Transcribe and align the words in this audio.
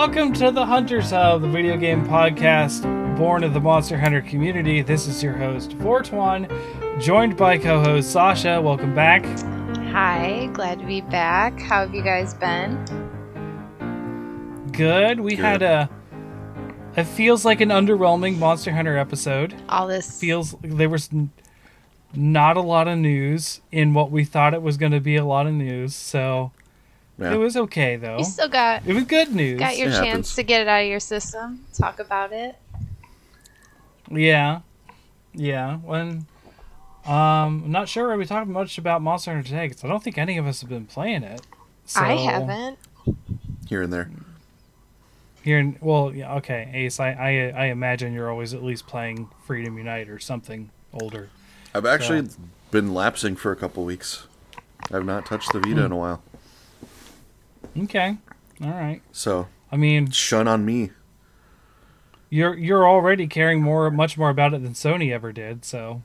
Welcome 0.00 0.32
to 0.32 0.50
the 0.50 0.64
Hunters 0.64 1.10
Hub, 1.10 1.42
the 1.42 1.48
video 1.48 1.76
game 1.76 2.06
podcast 2.06 2.84
born 3.18 3.44
of 3.44 3.52
the 3.52 3.60
Monster 3.60 3.98
Hunter 3.98 4.22
community. 4.22 4.80
This 4.80 5.06
is 5.06 5.22
your 5.22 5.34
host, 5.34 5.74
Fortuan, 5.74 6.48
joined 6.98 7.36
by 7.36 7.58
co 7.58 7.82
host 7.84 8.10
Sasha. 8.10 8.62
Welcome 8.62 8.94
back. 8.94 9.26
Hi, 9.92 10.48
glad 10.54 10.78
to 10.78 10.86
be 10.86 11.02
back. 11.02 11.60
How 11.60 11.80
have 11.80 11.94
you 11.94 12.02
guys 12.02 12.32
been? 12.32 12.82
Good. 14.72 15.20
We 15.20 15.36
Good. 15.36 15.44
had 15.44 15.62
a. 15.62 15.90
It 16.96 17.04
feels 17.04 17.44
like 17.44 17.60
an 17.60 17.68
underwhelming 17.68 18.38
Monster 18.38 18.72
Hunter 18.72 18.96
episode. 18.96 19.54
All 19.68 19.86
this 19.86 20.18
Feels 20.18 20.54
like 20.62 20.78
there 20.78 20.88
was 20.88 21.10
not 22.14 22.56
a 22.56 22.62
lot 22.62 22.88
of 22.88 22.96
news 22.96 23.60
in 23.70 23.92
what 23.92 24.10
we 24.10 24.24
thought 24.24 24.54
it 24.54 24.62
was 24.62 24.78
going 24.78 24.92
to 24.92 25.00
be 25.00 25.16
a 25.16 25.26
lot 25.26 25.46
of 25.46 25.52
news. 25.52 25.94
So 25.94 26.52
Yeah. 27.20 27.34
it 27.34 27.36
was 27.36 27.56
okay 27.56 27.96
though. 27.96 28.18
you 28.18 28.24
still 28.24 28.48
got 28.48 28.86
It 28.86 28.94
was 28.94 29.04
good 29.04 29.34
news. 29.34 29.58
got 29.58 29.76
your 29.76 29.88
It 29.88 29.92
chance 29.92 30.06
happens. 30.06 30.34
to 30.36 30.42
get 30.42 30.62
it 30.62 30.68
out 30.68 30.80
of 30.82 30.86
your 30.88 31.00
system. 31.00 31.64
Talk 31.74 31.98
about 31.98 32.32
it. 32.32 32.56
Yeah, 34.10 34.60
yeah. 35.34 35.76
When 35.76 36.26
um, 37.06 37.64
I'm 37.64 37.70
not 37.70 37.88
sure 37.88 38.16
we 38.16 38.26
talked 38.26 38.48
much 38.48 38.78
about 38.78 39.02
Monster 39.02 39.32
Hunter 39.32 39.48
today 39.48 39.68
because 39.68 39.84
I 39.84 39.88
don't 39.88 40.02
think 40.02 40.18
any 40.18 40.36
of 40.38 40.46
us 40.46 40.60
have 40.60 40.70
been 40.70 40.86
playing 40.86 41.22
it. 41.22 41.42
So, 41.86 42.00
I 42.00 42.12
haven't. 42.16 42.78
here 43.68 43.82
and 43.82 43.92
there. 43.92 44.10
Here, 45.42 45.58
and 45.58 45.76
well, 45.80 46.12
yeah, 46.14 46.34
okay, 46.36 46.70
Ace. 46.74 47.00
I, 47.00 47.12
I 47.12 47.62
I 47.62 47.64
imagine 47.66 48.12
you're 48.12 48.30
always 48.30 48.52
at 48.52 48.62
least 48.62 48.86
playing 48.86 49.28
Freedom 49.46 49.76
Unite 49.78 50.08
or 50.08 50.18
something 50.18 50.70
older. 50.92 51.30
I've 51.74 51.86
actually 51.86 52.28
been 52.70 52.92
lapsing 52.92 53.36
for 53.36 53.50
a 53.52 53.56
couple 53.56 53.84
weeks. 53.84 54.26
I've 54.92 55.04
not 55.06 55.24
touched 55.24 55.52
the 55.52 55.60
Vita 55.60 55.84
in 55.84 55.92
a 55.92 55.96
while. 55.96 56.22
Okay, 57.78 58.16
all 58.62 58.70
right. 58.70 59.00
So, 59.12 59.48
I 59.70 59.76
mean, 59.76 60.10
shun 60.10 60.48
on 60.48 60.64
me. 60.64 60.90
you're 62.28 62.54
you're 62.56 62.88
already 62.88 63.26
caring 63.26 63.62
more, 63.62 63.90
much 63.90 64.18
more 64.18 64.30
about 64.30 64.54
it 64.54 64.62
than 64.62 64.72
Sony 64.74 65.12
ever 65.12 65.32
did. 65.32 65.64
So 65.64 66.02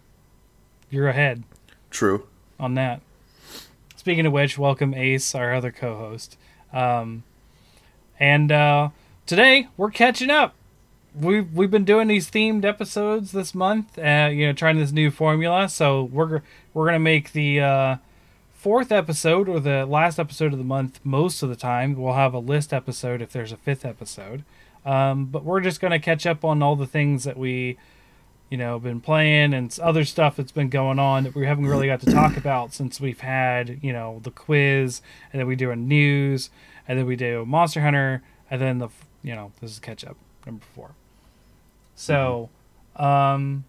you're 0.90 1.08
ahead 1.08 1.44
True. 1.90 2.28
on 2.60 2.76
that. 2.76 3.02
Speaking 3.96 4.26
of 4.28 4.34
which, 4.34 4.58
welcome 4.58 4.94
Ace, 4.94 5.34
our 5.34 5.54
other 5.54 5.72
co-host. 5.72 6.38
Um, 6.72 7.24
and 8.20 8.52
uh, 8.52 8.90
today 9.26 9.68
we're 9.76 9.92
catching 9.92 10.30
up. 10.30 10.54
We've 11.20 11.52
we've 11.52 11.72
been 11.72 11.86
doing 11.86 12.08
these 12.08 12.30
themed 12.30 12.64
episodes 12.64 13.32
this 13.32 13.56
month. 13.56 13.98
Uh, 13.98 14.30
you 14.32 14.46
know, 14.48 14.54
trying 14.54 14.78
this 14.78 14.92
new 14.92 15.10
formula. 15.10 15.68
So 15.70 16.04
we're 16.04 16.44
we're 16.74 16.86
gonna 16.86 17.00
make 17.00 17.32
the 17.32 17.60
uh, 17.62 17.96
fourth 18.66 18.92
episode 18.92 19.48
or 19.48 19.60
the 19.60 19.86
last 19.86 20.18
episode 20.18 20.52
of 20.52 20.58
the 20.58 20.66
month 20.66 21.00
most 21.04 21.44
of 21.44 21.50
the 21.50 21.56
time. 21.56 21.96
We'll 21.96 22.14
have 22.16 22.34
a 22.34 22.40
list 22.40 22.74
episode 22.74 23.22
if 23.22 23.32
there's 23.32 23.52
a 23.52 23.58
fifth 23.58 23.86
episode. 23.86 24.44
Um, 24.84 25.26
but 25.26 25.44
we're 25.44 25.62
just 25.62 25.80
gonna 25.80 26.00
catch 26.00 26.26
up 26.26 26.44
on 26.44 26.64
all 26.64 26.76
the 26.76 26.88
things 26.88 27.26
that 27.26 27.38
we 27.38 27.78
you 28.50 28.58
know, 28.58 28.80
been 28.80 29.02
playing 29.02 29.54
and 29.54 29.78
other 29.84 30.04
stuff 30.04 30.36
that's 30.38 30.52
been 30.52 30.70
going 30.70 30.98
on 30.98 31.26
that 31.26 31.36
we 31.36 31.46
haven't 31.46 31.68
really 31.68 31.86
got 31.86 32.00
to 32.00 32.12
talk 32.12 32.38
about 32.44 32.74
since 32.74 33.00
we've 33.00 33.20
had, 33.20 33.78
you 33.84 33.94
know, 33.94 34.20
the 34.24 34.32
quiz 34.32 35.00
and 35.32 35.40
then 35.40 35.46
we 35.46 35.56
do 35.56 35.70
a 35.70 35.76
news 35.76 36.50
and 36.88 36.98
then 36.98 37.06
we 37.06 37.16
do 37.16 37.46
Monster 37.46 37.82
Hunter 37.82 38.24
and 38.50 38.60
then 38.60 38.80
the, 38.80 38.90
you 39.22 39.36
know, 39.36 39.52
this 39.62 39.74
is 39.74 39.80
catch 39.80 40.04
up 40.04 40.18
number 40.44 40.66
four. 40.74 40.96
So, 41.94 42.50
um, 42.96 43.66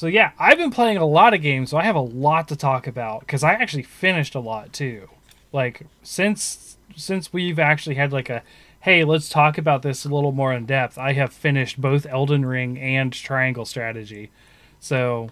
so 0.00 0.06
yeah, 0.06 0.32
I've 0.38 0.56
been 0.56 0.70
playing 0.70 0.96
a 0.96 1.04
lot 1.04 1.34
of 1.34 1.42
games, 1.42 1.68
so 1.68 1.76
I 1.76 1.84
have 1.84 1.94
a 1.94 2.00
lot 2.00 2.48
to 2.48 2.56
talk 2.56 2.86
about 2.86 3.20
because 3.20 3.44
I 3.44 3.52
actually 3.52 3.82
finished 3.82 4.34
a 4.34 4.40
lot 4.40 4.72
too. 4.72 5.10
Like 5.52 5.82
since 6.02 6.78
since 6.96 7.34
we've 7.34 7.58
actually 7.58 7.96
had 7.96 8.10
like 8.10 8.30
a 8.30 8.42
hey, 8.80 9.04
let's 9.04 9.28
talk 9.28 9.58
about 9.58 9.82
this 9.82 10.06
a 10.06 10.08
little 10.08 10.32
more 10.32 10.54
in 10.54 10.64
depth. 10.64 10.96
I 10.96 11.12
have 11.12 11.34
finished 11.34 11.78
both 11.78 12.06
Elden 12.06 12.46
Ring 12.46 12.78
and 12.78 13.12
Triangle 13.12 13.66
Strategy. 13.66 14.30
So 14.78 15.28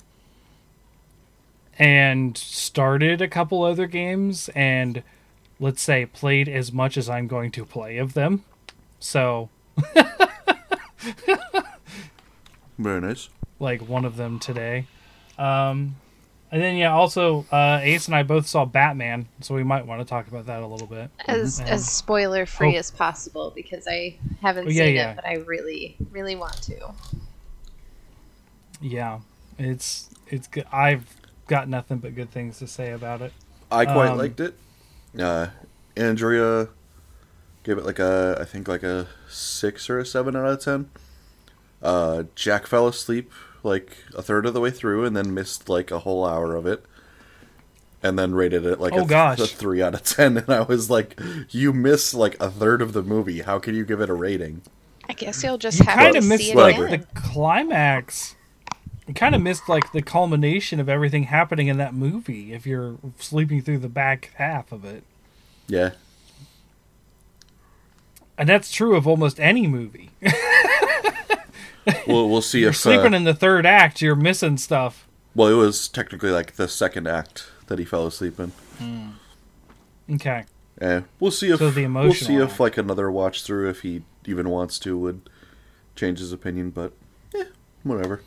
and 1.78 2.36
started 2.36 3.22
a 3.22 3.28
couple 3.28 3.62
other 3.62 3.86
games 3.86 4.50
and 4.50 5.02
let's 5.58 5.80
say 5.80 6.04
played 6.04 6.46
as 6.46 6.74
much 6.74 6.98
as 6.98 7.08
I'm 7.08 7.26
going 7.26 7.52
to 7.52 7.64
play 7.64 7.96
of 7.96 8.12
them. 8.12 8.44
So, 9.00 9.48
Very 12.78 13.00
nice. 13.00 13.30
Like 13.58 13.86
one 13.88 14.04
of 14.04 14.16
them 14.16 14.38
today. 14.38 14.86
Um 15.38 15.96
and 16.50 16.62
then 16.62 16.76
yeah, 16.76 16.92
also 16.92 17.44
uh 17.52 17.78
Ace 17.82 18.06
and 18.06 18.14
I 18.16 18.22
both 18.22 18.46
saw 18.46 18.64
Batman, 18.64 19.28
so 19.40 19.54
we 19.54 19.62
might 19.64 19.86
want 19.86 20.00
to 20.00 20.04
talk 20.06 20.28
about 20.28 20.46
that 20.46 20.62
a 20.62 20.66
little 20.66 20.86
bit. 20.86 21.10
As 21.26 21.60
Mhm. 21.60 21.66
as 21.66 21.88
spoiler 21.88 22.46
free 22.46 22.76
Oh. 22.76 22.78
as 22.78 22.90
possible 22.90 23.52
because 23.54 23.86
I 23.86 24.16
haven't 24.40 24.66
Oh, 24.66 24.70
yeah, 24.70 24.84
seen 24.84 24.94
yeah. 24.94 25.10
it, 25.12 25.16
but 25.16 25.26
I 25.26 25.34
really, 25.36 25.96
really 26.10 26.36
want 26.36 26.60
to. 26.62 26.92
Yeah. 28.80 29.20
It's 29.58 30.10
it's 30.28 30.46
good. 30.46 30.66
I've 30.72 31.16
got 31.48 31.68
nothing 31.68 31.98
but 31.98 32.14
good 32.14 32.30
things 32.30 32.58
to 32.58 32.66
say 32.66 32.92
about 32.92 33.22
it. 33.22 33.32
I 33.70 33.84
quite 33.84 34.08
Um, 34.10 34.18
liked 34.18 34.40
it. 34.40 34.54
Uh, 35.18 35.48
Andrea 35.96 36.68
gave 37.64 37.76
it 37.78 37.84
like 37.84 37.98
a, 37.98 38.36
I 38.40 38.44
think 38.44 38.68
like 38.68 38.82
a 38.82 39.08
six 39.28 39.90
or 39.90 39.98
a 39.98 40.06
seven 40.06 40.36
out 40.36 40.44
of 40.46 40.60
ten. 40.60 40.90
Uh, 41.82 42.24
Jack 42.34 42.66
fell 42.66 42.86
asleep 42.86 43.32
like 43.62 43.96
a 44.16 44.22
third 44.22 44.46
of 44.46 44.54
the 44.54 44.60
way 44.60 44.70
through 44.70 45.04
and 45.04 45.16
then 45.16 45.34
missed 45.34 45.68
like 45.68 45.90
a 45.90 46.00
whole 46.00 46.24
hour 46.24 46.54
of 46.54 46.66
it. 46.66 46.84
And 48.00 48.16
then 48.16 48.32
rated 48.34 48.64
it 48.64 48.78
like 48.78 48.92
Oh, 48.92 49.02
a, 49.02 49.06
gosh. 49.06 49.40
a 49.40 49.46
three 49.46 49.82
out 49.82 49.94
of 49.94 50.04
ten. 50.04 50.36
And 50.38 50.50
I 50.50 50.60
was 50.60 50.88
like, 50.88 51.18
you 51.50 51.72
miss 51.72 52.14
like 52.14 52.36
a 52.40 52.48
third 52.50 52.80
of 52.80 52.92
the 52.92 53.02
movie. 53.02 53.40
How 53.42 53.58
can 53.58 53.74
you 53.74 53.84
give 53.84 54.00
it 54.00 54.08
a 54.08 54.14
rating? 54.14 54.62
I 55.08 55.14
guess 55.14 55.42
you'll 55.42 55.58
just 55.58 55.80
You 55.80 55.86
have 55.86 55.98
kind 55.98 56.12
to 56.12 56.18
of 56.18 56.24
see 56.24 56.28
missed 56.28 56.50
it 56.50 56.56
like 56.56 56.76
again. 56.78 56.90
the 57.00 57.20
climax. 57.20 58.36
You 59.08 59.14
kind 59.14 59.34
of 59.34 59.40
missed 59.42 59.68
like 59.68 59.90
the 59.92 60.02
culmination 60.02 60.78
of 60.80 60.88
everything 60.88 61.24
happening 61.24 61.66
in 61.68 61.78
that 61.78 61.92
movie 61.94 62.52
if 62.52 62.66
you're 62.66 62.98
sleeping 63.18 63.62
through 63.62 63.78
the 63.78 63.88
back 63.88 64.32
half 64.36 64.70
of 64.70 64.84
it. 64.84 65.02
Yeah. 65.66 65.92
And 68.36 68.48
that's 68.48 68.70
true 68.70 68.94
of 68.94 69.06
almost 69.08 69.40
any 69.40 69.66
movie. 69.66 70.10
We'll, 72.06 72.28
we'll 72.28 72.42
see 72.42 72.60
you're 72.60 72.70
if. 72.70 72.76
sleeping 72.76 73.14
uh, 73.14 73.16
in 73.16 73.24
the 73.24 73.34
third 73.34 73.64
act, 73.66 74.00
you're 74.02 74.14
missing 74.16 74.56
stuff. 74.56 75.06
well, 75.34 75.48
it 75.48 75.54
was 75.54 75.88
technically 75.88 76.30
like 76.30 76.54
the 76.56 76.68
second 76.68 77.06
act 77.06 77.48
that 77.66 77.78
he 77.78 77.84
fell 77.84 78.06
asleep 78.06 78.38
in. 78.40 78.52
Okay. 80.10 80.44
Eh, 80.80 81.02
we'll 81.20 81.30
see 81.30 81.50
if 81.50 81.58
So 81.58 81.66
we'll 81.66 81.72
see 81.74 81.82
emotional 81.84 82.42
if 82.42 82.60
like 82.60 82.76
another 82.78 83.10
watch 83.10 83.42
through, 83.42 83.68
if 83.68 83.82
he 83.82 84.02
even 84.26 84.48
wants 84.48 84.78
to, 84.80 84.96
would 84.96 85.28
change 85.96 86.18
his 86.20 86.32
opinion. 86.32 86.70
But 86.70 86.92
yeah, 87.34 87.44
whatever. 87.82 88.22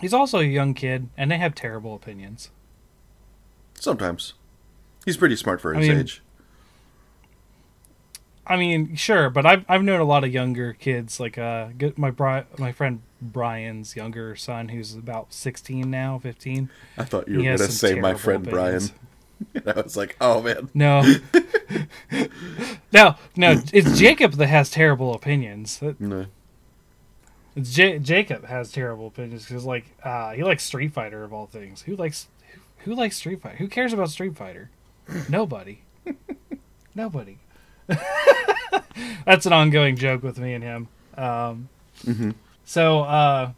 He's 0.00 0.14
also 0.14 0.38
a 0.38 0.44
young 0.44 0.74
kid, 0.74 1.08
and 1.16 1.30
they 1.30 1.38
have 1.38 1.54
terrible 1.54 1.94
opinions. 1.94 2.50
Sometimes 3.74 4.34
he's 5.04 5.16
pretty 5.16 5.36
smart 5.36 5.60
for 5.60 5.74
I 5.74 5.78
his 5.78 5.88
mean- 5.88 5.98
age. 6.00 6.22
I 8.48 8.56
mean, 8.56 8.96
sure, 8.96 9.28
but 9.30 9.44
I've 9.46 9.64
I've 9.68 9.82
known 9.82 10.00
a 10.00 10.04
lot 10.04 10.24
of 10.24 10.32
younger 10.32 10.72
kids, 10.72 11.20
like 11.20 11.36
uh, 11.38 11.68
my 11.96 12.10
bri- 12.10 12.44
my 12.58 12.72
friend 12.72 13.02
Brian's 13.20 13.94
younger 13.96 14.34
son, 14.36 14.68
who's 14.70 14.94
about 14.94 15.32
sixteen 15.34 15.90
now, 15.90 16.18
fifteen. 16.18 16.70
I 16.96 17.04
thought 17.04 17.28
you 17.28 17.38
were 17.38 17.44
gonna 17.44 17.58
say 17.58 17.94
my 18.00 18.14
friend 18.14 18.46
opinions. 18.46 18.90
Brian. 18.90 19.04
And 19.54 19.68
I 19.68 19.80
was 19.82 19.96
like, 19.96 20.16
oh 20.20 20.42
man, 20.42 20.68
No, 20.74 21.00
no, 22.92 23.14
no. 23.36 23.60
It's 23.72 23.96
Jacob 23.98 24.32
that 24.32 24.46
has 24.48 24.68
terrible 24.70 25.14
opinions. 25.14 25.80
No. 26.00 26.26
It's 27.54 27.72
J- 27.72 27.98
Jacob 28.00 28.46
has 28.46 28.72
terrible 28.72 29.06
opinions 29.06 29.44
because, 29.46 29.64
like, 29.64 29.84
uh, 30.02 30.32
he 30.32 30.42
likes 30.42 30.64
Street 30.64 30.92
Fighter 30.92 31.22
of 31.24 31.32
all 31.32 31.46
things. 31.46 31.82
Who 31.82 31.94
likes 31.96 32.28
who, 32.52 32.90
who 32.90 32.96
likes 32.96 33.16
Street 33.16 33.40
Fighter? 33.40 33.56
Who 33.58 33.68
cares 33.68 33.92
about 33.92 34.10
Street 34.10 34.36
Fighter? 34.36 34.70
Nobody. 35.28 35.82
Nobody. 36.94 37.38
That's 39.24 39.46
an 39.46 39.52
ongoing 39.52 39.96
joke 39.96 40.22
with 40.22 40.38
me 40.38 40.54
and 40.54 40.64
him. 40.64 40.88
Um, 41.16 41.68
Mhm. 42.04 42.34
So, 42.64 43.00
uh, 43.00 43.52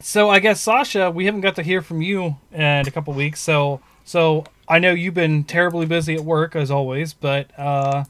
so 0.00 0.30
I 0.30 0.38
guess 0.38 0.60
Sasha, 0.60 1.10
we 1.10 1.26
haven't 1.26 1.42
got 1.42 1.56
to 1.56 1.62
hear 1.62 1.82
from 1.82 2.02
you 2.02 2.36
in 2.52 2.88
a 2.88 2.90
couple 2.90 3.12
weeks. 3.14 3.40
So, 3.40 3.80
so 4.04 4.44
I 4.68 4.78
know 4.78 4.92
you've 4.92 5.14
been 5.14 5.44
terribly 5.44 5.86
busy 5.86 6.14
at 6.14 6.22
work 6.22 6.56
as 6.56 6.70
always, 6.70 7.12
but 7.14 7.48
uh, 7.58 8.04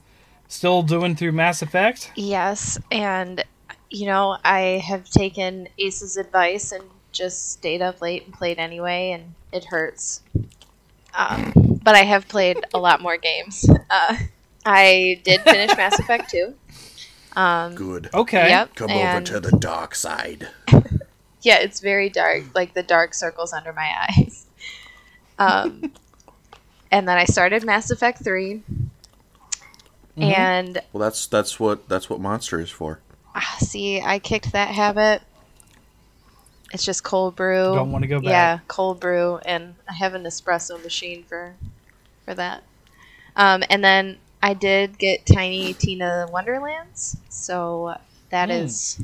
still 0.49 0.83
doing 0.83 1.17
through 1.17 1.33
Mass 1.33 1.61
Effect. 1.63 2.13
Yes, 2.17 2.79
and 2.91 3.45
you 3.91 4.07
know, 4.07 4.39
I 4.45 4.83
have 4.85 5.09
taken 5.11 5.69
Ace's 5.79 6.17
advice 6.17 6.73
and 6.73 6.85
just 7.13 7.53
stayed 7.53 7.83
up 7.83 8.01
late 8.01 8.25
and 8.25 8.35
played 8.35 8.59
anyway, 8.59 9.13
and 9.13 9.35
it 9.53 9.65
hurts. 9.67 10.23
Um, 11.17 11.81
but 11.83 11.95
I 11.95 12.03
have 12.03 12.27
played 12.27 12.59
a 12.75 12.79
lot 12.79 13.01
more 13.01 13.17
games. 13.17 13.69
Uh, 13.91 14.17
I 14.65 15.21
did 15.25 15.43
finish 15.43 15.71
Mass 15.77 15.99
Effect 15.99 16.31
2. 16.31 16.55
Um, 17.37 17.75
Good. 17.75 18.11
Okay. 18.15 18.49
Yep. 18.49 18.75
Come 18.77 18.91
and- 18.91 19.29
over 19.29 19.41
to 19.41 19.51
the 19.51 19.57
dark 19.57 19.95
side. 19.95 20.49
Yeah, 21.43 21.59
it's 21.59 21.81
very 21.81 22.09
dark, 22.09 22.45
like 22.55 22.73
the 22.73 22.83
dark 22.83 23.13
circles 23.13 23.53
under 23.53 23.73
my 23.73 24.09
eyes. 24.09 24.47
Um, 25.39 25.93
and 26.91 27.07
then 27.09 27.19
I 27.19 27.25
started 27.25 27.65
Mass 27.65 27.91
Effect 27.91 28.25
3. 28.25 28.63
And 30.17 30.81
Well, 30.93 31.03
that's 31.03 31.27
that's 31.27 31.59
what 31.59 31.89
that's 31.89 32.09
what 32.09 32.21
Monster 32.21 32.61
is 32.61 32.71
for. 32.71 33.01
ah, 33.35 33.57
see, 33.59 34.01
I 34.01 34.21
kicked 34.21 34.53
that 34.53 34.69
habit. 34.69 35.23
It's 36.73 36.85
just 36.85 37.03
cold 37.03 37.35
brew. 37.37 37.75
Don't 37.75 37.91
wanna 37.93 38.07
go 38.07 38.21
back. 38.21 38.29
Yeah, 38.31 38.59
cold 38.69 39.01
brew, 39.01 39.39
and 39.45 39.75
I 39.89 39.93
have 39.95 40.15
an 40.15 40.23
espresso 40.23 40.83
machine 40.83 41.25
for 41.25 41.55
for 42.25 42.35
that. 42.35 42.63
Um, 43.37 43.65
and 43.69 43.83
then 43.83 44.19
I 44.45 44.53
did 44.53 44.99
get 44.99 45.25
Tiny 45.25 45.73
Tina 45.73 46.29
Wonderlands, 46.31 47.17
so 47.31 47.97
that 48.29 48.51
Hmm. 48.51 48.57
is 48.57 49.03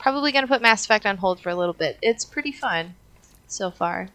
probably 0.00 0.32
going 0.32 0.42
to 0.42 0.48
put 0.48 0.60
Mass 0.60 0.84
Effect 0.84 1.06
on 1.06 1.18
hold 1.18 1.38
for 1.38 1.48
a 1.48 1.54
little 1.54 1.74
bit. 1.74 1.96
It's 2.02 2.24
pretty 2.24 2.50
fun 2.50 2.96
so 3.46 3.70
far. 3.70 4.08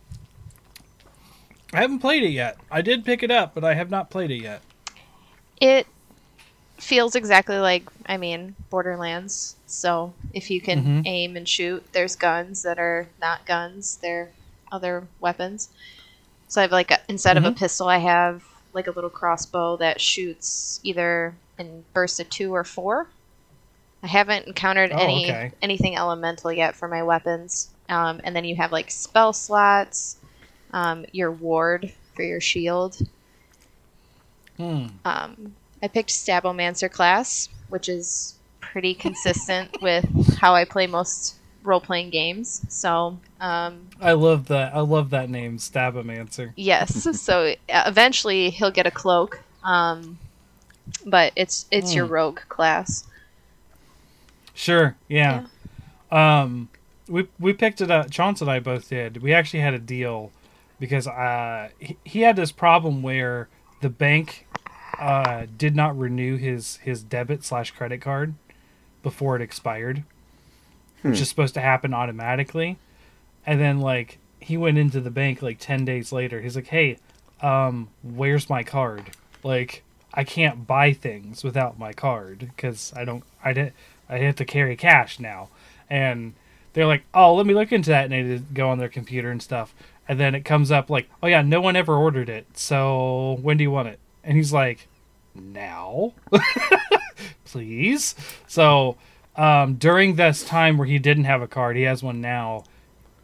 I 1.71 1.79
haven't 1.79 1.99
played 1.99 2.23
it 2.23 2.31
yet. 2.31 2.57
I 2.69 2.81
did 2.81 3.05
pick 3.05 3.23
it 3.23 3.31
up, 3.31 3.55
but 3.55 3.63
I 3.63 3.73
have 3.73 3.89
not 3.89 4.09
played 4.09 4.31
it 4.31 4.39
yet. 4.41 4.63
It 5.61 5.87
feels 6.77 7.15
exactly 7.15 7.55
like, 7.57 7.85
I 8.05 8.17
mean, 8.17 8.55
Borderlands. 8.69 9.55
So 9.67 10.13
if 10.33 10.49
you 10.51 10.59
can 10.59 11.03
Mhm. 11.03 11.07
aim 11.07 11.37
and 11.37 11.47
shoot, 11.47 11.85
there's 11.93 12.17
guns 12.17 12.63
that 12.63 12.79
are 12.79 13.07
not 13.21 13.45
guns. 13.45 13.95
They're 14.01 14.31
other 14.73 15.07
weapons. 15.21 15.69
So 16.49 16.59
I 16.59 16.63
have 16.63 16.73
like 16.73 16.91
a, 16.91 16.99
instead 17.07 17.37
of 17.37 17.45
a 17.45 17.51
Mhm. 17.51 17.57
pistol, 17.57 17.87
I 17.87 17.99
have 17.99 18.43
like 18.75 18.87
a 18.87 18.91
little 18.91 19.09
crossbow 19.09 19.77
that 19.77 20.01
shoots 20.01 20.79
either 20.83 21.35
in 21.57 21.85
bursts 21.93 22.19
of 22.19 22.29
two 22.29 22.53
or 22.53 22.63
four. 22.63 23.07
I 24.03 24.07
haven't 24.07 24.47
encountered 24.47 24.91
Oh, 24.91 24.97
any 24.97 25.25
okay. 25.25 25.51
anything 25.61 25.95
elemental 25.97 26.51
yet 26.51 26.75
for 26.75 26.87
my 26.87 27.03
weapons. 27.03 27.69
Um, 27.89 28.21
and 28.23 28.35
then 28.35 28.45
you 28.45 28.55
have 28.57 28.71
like 28.71 28.91
spell 28.91 29.33
slots, 29.33 30.17
um, 30.71 31.05
your 31.11 31.31
ward 31.31 31.93
for 32.15 32.23
your 32.23 32.41
shield, 32.41 32.97
Hmm. 34.57 34.87
um, 35.03 35.55
I 35.83 35.87
picked 35.87 36.09
Stabomancer 36.09 36.91
class, 36.91 37.49
which 37.69 37.89
is 37.89 38.35
pretty 38.61 38.93
consistent 38.93 39.69
with 39.81 40.37
how 40.37 40.55
I 40.55 40.65
play 40.65 40.87
most 40.87 41.35
role 41.65 41.81
playing 41.81 42.09
games. 42.11 42.65
So, 42.69 43.19
um, 43.39 43.87
I 44.01 44.13
love 44.13 44.47
that. 44.47 44.73
I 44.75 44.81
love 44.81 45.09
that 45.11 45.29
name, 45.29 45.57
Stabomancer. 45.57 46.53
yes. 46.55 47.07
so 47.21 47.55
eventually 47.69 48.49
he'll 48.49 48.71
get 48.71 48.87
a 48.87 48.91
cloak, 48.91 49.41
um, 49.63 50.17
but 51.05 51.33
it's 51.35 51.65
it's 51.71 51.95
your 51.95 52.05
Hmm. 52.05 52.13
rogue 52.13 52.39
class. 52.49 53.05
Sure. 54.53 54.95
Yeah. 55.07 55.43
Um, 56.11 56.69
we 57.07 57.27
we 57.39 57.53
picked 57.53 57.81
it 57.81 57.91
up. 57.91 58.09
Chance 58.11 58.41
and 58.41 58.49
I 58.49 58.59
both 58.59 58.89
did. 58.89 59.21
We 59.21 59.33
actually 59.33 59.59
had 59.61 59.73
a 59.73 59.79
deal 59.79 60.31
because 60.79 61.07
uh 61.07 61.69
he, 61.79 61.97
he 62.03 62.21
had 62.21 62.35
this 62.35 62.51
problem 62.51 63.01
where 63.01 63.49
the 63.81 63.89
bank 63.89 64.47
uh 64.99 65.45
did 65.57 65.75
not 65.75 65.97
renew 65.97 66.37
his 66.37 66.77
his 66.77 67.03
debit 67.03 67.43
slash 67.43 67.71
credit 67.71 68.01
card 68.01 68.35
before 69.03 69.35
it 69.35 69.41
expired, 69.41 70.03
which 71.09 71.21
is 71.21 71.29
supposed 71.29 71.53
to 71.53 71.61
happen 71.61 71.93
automatically, 71.93 72.77
and 73.45 73.59
then 73.59 73.79
like 73.79 74.17
he 74.39 74.57
went 74.57 74.77
into 74.77 74.99
the 74.99 75.11
bank 75.11 75.41
like 75.41 75.57
ten 75.59 75.85
days 75.85 76.11
later. 76.11 76.41
He's 76.41 76.55
like, 76.55 76.67
"Hey, 76.67 76.97
um, 77.41 77.89
where's 78.03 78.49
my 78.49 78.63
card? 78.63 79.11
Like, 79.43 79.83
I 80.13 80.23
can't 80.23 80.67
buy 80.67 80.93
things 80.93 81.43
without 81.43 81.79
my 81.79 81.93
card 81.93 82.39
because 82.39 82.93
I 82.95 83.05
don't. 83.05 83.23
I 83.43 83.53
did. 83.53 83.73
I 84.09 84.17
have 84.19 84.35
to 84.37 84.45
carry 84.45 84.75
cash 84.75 85.19
now." 85.19 85.49
And 85.89 86.33
they're 86.73 86.87
like, 86.87 87.03
"Oh, 87.13 87.35
let 87.35 87.45
me 87.45 87.53
look 87.53 87.71
into 87.71 87.89
that." 87.91 88.11
And 88.11 88.31
they 88.31 88.37
go 88.53 88.69
on 88.69 88.79
their 88.79 88.89
computer 88.89 89.31
and 89.31 89.41
stuff, 89.41 89.73
and 90.07 90.19
then 90.19 90.35
it 90.35 90.41
comes 90.45 90.71
up 90.71 90.89
like, 90.89 91.09
"Oh 91.21 91.27
yeah, 91.27 91.41
no 91.41 91.61
one 91.61 91.75
ever 91.75 91.95
ordered 91.95 92.29
it. 92.29 92.45
So 92.53 93.37
when 93.41 93.57
do 93.57 93.63
you 93.63 93.71
want 93.71 93.87
it?" 93.89 93.99
And 94.23 94.35
he's 94.37 94.53
like, 94.53 94.87
"Now, 95.35 96.13
please." 97.45 98.15
So 98.47 98.97
um, 99.37 99.75
during 99.75 100.15
this 100.15 100.43
time 100.43 100.77
where 100.77 100.87
he 100.87 100.99
didn't 100.99 101.25
have 101.25 101.41
a 101.41 101.47
card, 101.47 101.75
he 101.75 101.83
has 101.83 102.01
one 102.01 102.21
now. 102.21 102.63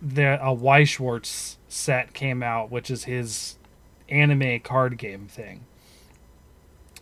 The 0.01 0.43
a 0.43 0.51
Weiss 0.51 0.89
Schwarz 0.89 1.57
set 1.67 2.13
came 2.13 2.41
out, 2.41 2.71
which 2.71 2.89
is 2.89 3.03
his 3.03 3.57
anime 4.09 4.59
card 4.59 4.97
game 4.97 5.27
thing. 5.27 5.65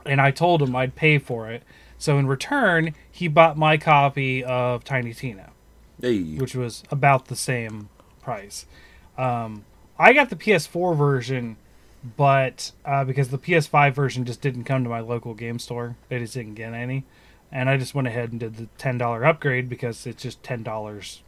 And 0.06 0.21
I 0.21 0.31
told 0.31 0.61
him 0.61 0.75
I'd 0.75 0.95
pay 0.95 1.17
for 1.17 1.50
it. 1.50 1.63
So 1.97 2.17
in 2.17 2.27
return, 2.27 2.94
he 3.11 3.27
bought 3.27 3.57
my 3.57 3.77
copy 3.77 4.44
of 4.44 4.83
Tiny 4.83 5.13
Tina, 5.13 5.51
Hey, 6.01 6.21
which 6.35 6.55
was 6.55 6.83
about 6.89 7.27
the 7.27 7.35
same 7.35 7.89
price. 8.21 8.65
Um, 9.17 9.65
I 9.97 10.13
got 10.13 10.29
the 10.29 10.38
PS4 10.38 10.95
version, 10.95 11.57
but 12.15 12.71
uh, 12.85 13.03
because 13.03 13.29
the 13.29 13.38
PS5 13.38 13.94
version 13.94 14.23
just 14.23 14.39
didn't 14.39 14.63
come 14.63 14.83
to 14.85 14.89
my 14.89 15.01
local 15.01 15.33
game 15.33 15.59
store, 15.59 15.97
they 16.07 16.19
just 16.19 16.33
didn't 16.33 16.53
get 16.53 16.73
any. 16.73 17.03
And 17.51 17.69
I 17.69 17.78
just 17.78 17.96
went 17.96 18.07
ahead 18.07 18.31
and 18.31 18.40
did 18.40 18.56
the 18.57 18.68
$10 18.78 19.28
upgrade 19.28 19.69
because 19.69 20.06
it's 20.06 20.22
just 20.22 20.42
$10 20.44 21.19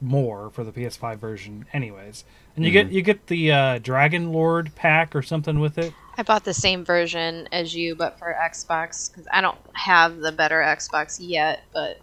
more 0.00 0.48
for 0.50 0.64
the 0.64 0.72
PS5 0.72 1.18
version 1.18 1.66
anyways. 1.72 2.24
And 2.56 2.64
you 2.64 2.70
get 2.70 2.90
you 2.90 3.02
get 3.02 3.26
the 3.26 3.52
uh, 3.52 3.78
Dragon 3.78 4.32
Lord 4.32 4.74
pack 4.74 5.14
or 5.14 5.22
something 5.22 5.60
with 5.60 5.76
it. 5.78 5.92
I 6.16 6.22
bought 6.22 6.44
the 6.44 6.54
same 6.54 6.84
version 6.84 7.48
as 7.52 7.74
you, 7.74 7.94
but 7.94 8.18
for 8.18 8.34
Xbox 8.40 9.10
because 9.10 9.26
I 9.32 9.40
don't 9.42 9.58
have 9.74 10.18
the 10.18 10.32
better 10.32 10.60
Xbox 10.60 11.18
yet. 11.20 11.62
But 11.72 12.00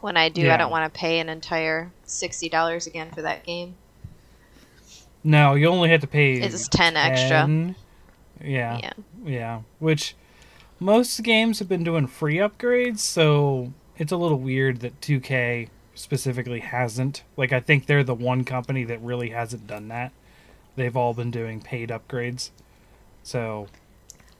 when 0.00 0.16
I 0.16 0.28
do, 0.28 0.42
Yeah. 0.42 0.54
I 0.54 0.56
don't 0.56 0.70
want 0.70 0.92
to 0.92 0.98
pay 0.98 1.20
an 1.20 1.28
entire 1.28 1.90
sixty 2.04 2.48
dollars 2.48 2.86
again 2.88 3.10
for 3.12 3.22
that 3.22 3.44
game. 3.44 3.76
No, 5.22 5.54
you 5.54 5.68
only 5.68 5.88
have 5.90 6.02
to 6.02 6.06
pay 6.06 6.34
It's 6.34 6.68
10 6.68 6.96
extra. 6.96 7.28
10. 7.30 7.74
Yeah, 8.42 8.78
Yeah. 8.78 8.92
yeah. 9.24 9.60
Which 9.78 10.14
most 10.80 11.22
games 11.22 11.58
have 11.58 11.68
been 11.68 11.84
doing 11.84 12.06
free 12.06 12.36
upgrades, 12.36 12.98
so 12.98 13.72
it's 13.96 14.12
a 14.12 14.16
little 14.16 14.38
weird 14.38 14.80
that 14.80 15.00
2K 15.00 15.68
specifically 15.94 16.60
hasn't. 16.60 17.22
Like, 17.36 17.52
I 17.52 17.60
think 17.60 17.86
they're 17.86 18.04
the 18.04 18.14
one 18.14 18.44
company 18.44 18.84
that 18.84 19.00
really 19.00 19.30
hasn't 19.30 19.66
done 19.66 19.88
that. 19.88 20.12
They've 20.76 20.96
all 20.96 21.14
been 21.14 21.30
doing 21.30 21.60
paid 21.60 21.90
upgrades. 21.90 22.50
So, 23.22 23.68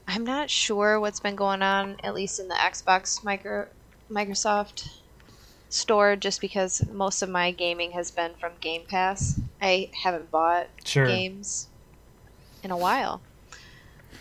I'm 0.09 0.25
not 0.25 0.51
sure 0.51 0.99
what's 1.01 1.21
been 1.21 1.37
going 1.37 1.63
on, 1.63 1.97
at 2.03 2.15
least 2.15 2.41
in 2.41 2.49
the 2.49 2.55
Xbox 2.55 3.23
micro 3.25 3.69
Microsoft 4.11 4.89
store, 5.71 6.17
just 6.17 6.41
because 6.41 6.85
most 6.93 7.23
of 7.23 7.29
my 7.29 7.51
gaming 7.53 7.93
has 7.93 8.11
been 8.11 8.33
from 8.39 8.53
Game 8.61 8.83
Pass. 8.87 9.41
I 9.63 9.91
haven't 10.03 10.31
bought 10.31 10.67
sure. 10.85 11.07
games 11.07 11.69
in 12.63 12.71
a 12.71 12.77
while. 12.77 13.23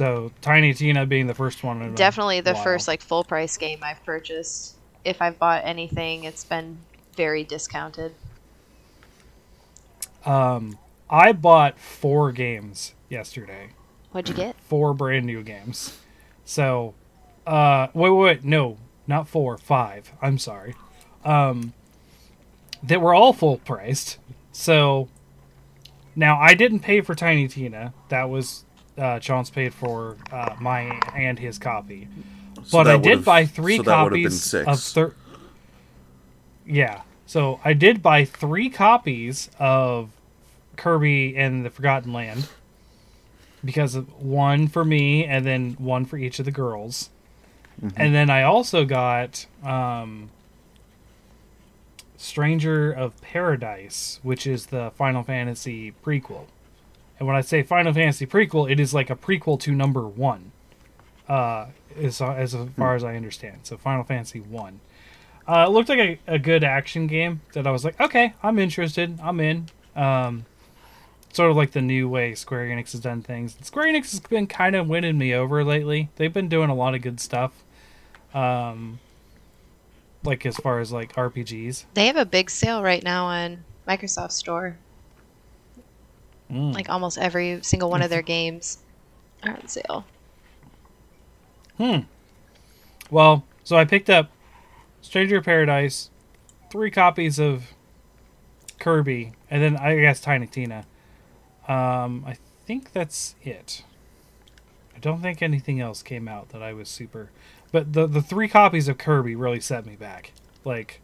So, 0.00 0.32
Tiny 0.40 0.72
Tina 0.72 1.04
being 1.04 1.26
the 1.26 1.34
first 1.34 1.62
one. 1.62 1.94
Definitely 1.94 2.40
the 2.40 2.54
first 2.54 2.88
like 2.88 3.02
full 3.02 3.22
price 3.22 3.58
game 3.58 3.80
I've 3.82 4.02
purchased. 4.02 4.76
If 5.04 5.20
I've 5.20 5.38
bought 5.38 5.60
anything, 5.66 6.24
it's 6.24 6.42
been 6.42 6.78
very 7.18 7.44
discounted. 7.44 8.14
Um, 10.24 10.78
I 11.10 11.32
bought 11.32 11.78
four 11.78 12.32
games 12.32 12.94
yesterday. 13.10 13.72
What'd 14.12 14.30
you 14.30 14.34
get? 14.34 14.56
four 14.62 14.94
brand 14.94 15.26
new 15.26 15.42
games. 15.42 15.98
So, 16.46 16.94
uh, 17.46 17.88
wait, 17.92 18.08
wait, 18.08 18.24
wait, 18.24 18.42
no, 18.42 18.78
not 19.06 19.28
four, 19.28 19.58
five. 19.58 20.12
I'm 20.22 20.38
sorry. 20.38 20.76
Um, 21.26 21.74
they 22.82 22.96
were 22.96 23.12
all 23.12 23.34
full 23.34 23.58
priced. 23.58 24.16
So, 24.50 25.10
now 26.16 26.40
I 26.40 26.54
didn't 26.54 26.80
pay 26.80 27.02
for 27.02 27.14
Tiny 27.14 27.48
Tina. 27.48 27.92
That 28.08 28.30
was 28.30 28.64
uh, 28.98 29.18
Chance 29.18 29.50
paid 29.50 29.72
for 29.74 30.16
uh, 30.32 30.54
my 30.60 31.00
and 31.14 31.38
his 31.38 31.58
copy. 31.58 32.08
So 32.64 32.78
But 32.78 32.86
I 32.88 32.96
did 32.98 33.24
buy 33.24 33.46
three 33.46 33.76
so 33.78 33.82
that 33.84 34.02
would've 34.02 34.14
been 34.16 34.24
copies 34.24 34.54
of 34.54 34.80
thir- 34.80 35.14
Yeah. 36.66 37.02
So 37.26 37.60
I 37.64 37.72
did 37.72 38.02
buy 38.02 38.24
three 38.24 38.68
copies 38.70 39.50
of 39.58 40.10
Kirby 40.76 41.36
and 41.36 41.64
the 41.64 41.70
Forgotten 41.70 42.12
Land 42.12 42.48
because 43.64 43.94
of 43.94 44.20
one 44.20 44.66
for 44.68 44.84
me 44.84 45.24
and 45.24 45.46
then 45.46 45.72
one 45.78 46.04
for 46.04 46.16
each 46.16 46.38
of 46.38 46.44
the 46.44 46.50
girls. 46.50 47.10
And 47.96 48.14
then 48.14 48.28
I 48.28 48.42
also 48.42 48.84
got 48.84 49.46
um, 49.64 50.28
Stranger 52.16 52.92
of 52.92 53.18
Paradise, 53.22 54.20
which 54.22 54.46
is 54.46 54.66
the 54.66 54.92
Final 54.96 55.22
Fantasy 55.22 55.92
prequel. 56.04 56.44
And 57.20 57.26
when 57.26 57.36
I 57.36 57.42
say 57.42 57.62
Final 57.62 57.92
Fantasy 57.92 58.26
prequel, 58.26 58.70
it 58.70 58.80
is 58.80 58.94
like 58.94 59.10
a 59.10 59.14
prequel 59.14 59.60
to 59.60 59.72
number 59.72 60.08
one, 60.08 60.52
uh, 61.28 61.66
as, 61.94 62.20
as 62.22 62.56
far 62.78 62.94
as 62.94 63.04
I 63.04 63.14
understand. 63.14 63.60
So 63.64 63.76
Final 63.76 64.04
Fantasy 64.04 64.40
one. 64.40 64.80
Uh, 65.46 65.66
it 65.68 65.70
looked 65.70 65.90
like 65.90 65.98
a, 65.98 66.18
a 66.26 66.38
good 66.38 66.64
action 66.64 67.06
game 67.06 67.42
that 67.52 67.66
I 67.66 67.70
was 67.70 67.84
like, 67.84 68.00
okay, 68.00 68.32
I'm 68.42 68.58
interested. 68.58 69.20
I'm 69.22 69.38
in. 69.38 69.66
Um, 69.94 70.46
sort 71.32 71.50
of 71.50 71.56
like 71.56 71.72
the 71.72 71.82
new 71.82 72.08
way 72.08 72.34
Square 72.34 72.68
Enix 72.68 72.92
has 72.92 73.00
done 73.00 73.22
things. 73.22 73.56
Square 73.62 73.92
Enix 73.92 74.12
has 74.12 74.20
been 74.20 74.46
kind 74.46 74.74
of 74.74 74.88
winning 74.88 75.18
me 75.18 75.34
over 75.34 75.62
lately. 75.62 76.08
They've 76.16 76.32
been 76.32 76.48
doing 76.48 76.70
a 76.70 76.74
lot 76.74 76.94
of 76.94 77.02
good 77.02 77.20
stuff. 77.20 77.52
Um, 78.32 78.98
like 80.24 80.46
as 80.46 80.56
far 80.56 80.80
as 80.80 80.90
like 80.90 81.14
RPGs. 81.14 81.84
They 81.92 82.06
have 82.06 82.16
a 82.16 82.24
big 82.24 82.48
sale 82.48 82.82
right 82.82 83.02
now 83.02 83.26
on 83.26 83.64
Microsoft 83.86 84.32
Store. 84.32 84.78
Mm. 86.50 86.74
Like 86.74 86.88
almost 86.88 87.18
every 87.18 87.62
single 87.62 87.90
one 87.90 88.02
of 88.02 88.10
their 88.10 88.22
games 88.36 88.78
are 89.42 89.52
on 89.52 89.68
sale. 89.68 90.04
Hmm. 91.76 92.00
Well, 93.10 93.44
so 93.64 93.76
I 93.76 93.84
picked 93.84 94.10
up 94.10 94.30
Stranger 95.00 95.40
Paradise, 95.40 96.10
three 96.70 96.90
copies 96.90 97.38
of 97.38 97.72
Kirby, 98.78 99.32
and 99.50 99.62
then 99.62 99.76
I 99.76 99.98
guess 99.98 100.20
Tiny 100.20 100.46
Tina. 100.46 100.86
Um, 101.68 102.24
I 102.26 102.36
think 102.66 102.92
that's 102.92 103.34
it. 103.42 103.84
I 104.94 104.98
don't 104.98 105.22
think 105.22 105.40
anything 105.40 105.80
else 105.80 106.02
came 106.02 106.28
out 106.28 106.50
that 106.50 106.62
I 106.62 106.72
was 106.72 106.88
super. 106.88 107.30
But 107.72 107.92
the 107.92 108.06
the 108.06 108.22
three 108.22 108.48
copies 108.48 108.88
of 108.88 108.98
Kirby 108.98 109.34
really 109.34 109.60
set 109.60 109.86
me 109.86 109.96
back. 109.96 110.32
Like 110.64 111.00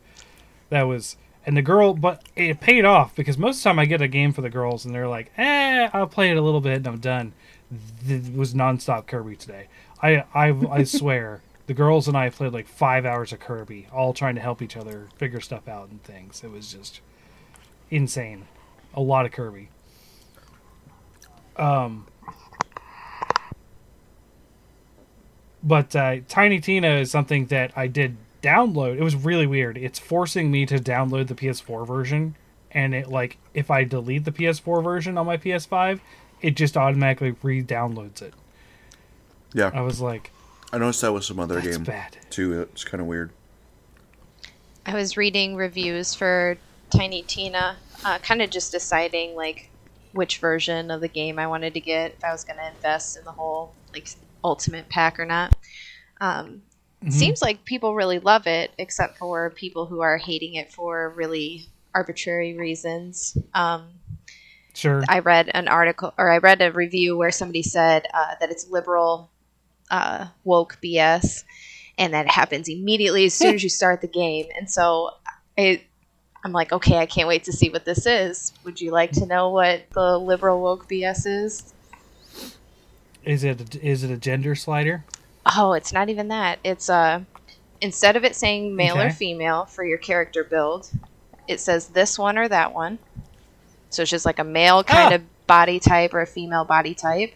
that 0.71 0.83
was 0.83 1.17
and 1.47 1.57
the 1.57 1.63
girl 1.63 1.95
but 1.95 2.23
it 2.35 2.61
paid 2.61 2.85
off 2.85 3.15
because 3.15 3.39
most 3.39 3.59
of 3.59 3.63
the 3.63 3.69
time 3.71 3.79
I 3.79 3.87
get 3.87 4.03
a 4.03 4.09
game 4.09 4.33
for 4.33 4.43
the 4.43 4.51
girls 4.51 4.85
and 4.85 4.95
they're 4.95 5.09
like, 5.09 5.31
eh, 5.39 5.89
I'll 5.93 6.09
play 6.09 6.31
it 6.31 6.37
a 6.37 6.43
little 6.43 6.61
bit 6.61 6.79
and 6.79 6.89
I'm 6.89 6.99
done. 6.99 7.33
It 8.07 8.35
was 8.35 8.53
nonstop 8.53 9.07
Kirby 9.07 9.37
today. 9.37 9.69
I 10.03 10.25
I 10.35 10.49
I 10.71 10.85
swear 10.85 11.41
the 11.67 11.75
girls 11.75 12.09
and 12.09 12.17
I 12.17 12.31
played 12.31 12.53
like 12.53 12.67
five 12.67 13.07
hours 13.07 13.33
of 13.33 13.41
Kirby, 13.41 13.87
all 13.93 14.13
trying 14.13 14.35
to 14.35 14.41
help 14.41 14.61
each 14.61 14.77
other 14.77 15.09
figure 15.17 15.41
stuff 15.41 15.69
out 15.69 15.89
and 15.89 16.03
things. 16.03 16.43
It 16.45 16.51
was 16.51 16.73
just 16.73 17.01
insane. 17.91 18.47
A 18.95 19.01
lot 19.01 19.25
of 19.25 19.33
Kirby. 19.33 19.69
Um, 21.57 22.07
but 25.63 25.95
uh, 25.97 26.19
Tiny 26.29 26.61
Tina 26.61 26.89
is 26.97 27.11
something 27.11 27.47
that 27.47 27.73
I 27.77 27.87
did 27.87 28.17
download. 28.43 28.97
It 28.97 29.03
was 29.03 29.15
really 29.15 29.47
weird. 29.47 29.77
It's 29.77 29.99
forcing 29.99 30.51
me 30.51 30.67
to 30.67 30.79
download 30.79 31.29
the 31.29 31.35
PS4 31.35 31.87
version, 31.87 32.37
and 32.71 32.95
it 32.95 33.09
like 33.09 33.39
if 33.55 33.71
I 33.71 33.85
delete 33.85 34.25
the 34.25 34.33
PS4 34.33 34.83
version 34.83 35.19
on 35.19 35.27
my 35.27 35.37
PS5, 35.37 36.01
it 36.43 36.57
just 36.57 36.77
automatically 36.77 37.35
re-downloads 37.43 38.23
it. 38.23 38.35
Yeah, 39.55 39.71
I 39.73 39.81
was 39.81 40.01
like, 40.01 40.31
I 40.73 40.79
noticed 40.79 41.01
that 41.01 41.13
with 41.13 41.25
some 41.25 41.41
other 41.41 41.61
that's 41.61 41.77
game 41.77 41.85
bad. 41.85 42.17
too. 42.31 42.61
It's 42.63 42.85
kind 42.85 43.01
of 43.01 43.07
weird. 43.07 43.31
I 44.85 44.95
was 44.95 45.17
reading 45.17 45.57
reviews 45.57 46.15
for 46.15 46.57
Tiny 46.91 47.23
Tina, 47.23 47.77
uh, 48.05 48.19
kind 48.19 48.43
of 48.43 48.51
just 48.51 48.73
deciding 48.73 49.35
like 49.35 49.71
which 50.13 50.39
version 50.39 50.91
of 50.91 51.01
the 51.01 51.09
game 51.09 51.39
I 51.39 51.47
wanted 51.47 51.75
to 51.75 51.81
get, 51.81 52.13
if 52.13 52.25
I 52.25 52.33
was 52.33 52.45
going 52.45 52.59
to 52.59 52.69
invest 52.69 53.17
in 53.17 53.25
the 53.25 53.33
whole 53.33 53.75
like 53.93 54.09
ultimate 54.45 54.89
pack 54.89 55.19
or 55.19 55.25
not. 55.25 55.55
Um, 56.21 56.63
Mhm. 57.07 57.13
Seems 57.13 57.41
like 57.41 57.65
people 57.65 57.95
really 57.95 58.19
love 58.19 58.47
it, 58.47 58.73
except 58.79 59.17
for 59.17 59.51
people 59.51 59.87
who 59.87 60.01
are 60.01 60.19
hating 60.19 60.55
it 60.55 60.73
for 60.73 61.11
really 61.11 61.67
arbitrary 61.95 62.57
reasons. 62.57 63.37
Um, 63.55 64.01
Sure. 64.75 65.03
I 65.09 65.21
read 65.21 65.51
an 65.55 65.69
article 65.69 66.13
or 66.19 66.31
I 66.31 66.37
read 66.37 66.61
a 66.61 66.71
review 66.71 67.17
where 67.17 67.31
somebody 67.31 67.63
said 67.63 68.07
uh, 68.13 68.35
that 68.41 68.51
it's 68.51 68.69
liberal 68.69 69.31
uh, 69.91 70.27
woke 70.45 70.77
BS, 70.83 71.45
and 71.97 72.13
that 72.13 72.29
happens 72.29 72.69
immediately 72.69 73.25
as 73.25 73.33
soon 73.33 73.55
as 73.55 73.63
you 73.63 73.71
start 73.71 74.03
the 74.03 74.07
game. 74.07 74.47
And 74.55 74.71
so 74.71 75.13
it, 75.57 75.83
I'm 76.45 76.53
like, 76.53 76.73
okay, 76.73 76.99
I 76.99 77.07
can't 77.07 77.27
wait 77.27 77.45
to 77.45 77.53
see 77.53 77.71
what 77.71 77.87
this 77.87 78.05
is. 78.05 78.53
Would 78.65 78.83
you 78.83 78.91
like 78.91 79.13
to 79.13 79.25
know 79.25 79.49
what 79.49 79.85
the 79.95 80.19
liberal 80.19 80.61
woke 80.61 80.87
BS 80.89 81.27
is? 81.27 81.73
Is 83.25 83.45
it 83.45 83.77
is 83.77 84.05
it 84.05 84.11
a 84.11 84.19
gender 84.19 84.55
slider? 84.55 85.05
Oh, 85.57 85.73
it's 85.75 85.93
not 85.93 86.09
even 86.09 86.29
that. 86.29 86.59
It's 86.65 86.91
uh, 86.91 87.21
instead 87.81 88.17
of 88.17 88.25
it 88.25 88.35
saying 88.35 88.75
male 88.75 88.99
or 88.99 89.11
female 89.11 89.65
for 89.67 89.85
your 89.85 89.99
character 89.99 90.43
build, 90.43 90.91
it 91.47 91.61
says 91.61 91.89
this 91.89 92.19
one 92.19 92.37
or 92.39 92.49
that 92.49 92.75
one. 92.75 92.99
So 93.91 94.03
it's 94.03 94.11
just 94.11 94.27
like 94.27 94.39
a 94.39 94.45
male 94.45 94.83
kind 94.83 95.13
Ah. 95.13 95.17
of 95.17 95.47
body 95.47 95.79
type 95.79 96.13
or 96.15 96.21
a 96.21 96.27
female 96.27 96.65
body 96.65 96.95
type. 96.95 97.33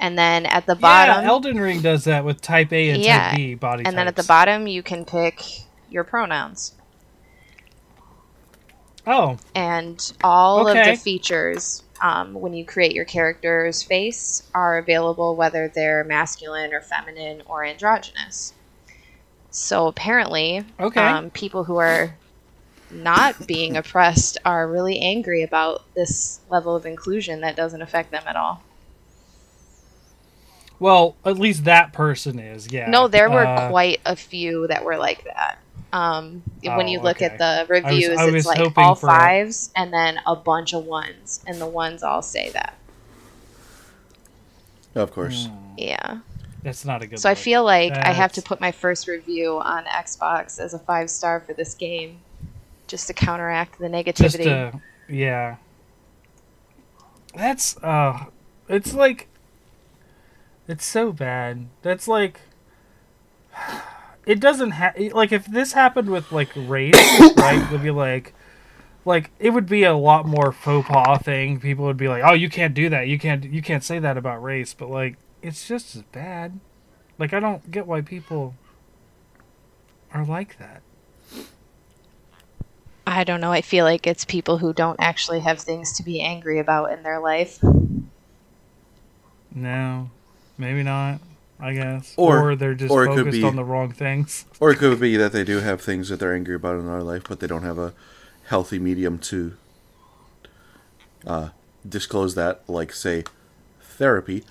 And 0.00 0.18
then 0.18 0.46
at 0.46 0.66
the 0.66 0.74
bottom, 0.74 1.22
Yeah, 1.22 1.30
Elden 1.30 1.60
Ring 1.60 1.80
does 1.80 2.04
that 2.04 2.24
with 2.24 2.40
Type 2.40 2.72
A 2.72 2.90
and 2.90 3.02
Yeah, 3.02 3.28
Type 3.28 3.36
B 3.36 3.54
body 3.54 3.84
and 3.84 3.96
then 3.96 4.08
at 4.08 4.16
the 4.16 4.24
bottom 4.24 4.66
you 4.66 4.82
can 4.82 5.04
pick 5.04 5.42
your 5.90 6.02
pronouns. 6.02 6.72
Oh, 9.06 9.36
and 9.54 10.12
all 10.24 10.66
of 10.66 10.74
the 10.74 10.96
features 10.96 11.81
um, 12.02 12.34
when 12.34 12.52
you 12.52 12.64
create 12.66 12.92
your 12.94 13.04
character's 13.04 13.82
face 13.82 14.42
are 14.54 14.78
available 14.78 15.36
whether 15.36 15.70
they're 15.74 16.04
masculine 16.04 16.72
or 16.74 16.80
feminine 16.80 17.42
or 17.46 17.64
androgynous 17.64 18.52
so 19.50 19.86
apparently 19.86 20.64
Okay. 20.80 21.00
um, 21.00 21.30
people 21.30 21.64
who 21.64 21.76
are 21.76 22.18
not 22.90 23.46
being 23.46 23.76
oppressed 23.76 24.36
are 24.44 24.68
really 24.70 24.98
angry 25.00 25.42
about 25.42 25.82
this 25.94 26.40
level 26.50 26.76
of 26.76 26.84
inclusion 26.86 27.40
that 27.40 27.56
doesn't 27.56 27.82
affect 27.82 28.10
them 28.10 28.24
at 28.26 28.36
all 28.36 28.62
well, 30.80 31.14
at 31.24 31.38
least 31.38 31.64
that 31.64 31.92
person 31.92 32.40
is. 32.40 32.72
Yeah. 32.72 32.90
no 32.90 33.06
there 33.08 33.30
were 33.30 33.46
Uh, 33.46 33.68
quite 33.68 34.00
a 34.04 34.16
few 34.16 34.66
that 34.66 34.84
were 34.84 34.96
like 34.96 35.22
that 35.24 35.58
um, 35.92 36.42
when 36.62 36.86
Oh, 36.86 36.88
you 36.88 37.00
look 37.00 37.16
okay. 37.18 37.26
at 37.26 37.38
the 37.38 37.66
reviews 37.68 38.18
I 38.18 38.24
was 38.26 38.34
it's 38.34 38.46
like 38.46 38.76
all 38.78 38.94
for- 38.94 39.06
fives 39.08 39.70
and 39.76 39.92
then 39.92 40.18
a 40.26 40.34
bunch 40.34 40.72
of 40.74 40.84
ones 40.86 41.42
and 41.46 41.60
the 41.60 41.66
ones 41.66 42.02
all 42.02 42.22
say 42.22 42.50
that 42.50 42.74
Of 44.94 45.12
course. 45.12 45.46
Hmm. 45.46 45.56
yeah 45.76 46.18
That's 46.62 46.84
not 46.84 47.02
a 47.02 47.06
good. 47.06 47.18
So 47.18 47.28
I 47.28 47.34
feel 47.34 47.64
like 47.64 47.92
I 47.92 48.12
have 48.12 48.32
to 48.34 48.42
put 48.42 48.60
my 48.60 48.70
first 48.72 49.08
review 49.08 49.58
on 49.58 49.84
Xbox 49.84 50.60
as 50.60 50.74
a 50.74 50.78
five 50.78 51.10
star 51.10 51.40
for 51.40 51.54
this 51.54 51.74
game, 51.74 52.20
just 52.86 53.06
to 53.08 53.12
counteract 53.14 53.78
the 53.78 53.88
just 53.88 54.38
negativity. 54.38 54.74
uh, 54.74 54.78
yeah. 55.08 55.56
That's 57.34 57.76
uh, 57.78 58.26
it's 58.68 58.92
like, 58.94 59.26
it's 60.68 60.84
so 60.84 61.12
bad. 61.12 61.66
That's 61.82 62.06
like, 62.06 62.40
it 64.26 64.40
doesn't 64.40 64.72
have 64.72 64.96
like 65.12 65.32
if 65.32 65.46
this 65.46 65.72
happened 65.72 66.08
with 66.08 66.32
like 66.32 66.50
race, 66.54 66.94
right? 67.36 67.66
Would 67.70 67.82
be 67.82 67.90
like. 67.90 68.34
Like 69.04 69.32
it 69.40 69.50
would 69.50 69.66
be 69.66 69.82
a 69.82 69.96
lot 69.96 70.26
more 70.26 70.52
faux 70.52 70.88
pas 70.88 71.20
thing. 71.20 71.58
People 71.58 71.86
would 71.86 71.96
be 71.96 72.06
like, 72.06 72.22
"Oh, 72.24 72.34
you 72.34 72.48
can't 72.48 72.72
do 72.72 72.88
that. 72.90 73.08
You 73.08 73.18
can't. 73.18 73.42
You 73.42 73.60
can't 73.60 73.82
say 73.82 73.98
that 73.98 74.16
about 74.16 74.40
race." 74.40 74.74
But 74.74 74.90
like, 74.90 75.16
it's 75.42 75.66
just 75.66 75.96
as 75.96 76.02
bad. 76.02 76.60
Like 77.18 77.32
I 77.32 77.40
don't 77.40 77.68
get 77.68 77.88
why 77.88 78.00
people 78.00 78.54
are 80.14 80.24
like 80.24 80.56
that. 80.58 80.82
I 83.06 83.24
don't 83.24 83.40
know. 83.40 83.52
I 83.52 83.60
feel 83.62 83.84
like 83.84 84.06
it's 84.06 84.24
people 84.24 84.58
who 84.58 84.72
don't 84.72 85.00
actually 85.00 85.40
have 85.40 85.60
things 85.60 85.96
to 85.96 86.02
be 86.02 86.20
angry 86.20 86.58
about 86.60 86.92
in 86.92 87.02
their 87.02 87.18
life. 87.18 87.58
No, 89.54 90.10
maybe 90.56 90.82
not. 90.82 91.20
I 91.62 91.74
guess, 91.74 92.12
Or- 92.16 92.56
they're 92.56 92.74
just 92.74 92.90
or 92.90 93.04
it 93.04 93.08
could 93.08 93.18
focused 93.18 93.38
be- 93.38 93.44
on 93.44 93.54
the 93.54 93.64
wrong 93.64 93.92
things. 93.92 94.44
Or 94.60 94.72
it 94.72 94.78
could 94.78 94.98
be 94.98 95.16
that 95.16 95.30
they 95.32 95.44
do 95.44 95.60
have 95.60 95.80
things 95.80 96.08
that 96.08 96.18
they're 96.18 96.34
angry 96.34 96.56
about 96.56 96.74
in 96.80 96.86
their 96.86 97.02
life, 97.02 97.22
but 97.28 97.38
they 97.40 97.46
don't 97.46 97.62
have 97.62 97.78
a 97.78 97.94
healthy 98.46 98.78
medium 98.80 99.18
to 99.20 99.54
uh, 101.26 101.48
disclose 101.88 102.34
that, 102.34 102.62
like 102.68 102.92
say 102.92 103.22
therapy. 103.80 104.42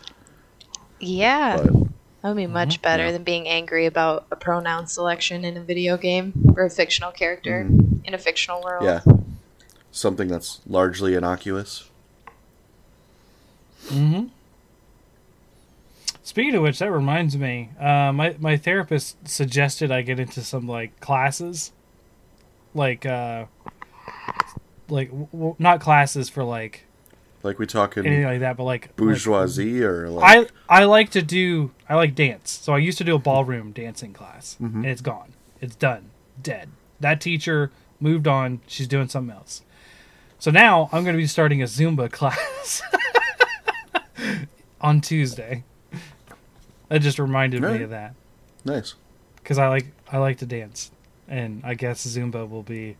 Yeah, 1.01 1.57
But 1.57 1.73
that 1.73 2.27
would 2.29 2.35
be 2.37 2.47
much 2.47 2.81
better 2.81 3.05
Yeah. 3.07 3.11
than 3.11 3.23
being 3.23 3.47
angry 3.47 3.85
about 3.85 4.25
a 4.31 4.35
pronoun 4.37 4.87
selection 4.87 5.43
in 5.43 5.57
a 5.57 5.61
video 5.61 5.97
game 5.97 6.31
for 6.53 6.63
a 6.63 6.69
fictional 6.69 7.11
character 7.11 7.67
in 8.05 8.13
a 8.13 8.17
fictional 8.17 8.61
world. 8.63 8.85
yeah, 8.85 9.01
something 9.91 10.27
that's 10.29 10.61
largely 10.65 11.13
innocuous. 11.15 11.89
Mm-hmm. 13.87 14.27
Speaking 16.31 16.55
of 16.55 16.61
which, 16.61 16.79
that 16.79 16.89
reminds 16.89 17.37
me. 17.37 17.71
Uh, 17.77 18.13
my 18.13 18.37
my 18.39 18.55
therapist 18.55 19.27
suggested 19.27 19.91
I 19.91 20.01
get 20.01 20.17
into 20.17 20.41
some 20.43 20.65
like 20.65 20.97
classes, 21.01 21.73
like 22.73 23.05
uh, 23.05 23.47
like 24.87 25.09
w- 25.09 25.27
w- 25.33 25.55
not 25.59 25.81
classes 25.81 26.29
for 26.29 26.45
like 26.45 26.85
Like 27.43 27.59
we 27.59 27.65
talking 27.65 28.05
anything 28.05 28.23
like 28.23 28.39
that, 28.39 28.55
but 28.55 28.63
like 28.63 28.83
like- 28.83 28.95
bourgeoisie 28.95 29.83
or 29.83 30.07
like 30.07 30.47
I 30.69 30.79
I 30.81 30.85
like 30.85 31.09
to 31.09 31.21
do 31.21 31.71
I 31.89 31.95
like 31.95 32.15
dance. 32.15 32.49
So 32.49 32.71
I 32.71 32.77
used 32.77 32.97
to 32.99 33.03
do 33.03 33.13
a 33.13 33.19
ballroom 33.19 33.73
dancing 33.73 34.13
class, 34.13 34.55
and 34.61 34.85
it's 34.85 35.01
gone. 35.01 35.33
It's 35.59 35.75
done, 35.75 36.11
dead. 36.41 36.69
That 37.01 37.19
teacher 37.19 37.71
moved 37.99 38.25
on. 38.25 38.61
She's 38.67 38.87
doing 38.87 39.09
something 39.09 39.35
else. 39.35 39.63
So 40.39 40.49
now 40.49 40.87
I'm 40.93 41.03
going 41.03 41.13
to 41.13 41.21
be 41.21 41.27
starting 41.27 41.61
a 41.61 41.65
Zumba 41.65 42.09
class 42.19 42.81
on 44.79 45.01
Tuesday. 45.01 45.65
That 46.91 46.99
just 47.01 47.19
reminded 47.19 47.61
me 47.61 47.81
of 47.83 47.89
that 47.91 48.13
nice. 48.65 48.95
because 49.37 49.57
I 49.57 49.69
like 49.69 49.85
I 50.11 50.17
like 50.17 50.37
to 50.39 50.45
dance, 50.45 50.91
and 51.27 51.61
I 51.63 51.73
guess 51.73 52.05
Zumba 52.05 52.47
will 52.49 52.63
be 52.63 52.97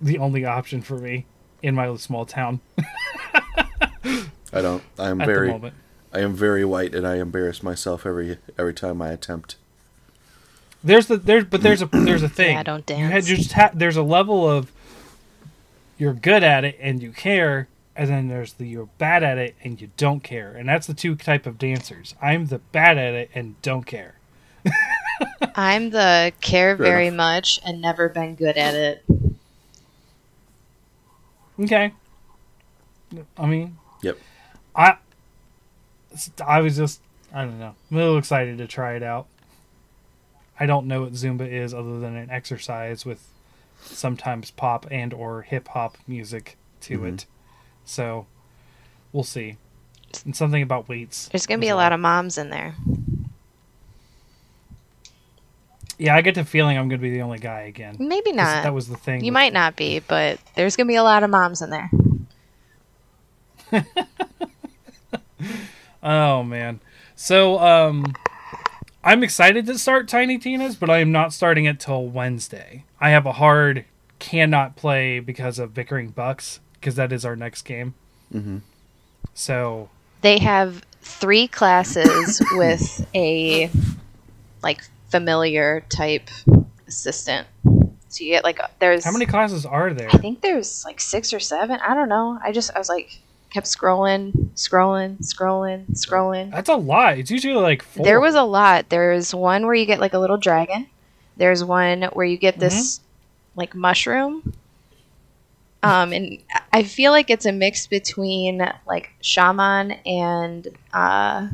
the 0.00 0.16
only 0.18 0.44
option 0.44 0.80
for 0.80 0.96
me 0.98 1.26
in 1.62 1.74
my 1.74 1.94
small 1.96 2.24
town 2.24 2.60
I 4.52 4.62
don't. 4.62 4.82
I 4.98 5.08
am 5.10 5.20
at 5.20 5.26
very. 5.26 5.72
I 6.12 6.20
am 6.20 6.32
very 6.34 6.64
white, 6.64 6.94
and 6.94 7.06
I 7.06 7.16
embarrass 7.16 7.62
myself 7.62 8.06
every 8.06 8.38
every 8.58 8.72
time 8.74 9.02
I 9.02 9.10
attempt. 9.10 9.56
There's 10.82 11.06
the 11.06 11.16
there's 11.18 11.44
but 11.44 11.62
there's 11.62 11.82
a 11.82 11.86
there's 11.92 12.22
a 12.22 12.28
thing. 12.28 12.56
I 12.56 12.62
don't 12.62 12.88
You 12.88 12.96
had 12.96 13.10
dance. 13.12 13.28
you 13.28 13.36
just 13.36 13.52
ha- 13.52 13.70
there's 13.74 13.96
a 13.96 14.02
level 14.02 14.48
of 14.48 14.72
you're 15.98 16.14
good 16.14 16.42
at 16.42 16.64
it 16.64 16.78
and 16.80 17.02
you 17.02 17.12
care, 17.12 17.68
and 17.98 18.08
then 18.08 18.28
there's 18.28 18.54
the 18.54 18.66
you're 18.66 18.88
bad 18.96 19.22
at 19.22 19.36
it 19.36 19.56
and 19.62 19.78
you 19.80 19.90
don't 19.98 20.20
care, 20.22 20.52
and 20.52 20.66
that's 20.68 20.86
the 20.86 20.94
two 20.94 21.16
type 21.16 21.44
of 21.46 21.58
dancers. 21.58 22.14
I'm 22.22 22.46
the 22.46 22.60
bad 22.60 22.96
at 22.96 23.12
it 23.12 23.30
and 23.34 23.60
don't 23.60 23.84
care. 23.84 24.14
I'm 25.54 25.90
the 25.90 26.32
care 26.40 26.76
Fair 26.76 26.86
very 26.86 27.06
enough. 27.08 27.16
much 27.16 27.60
and 27.66 27.80
never 27.82 28.08
been 28.08 28.36
good 28.36 28.56
at 28.56 28.74
it. 28.74 29.04
Okay. 31.60 31.92
I 33.36 33.46
mean, 33.46 33.76
Yep. 34.02 34.18
I 34.76 34.96
I 36.46 36.60
was 36.60 36.76
just 36.76 37.00
I 37.32 37.42
don't 37.44 37.58
know. 37.58 37.74
I'm 37.90 37.96
a 37.96 38.00
little 38.00 38.18
excited 38.18 38.58
to 38.58 38.66
try 38.66 38.94
it 38.94 39.02
out. 39.02 39.26
I 40.60 40.66
don't 40.66 40.86
know 40.86 41.02
what 41.02 41.12
Zumba 41.12 41.50
is 41.50 41.74
other 41.74 41.98
than 42.00 42.16
an 42.16 42.30
exercise 42.30 43.04
with 43.04 43.26
sometimes 43.82 44.50
pop 44.50 44.86
and 44.90 45.12
or 45.12 45.42
hip 45.42 45.68
hop 45.68 45.96
music 46.06 46.56
to 46.82 47.00
Mhm. 47.00 47.14
it. 47.14 47.26
So 47.88 48.26
we'll 49.12 49.24
see. 49.24 49.56
And 50.24 50.36
something 50.36 50.62
about 50.62 50.88
weights. 50.88 51.28
There's 51.28 51.46
gonna 51.46 51.60
be 51.60 51.68
a 51.68 51.76
lot 51.76 51.92
of 51.92 52.00
moms 52.00 52.38
in 52.38 52.50
there. 52.50 52.74
Yeah, 55.98 56.14
I 56.14 56.20
get 56.20 56.34
the 56.36 56.44
feeling 56.44 56.78
I'm 56.78 56.88
gonna 56.88 57.02
be 57.02 57.10
the 57.10 57.22
only 57.22 57.38
guy 57.38 57.62
again. 57.62 57.96
Maybe 57.98 58.32
not. 58.32 58.62
That 58.62 58.74
was 58.74 58.88
the 58.88 58.96
thing. 58.96 59.24
you 59.24 59.32
might 59.32 59.52
not 59.52 59.74
be, 59.74 60.00
but 60.00 60.38
there's 60.54 60.76
gonna 60.76 60.86
be 60.88 60.94
a 60.96 61.02
lot 61.02 61.22
of 61.22 61.30
moms 61.30 61.62
in 61.62 61.70
there. 61.70 61.90
Oh 66.00 66.42
man. 66.42 66.80
So 67.16 67.58
um 67.58 68.14
I'm 69.02 69.22
excited 69.22 69.66
to 69.66 69.78
start 69.78 70.08
Tiny 70.08 70.38
Tina's, 70.38 70.76
but 70.76 70.90
I 70.90 70.98
am 70.98 71.12
not 71.12 71.32
starting 71.32 71.64
it 71.64 71.80
till 71.80 72.06
Wednesday. 72.06 72.84
I 73.00 73.10
have 73.10 73.26
a 73.26 73.32
hard 73.32 73.84
cannot 74.18 74.76
play 74.76 75.20
because 75.20 75.58
of 75.58 75.74
Bickering 75.74 76.10
Bucks 76.10 76.60
because 76.80 76.96
that 76.96 77.12
is 77.12 77.24
our 77.24 77.36
next 77.36 77.62
game. 77.62 77.94
Mhm. 78.32 78.60
So 79.34 79.88
They 80.22 80.38
have 80.38 80.82
three 81.02 81.46
classes 81.48 82.42
with 82.52 83.06
a 83.14 83.70
like 84.62 84.80
familiar 85.10 85.84
type 85.88 86.28
assistant. 86.86 87.46
So 88.10 88.24
you 88.24 88.30
get 88.30 88.44
like 88.44 88.58
a- 88.58 88.70
there's 88.78 89.04
how 89.04 89.12
many 89.12 89.26
classes 89.26 89.64
are 89.66 89.92
there? 89.92 90.08
I 90.12 90.16
think 90.18 90.40
there's 90.40 90.84
like 90.84 91.00
six 91.00 91.32
or 91.32 91.40
seven. 91.40 91.78
I 91.80 91.94
don't 91.94 92.08
know. 92.08 92.38
I 92.42 92.52
just 92.52 92.70
I 92.74 92.78
was 92.78 92.88
like 92.88 93.18
kept 93.50 93.66
scrolling, 93.66 94.32
scrolling, 94.54 95.18
scrolling, 95.20 95.86
scrolling. 95.92 96.50
That's 96.50 96.68
a 96.68 96.74
lot. 96.76 97.18
It's 97.18 97.30
usually 97.30 97.54
like 97.54 97.82
four. 97.82 98.04
There 98.04 98.20
was 98.20 98.34
a 98.34 98.42
lot. 98.42 98.88
There's 98.88 99.34
one 99.34 99.64
where 99.66 99.74
you 99.74 99.86
get 99.86 100.00
like 100.00 100.14
a 100.14 100.18
little 100.18 100.36
dragon. 100.36 100.86
There's 101.36 101.62
one 101.64 102.02
where 102.12 102.26
you 102.26 102.36
get 102.36 102.58
this 102.58 103.00
like 103.56 103.74
mushroom. 103.74 104.52
Um, 105.82 106.12
and 106.12 106.38
I 106.72 106.82
feel 106.82 107.12
like 107.12 107.30
it's 107.30 107.46
a 107.46 107.52
mix 107.52 107.86
between 107.86 108.68
like 108.86 109.10
shaman 109.20 109.92
and 110.04 110.66
uh, 110.92 111.48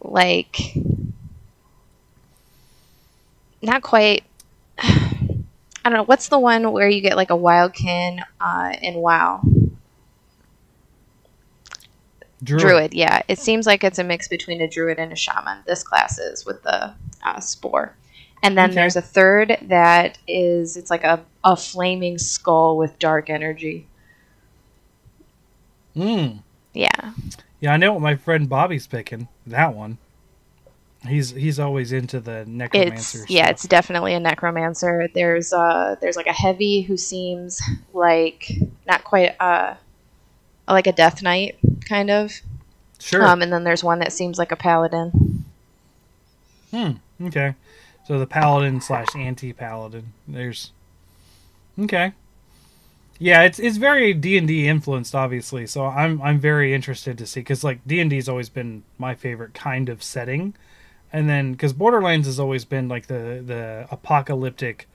like 0.00 0.56
not 3.62 3.82
quite. 3.82 4.24
I 4.78 5.88
don't 5.88 5.92
know. 5.98 6.04
What's 6.04 6.28
the 6.28 6.38
one 6.38 6.72
where 6.72 6.88
you 6.88 7.00
get 7.00 7.16
like 7.16 7.30
a 7.30 7.36
wildkin 7.36 8.20
uh, 8.40 8.74
in 8.82 8.94
WoW? 8.94 9.40
Druid. 12.42 12.60
Druid. 12.60 12.94
yeah. 12.94 13.22
It 13.28 13.38
seems 13.38 13.66
like 13.66 13.82
it's 13.84 13.98
a 13.98 14.04
mix 14.04 14.28
between 14.28 14.60
a 14.60 14.68
druid 14.68 14.98
and 14.98 15.12
a 15.12 15.16
shaman. 15.16 15.58
This 15.66 15.82
class 15.82 16.18
is 16.18 16.44
with 16.44 16.62
the 16.64 16.92
uh, 17.24 17.40
spore. 17.40 17.94
And 18.42 18.56
then 18.58 18.70
Okay. 18.70 18.74
there's 18.74 18.96
a 18.96 19.00
third 19.00 19.56
that 19.62 20.18
is 20.28 20.76
it's 20.76 20.90
like 20.90 21.04
a, 21.04 21.24
a 21.46 21.56
flaming 21.56 22.18
skull 22.18 22.76
with 22.76 22.98
dark 22.98 23.30
energy. 23.30 23.86
Mm. 25.94 26.42
Yeah. 26.74 27.12
Yeah, 27.60 27.72
I 27.72 27.76
know 27.76 27.92
what 27.92 28.02
my 28.02 28.16
friend 28.16 28.48
Bobby's 28.48 28.88
picking. 28.88 29.28
That 29.46 29.74
one. 29.74 29.98
He's 31.06 31.30
he's 31.30 31.60
always 31.60 31.92
into 31.92 32.18
the 32.18 32.44
necromancer. 32.46 33.22
It's 33.22 33.30
yeah, 33.30 33.44
stuff. 33.44 33.50
it's 33.52 33.68
definitely 33.68 34.14
a 34.14 34.20
necromancer. 34.20 35.08
There's 35.14 35.52
uh 35.52 35.94
there's 36.00 36.16
like 36.16 36.26
a 36.26 36.32
heavy 36.32 36.82
who 36.82 36.96
seems 36.96 37.62
like 37.94 38.50
not 38.88 39.04
quite 39.04 39.36
uh 39.38 39.74
like 40.66 40.88
a 40.88 40.92
death 40.92 41.22
knight 41.22 41.58
kind 41.88 42.10
of. 42.10 42.32
sure. 42.98 43.24
Um 43.24 43.40
and 43.40 43.52
then 43.52 43.62
there's 43.62 43.84
one 43.84 44.00
that 44.00 44.12
seems 44.12 44.36
like 44.36 44.50
a 44.50 44.56
paladin. 44.56 45.44
Hmm. 46.72 46.92
Okay. 47.22 47.54
So 48.04 48.18
the 48.18 48.26
paladin 48.26 48.80
slash 48.80 49.14
anti 49.14 49.52
paladin. 49.52 50.12
There's. 50.26 50.72
Okay. 51.78 52.12
Yeah, 53.18 53.42
it's 53.42 53.58
it's 53.58 53.78
very 53.78 54.12
D 54.12 54.36
and 54.36 54.46
D 54.46 54.68
influenced, 54.68 55.14
obviously. 55.14 55.66
So 55.66 55.86
I'm 55.86 56.20
I'm 56.20 56.38
very 56.38 56.74
interested 56.74 57.16
to 57.18 57.26
see 57.26 57.40
because 57.40 57.64
like 57.64 57.80
D 57.86 58.00
and 58.00 58.10
D's 58.10 58.28
always 58.28 58.50
been 58.50 58.82
my 58.98 59.14
favorite 59.14 59.54
kind 59.54 59.88
of 59.88 60.02
setting, 60.02 60.54
and 61.12 61.28
then 61.28 61.52
because 61.52 61.72
Borderlands 61.72 62.26
has 62.26 62.38
always 62.38 62.64
been 62.66 62.88
like 62.88 63.06
the 63.06 63.42
the 63.44 63.86
apocalyptic 63.90 64.86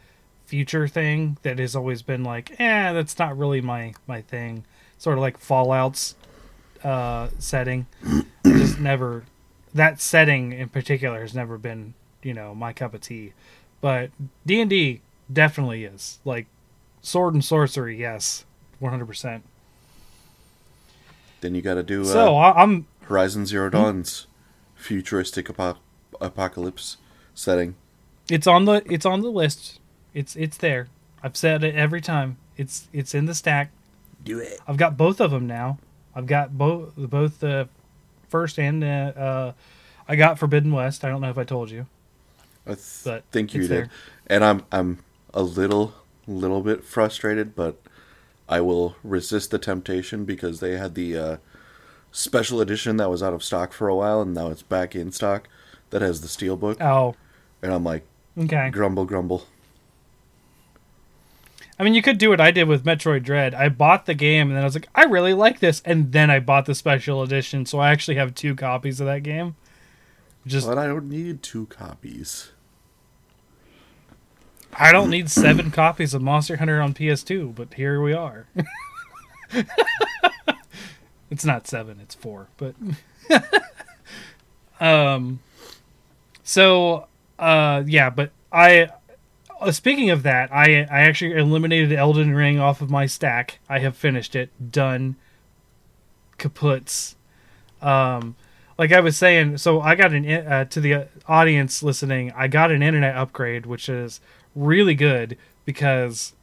future 0.46 0.88
thing 0.88 1.38
that 1.41 1.58
has 1.58 1.76
always 1.76 2.02
been 2.04 2.24
like, 2.24 2.52
eh, 2.60 2.94
that's 2.94 3.17
not 3.17 3.36
really 3.38 3.62
my 3.62 3.94
my 4.06 4.22
thing. 4.22 4.65
Sort 5.00 5.17
of 5.17 5.22
like 5.22 5.39
Fallout's 5.39 6.15
uh, 6.84 7.30
setting. 7.39 7.88
Just 8.46 8.80
never 8.80 9.24
that 9.74 10.00
setting 10.02 10.52
in 10.52 10.70
particular 10.70 11.22
has 11.22 11.34
never 11.34 11.58
been 11.58 11.94
you 12.24 12.34
know 12.34 12.54
my 12.54 12.74
cup 12.74 12.94
of 12.94 13.02
tea 13.02 13.34
but 13.80 14.12
d&d 14.46 15.02
definitely 15.32 15.86
is 15.86 16.20
like 16.26 16.46
sword 17.02 17.34
and 17.34 17.44
sorcery 17.44 17.98
yes 18.00 18.46
100% 18.82 19.42
Then 21.42 21.56
you 21.56 21.62
got 21.62 21.76
to 21.76 21.84
do 21.84 22.02
uh, 22.02 22.06
so 22.06 22.36
I- 22.38 22.62
i'm 22.62 22.86
Horizon 23.04 23.46
Zero 23.46 23.70
Dawn's 23.70 24.28
futuristic 24.76 25.50
apo- 25.50 25.78
apocalypse 26.22 26.98
setting. 27.36 27.76
it's 28.30 28.48
on 28.48 28.66
the 28.66 28.82
it's 28.86 29.06
on 29.06 29.22
the 29.22 29.30
list. 29.30 29.80
It's 30.14 30.36
it's 30.36 30.58
there. 30.58 30.88
I've 31.24 31.36
said 31.36 31.64
it 31.64 31.76
every 31.76 32.00
time. 32.02 32.38
It's 32.58 32.88
it's 32.94 33.14
in 33.14 33.26
the 33.26 33.36
stack. 33.36 33.72
Do 34.24 34.40
it. 34.40 34.60
i've 34.68 34.78
got 34.78 34.96
both 34.98 35.20
of 35.20 35.32
them 35.32 35.46
now. 35.48 35.78
I've 36.16 36.28
got 36.28 36.58
both 36.58 36.94
both 36.96 37.40
the 37.40 37.68
first 38.30 38.58
and 38.60 38.84
uh, 38.84 38.88
uh 38.88 39.52
i 40.08 40.16
got 40.16 40.40
forbidden 40.40 40.72
west. 40.72 41.04
I 41.04 41.10
don't 41.10 41.22
know 41.22 41.30
if 41.30 41.38
i 41.38 41.44
told 41.44 41.70
you. 41.72 41.86
I 42.66 42.76
th- 42.76 42.80
But 43.04 43.24
think 43.32 43.54
you 43.54 43.62
did. 43.62 43.70
there. 43.72 43.90
And 44.28 44.44
I'm 44.46 44.64
I'm 44.72 45.00
a 45.34 45.42
little 45.44 45.94
little 46.28 46.62
bit 46.62 46.84
frustrated, 46.84 47.56
but 47.56 47.82
I 48.48 48.62
will 48.62 48.96
resist 49.04 49.52
the 49.52 49.60
temptation 49.60 50.26
because 50.26 50.60
they 50.60 50.78
had 50.78 50.96
the 50.96 51.18
uh, 51.18 51.38
special 52.12 52.62
edition 52.62 52.98
that 52.98 53.10
was 53.10 53.24
out 53.24 53.34
of 53.34 53.44
stock 53.44 53.74
for 53.74 53.88
a 53.88 53.96
while, 53.96 54.22
and 54.22 54.34
now 54.34 54.50
it's 54.50 54.62
back 54.62 54.96
in 54.96 55.12
stock. 55.12 55.48
That 55.90 56.02
has 56.02 56.22
the 56.22 56.28
steelbook, 56.28 56.80
oh 56.82 57.16
and 57.62 57.74
I'm 57.74 57.84
like, 57.84 58.04
okay 58.38 58.70
grumble, 58.70 59.06
grumble. 59.06 59.46
I 61.78 61.84
mean, 61.84 61.96
you 61.96 62.02
could 62.04 62.20
do 62.20 62.30
what 62.30 62.40
I 62.40 62.52
did 62.52 62.68
with 62.68 62.86
Metroid 62.86 63.24
Dread. 63.24 63.56
I 63.56 63.68
bought 63.68 64.06
the 64.06 64.14
game 64.14 64.50
and 64.50 64.56
then 64.56 64.62
I 64.62 64.66
was 64.66 64.76
like, 64.76 64.88
I 64.94 65.04
really 65.06 65.34
like 65.34 65.60
this, 65.60 65.82
and 65.84 66.12
then 66.12 66.30
I 66.30 66.40
bought 66.40 66.66
the 66.66 66.76
special 66.76 67.24
edition, 67.24 67.66
so 67.66 67.80
I 67.80 67.90
actually 67.92 68.18
have 68.18 68.36
two 68.36 68.56
copies 68.56 69.00
of 69.00 69.08
that 69.08 69.24
game. 69.24 69.56
Just 70.46 70.68
But 70.68 70.78
I 70.78 70.88
don't 70.88 71.10
need 71.10 71.42
two 71.42 71.66
copies. 71.68 72.52
I 74.74 74.92
don't 74.92 75.10
need 75.10 75.30
seven 75.30 75.72
copies 75.72 76.14
of 76.14 76.22
Monster 76.22 76.58
Hunter 76.58 76.82
on 76.82 76.94
PS2, 76.94 77.56
but 77.56 77.74
here 77.74 78.02
we 78.02 78.14
are. 78.14 78.48
it's 81.30 81.46
not 81.46 81.68
seven, 81.68 82.00
it's 82.00 82.16
four, 82.16 82.48
but 82.58 82.76
um, 84.80 85.40
so 86.44 87.08
uh, 87.40 87.84
yeah, 87.86 88.10
but 88.10 88.32
I. 88.52 88.90
Uh, 89.60 89.72
speaking 89.72 90.10
of 90.10 90.24
that, 90.24 90.52
I 90.54 90.82
I 90.90 91.02
actually 91.02 91.34
eliminated 91.34 91.92
Elden 91.92 92.34
Ring 92.34 92.60
off 92.60 92.82
of 92.82 92.90
my 92.90 93.06
stack. 93.06 93.60
I 93.70 93.80
have 93.80 93.96
finished 93.96 94.36
it, 94.36 94.50
done. 94.72 95.16
Kaputs. 96.38 97.16
Um, 97.82 98.36
like 98.78 98.92
I 98.92 99.00
was 99.00 99.18
saying, 99.18 99.58
so 99.58 99.82
I 99.82 99.96
got 99.96 100.14
an 100.14 100.28
uh, 100.28 100.66
to 100.66 100.80
the 100.80 101.08
audience 101.28 101.84
listening. 101.84 102.32
I 102.36 102.48
got 102.48 102.72
an 102.72 102.82
internet 102.82 103.16
upgrade, 103.16 103.66
which 103.66 103.88
is 103.90 104.20
really 104.56 104.96
good 104.96 105.38
because 105.66 106.34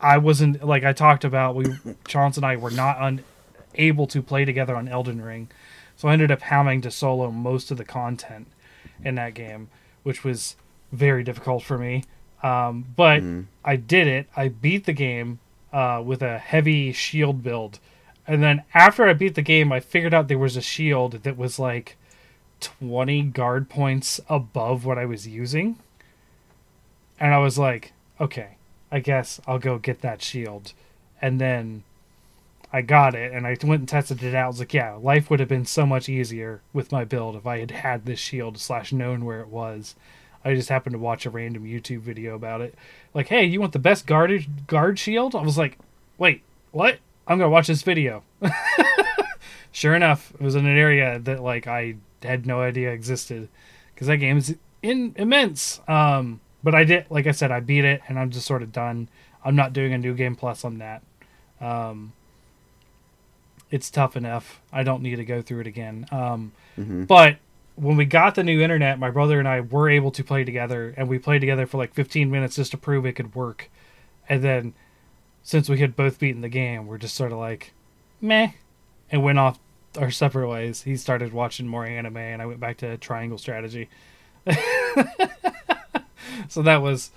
I 0.00 0.18
wasn't 0.18 0.64
like 0.64 0.84
I 0.84 0.92
talked 0.92 1.24
about. 1.24 1.54
We 1.54 1.66
Chance 2.06 2.36
and 2.36 2.46
I 2.46 2.56
were 2.56 2.70
not 2.70 3.20
unable 3.74 4.06
to 4.08 4.22
play 4.22 4.44
together 4.44 4.74
on 4.76 4.88
Elden 4.88 5.22
Ring, 5.22 5.48
so 5.96 6.08
I 6.08 6.12
ended 6.12 6.30
up 6.30 6.42
having 6.42 6.80
to 6.82 6.90
solo 6.90 7.30
most 7.30 7.70
of 7.70 7.78
the 7.78 7.84
content 7.84 8.48
in 9.04 9.14
that 9.14 9.34
game, 9.34 9.68
which 10.02 10.24
was 10.24 10.56
very 10.90 11.22
difficult 11.22 11.62
for 11.62 11.78
me. 11.78 12.04
Um, 12.42 12.86
but 12.96 13.22
I 13.64 13.76
did 13.76 14.08
it. 14.08 14.28
I 14.36 14.48
beat 14.48 14.84
the 14.84 14.92
game 14.92 15.38
uh, 15.72 16.02
with 16.04 16.22
a 16.22 16.38
heavy 16.38 16.92
shield 16.92 17.42
build, 17.42 17.78
and 18.26 18.42
then 18.42 18.64
after 18.74 19.06
I 19.06 19.12
beat 19.12 19.36
the 19.36 19.42
game, 19.42 19.70
I 19.72 19.80
figured 19.80 20.12
out 20.12 20.28
there 20.28 20.38
was 20.38 20.56
a 20.56 20.62
shield 20.62 21.22
that 21.22 21.36
was 21.36 21.58
like 21.58 21.96
twenty 22.60 23.22
guard 23.22 23.68
points 23.68 24.20
above 24.28 24.84
what 24.84 24.98
I 24.98 25.06
was 25.06 25.28
using, 25.28 25.78
and 27.22 27.32
I 27.32 27.38
was 27.38 27.56
like, 27.56 27.92
okay, 28.20 28.56
I 28.90 28.98
guess 28.98 29.40
I'll 29.46 29.60
go 29.60 29.78
get 29.78 30.00
that 30.02 30.20
shield, 30.20 30.72
and 31.22 31.40
then 31.40 31.84
I 32.72 32.80
got 32.80 33.14
it 33.14 33.32
and 33.32 33.46
I 33.46 33.56
went 33.62 33.80
and 33.80 33.88
tested 33.88 34.22
it 34.22 34.34
out. 34.34 34.44
I 34.44 34.48
was 34.48 34.58
like, 34.58 34.72
yeah, 34.72 34.94
life 34.94 35.28
would 35.28 35.40
have 35.40 35.48
been 35.48 35.66
so 35.66 35.84
much 35.84 36.08
easier 36.08 36.62
with 36.72 36.90
my 36.90 37.04
build 37.04 37.36
if 37.36 37.46
I 37.46 37.58
had 37.58 37.70
had 37.70 38.06
this 38.06 38.18
shield 38.18 38.58
slash 38.58 38.92
known 38.92 39.24
where 39.24 39.40
it 39.40 39.48
was. 39.48 39.94
I 40.44 40.54
just 40.54 40.70
happened 40.70 40.94
to 40.94 40.98
watch 40.98 41.26
a 41.26 41.30
random 41.30 41.64
YouTube 41.64 42.00
video 42.00 42.34
about 42.34 42.62
it. 42.62 42.74
Like, 43.12 43.28
hey, 43.28 43.44
you 43.44 43.60
want 43.60 43.72
the 43.72 43.78
best 43.78 44.06
guard 44.06 44.66
guard 44.66 44.98
shield? 44.98 45.36
I 45.36 45.42
was 45.42 45.58
like, 45.58 45.78
wait, 46.18 46.42
what? 46.72 46.98
I'm 47.28 47.38
gonna 47.38 47.50
watch 47.50 47.66
this 47.66 47.82
video. 47.82 48.24
sure 49.70 49.94
enough, 49.94 50.32
it 50.34 50.40
was 50.40 50.56
in 50.56 50.66
an 50.66 50.76
area 50.76 51.18
that 51.20 51.42
like 51.42 51.66
I 51.66 51.96
had 52.22 52.46
no 52.46 52.62
idea 52.62 52.90
existed 52.90 53.48
because 53.94 54.08
that 54.08 54.16
game 54.16 54.38
is 54.38 54.56
in 54.82 55.14
immense. 55.16 55.80
Um, 55.86 56.40
but 56.62 56.74
I 56.74 56.84
did, 56.84 57.06
like 57.10 57.26
I 57.26 57.32
said, 57.32 57.50
I 57.50 57.60
beat 57.60 57.84
it 57.84 58.00
and 58.08 58.18
I'm 58.18 58.30
just 58.30 58.46
sort 58.46 58.62
of 58.62 58.72
done. 58.72 59.08
I'm 59.44 59.56
not 59.56 59.72
doing 59.72 59.92
a 59.92 59.98
new 59.98 60.14
game 60.14 60.36
plus 60.36 60.64
on 60.64 60.78
that. 60.78 61.02
Um, 61.60 62.12
it's 63.70 63.90
tough 63.90 64.16
enough. 64.16 64.60
I 64.72 64.82
don't 64.82 65.02
need 65.02 65.16
to 65.16 65.24
go 65.24 65.42
through 65.42 65.60
it 65.60 65.66
again. 65.66 66.06
Um, 66.10 66.52
Mhm. 66.78 67.06
But 67.06 67.36
when 67.76 67.96
we 67.96 68.04
got 68.04 68.34
the 68.34 68.44
new 68.44 68.60
internet, 68.60 68.98
my 68.98 69.10
brother 69.10 69.38
and 69.38 69.48
I 69.48 69.60
were 69.60 69.88
able 69.88 70.10
to 70.12 70.22
play 70.24 70.44
together, 70.44 70.92
and 70.96 71.08
we 71.08 71.18
played 71.18 71.40
together 71.40 71.66
for 71.66 71.78
like 71.78 71.94
15 71.94 72.30
minutes 72.30 72.56
just 72.56 72.70
to 72.72 72.76
prove 72.78 73.04
it 73.06 73.12
could 73.14 73.34
work. 73.34 73.70
And 74.28 74.42
then, 74.42 74.74
since 75.42 75.68
we 75.68 75.78
had 75.78 75.96
both 75.96 76.18
beaten 76.18 76.40
the 76.42 76.48
game, 76.48 76.86
we're 76.86 76.98
just 76.98 77.14
sort 77.14 77.32
of 77.32 77.38
like, 77.38 77.72
meh, 78.20 78.52
and 79.10 79.22
went 79.22 79.38
off 79.38 79.58
our 79.98 80.10
separate 80.10 80.48
ways. 80.48 80.82
He 80.82 80.96
started 80.96 81.32
watching 81.32 81.66
more 81.66 81.84
anime, 81.84 82.16
and 82.18 82.40
I 82.42 82.46
went 82.46 82.60
back 82.60 82.76
to 82.78 82.96
Triangle 82.98 83.38
Strategy. 83.38 83.88
so 86.48 86.62
that 86.62 86.82
was 86.82 87.10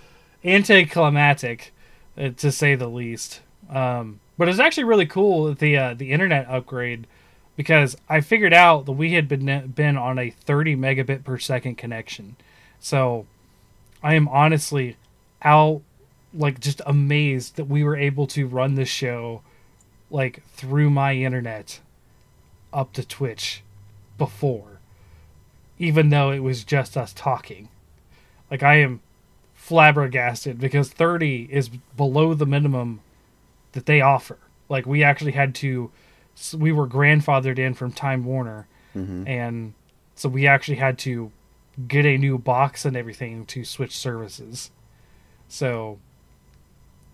anticlimactic, 0.43 1.73
uh, 2.17 2.30
to 2.38 2.51
say 2.51 2.75
the 2.75 2.88
least. 2.88 3.41
Um, 3.69 4.19
but 4.38 4.49
it's 4.49 4.60
actually 4.60 4.84
really 4.84 5.06
cool 5.06 5.54
the 5.54 5.78
uh, 5.78 5.93
the 5.93 6.12
internet 6.12 6.47
upgrade 6.47 7.08
because 7.56 7.97
I 8.10 8.21
figured 8.21 8.54
out 8.54 8.86
that 8.86 8.91
we 8.93 9.13
had 9.13 9.28
been 9.28 9.71
been 9.73 9.97
on 9.97 10.19
a 10.19 10.30
30 10.30 10.75
megabit 10.75 11.23
per 11.23 11.38
second 11.38 11.75
connection. 11.75 12.36
So 12.80 13.25
I 14.04 14.15
am 14.15 14.28
honestly 14.28 14.97
out 15.41 15.82
like 16.34 16.60
just 16.60 16.82
amazed 16.86 17.56
that 17.56 17.65
we 17.65 17.84
were 17.84 17.95
able 17.95 18.28
to 18.28 18.47
run 18.47 18.75
this 18.75 18.89
show 18.89 19.41
like 20.12 20.43
through 20.49 20.89
my 20.89 21.15
internet 21.15 21.80
up 22.73 22.93
to 22.93 23.08
Twitch 23.08 23.63
before 24.17 24.75
even 25.78 26.10
though 26.10 26.32
it 26.32 26.39
was 26.39 26.63
just 26.63 26.95
us 26.95 27.13
talking. 27.13 27.69
Like 28.49 28.63
I 28.63 28.75
am 28.75 29.01
flabbergasted 29.69 30.60
because 30.60 30.89
30 30.89 31.47
is 31.51 31.69
below 31.97 32.36
the 32.36 32.45
minimum 32.45 32.99
that 33.71 33.88
they 33.88 33.99
offer. 33.99 34.38
Like 34.69 34.86
we 34.86 35.04
actually 35.04 35.32
had 35.32 35.56
to 35.56 35.89
we 36.56 36.71
were 36.71 36.88
grandfathered 36.88 37.58
in 37.58 37.73
from 37.73 37.91
Time 37.91 38.25
Warner 38.25 38.67
Mhm. 38.95 39.28
and 39.28 39.73
so 40.13 40.30
we 40.30 40.45
actually 40.45 40.78
had 40.78 40.99
to 40.99 41.32
get 41.88 42.06
a 42.06 42.15
new 42.17 42.38
box 42.38 42.86
and 42.86 42.95
everything 42.95 43.45
to 43.47 43.65
switch 43.65 43.97
services. 43.97 44.69
So 45.49 45.97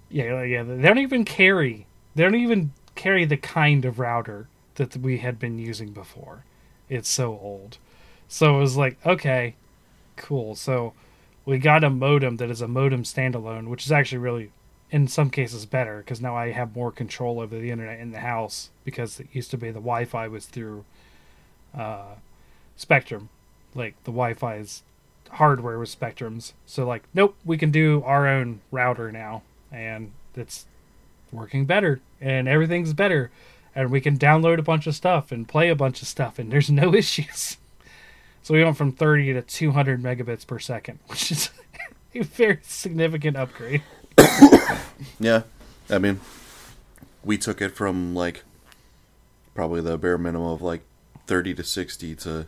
yeah, 0.09 0.43
yeah, 0.43 0.63
they 0.63 0.81
don't 0.81 0.97
even 0.97 1.23
carry 1.23 1.85
they 2.15 2.23
don't 2.23 2.35
even 2.35 2.73
carry 2.95 3.23
the 3.23 3.37
kind 3.37 3.85
of 3.85 3.97
router 3.97 4.47
that 4.75 4.97
we 4.97 5.19
had 5.19 5.39
been 5.39 5.57
using 5.57 5.91
before. 5.91 6.43
It's 6.89 7.07
so 7.09 7.39
old. 7.41 7.77
So 8.27 8.57
it 8.57 8.59
was 8.59 8.75
like, 8.75 8.97
okay, 9.05 9.55
cool. 10.17 10.55
So 10.55 10.91
we 11.45 11.57
got 11.57 11.83
a 11.83 11.89
modem 11.89 12.37
that 12.37 12.49
is 12.49 12.61
a 12.61 12.67
modem 12.67 13.03
standalone, 13.03 13.67
which 13.67 13.85
is 13.85 13.91
actually 13.91 14.19
really 14.19 14.51
in 14.91 15.07
some 15.07 15.29
cases 15.29 15.65
better 15.65 15.99
because 15.99 16.21
now 16.21 16.35
I 16.35 16.51
have 16.51 16.75
more 16.75 16.91
control 16.91 17.39
over 17.39 17.57
the 17.57 17.71
internet 17.71 17.99
in 17.99 18.11
the 18.11 18.19
house 18.19 18.69
because 18.83 19.19
it 19.19 19.27
used 19.31 19.51
to 19.51 19.57
be 19.57 19.67
the 19.67 19.75
Wi-Fi 19.75 20.27
was 20.27 20.45
through 20.45 20.83
uh, 21.77 22.15
Spectrum, 22.75 23.29
like 23.73 23.95
the 24.03 24.11
Wi-Fi's 24.11 24.83
hardware 25.31 25.79
was 25.79 25.89
Spectrum's. 25.89 26.53
So 26.65 26.85
like, 26.85 27.03
nope, 27.13 27.35
we 27.45 27.57
can 27.57 27.71
do 27.71 28.03
our 28.05 28.27
own 28.27 28.61
router 28.69 29.11
now, 29.11 29.43
and 29.71 30.11
it's 30.35 30.65
working 31.31 31.65
better, 31.65 32.01
and 32.19 32.47
everything's 32.47 32.93
better, 32.93 33.31
and 33.73 33.89
we 33.89 34.01
can 34.01 34.17
download 34.17 34.59
a 34.59 34.63
bunch 34.63 34.87
of 34.87 34.95
stuff 34.95 35.31
and 35.31 35.47
play 35.47 35.69
a 35.69 35.75
bunch 35.75 36.01
of 36.01 36.07
stuff, 36.07 36.37
and 36.37 36.51
there's 36.51 36.69
no 36.69 36.93
issues. 36.93 37.57
So 38.43 38.53
we 38.53 38.63
went 38.63 38.77
from 38.77 38.91
30 38.91 39.33
to 39.33 39.41
200 39.41 40.01
megabits 40.01 40.45
per 40.47 40.59
second, 40.59 40.99
which 41.07 41.31
is 41.31 41.49
a 42.15 42.23
very 42.23 42.59
significant 42.63 43.37
upgrade. 43.37 43.83
Yeah, 45.19 45.43
I 45.89 45.97
mean, 45.97 46.19
we 47.23 47.37
took 47.37 47.61
it 47.61 47.69
from 47.75 48.13
like 48.15 48.43
probably 49.55 49.81
the 49.81 49.97
bare 49.97 50.17
minimum 50.17 50.47
of 50.47 50.61
like 50.61 50.81
thirty 51.27 51.53
to 51.53 51.63
sixty 51.63 52.15
to 52.15 52.45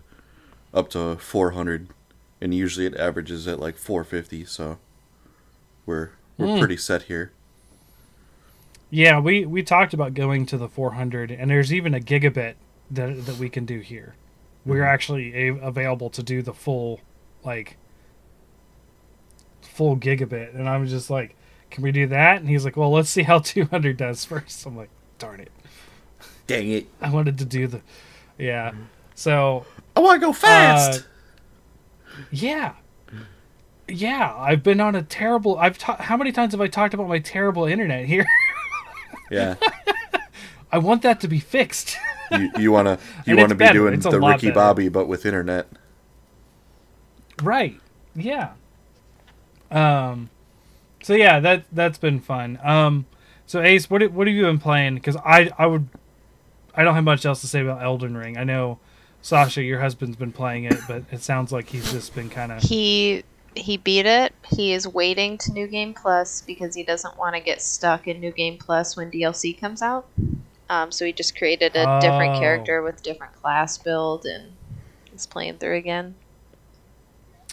up 0.73 0.89
to 0.91 1.15
four 1.17 1.51
hundred, 1.51 1.87
and 2.41 2.53
usually 2.53 2.85
it 2.85 2.95
averages 2.95 3.47
at 3.47 3.59
like 3.59 3.77
four 3.77 4.03
fifty. 4.03 4.45
So 4.45 4.77
we're 5.85 6.11
we're 6.37 6.47
Mm. 6.47 6.59
pretty 6.59 6.77
set 6.77 7.03
here. 7.03 7.31
Yeah, 8.89 9.19
we 9.19 9.45
we 9.45 9.63
talked 9.63 9.93
about 9.93 10.13
going 10.13 10.45
to 10.47 10.57
the 10.57 10.67
400, 10.67 11.31
and 11.31 11.49
there's 11.49 11.73
even 11.73 11.93
a 11.95 11.99
gigabit 11.99 12.55
that 12.91 13.25
that 13.25 13.37
we 13.37 13.49
can 13.49 13.65
do 13.65 13.79
here. 13.79 14.15
We're 14.65 14.77
mm-hmm. 14.77 14.83
actually 14.83 15.47
a- 15.47 15.55
available 15.55 16.09
to 16.11 16.23
do 16.23 16.41
the 16.41 16.53
full, 16.53 17.01
like, 17.43 17.77
full 19.61 19.97
gigabit, 19.97 20.55
and 20.55 20.69
I'm 20.69 20.85
just 20.87 21.09
like, 21.09 21.35
can 21.69 21.83
we 21.83 21.91
do 21.91 22.07
that? 22.07 22.37
And 22.37 22.47
he's 22.47 22.63
like, 22.63 22.77
well, 22.77 22.91
let's 22.91 23.09
see 23.09 23.23
how 23.23 23.39
200 23.43 23.97
does 23.97 24.23
first. 24.25 24.65
I'm 24.65 24.77
like, 24.77 24.89
darn 25.17 25.39
it, 25.39 25.51
Dang 26.47 26.69
it! 26.69 26.87
I 27.01 27.09
wanted 27.09 27.37
to 27.39 27.45
do 27.45 27.67
the, 27.67 27.81
yeah. 28.37 28.71
Mm-hmm. 28.71 28.81
So 29.15 29.65
I 29.95 29.99
want 29.99 30.19
to 30.19 30.25
go 30.25 30.31
uh, 30.31 30.33
fast. 30.33 31.05
yeah, 32.31 32.73
yeah, 33.87 34.35
I've 34.37 34.63
been 34.63 34.79
on 34.79 34.95
a 34.95 35.03
terrible. 35.03 35.57
I've 35.57 35.77
ta- 35.77 35.97
how 36.01 36.17
many 36.17 36.31
times 36.31 36.53
have 36.53 36.61
I 36.61 36.67
talked 36.67 36.93
about 36.93 37.07
my 37.07 37.19
terrible 37.19 37.65
internet 37.65 38.05
here? 38.05 38.25
yeah, 39.31 39.55
I 40.71 40.77
want 40.77 41.01
that 41.03 41.21
to 41.21 41.27
be 41.27 41.39
fixed. 41.39 41.97
you 42.39 42.51
you 42.57 42.71
wanna 42.71 42.97
you 43.25 43.35
wanna 43.37 43.55
be 43.55 43.59
better. 43.59 43.79
doing 43.79 43.93
It's 43.95 44.03
the 44.05 44.19
Ricky 44.19 44.47
better. 44.47 44.53
Bobby, 44.53 44.89
but 44.89 45.07
with 45.07 45.25
internet. 45.25 45.67
Right. 47.41 47.79
Yeah. 48.15 48.53
Um. 49.71 50.29
So 51.01 51.13
yeah, 51.13 51.39
that 51.39 51.65
that's 51.71 51.97
been 51.97 52.19
fun. 52.19 52.59
Um. 52.63 53.05
So 53.45 53.61
Ace, 53.61 53.89
what 53.89 54.01
what 54.11 54.27
have 54.27 54.35
you 54.35 54.43
been 54.43 54.59
playing? 54.59 54.95
Because 54.95 55.15
I 55.17 55.51
I 55.57 55.65
would 55.65 55.87
I 56.75 56.83
don't 56.83 56.95
have 56.95 57.03
much 57.03 57.25
else 57.25 57.41
to 57.41 57.47
say 57.47 57.61
about 57.61 57.81
Elden 57.81 58.15
Ring. 58.15 58.37
I 58.37 58.43
know 58.43 58.79
Sasha, 59.21 59.61
your 59.63 59.79
husband's 59.79 60.17
been 60.17 60.31
playing 60.31 60.65
it, 60.65 60.75
but 60.87 61.03
it 61.11 61.21
sounds 61.21 61.51
like 61.51 61.69
he's 61.69 61.91
just 61.91 62.13
been 62.15 62.29
kind 62.29 62.51
of 62.51 62.61
He 62.61 63.23
he 63.55 63.77
beat 63.77 64.05
it. 64.05 64.33
He 64.49 64.73
is 64.73 64.87
waiting 64.87 65.37
to 65.39 65.51
New 65.51 65.67
Game 65.67 65.93
Plus 65.93 66.41
because 66.41 66.75
he 66.75 66.83
doesn't 66.83 67.17
want 67.17 67.35
to 67.35 67.41
get 67.41 67.61
stuck 67.61 68.07
in 68.07 68.19
New 68.19 68.31
Game 68.31 68.57
Plus 68.57 68.95
when 68.97 69.11
DLC 69.11 69.59
comes 69.59 69.81
out. 69.81 70.07
Um, 70.69 70.91
so 70.91 71.05
he 71.05 71.13
just 71.13 71.37
created 71.37 71.75
a 71.75 71.99
different 72.01 72.37
Oh. 72.37 72.39
character 72.39 72.81
with 72.81 73.03
different 73.03 73.33
class 73.35 73.77
build 73.77 74.25
and 74.25 74.53
is 75.13 75.25
playing 75.27 75.57
through 75.57 75.75
again. 75.77 76.15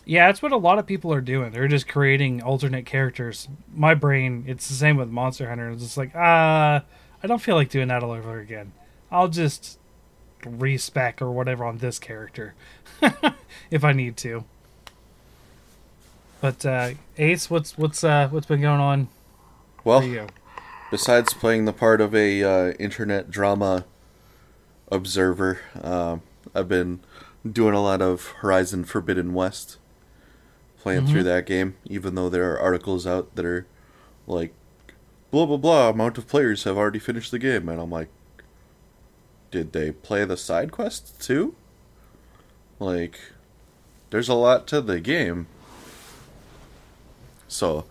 yeah. 0.06 0.26
That's 0.28 0.40
what 0.42 0.52
a 0.52 0.56
lot 0.56 0.78
of 0.78 0.86
people 0.86 1.12
are 1.12 1.20
doing. 1.20 1.50
They're 1.52 1.68
just 1.68 1.86
creating 1.88 2.42
alternate 2.42 2.86
characters. 2.86 3.48
My 3.74 3.94
brain, 3.94 4.44
it's 4.46 4.68
the 4.68 4.74
same 4.74 4.96
with 4.96 5.08
Monster 5.10 5.48
Hunter. 5.48 5.70
It's 5.70 5.82
just 5.82 5.96
like 5.96 6.12
ah, 6.14 6.82
I 7.22 7.26
don't 7.26 7.42
feel 7.42 7.56
like 7.56 7.68
doing 7.68 7.88
that 7.88 8.02
all 8.02 8.12
over 8.12 8.38
again. 8.38 8.72
I'll 9.10 9.28
just 9.28 9.78
respec 10.46 11.20
or 11.20 11.30
whatever 11.30 11.64
on 11.66 11.78
this 11.78 11.98
character 11.98 12.54
if 13.70 13.84
I 13.84 13.92
need 13.92 14.16
to. 14.18 14.44
But 16.40 16.64
uh, 16.64 16.90
Ace, 17.18 17.50
what's 17.50 17.76
what's 17.76 18.02
uh, 18.02 18.28
what's 18.28 18.46
been 18.46 18.62
going 18.62 18.80
on 18.80 19.08
Well, 19.84 20.00
for 20.00 20.06
you? 20.06 20.26
Besides 20.90 21.32
playing 21.34 21.64
the 21.64 21.72
part 21.72 22.00
of 22.00 22.14
a 22.14 22.42
uh, 22.42 22.72
internet 22.72 23.30
drama 23.30 23.84
observer, 24.90 25.60
um, 25.82 26.22
I've 26.54 26.68
been 26.68 27.00
doing 27.50 27.74
a 27.74 27.82
lot 27.82 28.02
of 28.02 28.26
Horizon 28.40 28.84
Forbidden 28.84 29.32
West, 29.32 29.78
playing 30.78 31.06
through 31.06 31.22
that 31.24 31.46
game. 31.46 31.76
Even 31.86 32.14
though 32.14 32.28
there 32.28 32.52
are 32.52 32.60
articles 32.60 33.06
out 33.06 33.34
that 33.36 33.44
are 33.44 33.66
like, 34.26 34.52
blah 35.30 35.46
blah 35.46 35.56
blah, 35.56 35.88
amount 35.90 36.18
of 36.18 36.26
players 36.26 36.64
have 36.64 36.76
already 36.76 36.98
finished 36.98 37.30
the 37.30 37.38
game, 37.38 37.68
and 37.68 37.80
I'm 37.80 37.90
like, 37.90 38.08
did 39.50 39.72
they 39.72 39.92
play 39.92 40.24
the 40.24 40.36
side 40.36 40.72
quests 40.72 41.24
too? 41.24 41.54
Like, 42.78 43.18
there's 44.10 44.28
a 44.28 44.34
lot 44.34 44.66
to 44.68 44.80
the 44.80 45.00
game. 45.00 45.46
So, 47.46 47.84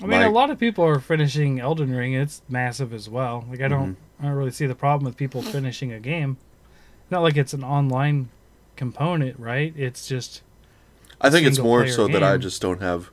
I 0.00 0.02
mean, 0.02 0.10
my- 0.20 0.24
a 0.24 0.30
lot 0.30 0.50
of 0.50 0.58
people 0.58 0.84
are 0.84 1.00
finishing 1.00 1.58
Elden 1.60 1.90
Ring. 1.94 2.12
It's 2.12 2.42
massive 2.48 2.92
as 2.92 3.08
well. 3.08 3.44
Like 3.50 3.60
I 3.60 3.68
don't, 3.68 3.96
I 4.20 4.24
don't 4.24 4.32
really 4.32 4.50
see 4.50 4.66
the 4.66 4.74
problem 4.74 5.04
with 5.06 5.16
people 5.16 5.42
finishing 5.42 5.92
a 5.92 6.00
game. 6.00 6.36
Not 7.10 7.22
like 7.22 7.36
it's 7.36 7.52
an 7.54 7.64
online 7.64 8.28
component, 8.76 9.38
right? 9.38 9.72
It's 9.76 10.06
just 10.06 10.42
I 11.20 11.30
think 11.30 11.46
it's 11.46 11.58
more 11.58 11.86
so 11.88 12.08
that 12.08 12.22
I 12.22 12.36
just 12.36 12.60
don't 12.60 12.82
have 12.82 13.10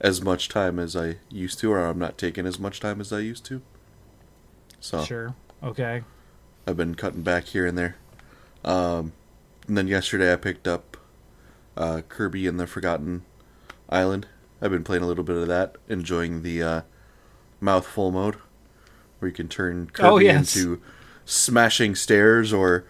as 0.00 0.22
much 0.22 0.48
time 0.48 0.78
as 0.78 0.96
I 0.96 1.16
used 1.30 1.58
to, 1.60 1.72
or 1.72 1.80
I'm 1.80 1.98
not 1.98 2.16
taking 2.16 2.46
as 2.46 2.58
much 2.58 2.80
time 2.80 3.00
as 3.00 3.12
I 3.12 3.18
used 3.20 3.44
to. 3.46 3.60
So 4.80 5.02
sure. 5.04 5.34
Okay. 5.62 6.02
I've 6.66 6.76
been 6.76 6.94
cutting 6.94 7.22
back 7.22 7.44
here 7.46 7.66
and 7.66 7.76
there. 7.76 7.96
Um, 8.64 9.12
and 9.66 9.76
then 9.76 9.88
yesterday 9.88 10.32
I 10.32 10.36
picked 10.36 10.66
up 10.68 10.96
uh, 11.76 12.02
Kirby 12.08 12.46
and 12.46 12.58
the 12.58 12.66
Forgotten 12.66 13.22
Island. 13.90 14.26
I've 14.64 14.70
been 14.70 14.82
playing 14.82 15.02
a 15.02 15.06
little 15.06 15.24
bit 15.24 15.36
of 15.36 15.46
that, 15.48 15.76
enjoying 15.88 16.42
the 16.42 16.62
uh, 16.62 16.80
mouthful 17.60 18.10
mode, 18.10 18.36
where 19.18 19.28
you 19.28 19.34
can 19.34 19.46
turn 19.46 19.90
Kirby 19.92 20.08
Oh, 20.08 20.16
yes. 20.18 20.56
into 20.56 20.80
smashing 21.26 21.94
stairs 21.94 22.50
or 22.52 22.84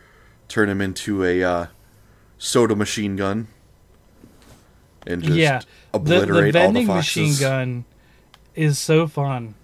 turn 0.49 0.69
him 0.69 0.81
into 0.81 1.25
a 1.25 1.43
uh, 1.43 1.67
soda 2.39 2.77
machine 2.77 3.17
gun 3.17 3.49
and 5.07 5.23
just 5.23 5.37
yeah. 5.37 5.59
The, 5.59 5.67
obliterate 5.95 6.53
the 6.53 6.61
all 6.61 6.67
the 6.69 6.73
vending 6.73 6.87
foxes. 6.87 7.17
machine 7.17 7.41
gun 7.41 7.85
is 8.55 8.79
so 8.79 9.07
fun. 9.09 9.55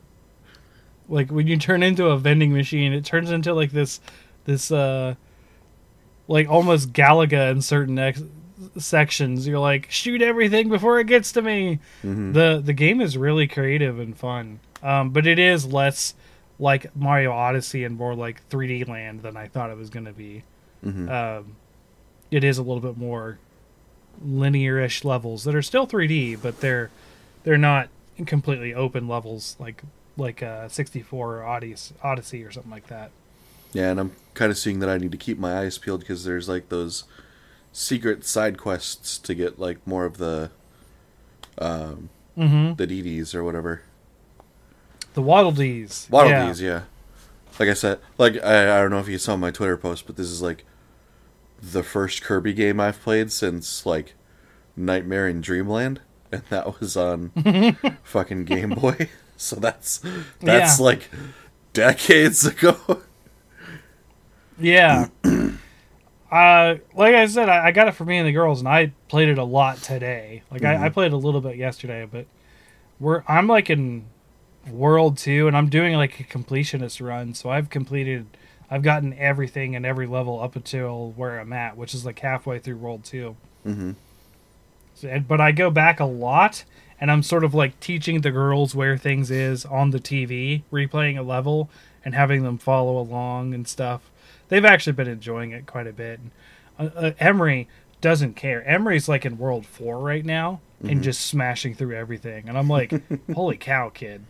Like 1.09 1.31
when 1.31 1.47
you 1.47 1.57
turn 1.57 1.83
into 1.83 2.07
a 2.07 2.19
vending 2.19 2.53
machine, 2.53 2.93
it 2.93 3.05
turns 3.05 3.31
into 3.31 3.55
like 3.55 3.71
this, 3.71 4.01
this 4.47 4.71
uh, 4.73 5.15
like 6.29 6.49
almost 6.49 6.93
Galaga 6.93 7.51
in 7.53 7.63
certain 7.63 7.99
ex- 7.99 8.23
sections. 8.79 9.47
You're 9.47 9.59
like 9.59 9.91
shoot 9.91 10.23
everything 10.23 10.69
before 10.69 10.99
it 11.01 11.07
gets 11.07 11.33
to 11.33 11.43
me. 11.43 11.79
Mhm. 12.05 12.33
The 12.35 12.61
the 12.65 12.73
game 12.73 13.01
is 13.01 13.17
really 13.17 13.47
creative 13.47 13.99
and 13.99 14.17
fun, 14.17 14.61
um, 14.83 15.11
but 15.11 15.27
it 15.27 15.39
is 15.39 15.67
less 15.67 16.15
like 16.59 16.95
Mario 16.95 17.33
Odyssey 17.33 17.85
and 17.85 17.97
more 17.97 18.15
like 18.15 18.47
3D 18.51 18.85
Land 18.89 19.23
than 19.23 19.37
I 19.37 19.49
thought 19.49 19.71
it 19.71 19.77
was 19.79 19.89
going 19.91 20.05
to 20.05 20.13
be. 20.13 20.43
Mhm. 20.85 21.09
Um, 21.11 21.57
it 22.31 22.45
is 22.45 22.59
a 22.59 22.63
little 22.63 22.81
bit 22.83 22.97
more 22.99 23.39
linear-ish 24.23 25.05
levels 25.05 25.45
that 25.45 25.55
are 25.55 25.63
still 25.63 25.87
3D, 25.87 26.37
but 26.41 26.61
they're 26.61 26.91
they're 27.45 27.57
not 27.59 27.89
completely 28.27 28.75
open 28.75 29.09
levels 29.09 29.57
like 29.59 29.83
like 30.17 30.43
uh, 30.43 30.69
64 30.69 31.37
or 31.39 31.45
Odyssey, 31.45 31.95
Odyssey 32.03 32.45
or 32.45 32.51
something 32.51 32.71
like 32.71 32.89
that. 32.89 33.11
Yeah, 33.73 33.91
and 33.93 34.01
I'm 34.01 34.13
kind 34.35 34.51
of 34.51 34.59
seeing 34.59 34.81
that 34.81 34.89
I 34.91 34.99
need 34.99 35.13
to 35.13 35.17
keep 35.17 35.39
my 35.39 35.59
eyes 35.61 35.79
peeled 35.79 36.01
because 36.01 36.25
there's 36.25 36.49
like 36.49 36.69
those 36.69 37.05
secret 37.73 38.25
side 38.25 38.59
quests 38.59 39.19
to 39.19 39.35
get 39.35 39.59
like 39.59 39.85
more 39.87 40.05
of 40.05 40.19
the 40.19 40.51
um, 41.59 42.09
Mm-hmm. 42.39 42.75
the 42.75 42.87
DDs 42.87 43.35
or 43.35 43.45
whatever. 43.45 43.83
The 45.15 45.21
Waddle 45.21 45.53
Dees. 45.53 46.07
Waddle 46.11 46.31
yeah. 46.31 46.47
Dees, 46.47 46.63
yeah. 46.63 46.83
Like 47.59 47.69
I 47.69 47.75
said, 47.75 47.99
like 48.17 48.43
I, 48.43 48.79
I 48.79 48.81
don't 48.81 48.91
know 48.91 49.01
if 49.01 49.09
you 49.09 49.19
saw 49.19 49.37
my 49.37 49.51
Twitter 49.51 49.77
post, 49.77 50.07
but 50.07 50.17
this 50.17 50.29
is 50.29 50.41
like 50.41 50.65
the 51.61 51.83
first 51.83 52.23
Kirby 52.23 52.55
game 52.55 52.81
I've 52.81 53.01
played 53.03 53.31
since 53.33 53.85
like 53.85 54.15
Nightmare 54.77 55.29
in 55.29 55.43
Dreamland, 55.43 56.01
and 56.33 56.43
that 56.49 56.81
was 56.81 56.97
on 56.97 57.31
fucking 58.05 58.45
Game 58.45 58.71
Boy. 58.71 59.09
So 59.37 59.57
that's 59.57 60.03
that's 60.41 60.79
Yeah. 60.79 60.85
like 60.85 61.09
decades 61.73 62.45
ago. 62.47 62.77
Yeah. 64.59 65.09
uh, 66.31 66.77
like 66.95 67.15
I 67.15 67.27
said, 67.27 67.49
I, 67.49 67.67
I 67.67 67.73
got 67.73 67.89
it 67.89 67.93
for 67.93 68.05
me 68.05 68.19
and 68.19 68.27
the 68.27 68.33
girls, 68.33 68.61
and 68.61 68.69
I 68.69 68.93
played 69.09 69.29
it 69.29 69.39
a 69.39 69.45
lot 69.45 69.79
today. 69.79 70.43
Like 70.51 70.65
I, 70.65 70.87
I 70.87 70.89
played 70.89 71.13
a 71.13 71.17
little 71.17 71.41
bit 71.41 71.57
yesterday, 71.57 72.07
but 72.11 72.27
we're 72.99 73.23
I'm 73.27 73.47
like 73.47 73.71
in 73.71 74.05
World 74.71 75.17
Two, 75.19 75.47
and 75.49 75.57
I'm 75.57 75.69
doing 75.69 75.95
like 75.95 76.21
a 76.21 76.25
completionist 76.25 77.05
run. 77.05 77.35
So 77.35 77.51
I've 77.51 77.71
completed, 77.71 78.27
I've 78.71 78.83
gotten 78.83 79.13
everything 79.15 79.75
and 79.75 79.85
every 79.85 80.07
level 80.07 80.41
up 80.41 80.55
until 80.57 81.13
where 81.17 81.41
I'm 81.41 81.53
at, 81.53 81.77
which 81.77 81.95
is 81.95 82.05
like 82.05 82.19
halfway 82.21 82.59
through 82.59 82.77
World 82.77 83.05
Two. 83.05 83.37
hmm 83.65 83.93
So- 84.95 85.09
and- 85.09 85.27
But 85.27 85.41
I 85.41 85.53
go 85.53 85.71
back 85.71 85.99
a 85.99 86.05
lot, 86.05 86.65
and 87.01 87.11
I'm 87.11 87.23
sort 87.23 87.43
of 87.45 87.55
like 87.55 87.79
teaching 87.81 88.21
the 88.21 88.31
girls 88.31 88.75
where 88.75 88.97
things 88.97 89.31
is 89.31 89.65
on 89.65 89.91
the 89.91 89.99
TV, 90.01 90.63
replaying 90.73 91.19
a 91.19 91.23
level 91.23 91.71
and 92.05 92.15
having 92.15 92.43
them 92.45 92.57
follow 92.59 92.99
along 92.99 93.53
and 93.55 93.67
stuff. 93.67 94.10
They've 94.51 94.65
actually 94.65 94.93
been 94.93 95.09
enjoying 95.09 95.53
it 95.53 95.65
quite 95.67 95.87
a 95.87 95.93
bit. 95.93 96.21
Uh, 96.79 96.91
uh, 96.95 97.13
Emery 97.19 97.69
doesn't 98.03 98.35
care. 98.35 98.63
Emery's 98.65 99.09
like 99.09 99.25
in 99.25 99.39
World 99.39 99.65
Four 99.65 99.99
right 99.99 100.25
now 100.25 100.61
and 100.83 101.03
just 101.03 101.23
smashing 101.23 101.75
through 101.75 101.95
everything, 101.95 102.49
and 102.49 102.59
I'm 102.59 102.69
like, 102.69 102.93
"Holy 103.35 103.57
cow, 103.57 103.91
kid!" 103.91 104.25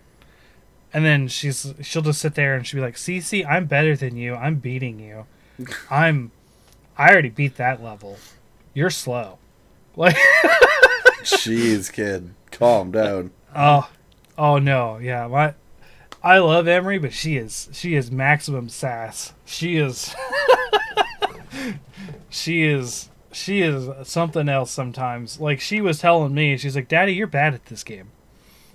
And 0.92 1.04
then 1.04 1.28
she's 1.28 1.74
she'll 1.82 2.02
just 2.02 2.20
sit 2.20 2.34
there 2.34 2.54
and 2.54 2.66
she'll 2.66 2.78
be 2.78 2.82
like, 2.82 2.96
"Cece, 2.96 3.46
I'm 3.48 3.66
better 3.66 3.96
than 3.96 4.16
you. 4.16 4.34
I'm 4.34 4.56
beating 4.56 5.00
you. 5.00 5.26
I'm 5.90 6.32
I 6.98 7.10
already 7.10 7.30
beat 7.30 7.56
that 7.56 7.82
level. 7.82 8.18
You're 8.74 8.90
slow." 8.90 9.38
Like 9.96 10.16
Jeez, 11.24 11.92
kid, 11.92 12.32
calm 12.52 12.92
down. 12.92 13.32
Oh, 13.54 13.90
oh 14.38 14.58
no, 14.58 14.98
yeah. 14.98 15.26
My, 15.26 15.54
I 16.22 16.38
love 16.38 16.68
Emery, 16.68 16.98
but 16.98 17.12
she 17.12 17.36
is 17.36 17.68
she 17.72 17.94
is 17.94 18.10
maximum 18.10 18.68
sass. 18.68 19.32
She 19.46 19.76
is, 19.76 20.14
she 22.28 22.62
is 22.64 23.08
she 23.32 23.62
is 23.62 23.88
something 24.08 24.48
else 24.48 24.70
sometimes. 24.70 25.40
Like 25.40 25.60
she 25.60 25.80
was 25.80 25.98
telling 26.00 26.34
me, 26.34 26.56
she's 26.56 26.76
like, 26.76 26.88
"Daddy, 26.88 27.14
you're 27.14 27.26
bad 27.26 27.54
at 27.54 27.66
this 27.66 27.84
game," 27.84 28.10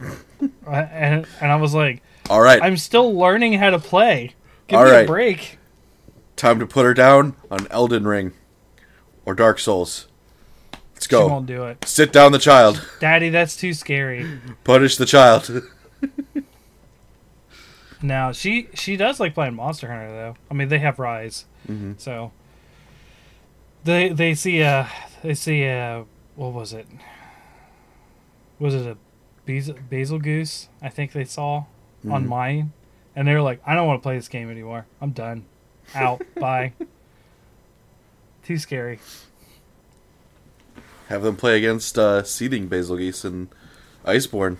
and 0.68 1.26
and 1.42 1.52
I 1.52 1.56
was 1.58 1.74
like, 1.74 2.02
All 2.30 2.42
right, 2.42 2.62
"I'm 2.62 2.78
still 2.78 3.14
learning 3.14 3.54
how 3.54 3.70
to 3.70 3.80
play. 3.80 4.34
Give 4.68 4.80
All 4.80 4.86
me 4.86 4.92
a 4.92 5.06
break." 5.06 5.60
time 6.36 6.60
to 6.60 6.66
put 6.68 6.84
her 6.84 6.94
down 6.94 7.34
on 7.50 7.66
Elden 7.72 8.06
Ring 8.06 8.34
or 9.26 9.34
Dark 9.34 9.58
Souls. 9.58 10.08
Let's 10.94 11.06
She 11.06 11.10
go. 11.10 11.28
won't 11.28 11.46
do 11.46 11.64
it, 11.64 11.86
Sit 11.88 12.12
down 12.12 12.34
the 12.34 12.40
child. 12.40 12.86
Daddy. 13.00 13.30
That's 13.30 13.56
too 13.56 13.74
scary. 13.74 14.28
Punish 14.66 14.98
the 14.98 15.06
child. 15.06 15.50
Now 18.02 18.32
she 18.32 18.68
she 18.74 18.98
does 18.98 19.20
like 19.20 19.34
playing 19.34 19.56
Monster 19.56 19.88
Hunter 19.90 20.10
though. 20.12 20.36
I 20.52 20.54
mean 20.54 20.68
they 20.70 20.80
have 20.80 21.00
Rise, 21.00 21.46
Mhm. 21.68 22.00
so 22.00 22.32
they 23.84 24.10
they 24.10 24.36
see 24.36 24.62
a 24.62 24.90
they 25.24 25.34
see 25.34 25.64
a 25.64 26.06
what 26.36 26.54
was 26.54 26.74
it? 26.74 26.88
Was 28.60 28.74
it 28.76 28.86
a 28.88 28.98
basil, 29.46 29.76
Bazelgeuse? 29.90 30.68
I 30.82 30.90
think 30.90 31.12
they 31.14 31.26
saw 31.26 31.66
on 32.10 32.26
Mhm. 32.26 32.28
mine, 32.28 32.74
and 33.16 33.28
they're 33.28 33.42
like, 33.42 33.62
I 33.66 33.74
don't 33.76 33.88
want 33.88 34.02
to 34.02 34.04
play 34.04 34.16
this 34.18 34.28
game 34.28 34.50
anymore. 34.50 34.86
I'm 35.02 35.12
done. 35.12 35.46
Out. 35.94 36.22
Bye. 36.40 36.74
Too 38.44 38.58
scary. 38.58 39.00
Have 41.10 41.22
them 41.24 41.36
play 41.36 41.58
against 41.58 41.98
uh, 42.00 42.24
Seething 42.24 42.68
Bazelgeuse 42.68 43.24
and 43.26 43.48
Iceborne. 44.06 44.58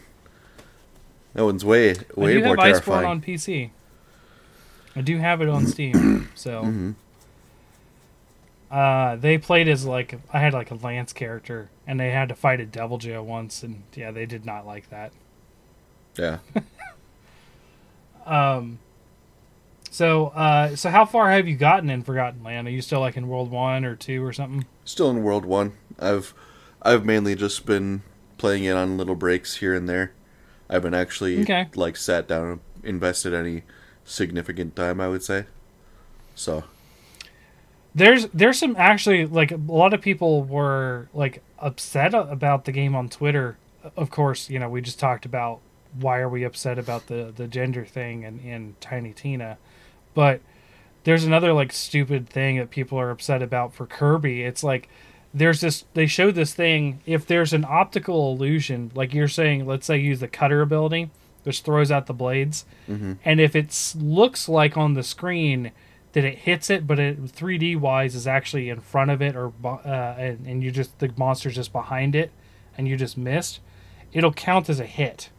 That 1.36 1.46
one's 1.46 1.64
way 1.66 1.96
way 2.16 2.32
I 2.32 2.34
do 2.34 2.44
more 2.44 2.58
have 2.58 2.84
Iceborne 2.84 3.06
on 3.06 3.22
PC. 3.22 3.70
I 4.96 5.02
do 5.02 5.18
have 5.20 5.42
it 5.42 5.50
on 5.50 5.68
Steam, 5.68 6.30
so. 6.36 6.64
hmm 6.64 6.92
Uh, 8.72 9.16
they 9.18 9.38
played 9.38 9.68
as 9.70 9.86
like 9.86 10.20
I 10.34 10.40
had 10.40 10.54
like 10.54 10.72
a 10.72 10.76
lance 10.76 11.14
character, 11.14 11.70
and 11.88 12.00
they 12.00 12.12
had 12.12 12.30
to 12.30 12.36
fight 12.36 12.60
a 12.62 12.66
Deviljho 12.66 13.24
once, 13.24 13.64
and 13.64 13.84
yeah, 13.96 14.12
they 14.12 14.26
did 14.26 14.46
not 14.46 14.66
like 14.66 14.90
that. 14.90 15.14
Yeah. 16.18 16.40
Um, 18.26 18.80
so 19.92 20.28
uh, 20.30 20.76
so 20.76 20.90
how 20.90 21.06
far 21.06 21.32
have 21.32 21.48
you 21.48 21.56
gotten 21.56 21.90
in 21.90 22.02
Forgotten 22.04 22.44
Land? 22.44 22.68
Are 22.68 22.72
you 22.72 22.82
still 22.82 23.00
like 23.00 23.16
in 23.18 23.28
World 23.28 23.52
One 23.52 23.86
or 23.86 23.96
Two 23.96 24.24
or 24.26 24.34
something? 24.34 24.66
Still 24.84 25.10
in 25.12 25.22
World 25.24 25.46
One. 25.46 25.74
I've 26.00 26.34
I've 26.82 27.06
mainly 27.06 27.36
just 27.36 27.66
been 27.68 28.02
playing 28.38 28.64
it 28.64 28.72
on 28.76 28.98
little 28.98 29.16
breaks 29.16 29.58
here 29.58 29.76
and 29.76 29.88
there. 29.88 30.12
I 30.70 30.74
haven't 30.74 30.94
actually 30.96 31.42
Okay. 31.42 31.68
like 31.76 31.98
sat 31.98 32.28
down 32.28 32.48
and 32.48 32.60
invested 32.84 33.34
any 33.34 33.64
significant 34.04 34.76
time. 34.76 35.00
I 35.02 35.08
would 35.10 35.24
say. 35.24 35.46
So 36.36 36.64
There's 37.94 38.28
there's 38.34 38.60
some 38.60 38.76
actually 38.78 39.26
like 39.26 39.52
a 39.52 39.58
lot 39.68 39.94
of 39.94 40.02
people 40.02 40.44
were 40.44 41.08
like 41.14 41.42
upset 41.60 42.14
about 42.14 42.66
the 42.66 42.72
game 42.74 42.96
on 42.96 43.08
Twitter. 43.10 43.58
Of 43.96 44.10
course, 44.10 44.50
you 44.50 44.60
know 44.60 44.68
we 44.70 44.82
just 44.82 45.00
talked 45.00 45.26
about 45.26 45.60
why 45.98 46.20
are 46.20 46.28
we 46.28 46.44
upset 46.44 46.78
about 46.78 47.08
the 47.08 47.32
the 47.36 47.48
gender 47.48 47.86
thing 47.86 48.26
and 48.26 48.42
in 48.42 48.76
Tiny 48.82 49.14
Tina, 49.14 49.58
but 50.14 50.42
there's 51.06 51.24
another 51.24 51.54
like 51.54 51.72
stupid 51.72 52.28
thing 52.28 52.58
that 52.58 52.70
people 52.70 53.00
are 53.00 53.12
upset 53.12 53.42
about 53.42 53.74
for 53.74 53.86
Kirby. 53.86 54.44
It's 54.44 54.64
like 54.64 54.90
there's 55.36 55.60
this 55.62 55.84
they 55.94 56.08
showed 56.08 56.34
this 56.34 56.54
thing 56.54 57.02
if 57.06 57.28
there's 57.28 57.52
an 57.54 57.66
optical 57.68 58.32
illusion 58.32 58.90
like 58.96 59.14
you're 59.14 59.28
saying 59.28 59.66
let's 59.68 59.86
say 59.86 59.98
use 59.98 60.22
the 60.22 60.28
cutter 60.28 60.62
ability 60.62 61.10
which 61.44 61.62
throws 61.62 61.92
out 61.92 62.08
the 62.08 62.14
blades 62.14 62.66
Mhm. 62.90 63.18
and 63.26 63.40
if 63.42 63.56
it 63.56 63.94
looks 64.00 64.48
like 64.50 64.78
on 64.78 64.94
the 64.94 65.04
screen 65.04 65.72
that 66.14 66.24
it 66.24 66.38
hits 66.40 66.70
it 66.70 66.88
but 66.88 66.98
it 67.00 67.22
3d 67.22 67.76
wise 67.76 68.16
is 68.16 68.26
actually 68.26 68.70
in 68.70 68.80
front 68.80 69.12
of 69.12 69.22
it 69.22 69.36
or 69.36 69.52
uh, 69.64 70.16
and, 70.18 70.48
and 70.48 70.64
you 70.64 70.72
just 70.72 70.98
the 71.00 71.12
monster's 71.18 71.56
just 71.56 71.74
behind 71.74 72.16
it 72.16 72.32
and 72.78 72.88
you 72.88 72.96
just 72.96 73.18
missed 73.18 73.60
it'll 74.14 74.34
count 74.34 74.70
as 74.70 74.80
a 74.80 74.86
hit 74.86 75.30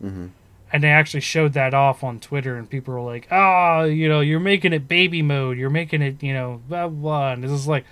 hmm 0.00 0.26
and 0.72 0.84
they 0.84 0.88
actually 0.90 1.18
showed 1.20 1.52
that 1.54 1.74
off 1.74 2.04
on 2.04 2.20
Twitter, 2.20 2.56
and 2.56 2.70
people 2.70 2.94
were 2.94 3.00
like, 3.00 3.26
"Ah, 3.32 3.82
you 3.82 4.08
know, 4.08 4.20
you're 4.20 4.38
making 4.38 4.72
it 4.72 4.86
baby 4.86 5.20
mode. 5.20 5.58
You're 5.58 5.68
making 5.68 6.00
it, 6.00 6.22
you 6.22 6.32
know, 6.32 6.60
blah 6.68 6.86
blah." 6.86 7.32
And 7.32 7.42
this 7.42 7.50
is 7.50 7.66
like, 7.66 7.84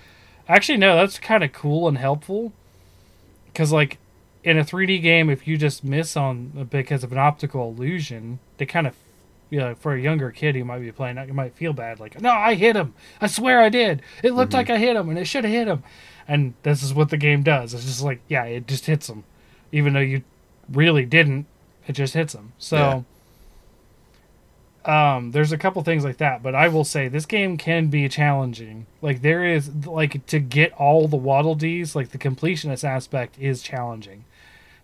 actually, 0.49 0.77
no, 0.77 0.97
that's 0.97 1.19
kind 1.19 1.43
of 1.43 1.53
cool 1.53 1.87
and 1.87 1.97
helpful, 1.97 2.51
because 3.45 3.71
like 3.71 3.97
in 4.43 4.57
a 4.57 4.63
3D 4.63 5.01
game, 5.01 5.29
if 5.29 5.47
you 5.47 5.57
just 5.57 5.83
miss 5.83 6.17
on 6.17 6.51
uh, 6.59 6.63
because 6.65 7.03
of 7.03 7.11
an 7.13 7.17
optical 7.17 7.69
illusion, 7.69 8.39
they 8.57 8.65
kind 8.65 8.87
of 8.87 8.95
you 9.49 9.59
know, 9.59 9.75
for 9.75 9.93
a 9.93 10.01
younger 10.01 10.31
kid 10.31 10.55
who 10.55 10.63
might 10.63 10.79
be 10.79 10.91
playing 10.91 11.15
that, 11.15 11.27
you 11.27 11.33
might 11.33 11.55
feel 11.55 11.73
bad. 11.73 11.99
Like, 11.99 12.21
no, 12.21 12.29
I 12.29 12.53
hit 12.53 12.75
him. 12.75 12.93
I 13.19 13.27
swear 13.27 13.61
I 13.61 13.69
did. 13.69 14.01
It 14.23 14.33
looked 14.33 14.51
mm-hmm. 14.51 14.57
like 14.57 14.69
I 14.69 14.77
hit 14.77 14.95
him, 14.95 15.09
and 15.09 15.17
it 15.17 15.25
should 15.25 15.43
have 15.43 15.53
hit 15.53 15.67
him. 15.67 15.83
And 16.27 16.53
this 16.61 16.83
is 16.83 16.93
what 16.93 17.09
the 17.09 17.17
game 17.17 17.41
does. 17.41 17.73
It's 17.73 17.85
just 17.85 18.03
like, 18.03 18.21
yeah, 18.27 18.43
it 18.43 18.67
just 18.67 18.85
hits 18.85 19.09
him, 19.09 19.23
even 19.71 19.93
though 19.93 19.99
you 19.99 20.23
really 20.71 21.05
didn't. 21.05 21.47
It 21.87 21.93
just 21.93 22.13
hits 22.13 22.33
him. 22.35 22.53
So. 22.59 23.05
Um, 24.85 25.31
there's 25.31 25.51
a 25.51 25.57
couple 25.57 25.81
things 25.83 26.05
like 26.05 26.17
that, 26.17 26.41
but 26.41 26.55
I 26.55 26.69
will 26.69 26.85
say 26.85 27.07
this 27.07 27.25
game 27.25 27.57
can 27.57 27.87
be 27.87 28.07
challenging. 28.07 28.85
Like 29.01 29.21
there 29.21 29.43
is 29.43 29.85
like 29.85 30.25
to 30.27 30.39
get 30.39 30.71
all 30.73 31.07
the 31.07 31.17
waddle 31.17 31.55
dees, 31.55 31.95
like 31.95 32.09
the 32.09 32.17
completionist 32.17 32.83
aspect 32.83 33.37
is 33.39 33.61
challenging 33.61 34.23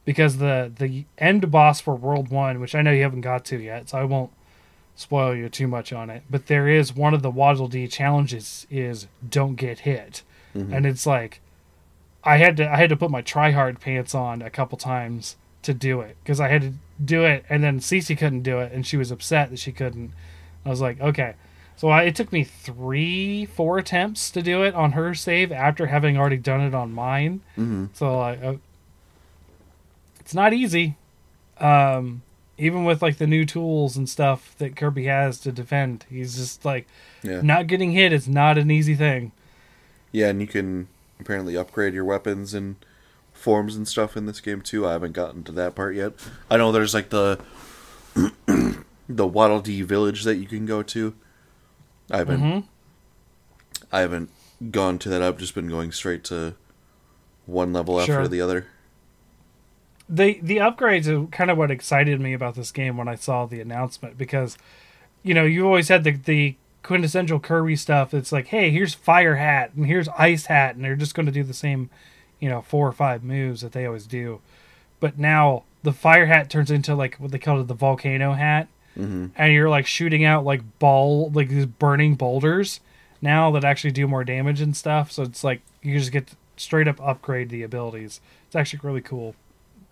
because 0.04 0.38
the 0.38 0.72
the 0.78 1.06
end 1.18 1.50
boss 1.50 1.80
for 1.80 1.96
World 1.96 2.30
One, 2.30 2.60
which 2.60 2.76
I 2.76 2.82
know 2.82 2.92
you 2.92 3.04
haven't 3.04 3.22
got 3.22 3.46
to 3.46 3.58
yet, 3.58 3.90
so 3.90 3.98
I 3.98 4.04
won't 4.04 4.32
spoil 4.96 5.36
you 5.36 5.50
too 5.50 5.68
much 5.68 5.92
on 5.94 6.10
it. 6.10 6.24
But 6.30 6.48
there 6.48 6.68
is 6.68 6.96
one 6.96 7.14
of 7.14 7.22
the 7.22 7.32
Waddle 7.32 7.68
Dee 7.68 7.88
challenges 7.88 8.68
is 8.70 9.08
don't 9.28 9.56
get 9.56 9.80
hit, 9.80 10.24
and 10.74 10.86
it's 10.86 11.06
like 11.06 11.42
I 12.24 12.38
had 12.38 12.58
to 12.58 12.70
I 12.70 12.76
had 12.76 12.90
to 12.90 12.98
put 12.98 13.12
my 13.12 13.22
try 13.22 13.52
hard 13.52 13.80
pants 13.80 14.14
on 14.14 14.42
a 14.42 14.50
couple 14.50 14.78
times 14.78 15.38
to 15.66 15.74
do 15.74 16.02
it 16.02 16.18
because 16.24 16.40
I 16.40 16.48
had 16.48 16.62
to 16.62 16.74
do 17.04 17.24
it, 17.24 17.46
and 17.50 17.64
then 17.64 17.80
Cece 17.80 18.18
couldn't 18.18 18.42
do 18.44 18.60
it, 18.60 18.72
and 18.72 18.86
she 18.88 18.98
was 18.98 19.12
upset 19.12 19.50
that 19.52 19.60
she 19.60 19.72
couldn't. 19.72 20.12
I 20.66 20.70
was 20.70 20.82
like, 20.82 21.00
okay. 21.02 21.36
So 21.78 21.90
I, 21.90 22.04
it 22.04 22.16
took 22.16 22.32
me 22.32 22.44
three, 22.46 23.46
four 23.46 23.78
attempts 23.78 24.32
to 24.32 24.42
do 24.42 24.64
it 24.64 24.74
on 24.74 24.94
her 24.94 25.14
save 25.14 25.52
after 25.52 25.88
having 25.88 26.18
already 26.18 26.38
done 26.38 26.62
it 26.62 26.74
on 26.74 26.94
mine. 26.94 27.42
Mm-hmm. 27.58 27.88
So 27.94 28.18
like, 28.18 28.42
uh, 28.44 28.54
it's 30.22 30.34
not 30.34 30.54
easy. 30.54 30.96
Um, 31.60 32.22
even 32.58 32.86
with 32.86 33.02
like 33.02 33.18
the 33.18 33.28
new 33.28 33.46
tools 33.46 33.98
and 33.98 34.08
stuff 34.10 34.56
that 34.58 34.76
Kirby 34.78 35.06
has 35.06 35.40
to 35.42 35.52
defend, 35.52 36.06
he's 36.10 36.38
just 36.38 36.64
like 36.64 36.88
Yeah. 37.24 37.42
not 37.42 37.68
getting 37.68 37.92
hit 37.92 38.14
is 38.14 38.28
not 38.28 38.58
an 38.58 38.72
easy 38.72 38.96
thing. 38.96 39.34
Yeah, 40.14 40.30
and 40.30 40.40
you 40.40 40.48
can 40.48 40.88
apparently 41.20 41.58
upgrade 41.58 41.94
your 41.94 42.06
weapons 42.06 42.54
and 42.54 42.78
forms 43.46 43.76
and 43.76 43.88
stuff 43.88 44.18
in 44.18 44.26
this 44.26 44.42
game 44.42 44.62
too. 44.62 44.88
I 44.88 44.94
haven't 44.94 45.14
gotten 45.14 45.44
to 45.46 45.52
that 45.54 45.76
part 45.76 45.96
yet. 45.96 46.14
I 46.50 46.58
know 46.58 46.72
there's 46.72 46.94
like 46.96 47.10
the 47.12 47.40
the 49.08 49.28
Waddle 49.28 49.62
Dee 49.62 49.84
village 49.84 50.24
that 50.24 50.36
you 50.38 50.48
can 50.48 50.66
go 50.66 50.82
to. 50.84 51.14
I 52.12 52.18
haven't 52.18 52.40
hmm 52.42 52.60
I 53.92 54.02
haven't 54.02 54.30
gone 54.72 54.98
to 55.00 55.10
that. 55.10 55.22
I've 55.22 55.38
just 55.38 55.54
been 55.56 55.70
going 55.70 55.92
straight 55.92 56.24
to 56.26 56.56
one 57.46 57.72
level 57.72 58.04
Sure. 58.04 58.16
after 58.16 58.28
the 58.28 58.42
other. 58.42 58.66
the 60.10 60.40
the 60.42 60.58
upgrades 60.58 61.08
are 61.08 61.28
kind 61.28 61.50
of 61.52 61.58
what 61.58 61.72
excited 61.72 62.20
me 62.20 62.34
about 62.34 62.56
this 62.56 62.72
game 62.72 62.98
when 62.98 63.08
I 63.08 63.16
saw 63.16 63.46
the 63.46 63.62
announcement 63.62 64.18
because 64.18 64.58
you 65.24 65.34
know 65.34 65.44
you 65.46 65.66
always 65.66 65.90
had 65.90 66.04
the 66.04 66.12
the 66.12 66.56
quintessential 66.84 67.40
Kirby 67.40 67.76
stuff. 67.76 68.14
It's 68.14 68.32
like, 68.32 68.48
hey, 68.48 68.70
here's 68.72 68.94
Fire 68.94 69.36
Hat 69.38 69.72
and 69.76 69.86
here's 69.88 70.08
Ice 70.10 70.46
Hat, 70.48 70.76
and 70.76 70.84
they're 70.84 70.96
just 70.96 71.16
going 71.16 71.26
to 71.26 71.32
do 71.32 71.44
the 71.44 71.54
same, 71.54 71.90
you 72.40 72.50
know, 72.50 72.62
four 72.62 72.88
or 72.88 72.92
five 72.92 73.24
moves 73.24 73.62
that 73.62 73.72
they 73.72 73.86
always 73.86 74.06
do. 74.08 74.42
But 75.00 75.18
now 75.20 75.64
the 75.84 75.92
Fire 75.94 76.26
Hat 76.26 76.50
turns 76.50 76.72
into 76.72 76.96
like 76.96 77.16
what 77.18 77.32
they 77.32 77.40
call 77.40 77.60
it 77.62 77.68
the 77.68 77.74
Volcano 77.74 78.34
Hat, 78.34 78.68
hmm 78.96 79.28
and 79.36 79.52
you're 79.54 79.70
like 79.70 79.86
shooting 79.86 80.24
out 80.24 80.46
like 80.46 80.62
ball 80.80 81.30
like 81.32 81.50
these 81.50 81.66
burning 81.66 82.16
boulders 82.16 82.80
now 83.22 83.52
that 83.52 83.64
actually 83.66 83.92
do 83.92 84.08
more 84.08 84.24
damage 84.24 84.62
and 84.62 84.76
stuff. 84.76 85.12
So 85.12 85.24
it's 85.24 85.44
like 85.44 85.62
you 85.82 85.98
just 86.00 86.12
get 86.12 86.32
straight 86.58 86.88
up 86.88 87.02
upgrade 87.02 87.50
the 87.50 87.64
abilities. 87.64 88.22
It's 88.48 88.56
actually 88.56 88.80
really 88.84 89.02
cool 89.02 89.36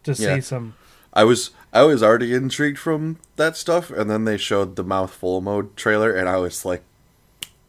to 0.04 0.16
see 0.16 0.24
Yeah. 0.24 0.40
some. 0.40 0.76
I 1.16 1.26
was 1.26 1.52
I 1.72 1.84
was 1.84 2.02
already 2.02 2.34
intrigued 2.34 2.80
from 2.80 3.20
that 3.36 3.56
stuff, 3.58 3.92
and 3.92 4.10
then 4.10 4.26
they 4.26 4.38
showed 4.38 4.76
the 4.76 4.84
mouthful 4.84 5.42
mode 5.42 5.76
trailer, 5.78 6.12
and 6.12 6.28
I 6.28 6.38
was 6.38 6.66
like, 6.66 6.82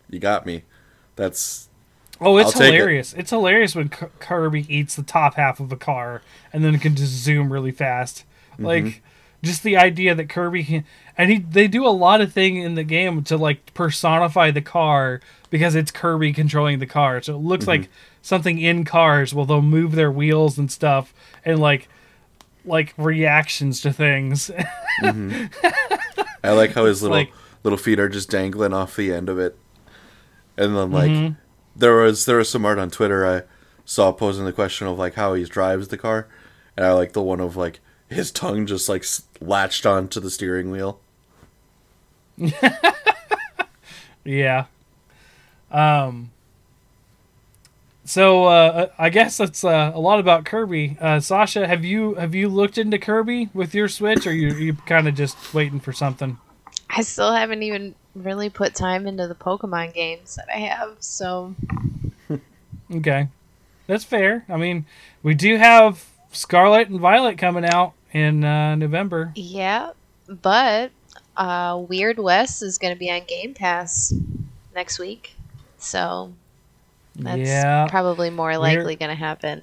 "You 0.09 0.19
got 0.19 0.47
me." 0.47 0.63
That's 1.17 1.69
Oh, 2.21 2.37
it's 2.39 2.49
I'll 2.49 2.53
take 2.61 2.69
it. 2.73 2.75
hilarious! 2.77 3.13
It's 3.15 3.31
hilarious 3.31 3.75
when 3.75 3.89
K- 3.89 4.07
Kirby 4.21 4.67
eats 4.75 4.95
the 4.97 5.03
top 5.03 5.35
half 5.35 5.61
of 5.61 5.73
a 5.73 5.77
car 5.77 6.23
and 6.53 6.65
then 6.65 6.79
can 6.79 6.95
just 6.95 7.13
zoom 7.13 7.53
really 7.53 7.73
fast. 7.73 8.25
Mm-hmm. 8.55 8.65
Like 8.67 9.03
just 9.43 9.63
the 9.63 9.77
idea 9.77 10.15
that 10.15 10.29
Kirby 10.29 10.65
can, 10.65 10.85
and 11.19 11.31
he 11.31 11.39
they 11.39 11.67
do 11.69 11.85
a 11.87 11.91
lot 11.91 12.21
of 12.21 12.33
thing 12.33 12.57
in 12.57 12.77
the 12.77 12.85
game 12.85 13.23
to 13.25 13.37
like 13.37 13.75
personify 13.75 14.51
the 14.53 14.63
car 14.63 15.21
because 15.51 15.75
it's 15.75 15.91
Kirby 15.91 16.33
controlling 16.33 16.79
the 16.79 16.87
car. 16.87 17.21
So 17.21 17.35
it 17.35 17.39
Mm-hmm. 17.39 17.47
looks 17.49 17.67
like 17.67 17.89
something 18.23 18.59
in 18.59 18.85
cars. 18.85 19.35
Well, 19.35 19.45
they'll 19.45 19.61
move 19.61 19.93
their 19.97 20.11
wheels 20.13 20.57
and 20.57 20.71
stuff, 20.71 21.13
and 21.45 21.59
like 21.59 21.89
like 22.65 22.95
reactions 22.97 23.81
to 23.83 23.93
things. 23.93 24.51
I 25.03 26.53
like 26.53 26.73
how 26.73 26.85
his 26.87 27.03
little 27.03 27.17
like- 27.19 27.33
little 27.65 27.77
feet 27.79 27.99
are 27.99 28.09
just 28.09 28.31
dangling 28.31 28.73
off 28.73 28.95
the 28.97 29.13
end 29.13 29.29
of 29.29 29.39
it, 29.39 29.57
and 30.57 30.77
then 30.77 30.91
like 30.91 31.11
Mhm. 31.11 31.37
There 31.77 31.95
was 31.97 32.25
there 32.27 32.37
was 32.39 32.49
some 32.49 32.65
art 32.65 32.79
on 32.79 32.91
Twitter 32.91 33.27
I 33.27 33.43
saw 33.85 34.13
posing 34.13 34.45
the 34.45 34.53
question 34.53 34.87
of 34.87 34.99
like 34.99 35.15
how 35.15 35.35
he 35.35 35.45
drives 35.45 35.89
the 35.89 35.99
car, 35.99 36.27
and 36.77 36.85
I 36.87 36.93
like 36.93 37.13
the 37.13 37.23
one 37.23 37.41
of 37.41 37.57
like 37.57 37.81
his 38.09 38.31
tongue 38.31 38.67
just 38.67 38.89
like 38.89 39.03
s- 39.03 39.23
latched 39.41 39.85
onto 39.87 40.21
the 40.21 40.31
steering 40.31 40.71
wheel. 40.71 41.01
Yeah. 44.25 44.65
Um. 45.71 46.31
So 48.07 48.45
uh, 48.45 48.89
I 48.99 49.11
guess 49.11 49.37
that's 49.37 49.65
uh, 49.65 49.93
a 49.95 50.01
lot 50.01 50.19
about 50.21 50.45
Kirby. 50.45 50.97
Uh, 51.01 51.21
Sasha, 51.21 51.67
have 51.67 51.85
you 51.85 52.15
have 52.15 52.35
you 52.35 52.49
looked 52.49 52.79
into 52.79 52.99
Kirby 52.99 53.51
with 53.53 53.75
your 53.75 53.89
Switch, 53.89 54.27
or 54.27 54.33
you 54.33 54.55
you 54.55 54.75
kind 54.87 55.09
of 55.09 55.15
just 55.15 55.53
waiting 55.53 55.81
for 55.81 55.93
something? 55.93 56.39
I 56.89 57.03
still 57.03 57.33
haven't 57.33 57.63
even 57.63 57.95
really 58.15 58.49
put 58.51 58.75
time 58.75 59.07
into 59.07 59.27
the 59.27 59.35
Pokemon 59.35 59.95
games 59.95 60.37
that 60.37 60.47
I 60.55 60.59
have, 60.61 60.97
so 61.01 61.55
Okay, 62.95 63.29
that's 63.87 64.05
fair. 64.05 64.45
I 64.49 64.57
mean, 64.57 64.87
we 65.23 65.35
do 65.35 65.57
have 65.57 66.05
Scarlet 66.33 66.89
and 66.89 67.01
Violet 67.01 67.39
coming 67.39 67.65
out 67.65 67.93
in 68.13 68.45
uh, 68.45 68.75
November. 68.77 69.33
yeah. 69.35 69.91
But 70.27 70.91
uh, 71.37 71.83
Weird 71.89 72.19
West 72.19 72.63
is 72.63 72.79
going 72.79 72.95
to 72.95 72.99
be 72.99 73.11
on 73.11 73.23
Game 73.27 73.53
Pass 73.53 74.15
next 74.75 74.99
week, 74.99 75.35
so 75.77 76.33
that's 77.15 77.41
yeah, 77.47 77.87
probably 77.91 78.31
more 78.31 78.49
Weird- 78.49 78.61
likely 78.61 78.97
going 78.97 79.11
to 79.11 79.15
happen. 79.15 79.61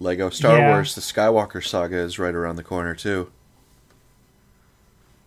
Lego 0.00 0.30
Star 0.30 0.58
Yeah. 0.58 0.70
Wars: 0.70 0.96
The 0.96 1.00
Skywalker 1.00 1.64
Saga 1.64 1.98
is 1.98 2.18
right 2.18 2.34
around 2.34 2.56
the 2.56 2.64
corner 2.64 2.94
too. 2.96 3.30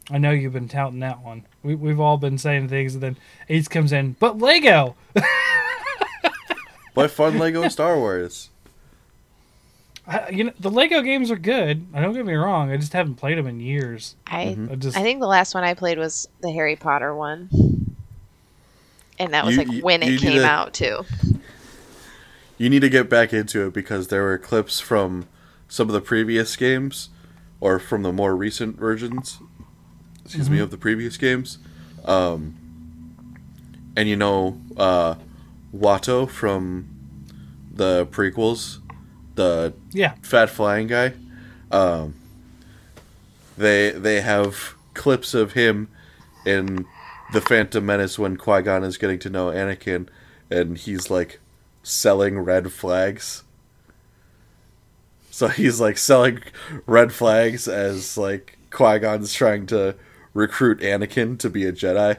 I 0.10 0.18
know 0.18 0.32
you've 0.32 0.54
been 0.54 0.70
touting 0.70 1.00
that 1.02 1.22
one. 1.22 1.46
We 1.64 1.76
we've 1.76 2.00
all 2.00 2.18
been 2.18 2.38
saying 2.38 2.70
things, 2.70 2.94
and 2.94 3.04
then 3.04 3.18
Ace 3.50 3.68
comes 3.68 3.92
in, 3.92 4.16
but 4.20 4.38
Lego. 4.38 4.96
But 6.94 7.12
fun 7.12 7.38
Lego 7.38 7.68
Star 7.68 7.96
Wars. 7.96 8.50
I, 10.08 10.30
you 10.30 10.46
know, 10.46 10.54
the 10.60 10.72
Lego 10.72 11.02
games 11.02 11.30
are 11.30 11.36
good. 11.38 11.86
I 11.94 12.02
don't 12.02 12.14
get 12.14 12.26
me 12.26 12.34
wrong. 12.34 12.72
I 12.72 12.78
just 12.78 12.94
haven't 12.94 13.16
played 13.16 13.38
them 13.38 13.46
in 13.46 13.60
years. 13.60 14.16
I 14.26 14.46
Mhm. 14.58 14.72
I 14.72 14.76
just 14.78 14.98
I 14.98 15.04
think 15.04 15.20
the 15.20 15.28
last 15.28 15.54
one 15.54 15.64
I 15.64 15.76
played 15.76 16.00
was 16.00 16.28
the 16.42 16.52
Harry 16.52 16.76
Potter 16.76 17.14
one. 17.14 17.50
And 19.20 19.32
that 19.36 19.46
was 19.46 19.56
You- 19.58 19.64
like 19.64 19.72
you- 19.74 19.82
when 19.84 20.02
you 20.02 20.14
it 20.16 20.22
came 20.22 20.38
to- 20.40 20.46
out 20.48 20.74
too. 20.74 21.06
You 22.58 22.68
need 22.70 22.80
to 22.80 22.90
get 22.90 23.12
back 23.12 23.32
into 23.32 23.68
it 23.68 23.74
because 23.74 24.08
there 24.08 24.24
were 24.24 24.40
clips 24.40 24.80
from 24.80 25.28
some 25.68 25.88
of 25.90 25.94
the 25.94 26.02
previous 26.02 26.56
games, 26.56 27.10
or 27.60 27.78
from 27.78 28.02
the 28.02 28.12
more 28.12 28.36
recent 28.36 28.80
versions. 28.80 29.38
Excuse 30.28 30.50
me, 30.50 30.60
of 30.60 30.72
the 30.72 30.78
previous 30.78 31.16
games. 31.16 31.58
Um, 32.04 32.56
and 33.96 34.10
you 34.10 34.18
know, 34.18 34.60
uh, 34.76 35.16
Watto 35.74 36.30
from 36.30 36.90
the 37.74 38.06
prequels, 38.08 38.80
the 39.36 39.74
yeah. 39.92 40.16
fat 40.22 40.50
flying 40.50 40.88
guy. 40.88 41.14
Um, 41.72 42.16
they 43.58 43.92
they 43.92 44.20
have 44.20 44.76
clips 44.94 45.34
of 45.34 45.54
him 45.54 45.88
in 46.46 46.86
the 47.32 47.40
Phantom 47.40 47.86
Menace 47.86 48.20
when 48.20 48.36
Qui 48.36 48.62
Gon 48.64 48.84
is 48.84 48.98
getting 48.98 49.20
to 49.20 49.30
know 49.30 49.48
Anakin, 49.48 50.10
and 50.52 50.78
he's 50.78 51.10
like 51.10 51.40
selling 51.84 52.40
red 52.40 52.74
flags. 52.74 53.44
So 55.32 55.48
he's 55.48 55.80
like 55.80 55.98
selling 55.98 56.42
red 56.86 57.14
flags 57.14 57.70
as 57.70 58.18
like 58.18 58.58
Qui 58.72 59.00
Gon's 59.00 59.34
trying 59.34 59.66
to 59.68 59.96
recruit 60.34 60.80
Anakin 60.80 61.38
to 61.40 61.50
be 61.50 61.66
a 61.66 61.72
Jedi. 61.72 62.18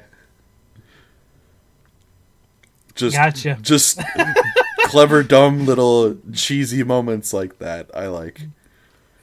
Just 2.95 3.17
Gotcha. 3.17 3.59
just 3.63 4.01
clever, 4.85 5.23
dumb 5.23 5.67
little 5.67 6.17
cheesy 6.33 6.83
moments 6.83 7.33
like 7.33 7.59
that. 7.59 7.91
I 7.95 8.09
like, 8.09 8.41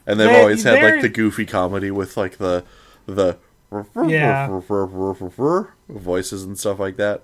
and 0.08 0.20
they've 0.20 0.30
They- 0.30 0.40
always 0.40 0.64
had 0.64 0.82
like 0.82 1.02
the 1.02 1.10
goofy 1.10 1.46
comedy 1.46 1.92
with 1.92 2.16
like 2.16 2.38
the 2.38 2.64
the 3.06 3.38
Yeah. 4.08 4.48
voices 5.90 6.44
and 6.44 6.58
stuff 6.58 6.80
like 6.80 6.96
that. 6.98 7.24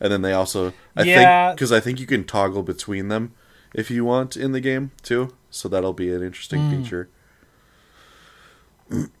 And 0.00 0.12
then 0.12 0.22
they 0.22 0.32
also, 0.32 0.72
I 0.96 1.02
Yeah. 1.04 1.48
think, 1.48 1.56
because 1.58 1.72
I 1.72 1.80
think 1.80 2.00
you 2.00 2.06
can 2.06 2.24
toggle 2.24 2.62
between 2.62 3.08
them 3.08 3.32
if 3.74 3.90
you 3.90 4.04
want 4.04 4.36
in 4.36 4.52
the 4.52 4.60
game 4.60 4.92
too. 5.02 5.34
So 5.50 5.68
that'll 5.68 5.92
be 5.94 6.10
an 6.12 6.22
interesting 6.22 6.68
Hmm. 6.70 6.82
feature. 6.82 7.08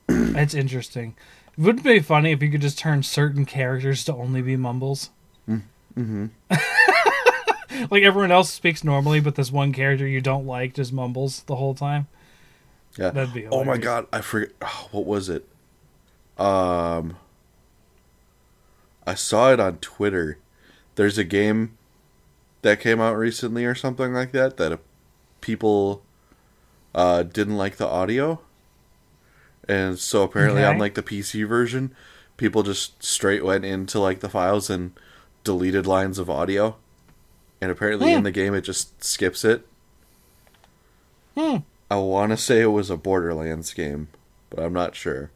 That's 0.06 0.54
interesting. 0.54 1.16
Wouldn't 1.58 1.86
it 1.86 1.88
be 1.88 2.00
funny 2.00 2.32
if 2.32 2.42
you 2.42 2.50
could 2.50 2.60
just 2.60 2.78
turn 2.78 3.02
certain 3.02 3.46
characters 3.46 4.04
to 4.04 4.14
only 4.14 4.42
be 4.42 4.56
mumbles? 4.56 5.10
Mm-hmm. 5.98 6.26
like 7.90 8.02
everyone 8.02 8.30
else 8.30 8.50
speaks 8.50 8.84
normally, 8.84 9.20
but 9.20 9.34
this 9.34 9.50
one 9.50 9.72
character 9.72 10.06
you 10.06 10.20
don't 10.20 10.46
like 10.46 10.74
just 10.74 10.92
mumbles 10.92 11.42
the 11.44 11.56
whole 11.56 11.74
time. 11.74 12.08
Yeah. 12.98 13.10
That'd 13.10 13.34
be 13.34 13.46
oh 13.46 13.64
my 13.64 13.76
god, 13.76 14.06
I 14.12 14.20
forget. 14.20 14.52
Oh, 14.62 14.88
what 14.90 15.06
was 15.06 15.28
it? 15.28 15.46
Um, 16.38 17.16
I 19.06 19.14
saw 19.14 19.52
it 19.52 19.60
on 19.60 19.78
Twitter. 19.78 20.38
There's 20.94 21.18
a 21.18 21.24
game 21.24 21.76
that 22.62 22.80
came 22.80 23.00
out 23.00 23.16
recently 23.16 23.64
or 23.64 23.74
something 23.74 24.12
like 24.12 24.32
that 24.32 24.56
that 24.56 24.80
people 25.40 26.02
uh, 26.94 27.22
didn't 27.22 27.56
like 27.56 27.76
the 27.76 27.86
audio, 27.86 28.40
and 29.68 29.98
so 29.98 30.22
apparently 30.22 30.62
on 30.64 30.78
like 30.78 30.94
the 30.94 31.02
PC 31.02 31.46
version, 31.46 31.94
people 32.36 32.62
just 32.62 33.02
straight 33.02 33.44
went 33.44 33.64
into 33.64 33.98
like 33.98 34.20
the 34.20 34.28
files 34.28 34.70
and 34.70 34.92
deleted 35.44 35.86
lines 35.86 36.18
of 36.18 36.28
audio, 36.30 36.76
and 37.60 37.70
apparently 37.70 38.12
in 38.12 38.18
Hmm. 38.18 38.24
the 38.24 38.30
game 38.32 38.54
it 38.54 38.62
just 38.62 39.02
skips 39.02 39.44
it. 39.44 39.66
Hmm. 41.36 41.58
I 41.90 41.96
want 41.96 42.30
to 42.30 42.36
say 42.36 42.62
it 42.62 42.66
was 42.66 42.90
a 42.90 42.96
Borderlands 42.96 43.72
game, 43.72 44.08
but 44.50 44.64
I'm 44.64 44.72
not 44.72 44.94
sure. 44.96 45.30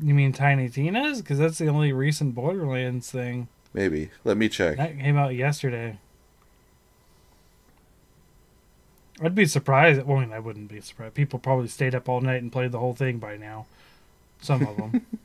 You 0.00 0.14
mean 0.14 0.32
Tiny 0.32 0.68
Tina's? 0.68 1.20
Because 1.20 1.38
that's 1.38 1.58
the 1.58 1.68
only 1.68 1.92
recent 1.92 2.34
Borderlands 2.34 3.10
thing 3.10 3.48
Maybe. 3.72 4.10
Let 4.24 4.36
me 4.36 4.48
check. 4.48 4.76
that 4.76 4.98
came 4.98 5.16
out 5.16 5.34
yesterday. 5.34 5.98
I'd 9.22 9.34
be 9.34 9.46
surprised. 9.46 10.02
Well, 10.02 10.18
I 10.18 10.20
mean, 10.22 10.32
I 10.32 10.40
wouldn't 10.40 10.68
be 10.68 10.80
surprised. 10.80 11.14
People 11.14 11.38
probably 11.38 11.68
stayed 11.68 11.94
up 11.94 12.08
all 12.08 12.20
night 12.20 12.42
and 12.42 12.52
played 12.52 12.72
the 12.72 12.80
whole 12.80 12.94
thing 12.94 13.18
by 13.18 13.36
now. 13.36 13.66
Some 14.40 14.66
of 14.66 14.76
them. 14.76 15.06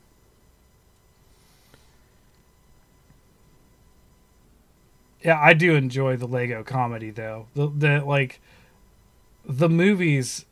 yeah, 5.23 5.39
I 5.39 5.53
do 5.53 5.75
enjoy 5.75 6.17
the 6.17 6.27
Lego 6.27 6.63
comedy 6.63 7.09
though. 7.09 7.47
The 7.55 7.67
the 7.67 8.05
like 8.05 8.39
the 9.45 9.69
movies 9.69 10.45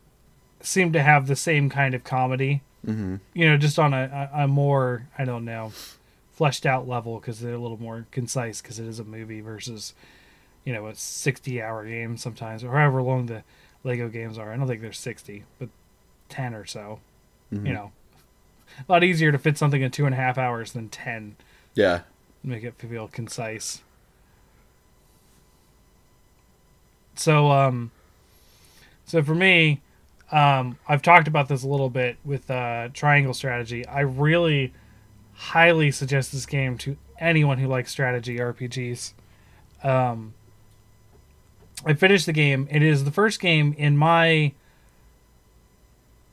seem 0.60 0.92
to 0.92 1.02
have 1.02 1.26
the 1.26 1.36
same 1.36 1.70
kind 1.70 1.94
of 1.94 2.04
comedy. 2.04 2.62
hmm 2.84 3.16
You 3.34 3.48
know, 3.48 3.56
just 3.56 3.78
on 3.78 3.94
a, 3.94 4.30
a, 4.34 4.44
a 4.44 4.48
more 4.48 5.06
I 5.16 5.24
don't 5.24 5.44
know 5.44 5.72
fleshed 6.32 6.66
out 6.66 6.86
level 6.86 7.18
because 7.18 7.40
they're 7.40 7.54
a 7.54 7.58
little 7.58 7.80
more 7.80 8.06
concise 8.12 8.60
because 8.62 8.78
it 8.78 8.86
is 8.86 9.00
a 9.00 9.04
movie 9.04 9.40
versus 9.40 9.92
you 10.68 10.74
know 10.74 10.86
a 10.88 10.94
60 10.94 11.62
hour 11.62 11.86
game 11.86 12.18
sometimes 12.18 12.62
or 12.62 12.72
however 12.72 13.00
long 13.00 13.24
the 13.24 13.42
lego 13.84 14.10
games 14.10 14.36
are. 14.36 14.52
I 14.52 14.56
don't 14.58 14.68
think 14.68 14.82
they're 14.82 14.92
60 14.92 15.44
but 15.58 15.70
10 16.28 16.52
or 16.54 16.66
so 16.66 17.00
Mhm. 17.50 17.66
you 17.66 17.72
know. 17.72 17.92
A 18.86 18.92
lot 18.92 19.02
easier 19.02 19.32
to 19.32 19.38
fit 19.38 19.56
something 19.56 19.80
in 19.80 19.90
two 19.90 20.04
and 20.04 20.14
a 20.14 20.18
half 20.18 20.36
hours 20.36 20.72
than 20.72 20.90
10 20.90 21.36
Yeah. 21.74 22.00
make 22.44 22.64
it 22.64 22.74
feel 22.76 23.08
concise. 23.08 23.80
So 27.14 27.50
um 27.50 27.90
so 29.06 29.22
for 29.22 29.34
me 29.34 29.80
um 30.30 30.76
i've 30.86 31.00
talked 31.02 31.26
about 31.26 31.48
this 31.48 31.62
a 31.62 31.68
little 31.68 31.88
bit 31.88 32.16
with 32.24 32.50
uh 32.50 32.88
triangle 32.92 33.32
strategy. 33.34 33.86
I 33.86 34.00
really 34.00 34.72
highly 35.34 35.90
suggest 35.90 36.32
this 36.32 36.44
game 36.46 36.76
to 36.78 36.96
anyone 37.18 37.58
who 37.58 37.68
likes 37.68 37.90
strategy 37.90 38.36
rpgs 38.36 39.14
um 39.82 40.34
i 41.84 41.94
finished 41.94 42.26
the 42.26 42.32
game. 42.32 42.68
It 42.70 42.82
is 42.82 43.04
the 43.04 43.10
first 43.10 43.40
game 43.40 43.74
in 43.78 43.96
my 43.96 44.52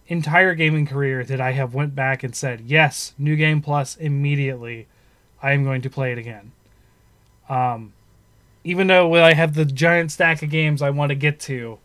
entire 0.08 0.54
gaming 0.54 0.86
career 0.86 1.24
that 1.24 1.42
i 1.42 1.52
have 1.52 1.74
went 1.74 1.96
back 1.96 2.22
and 2.22 2.36
said 2.36 2.62
yes 2.62 3.14
new 3.18 3.36
game 3.36 3.60
plus 3.60 3.96
immediately 3.96 4.86
i 5.42 5.52
am 5.52 5.64
going 5.64 5.82
to 5.82 5.90
play 5.90 6.12
it 6.12 6.18
again. 6.18 6.52
Um 7.50 7.94
even 8.64 8.88
though 8.88 9.14
i 9.16 9.34
have 9.34 9.54
the 9.56 9.66
giant 9.66 10.12
stack 10.12 10.42
of 10.44 10.50
games 10.50 10.82
i 10.82 10.90
want 10.90 11.10
to 11.10 11.16
get 11.16 11.40
to 11.40 11.80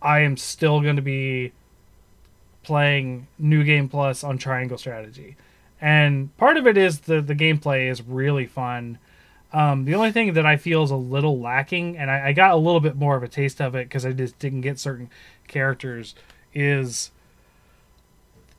i 0.00 0.20
am 0.20 0.36
still 0.36 0.80
going 0.80 0.96
to 0.96 1.02
be 1.02 1.52
playing 2.64 3.26
new 3.38 3.62
game 3.62 3.88
plus 3.88 4.24
on 4.24 4.38
triangle 4.38 4.78
strategy. 4.78 5.36
And 5.80 6.34
part 6.38 6.56
of 6.56 6.66
it 6.66 6.76
is 6.76 7.00
the 7.00 7.20
the 7.20 7.34
gameplay 7.34 7.90
is 7.90 8.02
really 8.02 8.46
fun 8.46 8.98
um, 9.54 9.84
the 9.84 9.94
only 9.94 10.10
thing 10.10 10.32
that 10.32 10.44
I 10.44 10.56
feel 10.56 10.82
is 10.82 10.90
a 10.90 10.96
little 10.96 11.38
lacking, 11.38 11.96
and 11.96 12.10
I, 12.10 12.28
I 12.28 12.32
got 12.32 12.50
a 12.50 12.56
little 12.56 12.80
bit 12.80 12.96
more 12.96 13.16
of 13.16 13.22
a 13.22 13.28
taste 13.28 13.60
of 13.60 13.76
it 13.76 13.88
because 13.88 14.04
I 14.04 14.10
just 14.10 14.36
didn't 14.40 14.62
get 14.62 14.80
certain 14.80 15.10
characters, 15.46 16.16
is 16.52 17.12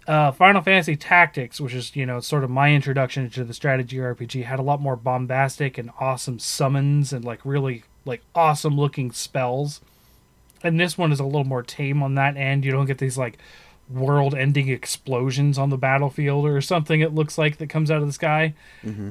uh, 0.08 0.32
Final 0.32 0.62
Fantasy 0.62 0.96
Tactics, 0.96 1.60
which 1.60 1.74
is 1.74 1.98
you 1.98 2.06
know 2.06 2.22
sort 2.22 2.46
of 2.46 2.50
my 2.50 2.74
introduction 2.74 3.30
to 3.32 3.44
the 3.44 3.54
strategy 3.54 3.98
RPG, 3.98 4.46
had 4.46 4.58
a 4.58 4.62
lot 4.62 4.80
more 4.80 4.96
bombastic 4.96 5.78
and 5.78 5.92
awesome 6.00 6.40
summons 6.40 7.12
and 7.12 7.26
like 7.26 7.42
really 7.44 7.84
like 8.06 8.22
awesome 8.34 8.78
looking 8.78 9.12
spells, 9.12 9.82
and 10.64 10.80
this 10.80 10.98
one 10.98 11.12
is 11.12 11.20
a 11.20 11.26
little 11.26 11.44
more 11.44 11.62
tame 11.62 12.02
on 12.02 12.16
that 12.16 12.38
end. 12.38 12.64
You 12.64 12.72
don't 12.72 12.86
get 12.86 13.00
these 13.00 13.18
like 13.18 13.38
world-ending 13.90 14.70
explosions 14.70 15.58
on 15.58 15.70
the 15.72 15.78
battlefield 15.78 16.46
or 16.46 16.62
something. 16.62 17.02
It 17.02 17.14
looks 17.14 17.38
like 17.38 17.58
that 17.58 17.68
comes 17.68 17.92
out 17.92 18.02
of 18.02 18.08
the 18.08 18.14
sky. 18.14 18.54
Mm 18.82 18.96
hmm 18.96 19.10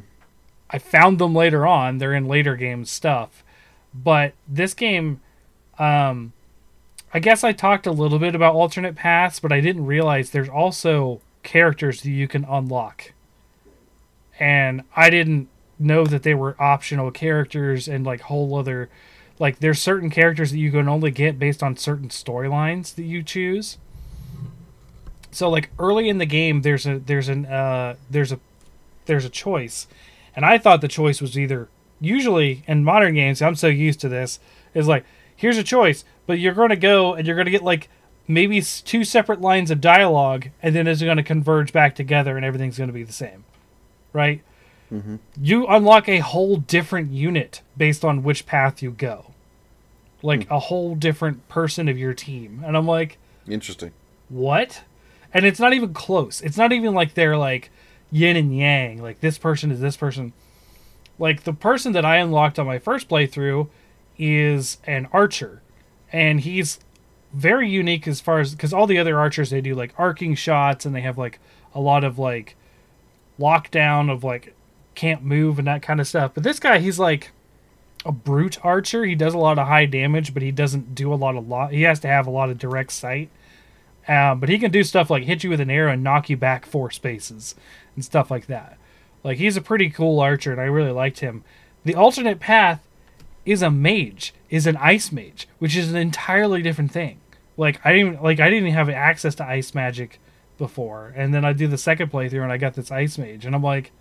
I 0.70 0.78
found 0.78 1.18
them 1.18 1.34
later 1.34 1.66
on. 1.66 1.98
They're 1.98 2.14
in 2.14 2.26
later 2.26 2.56
game 2.56 2.84
stuff. 2.84 3.44
But 3.94 4.34
this 4.48 4.74
game, 4.74 5.20
um, 5.78 6.32
I 7.12 7.20
guess 7.20 7.44
I 7.44 7.52
talked 7.52 7.86
a 7.86 7.92
little 7.92 8.18
bit 8.18 8.34
about 8.34 8.54
alternate 8.54 8.96
paths, 8.96 9.38
but 9.38 9.52
I 9.52 9.60
didn't 9.60 9.86
realize 9.86 10.30
there's 10.30 10.48
also 10.48 11.20
characters 11.44 12.02
that 12.02 12.10
you 12.10 12.26
can 12.26 12.44
unlock. 12.44 13.12
And 14.40 14.82
I 14.96 15.10
didn't 15.10 15.48
know 15.78 16.04
that 16.06 16.24
they 16.24 16.34
were 16.34 16.60
optional 16.60 17.10
characters 17.10 17.86
and 17.88 18.04
like 18.04 18.22
whole 18.22 18.56
other 18.56 18.88
like 19.38 19.58
there's 19.58 19.80
certain 19.80 20.10
characters 20.10 20.52
that 20.52 20.58
you 20.58 20.70
can 20.70 20.88
only 20.88 21.10
get 21.10 21.38
based 21.38 21.62
on 21.62 21.76
certain 21.76 22.08
storylines 22.08 22.94
that 22.94 23.02
you 23.02 23.22
choose. 23.22 23.78
So 25.30 25.50
like 25.50 25.70
early 25.78 26.08
in 26.08 26.18
the 26.18 26.26
game 26.26 26.62
there's 26.62 26.86
a 26.86 26.98
there's 26.98 27.28
an 27.28 27.46
uh 27.46 27.96
there's 28.08 28.32
a 28.32 28.38
there's 29.06 29.24
a 29.24 29.30
choice 29.30 29.86
and 30.36 30.44
I 30.44 30.58
thought 30.58 30.80
the 30.80 30.88
choice 30.88 31.20
was 31.20 31.38
either 31.38 31.68
usually 32.00 32.64
in 32.66 32.84
modern 32.84 33.14
games, 33.14 33.40
I'm 33.40 33.54
so 33.54 33.68
used 33.68 34.00
to 34.00 34.08
this, 34.08 34.40
is 34.74 34.88
like, 34.88 35.04
here's 35.34 35.58
a 35.58 35.62
choice, 35.64 36.04
but 36.26 36.38
you're 36.38 36.54
going 36.54 36.70
to 36.70 36.76
go 36.76 37.14
and 37.14 37.26
you're 37.26 37.36
going 37.36 37.46
to 37.46 37.50
get 37.52 37.62
like 37.62 37.88
maybe 38.26 38.60
two 38.62 39.04
separate 39.04 39.40
lines 39.40 39.70
of 39.70 39.80
dialogue, 39.80 40.48
and 40.62 40.74
then 40.74 40.86
it's 40.86 41.02
going 41.02 41.16
to 41.18 41.22
converge 41.22 41.72
back 41.72 41.94
together 41.94 42.36
and 42.36 42.44
everything's 42.44 42.78
going 42.78 42.88
to 42.88 42.94
be 42.94 43.02
the 43.04 43.12
same. 43.12 43.44
Right? 44.12 44.42
Mhm. 44.92 45.18
You 45.40 45.66
unlock 45.66 46.08
a 46.08 46.18
whole 46.18 46.56
different 46.56 47.10
unit 47.10 47.62
based 47.76 48.04
on 48.04 48.22
which 48.22 48.46
path 48.46 48.82
you 48.82 48.90
go. 48.90 49.32
Like 50.22 50.48
a 50.50 50.58
whole 50.58 50.94
different 50.94 51.48
person 51.48 51.88
of 51.88 51.98
your 51.98 52.14
team. 52.14 52.62
And 52.66 52.76
I'm 52.76 52.86
like, 52.86 53.18
Interesting. 53.48 53.92
what? 54.28 54.82
And 55.32 55.44
it's 55.44 55.58
not 55.60 55.72
even 55.74 55.92
close. 55.92 56.40
It's 56.40 56.56
not 56.56 56.72
even 56.72 56.94
like 56.94 57.14
they're 57.14 57.36
like 57.36 57.70
yin 58.10 58.36
and 58.36 58.56
yang. 58.56 59.02
Like 59.02 59.20
this 59.20 59.38
person 59.38 59.70
is 59.70 59.80
this 59.80 59.96
person. 59.96 60.32
Like 61.18 61.44
the 61.44 61.52
person 61.52 61.92
that 61.92 62.04
I 62.04 62.16
unlocked 62.16 62.58
on 62.58 62.66
my 62.66 62.78
first 62.78 63.08
playthrough 63.08 63.68
is 64.18 64.78
an 64.84 65.08
archer, 65.12 65.62
and 66.12 66.40
he's 66.40 66.80
very 67.32 67.68
unique 67.68 68.06
as 68.06 68.20
far 68.20 68.40
as 68.40 68.54
because 68.54 68.72
all 68.72 68.86
the 68.86 68.98
other 68.98 69.18
archers 69.18 69.50
they 69.50 69.60
do 69.60 69.74
like 69.74 69.92
arcing 69.98 70.36
shots 70.36 70.86
and 70.86 70.94
they 70.94 71.00
have 71.00 71.18
like 71.18 71.40
a 71.74 71.80
lot 71.80 72.04
of 72.04 72.18
like 72.18 72.56
lockdown 73.38 74.10
of 74.10 74.22
like 74.22 74.54
can't 74.94 75.24
move 75.24 75.58
and 75.58 75.66
that 75.66 75.82
kind 75.82 76.00
of 76.00 76.06
stuff. 76.06 76.32
But 76.34 76.44
this 76.44 76.60
guy, 76.60 76.78
he's 76.78 76.98
like 76.98 77.32
a 78.04 78.12
brute 78.12 78.64
archer. 78.64 79.04
He 79.04 79.14
does 79.14 79.34
a 79.34 79.38
lot 79.38 79.58
of 79.58 79.66
high 79.66 79.86
damage, 79.86 80.34
but 80.34 80.42
he 80.42 80.52
doesn't 80.52 80.94
do 80.94 81.12
a 81.12 81.16
lot 81.16 81.36
of 81.36 81.48
lot. 81.48 81.72
He 81.72 81.82
has 81.82 82.00
to 82.00 82.08
have 82.08 82.26
a 82.26 82.30
lot 82.30 82.50
of 82.50 82.58
direct 82.58 82.92
sight. 82.92 83.30
Um, 84.06 84.38
but 84.38 84.50
he 84.50 84.58
can 84.58 84.70
do 84.70 84.84
stuff 84.84 85.08
like 85.08 85.24
hit 85.24 85.42
you 85.42 85.50
with 85.50 85.60
an 85.60 85.70
arrow 85.70 85.90
and 85.90 86.04
knock 86.04 86.28
you 86.28 86.36
back 86.36 86.66
four 86.66 86.90
spaces 86.90 87.54
and 87.94 88.04
stuff 88.04 88.30
like 88.30 88.46
that. 88.46 88.78
Like 89.22 89.38
he's 89.38 89.56
a 89.56 89.62
pretty 89.62 89.90
cool 89.90 90.20
archer, 90.20 90.52
and 90.52 90.60
I 90.60 90.64
really 90.64 90.90
liked 90.90 91.20
him. 91.20 91.44
The 91.84 91.94
alternate 91.94 92.40
path 92.40 92.86
is 93.44 93.62
a 93.62 93.70
mage, 93.70 94.34
is 94.50 94.66
an 94.66 94.76
ice 94.76 95.12
mage, 95.12 95.48
which 95.58 95.76
is 95.76 95.90
an 95.90 95.96
entirely 95.96 96.62
different 96.62 96.92
thing. 96.92 97.20
Like 97.56 97.80
I 97.84 97.92
didn't 97.92 98.22
like 98.22 98.40
I 98.40 98.50
didn't 98.50 98.72
have 98.72 98.88
access 98.88 99.34
to 99.36 99.46
ice 99.46 99.74
magic 99.74 100.20
before, 100.58 101.12
and 101.16 101.32
then 101.34 101.44
I 101.44 101.52
do 101.52 101.66
the 101.66 101.78
second 101.78 102.10
playthrough 102.10 102.42
and 102.42 102.52
I 102.52 102.58
got 102.58 102.74
this 102.74 102.90
ice 102.90 103.18
mage, 103.18 103.44
and 103.46 103.54
I'm 103.54 103.62
like, 103.62 103.92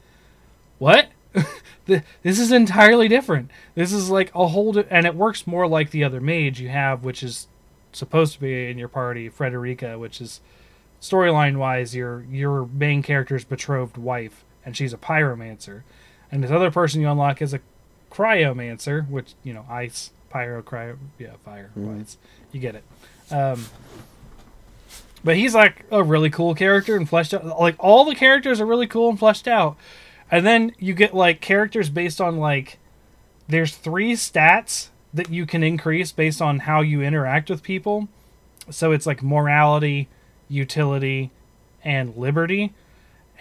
what? 0.79 1.09
This 1.85 2.39
is 2.39 2.53
entirely 2.53 3.09
different. 3.09 3.51
This 3.75 3.91
is 3.91 4.09
like 4.09 4.31
a 4.33 4.47
whole, 4.47 4.71
di- 4.71 4.85
and 4.89 5.05
it 5.05 5.15
works 5.15 5.45
more 5.45 5.67
like 5.67 5.91
the 5.91 6.05
other 6.05 6.21
mage 6.21 6.61
you 6.61 6.69
have, 6.69 7.03
which 7.03 7.21
is 7.21 7.47
supposed 7.91 8.35
to 8.35 8.39
be 8.39 8.69
in 8.69 8.77
your 8.77 8.87
party, 8.87 9.27
Frederica, 9.27 9.99
which 9.99 10.21
is 10.21 10.39
storyline 11.03 11.57
wise 11.57 11.93
your 11.93 12.23
your 12.31 12.65
main 12.67 13.03
character's 13.03 13.43
betrothed 13.43 13.97
wife, 13.97 14.45
and 14.65 14.75
she's 14.77 14.93
a 14.93 14.97
pyromancer, 14.97 15.81
and 16.31 16.41
this 16.43 16.49
other 16.49 16.71
person 16.71 17.01
you 17.01 17.09
unlock 17.09 17.41
is 17.41 17.53
a 17.53 17.59
cryomancer, 18.09 19.07
which 19.09 19.33
you 19.43 19.53
know 19.53 19.65
ice, 19.69 20.11
pyro, 20.29 20.61
cryo, 20.63 20.97
yeah, 21.19 21.33
fire, 21.43 21.71
Mhm. 21.77 22.01
ice, 22.01 22.17
you 22.53 22.59
get 22.59 22.75
it. 22.75 22.83
Um, 23.31 23.65
But 25.25 25.37
he's 25.37 25.55
like 25.55 25.85
a 25.89 26.03
really 26.03 26.29
cool 26.29 26.53
character 26.53 26.97
and 26.97 27.07
fleshed 27.07 27.33
out. 27.33 27.45
Like 27.45 27.75
all 27.79 28.03
the 28.03 28.13
characters 28.13 28.59
are 28.59 28.65
really 28.65 28.87
cool 28.87 29.09
and 29.09 29.17
fleshed 29.17 29.47
out. 29.47 29.77
And 30.29 30.45
then 30.45 30.73
you 30.79 30.93
get 30.93 31.13
like 31.15 31.39
characters 31.39 31.89
based 31.89 32.19
on 32.19 32.37
like 32.37 32.77
there's 33.47 33.73
three 33.73 34.13
stats 34.13 34.89
that 35.13 35.29
you 35.29 35.45
can 35.45 35.63
increase 35.63 36.11
based 36.11 36.41
on 36.41 36.59
how 36.59 36.81
you 36.81 37.01
interact 37.01 37.49
with 37.49 37.63
people. 37.63 38.09
So 38.69 38.91
it's 38.91 39.05
like 39.05 39.23
morality, 39.23 40.09
utility, 40.53 41.31
and 41.83 42.15
liberty. 42.15 42.73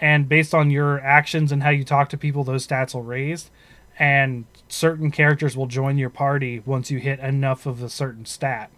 And 0.01 0.27
based 0.27 0.53
on 0.53 0.69
your 0.71 0.99
actions 0.99 1.51
and 1.51 1.63
how 1.63 1.69
you 1.69 1.83
talk 1.83 2.09
to 2.09 2.17
people, 2.17 2.43
those 2.43 2.67
stats 2.67 2.93
will 2.93 3.03
raise. 3.03 3.49
And 3.97 4.45
certain 4.67 5.11
characters 5.11 5.55
will 5.55 5.67
join 5.67 5.97
your 5.97 6.09
party 6.09 6.61
once 6.65 6.91
you 6.91 6.97
hit 6.97 7.19
enough 7.19 7.65
of 7.65 7.81
a 7.83 7.89
certain 7.89 8.25
stat. 8.25 8.69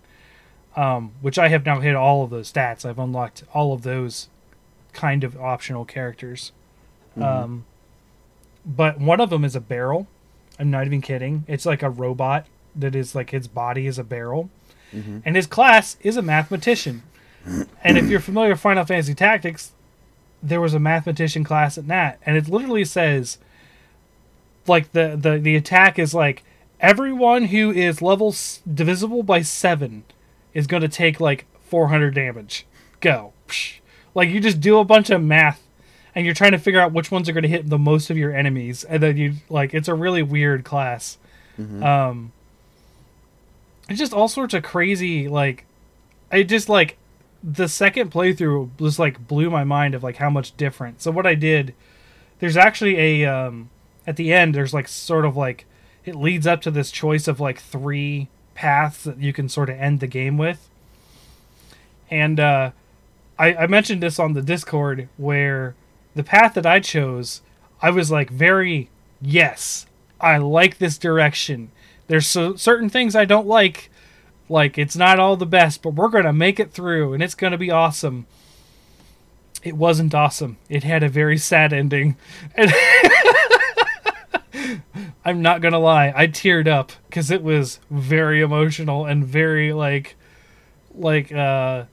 Um, 0.75 1.13
which 1.21 1.39
I 1.39 1.47
have 1.47 1.65
now 1.65 1.79
hit 1.79 1.95
all 1.95 2.23
of 2.23 2.29
those 2.29 2.51
stats. 2.51 2.86
I've 2.86 2.99
unlocked 2.99 3.43
all 3.53 3.71
of 3.73 3.83
those 3.83 4.27
kind 4.91 5.23
of 5.23 5.38
optional 5.39 5.86
characters. 5.86 6.51
Um, 7.43 7.65
but 8.65 8.99
one 8.99 9.21
of 9.21 9.29
them 9.29 9.45
is 9.45 9.55
a 9.55 9.61
barrel. 9.61 10.07
I'm 10.59 10.69
not 10.69 10.86
even 10.86 11.01
kidding. 11.01 11.45
It's 11.47 11.65
like 11.65 11.81
a 11.81 11.89
robot 11.89 12.45
that 12.75 12.93
is 12.93 13.15
like 13.15 13.29
his 13.29 13.47
body 13.47 13.88
is 13.88 13.97
a 13.97 14.03
barrel, 14.03 14.49
and 15.25 15.36
his 15.36 15.47
class 15.47 15.97
is 16.01 16.17
a 16.17 16.21
mathematician. 16.21 17.03
And 17.84 17.98
if 17.98 18.06
you're 18.10 18.20
familiar 18.20 18.52
with 18.52 18.60
Final 18.60 18.86
Fantasy 18.86 19.14
Tactics, 19.14 19.72
there 20.41 20.62
was 20.62 20.74
a 20.74 20.80
mathematician 20.80 21.43
class 21.43 21.78
at 21.78 21.86
Nat, 21.86 22.16
and 22.26 22.38
it 22.38 22.48
literally 22.50 22.86
says, 22.86 23.38
like 24.68 24.91
the 24.93 25.18
the 25.20 25.38
the 25.38 25.56
attack 25.56 26.00
is 26.00 26.14
like 26.14 26.43
everyone 26.80 27.46
who 27.46 27.72
is 27.72 28.02
level 28.02 28.30
s- 28.30 28.62
divisible 28.72 29.24
by 29.24 29.41
seven 29.41 30.04
is 30.54 30.68
going 30.68 30.82
to 30.82 30.88
take 30.89 31.20
like 31.20 31.46
400 31.66 32.14
damage. 32.14 32.66
Go. 33.00 33.34
Psh. 33.48 33.80
Like 34.14 34.30
you 34.30 34.39
just 34.39 34.60
do 34.62 34.78
a 34.80 34.84
bunch 34.86 35.10
of 35.10 35.22
math 35.22 35.62
and 36.14 36.26
you're 36.26 36.34
trying 36.36 36.52
to 36.54 36.58
figure 36.58 36.80
out 36.80 36.93
which 36.93 37.12
ones 37.12 37.28
are 37.28 37.34
going 37.34 37.43
to 37.43 37.50
hit 37.50 37.70
the 37.70 37.78
most 37.78 38.10
of 38.10 38.18
your 38.18 38.34
enemies 38.34 38.84
and 38.84 39.02
then 39.04 39.18
you 39.18 39.34
like 39.50 39.74
it's 39.74 39.88
a 39.88 39.93
really 39.93 40.24
weird 40.24 40.64
class. 40.64 41.18
Um 41.84 42.32
it's 43.89 44.00
just 44.00 44.14
all 44.14 44.28
sorts 44.28 44.54
of 44.54 44.64
crazy 44.64 45.28
like 45.28 45.66
I 46.32 46.43
just 46.43 46.70
like 46.70 46.98
the 47.48 47.68
second 47.68 48.12
playthrough 48.12 48.72
just 48.80 48.98
like 48.98 49.28
blew 49.28 49.52
my 49.52 49.64
mind 49.64 49.93
of 49.93 50.04
like 50.04 50.16
how 50.18 50.30
much 50.32 50.58
different. 50.58 51.02
So 51.02 51.12
what 51.12 51.28
I 51.28 51.36
did 51.36 51.76
there's 52.39 52.58
actually 52.58 52.98
a 52.98 53.26
um 53.26 53.70
at 54.08 54.16
the 54.16 54.34
end 54.34 54.56
there's 54.56 54.74
like 54.74 54.88
sort 54.88 55.26
of 55.26 55.38
like 55.38 55.66
it 56.04 56.16
leads 56.16 56.48
up 56.48 56.62
to 56.62 56.72
this 56.72 56.91
choice 56.91 57.28
of 57.28 57.39
like 57.39 57.60
three 57.60 58.30
paths 58.56 59.04
that 59.04 59.20
you 59.20 59.32
can 59.32 59.48
sort 59.48 59.70
of 59.70 59.80
end 59.80 60.00
the 60.00 60.08
game 60.08 60.38
with. 60.38 60.70
And 62.10 62.39
uh 62.39 62.72
I, 63.38 63.54
I 63.56 63.68
mentioned 63.68 64.02
this 64.02 64.18
on 64.18 64.34
the 64.34 64.41
Discord 64.41 65.08
where 65.18 65.76
the 66.16 66.24
path 66.24 66.54
that 66.54 66.66
I 66.66 66.80
chose, 66.80 67.41
I 67.82 67.91
was 67.91 68.10
like 68.10 68.30
very 68.30 68.89
yes, 69.22 69.86
I 70.20 70.38
like 70.38 70.78
this 70.78 70.98
direction. 70.98 71.72
There's 72.08 72.28
so, 72.28 72.56
certain 72.56 72.89
things 72.89 73.16
I 73.16 73.26
don't 73.26 73.48
like, 73.48 73.89
like 74.50 74.78
it's 74.78 74.96
not 74.96 75.20
all 75.20 75.36
the 75.36 75.46
best, 75.46 75.82
but 75.82 75.91
we're 75.96 76.10
gonna 76.10 76.34
make 76.34 76.60
it 76.60 76.72
through, 76.72 77.14
and 77.14 77.24
it's 77.24 77.36
gonna 77.36 77.58
be 77.58 77.72
awesome. 77.72 78.26
It 79.64 79.76
wasn't 79.76 80.14
awesome. 80.14 80.58
It 80.70 80.84
had 80.84 81.02
a 81.04 81.10
very 81.10 81.38
sad 81.38 81.74
ending, 81.74 82.18
and 82.56 82.72
I'm 85.26 85.41
not 85.41 85.62
gonna 85.62 85.80
lie, 85.80 86.14
I 86.16 86.28
teared 86.28 86.68
up 86.68 86.91
because 87.08 87.32
it 87.32 87.41
was 87.41 87.80
very 87.89 88.41
emotional 88.41 89.06
and 89.06 89.26
very 89.26 89.74
like, 89.74 90.16
like 90.93 91.32
uh 91.32 91.86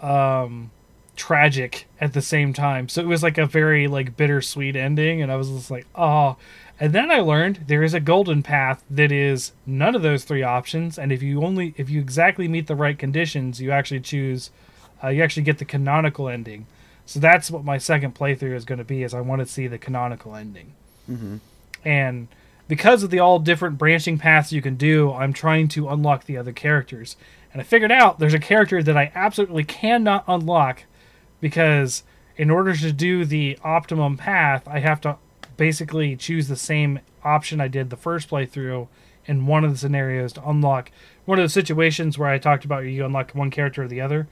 um 0.00 0.70
tragic 1.16 1.86
at 2.00 2.12
the 2.12 2.22
same 2.22 2.52
time. 2.52 2.88
So 2.88 3.00
it 3.00 3.06
was 3.06 3.22
like 3.22 3.38
a 3.38 3.46
very 3.46 3.86
like 3.88 4.16
bittersweet 4.16 4.76
ending 4.76 5.22
and 5.22 5.32
I 5.32 5.36
was 5.36 5.48
just 5.48 5.70
like, 5.70 5.86
"Oh." 5.94 6.36
And 6.82 6.94
then 6.94 7.10
I 7.10 7.20
learned 7.20 7.64
there 7.66 7.82
is 7.82 7.92
a 7.92 8.00
golden 8.00 8.42
path 8.42 8.82
that 8.88 9.12
is 9.12 9.52
none 9.66 9.94
of 9.94 10.00
those 10.00 10.24
three 10.24 10.42
options 10.42 10.98
and 10.98 11.12
if 11.12 11.22
you 11.22 11.44
only 11.44 11.74
if 11.76 11.90
you 11.90 12.00
exactly 12.00 12.48
meet 12.48 12.66
the 12.66 12.74
right 12.74 12.98
conditions, 12.98 13.60
you 13.60 13.70
actually 13.70 14.00
choose 14.00 14.50
uh, 15.04 15.08
you 15.08 15.22
actually 15.22 15.42
get 15.42 15.58
the 15.58 15.64
canonical 15.66 16.28
ending. 16.28 16.66
So 17.04 17.20
that's 17.20 17.50
what 17.50 17.64
my 17.64 17.76
second 17.76 18.14
playthrough 18.14 18.54
is 18.54 18.64
going 18.64 18.78
to 18.78 18.84
be 18.84 19.02
is 19.02 19.12
I 19.12 19.20
want 19.20 19.40
to 19.40 19.46
see 19.46 19.66
the 19.66 19.78
canonical 19.78 20.34
ending. 20.34 20.72
And 21.84 22.28
because 22.68 23.02
of 23.02 23.10
the 23.10 23.18
all 23.18 23.38
different 23.40 23.78
branching 23.78 24.16
paths 24.16 24.52
you 24.52 24.62
can 24.62 24.76
do, 24.76 25.12
I'm 25.12 25.32
trying 25.32 25.68
to 25.68 25.88
unlock 25.88 26.24
the 26.24 26.36
other 26.36 26.52
characters. 26.52 27.16
And 27.52 27.60
I 27.60 27.64
figured 27.64 27.90
out 27.90 28.20
there's 28.20 28.34
a 28.34 28.38
character 28.38 28.82
that 28.82 28.96
I 28.96 29.10
absolutely 29.14 29.64
cannot 29.64 30.24
unlock 30.28 30.84
because 31.40 32.04
in 32.36 32.48
order 32.48 32.76
to 32.76 32.92
do 32.92 33.24
the 33.24 33.58
optimum 33.64 34.16
path, 34.16 34.68
I 34.68 34.78
have 34.78 35.00
to 35.02 35.16
basically 35.60 36.16
choose 36.16 36.48
the 36.48 36.56
same 36.56 37.00
option 37.22 37.60
I 37.60 37.68
did 37.68 37.90
the 37.90 37.96
first 37.96 38.30
playthrough 38.30 38.88
in 39.26 39.46
one 39.46 39.62
of 39.62 39.70
the 39.70 39.76
scenarios 39.76 40.32
to 40.32 40.48
unlock 40.48 40.90
one 41.26 41.38
of 41.38 41.44
the 41.44 41.50
situations 41.50 42.16
where 42.16 42.30
I 42.30 42.38
talked 42.38 42.64
about 42.64 42.86
you 42.86 43.04
unlock 43.04 43.32
one 43.32 43.50
character 43.50 43.82
or 43.82 43.86
the 43.86 44.00
other. 44.00 44.26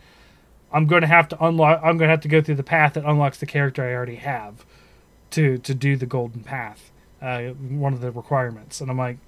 I'm 0.73 0.87
going 0.87 1.03
to 1.03 1.07
have 1.07 1.29
to 1.29 1.45
unlock. 1.45 1.83
I'm 1.85 1.99
going 1.99 2.09
to 2.09 2.13
have 2.13 2.23
to 2.23 2.29
go 2.29 2.41
through 2.41 2.55
the 2.55 2.63
path 2.63 2.95
that 2.95 3.05
unlocks 3.05 3.39
the 3.41 3.45
character 3.45 3.85
I 3.85 3.93
already 3.93 4.15
have 4.15 4.65
to 5.33 5.59
to 5.59 5.75
do 5.75 5.97
the 5.97 6.07
golden 6.07 6.45
path. 6.45 6.91
Uh, 7.21 7.49
one 7.49 7.93
of 7.93 8.01
the 8.01 8.11
requirements, 8.11 8.81
and 8.81 8.91
I'm 8.91 8.97
like, 8.97 9.19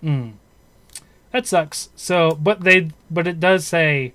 hmm, 0.00 0.30
that 1.30 1.46
sucks. 1.46 1.90
So, 1.94 2.30
but 2.30 2.62
they, 2.62 2.88
but 3.10 3.26
it 3.26 3.38
does 3.38 3.66
say 3.66 4.14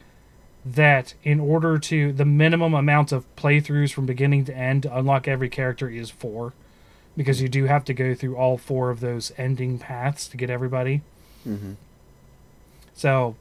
that 0.65 1.13
in 1.23 1.39
order 1.39 1.77
to 1.77 2.11
the 2.11 2.25
minimum 2.25 2.73
amount 2.73 3.11
of 3.11 3.23
playthroughs 3.36 3.93
from 3.93 4.07
beginning 4.07 4.45
to 4.45 4.57
end 4.57 4.82
to 4.84 4.97
unlock 4.97 5.27
every 5.27 5.49
character 5.49 5.88
is 5.88 6.09
four, 6.09 6.53
because 7.20 7.41
you 7.41 7.49
do 7.49 7.65
have 7.65 7.84
to 7.84 7.93
go 7.93 8.15
through 8.15 8.38
all 8.38 8.57
four 8.57 8.89
of 8.91 9.01
those 9.01 9.34
ending 9.38 9.78
paths 9.78 10.26
to 10.30 10.38
get 10.38 10.49
everybody. 10.49 11.01
Mhm. 11.45 11.76
So, 12.93 13.36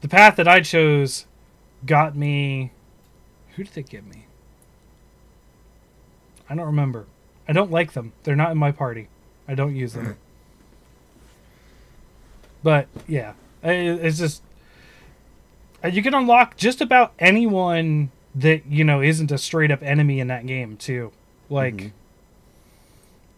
the 0.00 0.08
path 0.08 0.34
that 0.34 0.48
I 0.48 0.60
chose 0.62 1.26
got 1.86 2.16
me. 2.16 2.72
Who 3.54 3.62
did 3.62 3.72
they 3.74 3.84
give 3.84 4.04
me? 4.04 4.24
I 6.48 6.56
don't 6.56 6.66
remember. 6.66 7.06
I 7.46 7.52
don't 7.52 7.70
like 7.70 7.92
them. 7.92 8.14
They're 8.24 8.34
not 8.34 8.50
in 8.50 8.58
my 8.58 8.72
party. 8.72 9.06
I 9.46 9.54
don't 9.54 9.76
use 9.76 9.92
them. 9.92 10.16
But 12.62 12.88
yeah, 13.08 13.32
it's 13.62 14.18
just 14.18 14.42
uh, 15.82 15.88
you 15.88 16.02
can 16.02 16.12
unlock 16.14 16.56
just 16.58 16.80
about 16.82 17.12
anyone 17.18 18.10
that 18.34 18.66
you 18.66 18.84
know 18.84 19.00
isn't 19.00 19.30
a 19.32 19.38
straight 19.38 19.70
up 19.70 19.82
enemy 19.82 20.20
in 20.20 20.26
that 20.26 20.44
game 20.46 20.76
too. 20.76 21.10
Like 21.48 21.74
Mhm. 21.76 21.92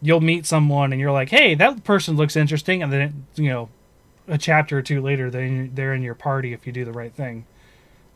You'll 0.03 0.21
meet 0.21 0.45
someone 0.45 0.91
and 0.91 0.99
you're 0.99 1.11
like, 1.11 1.29
"Hey, 1.29 1.55
that 1.55 1.83
person 1.83 2.15
looks 2.15 2.35
interesting," 2.35 2.83
and 2.83 2.91
then 2.91 3.25
you 3.35 3.49
know, 3.49 3.69
a 4.27 4.37
chapter 4.37 4.77
or 4.77 4.81
two 4.81 5.01
later, 5.01 5.31
they 5.31 5.69
they're 5.73 5.93
in 5.93 6.03
your 6.03 6.13
party 6.13 6.53
if 6.53 6.67
you 6.67 6.73
do 6.73 6.85
the 6.85 6.91
right 6.91 7.13
thing. 7.13 7.45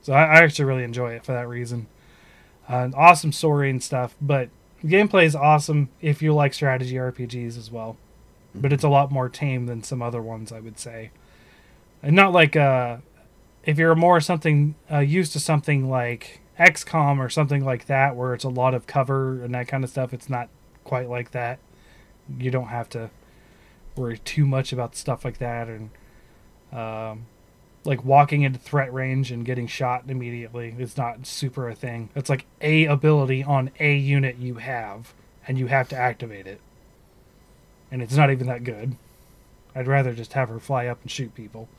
So 0.01 0.13
I, 0.13 0.23
I 0.23 0.35
actually 0.43 0.65
really 0.65 0.83
enjoy 0.83 1.13
it 1.13 1.25
for 1.25 1.31
that 1.31 1.47
reason. 1.47 1.87
Uh, 2.69 2.89
awesome 2.93 3.31
story 3.31 3.69
and 3.69 3.81
stuff, 3.81 4.15
but 4.21 4.49
gameplay 4.83 5.23
is 5.23 5.35
awesome 5.35 5.89
if 6.01 6.21
you 6.21 6.33
like 6.33 6.53
strategy 6.53 6.95
RPGs 6.95 7.57
as 7.57 7.71
well. 7.71 7.97
But 8.53 8.73
it's 8.73 8.83
a 8.83 8.89
lot 8.89 9.11
more 9.11 9.29
tame 9.29 9.65
than 9.67 9.83
some 9.83 10.01
other 10.01 10.21
ones, 10.21 10.51
I 10.51 10.59
would 10.59 10.77
say. 10.77 11.11
And 12.03 12.15
not 12.15 12.33
like 12.33 12.55
uh, 12.55 12.97
if 13.63 13.77
you're 13.77 13.95
more 13.95 14.19
something 14.19 14.75
uh, 14.91 14.99
used 14.99 15.33
to 15.33 15.39
something 15.39 15.89
like 15.89 16.41
XCOM 16.59 17.19
or 17.19 17.29
something 17.29 17.63
like 17.63 17.85
that, 17.85 18.15
where 18.15 18.33
it's 18.33 18.43
a 18.43 18.49
lot 18.49 18.73
of 18.73 18.87
cover 18.87 19.43
and 19.43 19.53
that 19.53 19.67
kind 19.67 19.83
of 19.83 19.89
stuff. 19.89 20.13
It's 20.13 20.29
not 20.29 20.49
quite 20.83 21.09
like 21.09 21.31
that. 21.31 21.59
You 22.37 22.51
don't 22.51 22.67
have 22.67 22.89
to 22.89 23.09
worry 23.95 24.19
too 24.19 24.45
much 24.45 24.71
about 24.71 24.95
stuff 24.95 25.25
like 25.25 25.39
that, 25.39 25.67
and 25.67 25.89
um, 26.71 27.25
like 27.83 28.03
walking 28.03 28.43
into 28.43 28.59
threat 28.59 28.93
range 28.93 29.31
and 29.31 29.45
getting 29.45 29.67
shot 29.67 30.03
immediately 30.07 30.75
is 30.77 30.97
not 30.97 31.25
super 31.25 31.69
a 31.69 31.75
thing. 31.75 32.09
It's 32.15 32.29
like 32.29 32.45
a 32.61 32.85
ability 32.85 33.43
on 33.43 33.71
a 33.79 33.95
unit 33.95 34.37
you 34.37 34.55
have, 34.55 35.13
and 35.47 35.57
you 35.57 35.67
have 35.67 35.89
to 35.89 35.95
activate 35.95 36.47
it. 36.47 36.61
And 37.91 38.01
it's 38.01 38.15
not 38.15 38.29
even 38.31 38.47
that 38.47 38.63
good. 38.63 38.97
I'd 39.73 39.87
rather 39.87 40.13
just 40.13 40.33
have 40.33 40.49
her 40.49 40.59
fly 40.59 40.87
up 40.87 41.01
and 41.01 41.11
shoot 41.11 41.33
people 41.33 41.69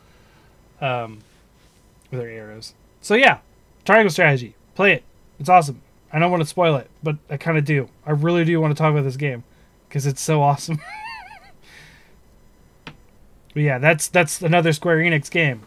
um, 0.81 1.19
with 2.11 2.21
her 2.21 2.29
arrows. 2.29 2.75
So 3.01 3.15
yeah, 3.15 3.39
Triangle 3.85 4.11
Strategy. 4.11 4.55
Play 4.75 4.95
it. 4.95 5.03
It's 5.39 5.49
awesome. 5.49 5.83
I 6.13 6.19
don't 6.19 6.31
want 6.31 6.43
to 6.43 6.49
spoil 6.49 6.77
it, 6.77 6.89
but 7.03 7.17
I 7.29 7.37
kind 7.37 7.59
of 7.59 7.65
do. 7.65 7.89
I 8.07 8.13
really 8.13 8.45
do 8.45 8.61
want 8.61 8.75
to 8.75 8.81
talk 8.81 8.93
about 8.93 9.05
this 9.05 9.17
game 9.17 9.45
because 9.89 10.07
it's 10.07 10.21
so 10.21 10.43
awesome. 10.43 10.81
but 12.85 13.63
yeah, 13.63 13.79
that's 13.79 14.09
that's 14.09 14.43
another 14.43 14.73
Square 14.73 14.99
Enix 14.99 15.31
game. 15.31 15.63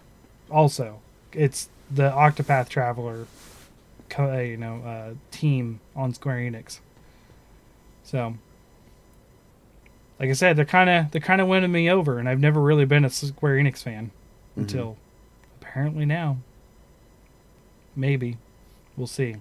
Also, 0.49 0.99
it's 1.34 1.69
the 1.89 2.09
Octopath 2.11 2.69
Traveler, 2.69 3.26
co- 4.09 4.34
uh, 4.34 4.39
you 4.39 4.57
know, 4.57 4.82
uh, 4.84 5.13
team 5.32 5.80
on 5.95 6.13
Square 6.13 6.38
Enix. 6.38 6.80
So, 8.03 8.36
like 10.19 10.30
I 10.30 10.34
said, 10.34 10.55
they're 10.55 10.65
kind 10.65 10.89
of 10.89 11.11
they're 11.11 11.22
kind 11.22 11.41
of 11.41 11.47
winning 11.47 11.72
me 11.72 11.89
over, 11.89 12.19
and 12.19 12.30
I've 12.30 12.39
never 12.39 12.61
really 12.61 12.86
been 12.86 13.05
a 13.05 13.09
Square 13.09 13.57
Enix 13.57 13.82
fan 13.84 14.11
until 14.55 14.97
apparently 15.61 16.05
now. 16.05 16.38
Maybe, 17.95 18.38
we'll 18.95 19.07
see. 19.07 19.36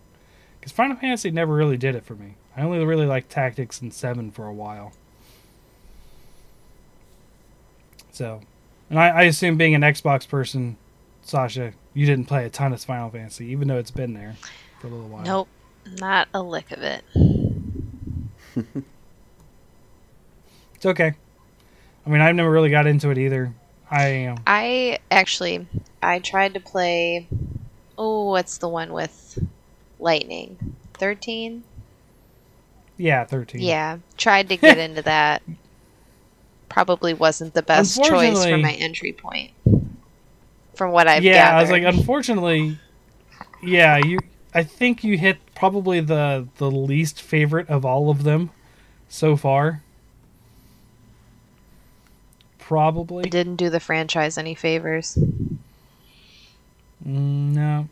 Because 0.59 0.72
Final 0.72 0.97
Fantasy 0.97 1.31
never 1.31 1.55
really 1.55 1.76
did 1.76 1.95
it 1.95 2.05
for 2.05 2.14
me. 2.14 2.35
I 2.57 2.62
only 2.62 2.84
really 2.84 3.07
liked 3.07 3.30
Tactics 3.30 3.80
and 3.80 3.92
Seven 3.92 4.30
for 4.30 4.46
a 4.46 4.53
while. 4.53 4.92
So, 8.12 8.40
and 8.88 8.98
I, 8.98 9.09
I 9.09 9.22
assume 9.22 9.57
being 9.57 9.74
an 9.74 9.82
Xbox 9.82 10.28
person, 10.28 10.76
Sasha, 11.22 11.72
you 11.94 12.07
didn't 12.07 12.26
play 12.26 12.44
a 12.44 12.51
ton 12.51 12.72
of 12.72 12.82
Final 12.82 13.11
Fantasy, 13.11 13.46
even 13.46 13.68
though 13.68 13.78
it's 13.78 13.90
been 13.90 14.14
there 14.14 14.36
for 14.80 14.88
a 14.88 14.90
little 14.90 15.09
while. 15.09 15.24
Nope, 15.24 15.48
not 16.01 16.28
a 16.34 16.42
lick 16.42 16.70
of 16.72 16.82
it. 16.82 17.05
It's 20.80 20.86
okay. 20.86 21.12
I 22.07 22.09
mean, 22.09 22.22
I've 22.22 22.34
never 22.34 22.51
really 22.51 22.70
got 22.70 22.86
into 22.86 23.11
it 23.11 23.18
either. 23.18 23.53
I 23.90 24.24
um, 24.24 24.38
I 24.46 24.98
actually 25.11 25.66
I 26.03 26.20
tried 26.20 26.55
to 26.55 26.61
play 26.61 27.28
oh, 27.98 28.30
what's 28.30 28.57
the 28.57 28.68
one 28.70 28.94
with 28.94 29.38
lightning? 29.98 30.76
13? 30.94 31.64
Yeah, 33.01 33.24
thirteen. 33.24 33.62
Yeah, 33.62 33.98
tried 34.18 34.51
to 34.51 34.57
get 34.59 34.76
into 34.76 35.01
that. 35.03 35.42
Probably 36.68 37.14
wasn't 37.14 37.55
the 37.55 37.62
best 37.62 37.96
choice 38.05 38.44
for 38.44 38.59
my 38.59 38.74
entry 38.74 39.12
point. 39.12 39.53
From 40.74 40.92
what 40.92 41.09
I've 41.09 41.24
yeah. 41.24 41.34
gathered. 41.34 41.57
I 41.57 41.61
was 41.62 41.70
like, 41.70 41.82
unfortunately, 41.82 42.78
yeah. 43.62 43.96
You, 43.96 44.18
I 44.55 44.62
think 44.62 45.03
you 45.03 45.16
hit 45.16 45.38
probably 45.55 46.01
the 46.01 46.46
the 46.59 46.70
least 46.70 47.22
favorite 47.22 47.70
of 47.70 47.86
all 47.86 48.11
of 48.11 48.22
them 48.22 48.51
so 49.09 49.34
far. 49.34 49.82
Probably. 52.59 53.28
didn't 53.28 53.57
do 53.57 53.70
the 53.70 53.80
franchise 53.80 54.36
any 54.36 54.55
favors. 54.55 55.18
Mm, 57.05 57.55
no, 57.55 57.88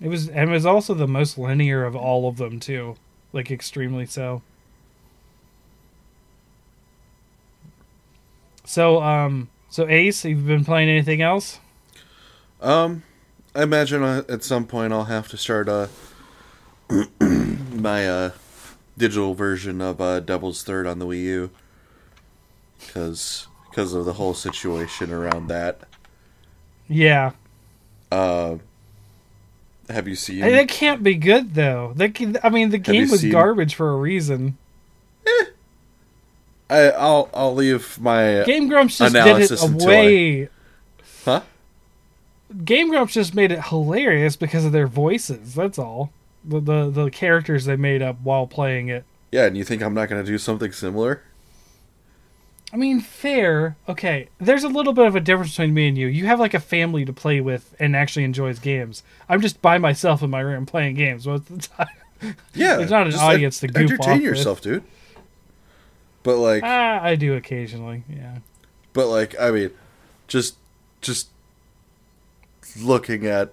it 0.00 0.08
was 0.08 0.28
and 0.28 0.50
it 0.50 0.52
was 0.52 0.64
also 0.64 0.94
the 0.94 1.08
most 1.08 1.36
linear 1.36 1.84
of 1.84 1.96
all 1.96 2.28
of 2.28 2.36
them 2.36 2.60
too, 2.60 2.94
like 3.32 3.50
extremely 3.50 4.06
so. 4.06 4.40
So 8.72 9.02
um, 9.02 9.50
so 9.68 9.86
Ace, 9.86 10.24
you've 10.24 10.46
been 10.46 10.64
playing 10.64 10.88
anything 10.88 11.20
else? 11.20 11.58
Um, 12.58 13.02
I 13.54 13.64
imagine 13.64 14.02
uh, 14.02 14.22
at 14.30 14.42
some 14.44 14.66
point 14.66 14.94
I'll 14.94 15.04
have 15.04 15.28
to 15.28 15.36
start 15.36 15.68
uh 15.68 15.88
my 17.20 18.08
uh 18.08 18.30
digital 18.96 19.34
version 19.34 19.82
of 19.82 20.00
uh 20.00 20.20
Devil's 20.20 20.62
Third 20.62 20.86
on 20.86 21.00
the 21.00 21.04
Wii 21.04 21.22
U 21.22 21.50
because 22.78 23.46
because 23.68 23.92
of 23.92 24.06
the 24.06 24.14
whole 24.14 24.32
situation 24.32 25.12
around 25.12 25.48
that. 25.48 25.80
Yeah, 26.88 27.32
Uh, 28.10 28.56
have 29.90 30.08
you 30.08 30.14
seen? 30.14 30.38
Hey, 30.38 30.52
that 30.52 30.68
can't 30.68 31.02
be 31.02 31.14
good 31.16 31.52
though. 31.52 31.92
That 31.96 32.14
can, 32.14 32.38
I 32.42 32.48
mean, 32.48 32.70
the 32.70 32.78
game 32.78 33.10
was 33.10 33.20
seen- 33.20 33.32
garbage 33.32 33.74
for 33.74 33.90
a 33.92 33.96
reason. 33.96 34.56
I, 36.72 36.90
I'll 36.90 37.28
I'll 37.34 37.54
leave 37.54 38.00
my 38.00 38.42
Game 38.44 38.68
Grumps 38.68 38.98
just 38.98 39.12
did 39.12 39.18
it 39.20 39.26
Analysis 39.26 39.62
a 39.62 39.66
until 39.66 39.86
way. 39.88 40.48
huh. 41.24 41.40
Game 42.64 42.90
Grumps 42.90 43.14
just 43.14 43.34
made 43.34 43.50
it 43.52 43.64
hilarious 43.66 44.36
because 44.36 44.64
of 44.64 44.72
their 44.72 44.86
voices. 44.86 45.54
That's 45.54 45.78
all. 45.78 46.12
The, 46.44 46.60
the 46.60 46.90
the 46.90 47.10
characters 47.10 47.64
they 47.64 47.76
made 47.76 48.02
up 48.02 48.16
while 48.22 48.46
playing 48.46 48.88
it. 48.88 49.04
Yeah, 49.30 49.46
and 49.46 49.56
you 49.56 49.64
think 49.64 49.82
I'm 49.82 49.94
not 49.94 50.08
gonna 50.08 50.24
do 50.24 50.38
something 50.38 50.72
similar? 50.72 51.22
I 52.72 52.76
mean, 52.76 53.00
fair. 53.00 53.76
Okay, 53.88 54.28
there's 54.38 54.64
a 54.64 54.68
little 54.68 54.92
bit 54.94 55.06
of 55.06 55.14
a 55.14 55.20
difference 55.20 55.52
between 55.52 55.74
me 55.74 55.88
and 55.88 55.96
you. 55.98 56.06
You 56.06 56.26
have 56.26 56.40
like 56.40 56.54
a 56.54 56.60
family 56.60 57.04
to 57.04 57.12
play 57.12 57.40
with 57.40 57.74
and 57.78 57.94
actually 57.94 58.24
enjoys 58.24 58.58
games. 58.58 59.02
I'm 59.28 59.40
just 59.42 59.60
by 59.62 59.78
myself 59.78 60.22
in 60.22 60.30
my 60.30 60.40
room 60.40 60.64
playing 60.66 60.94
games 60.96 61.26
most 61.26 61.50
of 61.50 61.60
the 61.60 61.68
time. 61.68 62.34
Yeah, 62.54 62.76
There's 62.78 62.90
not 62.90 63.06
an 63.06 63.14
audience 63.14 63.60
to 63.60 63.68
goof 63.68 63.76
entertain 63.92 63.98
off 64.10 64.16
with. 64.16 64.22
yourself, 64.24 64.60
dude. 64.62 64.82
But 66.22 66.36
like, 66.38 66.62
ah, 66.64 67.00
I 67.02 67.16
do 67.16 67.34
occasionally. 67.34 68.04
Yeah. 68.08 68.38
but 68.92 69.08
like, 69.08 69.34
I 69.40 69.50
mean, 69.50 69.70
just 70.28 70.56
just 71.00 71.28
looking 72.80 73.26
at 73.26 73.52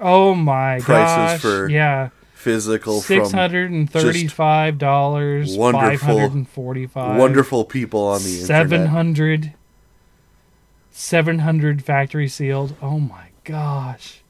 Oh 0.00 0.34
my 0.34 0.80
Prices 0.80 1.16
gosh! 1.34 1.40
for 1.40 1.68
yeah, 1.68 2.08
physical 2.34 3.00
six 3.00 3.30
from 3.30 3.38
hundred 3.38 3.70
and 3.70 3.88
thirty-five 3.90 4.78
dollars. 4.78 5.56
wonderful- 5.56 5.88
Five 5.90 6.00
hundred 6.02 6.32
and 6.34 6.48
forty-five. 6.48 7.18
wonderful 7.18 7.64
people 7.64 8.02
on 8.02 8.22
the 8.22 8.28
Seven 8.28 8.72
internet. 8.72 8.88
hundred. 8.90 9.52
Seven 10.90 11.38
hundred 11.40 11.82
factory 11.84 12.28
sealed. 12.28 12.74
Oh 12.82 12.98
my 13.00 13.28
gosh! 13.44 14.22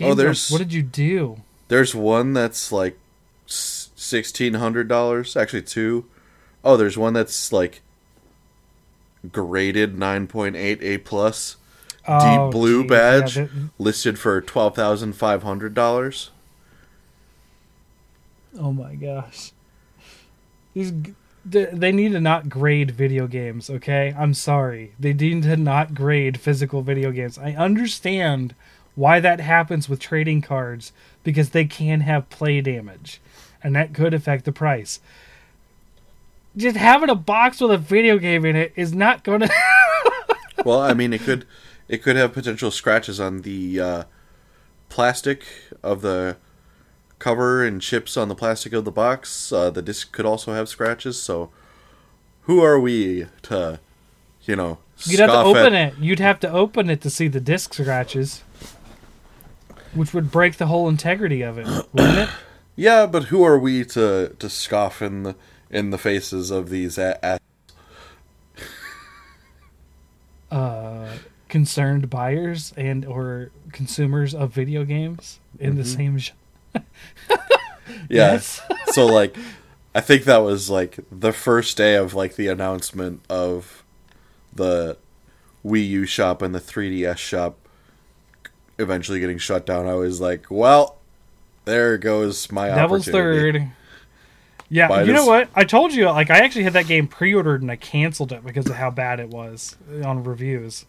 Oh, 0.00 0.14
there's- 0.14 0.50
what 0.50 0.58
did 0.58 0.72
you 0.72 0.82
do? 0.82 1.38
There's 1.68 1.94
one 1.94 2.32
that's 2.32 2.70
like 2.72 2.96
sixteen 4.04 4.54
hundred 4.54 4.88
dollars. 4.88 5.36
Actually, 5.36 5.62
two. 5.62 6.04
Oh, 6.62 6.76
there's 6.76 6.96
one 6.96 7.12
that's 7.12 7.52
like 7.52 7.82
graded 9.32 9.98
nine 9.98 10.26
point 10.26 10.56
eight 10.56 10.82
A 10.82 10.98
plus, 10.98 11.56
Oh, 12.06 12.46
deep 12.48 12.52
blue 12.52 12.82
geez, 12.82 12.90
badge, 12.90 13.36
yeah, 13.38 13.46
listed 13.78 14.18
for 14.18 14.40
twelve 14.40 14.74
thousand 14.74 15.14
five 15.14 15.42
hundred 15.42 15.74
dollars. 15.74 16.30
oh 18.58 18.72
my 18.72 18.94
gosh! 18.94 19.52
These 20.74 20.92
they, 21.44 21.66
they 21.66 21.92
need 21.92 22.12
to 22.12 22.20
not 22.20 22.48
grade 22.48 22.90
video 22.92 23.26
games. 23.26 23.68
Okay, 23.68 24.14
I'm 24.16 24.34
sorry. 24.34 24.92
They 24.98 25.12
need 25.12 25.42
to 25.42 25.56
not 25.56 25.94
grade 25.94 26.40
physical 26.40 26.82
video 26.82 27.10
games. 27.10 27.38
I 27.38 27.52
understand 27.52 28.54
why 28.94 29.20
that 29.20 29.40
happens 29.40 29.88
with 29.88 29.98
trading 30.00 30.40
cards 30.40 30.92
because 31.22 31.50
they 31.50 31.64
can 31.64 32.00
have 32.00 32.30
play 32.30 32.60
damage, 32.60 33.20
and 33.64 33.74
that 33.74 33.92
could 33.94 34.14
affect 34.14 34.44
the 34.44 34.52
price. 34.52 35.00
Just 36.56 36.76
having 36.76 37.10
a 37.10 37.16
box 37.16 37.60
with 37.60 37.72
a 37.72 37.78
video 37.78 38.18
game 38.18 38.44
in 38.44 38.54
it 38.54 38.72
is 38.76 38.94
not 38.94 39.24
going 39.24 39.40
to. 39.40 39.50
well, 40.64 40.80
I 40.80 40.94
mean, 40.94 41.12
it 41.12 41.22
could 41.22 41.46
it 41.88 42.02
could 42.02 42.14
have 42.16 42.32
potential 42.32 42.70
scratches 42.70 43.18
on 43.18 43.42
the 43.42 43.80
uh, 43.80 44.04
plastic 44.88 45.44
of 45.82 46.02
the 46.02 46.36
cover 47.18 47.64
and 47.64 47.80
chips 47.80 48.16
on 48.16 48.28
the 48.28 48.34
plastic 48.34 48.72
of 48.72 48.84
the 48.84 48.92
box. 48.92 49.50
Uh, 49.52 49.70
the 49.70 49.82
disc 49.82 50.12
could 50.12 50.26
also 50.26 50.52
have 50.52 50.68
scratches. 50.68 51.20
So, 51.20 51.50
who 52.42 52.62
are 52.62 52.78
we 52.78 53.26
to, 53.42 53.80
you 54.44 54.54
know, 54.54 54.78
You'd 55.06 55.20
have 55.20 55.30
to 55.30 55.38
open 55.42 55.74
at- 55.74 55.94
it. 55.94 55.98
You'd 55.98 56.20
have 56.20 56.38
to 56.40 56.50
open 56.50 56.88
it 56.88 57.00
to 57.00 57.10
see 57.10 57.26
the 57.26 57.40
disc 57.40 57.74
scratches, 57.74 58.44
which 59.92 60.14
would 60.14 60.30
break 60.30 60.56
the 60.58 60.66
whole 60.66 60.88
integrity 60.88 61.42
of 61.42 61.58
it, 61.58 61.66
wouldn't 61.92 62.18
it? 62.18 62.28
Yeah, 62.76 63.06
but 63.06 63.24
who 63.24 63.42
are 63.44 63.58
we 63.58 63.84
to 63.86 64.34
to 64.38 64.50
scoff 64.50 65.00
in 65.02 65.22
the 65.22 65.36
in 65.70 65.90
the 65.90 65.98
faces 65.98 66.50
of 66.50 66.70
these 66.70 66.98
a- 66.98 67.18
a- 67.22 67.38
Uh, 70.50 71.08
concerned 71.48 72.08
buyers 72.10 72.72
and 72.76 73.04
or 73.04 73.50
consumers 73.72 74.34
of 74.34 74.52
video 74.52 74.84
games 74.84 75.40
in 75.58 75.76
the 75.76 75.84
same. 75.84 76.18
Sh- 76.18 76.30
Yes. 78.08 78.60
so 78.92 79.06
like 79.06 79.36
I 79.94 80.00
think 80.00 80.24
that 80.24 80.38
was 80.38 80.68
like 80.70 80.98
the 81.12 81.32
first 81.32 81.76
day 81.76 81.94
of 81.96 82.14
like 82.14 82.36
the 82.36 82.48
announcement 82.48 83.20
of 83.28 83.84
the 84.52 84.96
Wii 85.64 85.86
U 85.88 86.06
shop 86.06 86.42
and 86.42 86.54
the 86.54 86.60
3DS 86.60 87.18
shop 87.18 87.56
eventually 88.78 89.20
getting 89.20 89.38
shut 89.38 89.64
down. 89.66 89.86
I 89.86 89.94
was 89.94 90.20
like, 90.20 90.46
well, 90.50 90.96
there 91.64 91.98
goes 91.98 92.50
my 92.50 92.68
Devil's. 92.68 93.06
Third. 93.06 93.70
Yeah, 94.70 95.02
you 95.02 95.12
know 95.12 95.26
what? 95.26 95.48
I 95.54 95.64
told 95.64 95.92
you, 95.92 96.06
like, 96.06 96.30
I 96.30 96.38
actually 96.38 96.64
had 96.64 96.72
that 96.72 96.86
game 96.86 97.06
pre-ordered 97.06 97.62
and 97.62 97.70
I 97.70 97.76
canceled 97.76 98.32
it 98.32 98.44
because 98.44 98.66
of 98.66 98.76
how 98.76 98.90
bad 98.90 99.20
it 99.20 99.28
was 99.28 99.76
on 100.04 100.24
reviews. 100.24 100.86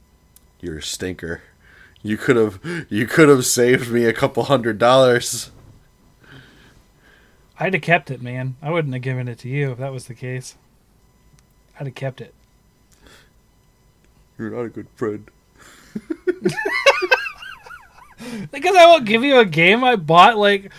You're 0.61 0.77
a 0.79 0.81
stinker. 0.81 1.43
You 2.01 2.17
could 2.17 2.35
have 2.35 2.59
you 2.89 3.07
could 3.07 3.29
have 3.29 3.45
saved 3.45 3.91
me 3.91 4.05
a 4.05 4.13
couple 4.13 4.43
hundred 4.43 4.77
dollars. 4.77 5.51
I'd 7.59 7.73
have 7.73 7.81
kept 7.81 8.11
it, 8.11 8.21
man. 8.21 8.55
I 8.61 8.69
wouldn't 8.71 8.93
have 8.93 9.03
given 9.03 9.27
it 9.27 9.39
to 9.39 9.49
you 9.49 9.71
if 9.71 9.77
that 9.77 9.91
was 9.91 10.05
the 10.05 10.13
case. 10.13 10.55
I'd 11.79 11.87
have 11.87 11.95
kept 11.95 12.21
it. 12.21 12.33
You're 14.37 14.51
not 14.51 14.65
a 14.65 14.69
good 14.69 14.87
friend. 14.95 15.29
Because 18.51 18.75
I 18.75 18.85
won't 18.85 19.05
give 19.05 19.23
you 19.23 19.39
a 19.39 19.45
game 19.45 19.83
I 19.83 19.95
bought, 19.95 20.37
like, 20.37 20.71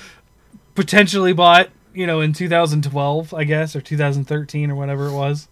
potentially 0.74 1.32
bought, 1.32 1.70
you 1.94 2.07
know, 2.07 2.20
in 2.20 2.32
2012, 2.32 3.34
I 3.34 3.44
guess, 3.44 3.74
or 3.76 3.80
2013 3.80 4.70
or 4.70 4.74
whatever 4.74 5.07
it 5.09 5.14
was. 5.14 5.49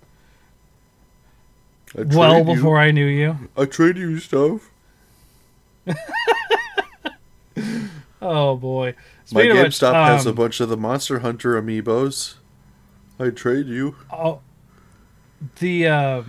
Well 1.94 2.38
you- 2.38 2.44
before 2.44 2.78
I 2.78 2.90
knew 2.90 3.06
you. 3.06 3.48
I 3.56 3.66
trade 3.66 3.96
you 3.96 4.18
stuff. 4.18 4.70
Oh, 8.24 8.56
boy. 8.56 8.94
My 9.32 9.42
Speaking 9.42 9.62
which, 9.62 9.78
GameStop 9.78 10.06
has 10.06 10.26
a 10.26 10.30
um, 10.30 10.34
bunch 10.36 10.60
of 10.60 10.70
the 10.70 10.78
Monster 10.78 11.18
Hunter 11.18 11.60
amiibos. 11.60 12.36
I 13.20 13.28
trade 13.28 13.66
you. 13.66 13.96
Oh, 14.10 14.40
the 15.58 15.86
uh, 15.86 16.22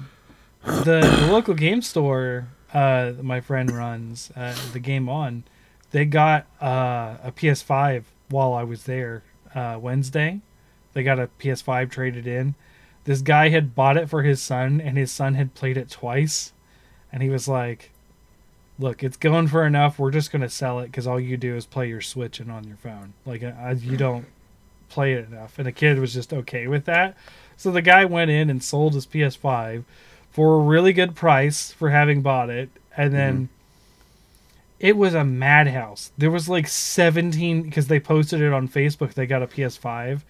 the 0.65 0.99
the 1.21 1.29
local 1.31 1.53
game 1.53 1.81
store 1.81 2.49
uh, 2.73 3.13
my 3.21 3.39
friend 3.39 3.71
runs 3.71 4.29
uh, 4.35 4.55
the 4.73 4.79
game 4.79 5.07
on. 5.07 5.45
They 5.95 6.03
got 6.03 6.45
uh, 6.61 7.15
a 7.23 7.31
PS5 7.31 8.03
while 8.27 8.51
I 8.51 8.63
was 8.63 8.83
there 8.83 9.23
uh, 9.55 9.79
Wednesday. 9.79 10.41
They 10.91 11.03
got 11.03 11.21
a 11.21 11.29
PS5 11.39 11.89
traded 11.89 12.27
in. 12.27 12.55
This 13.05 13.21
guy 13.21 13.47
had 13.47 13.75
bought 13.75 13.95
it 13.95 14.09
for 14.09 14.21
his 14.21 14.41
son, 14.41 14.81
and 14.81 14.97
his 14.97 15.09
son 15.09 15.35
had 15.35 15.53
played 15.53 15.77
it 15.77 15.89
twice, 15.89 16.51
and 17.13 17.23
he 17.23 17.29
was 17.29 17.47
like, 17.47 17.91
"Look, 18.77 19.03
it's 19.03 19.15
going 19.15 19.47
for 19.47 19.65
enough. 19.65 19.97
We're 19.97 20.11
just 20.11 20.33
gonna 20.33 20.49
sell 20.49 20.81
it 20.81 20.87
because 20.87 21.07
all 21.07 21.17
you 21.17 21.37
do 21.37 21.55
is 21.55 21.65
play 21.65 21.87
your 21.87 22.01
Switch 22.01 22.41
and 22.41 22.51
on 22.51 22.65
your 22.65 22.75
phone. 22.75 23.13
Like 23.25 23.41
uh, 23.41 23.75
you 23.79 23.95
don't 23.95 24.25
play 24.89 25.13
it 25.13 25.29
enough." 25.29 25.57
And 25.57 25.65
the 25.65 25.71
kid 25.71 25.97
was 25.97 26.13
just 26.13 26.33
okay 26.33 26.67
with 26.67 26.83
that. 26.83 27.15
So 27.55 27.71
the 27.71 27.81
guy 27.81 28.03
went 28.03 28.31
in 28.31 28.49
and 28.49 28.61
sold 28.61 28.95
his 28.95 29.07
PS5 29.07 29.85
for 30.29 30.55
a 30.55 30.59
really 30.59 30.91
good 30.91 31.15
price 31.15 31.71
for 31.71 31.91
having 31.91 32.21
bought 32.21 32.49
it, 32.49 32.69
and 32.97 33.13
then 33.13 33.47
it 34.85 34.95
was 34.95 35.15
a 35.15 35.23
madhouse. 35.23 36.11
There 36.15 36.29
was 36.29 36.47
like 36.47 36.67
17 36.67 37.63
because 37.63 37.87
they 37.87 37.99
posted 37.99 38.39
it 38.39 38.53
on 38.53 38.67
Facebook. 38.69 39.15
They 39.15 39.25
got 39.25 39.41
a 39.41 39.47
PS5, 39.47 40.21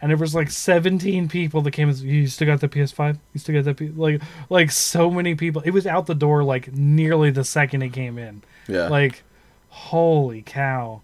and 0.00 0.10
there 0.10 0.16
was 0.16 0.34
like 0.34 0.50
17 0.50 1.28
people 1.28 1.60
that 1.60 1.72
came. 1.72 1.90
and 1.90 1.98
You 1.98 2.26
still 2.26 2.46
got 2.46 2.60
the 2.60 2.68
PS5? 2.68 3.18
You 3.34 3.38
still 3.38 3.54
got 3.54 3.66
the 3.66 3.74
P-? 3.74 3.88
like 3.90 4.22
like 4.48 4.70
so 4.70 5.10
many 5.10 5.34
people. 5.34 5.60
It 5.60 5.72
was 5.72 5.86
out 5.86 6.06
the 6.06 6.14
door 6.14 6.42
like 6.42 6.72
nearly 6.72 7.30
the 7.30 7.44
second 7.44 7.82
it 7.82 7.90
came 7.90 8.16
in. 8.16 8.42
Yeah. 8.66 8.88
Like, 8.88 9.24
holy 9.68 10.40
cow! 10.40 11.02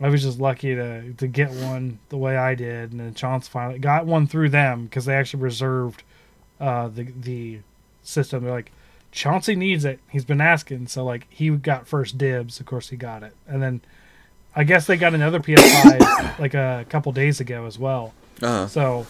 I 0.00 0.08
was 0.08 0.22
just 0.22 0.38
lucky 0.38 0.76
to 0.76 1.14
to 1.14 1.26
get 1.26 1.50
one 1.50 1.98
the 2.10 2.16
way 2.16 2.36
I 2.36 2.54
did, 2.54 2.92
and 2.92 3.00
then 3.00 3.12
Chance 3.14 3.48
finally 3.48 3.80
got 3.80 4.06
one 4.06 4.28
through 4.28 4.50
them 4.50 4.84
because 4.84 5.04
they 5.04 5.14
actually 5.16 5.42
reserved 5.42 6.04
uh, 6.60 6.86
the 6.86 7.08
the 7.20 7.58
system. 8.04 8.44
They're 8.44 8.52
like, 8.52 8.70
Chauncey 9.14 9.54
needs 9.54 9.84
it. 9.84 10.00
He's 10.10 10.24
been 10.24 10.40
asking, 10.40 10.88
so 10.88 11.04
like 11.04 11.26
he 11.30 11.48
got 11.50 11.86
first 11.86 12.18
dibs. 12.18 12.58
Of 12.58 12.66
course, 12.66 12.88
he 12.88 12.96
got 12.96 13.22
it, 13.22 13.32
and 13.46 13.62
then 13.62 13.80
I 14.56 14.64
guess 14.64 14.86
they 14.86 14.96
got 14.96 15.14
another 15.14 15.38
PS5 15.38 16.38
like 16.40 16.54
a 16.54 16.84
couple 16.88 17.12
days 17.12 17.38
ago 17.38 17.64
as 17.64 17.78
well. 17.78 18.12
uh-huh. 18.42 18.66
So 18.66 19.06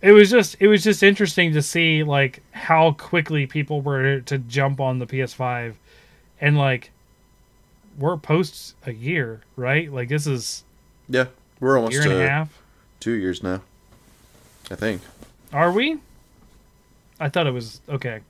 it 0.00 0.12
was 0.12 0.30
just 0.30 0.56
it 0.60 0.66
was 0.68 0.82
just 0.82 1.02
interesting 1.02 1.52
to 1.52 1.60
see 1.60 2.02
like 2.02 2.42
how 2.52 2.92
quickly 2.92 3.46
people 3.46 3.82
were 3.82 4.20
to 4.20 4.38
jump 4.38 4.80
on 4.80 4.98
the 4.98 5.06
PS5 5.06 5.74
and 6.40 6.56
like 6.56 6.90
we're 7.98 8.16
post 8.16 8.76
a 8.86 8.92
year, 8.92 9.42
right? 9.56 9.92
Like 9.92 10.08
this 10.08 10.26
is 10.26 10.64
Yeah. 11.06 11.26
We're 11.60 11.74
a 11.74 11.80
almost 11.80 11.92
year 11.92 12.02
and 12.04 12.12
a 12.22 12.26
half. 12.26 12.62
two 12.98 13.12
years 13.12 13.42
now. 13.42 13.60
I 14.70 14.74
think. 14.76 15.02
Are 15.52 15.70
we? 15.70 15.98
I 17.18 17.28
thought 17.28 17.46
it 17.46 17.52
was 17.52 17.82
okay. 17.86 18.20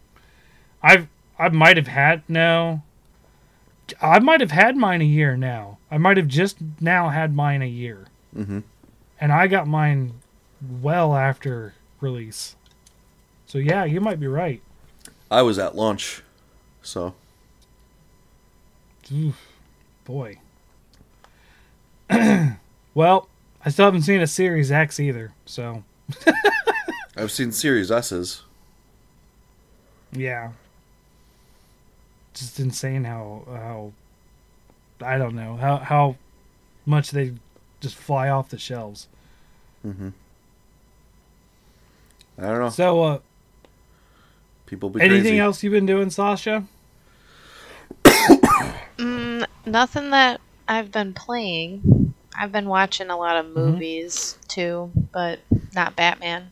I've 0.83 1.09
I 1.39 1.49
might 1.49 1.77
have 1.77 1.87
had 1.89 2.23
no. 2.29 2.83
I 4.01 4.19
might 4.21 4.41
have 4.41 4.53
had 4.53 4.77
mine 4.77 5.01
a 5.01 5.05
year 5.05 5.37
now. 5.37 5.79
I 5.91 5.99
might 5.99 6.17
have 6.17 6.29
just 6.29 6.59
now 6.81 7.09
had 7.09 7.35
mine 7.35 7.61
a 7.63 7.67
year, 7.67 8.07
Mm-hmm. 8.37 8.61
and 9.21 9.33
I 9.33 9.47
got 9.49 9.67
mine 9.67 10.15
well 10.81 11.17
after 11.17 11.75
release. 12.01 12.55
So 13.47 13.59
yeah, 13.59 13.85
you 13.85 14.01
might 14.01 14.21
be 14.21 14.29
right. 14.29 14.63
I 15.31 15.43
was 15.43 15.59
at 15.59 15.75
launch, 15.75 16.23
so 16.83 17.15
Oof, 19.13 19.37
boy. 20.05 20.39
well, 22.95 23.29
I 23.65 23.71
still 23.71 23.85
haven't 23.87 24.03
seen 24.03 24.21
a 24.21 24.27
Series 24.27 24.71
X 24.71 25.01
either. 25.01 25.33
So 25.47 25.83
I've 27.17 27.31
seen 27.33 27.51
Series 27.53 27.91
S's. 27.91 28.43
yeah, 30.13 30.53
just 32.35 32.61
insane 32.61 33.05
how 33.05 33.43
how 33.49 33.93
I 35.05 35.19
don't 35.19 35.35
know 35.35 35.57
how 35.57 35.77
how 35.79 36.17
much 36.87 37.11
they 37.11 37.33
just 37.81 37.95
fly 37.97 38.29
off 38.29 38.51
the 38.51 38.59
shelves. 38.59 39.09
Mm-hmm. 39.87 40.09
I 42.39 42.43
don't 42.43 42.59
know. 42.61 42.69
So, 42.71 43.03
uh, 43.03 43.19
People 44.67 44.89
be 44.91 45.01
anything 45.01 45.23
crazy. 45.23 45.41
else 45.41 45.63
you've 45.63 45.73
been 45.73 45.87
doing, 45.87 46.11
Sasha? 46.11 46.65
Mm, 48.99 49.47
nothing 49.65 50.11
that 50.11 50.41
I've 50.69 50.93
been 50.93 51.15
playing. 51.15 52.13
I've 52.39 52.53
been 52.53 52.69
watching 52.69 53.09
a 53.09 53.17
lot 53.17 53.37
of 53.37 53.47
Mm-hmm. 53.47 53.55
movies 53.73 54.37
too, 54.47 54.91
but 55.13 55.39
not 55.75 55.97
Batman. 55.97 56.49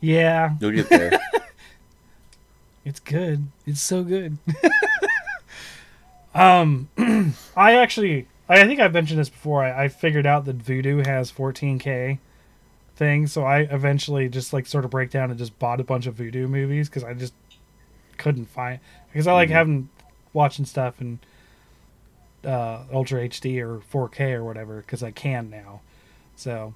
Yeah, 0.00 0.54
You'll 0.60 0.70
get 0.72 0.88
there. 0.88 1.20
It's 2.88 3.00
good. 3.00 3.48
It's 3.66 3.82
so 3.82 4.02
good. 4.02 4.38
um, 6.34 6.88
I 7.56 7.74
actually, 7.74 8.26
I 8.48 8.64
think 8.66 8.80
I've 8.80 8.94
mentioned 8.94 9.20
this 9.20 9.28
before. 9.28 9.62
I, 9.62 9.84
I 9.84 9.88
figured 9.88 10.24
out 10.26 10.46
that 10.46 10.56
Vudu 10.58 11.04
has 11.04 11.30
14k 11.30 12.18
thing, 12.96 13.26
so 13.26 13.44
I 13.44 13.60
eventually 13.60 14.30
just 14.30 14.54
like 14.54 14.66
sort 14.66 14.86
of 14.86 14.90
break 14.90 15.10
down 15.10 15.28
and 15.30 15.38
just 15.38 15.58
bought 15.58 15.80
a 15.80 15.84
bunch 15.84 16.06
of 16.06 16.14
Vudu 16.16 16.48
movies 16.48 16.88
because 16.88 17.04
I 17.04 17.12
just 17.12 17.34
couldn't 18.16 18.46
find 18.46 18.80
because 19.12 19.26
I 19.26 19.32
like 19.34 19.50
Mhm. 19.50 19.52
having 19.52 19.88
watching 20.32 20.64
stuff 20.64 21.00
in 21.02 21.18
uh, 22.44 22.84
Ultra 22.90 23.28
HD 23.28 23.60
or 23.60 23.80
4K 23.92 24.32
or 24.32 24.44
whatever 24.44 24.78
because 24.78 25.02
I 25.02 25.10
can 25.10 25.50
now. 25.50 25.82
So 26.36 26.72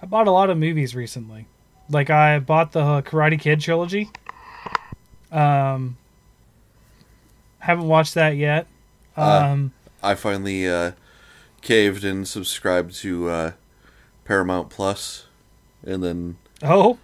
I 0.00 0.06
bought 0.06 0.28
a 0.28 0.30
lot 0.30 0.50
of 0.50 0.56
movies 0.58 0.94
recently. 0.94 1.46
Like 1.90 2.10
I 2.10 2.38
bought 2.38 2.70
the 2.72 3.02
Karate 3.02 3.40
Kid 3.40 3.60
trilogy. 3.60 4.08
Um, 5.32 5.96
haven't 7.60 7.88
watched 7.88 8.14
that 8.14 8.36
yet. 8.36 8.66
Uh, 9.16 9.50
Um, 9.50 9.72
I 10.02 10.14
finally 10.14 10.68
uh, 10.68 10.92
caved 11.60 12.04
and 12.04 12.26
subscribed 12.26 12.94
to 12.96 13.28
uh, 13.28 13.52
Paramount 14.24 14.68
Plus, 14.68 15.26
and 15.84 16.02
then 16.02 16.36
oh, 16.62 16.98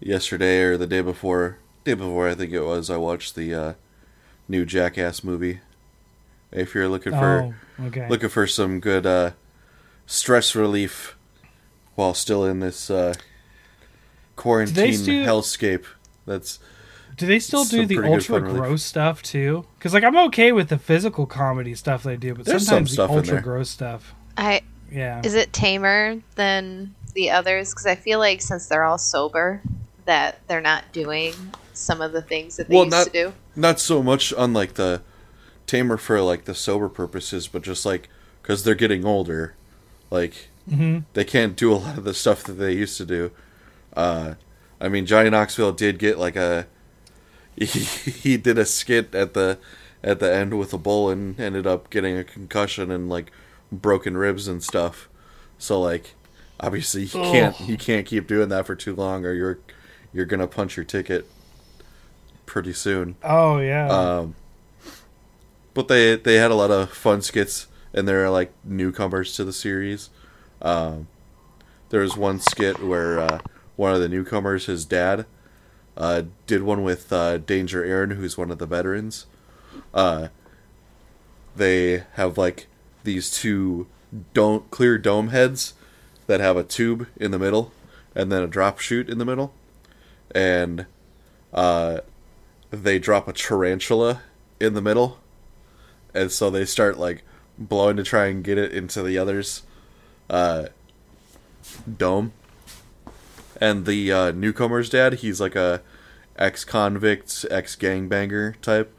yesterday 0.00 0.60
or 0.60 0.76
the 0.76 0.86
day 0.86 1.00
before, 1.00 1.58
day 1.84 1.94
before 1.94 2.28
I 2.28 2.34
think 2.34 2.52
it 2.52 2.62
was, 2.62 2.88
I 2.88 2.96
watched 2.96 3.34
the 3.34 3.54
uh, 3.54 3.72
new 4.48 4.64
Jackass 4.64 5.22
movie. 5.24 5.60
If 6.52 6.74
you're 6.74 6.88
looking 6.88 7.12
for 7.12 7.54
oh, 7.80 7.86
okay. 7.86 8.08
looking 8.08 8.28
for 8.28 8.46
some 8.46 8.80
good 8.80 9.04
uh, 9.04 9.32
stress 10.06 10.54
relief 10.54 11.16
while 11.96 12.14
still 12.14 12.44
in 12.44 12.60
this 12.60 12.88
uh, 12.90 13.14
quarantine 14.36 14.94
still- 14.94 15.26
hellscape, 15.26 15.84
that's 16.26 16.58
do 17.16 17.26
they 17.26 17.38
still 17.38 17.64
do 17.64 17.86
the 17.86 17.98
ultra 18.04 18.36
fun 18.36 18.42
relief. 18.44 18.58
gross 18.62 18.82
stuff 18.82 19.22
too? 19.22 19.64
Because 19.78 19.94
like 19.94 20.04
I'm 20.04 20.16
okay 20.28 20.52
with 20.52 20.68
the 20.68 20.78
physical 20.78 21.26
comedy 21.26 21.74
stuff 21.74 22.02
they 22.02 22.16
do, 22.16 22.34
but 22.34 22.44
There's 22.44 22.66
sometimes 22.66 22.94
some 22.94 23.08
the 23.08 23.14
ultra 23.14 23.40
gross 23.42 23.70
stuff. 23.70 24.14
I 24.36 24.62
Yeah. 24.90 25.20
is 25.24 25.34
it 25.34 25.52
tamer 25.52 26.20
than 26.34 26.94
the 27.14 27.30
others? 27.30 27.70
Because 27.70 27.86
I 27.86 27.94
feel 27.94 28.18
like 28.18 28.42
since 28.42 28.66
they're 28.66 28.84
all 28.84 28.98
sober, 28.98 29.62
that 30.04 30.38
they're 30.46 30.60
not 30.60 30.84
doing 30.92 31.34
some 31.72 32.00
of 32.00 32.12
the 32.12 32.22
things 32.22 32.56
that 32.56 32.68
they 32.68 32.74
Well, 32.74 32.84
used 32.84 32.96
not- 32.96 33.06
to 33.06 33.12
do. 33.12 33.32
not 33.56 33.80
so 33.80 34.02
much 34.02 34.32
on 34.34 34.52
like 34.52 34.74
the 34.74 35.02
tamer 35.66 35.96
for 35.96 36.20
like 36.20 36.44
the 36.44 36.54
sober 36.54 36.88
purposes, 36.88 37.48
but 37.48 37.62
just 37.62 37.84
like 37.86 38.08
because 38.42 38.62
they're 38.62 38.74
getting 38.74 39.04
older, 39.04 39.54
like 40.10 40.48
hmm 40.68 40.98
they 41.14 41.24
can't 41.24 41.56
do 41.56 41.72
a 41.72 41.76
lot 41.76 41.96
of 41.98 42.04
the 42.04 42.14
stuff 42.14 42.44
that 42.44 42.54
they 42.54 42.72
used 42.72 42.96
to 42.98 43.04
do. 43.06 43.30
Uh, 43.96 44.34
I 44.80 44.88
mean, 44.88 45.06
Johnny 45.06 45.30
Knoxville 45.30 45.72
did 45.72 45.98
get 45.98 46.18
like 46.18 46.36
a 46.36 46.66
he, 47.56 47.66
he 48.10 48.36
did 48.36 48.58
a 48.58 48.64
skit 48.64 49.14
at 49.14 49.34
the 49.34 49.58
at 50.02 50.20
the 50.20 50.32
end 50.32 50.58
with 50.58 50.72
a 50.72 50.78
bull 50.78 51.10
and 51.10 51.38
ended 51.40 51.66
up 51.66 51.90
getting 51.90 52.16
a 52.16 52.24
concussion 52.24 52.90
and 52.90 53.08
like 53.08 53.32
broken 53.72 54.16
ribs 54.16 54.46
and 54.46 54.62
stuff. 54.62 55.08
So 55.58 55.80
like 55.80 56.14
obviously 56.60 57.02
you 57.02 57.08
can't 57.08 57.60
Ugh. 57.60 57.68
you 57.68 57.76
can't 57.76 58.06
keep 58.06 58.26
doing 58.26 58.48
that 58.50 58.66
for 58.66 58.74
too 58.74 58.94
long 58.94 59.24
or 59.24 59.32
you're 59.32 59.58
you're 60.12 60.26
gonna 60.26 60.46
punch 60.46 60.76
your 60.76 60.84
ticket 60.84 61.26
pretty 62.46 62.72
soon. 62.72 63.16
Oh 63.22 63.58
yeah. 63.58 63.88
Um, 63.88 64.34
but 65.74 65.88
they 65.88 66.16
they 66.16 66.36
had 66.36 66.50
a 66.50 66.54
lot 66.54 66.70
of 66.70 66.90
fun 66.90 67.20
skits, 67.20 67.66
and 67.92 68.08
they're 68.08 68.30
like 68.30 68.52
newcomers 68.64 69.34
to 69.34 69.44
the 69.44 69.52
series. 69.52 70.08
Um, 70.62 71.08
there 71.90 72.00
was 72.00 72.16
one 72.16 72.40
skit 72.40 72.82
where 72.82 73.18
uh, 73.18 73.38
one 73.76 73.94
of 73.94 74.00
the 74.00 74.08
newcomers, 74.08 74.66
his 74.66 74.86
dad, 74.86 75.26
uh, 75.96 76.22
did 76.46 76.62
one 76.62 76.82
with 76.82 77.12
uh, 77.12 77.38
Danger 77.38 77.84
Ehren, 77.84 78.16
who's 78.16 78.36
one 78.36 78.50
of 78.50 78.58
the 78.58 78.66
veterans. 78.66 79.26
Uh, 79.94 80.28
they 81.54 82.04
have 82.14 82.36
like 82.36 82.66
these 83.04 83.30
two 83.30 83.86
don't 84.34 84.70
clear 84.70 84.98
dome 84.98 85.28
heads 85.28 85.74
that 86.26 86.40
have 86.40 86.56
a 86.56 86.64
tube 86.64 87.06
in 87.16 87.30
the 87.30 87.38
middle 87.38 87.72
and 88.14 88.32
then 88.32 88.42
a 88.42 88.46
drop 88.46 88.78
chute 88.78 89.10
in 89.10 89.18
the 89.18 89.24
middle, 89.24 89.52
and 90.34 90.86
uh, 91.52 91.98
they 92.70 92.98
drop 92.98 93.28
a 93.28 93.32
tarantula 93.32 94.22
in 94.58 94.72
the 94.72 94.80
middle, 94.80 95.18
and 96.14 96.32
so 96.32 96.48
they 96.48 96.64
start 96.64 96.98
like 96.98 97.22
blowing 97.58 97.96
to 97.96 98.02
try 98.02 98.26
and 98.26 98.42
get 98.42 98.56
it 98.56 98.72
into 98.72 99.02
the 99.02 99.18
other's 99.18 99.62
uh, 100.30 100.66
dome. 101.98 102.32
And 103.60 103.86
the 103.86 104.12
uh, 104.12 104.30
newcomer's 104.32 104.90
dad, 104.90 105.14
he's 105.14 105.40
like 105.40 105.56
a 105.56 105.82
ex-convict, 106.38 107.46
ex-gangbanger 107.50 108.60
type, 108.60 108.94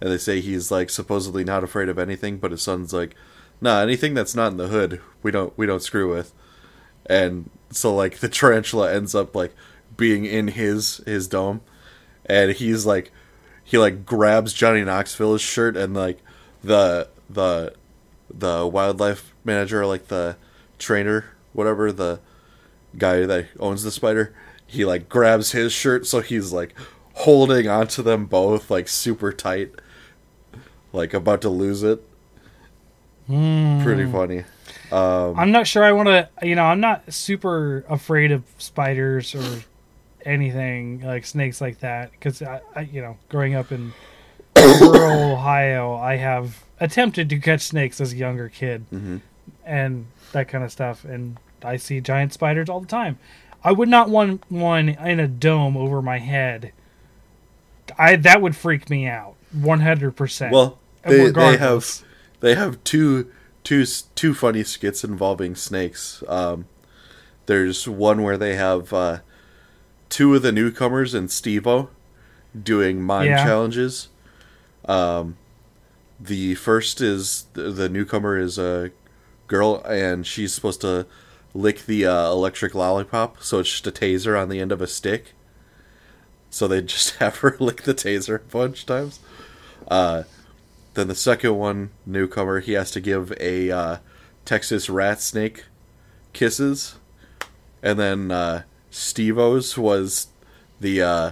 and 0.00 0.10
they 0.10 0.18
say 0.18 0.40
he's 0.40 0.70
like 0.70 0.90
supposedly 0.90 1.44
not 1.44 1.64
afraid 1.64 1.88
of 1.88 1.98
anything, 1.98 2.38
but 2.38 2.50
his 2.50 2.62
son's 2.62 2.92
like, 2.92 3.14
nah, 3.60 3.80
anything 3.80 4.14
that's 4.14 4.34
not 4.34 4.52
in 4.52 4.58
the 4.58 4.68
hood, 4.68 5.00
we 5.22 5.30
don't 5.30 5.56
we 5.56 5.66
don't 5.66 5.82
screw 5.82 6.14
with. 6.14 6.32
And 7.06 7.50
so 7.70 7.94
like 7.94 8.18
the 8.18 8.28
tarantula 8.28 8.92
ends 8.92 9.14
up 9.14 9.34
like 9.34 9.54
being 9.96 10.24
in 10.24 10.48
his 10.48 10.98
his 11.06 11.26
dome, 11.26 11.62
and 12.26 12.52
he's 12.52 12.86
like, 12.86 13.10
he 13.64 13.78
like 13.78 14.06
grabs 14.06 14.52
Johnny 14.52 14.84
Knoxville's 14.84 15.40
shirt, 15.40 15.76
and 15.76 15.94
like 15.94 16.18
the 16.62 17.08
the 17.28 17.74
the 18.32 18.66
wildlife 18.66 19.34
manager, 19.44 19.86
like 19.86 20.08
the 20.08 20.36
trainer, 20.78 21.26
whatever 21.52 21.90
the 21.90 22.20
guy 22.96 23.26
that 23.26 23.48
owns 23.58 23.82
the 23.82 23.90
spider, 23.90 24.34
he 24.66 24.84
like 24.84 25.08
grabs 25.08 25.52
his 25.52 25.72
shirt, 25.72 26.06
so 26.06 26.20
he's 26.20 26.52
like 26.52 26.74
holding 27.14 27.68
onto 27.68 28.02
them 28.02 28.26
both 28.26 28.70
like 28.70 28.88
super 28.88 29.32
tight, 29.32 29.72
like 30.92 31.14
about 31.14 31.40
to 31.42 31.48
lose 31.48 31.82
it. 31.82 32.02
Hmm. 33.26 33.82
Pretty 33.82 34.10
funny. 34.10 34.44
Um, 34.92 35.38
I'm 35.38 35.50
not 35.50 35.66
sure 35.66 35.82
I 35.82 35.92
want 35.92 36.08
to. 36.08 36.28
You 36.42 36.54
know, 36.54 36.64
I'm 36.64 36.80
not 36.80 37.12
super 37.12 37.84
afraid 37.88 38.32
of 38.32 38.44
spiders 38.58 39.34
or 39.34 39.62
anything 40.24 41.00
like 41.00 41.24
snakes 41.24 41.60
like 41.60 41.80
that 41.80 42.10
because 42.12 42.42
I, 42.42 42.60
I, 42.74 42.80
you 42.82 43.00
know, 43.00 43.16
growing 43.28 43.54
up 43.54 43.72
in 43.72 43.92
rural 44.56 45.32
Ohio, 45.32 45.94
I 45.96 46.16
have 46.16 46.64
attempted 46.80 47.30
to 47.30 47.38
catch 47.38 47.62
snakes 47.62 48.00
as 48.00 48.12
a 48.12 48.16
younger 48.16 48.48
kid 48.48 48.84
mm-hmm. 48.92 49.18
and 49.64 50.06
that 50.32 50.48
kind 50.48 50.62
of 50.62 50.70
stuff, 50.70 51.04
and 51.04 51.38
I 51.66 51.76
see 51.76 52.00
giant 52.00 52.32
spiders 52.32 52.68
all 52.68 52.80
the 52.80 52.86
time. 52.86 53.18
I 53.64 53.72
would 53.72 53.88
not 53.88 54.08
want 54.08 54.42
one 54.50 54.88
in 54.90 55.18
a 55.20 55.26
dome 55.26 55.76
over 55.76 56.00
my 56.00 56.18
head. 56.18 56.72
I 57.98 58.16
that 58.16 58.40
would 58.40 58.56
freak 58.56 58.88
me 58.88 59.06
out, 59.06 59.34
one 59.52 59.80
hundred 59.80 60.16
percent. 60.16 60.52
Well, 60.52 60.78
they, 61.02 61.30
they 61.30 61.56
have 61.56 62.02
they 62.40 62.54
have 62.54 62.82
two 62.84 63.30
two 63.64 63.84
two 64.14 64.34
funny 64.34 64.62
skits 64.62 65.04
involving 65.04 65.54
snakes. 65.54 66.22
Um, 66.28 66.66
there's 67.46 67.88
one 67.88 68.22
where 68.22 68.36
they 68.36 68.56
have 68.56 68.92
uh, 68.92 69.18
two 70.08 70.34
of 70.34 70.42
the 70.42 70.52
newcomers 70.52 71.14
and 71.14 71.30
Steve-O 71.30 71.88
doing 72.60 73.02
mind 73.02 73.30
Yeah. 73.30 73.44
challenges. 73.44 74.08
Um, 74.84 75.36
the 76.18 76.54
first 76.54 77.00
is 77.00 77.46
the, 77.52 77.70
the 77.70 77.88
newcomer 77.88 78.38
is 78.38 78.58
a 78.58 78.90
girl 79.46 79.82
and 79.84 80.26
she's 80.26 80.54
supposed 80.54 80.80
to 80.80 81.06
lick 81.56 81.86
the 81.86 82.06
uh, 82.06 82.30
electric 82.30 82.74
lollipop, 82.74 83.42
so 83.42 83.60
it's 83.60 83.70
just 83.70 83.86
a 83.86 83.92
taser 83.92 84.40
on 84.40 84.48
the 84.48 84.60
end 84.60 84.72
of 84.72 84.80
a 84.80 84.86
stick. 84.86 85.32
So 86.50 86.68
they 86.68 86.82
just 86.82 87.16
have 87.16 87.38
her 87.38 87.56
lick 87.58 87.82
the 87.82 87.94
taser 87.94 88.36
a 88.36 88.38
bunch 88.40 88.82
of 88.82 88.86
times. 88.86 89.20
Uh, 89.88 90.24
then 90.94 91.08
the 91.08 91.14
second 91.14 91.56
one, 91.56 91.90
newcomer, 92.04 92.60
he 92.60 92.72
has 92.72 92.90
to 92.92 93.00
give 93.00 93.32
a 93.40 93.70
uh, 93.70 93.96
Texas 94.44 94.88
rat 94.88 95.20
snake 95.20 95.64
kisses. 96.32 96.96
And 97.82 97.98
then 97.98 98.30
uh, 98.30 98.62
Steve 98.90 99.38
O's 99.38 99.76
was 99.76 100.28
the 100.80 101.02
uh, 101.02 101.30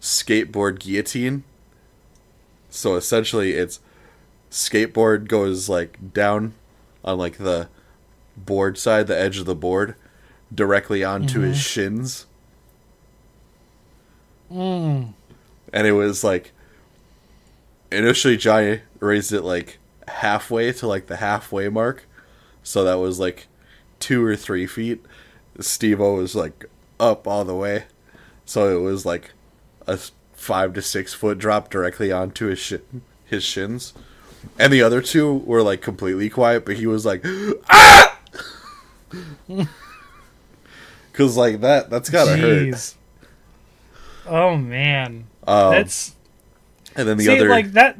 skateboard 0.00 0.78
guillotine. 0.78 1.44
So 2.68 2.96
essentially, 2.96 3.52
it's 3.52 3.80
skateboard 4.50 5.28
goes 5.28 5.68
like 5.68 6.12
down 6.12 6.54
on 7.04 7.18
like 7.18 7.38
the 7.38 7.68
board 8.36 8.78
side, 8.78 9.06
the 9.06 9.18
edge 9.18 9.38
of 9.38 9.46
the 9.46 9.54
board, 9.54 9.94
directly 10.54 11.02
onto 11.04 11.40
his 11.40 11.58
shins. 11.58 12.26
Mm. 14.52 15.14
and 15.72 15.86
it 15.86 15.92
was 15.92 16.22
like 16.22 16.52
initially 17.90 18.36
Johnny 18.36 18.80
raised 19.00 19.32
it 19.32 19.40
like 19.40 19.78
halfway 20.08 20.72
to 20.72 20.86
like 20.86 21.06
the 21.06 21.16
halfway 21.16 21.68
mark, 21.70 22.04
so 22.62 22.84
that 22.84 22.98
was 22.98 23.18
like 23.18 23.46
two 23.98 24.24
or 24.24 24.36
three 24.36 24.66
feet. 24.66 25.02
Steve 25.60 26.00
O 26.00 26.14
was 26.14 26.34
like 26.34 26.66
up 27.00 27.26
all 27.26 27.44
the 27.44 27.54
way, 27.54 27.84
so 28.44 28.76
it 28.76 28.82
was 28.82 29.06
like 29.06 29.32
a 29.86 29.98
five 30.34 30.74
to 30.74 30.82
six 30.82 31.14
foot 31.14 31.38
drop 31.38 31.70
directly 31.70 32.12
onto 32.12 32.46
his 32.46 32.74
his 33.24 33.44
shins, 33.44 33.94
and 34.58 34.72
the 34.72 34.82
other 34.82 35.00
two 35.00 35.32
were 35.32 35.62
like 35.62 35.80
completely 35.80 36.28
quiet, 36.28 36.64
but 36.66 36.76
he 36.76 36.86
was 36.86 37.06
like 37.06 37.24
ah, 37.70 38.11
because 41.12 41.36
like 41.36 41.60
that 41.60 41.90
that's 41.90 42.10
gotta 42.10 42.36
hurt. 42.36 42.94
Oh 44.26 44.56
man, 44.56 45.26
Um, 45.46 45.72
that's 45.72 46.14
and 46.94 47.08
then 47.08 47.16
the 47.16 47.24
see 47.24 47.36
other 47.36 47.48
like 47.48 47.72
that. 47.72 47.98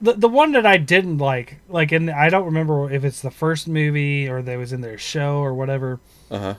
The 0.00 0.12
the 0.14 0.28
one 0.28 0.52
that 0.52 0.66
I 0.66 0.76
didn't 0.76 1.18
like, 1.18 1.56
like, 1.68 1.90
and 1.92 2.10
I 2.10 2.28
don't 2.28 2.44
remember 2.44 2.90
if 2.90 3.04
it's 3.04 3.20
the 3.22 3.30
first 3.30 3.66
movie 3.66 4.28
or 4.28 4.42
they 4.42 4.56
was 4.56 4.72
in 4.72 4.80
their 4.82 4.98
show 4.98 5.38
or 5.38 5.54
whatever. 5.54 6.00
uh 6.30 6.38
huh. 6.38 6.54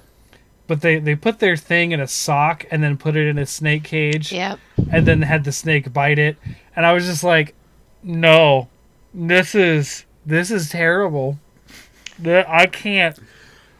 But 0.68 0.82
they 0.82 1.00
they 1.00 1.16
put 1.16 1.40
their 1.40 1.56
thing 1.56 1.92
in 1.92 2.00
a 2.00 2.08
sock 2.08 2.66
and 2.72 2.84
then 2.84 2.98
put 2.98 3.16
it 3.16 3.28
in 3.28 3.38
a 3.38 3.46
snake 3.46 3.84
cage 3.84 4.32
Yep. 4.34 4.60
and 4.92 5.06
then 5.08 5.22
had 5.22 5.44
the 5.44 5.52
snake 5.52 5.94
bite 5.94 6.20
it, 6.20 6.38
and 6.76 6.86
I 6.86 6.94
was 6.94 7.06
just 7.06 7.24
like, 7.24 7.56
no, 8.04 8.68
this 9.14 9.56
is 9.56 10.06
this 10.26 10.52
is 10.52 10.70
terrible. 10.70 11.40
That 12.20 12.50
I 12.50 12.66
can't. 12.66 13.18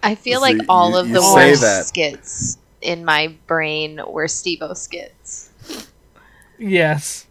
I 0.04 0.16
feel 0.16 0.40
See, 0.42 0.54
like 0.56 0.66
all 0.70 0.92
you- 0.92 0.98
of 1.00 1.10
the 1.10 1.22
worst 1.22 1.62
that. 1.62 1.86
skits 1.86 2.58
in 2.82 3.04
my 3.04 3.36
brain 3.48 4.00
were 4.08 4.28
Steve-O 4.28 4.74
skits. 4.74 5.50
Yes, 6.58 7.26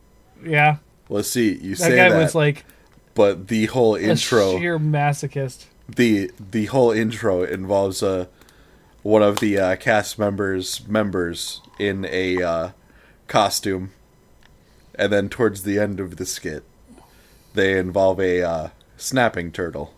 yeah. 0.45 0.77
Well, 1.09 1.23
see, 1.23 1.55
you 1.55 1.75
That 1.77 1.79
say 1.85 1.97
guy 1.97 2.09
that, 2.11 2.19
was 2.19 2.35
like 2.35 2.65
but 3.15 3.49
the 3.49 3.67
whole 3.67 3.97
a 3.97 4.01
intro, 4.01 4.59
sheer 4.59 4.79
masochist. 4.79 5.65
the 5.89 6.31
the 6.39 6.67
whole 6.67 6.91
intro 6.91 7.43
involves 7.43 8.03
uh, 8.03 8.27
one 9.03 9.23
of 9.23 9.39
the 9.41 9.59
uh, 9.59 9.77
cast 9.77 10.19
members 10.19 10.87
members 10.87 11.61
in 11.79 12.05
a 12.11 12.43
uh, 12.43 12.69
costume, 13.29 13.93
and 14.97 15.13
then 15.13 15.29
towards 15.29 15.63
the 15.63 15.79
end 15.79 15.99
of 16.01 16.17
the 16.17 16.27
skit, 16.27 16.63
they 17.55 17.79
involve 17.79 18.21
a 18.21 18.43
uh, 18.43 18.69
snapping 18.97 19.51
turtle. 19.53 19.93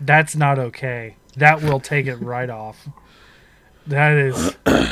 That's 0.00 0.34
not 0.36 0.58
okay. 0.58 1.16
That 1.36 1.62
will 1.62 1.80
take 1.80 2.06
it 2.06 2.16
right 2.16 2.50
off. 2.62 2.88
That 3.86 4.12
is 4.16 4.56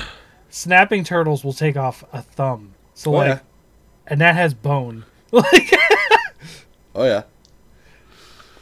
snapping 0.51 1.05
turtles 1.05 1.45
will 1.45 1.53
take 1.53 1.77
off 1.77 2.05
a 2.13 2.23
thumb. 2.23 2.75
So 2.95 3.11
Oh, 3.11 3.19
like 3.19 3.29
yeah. 3.29 3.41
and 4.07 4.21
that 4.21 4.35
has 4.35 4.55
bone. 4.55 5.05
Like 5.33 5.73
Oh 6.95 7.05
yeah. 7.05 7.23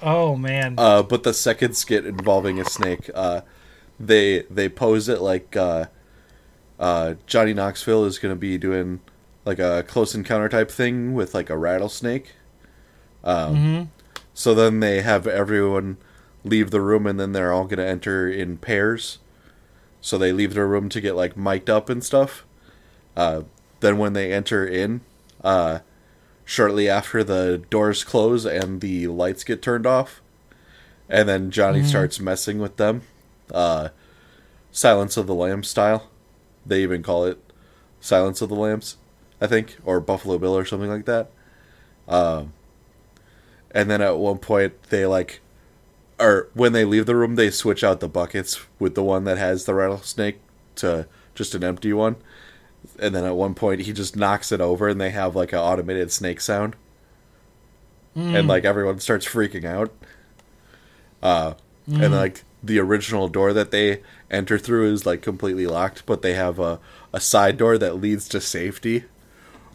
oh 0.03 0.37
man. 0.37 0.77
Uh, 0.79 1.03
but 1.03 1.25
the 1.25 1.35
second 1.35 1.75
skit 1.77 2.07
involving 2.07 2.61
a 2.61 2.65
snake, 2.65 3.11
uh, 3.15 3.41
they 3.99 4.43
they 4.51 4.69
pose 4.69 5.09
it 5.09 5.21
like 5.21 5.57
uh, 5.57 5.87
uh, 6.79 7.15
Johnny 7.27 7.53
Knoxville 7.55 8.05
is 8.05 8.19
going 8.21 8.33
to 8.35 8.39
be 8.39 8.57
doing 8.57 9.01
like 9.45 9.59
a 9.59 9.83
close 9.87 10.15
encounter 10.15 10.49
type 10.49 10.71
thing 10.71 11.13
with 11.15 11.35
like 11.35 11.51
a 11.51 11.57
rattlesnake. 11.57 12.35
Um, 13.25 13.57
Mhm. 13.57 13.89
So 14.33 14.55
then 14.55 14.79
they 14.81 15.03
have 15.03 15.27
everyone 15.27 15.97
leave 16.45 16.71
the 16.71 16.81
room, 16.81 17.07
and 17.07 17.19
then 17.19 17.33
they're 17.33 17.53
all 17.53 17.65
going 17.65 17.79
to 17.79 17.87
enter 17.87 18.29
in 18.29 18.57
pairs. 18.57 19.19
So 20.01 20.17
they 20.17 20.33
leave 20.33 20.55
their 20.55 20.67
room 20.67 20.89
to 20.91 21.01
get 21.01 21.17
like 21.17 21.37
mic'd 21.37 21.69
up 21.69 21.89
and 21.91 22.03
stuff. 22.03 22.47
Uh, 23.17 23.43
then 23.81 23.99
when 23.99 24.13
they 24.13 24.33
enter 24.33 24.67
in, 24.67 25.03
uh, 25.45 25.81
shortly 26.45 26.89
after 26.89 27.23
the 27.23 27.63
doors 27.71 28.03
close 28.03 28.45
and 28.45 28.81
the 28.81 29.07
lights 29.07 29.45
get 29.45 29.63
turned 29.63 29.87
off, 29.87 30.21
and 31.09 31.29
then 31.29 31.51
Johnny 31.51 31.83
starts 31.85 32.21
messing 32.21 32.59
with 32.59 32.77
them. 32.77 33.03
Uh, 33.53 33.91
Silence 34.73 35.17
of 35.17 35.27
the 35.27 35.35
Lambs 35.35 35.69
style. 35.69 36.09
They 36.65 36.83
even 36.83 37.03
call 37.03 37.25
it 37.25 37.39
Silence 38.01 38.41
of 38.41 38.49
the 38.49 38.55
Lambs, 38.55 38.97
I 39.41 39.47
think, 39.47 39.79
or 39.85 40.01
Buffalo 40.01 40.39
Bill 40.39 40.57
or 40.57 40.65
something 40.65 40.91
like 40.91 41.07
that. 41.07 41.31
Um, 42.09 42.53
and 43.73 43.91
then 43.91 44.01
at 44.01 44.19
one 44.19 44.39
point 44.39 44.83
they 44.85 45.07
like, 45.07 45.41
or 46.21 46.49
when 46.55 46.73
they 46.73 46.85
leave 46.85 47.07
the 47.07 47.17
room, 47.17 47.35
they 47.37 47.51
switch 47.51 47.83
out 47.83 48.01
the 48.01 48.09
buckets 48.09 48.61
with 48.79 48.95
the 48.95 49.03
one 49.03 49.25
that 49.25 49.39
has 49.39 49.65
the 49.65 49.75
rattlesnake 49.75 50.39
to 50.77 51.07
just 51.35 51.55
an 51.55 51.65
empty 51.65 51.93
one. 51.93 52.17
And 52.99 53.15
then 53.15 53.25
at 53.25 53.37
one 53.37 53.55
point 53.55 53.83
he 53.83 53.93
just 53.93 54.17
knocks 54.17 54.53
it 54.53 54.61
over, 54.61 54.89
and 54.89 55.01
they 55.01 55.11
have 55.11 55.35
like 55.37 55.53
an 55.53 55.59
automated 55.59 56.13
snake 56.13 56.41
sound 56.41 56.77
and 58.37 58.49
like 58.49 58.65
everyone 58.65 58.99
starts 59.01 59.27
freaking 59.27 59.65
out. 59.65 59.93
Uh, 61.23 61.55
and 62.03 62.13
like 62.15 62.45
the 62.63 62.79
original 62.79 63.29
door 63.29 63.53
that 63.53 63.71
they 63.71 64.03
enter 64.31 64.59
through 64.59 64.93
is 64.93 65.07
like 65.07 65.23
completely 65.23 65.67
locked, 65.67 66.05
but 66.07 66.23
they 66.23 66.35
have 66.35 66.59
a 66.59 66.79
a 67.13 67.21
side 67.21 67.57
door 67.57 67.77
that 67.79 67.97
leads 68.01 68.29
to 68.29 68.41
safety, 68.41 69.05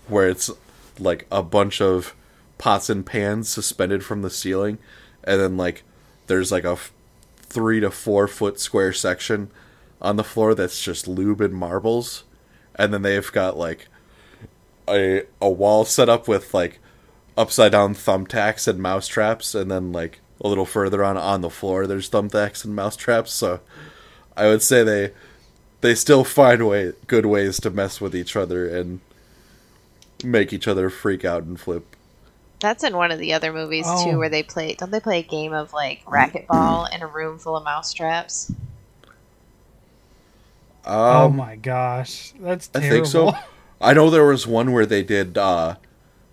where 0.08 0.30
it's 0.30 0.50
like 1.00 1.28
a 1.32 1.44
bunch 1.44 1.82
of 1.82 2.16
pots 2.58 2.90
and 2.90 3.06
pans 3.06 3.50
suspended 3.50 4.04
from 4.04 4.22
the 4.22 4.30
ceiling, 4.30 4.78
and 5.24 5.40
then 5.42 5.58
like 5.58 5.84
there's 6.28 6.52
like 6.52 6.64
a 6.64 6.78
three 7.38 7.80
to 7.80 7.92
four 7.92 8.28
foot 8.28 8.60
square 8.60 8.94
section 8.94 9.50
on 10.02 10.16
the 10.16 10.24
floor 10.24 10.54
that's 10.54 10.82
just 10.82 11.08
lube 11.08 11.42
and 11.42 11.54
marbles, 11.54 12.24
and 12.76 12.94
then 12.94 13.02
they've 13.02 13.32
got 13.32 13.58
like 13.58 13.88
a 14.88 15.24
a 15.42 15.50
wall 15.50 15.86
set 15.86 16.10
up 16.10 16.28
with 16.28 16.54
like 16.54 16.80
upside 17.38 17.72
down 17.72 17.94
thumbtacks 17.94 18.68
and 18.68 18.80
mouse 18.80 19.08
traps, 19.08 19.56
and 19.56 19.72
then 19.72 19.92
like 19.92 20.20
a 20.42 20.48
little 20.48 20.66
further 20.66 21.04
on 21.04 21.18
on 21.18 21.42
the 21.42 21.50
floor, 21.50 21.88
there's 21.88 22.10
thumbtacks 22.10 22.66
and 22.66 22.76
mouse 22.76 22.96
traps. 22.96 23.32
So 23.32 23.62
I 24.36 24.48
would 24.48 24.62
say 24.62 24.84
they 24.84 25.12
they 25.82 25.96
still 25.96 26.24
find 26.24 26.68
way 26.68 26.94
good 27.08 27.26
ways 27.26 27.60
to 27.62 27.70
mess 27.70 28.02
with 28.02 28.16
each 28.16 28.36
other 28.36 28.68
and 28.68 29.00
make 30.24 30.52
each 30.52 30.68
other 30.68 30.90
freak 30.90 31.24
out 31.24 31.44
and 31.44 31.60
flip. 31.60 31.95
That's 32.66 32.84
in 32.84 32.98
one 32.98 33.12
of 33.12 33.20
the 33.20 33.34
other 33.34 33.54
movies 33.54 33.86
Oh. 33.88 34.04
too, 34.12 34.18
where 34.18 34.28
they 34.30 34.42
play. 34.42 34.74
Don't 34.74 34.90
they 34.90 35.00
play 35.00 35.20
a 35.20 35.24
game 35.24 35.54
of 35.54 35.72
like 35.72 36.04
racquetball 36.06 36.92
in 36.92 37.04
a 37.04 37.08
room 37.08 37.38
full 37.38 37.56
of 37.56 37.64
mouse 37.64 37.94
traps? 37.94 38.52
oh 40.86 41.26
Um, 41.28 41.36
my 41.36 41.56
gosh, 41.56 42.34
that's 42.40 42.70
I 42.74 42.80
think 42.80 43.06
so. 43.06 43.34
I 43.82 43.94
know 43.94 44.10
there 44.10 44.26
was 44.26 44.48
one 44.48 44.72
where 44.72 44.86
they 44.86 45.04
did 45.04 45.38
uh, 45.38 45.76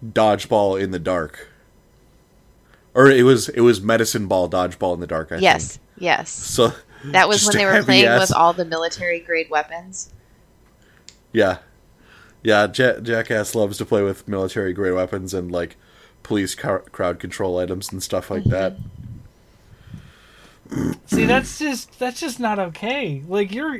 dodgeball 0.04 0.80
in 0.80 0.90
the 0.90 0.98
dark, 0.98 1.48
or 2.94 3.10
it 3.10 3.24
was 3.24 3.48
it 3.50 3.60
was 3.60 3.80
medicine 3.82 4.26
ball 4.26 4.48
dodgeball 4.48 4.94
in 4.94 5.00
the 5.00 5.06
dark. 5.06 5.32
I 5.32 5.36
yes, 5.36 5.72
think. 5.76 5.82
yes. 5.98 6.30
So 6.30 6.72
That 7.04 7.28
was 7.28 7.46
when 7.46 7.56
they 7.58 7.66
were 7.66 7.82
playing 7.82 8.06
ass- 8.06 8.30
with 8.30 8.36
all 8.36 8.52
the 8.52 8.64
military 8.64 9.20
grade 9.20 9.50
weapons. 9.50 10.10
Yeah, 11.32 11.58
yeah. 12.42 12.68
Ja- 12.74 13.00
Jackass 13.00 13.54
loves 13.54 13.76
to 13.78 13.84
play 13.84 14.02
with 14.02 14.26
military 14.28 14.72
grade 14.72 14.94
weapons 14.94 15.34
and 15.34 15.50
like 15.52 15.76
police 16.22 16.54
car- 16.54 16.84
crowd 16.92 17.18
control 17.18 17.58
items 17.58 17.92
and 17.92 18.02
stuff 18.02 18.30
like 18.30 18.44
mm-hmm. 18.44 18.50
that. 18.50 18.76
See, 21.06 21.26
that's 21.26 21.58
just 21.58 21.98
that's 21.98 22.20
just 22.20 22.40
not 22.40 22.58
okay. 22.58 23.22
Like 23.28 23.52
you're 23.52 23.78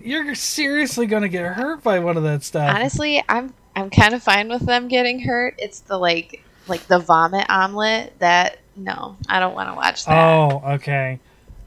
you're 0.00 0.34
seriously 0.34 1.06
gonna 1.06 1.28
get 1.28 1.54
hurt 1.54 1.82
by 1.82 1.98
one 1.98 2.16
of 2.16 2.22
that 2.24 2.42
stuff. 2.42 2.74
Honestly, 2.74 3.22
I'm 3.28 3.54
I'm 3.74 3.90
kind 3.90 4.14
of 4.14 4.22
fine 4.22 4.48
with 4.48 4.66
them 4.66 4.88
getting 4.88 5.20
hurt. 5.20 5.54
It's 5.58 5.80
the 5.80 5.96
like 5.96 6.44
like 6.68 6.86
the 6.86 6.98
vomit 6.98 7.46
omelet 7.48 8.18
that 8.18 8.58
no, 8.76 9.16
I 9.28 9.40
don't 9.40 9.54
want 9.54 9.70
to 9.70 9.74
watch 9.74 10.04
that. 10.04 10.12
Oh, 10.12 10.62
okay. 10.74 11.20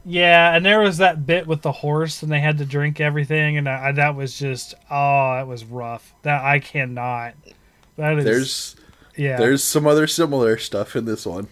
Yeah, 0.06 0.56
and 0.56 0.66
there 0.66 0.82
was 0.82 0.98
that 0.98 1.26
bit 1.26 1.48
with 1.48 1.62
the 1.62 1.72
horse, 1.72 2.24
and 2.24 2.32
they 2.32 2.42
had 2.42 2.58
to 2.58 2.66
drink 2.66 3.00
everything, 3.00 3.58
and 3.58 3.70
I, 3.70 3.94
that 3.94 4.16
was 4.16 4.38
just 4.38 4.74
oh, 4.92 5.36
that 5.36 5.48
was 5.48 5.64
rough. 5.64 6.14
That 6.24 6.44
I 6.44 6.60
cannot. 6.60 7.36
That 7.96 8.18
is 8.18 8.26
There's 8.26 8.76
yeah. 9.16 9.38
there's 9.38 9.64
some 9.64 9.86
other 9.88 10.08
similar 10.08 10.58
stuff 10.58 10.96
in 10.96 11.06
this 11.06 11.26
one. 11.26 11.48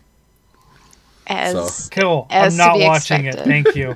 As 1.28 1.54
so- 1.86 1.90
cool. 1.92 2.28
as 2.30 2.60
I'm 2.60 2.66
to 2.74 2.74
not 2.74 2.78
be 2.80 2.88
watching 2.88 3.26
expected. 3.28 3.48
it. 3.50 3.64
Thank 3.64 3.76
you. 3.76 3.96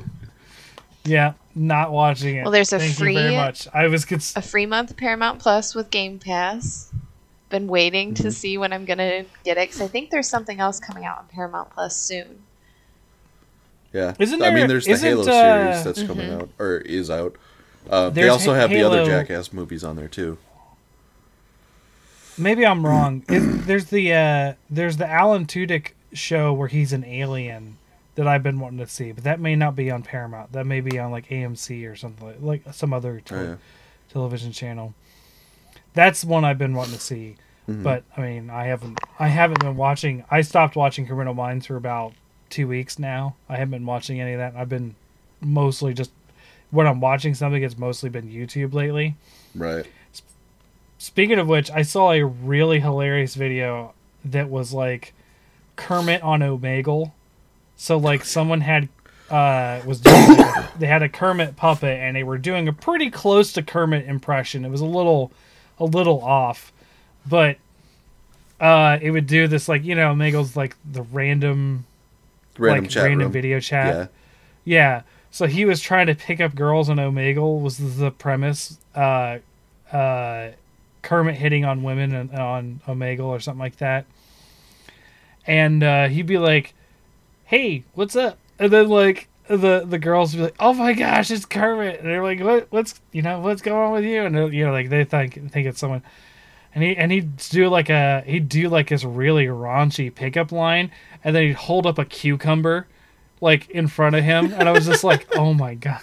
yeah, 1.04 1.34
not 1.54 1.92
watching 1.92 2.38
it. 2.38 2.44
Well, 2.44 2.52
there's 2.52 2.72
a 2.74 2.80
Thank 2.80 2.92
you 3.00 3.06
very 3.06 3.16
free- 3.16 3.36
much. 3.36 3.68
I 3.74 3.88
was 3.88 4.06
cons- 4.06 4.34
a 4.36 4.42
free 4.42 4.66
month 4.66 4.96
Paramount 4.98 5.40
Plus 5.40 5.76
with 5.76 5.90
Game 5.92 6.20
Pass. 6.20 6.92
Been 7.50 7.68
waiting 7.68 8.14
Mm-hmm. 8.14 8.24
to 8.24 8.32
see 8.32 8.58
when 8.58 8.74
I'm 8.74 8.86
gonna 8.86 9.24
get 9.44 9.58
it 9.58 9.70
because 9.70 9.82
I 9.82 9.88
think 9.88 10.10
there's 10.10 10.28
something 10.30 10.60
else 10.60 10.80
coming 10.80 11.06
out 11.06 11.20
on 11.20 11.26
Paramount 11.28 11.70
Plus 11.72 11.96
soon. 11.96 12.42
Yeah, 13.94 14.14
Isn't 14.20 14.42
I 14.42 14.50
mean, 14.52 14.68
there's 14.68 14.86
the 14.86 14.98
Halo 14.98 15.22
uh, 15.22 15.24
series 15.24 15.84
that's 15.86 16.04
coming 16.08 16.30
out 16.34 16.50
or 16.60 16.78
is 16.80 17.10
out. 17.10 17.36
Uh, 17.90 18.10
they 18.10 18.28
also 18.28 18.52
Ha- 18.54 18.62
have 18.62 18.70
the 18.70 18.82
other 18.82 19.06
Jackass 19.06 19.54
movies 19.54 19.84
on 19.84 19.96
there 19.96 20.08
too. 20.10 20.38
Maybe 22.38 22.66
I'm 22.66 22.86
wrong. 22.86 23.24
Is, 23.30 23.66
there's 23.66 23.86
the 23.86 24.14
uh, 24.14 24.54
there's 24.70 24.98
the 24.98 25.10
Alan 25.10 25.46
Tudyk 25.46 25.92
show 26.14 26.54
where 26.54 26.68
he's 26.68 26.94
an 26.94 27.04
alien 27.04 27.78
that 28.16 28.28
I've 28.28 28.44
been 28.44 28.60
wanting 28.60 28.80
to 28.80 28.88
see, 28.88 29.12
but 29.12 29.24
that 29.26 29.40
may 29.40 29.56
not 29.56 29.76
be 29.76 29.92
on 29.92 30.02
Paramount. 30.02 30.54
That 30.54 30.66
may 30.66 30.80
be 30.82 30.98
on 31.00 31.12
like 31.12 31.28
AMC 31.30 31.90
or 31.92 31.96
something 31.96 32.26
like, 32.42 32.64
like 32.66 32.74
some 32.74 32.94
other 32.94 33.22
Oh, 33.32 33.44
yeah. 33.44 33.56
television 34.10 34.52
channel. 34.54 34.94
That's 35.94 36.24
one 36.24 36.44
I've 36.46 36.58
been 36.58 36.74
wanting 36.74 36.94
to 36.96 37.00
see, 37.00 37.36
Mm-hmm. 37.68 37.82
but 37.84 38.04
I 38.16 38.22
mean, 38.22 38.50
I 38.52 38.66
haven't 38.66 39.00
I 39.18 39.28
haven't 39.28 39.60
been 39.62 39.76
watching. 39.76 40.24
I 40.30 40.42
stopped 40.42 40.76
watching 40.76 41.08
Criminal 41.08 41.34
Minds 41.34 41.66
for 41.66 41.76
about 41.76 42.14
two 42.52 42.68
weeks 42.68 43.00
now. 43.00 43.36
I 43.50 43.54
haven't 43.58 43.72
been 43.72 43.86
watching 43.88 44.22
any 44.22 44.34
of 44.34 44.38
that. 44.40 44.56
I've 44.56 44.70
been 44.70 44.94
mostly 45.42 45.94
just 45.96 46.12
when 46.72 46.86
I'm 46.88 47.00
watching 47.02 47.34
something, 47.34 47.64
it's 47.64 47.78
mostly 47.78 48.10
been 48.10 48.30
YouTube 48.30 48.74
lately. 48.74 49.16
Right. 49.56 49.88
Speaking 50.98 51.40
of 51.40 51.48
which, 51.48 51.70
I 51.72 51.82
saw 51.82 52.12
a 52.12 52.24
really 52.24 52.80
hilarious 52.80 53.36
video 53.36 53.94
that 54.24 54.50
was 54.50 54.74
like 54.74 55.14
Kermit 55.76 56.22
on 56.24 56.40
Omegle. 56.40 57.12
So 57.76 57.98
like 57.98 58.24
someone 58.24 58.62
had 58.62 58.90
uh 59.30 59.82
was 59.86 60.00
doing 60.02 60.38
they 60.80 60.88
had 60.88 61.02
a 61.04 61.10
Kermit 61.10 61.56
puppet 61.56 62.00
and 62.00 62.16
they 62.16 62.24
were 62.24 62.38
doing 62.38 62.68
a 62.68 62.74
pretty 62.74 63.10
close 63.10 63.52
to 63.54 63.64
Kermit 63.64 64.06
impression. 64.08 64.64
It 64.64 64.70
was 64.70 64.82
a 64.82 64.86
little 64.86 65.32
a 65.80 65.86
little 65.86 66.22
off. 66.22 66.72
But 67.28 67.58
uh 68.60 68.98
it 69.02 69.12
would 69.12 69.28
do 69.28 69.48
this 69.48 69.68
like, 69.68 69.84
you 69.84 69.96
know, 69.96 70.14
Omegle's 70.14 70.56
like 70.56 70.76
the 70.90 71.02
random 71.02 71.86
Random 72.58 72.86
like 72.86 72.96
random 72.96 73.20
room. 73.20 73.32
video 73.32 73.60
chat. 73.60 73.96
Yeah. 73.96 74.08
Yeah. 74.64 75.02
So 75.32 75.48
he 75.48 75.66
was 75.66 75.82
trying 75.82 76.08
to 76.08 76.16
pick 76.16 76.40
up 76.40 76.56
girls 76.56 76.90
on 76.90 76.98
Omegle 76.98 77.62
was 77.62 77.98
the 77.98 78.12
premise. 78.12 78.78
Uh, 78.96 79.40
uh, 79.92 80.52
Kermit 81.06 81.36
hitting 81.36 81.64
on 81.64 81.84
women 81.84 82.16
on, 82.16 82.32
on 82.32 82.82
Omegle 82.88 83.26
or 83.26 83.40
something 83.40 83.60
like 83.60 83.78
that. 83.78 84.06
And 85.46 85.84
uh, 85.84 86.08
he'd 86.08 86.26
be 86.26 86.40
like, 86.40 86.74
"Hey, 87.46 87.84
what's 87.94 88.16
up?" 88.16 88.40
And 88.58 88.74
then 88.74 88.90
like 88.90 89.30
the 89.48 89.86
the 89.86 90.00
girls 90.00 90.34
would 90.34 90.40
be 90.40 90.44
like, 90.46 90.56
"Oh 90.60 90.74
my 90.74 90.94
gosh, 90.94 91.30
it's 91.30 91.46
Kermit!" 91.46 92.00
And 92.00 92.10
they're 92.10 92.24
like, 92.24 92.40
"What? 92.40 92.68
What's 92.72 93.00
you 93.12 93.22
know 93.22 93.40
what's 93.40 93.62
going 93.62 93.78
on 93.78 93.92
with 93.92 94.04
you?" 94.04 94.24
And 94.24 94.52
you 94.52 94.66
know 94.66 94.72
like 94.72 94.90
they 94.90 95.04
think 95.04 95.52
think 95.52 95.68
it's 95.68 95.80
someone. 95.80 96.02
And 96.74 96.84
he 96.84 96.98
and 96.98 97.12
he'd 97.12 97.38
do 97.38 97.70
like 97.70 97.90
a 97.90 98.24
he'd 98.26 98.50
do 98.50 98.68
like 98.68 98.90
this 98.90 99.04
really 99.04 99.46
raunchy 99.46 100.14
pickup 100.14 100.52
line, 100.52 100.90
and 101.24 101.36
then 101.36 101.44
he'd 101.44 101.56
hold 101.56 101.86
up 101.86 102.00
a 102.00 102.06
cucumber 102.06 102.88
like 103.42 103.70
in 103.70 103.88
front 103.88 104.16
of 104.16 104.24
him, 104.24 104.52
and 104.54 104.68
I 104.68 104.72
was 104.72 104.88
just 104.88 105.04
like, 105.04 105.28
"Oh 105.36 105.54
my 105.54 105.76
god!" 105.76 106.02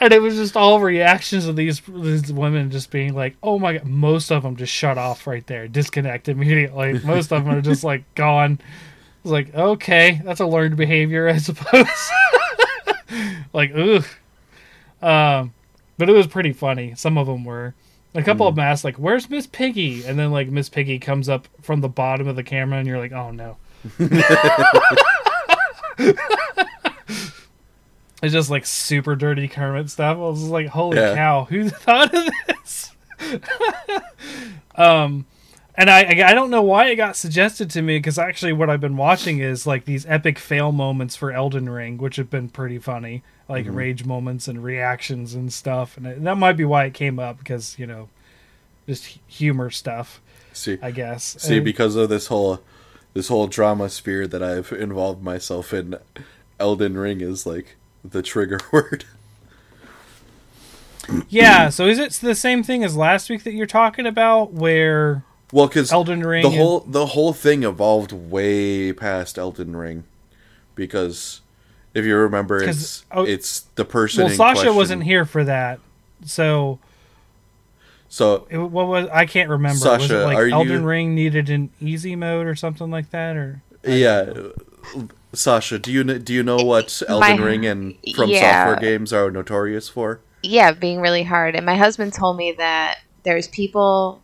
And 0.00 0.12
it 0.12 0.22
was 0.22 0.36
just 0.36 0.56
all 0.56 0.80
reactions 0.80 1.46
of 1.46 1.56
these 1.56 1.82
these 1.88 2.32
women 2.32 2.70
just 2.70 2.90
being 2.90 3.14
like, 3.14 3.36
"Oh 3.42 3.58
my 3.58 3.78
god!" 3.78 3.86
Most 3.86 4.30
of 4.30 4.44
them 4.44 4.56
just 4.56 4.72
shut 4.72 4.96
off 4.96 5.26
right 5.26 5.44
there, 5.46 5.66
disconnect 5.66 6.28
immediately. 6.28 6.98
Most 7.04 7.32
of 7.32 7.44
them 7.44 7.54
are 7.54 7.60
just 7.60 7.82
like 7.82 8.04
gone. 8.14 8.60
It's 9.24 9.32
like, 9.32 9.52
okay, 9.54 10.20
that's 10.24 10.40
a 10.40 10.46
learned 10.46 10.76
behavior, 10.76 11.28
I 11.28 11.36
suppose. 11.38 11.86
like, 13.52 13.72
ugh. 13.74 14.04
Um, 15.02 15.52
but 15.98 16.08
it 16.08 16.12
was 16.12 16.28
pretty 16.28 16.52
funny. 16.52 16.94
Some 16.96 17.18
of 17.18 17.26
them 17.26 17.44
were. 17.44 17.74
A 18.14 18.22
couple 18.22 18.48
of 18.48 18.56
them 18.56 18.64
asked, 18.64 18.84
like, 18.84 18.96
"Where's 18.96 19.28
Miss 19.28 19.46
Piggy?" 19.46 20.04
And 20.04 20.18
then 20.18 20.32
like 20.32 20.48
Miss 20.48 20.68
Piggy 20.68 20.98
comes 20.98 21.28
up 21.28 21.46
from 21.60 21.82
the 21.82 21.88
bottom 21.88 22.26
of 22.26 22.36
the 22.36 22.42
camera, 22.42 22.78
and 22.78 22.86
you're 22.86 22.98
like, 22.98 23.12
"Oh 23.12 23.30
no." 23.30 23.58
It's 28.22 28.32
just 28.32 28.50
like 28.50 28.66
super 28.66 29.14
dirty 29.14 29.46
Kermit 29.48 29.90
stuff. 29.90 30.16
I 30.16 30.20
was 30.20 30.40
just 30.40 30.50
like, 30.50 30.66
holy 30.68 30.96
Yeah. 30.98 31.14
cow, 31.14 31.44
who 31.50 31.68
thought 31.68 32.12
of 32.14 32.28
this? 32.48 32.92
um, 34.76 35.26
and 35.76 35.88
I 35.88 36.00
I 36.28 36.34
don't 36.34 36.50
know 36.50 36.62
why 36.62 36.88
it 36.88 36.96
got 36.96 37.16
suggested 37.16 37.70
to 37.70 37.82
me 37.82 37.98
because 37.98 38.18
actually 38.18 38.52
what 38.52 38.68
I've 38.68 38.80
been 38.80 38.96
watching 38.96 39.38
is 39.38 39.66
like 39.66 39.84
these 39.84 40.04
epic 40.06 40.38
fail 40.38 40.72
moments 40.72 41.14
for 41.14 41.30
Elden 41.30 41.68
Ring, 41.68 41.98
which 41.98 42.16
have 42.16 42.30
been 42.30 42.48
pretty 42.48 42.78
funny, 42.78 43.22
like 43.48 43.66
rage 43.68 44.04
moments 44.04 44.48
and 44.48 44.62
reactions 44.64 45.34
and 45.34 45.52
stuff. 45.52 45.96
And 45.96 46.06
it, 46.06 46.24
that 46.24 46.36
might 46.36 46.54
be 46.54 46.64
why 46.64 46.84
it 46.86 46.94
came 46.94 47.18
up 47.20 47.38
because 47.38 47.78
you 47.78 47.86
know, 47.86 48.08
just 48.88 49.18
humor 49.28 49.70
stuff, 49.70 50.20
See, 50.52 50.78
I 50.82 50.90
guess. 50.90 51.36
see, 51.38 51.56
And- 51.56 51.64
because 51.64 51.94
of 51.94 52.08
this 52.08 52.26
whole 52.26 52.60
this 53.14 53.28
whole 53.28 53.46
drama 53.46 53.88
sphere 53.88 54.26
that 54.26 54.42
I've 54.42 54.72
involved 54.72 55.22
myself 55.22 55.72
in, 55.72 55.96
Elden 56.58 56.98
Ring 56.98 57.20
is 57.20 57.46
like 57.46 57.76
the 58.04 58.22
trigger 58.22 58.58
word. 58.72 59.04
yeah. 61.28 61.68
So 61.70 61.86
is 61.86 61.98
it 61.98 62.12
the 62.14 62.34
same 62.34 62.62
thing 62.62 62.84
as 62.84 62.96
last 62.96 63.30
week 63.30 63.44
that 63.44 63.52
you're 63.54 63.66
talking 63.66 64.06
about, 64.06 64.52
where? 64.52 65.24
Well, 65.52 65.66
because 65.66 65.90
Elden 65.92 66.20
Ring 66.24 66.42
the 66.42 66.48
and- 66.48 66.56
whole 66.58 66.80
the 66.80 67.06
whole 67.06 67.32
thing 67.32 67.62
evolved 67.62 68.12
way 68.12 68.92
past 68.92 69.38
Elden 69.38 69.74
Ring, 69.74 70.04
because 70.74 71.40
if 71.94 72.04
you 72.04 72.14
remember 72.16 72.62
it's 72.62 73.04
oh, 73.10 73.24
it's 73.24 73.60
the 73.74 73.84
person. 73.86 74.24
Well, 74.26 74.34
Sasha 74.34 74.54
question. 74.56 74.76
wasn't 74.76 75.02
here 75.04 75.24
for 75.24 75.44
that, 75.44 75.80
so 76.26 76.78
So 78.10 78.46
it, 78.50 78.58
what 78.58 78.88
was 78.88 79.08
I 79.10 79.24
can't 79.24 79.48
remember. 79.48 79.72
was 79.72 79.82
Sasha, 79.82 80.20
it 80.20 80.24
like 80.24 80.52
Elden 80.52 80.82
you- 80.82 80.86
Ring 80.86 81.14
needed 81.14 81.48
an 81.48 81.70
easy 81.80 82.14
mode 82.14 82.46
or 82.46 82.54
something 82.54 82.90
like 82.90 83.08
that, 83.12 83.34
or 83.34 83.62
yeah, 83.84 84.30
Sasha, 85.32 85.78
do 85.78 85.92
you 85.92 86.04
do 86.04 86.32
you 86.32 86.42
know 86.42 86.56
what 86.56 87.02
Elden 87.06 87.38
My- 87.38 87.44
Ring 87.44 87.66
and 87.66 87.96
From 88.14 88.30
yeah. 88.30 88.64
Software 88.64 88.80
games 88.80 89.12
are 89.12 89.30
notorious 89.30 89.88
for? 89.88 90.20
Yeah, 90.42 90.72
being 90.72 91.00
really 91.00 91.24
hard. 91.24 91.54
And 91.54 91.66
my 91.66 91.76
husband 91.76 92.12
told 92.12 92.36
me 92.36 92.52
that 92.52 93.00
there's 93.24 93.48
people 93.48 94.22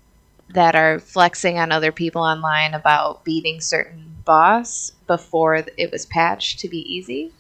that 0.51 0.75
are 0.75 0.99
flexing 0.99 1.59
on 1.59 1.73
other 1.73 1.93
people 1.93 2.23
online 2.23 2.75
about 2.75 3.25
beating 3.25 3.61
certain 3.61 4.17
boss 4.25 4.93
before 5.07 5.57
it 5.77 5.91
was 5.91 6.07
patched 6.07 6.61
to 6.61 6.69
be 6.69 6.79
easy. 6.93 7.33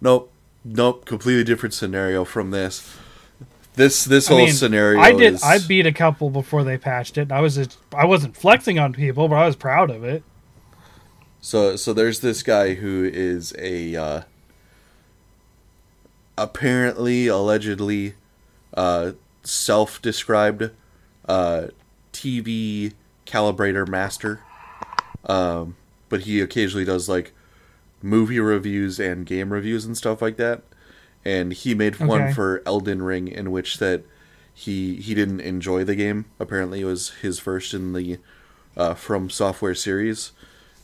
Nope, 0.00 0.30
nope, 0.64 1.04
completely 1.04 1.44
different 1.44 1.74
scenario 1.74 2.24
from 2.24 2.50
this. 2.50 2.96
this 3.74 4.04
this 4.04 4.28
I 4.28 4.34
whole 4.34 4.44
mean, 4.44 4.52
scenario. 4.52 5.00
I 5.00 5.12
did. 5.12 5.34
Is, 5.34 5.42
I 5.42 5.58
beat 5.58 5.86
a 5.86 5.92
couple 5.92 6.30
before 6.30 6.64
they 6.64 6.78
patched 6.78 7.18
it. 7.18 7.32
I 7.32 7.40
was. 7.40 7.56
Just, 7.56 7.76
I 7.94 8.06
wasn't 8.06 8.36
flexing 8.36 8.78
on 8.78 8.92
people, 8.92 9.28
but 9.28 9.36
I 9.36 9.46
was 9.46 9.56
proud 9.56 9.90
of 9.90 10.04
it. 10.04 10.22
So 11.44 11.76
so 11.76 11.92
there's 11.92 12.20
this 12.20 12.42
guy 12.42 12.72
who 12.72 13.04
is 13.04 13.54
a 13.58 13.94
uh, 13.94 14.22
apparently 16.38 17.26
allegedly 17.26 18.14
uh, 18.72 19.12
self-described 19.42 20.70
uh, 21.28 21.66
TV 22.14 22.94
calibrator 23.26 23.86
master. 23.86 24.40
Um, 25.26 25.76
but 26.08 26.22
he 26.22 26.40
occasionally 26.40 26.86
does 26.86 27.10
like 27.10 27.32
movie 28.00 28.40
reviews 28.40 28.98
and 28.98 29.26
game 29.26 29.52
reviews 29.52 29.84
and 29.84 29.98
stuff 29.98 30.22
like 30.22 30.38
that. 30.38 30.62
And 31.26 31.52
he 31.52 31.74
made 31.74 32.00
one 32.00 32.32
for 32.32 32.62
Elden 32.64 33.02
Ring 33.02 33.28
in 33.28 33.50
which 33.50 33.76
that 33.80 34.02
he 34.54 34.96
he 34.96 35.12
didn't 35.14 35.40
enjoy 35.40 35.84
the 35.84 35.94
game. 35.94 36.24
Apparently, 36.40 36.80
it 36.80 36.86
was 36.86 37.10
his 37.20 37.38
first 37.38 37.74
in 37.74 37.92
the 37.92 38.18
uh, 38.78 38.94
From 38.94 39.28
Software 39.28 39.74
series, 39.74 40.32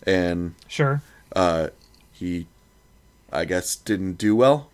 and 0.06 0.54
Sure. 0.68 1.02
uh, 1.34 1.68
he, 2.12 2.46
I 3.32 3.44
guess, 3.44 3.76
didn't 3.76 4.14
do 4.14 4.34
well 4.36 4.70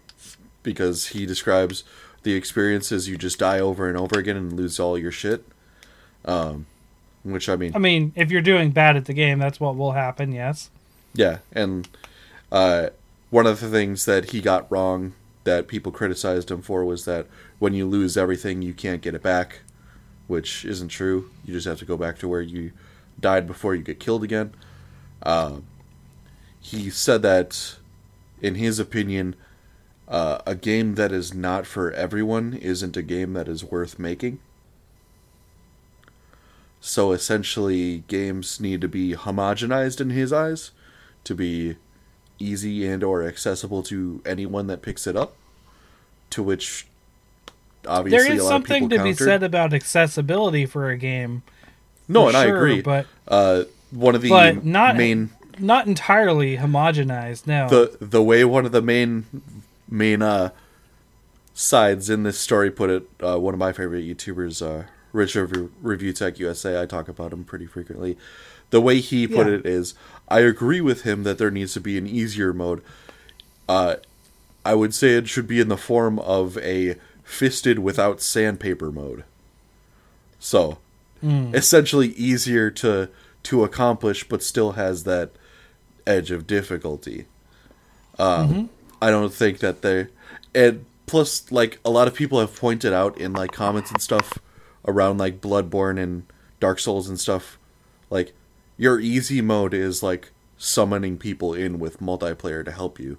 because 0.63 1.09
he 1.09 1.27
describes 1.27 1.85
the 2.23 2.35
experiences 2.35 3.09
you 3.09 3.17
just 3.17 3.39
die 3.39 3.61
over 3.61 3.89
and 3.89 3.97
over 3.97 4.19
again 4.19 4.37
and 4.37 4.53
lose 4.53 4.81
all 4.81 4.99
your 4.99 5.13
shit. 5.13 5.45
Um, 6.25 6.67
which 7.23 7.49
I 7.49 7.57
mean, 7.57 7.73
I 7.75 7.79
mean, 7.79 8.13
if 8.17 8.31
you're 8.31 8.41
doing 8.43 8.71
bad 8.71 8.97
at 8.97 9.05
the 9.07 9.13
game, 9.13 9.39
that's 9.39 9.59
what 9.61 9.77
will 9.77 9.93
happen. 9.93 10.33
Yes. 10.33 10.71
yeah, 11.15 11.39
and 11.53 11.89
uh, 12.53 12.89
one 13.31 13.47
of 13.47 13.61
the 13.61 13.69
things 13.69 14.05
that 14.07 14.31
he 14.31 14.41
got 14.41 14.71
wrong 14.71 15.13
that 15.45 15.67
people 15.69 15.93
criticized 15.93 16.51
him 16.51 16.63
for 16.63 16.85
was 16.85 17.05
that 17.05 17.27
when 17.59 17.75
you 17.75 17.87
lose 17.87 18.17
everything, 18.17 18.63
you 18.63 18.73
can't 18.75 19.03
get 19.03 19.15
it 19.15 19.23
back, 19.23 19.61
which 20.27 20.65
isn't 20.65 20.89
true. 20.89 21.31
You 21.45 21.53
just 21.55 21.67
have 21.67 21.79
to 21.79 21.85
go 21.85 21.97
back 21.97 22.19
to 22.19 22.29
where 22.29 22.41
you 22.41 22.73
died 23.21 23.47
before 23.47 23.75
you 23.75 23.83
get 23.83 23.99
killed 24.01 24.23
again. 24.25 24.53
Um, 25.23 25.65
he 26.61 26.91
said 26.91 27.23
that, 27.23 27.77
in 28.41 28.57
his 28.57 28.79
opinion, 28.79 29.35
uh, 30.09 30.39
a 30.47 30.55
game 30.55 30.95
that 30.95 31.13
is 31.13 31.35
not 31.35 31.67
for 31.67 31.93
everyone 31.93 32.55
isn't 32.55 32.97
a 32.97 33.03
game 33.03 33.33
that 33.33 33.49
is 33.49 33.65
worth 33.65 33.99
making. 33.99 34.39
So 36.81 37.13
essentially, 37.13 38.05
games 38.07 38.61
need 38.61 38.81
to 38.81 38.89
be 38.89 39.15
homogenized 39.15 40.01
in 40.01 40.11
his 40.11 40.33
eyes 40.33 40.71
to 41.25 41.35
be 41.35 41.77
easy 42.39 42.87
and 42.87 43.03
or 43.03 43.25
accessible 43.27 43.83
to 43.85 44.23
anyone 44.25 44.69
that 44.69 44.83
picks 44.83 45.07
it 45.07 45.17
up. 45.17 45.35
To 46.31 46.43
which, 46.43 46.87
obviously, 47.87 48.29
there 48.29 48.37
is 48.37 48.47
something 48.47 48.89
to 48.89 48.97
people 48.97 49.05
be 49.05 49.15
said 49.15 49.43
about 49.43 49.73
accessibility 49.73 50.67
for 50.67 50.91
a 50.91 50.97
game. 50.97 51.43
No, 52.09 52.23
for 52.23 52.29
and 52.29 52.37
I 52.37 52.47
sure, 52.47 52.57
agree. 52.57 52.83
but 52.83 53.07
uh, 53.27 53.65
one 53.91 54.15
of 54.15 54.23
the 54.23 54.29
but 54.29 54.65
not 54.65 54.97
main 54.97 55.31
not 55.59 55.87
entirely 55.87 56.57
homogenized. 56.59 57.47
No. 57.47 57.69
the 57.69 57.97
the 58.01 58.23
way 58.23 58.45
one 58.45 58.67
of 58.67 58.73
the 58.73 58.83
main 58.83 59.25
main 59.89 60.21
uh 60.23 60.51
sides 61.55 62.11
in 62.11 62.23
this 62.23 62.39
story 62.39 62.71
put 62.71 62.91
it 62.91 63.09
uh, 63.23 63.39
one 63.39 63.55
of 63.55 63.59
my 63.61 63.73
favorite 63.73 64.05
youtubers 64.05 64.61
uh 64.65 64.85
rich 65.13 65.35
review, 65.35 65.73
review 65.81 66.13
tech 66.13 66.39
usa 66.39 66.81
i 66.83 66.85
talk 66.85 67.09
about 67.09 67.33
him 67.33 67.45
pretty 67.45 67.65
frequently 67.67 68.19
the 68.71 68.81
way 68.81 69.01
he 69.01 69.27
put 69.27 69.47
Yeah. 69.47 69.55
it 69.55 69.67
is 69.67 69.95
i 70.29 70.41
agree 70.41 70.83
with 70.83 71.03
him 71.03 71.23
that 71.23 71.39
there 71.39 71.51
needs 71.51 71.73
to 71.75 71.81
be 71.81 71.97
an 71.97 72.07
easier 72.07 72.53
mode 72.53 72.83
uh 73.69 73.97
i 74.67 74.75
would 74.75 74.95
say 74.95 75.13
it 75.15 75.29
should 75.29 75.47
be 75.49 75.59
in 75.61 75.69
the 75.69 75.79
form 75.79 76.19
of 76.19 76.59
a 76.59 76.97
fisted 77.25 77.79
without 77.79 78.21
sandpaper 78.21 78.93
mode 78.93 79.25
so 80.39 80.79
essentially 81.55 82.09
easier 82.09 82.71
to 82.71 83.09
to 83.47 83.65
accomplish 83.65 84.29
but 84.29 84.43
still 84.43 84.73
has 84.73 85.05
that 85.05 85.31
edge 86.07 86.31
of 86.31 86.47
difficulty 86.47 87.27
um, 88.19 88.71
I 89.03 89.11
don't 89.11 89.33
think 89.33 89.59
that 89.59 89.83
they 89.83 90.07
and 90.55 90.85
plus 91.07 91.51
like 91.53 91.79
a 91.85 91.91
lot 91.91 92.09
of 92.09 92.15
people 92.15 92.41
have 92.41 92.55
pointed 92.57 92.93
out 92.93 93.19
in 93.19 93.33
like 93.33 93.53
comments 93.53 93.91
and 93.91 94.01
stuff 94.01 94.39
around 94.87 95.19
like 95.19 95.41
Bloodborne 95.41 96.01
and 96.03 96.25
Dark 96.61 96.79
Souls 96.79 97.09
and 97.09 97.19
stuff 97.21 97.59
like 98.09 98.33
your 98.79 98.99
easy 99.01 99.41
mode 99.43 99.75
is 99.75 100.03
like 100.03 100.33
summoning 100.57 101.19
people 101.19 101.53
in 101.53 101.79
with 101.79 102.01
multiplayer 102.01 102.65
to 102.65 102.71
help 102.71 102.99
you 102.99 103.19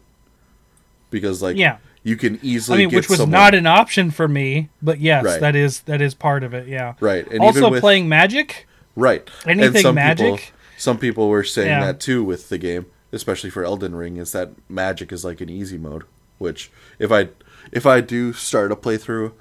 because 1.12 1.42
like 1.42 1.58
Yeah. 1.58 1.78
you 2.04 2.16
can 2.18 2.40
easily. 2.42 2.84
I 2.84 2.86
mean, 2.88 2.96
which 2.96 3.10
was 3.10 3.20
someone- 3.20 3.40
not 3.40 3.54
an 3.54 3.68
option 3.68 4.10
for 4.12 4.28
me, 4.28 4.70
but 4.82 5.00
yes, 5.00 5.24
Right. 5.24 5.40
that 5.42 5.56
is 5.56 5.82
that 5.82 6.02
is 6.02 6.14
part 6.16 6.44
of 6.44 6.54
it. 6.54 6.68
Yeah. 6.68 6.94
right 7.00 7.28
and 7.30 7.40
also, 7.42 7.70
with, 7.70 7.82
playing 7.82 8.10
Magic. 8.10 8.68
Right 8.98 9.30
and 9.46 9.78
some 9.78 9.96
magic? 9.96 10.26
people 10.26 10.40
some 10.78 10.98
people 10.98 11.30
were 11.30 11.44
saying 11.44 11.70
Yeah. 11.70 11.86
that 11.86 12.00
too 12.02 12.24
with 12.24 12.50
the 12.50 12.58
game 12.58 12.86
especially 13.14 13.50
for 13.50 13.64
Elden 13.64 13.96
Ring 13.96 14.18
is 14.18 14.32
that 14.34 14.50
magic 14.70 15.12
is 15.14 15.24
like 15.24 15.40
an 15.40 15.50
easy 15.50 15.78
mode 15.78 16.04
which 16.40 16.70
if 17.00 17.12
I 17.12 17.30
if 17.72 17.86
I 17.86 18.02
do 18.02 18.34
start 18.34 18.72
a 18.72 18.76
playthrough 18.76 19.32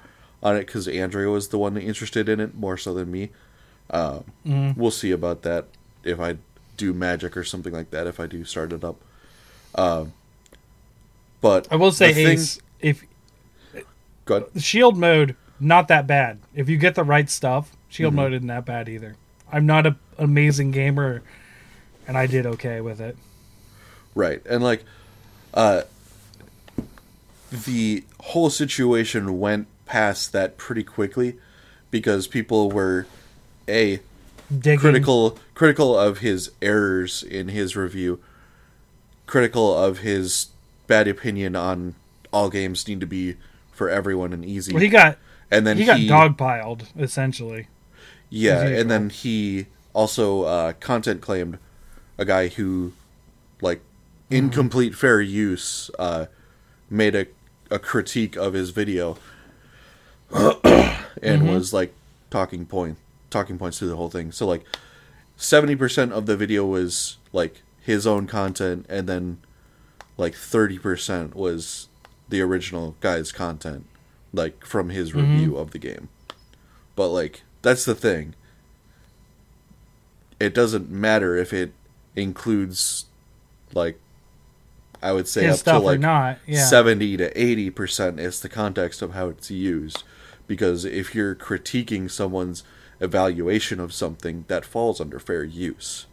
on 0.41 0.55
it 0.55 0.65
because 0.67 0.87
Andrea 0.87 1.29
was 1.29 1.49
the 1.49 1.57
one 1.57 1.75
interested 1.77 2.29
in 2.29 2.39
it 2.39 2.55
more 2.55 2.77
so 2.77 2.93
than 2.93 3.11
me 3.11 3.29
um, 3.89 4.23
Mm-hmm. 4.45 4.79
we'll 4.79 4.91
see 4.91 5.11
about 5.11 5.41
that 5.41 5.65
if 6.03 6.19
I 6.19 6.37
do 6.77 6.93
magic 6.93 7.35
or 7.35 7.43
something 7.43 7.73
like 7.73 7.89
that 7.91 8.05
if 8.07 8.19
I 8.19 8.27
do 8.27 8.43
start 8.45 8.71
it 8.71 8.83
up 8.83 8.97
um, 9.75 10.13
but 11.41 11.67
I 11.71 11.75
will 11.75 11.91
say, 11.91 12.09
Ace, 12.25 12.59
if 12.79 13.03
go 14.25 14.37
ahead. 14.37 14.49
the 14.53 14.59
shield 14.59 14.97
mode 14.97 15.35
not 15.59 15.87
that 15.87 16.05
bad. 16.07 16.39
If 16.55 16.69
you 16.69 16.77
get 16.77 16.93
the 16.95 17.03
right 17.03 17.29
stuff, 17.29 17.75
shield 17.89 18.11
Mm-hmm. 18.13 18.15
mode 18.21 18.33
isn't 18.33 18.47
that 18.47 18.65
bad 18.65 18.87
either. 18.89 19.15
I'm 19.51 19.65
not 19.65 19.85
a, 19.85 19.95
an 20.17 20.25
amazing 20.25 20.71
gamer, 20.71 21.21
and 22.07 22.17
I 22.17 22.27
did 22.27 22.45
okay 22.45 22.81
with 22.81 22.99
it. 22.99 23.17
Right. 24.15 24.41
And 24.45 24.63
like 24.63 24.83
uh 25.53 25.83
the 27.51 28.03
whole 28.19 28.49
situation 28.49 29.39
went 29.39 29.67
past 29.85 30.33
that 30.33 30.57
pretty 30.57 30.83
quickly 30.83 31.37
because 31.91 32.27
people 32.27 32.69
were 32.69 33.07
a 33.67 33.99
Digging. 34.49 34.79
critical 34.79 35.37
critical 35.53 35.97
of 35.97 36.19
his 36.19 36.51
errors 36.61 37.23
in 37.23 37.49
his 37.49 37.75
review, 37.75 38.19
critical 39.25 39.77
of 39.77 39.99
his 39.99 40.47
bad 40.87 41.07
opinion 41.07 41.55
on 41.55 41.95
all 42.31 42.49
games 42.49 42.87
need 42.87 42.99
to 42.99 43.05
be 43.05 43.35
for 43.71 43.89
everyone 43.89 44.33
and 44.33 44.45
easy. 44.45 44.73
Well, 44.73 44.81
he 44.81 44.89
got 44.89 45.17
and 45.51 45.65
then 45.67 45.77
he 45.77 45.85
got 45.85 45.99
dogpiled 45.99 46.87
essentially. 46.97 47.67
Yeah, 48.29 48.61
and 48.61 48.91
then 48.91 49.09
he 49.09 49.67
also 49.93 50.43
uh, 50.43 50.73
content 50.73 51.21
claimed 51.21 51.57
a 52.17 52.25
guy 52.25 52.49
who, 52.49 52.93
like, 53.61 53.81
in 54.29 54.49
complete 54.49 54.95
fair 54.95 55.21
use, 55.21 55.89
uh, 55.97 56.25
made 56.89 57.15
a, 57.15 57.27
a 57.71 57.79
critique 57.79 58.35
of 58.35 58.53
his 58.53 58.71
video, 58.71 59.17
and 60.33 61.49
was 61.49 61.73
like 61.73 61.93
talking 62.29 62.65
point 62.65 62.97
talking 63.29 63.57
points 63.57 63.79
through 63.79 63.89
the 63.89 63.95
whole 63.95 64.09
thing. 64.09 64.31
So 64.31 64.45
like, 64.45 64.63
seventy 65.37 65.75
percent 65.75 66.11
of 66.11 66.25
the 66.25 66.35
video 66.35 66.65
was 66.65 67.17
like 67.31 67.61
his 67.81 68.05
own 68.05 68.27
content, 68.27 68.85
and 68.89 69.07
then 69.07 69.39
like 70.17 70.35
thirty 70.35 70.77
percent 70.77 71.35
was 71.35 71.87
the 72.27 72.41
original 72.41 72.95
guy's 72.99 73.31
content, 73.31 73.85
like 74.33 74.65
from 74.65 74.89
his 74.89 75.13
review 75.13 75.55
of 75.55 75.71
the 75.71 75.79
game. 75.79 76.09
But 76.95 77.09
like 77.09 77.43
that's 77.67 77.83
the 77.83 77.95
thing. 77.95 78.33
It 80.39 80.53
doesn't 80.53 80.89
matter 80.89 81.35
if 81.35 81.51
it 81.51 81.73
includes 82.15 83.07
like 83.73 83.99
I 85.03 85.11
would 85.11 85.27
say 85.27 85.43
His 85.43 85.67
up 85.67 85.81
to 85.81 85.85
like 85.85 85.99
not, 85.99 86.39
yeah. 86.47 86.65
70 86.65 87.17
to 87.17 87.33
80% 87.33 88.19
is 88.19 88.39
the 88.39 88.47
context 88.47 89.01
of 89.01 89.11
how 89.11 89.27
it's 89.27 89.51
used 89.51 90.03
because 90.47 90.85
if 90.85 91.13
you're 91.13 91.35
critiquing 91.35 92.09
someone's 92.09 92.63
evaluation 93.01 93.81
of 93.81 93.91
something 93.91 94.45
that 94.47 94.63
falls 94.63 95.01
under 95.01 95.19
fair 95.19 95.43
use 95.43 96.05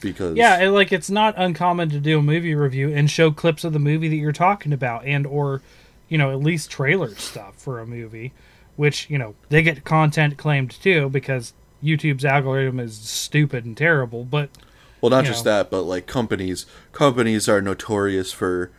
because 0.00 0.36
Yeah, 0.36 0.56
and, 0.56 0.74
like 0.74 0.90
it's 0.90 1.08
not 1.08 1.34
uncommon 1.36 1.90
to 1.90 2.00
do 2.00 2.18
a 2.18 2.22
movie 2.22 2.56
review 2.56 2.92
and 2.92 3.08
show 3.08 3.30
clips 3.30 3.62
of 3.62 3.72
the 3.72 3.78
movie 3.78 4.08
that 4.08 4.16
you're 4.16 4.32
talking 4.32 4.72
about, 4.72 5.04
and 5.04 5.28
or 5.28 5.62
you 6.08 6.18
know 6.18 6.32
at 6.32 6.40
least 6.40 6.72
trailer 6.72 7.14
stuff 7.14 7.54
for 7.54 7.78
a 7.78 7.86
movie, 7.86 8.32
which 8.76 9.08
you 9.10 9.18
know 9.18 9.34
they 9.48 9.62
get 9.62 9.84
content 9.84 10.36
claimed 10.36 10.70
too 10.70 11.08
because 11.08 11.52
YouTube's 11.82 12.24
algorithm 12.24 12.80
is 12.80 12.96
stupid 12.96 13.64
and 13.64 13.76
terrible. 13.76 14.24
But 14.24 14.50
Well, 15.00 15.10
not 15.10 15.24
just 15.24 15.44
know. 15.44 15.52
that, 15.52 15.70
but 15.70 15.82
like 15.82 16.06
companies, 16.06 16.66
companies 16.92 17.48
are 17.48 17.60
notorious 17.60 18.32
for 18.32 18.70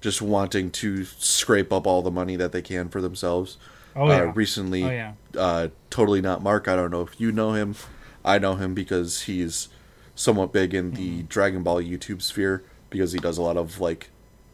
just 0.00 0.22
wanting 0.22 0.70
to 0.70 1.04
scrape 1.04 1.72
up 1.72 1.86
all 1.86 2.02
the 2.02 2.10
money 2.10 2.36
that 2.36 2.52
they 2.52 2.62
can 2.62 2.88
for 2.88 3.00
themselves. 3.00 3.58
oh 3.96 4.08
yeah, 4.08 4.22
Uh, 4.22 4.32
recently, 4.32 4.84
oh 4.84 4.90
yeah, 4.90 5.12
uh, 5.36 5.68
totally 5.90 6.20
not 6.20 6.42
Mark. 6.42 6.68
I 6.68 6.76
don't 6.76 6.90
know 6.90 7.02
if 7.02 7.20
you 7.20 7.32
know 7.32 7.52
him. 7.52 7.74
I 8.24 8.38
know 8.38 8.54
him 8.56 8.74
because 8.74 9.22
he's 9.22 9.68
somewhat 10.14 10.52
big 10.52 10.74
in 10.74 10.92
the 10.92 11.22
Dragon 11.22 11.62
Ball 11.62 11.82
YouTube 11.82 12.22
sphere 12.22 12.62
because 12.90 13.12
he 13.12 13.18
does 13.18 13.38
a 13.38 13.42
lot 13.42 13.56
of 13.56 13.80
like 13.80 14.10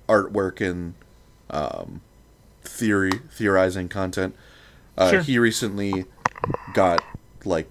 artwork 0.09 0.61
and 0.61 0.94
um, 1.51 2.01
theory 2.62 3.12
theorizing 3.31 3.89
content. 3.89 4.35
Uh, 4.98 5.10
Sure. 5.10 5.20
He 5.23 5.39
recently 5.39 6.05
got 6.74 7.02
like 7.44 7.68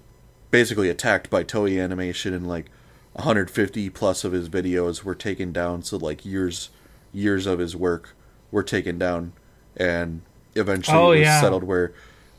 basically 0.50 0.88
attacked 0.88 1.28
by 1.30 1.42
Toei 1.44 1.82
Animation, 1.82 2.32
and 2.32 2.46
like 2.48 2.66
150 3.14 3.90
plus 3.90 4.24
of 4.24 4.32
his 4.32 4.48
videos 4.48 5.02
were 5.02 5.14
taken 5.14 5.52
down. 5.52 5.82
So 5.82 5.96
like 5.96 6.24
years 6.24 6.70
years 7.12 7.46
of 7.46 7.58
his 7.58 7.74
work 7.74 8.14
were 8.50 8.62
taken 8.62 8.98
down, 8.98 9.32
and 9.76 10.22
eventually 10.54 10.96
Oh, 10.96 11.10
it 11.12 11.18
was 11.20 11.26
yeah. 11.26 11.40
settled 11.40 11.64
where 11.64 11.92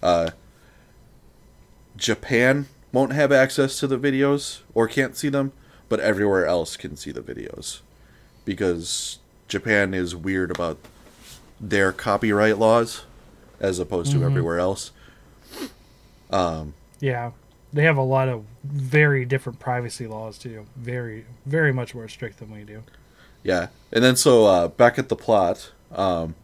uh, 0.04 0.30
Japan 1.96 2.68
won't 2.92 3.14
have 3.14 3.32
access 3.32 3.80
to 3.80 3.88
the 3.88 3.98
videos 3.98 4.60
or 4.74 4.88
can't 4.88 5.16
see 5.18 5.30
them, 5.30 5.52
but 5.90 6.00
everywhere 6.00 6.46
else 6.46 6.78
can 6.78 6.96
see 6.96 7.12
the 7.12 7.22
videos 7.22 7.82
because 8.46 9.20
Japan 9.48 9.94
is 9.94 10.16
weird 10.16 10.52
about 10.52 10.78
their 11.60 11.92
copyright 11.92 12.58
laws 12.58 13.04
as 13.60 13.80
opposed 13.80 14.12
Mm-hmm. 14.12 14.20
to 14.22 14.26
everywhere 14.26 14.60
else. 14.60 14.92
Yeah, 17.00 17.32
they 17.74 17.84
have 17.84 17.98
a 17.98 18.02
lot 18.04 18.28
of 18.28 18.46
very 18.64 19.26
different 19.26 19.60
privacy 19.60 20.08
laws 20.08 20.38
too. 20.38 20.66
Very, 20.76 21.26
very 21.46 21.72
much 21.74 21.94
more 21.94 22.08
strict 22.08 22.40
than 22.40 22.52
we 22.52 22.64
do. 22.64 22.84
Yeah, 23.44 23.68
and 23.92 24.04
then 24.04 24.16
so 24.16 24.46
uh, 24.46 24.68
back 24.68 24.98
at 24.98 25.10
the 25.10 25.16
plot, 25.16 25.72
um, 25.92 26.36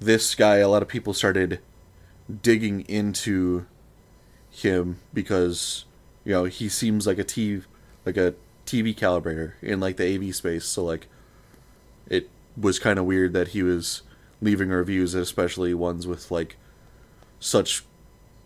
this 0.00 0.34
guy, 0.34 0.56
a 0.56 0.68
lot 0.68 0.82
of 0.82 0.88
people 0.88 1.14
started 1.14 1.60
digging 2.42 2.80
into 2.82 3.66
him 4.50 4.98
because 5.12 5.84
you 6.24 6.32
know 6.32 6.44
he 6.44 6.68
seems 6.68 7.06
like 7.06 7.18
a 7.18 7.24
TV, 7.24 7.62
like 8.04 8.16
a 8.16 8.34
TV 8.66 8.94
calibrator 8.94 9.52
in 9.62 9.78
like 9.80 9.96
the 9.96 10.14
AV 10.14 10.34
space. 10.34 10.64
So 10.64 10.84
like, 10.84 11.06
it 12.08 12.28
was 12.56 12.78
kind 12.78 12.98
of 12.98 13.04
weird 13.04 13.32
that 13.34 13.48
he 13.48 13.62
was 13.62 14.02
leaving 14.42 14.68
reviews, 14.68 15.14
especially 15.14 15.74
ones 15.74 16.06
with 16.06 16.30
like 16.30 16.56
such 17.40 17.84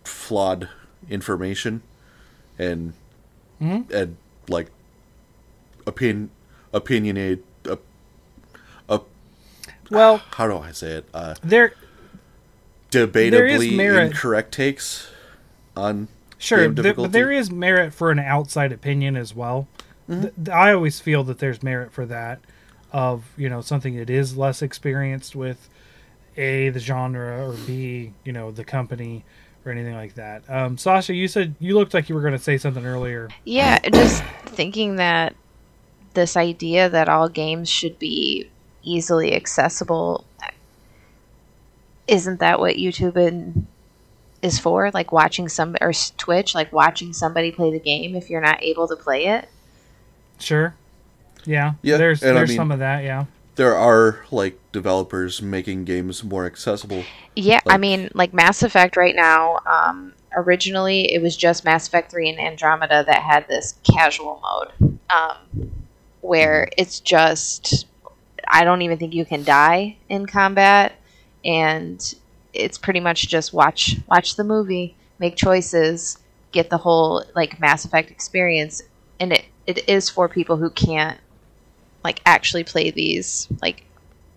flawed 0.05 0.69
information 1.10 1.82
and 2.59 2.93
Mhm. 3.60 3.90
and 3.90 4.16
like 4.48 4.69
opin 5.86 6.31
opinionated 6.73 7.43
uh, 7.69 7.77
uh, 8.89 8.98
Well, 9.90 10.19
how 10.32 10.47
do 10.48 10.59
I 10.59 10.70
say 10.73 10.93
it 10.93 11.09
uh 11.15 11.35
there, 11.43 11.73
debatably 12.90 13.74
merit. 13.77 14.06
incorrect 14.12 14.52
takes 14.52 15.09
on 15.77 16.09
sure, 16.39 16.69
there, 16.69 16.94
but 16.94 17.12
there 17.12 17.31
is 17.32 17.51
merit 17.51 17.93
for 17.93 18.10
an 18.10 18.19
outside 18.19 18.73
opinion 18.73 19.16
as 19.16 19.35
well. 19.35 19.66
Mm-hmm. 20.09 20.23
Th- 20.44 20.48
I 20.48 20.73
always 20.73 21.01
feel 21.01 21.23
that 21.24 21.39
there's 21.39 21.62
merit 21.62 21.93
for 21.93 22.06
that, 22.06 22.40
of 22.93 23.24
you 23.36 23.48
know 23.48 23.60
something 23.60 23.97
that 23.97 24.09
is 24.10 24.36
less 24.36 24.62
experienced 24.62 25.36
with 25.36 25.69
a 26.39 26.70
the 26.70 26.78
genre 26.81 27.48
or 27.48 27.52
b 27.66 28.12
you 28.24 28.32
know 28.32 28.51
the 28.51 28.65
company 28.65 29.24
or 29.66 29.73
anything 29.73 29.94
like 29.94 30.15
that. 30.15 30.43
Um, 30.48 30.78
Sasha, 30.78 31.12
you 31.15 31.28
said 31.28 31.55
you 31.59 31.74
looked 31.74 31.93
like 31.93 32.09
you 32.09 32.15
were 32.15 32.20
going 32.23 32.32
to 32.32 32.39
say 32.39 32.56
something 32.56 32.86
earlier. 32.86 33.28
Yeah, 33.44 33.78
just 33.93 34.23
thinking 34.47 34.97
that 34.97 35.35
this 36.15 36.36
idea 36.36 36.89
that 36.89 37.09
all 37.09 37.28
games 37.28 37.69
should 37.69 37.98
be 37.98 38.48
easily 38.82 39.35
accessible 39.35 40.24
isn't 42.06 42.40
that 42.40 42.59
what 42.59 42.77
YouTube 42.77 43.16
in, 43.16 43.66
is 44.40 44.59
for? 44.59 44.90
Like 44.93 45.12
watching 45.12 45.48
some 45.48 45.77
or 45.81 45.93
Twitch, 46.16 46.55
like 46.55 46.73
watching 46.73 47.12
somebody 47.12 47.52
play 47.52 47.70
the 47.70 47.78
game 47.81 48.15
if 48.15 48.31
you're 48.31 48.40
not 48.40 48.62
able 48.62 48.89
to 48.89 48.97
play 48.97 49.27
it. 49.27 49.48
Sure. 50.39 50.74
Yeah. 51.44 51.74
Yeah, 51.82 51.98
There's 51.98 52.23
and 52.23 52.31
I 52.31 52.35
there's 52.35 52.51
mean- 52.51 52.56
some 52.56 52.73
of 52.73 52.78
that. 52.78 53.05
Yeah. 53.05 53.27
There 53.59 53.76
are 53.76 54.24
like 54.30 54.56
developers 54.70 55.43
making 55.43 55.85
games 55.85 56.22
more 56.22 56.47
accessible 56.47 57.02
Yeah, 57.35 57.59
I 57.66 57.76
mean, 57.76 58.09
like 58.14 58.32
Mass 58.32 58.62
Effect 58.62 58.97
right 58.97 59.16
now. 59.16 59.59
Um, 59.66 60.14
originally, 60.35 61.12
it 61.12 61.20
was 61.20 61.36
just 61.36 61.64
Mass 61.64 61.89
Effect 61.89 62.10
Three 62.10 62.28
and 62.28 62.39
Andromeda 62.39 63.05
that 63.05 63.20
had 63.20 63.48
this 63.48 63.74
casual 63.82 64.40
mode, 64.43 64.98
um, 65.10 65.72
where 66.20 66.68
it's 66.78 67.01
just 67.01 67.86
I 68.47 68.62
don't 68.62 68.82
even 68.82 68.97
think 68.97 69.12
you 69.12 69.24
can 69.24 69.43
die 69.43 69.97
in 70.09 70.26
combat, 70.26 70.93
and 71.44 72.14
it's 72.52 72.78
pretty 72.78 73.01
much 73.01 73.26
just 73.26 73.52
watch 73.52 73.97
watch 74.09 74.36
the 74.36 74.44
movie, 74.44 74.94
make 75.18 75.35
choices, 75.35 76.18
get 76.52 76.70
the 76.70 76.78
whole 76.78 77.24
like 77.35 77.59
Mass 77.59 77.85
Effect 77.85 78.12
experience, 78.12 78.82
and 79.18 79.32
it 79.32 79.47
it 79.66 79.89
is 79.89 80.09
for 80.09 80.28
people 80.28 80.56
who 80.56 80.70
can't 80.70 81.18
like 82.09 82.22
actually 82.24 82.64
play 82.64 82.90
these 82.90 83.47
like 83.60 83.85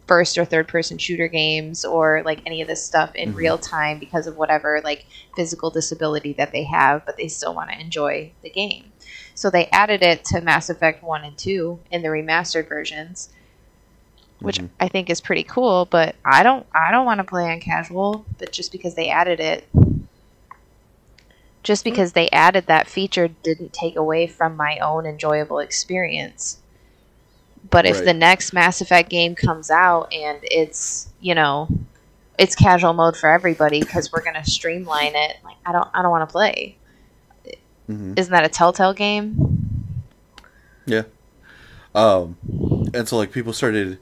first 0.05 0.37
or 0.37 0.43
third 0.43 0.67
person 0.67 0.97
shooter 0.97 1.29
games 1.29 1.85
or 1.85 2.21
like 2.25 2.41
any 2.45 2.61
of 2.61 2.67
this 2.67 2.85
stuff 2.85 3.15
in 3.15 3.31
Mhm. 3.31 3.35
real 3.37 3.57
time 3.57 3.97
because 3.97 4.27
of 4.27 4.35
whatever 4.35 4.81
like 4.83 5.05
physical 5.37 5.69
disability 5.69 6.33
that 6.33 6.51
they 6.51 6.65
have, 6.65 7.05
but 7.05 7.15
they 7.15 7.29
still 7.29 7.55
want 7.55 7.69
to 7.69 7.79
enjoy 7.79 8.33
the 8.43 8.49
game. 8.49 8.91
So 9.35 9.49
they 9.49 9.67
added 9.67 10.03
it 10.03 10.25
to 10.25 10.41
Mass 10.41 10.69
Effect 10.69 11.01
1 11.01 11.23
and 11.23 11.37
2 11.37 11.79
in 11.89 12.01
the 12.01 12.09
remastered 12.09 12.67
versions, 12.67 13.29
which 14.41 14.59
Mhm. 14.59 14.69
I 14.81 14.89
think 14.89 15.09
is 15.09 15.21
pretty 15.21 15.43
cool, 15.43 15.85
but 15.85 16.17
I 16.25 16.43
don't 16.43 16.67
I 16.75 16.91
don't 16.91 17.05
want 17.05 17.19
to 17.19 17.23
play 17.23 17.49
on 17.49 17.61
casual, 17.61 18.25
but 18.37 18.51
just 18.51 18.73
because 18.73 18.95
they 18.95 19.07
added 19.09 19.39
it 19.39 19.69
just 21.63 21.83
because 21.83 22.13
they 22.13 22.29
added 22.31 22.65
that 22.67 22.87
feature 22.87 23.27
didn't 23.29 23.71
take 23.71 23.95
away 23.95 24.27
from 24.27 24.57
my 24.57 24.79
own 24.79 25.05
enjoyable 25.05 25.59
experience. 25.59 26.60
But 27.71 27.85
if 27.85 27.95
Right. 27.97 28.05
the 28.05 28.13
next 28.13 28.53
Mass 28.53 28.81
Effect 28.81 29.09
game 29.09 29.33
comes 29.33 29.71
out 29.71 30.13
and 30.13 30.37
it's, 30.43 31.07
you 31.21 31.33
know, 31.33 31.67
it's 32.37 32.53
casual 32.55 32.93
mode 32.93 33.17
for 33.17 33.29
everybody 33.29 33.79
because 33.79 34.11
we're 34.11 34.21
going 34.23 34.35
to 34.35 34.49
streamline 34.49 35.15
it, 35.15 35.37
like 35.43 35.55
I 35.65 35.71
don't 35.71 35.87
I 35.93 36.01
don't 36.01 36.11
want 36.11 36.27
to 36.27 36.31
play. 36.31 36.75
Mhm. 37.89 38.17
Isn't 38.19 38.31
that 38.31 38.43
a 38.45 38.49
Telltale 38.49 38.93
game? 38.93 39.87
Yeah. 40.85 41.03
Um, 41.95 42.37
and 42.93 43.07
so 43.07 43.17
like 43.17 43.31
people 43.31 43.53
started 43.53 43.99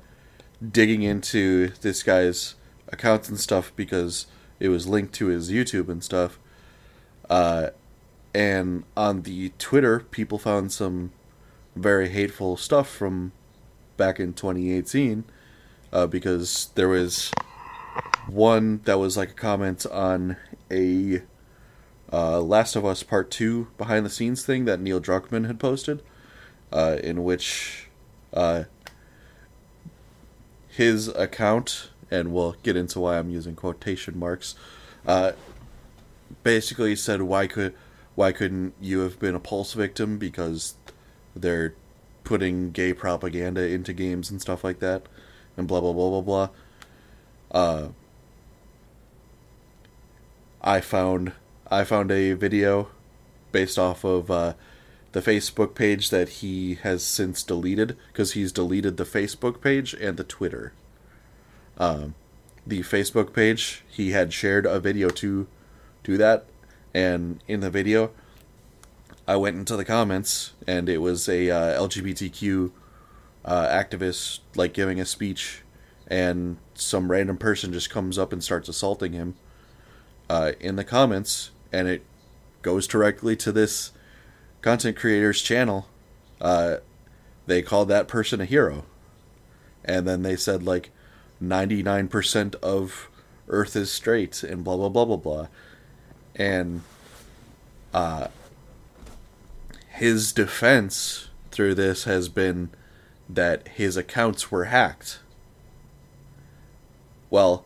digging 0.71 1.01
into 1.03 1.69
this 1.81 2.03
guy's 2.03 2.55
accounts 2.89 3.29
and 3.29 3.39
stuff 3.39 3.71
because 3.75 4.25
it 4.59 4.69
was 4.69 4.87
linked 4.87 5.13
to 5.13 5.27
his 5.27 5.51
YouTube 5.51 5.89
and 5.89 6.03
stuff. 6.03 6.39
Uh, 7.29 7.69
and 8.33 8.83
on 8.97 9.23
the 9.23 9.49
Twitter, 9.57 10.01
people 10.11 10.37
found 10.37 10.71
some 10.71 11.11
very 11.75 12.09
hateful 12.09 12.57
stuff 12.57 12.89
from 12.89 13.31
back 13.99 14.19
in 14.19 14.33
2018 14.33 15.25
uh, 15.93 16.07
because 16.07 16.69
there 16.73 16.87
was 16.87 17.31
one 18.27 18.81
that 18.85 18.97
was 18.97 19.15
like 19.15 19.31
a 19.31 19.33
comment 19.33 19.85
on 19.85 20.37
a 20.71 21.21
uh, 22.11 22.41
Last 22.41 22.75
of 22.75 22.85
Us 22.85 23.03
Part 23.03 23.29
2 23.29 23.67
behind 23.77 24.05
the 24.05 24.09
scenes 24.09 24.43
thing 24.43 24.65
that 24.65 24.79
Neil 24.79 24.99
Druckmann 24.99 25.45
had 25.45 25.59
posted 25.59 26.01
uh, 26.71 26.97
in 27.03 27.23
which 27.23 27.89
uh, 28.33 28.63
his 30.67 31.07
account, 31.09 31.89
and 32.09 32.33
we'll 32.33 32.55
get 32.63 32.75
into 32.75 32.99
why 32.99 33.17
I'm 33.17 33.29
using 33.29 33.55
quotation 33.55 34.17
marks, 34.17 34.55
uh, 35.05 35.33
basically 36.43 36.95
said, 36.95 37.23
"Why 37.23 37.47
could, 37.47 37.75
why 38.15 38.31
couldn't 38.31 38.73
you 38.79 38.99
have 38.99 39.19
been 39.19 39.35
a 39.35 39.39
Pulse 39.39 39.73
victim? 39.73 40.17
Because 40.17 40.75
they're 41.35 41.73
putting 42.29 42.69
gay 42.69 42.93
propaganda 42.93 43.67
into 43.67 43.91
games 43.91 44.29
and 44.29 44.39
stuff 44.39 44.63
like 44.63 44.77
that, 44.77 45.01
and 45.57 45.67
blah 45.67 45.81
blah 45.81 45.91
blah 45.91 46.21
blah 46.21 46.21
blah." 46.21 46.49
Uh, 47.51 47.87
I 50.61 50.79
found 50.79 51.33
I 51.71 51.83
found 51.83 52.11
a 52.11 52.33
video 52.33 52.89
based 53.51 53.79
off 53.79 54.03
of 54.03 54.29
uh, 54.29 54.53
the 55.11 55.21
Facebook 55.21 55.73
page 55.73 56.11
that 56.11 56.29
he 56.29 56.75
has 56.75 57.01
since 57.01 57.41
deleted 57.41 57.97
because 58.13 58.33
he's 58.33 58.51
deleted 58.51 58.97
the 58.97 59.05
Facebook 59.05 59.59
page 59.59 59.95
and 59.95 60.15
the 60.15 60.23
Twitter. 60.23 60.71
Um, 61.79 62.13
the 62.67 62.81
Facebook 62.81 63.33
page 63.33 63.83
he 63.89 64.11
had 64.11 64.33
shared 64.33 64.67
a 64.67 64.79
video 64.79 65.09
to 65.09 65.47
to 66.03 66.17
that, 66.17 66.45
and 66.93 67.41
in 67.47 67.61
the 67.61 67.71
video, 67.71 68.11
I 69.29 69.35
went 69.35 69.57
into 69.57 69.77
the 69.77 69.85
comments 69.85 70.53
and 70.65 70.89
it 70.89 70.97
was 70.97 71.29
a 71.29 71.51
uh, 71.51 71.79
LGBTQ 71.87 72.71
uh, 73.45 73.67
activist 73.67 74.39
like 74.55 74.73
giving 74.73 74.99
a 74.99 75.05
speech, 75.05 75.61
and 76.07 76.57
some 76.73 77.11
random 77.11 77.37
person 77.37 77.71
just 77.71 77.91
comes 77.91 78.17
up 78.17 78.33
and 78.33 78.43
starts 78.43 78.67
assaulting 78.67 79.13
him 79.13 79.35
uh, 80.31 80.53
in 80.59 80.77
the 80.77 80.83
comments, 80.83 81.51
and 81.71 81.87
it 81.87 82.03
goes 82.63 82.87
directly 82.87 83.35
to 83.35 83.51
this 83.51 83.91
content 84.63 84.97
creator's 84.97 85.43
channel. 85.43 85.87
Uh, 86.41 86.77
they 87.45 87.61
called 87.61 87.87
that 87.89 88.07
person 88.07 88.41
a 88.41 88.45
hero, 88.45 88.83
and 89.85 90.07
then 90.07 90.23
they 90.23 90.37
said 90.37 90.63
like 90.63 90.89
ninety 91.39 91.83
nine 91.83 92.07
percent 92.07 92.55
of 92.63 93.11
Earth 93.47 93.75
is 93.75 93.91
straight, 93.91 94.41
and 94.41 94.63
blah 94.63 94.75
blah 94.75 94.89
blah 94.89 95.05
blah 95.05 95.17
blah, 95.17 95.47
and 96.35 96.81
uh, 97.93 98.29
his 99.99 100.31
defense 100.31 101.27
through 101.51 101.75
this 101.75 102.05
has 102.05 102.29
been 102.29 102.69
that 103.27 103.67
his 103.67 103.97
accounts 103.97 104.49
were 104.49 104.65
hacked. 104.65 105.19
Well, 107.29 107.65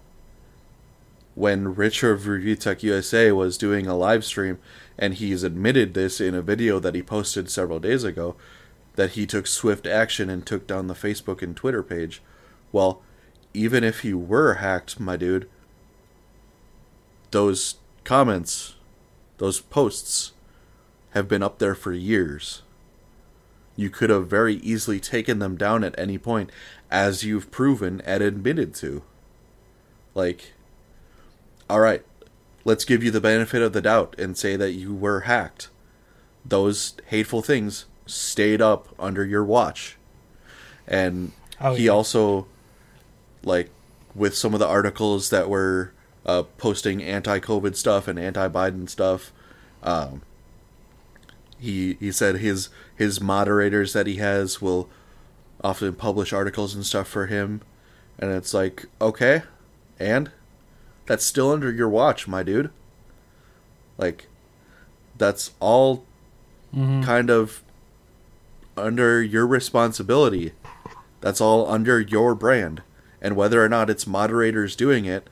when 1.36 1.76
Richard 1.76 2.14
of 2.14 2.84
USA 2.84 3.32
was 3.32 3.56
doing 3.56 3.86
a 3.86 3.96
live 3.96 4.26
stream, 4.26 4.58
and 4.98 5.14
he's 5.14 5.44
admitted 5.44 5.94
this 5.94 6.20
in 6.20 6.34
a 6.34 6.42
video 6.42 6.80
that 6.80 6.96
he 6.96 7.04
posted 7.04 7.52
several 7.52 7.80
days 7.80 8.04
ago, 8.04 8.36
that 8.96 9.12
he 9.12 9.28
took 9.28 9.46
swift 9.46 9.86
action 9.86 10.28
and 10.32 10.44
took 10.44 10.66
down 10.66 10.88
the 10.88 10.96
Facebook 10.96 11.44
and 11.44 11.56
Twitter 11.56 11.84
page. 11.84 12.20
Well, 12.72 13.04
even 13.54 13.84
if 13.84 14.00
he 14.00 14.16
were 14.16 14.56
hacked, 14.56 15.00
my 15.00 15.18
dude, 15.18 15.48
those 17.30 17.76
comments, 18.04 18.74
those 19.38 19.60
posts, 19.60 20.32
have 21.14 21.27
been 21.27 21.44
up 21.44 21.60
there 21.60 21.76
for 21.76 21.94
years. 21.94 22.61
You 23.76 23.90
could 23.90 24.10
have 24.10 24.27
very 24.27 24.56
easily 24.56 24.99
taken 24.99 25.40
them 25.40 25.57
down 25.57 25.84
at 25.84 25.98
any 25.98 26.18
point, 26.18 26.52
as 26.91 27.23
you've 27.23 27.49
proven 27.52 28.02
and 28.02 28.22
admitted 28.22 28.76
to. 28.76 29.02
Like, 30.14 30.53
alright, 31.69 32.03
let's 32.65 32.85
give 32.85 33.03
you 33.03 33.10
the 33.11 33.22
benefit 33.22 33.61
of 33.61 33.73
the 33.73 33.81
doubt 33.81 34.15
and 34.19 34.38
say 34.38 34.56
that 34.56 34.73
you 34.73 34.94
were 34.94 35.22
hacked. 35.22 35.69
Those 36.45 36.95
hateful 37.07 37.41
things 37.41 37.85
stayed 38.06 38.61
up 38.61 38.90
under 38.99 39.26
your 39.26 39.44
watch. 39.44 39.98
And 40.88 41.31
Oh, 41.61 41.73
he 41.76 41.85
yeah. 41.85 41.91
also, 41.91 42.45
like, 43.44 43.69
with 44.14 44.35
some 44.35 44.53
of 44.53 44.60
the 44.60 44.68
articles 44.68 45.30
that 45.30 45.49
were 45.49 45.94
uh, 46.26 46.44
posting 46.57 47.02
anti 47.02 47.40
COVID 47.40 47.76
stuff 47.76 48.07
and 48.07 48.19
anti 48.19 48.48
Biden 48.49 48.90
stuff, 48.90 49.31
um, 49.81 50.22
he 51.64 51.98
he 51.99 52.11
said 52.11 52.35
his 52.38 52.69
his 52.95 53.19
moderators 53.22 53.94
that 53.94 54.06
he 54.07 54.18
has 54.18 54.61
will 54.61 54.90
often 55.64 55.94
publish 55.94 56.34
articles 56.34 56.76
and 56.76 56.85
stuff 56.85 57.07
for 57.07 57.27
him. 57.27 57.61
And 58.19 58.31
it's 58.31 58.53
like 58.53 58.85
okay 59.02 59.44
and? 59.99 60.31
That's 61.06 61.26
still 61.26 61.52
under 61.52 61.72
your 61.72 61.90
watch 61.90 62.27
my 62.27 62.44
dude. 62.44 62.69
Like 63.98 64.27
that's 65.18 65.52
all 65.60 66.03
Mhm. 66.76 67.03
kind 67.03 67.30
of 67.30 67.61
under 68.76 69.22
your 69.22 69.45
responsibility. 69.45 70.53
That's 71.22 71.40
all 71.40 71.69
under 71.69 71.99
your 71.99 72.35
brand. 72.35 72.81
And 73.22 73.35
whether 73.35 73.64
or 73.64 73.69
not 73.69 73.90
it's 73.90 74.06
moderators 74.07 74.76
doing 74.76 75.06
it 75.06 75.30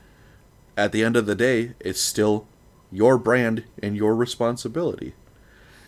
at 0.76 0.92
the 0.92 1.04
end 1.04 1.16
of 1.16 1.26
the 1.26 1.34
day 1.34 1.72
it's 1.80 2.00
still 2.00 2.46
your 2.90 3.18
brand 3.18 3.64
and 3.82 3.94
your 3.96 4.14
responsibility 4.14 5.12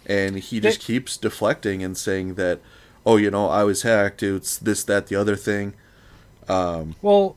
and 0.07 0.37
he 0.37 0.61
just 0.61 0.81
They- 0.81 0.85
keeps 0.85 1.17
deflecting 1.17 1.83
and 1.83 1.97
saying 1.97 2.35
that 2.35 2.61
oh 3.07 3.17
you 3.17 3.31
know 3.31 3.49
i 3.49 3.65
was 3.65 3.83
hacked 3.83 4.23
it's 4.23 4.57
this 4.59 4.83
that 4.85 5.07
the 5.09 5.17
other 5.17 5.37
thing 5.37 5.75
um 6.49 6.95
Well, 7.03 7.37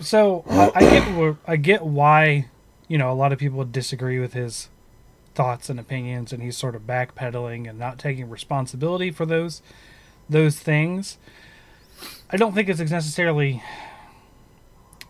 so 0.00 0.44
I, 0.48 0.70
I 0.74 0.80
get 0.80 1.36
I 1.46 1.56
get 1.56 1.82
why 1.84 2.48
you 2.88 2.98
know 2.98 3.10
a 3.10 3.14
lot 3.14 3.32
of 3.32 3.38
people 3.38 3.64
disagree 3.64 4.18
with 4.18 4.32
his 4.34 4.68
thoughts 5.34 5.68
and 5.68 5.80
opinions, 5.80 6.32
and 6.32 6.40
he's 6.40 6.56
sort 6.56 6.76
of 6.76 6.82
backpedaling 6.82 7.68
and 7.68 7.76
not 7.76 7.98
taking 7.98 8.30
responsibility 8.30 9.10
for 9.10 9.26
those 9.26 9.62
those 10.28 10.58
things. 10.60 11.18
I 12.30 12.36
don't 12.36 12.54
think 12.54 12.68
it's 12.68 12.78
necessarily. 12.78 13.62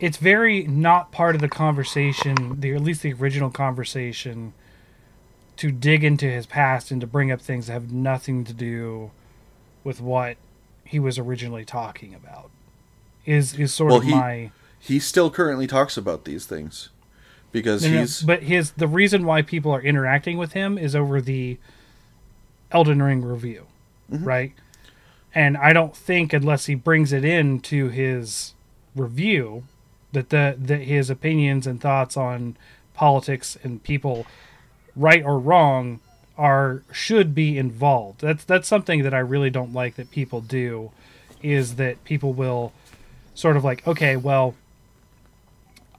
It's 0.00 0.16
very 0.16 0.64
not 0.64 1.12
part 1.12 1.34
of 1.34 1.40
the 1.40 1.48
conversation, 1.48 2.60
the 2.60 2.74
at 2.74 2.80
least 2.80 3.02
the 3.02 3.12
original 3.12 3.50
conversation, 3.50 4.52
to 5.56 5.70
dig 5.70 6.02
into 6.04 6.26
his 6.26 6.46
past 6.46 6.90
and 6.90 7.00
to 7.00 7.06
bring 7.06 7.30
up 7.30 7.40
things 7.40 7.66
that 7.66 7.72
have 7.74 7.92
nothing 7.92 8.44
to 8.44 8.52
do 8.52 9.10
with 9.84 10.00
what 10.00 10.36
he 10.84 10.98
was 10.98 11.18
originally 11.18 11.64
talking 11.64 12.14
about. 12.14 12.50
Is 13.26 13.54
is 13.58 13.72
sort 13.72 13.90
Well, 13.90 13.98
of 13.98 14.04
he- 14.04 14.10
my 14.14 14.50
he 14.78 14.98
still 14.98 15.30
currently 15.30 15.66
talks 15.66 15.96
about 15.96 16.24
these 16.24 16.44
things 16.44 16.90
because 17.52 17.82
No, 17.84 17.90
no, 17.90 18.00
he's 18.00 18.20
but 18.22 18.42
his 18.42 18.72
the 18.72 18.88
reason 18.88 19.24
why 19.24 19.40
people 19.42 19.72
are 19.72 19.80
interacting 19.80 20.36
with 20.36 20.52
him 20.52 20.76
is 20.76 20.94
over 20.94 21.20
the 21.20 21.58
Elden 22.70 23.02
Ring 23.02 23.22
review, 23.22 23.66
Mm-hmm. 24.12 24.24
right? 24.24 24.52
And 25.34 25.56
I 25.56 25.72
don't 25.72 25.96
think 25.96 26.32
unless 26.32 26.66
he 26.66 26.74
brings 26.74 27.12
it 27.12 27.24
in 27.24 27.60
to 27.60 27.88
his 27.88 28.52
review 28.94 29.64
that 30.12 30.28
the 30.30 30.54
that 30.58 30.82
his 30.82 31.08
opinions 31.10 31.66
and 31.66 31.80
thoughts 31.80 32.16
on 32.16 32.56
politics 32.92 33.56
and 33.64 33.82
people 33.82 34.26
right 34.96 35.24
or 35.24 35.38
wrong 35.38 36.00
are 36.36 36.82
should 36.92 37.34
be 37.34 37.56
involved. 37.58 38.20
That's 38.20 38.44
that's 38.44 38.68
something 38.68 39.02
that 39.02 39.14
I 39.14 39.20
really 39.20 39.50
don't 39.50 39.72
like 39.72 39.96
that 39.96 40.10
people 40.10 40.40
do 40.40 40.90
is 41.42 41.76
that 41.76 42.02
people 42.04 42.32
will 42.32 42.72
sort 43.34 43.56
of 43.56 43.64
like, 43.64 43.86
okay, 43.86 44.16
well, 44.16 44.54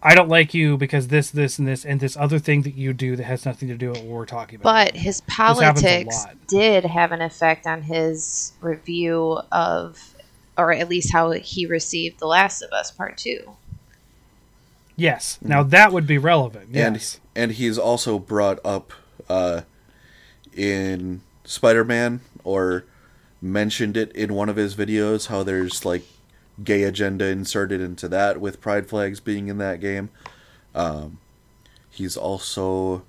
I 0.02 0.14
don't 0.16 0.30
like 0.30 0.54
you 0.54 0.78
because 0.78 1.08
this, 1.08 1.32
this, 1.32 1.58
and 1.58 1.68
this, 1.68 1.84
and 1.84 2.00
this 2.00 2.16
other 2.16 2.40
thing 2.40 2.62
that 2.64 2.76
you 2.76 2.94
do 2.94 3.16
that 3.16 3.24
has 3.24 3.46
nothing 3.46 3.70
to 3.70 3.76
do 3.76 3.90
with 3.90 4.00
what 4.00 4.08
we're 4.08 4.26
talking 4.26 4.56
about. 4.56 4.64
But 4.64 4.96
his 4.96 5.22
politics 5.22 6.26
did 6.48 6.86
have 6.86 7.12
an 7.12 7.22
effect 7.22 7.66
on 7.66 7.82
his 7.82 8.54
review 8.62 9.40
of, 9.52 10.16
or 10.58 10.72
at 10.72 10.90
least 10.90 11.12
how 11.12 11.32
he 11.32 11.66
received 11.66 12.20
The 12.20 12.28
Last 12.28 12.62
of 12.62 12.72
Us 12.72 12.92
Part 12.92 13.18
2. 13.18 13.56
Yes, 14.96 15.38
now 15.42 15.64
that 15.64 15.92
would 15.92 16.08
be 16.08 16.18
relevant. 16.18 16.68
and 16.68 16.96
Yes, 16.96 17.20
and 17.36 17.52
he's 17.54 17.78
also 17.78 18.20
brought 18.20 18.60
up 18.66 18.94
uh 19.30 19.62
in 20.54 21.22
Spider-Man 21.44 22.22
or 22.44 22.86
mentioned 23.42 23.98
it 23.98 24.12
in 24.14 24.34
one 24.34 24.50
of 24.50 24.56
his 24.56 24.76
videos 24.76 25.28
how 25.28 25.44
there's 25.44 25.84
like 25.86 26.04
gay 26.64 26.84
agenda 26.84 27.26
inserted 27.26 27.82
into 27.82 28.08
that 28.08 28.40
with 28.40 28.62
pride 28.62 28.88
flags 28.88 29.20
being 29.20 29.48
in 29.50 29.58
that 29.58 29.80
game. 29.82 30.10
Um 30.74 31.20
he's 31.90 32.16
also 32.18 33.04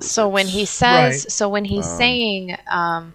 So 0.00 0.28
when 0.28 0.46
he 0.46 0.64
says, 0.64 1.24
Right. 1.24 1.32
so 1.32 1.48
when 1.48 1.64
he's 1.64 1.86
saying 1.86 2.56
um, 2.70 3.14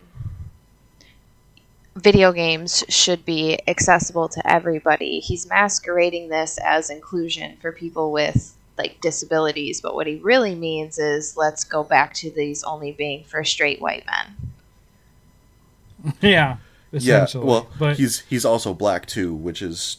video 1.95 2.31
games 2.31 2.83
should 2.89 3.25
be 3.25 3.59
accessible 3.67 4.29
to 4.29 4.49
everybody, 4.49 5.19
he's 5.19 5.47
masquerading 5.47 6.29
this 6.29 6.57
as 6.63 6.89
inclusion 6.89 7.57
for 7.61 7.71
people 7.71 8.11
with 8.11 8.55
like 8.77 9.01
disabilities. 9.01 9.81
But 9.81 9.95
what 9.95 10.07
he 10.07 10.15
really 10.17 10.55
means 10.55 10.97
is 10.97 11.35
let's 11.35 11.63
go 11.63 11.83
back 11.83 12.13
to 12.15 12.31
these 12.31 12.63
only 12.63 12.91
being 12.91 13.23
for 13.25 13.43
straight 13.43 13.81
white 13.81 14.05
men. 14.05 16.13
yeah, 16.21 16.57
yeah, 16.91 17.27
well, 17.35 17.69
but 17.77 17.97
he's 17.97 18.21
he's 18.21 18.45
also 18.45 18.73
black 18.73 19.05
too, 19.05 19.33
which 19.33 19.61
is 19.61 19.97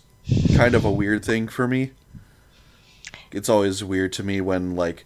kind 0.54 0.74
of 0.74 0.84
a 0.84 0.90
weird 0.90 1.24
thing 1.24 1.48
for 1.48 1.68
me. 1.68 1.92
It's 3.30 3.48
always 3.48 3.82
weird 3.82 4.12
to 4.14 4.22
me 4.22 4.40
when 4.40 4.76
like 4.76 5.04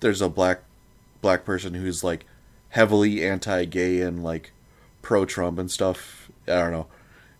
there's 0.00 0.20
a 0.20 0.28
black 0.28 0.62
black 1.20 1.44
person 1.44 1.74
who's 1.74 2.04
like 2.04 2.24
heavily 2.70 3.24
anti-gay 3.24 4.00
and 4.00 4.22
like 4.22 4.52
pro-Trump 5.06 5.56
and 5.60 5.70
stuff. 5.70 6.28
I 6.48 6.54
don't 6.56 6.72
know. 6.72 6.86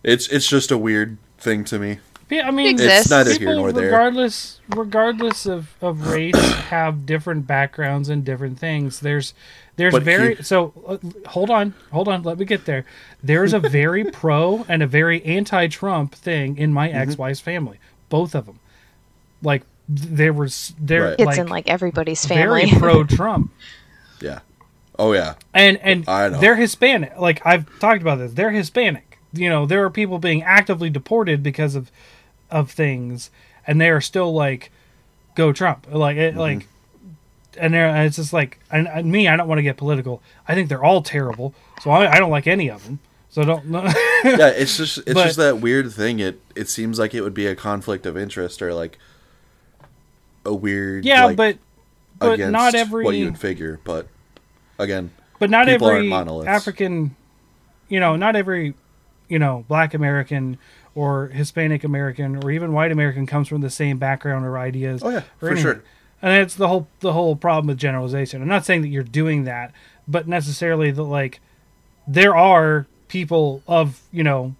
It's 0.03 0.29
it's 0.29 0.47
just 0.47 0.71
a 0.71 0.77
weird 0.77 1.17
thing 1.37 1.65
to 1.65 1.77
me. 1.77 1.99
yeah, 2.29 2.47
I 2.47 2.51
mean, 2.51 2.67
Exists. 2.67 3.01
It's 3.01 3.09
neither 3.09 3.31
people, 3.31 3.47
here 3.47 3.55
nor 3.57 3.71
there. 3.73 3.85
regardless, 3.85 4.61
regardless 4.69 5.45
of, 5.45 5.75
of 5.81 6.07
race, 6.13 6.35
have 6.69 7.05
different 7.05 7.45
backgrounds 7.45 8.07
and 8.07 8.23
different 8.23 8.57
things. 8.57 9.01
There's, 9.01 9.33
there's 9.75 9.91
But 9.93 10.03
very 10.03 10.35
he- 10.35 10.43
so. 10.43 10.71
Uh, 10.87 10.97
hold 11.29 11.49
on, 11.49 11.73
hold 11.91 12.07
on. 12.07 12.23
Let 12.23 12.37
me 12.39 12.45
get 12.45 12.63
there. 12.65 12.85
There's 13.21 13.53
a 13.53 13.59
very 13.59 14.03
pro 14.21 14.65
and 14.69 14.81
a 14.81 14.87
very 14.87 15.21
anti-Trump 15.25 16.15
thing 16.15 16.57
in 16.57 16.69
Mm-hmm. 16.69 16.73
my 16.73 16.89
ex-wife's 16.89 17.41
family. 17.41 17.79
Both 18.07 18.33
of 18.33 18.45
them, 18.45 18.59
like 19.43 19.63
there 19.89 20.31
was 20.33 20.73
there 20.79 21.03
Right. 21.09 21.15
It's 21.19 21.37
in 21.37 21.47
like 21.47 21.67
everybody's 21.67 22.25
family. 22.25 22.65
very 22.69 22.79
pro-Trump. 22.79 23.51
Yeah. 24.21 24.39
Oh 24.99 25.13
yeah. 25.13 25.35
and 25.53 25.77
and 25.81 26.07
I 26.09 26.29
know. 26.29 26.39
they're 26.39 26.55
Hispanic. 26.55 27.17
Like 27.19 27.45
I've 27.45 27.67
talked 27.79 28.01
about 28.01 28.17
this, 28.17 28.33
they're 28.33 28.51
Hispanic. 28.51 29.19
You 29.33 29.49
know, 29.49 29.65
there 29.65 29.83
are 29.83 29.89
people 29.89 30.19
being 30.19 30.41
actively 30.43 30.89
deported 30.89 31.43
because 31.43 31.75
of 31.75 31.91
of 32.49 32.71
things, 32.71 33.29
and 33.67 33.79
they 33.79 33.89
are 33.89 34.01
still 34.01 34.33
like, 34.33 34.71
"Go 35.35 35.51
Trump!" 35.53 35.85
Like 35.91 36.17
it, 36.17 36.31
Mm-hmm. 36.31 36.39
like, 36.39 36.67
and 37.59 37.73
they're, 37.73 38.05
it's 38.05 38.15
just 38.15 38.33
like, 38.33 38.59
and, 38.71 38.87
and 38.87 39.11
me, 39.11 39.27
I 39.27 39.35
don't 39.35 39.47
want 39.47 39.59
to 39.59 39.63
get 39.63 39.77
political. 39.77 40.21
I 40.47 40.53
think 40.55 40.69
they're 40.69 40.83
all 40.83 41.01
terrible, 41.01 41.53
so 41.81 41.91
I, 41.91 42.13
I 42.13 42.19
don't 42.19 42.29
like 42.31 42.47
any 42.47 42.69
of 42.69 42.83
them. 42.85 42.99
So 43.29 43.43
don't. 43.43 43.65
Yeah, 44.23 44.47
it's 44.49 44.77
just 44.77 44.97
it's 44.99 45.13
But- 45.13 45.25
just 45.25 45.37
that 45.37 45.59
weird 45.59 45.91
thing. 45.91 46.19
It 46.19 46.39
it 46.55 46.69
seems 46.69 46.97
like 46.97 47.13
it 47.13 47.21
would 47.21 47.33
be 47.35 47.45
a 47.45 47.55
conflict 47.55 48.05
of 48.07 48.17
interest 48.17 48.61
or 48.63 48.73
like 48.73 48.97
a 50.45 50.53
weird 50.53 51.05
yeah, 51.05 51.25
like, 51.25 51.35
but 51.37 51.57
but 52.17 52.39
not 52.39 52.73
every 52.73 53.03
what 53.03 53.15
you 53.15 53.25
would 53.25 53.37
figure. 53.39 53.79
But 53.83 54.07
again, 54.79 55.11
But 55.39 55.49
not 55.49 55.69
every. 55.69 56.11
African, 56.11 57.15
you 57.89 57.99
know, 57.99 58.15
not 58.15 58.35
every, 58.35 58.73
you 59.27 59.39
know, 59.39 59.65
black 59.67 59.93
American 59.93 60.57
or 60.95 61.27
Hispanic 61.27 61.83
American 61.83 62.43
or 62.43 62.51
even 62.51 62.73
white 62.73 62.91
American 62.91 63.25
comes 63.27 63.47
from 63.47 63.61
the 63.61 63.69
same 63.69 63.97
background 63.97 64.45
or 64.45 64.57
ideas. 64.57 65.01
Oh, 65.03 65.09
yeah, 65.09 65.21
for 65.39 65.49
anything. 65.49 65.63
sure. 65.63 65.83
And 66.21 66.33
it's 66.41 66.55
the 66.55 66.67
whole 66.67 66.87
the 67.01 67.13
whole 67.13 67.35
problem 67.35 67.67
with 67.67 67.77
generalization. 67.77 68.41
I'm 68.41 68.47
not 68.47 68.65
saying 68.65 68.81
that 68.81 68.87
you're 68.87 69.03
doing 69.03 69.43
that, 69.43 69.71
but 70.07 70.27
necessarily 70.27 70.89
that 70.89 71.03
like 71.03 71.39
there 72.07 72.35
are 72.35 72.87
people 73.07 73.61
of 73.67 74.01
you 74.11 74.23
know 74.23 74.55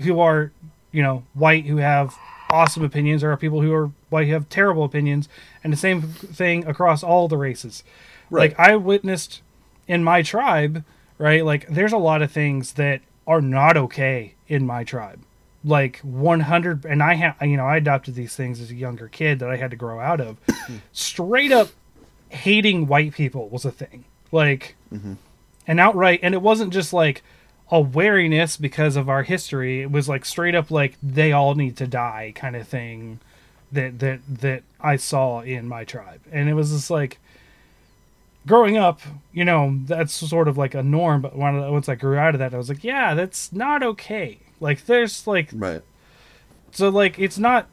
who 0.00 0.20
are 0.20 0.52
you 0.92 1.02
know 1.02 1.24
white 1.32 1.64
who 1.64 1.78
have 1.78 2.14
awesome 2.50 2.82
opinions, 2.84 3.22
there 3.22 3.32
are 3.32 3.36
people 3.36 3.62
who 3.62 3.72
are 3.72 3.90
white 4.10 4.26
who 4.26 4.32
have 4.34 4.48
terrible 4.48 4.84
opinions, 4.84 5.28
and 5.64 5.72
the 5.72 5.76
same 5.76 6.02
thing 6.02 6.66
across 6.66 7.02
all 7.02 7.28
the 7.28 7.36
races. 7.36 7.82
Right. 8.30 8.50
Like 8.50 8.58
I 8.58 8.76
witnessed 8.76 9.40
in 9.88 10.04
my 10.04 10.22
tribe, 10.22 10.84
right? 11.16 11.44
Like 11.44 11.66
there's 11.68 11.92
a 11.92 11.98
lot 11.98 12.22
of 12.22 12.30
things 12.30 12.74
that 12.74 13.00
are 13.26 13.40
not 13.40 13.76
okay 13.76 14.34
in 14.46 14.66
my 14.66 14.84
tribe. 14.84 15.20
Like 15.64 15.98
100 16.00 16.84
and 16.84 17.02
I 17.02 17.14
have 17.14 17.36
you 17.42 17.56
know, 17.56 17.66
I 17.66 17.78
adopted 17.78 18.14
these 18.14 18.36
things 18.36 18.60
as 18.60 18.70
a 18.70 18.76
younger 18.76 19.08
kid 19.08 19.40
that 19.40 19.50
I 19.50 19.56
had 19.56 19.72
to 19.72 19.76
grow 19.76 19.98
out 19.98 20.20
of. 20.20 20.36
Straight 20.92 21.50
up 21.50 21.70
hating 22.28 22.86
white 22.86 23.14
people 23.14 23.48
was 23.48 23.64
a 23.64 23.72
thing. 23.72 24.04
Like 24.30 24.76
mm-hmm. 24.92 25.14
and 25.66 25.80
outright 25.80 26.20
and 26.22 26.34
it 26.34 26.42
wasn't 26.42 26.72
just 26.72 26.92
like 26.92 27.24
a 27.70 27.80
wariness 27.80 28.56
because 28.56 28.96
of 28.96 29.08
our 29.08 29.22
history. 29.22 29.82
It 29.82 29.90
was 29.90 30.08
like 30.08 30.24
straight 30.24 30.54
up 30.54 30.70
like 30.70 30.96
they 31.02 31.32
all 31.32 31.54
need 31.54 31.76
to 31.78 31.86
die 31.86 32.32
kind 32.34 32.56
of 32.56 32.68
thing 32.68 33.20
that 33.72 33.98
that 33.98 34.20
that 34.28 34.62
I 34.80 34.96
saw 34.96 35.40
in 35.40 35.66
my 35.66 35.84
tribe. 35.84 36.20
And 36.30 36.48
it 36.48 36.54
was 36.54 36.70
just 36.70 36.90
like 36.90 37.18
growing 38.48 38.76
up, 38.76 39.00
you 39.32 39.44
know, 39.44 39.78
that's 39.84 40.12
sort 40.12 40.48
of 40.48 40.58
like 40.58 40.74
a 40.74 40.82
norm. 40.82 41.20
But 41.22 41.36
once 41.36 41.88
I 41.88 41.94
grew 41.94 42.16
out 42.16 42.34
of 42.34 42.40
that, 42.40 42.52
I 42.52 42.56
was 42.56 42.68
like, 42.68 42.82
yeah, 42.82 43.14
that's 43.14 43.52
not 43.52 43.82
okay. 43.82 44.38
Like, 44.60 44.86
there's 44.86 45.26
like, 45.26 45.50
Right. 45.52 45.82
so 46.72 46.88
like, 46.88 47.18
it's 47.18 47.38
not. 47.38 47.68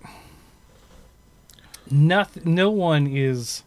Nothing. 1.90 2.56
No 2.56 2.70
one 2.70 3.08
is. 3.08 3.64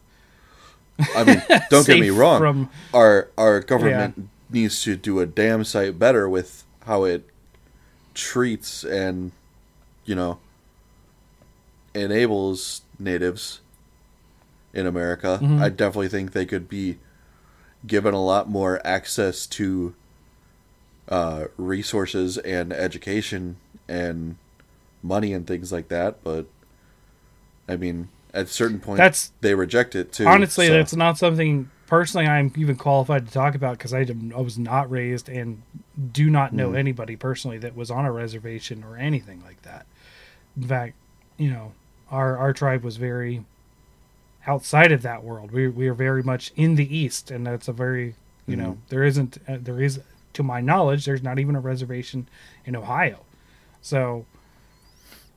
I 1.14 1.24
mean, 1.24 1.42
don't 1.70 1.86
get 1.86 2.00
me 2.00 2.10
wrong. 2.10 2.40
From 2.40 2.70
our 2.92 3.28
our 3.38 3.60
government 3.60 4.28
needs 4.50 4.82
to 4.82 4.96
do 4.96 5.20
a 5.20 5.26
damn 5.26 5.62
sight 5.64 5.98
better 5.98 6.28
with 6.28 6.64
how 6.86 7.04
it 7.04 7.28
treats 8.14 8.82
and 8.82 9.30
you 10.04 10.16
know 10.16 10.38
enables 11.94 12.82
natives 12.98 13.60
in 14.74 14.86
America. 14.86 15.38
Mhm. 15.42 15.60
I 15.60 15.68
definitely 15.68 16.08
think 16.08 16.32
they 16.32 16.46
could 16.46 16.68
be 16.68 16.98
given 17.86 18.12
a 18.14 18.22
lot 18.22 18.48
more 18.48 18.80
access 18.86 19.46
to 19.46 19.94
uh, 21.08 21.46
resources 21.56 22.36
and 22.38 22.72
education 22.72 23.56
and 23.88 24.36
money 25.02 25.32
and 25.32 25.46
things 25.46 25.72
like 25.72 25.88
that. 25.88 26.22
But 26.22 26.46
I 27.68 27.76
mean, 27.76 28.08
at 28.34 28.48
certain 28.48 28.78
point, 28.78 28.98
That's- 28.98 29.32
they 29.40 29.54
reject 29.54 29.94
it 29.96 30.12
too. 30.12 30.26
honestly, 30.26 30.66
so- 30.66 30.74
that's 30.74 30.94
not 30.94 31.16
something 31.16 31.70
personally 31.86 32.26
I'm 32.26 32.52
even 32.56 32.76
qualified 32.76 33.26
to 33.26 33.32
talk 33.32 33.54
about 33.54 33.78
because 33.78 33.94
I, 33.94 34.00
I 34.36 34.40
was 34.42 34.58
not 34.58 34.90
raised 34.90 35.30
and 35.30 35.62
do 36.12 36.28
not 36.28 36.52
know 36.52 36.72
Mm. 36.72 36.76
anybody 36.78 37.16
personally 37.16 37.56
that 37.58 37.74
was 37.74 37.90
on 37.90 38.04
a 38.04 38.12
reservation 38.12 38.84
or 38.84 38.98
anything 38.98 39.42
like 39.42 39.62
that. 39.62 39.86
In 40.58 40.64
fact, 40.64 40.94
you 41.38 41.50
know, 41.50 41.72
our 42.10 42.36
our 42.36 42.52
tribe 42.52 42.82
was 42.84 42.98
very 42.98 43.44
outside 44.46 44.92
of 44.92 45.02
that 45.02 45.22
world. 45.22 45.50
We 45.50 45.68
we 45.68 45.88
are 45.88 45.94
very 45.94 46.22
much 46.22 46.52
in 46.56 46.74
the 46.76 46.96
east, 46.96 47.30
and 47.30 47.46
that's 47.46 47.68
a 47.68 47.72
very 47.72 48.14
you 48.46 48.56
know 48.56 48.78
there 48.88 49.04
isn't 49.04 49.38
uh, 49.48 49.58
there 49.60 49.80
is 49.80 50.00
to 50.34 50.42
my 50.42 50.60
knowledge 50.60 51.04
there's 51.04 51.22
not 51.22 51.38
even 51.38 51.56
a 51.56 51.60
reservation 51.60 52.28
in 52.64 52.76
Ohio, 52.76 53.20
so 53.82 54.24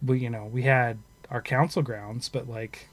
we 0.06 0.20
you 0.20 0.30
know 0.30 0.46
we 0.46 0.64
had 0.64 0.98
our 1.30 1.42
council 1.42 1.82
grounds, 1.82 2.30
but 2.30 2.48
like 2.50 2.88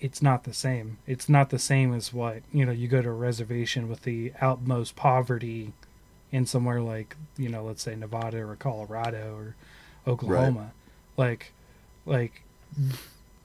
it's 0.00 0.22
not 0.22 0.44
the 0.44 0.54
same. 0.54 0.98
It's 1.06 1.28
not 1.28 1.50
the 1.50 1.58
same 1.58 1.92
as 1.94 2.12
what 2.12 2.42
you 2.52 2.64
know. 2.64 2.72
You 2.72 2.88
go 2.88 3.02
to 3.02 3.08
a 3.08 3.12
reservation 3.12 3.88
with 3.88 4.02
the 4.02 4.32
outmost 4.40 4.96
poverty 4.96 5.72
in 6.32 6.46
somewhere 6.46 6.80
like 6.80 7.16
you 7.36 7.48
know, 7.48 7.64
let's 7.64 7.82
say 7.82 7.94
Nevada 7.96 8.38
or 8.38 8.56
Colorado 8.56 9.34
or 9.36 9.54
Oklahoma. 10.10 10.72
Like, 11.16 11.52
like 12.06 12.42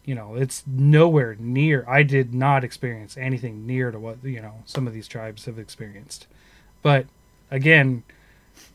you 0.05 0.13
know, 0.13 0.35
it's 0.35 0.63
nowhere 0.67 1.35
near. 1.39 1.83
I 1.87 2.03
did 2.03 2.33
not 2.33 2.63
experience 2.63 3.17
anything 3.17 3.65
near 3.65 3.91
to 3.91 3.99
what 3.99 4.23
you 4.23 4.41
know 4.41 4.63
some 4.65 4.87
of 4.87 4.93
these 4.93 5.07
tribes 5.07 5.45
have 5.45 5.59
experienced. 5.59 6.27
But 6.81 7.07
again, 7.49 8.03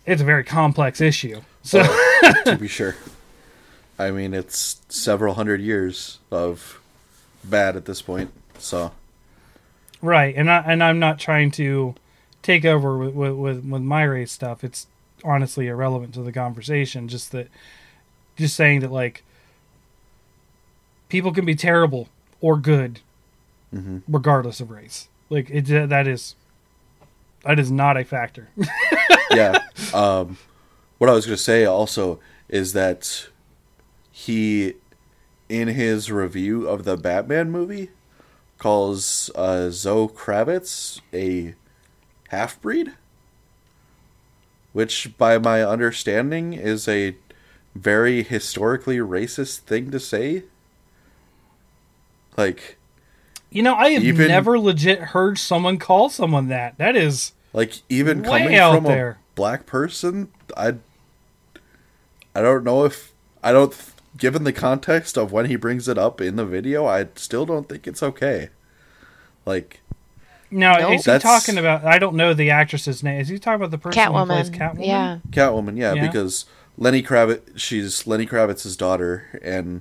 it's 0.04 0.20
a 0.20 0.24
very 0.24 0.44
complex 0.44 1.00
issue. 1.00 1.40
So 1.62 1.82
to 2.44 2.56
be 2.58 2.68
sure. 2.68 2.96
I 3.98 4.10
mean, 4.10 4.34
it's 4.34 4.80
several 4.88 5.34
hundred 5.34 5.60
years 5.60 6.18
of 6.30 6.80
bad 7.44 7.76
at 7.76 7.84
this 7.84 8.02
point. 8.02 8.32
So, 8.58 8.92
Right, 10.02 10.34
and 10.34 10.50
I 10.50 10.58
and 10.66 10.82
I'm 10.82 10.98
not 10.98 11.18
trying 11.18 11.50
to 11.52 11.94
take 12.42 12.64
over 12.64 12.98
with 12.98 13.14
with, 13.14 13.32
with, 13.32 13.64
with 13.64 13.82
my 13.82 14.02
race 14.02 14.32
stuff. 14.32 14.64
It's 14.64 14.86
honestly 15.22 15.68
irrelevant 15.68 16.14
to 16.14 16.22
the 16.22 16.32
conversation. 16.32 17.06
Just 17.06 17.32
that, 17.32 17.48
just 18.36 18.56
saying 18.56 18.80
that 18.80 18.90
like 18.90 19.22
people 21.10 21.32
can 21.32 21.44
be 21.44 21.54
terrible 21.54 22.08
or 22.40 22.56
good, 22.56 23.00
Mhm. 23.74 24.02
regardless 24.08 24.60
of 24.60 24.70
race. 24.70 25.08
Like 25.28 25.50
it 25.50 25.66
that 25.88 26.06
is 26.08 26.34
that 27.44 27.58
is 27.58 27.70
not 27.70 27.96
a 27.96 28.04
factor. 28.04 28.48
yeah. 29.30 29.58
um, 29.94 30.38
what 30.98 31.08
I 31.10 31.12
was 31.14 31.26
going 31.26 31.36
to 31.36 31.42
say 31.42 31.64
also 31.64 32.18
is 32.48 32.72
that 32.74 33.28
he, 34.10 34.74
in 35.48 35.68
his 35.68 36.10
review 36.12 36.68
of 36.68 36.84
the 36.84 36.96
Batman 36.96 37.50
movie, 37.50 37.90
calls 38.58 39.30
uh, 39.34 39.70
Zoe 39.70 40.08
Kravitz 40.08 41.00
a 41.14 41.54
half 42.28 42.60
breed, 42.60 42.92
which, 44.72 45.16
by 45.16 45.38
my 45.38 45.62
understanding, 45.62 46.52
is 46.52 46.86
a 46.86 47.16
very 47.74 48.22
historically 48.22 48.98
racist 48.98 49.60
thing 49.60 49.90
to 49.90 49.98
say. 50.00 50.42
Like, 52.36 52.78
you 53.50 53.62
know, 53.62 53.74
I 53.74 53.90
have 53.90 54.04
Even- 54.04 54.28
never 54.28 54.58
legit 54.58 54.98
heard 55.00 55.38
someone 55.38 55.78
call 55.78 56.08
someone 56.08 56.48
that. 56.48 56.78
That 56.78 56.96
is 56.96 57.32
Like 57.52 57.82
even 57.88 58.22
Way 58.22 58.28
coming 58.42 58.54
out 58.56 58.74
from 58.76 58.84
there. 58.84 59.10
a 59.10 59.34
black 59.34 59.66
person, 59.66 60.28
I 60.56 60.74
I 62.34 62.40
don't 62.42 62.64
know 62.64 62.84
if 62.84 63.12
I 63.42 63.52
don't 63.52 63.74
given 64.16 64.44
the 64.44 64.52
context 64.52 65.16
of 65.16 65.32
when 65.32 65.46
he 65.46 65.56
brings 65.56 65.88
it 65.88 65.98
up 65.98 66.20
in 66.20 66.36
the 66.36 66.44
video, 66.44 66.86
I 66.86 67.06
still 67.16 67.46
don't 67.46 67.68
think 67.68 67.86
it's 67.86 68.02
okay. 68.02 68.50
Like 69.46 69.80
now 70.50 70.74
Nope. 70.76 70.92
is 70.94 71.04
he 71.04 71.10
That's- 71.10 71.22
talking 71.22 71.58
about? 71.58 71.84
I 71.84 71.98
don't 71.98 72.14
know 72.16 72.34
the 72.34 72.50
actress's 72.50 73.02
name. 73.02 73.20
Is 73.20 73.28
he 73.28 73.38
talking 73.38 73.56
about 73.56 73.70
the 73.70 73.78
person 73.78 74.12
who 74.12 74.26
plays 74.26 74.50
Catwoman. 74.50 74.76
Catwoman? 74.76 74.86
Yeah. 74.86 75.18
Catwoman, 75.30 75.76
yeah, 75.78 75.94
Yeah. 75.94 76.06
because 76.06 76.44
Lenny 76.78 77.02
Kravitz 77.02 77.40
she's 77.56 78.06
Lenny 78.06 78.26
Kravitz's 78.26 78.76
daughter 78.76 79.40
and 79.42 79.80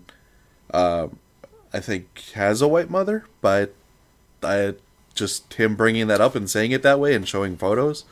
um 0.73 1.17
I 1.73 1.79
think 1.79 2.23
has 2.33 2.61
a 2.61 2.67
white 2.67 2.89
mother, 2.89 3.25
but 3.41 3.73
I 4.43 4.75
just 5.13 5.53
him 5.55 5.75
bringing 5.75 6.07
that 6.07 6.21
up 6.21 6.35
and 6.35 6.49
saying 6.49 6.71
it 6.71 6.81
that 6.83 6.99
way 6.99 7.13
and 7.13 7.27
showing 7.27 7.57
photos, 7.57 8.05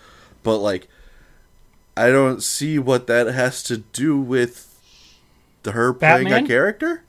but 0.44 0.58
like 0.58 0.88
I 1.96 2.10
don't 2.10 2.44
see 2.44 2.78
what 2.78 3.08
that 3.08 3.28
has 3.28 3.64
to 3.64 3.78
do 3.78 4.18
with 4.20 4.80
the 5.64 5.72
her 5.72 5.94
playing 5.94 6.32
a 6.32 6.46
character. 6.46 7.02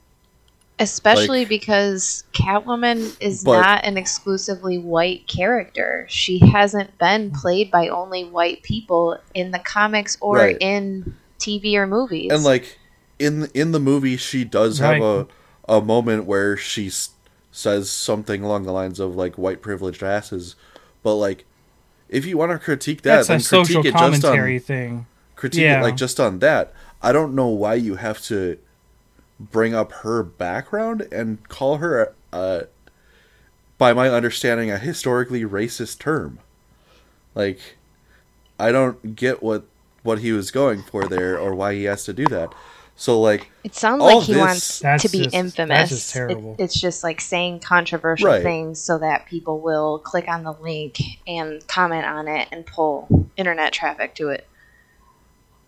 Especially 0.79 1.39
Like- 1.39 1.49
because 1.49 2.23
Catwoman 2.33 3.15
is 3.19 3.43
But- 3.43 3.61
not 3.61 3.85
an 3.85 3.97
exclusively 3.97 4.77
white 4.77 5.27
character. 5.27 6.05
She 6.09 6.39
hasn't 6.39 6.97
been 6.97 7.31
played 7.31 7.69
by 7.69 7.89
only 7.89 8.23
white 8.23 8.63
people 8.63 9.17
in 9.33 9.51
the 9.51 9.59
comics 9.59 10.17
or 10.21 10.37
Right. 10.37 10.57
in 10.59 11.15
TV 11.37 11.75
or 11.75 11.85
movies. 11.85 12.31
And 12.31 12.43
like 12.43 12.79
in 13.19 13.49
in 13.53 13.73
the 13.73 13.79
movie, 13.79 14.15
she 14.17 14.43
does 14.45 14.79
have 14.79 15.01
a 15.01 15.27
a 15.69 15.79
moment 15.79 16.25
where 16.25 16.57
she 16.57 16.87
s- 16.87 17.11
says 17.51 17.89
something 17.89 18.43
along 18.43 18.63
the 18.63 18.73
lines 18.73 18.99
of 18.99 19.15
like 19.15 19.37
white 19.37 19.61
privileged 19.61 20.03
asses, 20.03 20.55
but 21.03 21.15
like 21.15 21.45
if 22.09 22.25
you 22.25 22.37
want 22.37 22.51
to 22.51 22.59
critique 22.59 23.03
that, 23.03 23.17
That's 23.17 23.27
then 23.29 23.37
a 23.37 23.41
social 23.41 23.81
critique 23.83 23.95
it 23.95 23.97
just 23.99 24.21
commentary 24.21 24.55
on 24.55 24.59
thing. 24.61 25.05
critique 25.37 25.61
Yeah. 25.61 25.79
it 25.79 25.83
like 25.83 25.95
just 25.95 26.19
on 26.19 26.39
that. 26.39 26.73
I 27.01 27.11
don't 27.13 27.33
know 27.35 27.47
why 27.47 27.75
you 27.75 27.95
have 27.95 28.21
to 28.23 28.57
bring 29.39 29.73
up 29.73 29.91
her 30.03 30.21
background 30.23 31.07
and 31.13 31.47
call 31.47 31.77
her 31.77 32.13
uh 32.33 32.63
by 33.77 33.93
my 33.93 34.09
understanding 34.09 34.69
a 34.69 34.77
historically 34.77 35.43
racist 35.45 35.99
term. 35.99 36.39
Like 37.35 37.59
I 38.59 38.71
don't 38.73 39.15
get 39.15 39.41
what 39.43 39.63
what 40.03 40.19
he 40.19 40.31
was 40.31 40.51
going 40.51 40.81
for 40.83 41.07
there 41.07 41.37
or 41.39 41.53
why 41.55 41.75
he 41.75 41.83
has 41.83 42.03
to 42.05 42.13
do 42.13 42.25
that. 42.25 42.53
So 43.01 43.21
like 43.21 43.49
it 43.63 43.75
sounds 43.75 44.01
like 44.01 44.23
he 44.23 44.33
this- 44.33 44.81
wants 44.83 45.03
to 45.03 45.09
be 45.09 45.23
just- 45.23 45.33
infamous. 45.33 45.89
that's 45.89 45.89
just 45.89 46.15
It- 46.17 46.37
it's 46.59 46.77
just 46.79 47.01
like 47.01 47.21
saying 47.21 47.61
controversial 47.61 48.27
Right. 48.27 48.43
things 48.43 48.81
so 48.81 48.97
that 48.97 49.25
people 49.25 49.61
will 49.61 49.99
click 49.99 50.27
on 50.27 50.43
the 50.43 50.51
link 50.51 50.97
and 51.25 51.65
comment 51.65 52.05
on 52.05 52.27
it 52.27 52.49
and 52.51 52.65
pull 52.65 53.29
internet 53.37 53.71
traffic 53.71 54.15
to 54.15 54.27
it. 54.27 54.45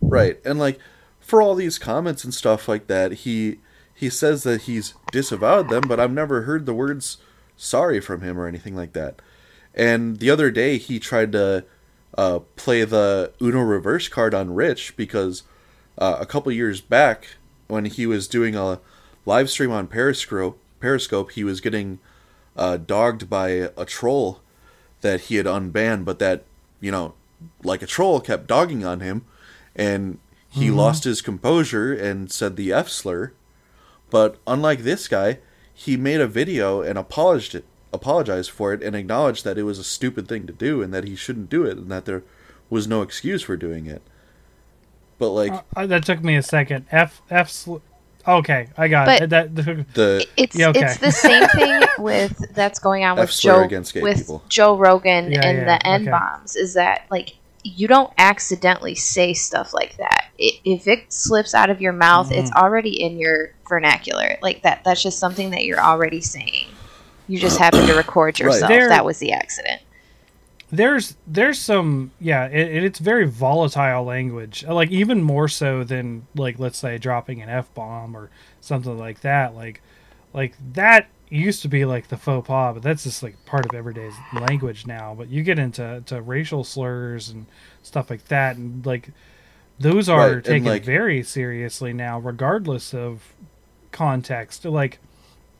Right. 0.01 0.39
And 0.43 0.59
like 0.59 0.77
for 1.21 1.41
all 1.41 1.55
these 1.55 1.79
comments 1.79 2.25
and 2.25 2.33
stuff 2.33 2.67
like 2.67 2.87
that, 2.87 3.11
he 3.13 3.59
he 3.93 4.09
says 4.09 4.43
that 4.43 4.63
he's 4.63 4.93
disavowed 5.13 5.69
them, 5.69 5.83
but 5.87 5.99
I've 6.01 6.11
never 6.11 6.41
heard 6.41 6.65
the 6.65 6.73
words 6.73 7.17
sorry 7.55 8.01
from 8.01 8.21
him 8.21 8.37
or 8.37 8.45
anything 8.47 8.75
like 8.75 8.91
that. 8.93 9.21
And 9.73 10.17
the 10.19 10.29
other 10.29 10.51
day 10.51 10.77
he 10.77 10.99
tried 10.99 11.31
to 11.31 11.63
uh, 12.17 12.39
play 12.57 12.83
the 12.83 13.31
Uno 13.41 13.61
reverse 13.61 14.09
card 14.09 14.33
on 14.33 14.53
Rich 14.53 14.97
because 14.97 15.43
uh, 15.97 16.17
a 16.19 16.25
couple 16.25 16.51
years 16.51 16.81
back 16.81 17.35
when 17.67 17.85
he 17.85 18.05
was 18.05 18.27
doing 18.27 18.55
a 18.55 18.79
live 19.25 19.49
stream 19.49 19.71
on 19.71 19.87
Periscope, 19.87 20.59
Periscope, 20.79 21.31
he 21.31 21.43
was 21.43 21.61
getting 21.61 21.99
uh, 22.55 22.77
dogged 22.77 23.29
by 23.29 23.49
a 23.49 23.85
troll 23.85 24.41
that 25.01 25.21
he 25.21 25.35
had 25.35 25.45
unbanned, 25.45 26.05
but 26.05 26.19
that 26.19 26.43
you 26.79 26.91
know, 26.91 27.13
like 27.63 27.81
a 27.81 27.87
troll, 27.87 28.19
kept 28.19 28.47
dogging 28.47 28.85
on 28.85 28.99
him, 28.99 29.25
and 29.75 30.19
he 30.49 30.69
lost 30.69 31.05
his 31.05 31.21
composure 31.21 31.93
and 31.93 32.31
said 32.31 32.55
the 32.55 32.73
F 32.73 32.89
slur. 32.89 33.31
But 34.09 34.37
unlike 34.45 34.79
this 34.79 35.07
guy, 35.07 35.39
he 35.73 35.95
made 35.95 36.19
a 36.19 36.27
video 36.27 36.81
and 36.81 36.97
apologized 36.97 37.63
apologized 37.93 38.49
for 38.49 38.73
it, 38.73 38.81
and 38.81 38.95
acknowledged 38.95 39.43
that 39.43 39.57
it 39.57 39.63
was 39.63 39.79
a 39.79 39.83
stupid 39.83 40.27
thing 40.27 40.47
to 40.47 40.53
do 40.53 40.81
and 40.81 40.93
that 40.93 41.03
he 41.03 41.15
shouldn't 41.15 41.49
do 41.49 41.65
it 41.65 41.77
and 41.77 41.91
that 41.91 42.05
there 42.05 42.23
was 42.69 42.87
no 42.87 43.01
excuse 43.01 43.41
for 43.41 43.57
doing 43.57 43.85
it. 43.85 44.01
But 45.21 45.29
like 45.29 45.53
Uh, 45.75 45.85
that 45.85 46.03
took 46.03 46.23
me 46.23 46.35
a 46.35 46.41
second. 46.41 46.85
F 46.91 47.21
F. 47.29 47.47
Sl- 47.49 47.77
okay, 48.27 48.69
I 48.75 48.87
got 48.87 49.05
But- 49.05 49.21
it. 49.21 49.29
That, 49.29 49.55
that- 49.55 49.93
the 49.93 50.27
It's 50.35 50.55
Yeah, 50.55 50.69
okay. 50.69 50.81
it's 50.85 50.97
the 50.97 51.11
same 51.11 51.47
thing 51.49 51.83
with 51.99 52.43
that's 52.55 52.79
going 52.79 53.03
on 53.05 53.17
with 53.19 53.31
Joe 53.39 53.61
against 53.63 53.93
gay 53.93 54.01
with 54.01 54.17
people. 54.17 54.43
Joe 54.49 54.75
Rogan 54.75 55.31
Yeah, 55.31 55.45
and 55.45 55.57
yeah, 55.59 55.77
the 55.77 55.87
N 55.87 56.01
okay. 56.01 56.11
bombs 56.11 56.55
is 56.55 56.73
that 56.73 57.03
like 57.11 57.35
you 57.63 57.87
don't 57.87 58.11
accidentally 58.17 58.95
say 58.95 59.35
stuff 59.35 59.75
like 59.75 59.95
that. 59.97 60.25
I 60.39 60.59
if 60.65 60.87
it 60.87 61.13
slips 61.13 61.53
out 61.53 61.69
of 61.69 61.79
your 61.79 61.93
mouth, 61.93 62.29
Mm-hmm. 62.31 62.39
it's 62.39 62.51
already 62.53 62.99
in 62.99 63.19
your 63.19 63.51
vernacular. 63.69 64.37
Like 64.41 64.63
that 64.63 64.83
that's 64.83 65.03
just 65.03 65.19
something 65.19 65.51
that 65.51 65.65
you're 65.65 65.79
already 65.79 66.21
saying. 66.21 66.65
You 67.27 67.37
just 67.37 67.59
happen 67.59 67.85
to 67.85 67.93
record 67.93 68.39
yourself. 68.39 68.67
There- 68.69 68.89
That 68.89 69.05
was 69.05 69.19
the 69.19 69.31
accident. 69.33 69.81
There's 70.71 71.17
there's 71.27 71.59
some 71.59 72.11
yeah 72.19 72.45
it, 72.47 72.83
it's 72.83 72.99
very 72.99 73.27
volatile 73.27 74.03
language 74.05 74.65
like 74.65 74.89
even 74.89 75.21
more 75.21 75.47
so 75.47 75.83
than 75.83 76.25
like 76.35 76.57
let's 76.59 76.77
say 76.77 76.97
dropping 76.97 77.41
an 77.41 77.49
f-bomb 77.49 78.15
or 78.15 78.29
something 78.61 78.97
like 78.97 79.19
that 79.21 79.53
like 79.53 79.81
like 80.33 80.53
that 80.73 81.07
used 81.29 81.61
to 81.61 81.67
be 81.67 81.83
like 81.85 82.07
the 82.07 82.17
faux 82.17 82.47
pas 82.47 82.73
but 82.73 82.81
that's 82.83 83.03
just 83.03 83.21
like 83.23 83.35
part 83.45 83.65
of 83.65 83.73
everyday 83.75 84.09
language 84.33 84.85
now 84.87 85.13
but 85.17 85.27
you 85.29 85.43
get 85.43 85.59
into 85.59 86.01
to 86.05 86.21
racial 86.21 86.63
slurs 86.63 87.29
and 87.29 87.45
stuff 87.83 88.09
like 88.09 88.25
that 88.27 88.55
and 88.57 88.85
like 88.85 89.09
those 89.79 90.07
are 90.07 90.35
Right, 90.35 90.43
taken 90.43 90.65
like- 90.65 90.85
very 90.85 91.21
seriously 91.23 91.91
now 91.93 92.19
regardless 92.19 92.93
of 92.93 93.33
context 93.91 94.63
like 94.65 94.99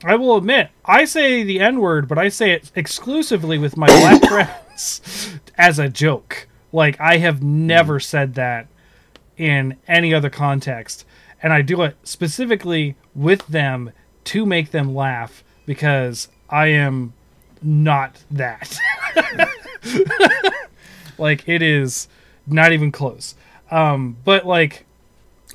I 0.04 0.16
will 0.16 0.36
admit, 0.36 0.70
I 0.84 1.06
say 1.06 1.44
the 1.44 1.60
N 1.60 1.80
word, 1.80 2.08
but 2.08 2.18
I 2.18 2.30
say 2.30 2.54
it 2.54 2.72
exclusively 2.74 3.60
with 3.60 3.78
my 3.78 3.86
black 3.86 4.20
friends 4.28 4.50
as 5.58 5.80
a 5.80 5.90
joke. 5.90 6.48
Like, 6.72 6.99
I 6.99 7.18
have 7.18 7.44
never 7.44 7.99
said 7.99 8.36
that 8.36 8.68
in 9.38 9.78
any 9.88 10.14
other 10.14 10.30
context. 10.30 11.06
And 11.44 11.52
I 11.52 11.62
do 11.62 11.82
it 11.82 11.98
specifically 12.03 12.95
with 13.16 13.45
them 13.48 13.91
to 14.26 14.45
make 14.45 14.72
them 14.72 14.95
laugh 14.95 15.44
because 15.66 16.28
I 16.49 16.68
am 16.68 17.14
not 17.62 18.24
that. 18.32 18.78
like, 21.18 21.48
it 21.48 21.62
is 21.62 22.08
not 22.48 22.72
even 22.72 22.91
close. 22.91 23.36
Um, 23.70 24.18
but, 24.24 24.45
like, 24.45 24.86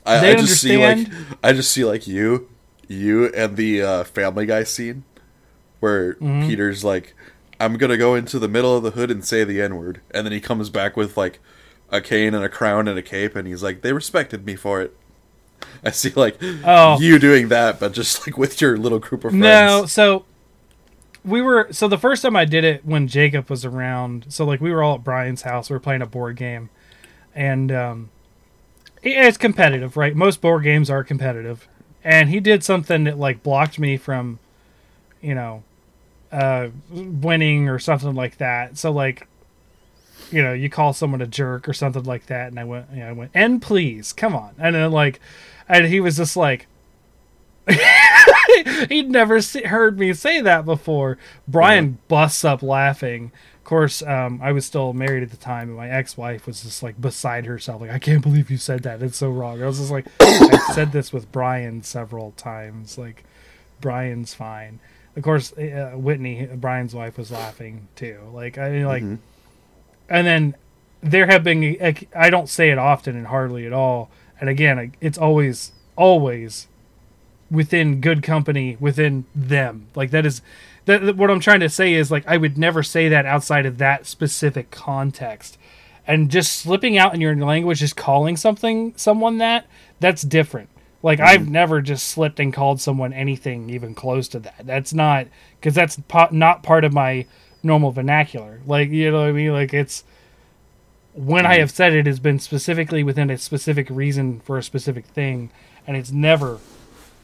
I, 0.05 0.31
I 0.31 0.35
just 0.37 0.61
see 0.63 0.77
like 0.77 0.99
understand- 0.99 1.37
I 1.43 1.53
just 1.53 1.73
see 1.73 1.85
like 1.85 2.07
you, 2.07 2.49
you 2.87 3.27
and 3.33 3.57
the 3.57 3.83
uh, 3.83 4.05
Family 4.05 4.47
Guy 4.47 4.63
scene 4.65 5.05
where 5.81 6.15
Mm-hmm. 6.15 6.47
Peter's 6.49 6.85
like, 6.85 7.15
"I'm 7.61 7.77
gonna 7.77 7.97
go 7.97 8.15
into 8.15 8.39
the 8.39 8.49
middle 8.49 8.77
of 8.77 8.83
the 8.83 8.91
hood 8.93 9.11
and 9.11 9.25
say 9.25 9.45
the 9.45 9.61
N 9.63 9.77
word," 9.77 10.01
and 10.13 10.27
then 10.27 10.33
he 10.33 10.41
comes 10.41 10.71
back 10.71 10.97
with 10.97 11.17
like 11.17 11.39
a 11.91 12.01
cane 12.01 12.35
and 12.35 12.45
a 12.45 12.49
crown 12.49 12.89
and 12.89 12.99
a 12.99 13.03
cape, 13.03 13.37
and 13.37 13.47
he's 13.47 13.63
like, 13.63 13.83
"They 13.83 13.93
respected 13.93 14.45
me 14.47 14.57
for 14.57 14.81
it." 14.81 14.97
I 15.85 15.91
see 15.91 16.11
like 16.17 16.37
Oh. 16.65 16.99
you 17.01 17.19
doing 17.19 17.49
that, 17.49 17.81
but 17.81 17.93
just 17.93 18.27
like 18.27 18.37
with 18.37 18.61
your 18.61 18.77
little 18.77 18.99
group 18.99 19.25
of 19.25 19.31
friends. 19.33 19.43
No, 19.43 19.87
so 19.87 20.25
we 21.25 21.41
were 21.43 21.69
so 21.71 21.89
the 21.89 21.99
first 21.99 22.23
time 22.23 22.37
I 22.37 22.45
did 22.45 22.65
it 22.65 22.85
when 22.85 23.09
Jacob 23.09 23.49
was 23.51 23.65
around. 23.65 24.27
So 24.29 24.45
like 24.45 24.61
we 24.61 24.71
were 24.73 24.83
all 24.83 24.97
at 24.97 25.05
Brian's 25.05 25.43
house. 25.43 25.71
We 25.71 25.75
were 25.75 25.81
playing 25.81 26.03
a 26.03 26.07
board 26.07 26.37
game, 26.37 26.71
and 27.35 27.73
um, 27.73 28.11
it's 29.03 29.39
competitive, 29.39 29.97
right? 29.97 30.15
Most 30.15 30.41
board 30.41 30.65
games 30.65 30.91
are 30.91 31.03
competitive, 31.05 31.67
and 32.05 32.29
he 32.31 32.41
did 32.41 32.63
something 32.65 33.05
that 33.05 33.19
like 33.19 33.43
blocked 33.43 33.79
me 33.79 33.97
from, 33.97 34.39
you 35.21 35.35
know, 35.35 35.63
uh, 36.33 36.69
winning 36.91 37.69
or 37.69 37.79
something 37.79 38.15
like 38.15 38.39
that. 38.39 38.79
So 38.79 38.91
like. 38.91 39.27
You 40.33 40.43
know, 40.43 40.53
you 40.53 40.69
call 40.69 40.93
someone 40.93 41.23
a 41.23 41.27
jerk 41.29 41.69
or 41.69 41.73
something 41.73 42.03
like 42.03 42.27
that, 42.27 42.49
and 42.49 42.59
I 42.59 42.65
went, 42.65 42.87
you 42.91 42.99
know, 42.99 43.11
I 43.11 43.13
went, 43.13 43.31
and 43.33 43.63
please, 43.63 44.13
come 44.13 44.35
on, 44.35 44.57
and 44.59 44.75
then 44.75 44.91
like, 44.91 45.21
and 45.69 45.87
he 45.87 46.01
was 46.01 46.17
just 46.17 46.37
like, 46.37 46.67
he'd 48.89 49.11
never 49.11 49.41
se- 49.41 49.65
heard 49.65 49.99
me 49.99 50.13
say 50.13 50.41
that 50.41 50.65
before. 50.65 51.19
Brian 51.47 51.99
busts 52.09 52.45
up 52.45 52.63
laughing. 52.63 53.33
Of 53.59 53.65
course, 53.65 54.03
um, 54.03 54.41
I 54.43 54.53
was 54.53 54.65
still 54.65 54.93
married 54.93 55.23
at 55.23 55.31
the 55.31 55.37
time, 55.37 55.69
and 55.69 55.77
my 55.77 55.89
ex-wife 55.91 56.47
was 56.47 56.63
just 56.63 56.83
like 56.83 57.01
beside 57.01 57.47
herself, 57.47 57.81
like, 57.81 57.91
"I 57.91 57.99
can't 57.99 58.23
believe 58.23 58.51
you 58.51 58.57
said 58.59 58.83
that. 58.85 59.03
It's 59.03 59.17
so 59.17 59.31
wrong." 59.31 59.63
I 59.63 59.67
was 59.67 59.79
just 59.79 59.91
like, 59.91 60.07
"I 60.21 60.73
said 60.75 60.93
this 60.93 61.13
with 61.13 61.31
Brian 61.33 61.83
several 61.83 62.33
times. 62.33 62.97
Like, 62.97 63.25
Brian's 63.81 64.35
fine." 64.35 64.79
Of 65.17 65.23
course, 65.23 65.53
uh, 65.59 65.63
uh 65.63 65.99
Whitney, 65.99 66.49
uh, 66.49 66.57
Brian's 66.57 66.95
wife, 66.95 67.19
was 67.19 67.31
laughing 67.31 67.89
too. 67.97 68.21
Like, 68.33 68.59
I 68.59 68.71
mean, 68.71 68.85
like, 68.85 69.03
mm-hmm. 69.03 69.17
and 70.09 70.27
then 70.27 70.55
there 71.03 71.27
have 71.27 71.43
been. 71.43 72.05
I 72.15 72.31
don't 72.31 72.49
say 72.49 72.71
it 72.71 72.79
often 72.79 73.17
and 73.17 73.27
hardly 73.27 73.67
at 73.67 73.73
all. 73.73 74.11
And 74.39 74.51
again, 74.51 74.93
it's 75.01 75.17
always, 75.17 75.73
always 75.97 76.69
within 77.51 78.01
good 78.01 78.23
company 78.23 78.77
within 78.81 79.25
them 79.35 79.87
like 79.95 80.11
that 80.11 80.27
is 80.27 80.43
that 80.87 81.05
that- 81.05 81.17
what 81.17 81.31
i'm 81.31 81.41
trying 81.41 81.61
to 81.61 81.69
say 81.69 81.95
is 81.95 82.11
like 82.11 82.27
i 82.27 82.37
would 82.37 82.59
never 82.59 82.83
say 82.83 83.09
that 83.09 83.25
outside 83.25 83.67
of 83.67 83.79
that 83.79 84.07
specific 84.07 84.71
context 84.71 85.57
and 86.07 86.31
just 86.31 86.53
slipping 86.53 86.99
out 86.99 87.15
in 87.15 87.21
your 87.21 87.37
language 87.37 87.81
just 87.81 87.97
calling 87.97 88.37
something 88.37 88.93
someone 88.97 89.39
that 89.39 89.67
that's 90.01 90.23
different 90.23 90.69
like 91.07 91.21
mm-hmm. 91.21 91.29
i've 91.29 91.49
never 91.49 91.81
just 91.81 92.09
slipped 92.09 92.41
and 92.41 92.53
called 92.53 92.81
someone 92.81 93.13
anything 93.13 93.71
even 93.71 93.95
close 93.95 94.27
to 94.27 94.41
that. 94.41 94.67
That's 94.67 94.93
not 94.93 95.29
because 95.61 95.73
that's 95.73 95.97
po- 96.09 96.29
not 96.33 96.65
part 96.65 96.85
of 96.85 96.93
my 96.93 97.27
normal 97.63 97.93
vernacular. 97.93 98.61
Like 98.67 98.91
you 98.91 99.13
know 99.13 99.21
what 99.21 99.29
i 99.29 99.33
mean? 99.33 99.53
Like 99.53 99.73
it's 99.73 100.03
when 101.15 101.47
i 101.47 101.53
mm-hmm. 101.53 101.61
have 101.61 101.71
said 101.71 101.93
it 101.93 102.07
has 102.07 102.19
been 102.19 102.41
specifically 102.41 103.05
within 103.05 103.31
a 103.31 103.39
specific 103.39 103.89
reason 103.89 104.41
for 104.41 104.59
a 104.59 104.63
specific 104.65 105.07
thing 105.07 105.51
and 105.87 105.97
it's 105.97 106.11
never 106.11 106.59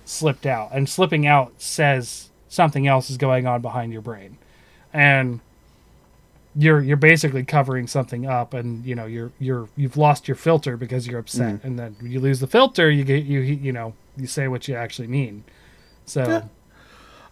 slipped 0.05 0.47
out. 0.47 0.71
And 0.73 0.89
slipping 0.89 1.27
out 1.27 1.55
says 1.59 2.31
something 2.49 2.87
else 2.87 3.11
is 3.11 3.17
going 3.17 3.49
on 3.49 3.63
behind 3.63 3.93
your 3.93 4.03
brain. 4.03 4.39
And 4.93 5.41
you're 6.55 6.81
you're 6.83 6.97
basically 6.99 7.43
covering 7.45 7.87
something 7.87 8.27
up 8.27 8.53
and 8.55 8.85
you 8.85 8.95
know 8.95 9.07
you're 9.07 9.33
you're 9.39 9.69
you've 9.77 9.97
lost 9.97 10.29
your 10.29 10.35
filter 10.35 10.77
because 10.77 11.07
you're 11.07 11.19
upset 11.21 11.61
and 11.65 11.79
then 11.79 11.97
you 12.03 12.21
lose 12.21 12.41
the 12.41 12.47
filter 12.47 12.91
you 12.91 13.05
get 13.05 13.25
you 13.25 13.41
you 13.41 13.73
know 13.73 13.95
you 14.19 14.27
say 14.27 14.49
what 14.49 14.69
you 14.69 14.75
actually 14.75 15.09
mean 15.09 15.45
so 16.05 16.23
Yeah. 16.29 16.43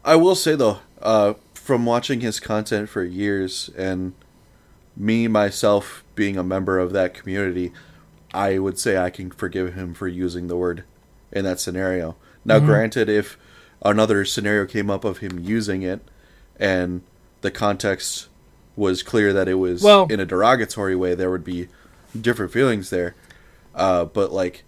I 0.02 0.16
will 0.16 0.34
say 0.34 0.55
though, 0.55 0.78
uh, 1.02 1.34
from 1.52 1.84
watching 1.84 2.20
his 2.20 2.40
content 2.40 2.88
for 2.88 3.05
years 3.05 3.68
and 3.76 4.14
me 4.97 5.28
myself 5.28 6.02
being 6.14 6.38
a 6.38 6.42
member 6.42 6.78
of 6.78 6.92
that 6.94 7.12
community, 7.12 7.70
I 8.32 8.59
would 8.59 8.78
say 8.78 8.97
I 8.97 9.10
can 9.10 9.30
forgive 9.30 9.74
him 9.74 9.92
for 9.92 10.09
using 10.09 10.47
the 10.47 10.56
word 10.56 10.84
in 11.30 11.44
that 11.44 11.60
scenario. 11.60 12.16
Now, 12.47 12.56
Mm-hmm. 12.56 12.66
granted, 12.66 13.09
if 13.10 13.36
another 13.82 14.24
scenario 14.24 14.64
came 14.64 14.88
up 14.88 15.05
of 15.05 15.18
him 15.18 15.38
using 15.38 15.82
it 15.82 16.01
and 16.59 17.02
the 17.42 17.51
context 17.51 18.28
was 18.81 19.02
clear 19.02 19.32
that 19.35 19.47
it 19.47 19.55
was 19.55 19.82
Well- 19.82 20.07
in 20.11 20.19
a 20.20 20.27
derogatory 20.27 20.97
way, 20.97 21.15
there 21.15 21.31
would 21.31 21.44
be 21.44 21.69
different 22.19 22.51
feelings 22.51 22.89
there. 22.90 23.15
Uh, 23.74 24.07
but 24.07 24.32
like, 24.32 24.65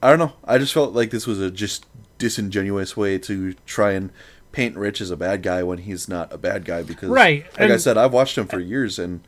I 0.00 0.10
don't 0.10 0.20
know. 0.20 0.32
I 0.44 0.58
just 0.58 0.72
felt 0.72 0.94
like 0.94 1.10
this 1.10 1.26
was 1.26 1.40
a 1.40 1.50
just 1.50 1.86
disingenuous 2.18 2.96
way 2.96 3.18
to 3.18 3.54
try 3.66 3.92
and 3.92 4.10
paint 4.52 4.76
Rich 4.76 5.00
as 5.00 5.10
a 5.10 5.16
bad 5.16 5.42
guy 5.42 5.62
when 5.64 5.78
he's 5.78 6.08
not 6.08 6.32
a 6.32 6.38
bad 6.38 6.64
guy. 6.64 6.82
Because, 6.84 7.10
Right, 7.10 7.44
like 7.58 7.72
I 7.72 7.76
said, 7.78 7.98
I've 7.98 8.12
watched 8.12 8.38
him 8.38 8.46
for 8.46 8.60
years 8.60 8.98
and 8.98 9.20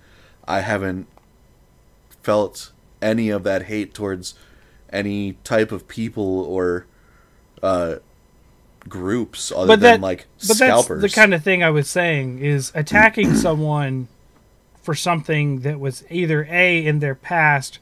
I 0.47 0.61
haven't 0.61 1.09
felt 2.23 2.71
any 3.03 3.31
of 3.31 3.43
that 3.43 3.65
hate 3.65 3.93
towards 3.93 4.35
any 4.91 5.33
type 5.43 5.73
of 5.73 5.89
people 5.89 6.41
or 6.41 6.87
uh, 7.63 7.97
groups 8.89 9.51
other 9.53 9.67
but 9.67 9.81
than 9.81 10.01
that 10.01 10.01
like 10.01 10.27
but 10.47 10.57
scalpers. 10.57 11.01
that's 11.03 11.13
the 11.15 11.21
kind 11.21 11.35
of 11.35 11.43
thing 11.43 11.63
I 11.63 11.71
was 11.71 11.89
saying 11.89 12.39
is 12.39 12.71
attacking 12.75 13.35
someone 13.47 14.09
for 14.83 14.95
something 14.95 15.61
that 15.61 15.81
was 15.81 16.05
either 16.11 16.47
a 16.51 16.85
in 16.85 17.01
their 17.01 17.15
past 17.15 17.79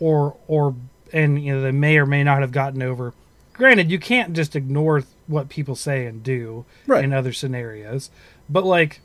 or 0.00 0.36
or 0.48 0.74
and 1.12 1.42
you 1.42 1.54
know 1.54 1.60
they 1.62 1.70
may 1.72 1.96
or 1.98 2.06
may 2.06 2.24
not 2.24 2.40
have 2.40 2.50
gotten 2.52 2.82
over. 2.82 3.14
Granted, 3.52 3.90
you 3.90 3.98
can't 3.98 4.32
just 4.32 4.56
ignore 4.56 5.04
what 5.26 5.48
people 5.48 5.76
say 5.76 6.06
and 6.06 6.22
do 6.22 6.64
Right. 6.86 7.04
in 7.04 7.12
other 7.12 7.32
scenarios, 7.32 8.10
but 8.48 8.64
like 8.64 9.00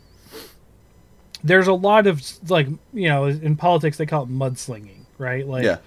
there's 1.44 1.68
a 1.68 1.74
lot 1.74 2.08
of 2.08 2.24
like 2.50 2.68
you 2.94 3.08
know 3.10 3.26
in 3.26 3.56
politics 3.56 3.98
they 3.98 4.06
call 4.06 4.24
it 4.24 4.30
mudslinging, 4.30 5.02
right? 5.18 5.48
Like 5.48 5.64
Yeah. 5.64 5.78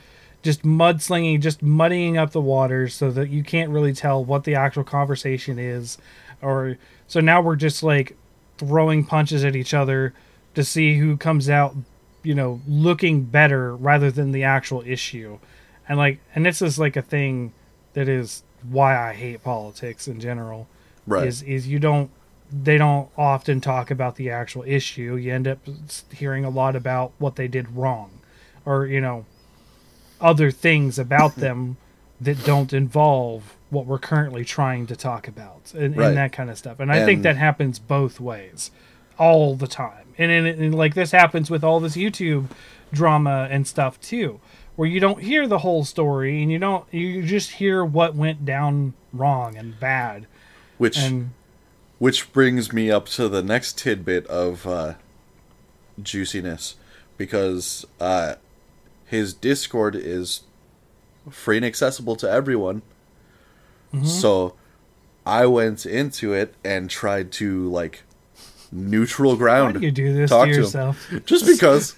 Just 0.43 0.63
mudslinging, 0.63 1.41
just 1.41 1.63
muddying 1.63 2.17
up 2.17 2.31
the 2.31 2.41
waters 2.41 2.95
so 2.95 3.11
that 3.11 3.29
you 3.29 3.43
can't 3.43 3.71
really 3.71 3.93
tell 3.93 4.25
what 4.25 4.45
the 4.45 4.55
actual 4.55 4.85
conversation 4.85 5.59
is. 5.59 5.99
Or 6.41 6.79
so 7.07 7.21
now 7.21 7.43
we're 7.43 7.57
just 7.57 7.83
like 7.83 8.17
throwing 8.59 9.05
punches 9.05 9.45
at 9.45 9.57
each 9.57 9.75
other 9.75 10.15
to 10.55 10.65
see 10.65 10.99
who 10.99 11.17
comes 11.17 11.49
out, 11.49 11.77
you 12.23 12.35
know, 12.35 12.61
looking 12.67 13.23
better 13.23 13.77
rather 13.77 14.11
than 14.11 14.33
the 14.33 14.45
actual 14.45 14.83
issue. 14.87 15.39
And 15.89 15.99
like, 15.99 16.21
and 16.35 16.47
this 16.47 16.63
is 16.63 16.79
like 16.79 16.97
a 16.97 17.03
thing 17.03 17.53
that 17.93 18.09
is 18.09 18.43
why 18.69 18.97
I 18.97 19.13
hate 19.13 19.43
politics 19.43 20.09
in 20.09 20.21
general. 20.21 20.69
Right. 21.07 21.27
Is 21.27 21.43
is 21.43 21.67
you 21.67 21.79
don't 21.79 22.11
they 22.53 22.79
don't 22.79 23.09
often 23.17 23.61
talk 23.61 23.91
about 23.91 24.17
the 24.17 24.31
actual 24.31 24.65
issue. 24.67 25.17
You 25.17 25.33
end 25.33 25.49
up 25.49 25.59
hearing 26.13 26.45
a 26.45 26.51
lot 26.51 26.77
about 26.77 27.13
what 27.19 27.37
they 27.37 27.49
did 27.49 27.75
wrong, 27.77 28.11
or 28.65 28.87
you 28.87 29.01
know, 29.01 29.25
other 30.21 30.51
things 30.51 30.99
about 30.99 31.37
them 31.37 31.77
that 32.21 32.45
don't 32.45 32.73
involve 32.73 33.57
what 33.71 33.87
we're 33.87 33.99
currently 33.99 34.45
trying 34.45 34.87
to 34.87 34.97
talk 34.97 35.27
about, 35.29 35.73
and, 35.77 35.97
Right. 35.97 36.09
and 36.09 36.17
that 36.17 36.33
kind 36.33 36.51
of 36.51 36.59
stuff. 36.59 36.81
And 36.81 36.91
I 36.93 37.05
think 37.05 37.23
that 37.23 37.37
happens 37.37 37.79
both 37.79 38.21
ways, 38.21 38.71
all 39.19 39.55
the 39.55 39.67
time. 39.69 40.09
And, 40.19 40.31
and, 40.31 40.47
and 40.47 40.75
like 40.75 40.95
this 40.95 41.13
happens 41.13 41.51
with 41.51 41.65
all 41.65 41.81
this 41.81 41.97
YouTube 41.97 42.47
drama 42.93 43.49
and 43.51 43.67
stuff 43.67 44.01
too, 44.01 44.41
where 44.77 44.89
you 44.89 45.01
don't 45.01 45.21
hear 45.23 45.47
the 45.47 45.59
whole 45.59 45.85
story 45.85 46.43
and 46.43 46.51
you 46.51 46.59
don't 46.59 46.85
you 46.93 47.23
just 47.23 47.53
hear 47.53 47.85
what 47.85 48.15
went 48.15 48.45
down 48.45 48.93
wrong 49.13 49.57
and 49.57 49.79
bad 49.81 50.27
which 50.79 50.99
and 50.99 51.31
which 51.99 52.33
brings 52.33 52.73
me 52.73 52.91
up 52.91 53.07
to 53.07 53.29
the 53.29 53.43
next 53.43 53.79
tidbit 53.79 54.27
of 54.27 54.67
uh, 54.67 54.95
juiciness, 56.03 56.77
because 57.17 57.85
uh, 58.01 58.35
his 59.11 59.35
Discord 59.35 59.97
is 59.97 60.43
free 61.29 61.57
and 61.57 61.67
accessible 61.67 62.15
to 62.15 62.31
everyone. 62.31 62.83
Mm-hmm. 63.93 64.07
So 64.07 64.55
I 65.27 65.47
went 65.47 65.85
into 65.85 66.33
it 66.33 66.55
and 66.65 66.89
tried 66.89 67.33
to 67.33 67.69
like 67.69 68.05
neutral 68.71 69.33
why 69.33 69.39
ground. 69.39 69.81
do 69.81 69.85
you 69.85 69.91
do 69.91 70.15
this 70.15 70.31
talk 70.31 70.49
to 70.49 70.65
to 70.65 70.95
him. 71.11 71.23
just 71.27 71.45
because 71.45 71.97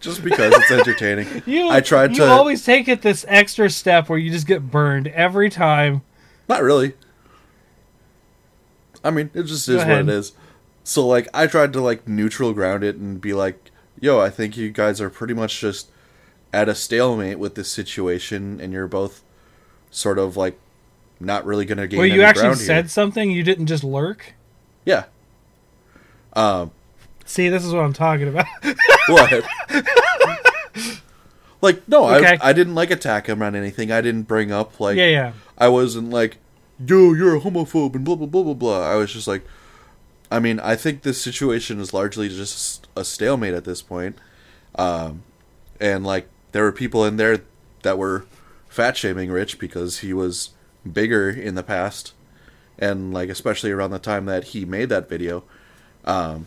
just 0.00 0.24
because 0.24 0.54
it's 0.54 0.70
entertaining. 0.70 1.42
You, 1.46 1.68
I 1.68 1.82
tried 1.82 2.12
you 2.12 2.24
to 2.24 2.26
always 2.26 2.64
take 2.64 2.88
it 2.88 3.02
this 3.02 3.26
extra 3.28 3.68
step 3.68 4.08
where 4.08 4.18
you 4.18 4.30
just 4.30 4.46
get 4.46 4.70
burned 4.70 5.08
every 5.08 5.50
time. 5.50 6.00
Not 6.48 6.62
really. 6.62 6.94
I 9.04 9.10
mean, 9.10 9.28
it 9.34 9.42
just 9.42 9.68
is 9.68 9.84
what 9.84 9.98
it 9.98 10.08
is. 10.08 10.32
So 10.84 11.06
like 11.06 11.28
I 11.34 11.48
tried 11.48 11.74
to 11.74 11.82
like 11.82 12.08
neutral 12.08 12.54
ground 12.54 12.82
it 12.82 12.96
and 12.96 13.20
be 13.20 13.34
like, 13.34 13.70
"Yo, 14.00 14.18
I 14.20 14.30
think 14.30 14.56
you 14.56 14.70
guys 14.70 15.02
are 15.02 15.10
pretty 15.10 15.34
much 15.34 15.60
just 15.60 15.90
at 16.56 16.70
a 16.70 16.74
stalemate 16.74 17.38
with 17.38 17.54
this 17.54 17.70
situation 17.70 18.58
and 18.62 18.72
you're 18.72 18.88
both 18.88 19.22
sort 19.90 20.18
of 20.18 20.38
like 20.38 20.58
not 21.20 21.44
really 21.44 21.66
going 21.66 21.76
to 21.76 21.86
gain 21.86 21.98
Well, 21.98 22.06
you 22.06 22.22
actually 22.22 22.54
said 22.54 22.84
here." 22.86 22.88
something. 22.88 23.30
You 23.30 23.42
didn't 23.42 23.66
just 23.66 23.84
lurk. 23.84 24.32
Yeah. 24.86 25.04
Um 26.32 26.70
See, 27.26 27.50
this 27.50 27.62
is 27.62 27.74
what 27.74 27.84
I'm 27.84 27.92
talking 27.92 28.28
about. 28.28 28.46
what? 29.08 29.44
like 31.60 31.86
no, 31.86 32.08
Okay. 32.08 32.38
I 32.40 32.50
I 32.50 32.52
didn't 32.54 32.74
like 32.74 32.90
attack 32.90 33.28
him 33.28 33.42
on 33.42 33.54
anything. 33.54 33.92
I 33.92 34.00
didn't 34.00 34.22
bring 34.22 34.50
up 34.50 34.80
like 34.80 34.96
yeah, 34.96 35.08
yeah. 35.08 35.32
I 35.58 35.68
wasn't 35.68 36.08
like, 36.08 36.38
yo, 36.78 37.12
you're 37.12 37.36
a 37.36 37.40
homophobe 37.40 37.94
and 37.94 38.02
blah 38.04 38.14
blah 38.14 38.26
blah 38.26 38.44
blah 38.44 38.54
blah. 38.54 38.90
I 38.90 38.94
was 38.94 39.12
just 39.12 39.28
like, 39.28 39.44
I 40.30 40.38
mean, 40.38 40.58
I 40.60 40.74
think 40.74 41.02
this 41.02 41.20
situation 41.20 41.80
is 41.80 41.92
largely 41.92 42.30
just 42.30 42.86
a 42.96 43.04
stalemate 43.04 43.52
at 43.54 43.64
this 43.64 43.82
point, 43.82 44.16
um, 44.76 45.22
and 45.80 46.04
like 46.04 46.28
there 46.56 46.64
were 46.64 46.72
people 46.72 47.04
in 47.04 47.16
there 47.16 47.42
that 47.82 47.98
were 47.98 48.24
fat 48.68 48.96
shaming 48.96 49.30
Rich 49.30 49.58
because 49.58 49.98
he 49.98 50.12
was 50.12 50.50
bigger 50.90 51.30
in 51.30 51.54
the 51.54 51.62
past, 51.62 52.12
and 52.78 53.12
like 53.12 53.28
especially 53.28 53.70
around 53.70 53.90
the 53.90 53.98
time 53.98 54.26
that 54.26 54.44
he 54.44 54.64
made 54.64 54.88
that 54.88 55.08
video, 55.08 55.44
um, 56.04 56.46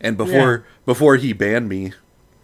and 0.00 0.16
before 0.16 0.64
before 0.86 1.16
he 1.16 1.32
banned 1.32 1.68
me, 1.68 1.92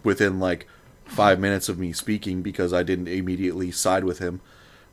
within 0.03 0.39
like 0.39 0.67
five 1.05 1.39
minutes 1.39 1.69
of 1.69 1.77
me 1.77 1.93
speaking 1.93 2.41
because 2.41 2.73
I 2.73 2.83
didn't 2.83 3.07
immediately 3.07 3.69
side 3.69 4.03
with 4.03 4.17
him 4.17 4.41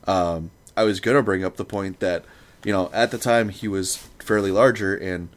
um, 0.05 0.51
I 0.75 0.83
was 0.83 0.99
gonna 0.99 1.23
bring 1.23 1.43
up 1.43 1.57
the 1.57 1.65
point 1.65 1.99
that 1.99 2.25
you 2.63 2.71
know 2.71 2.89
at 2.93 3.11
the 3.11 3.17
time 3.17 3.49
he 3.49 3.67
was 3.67 3.97
fairly 4.19 4.51
larger 4.51 4.95
and 4.95 5.29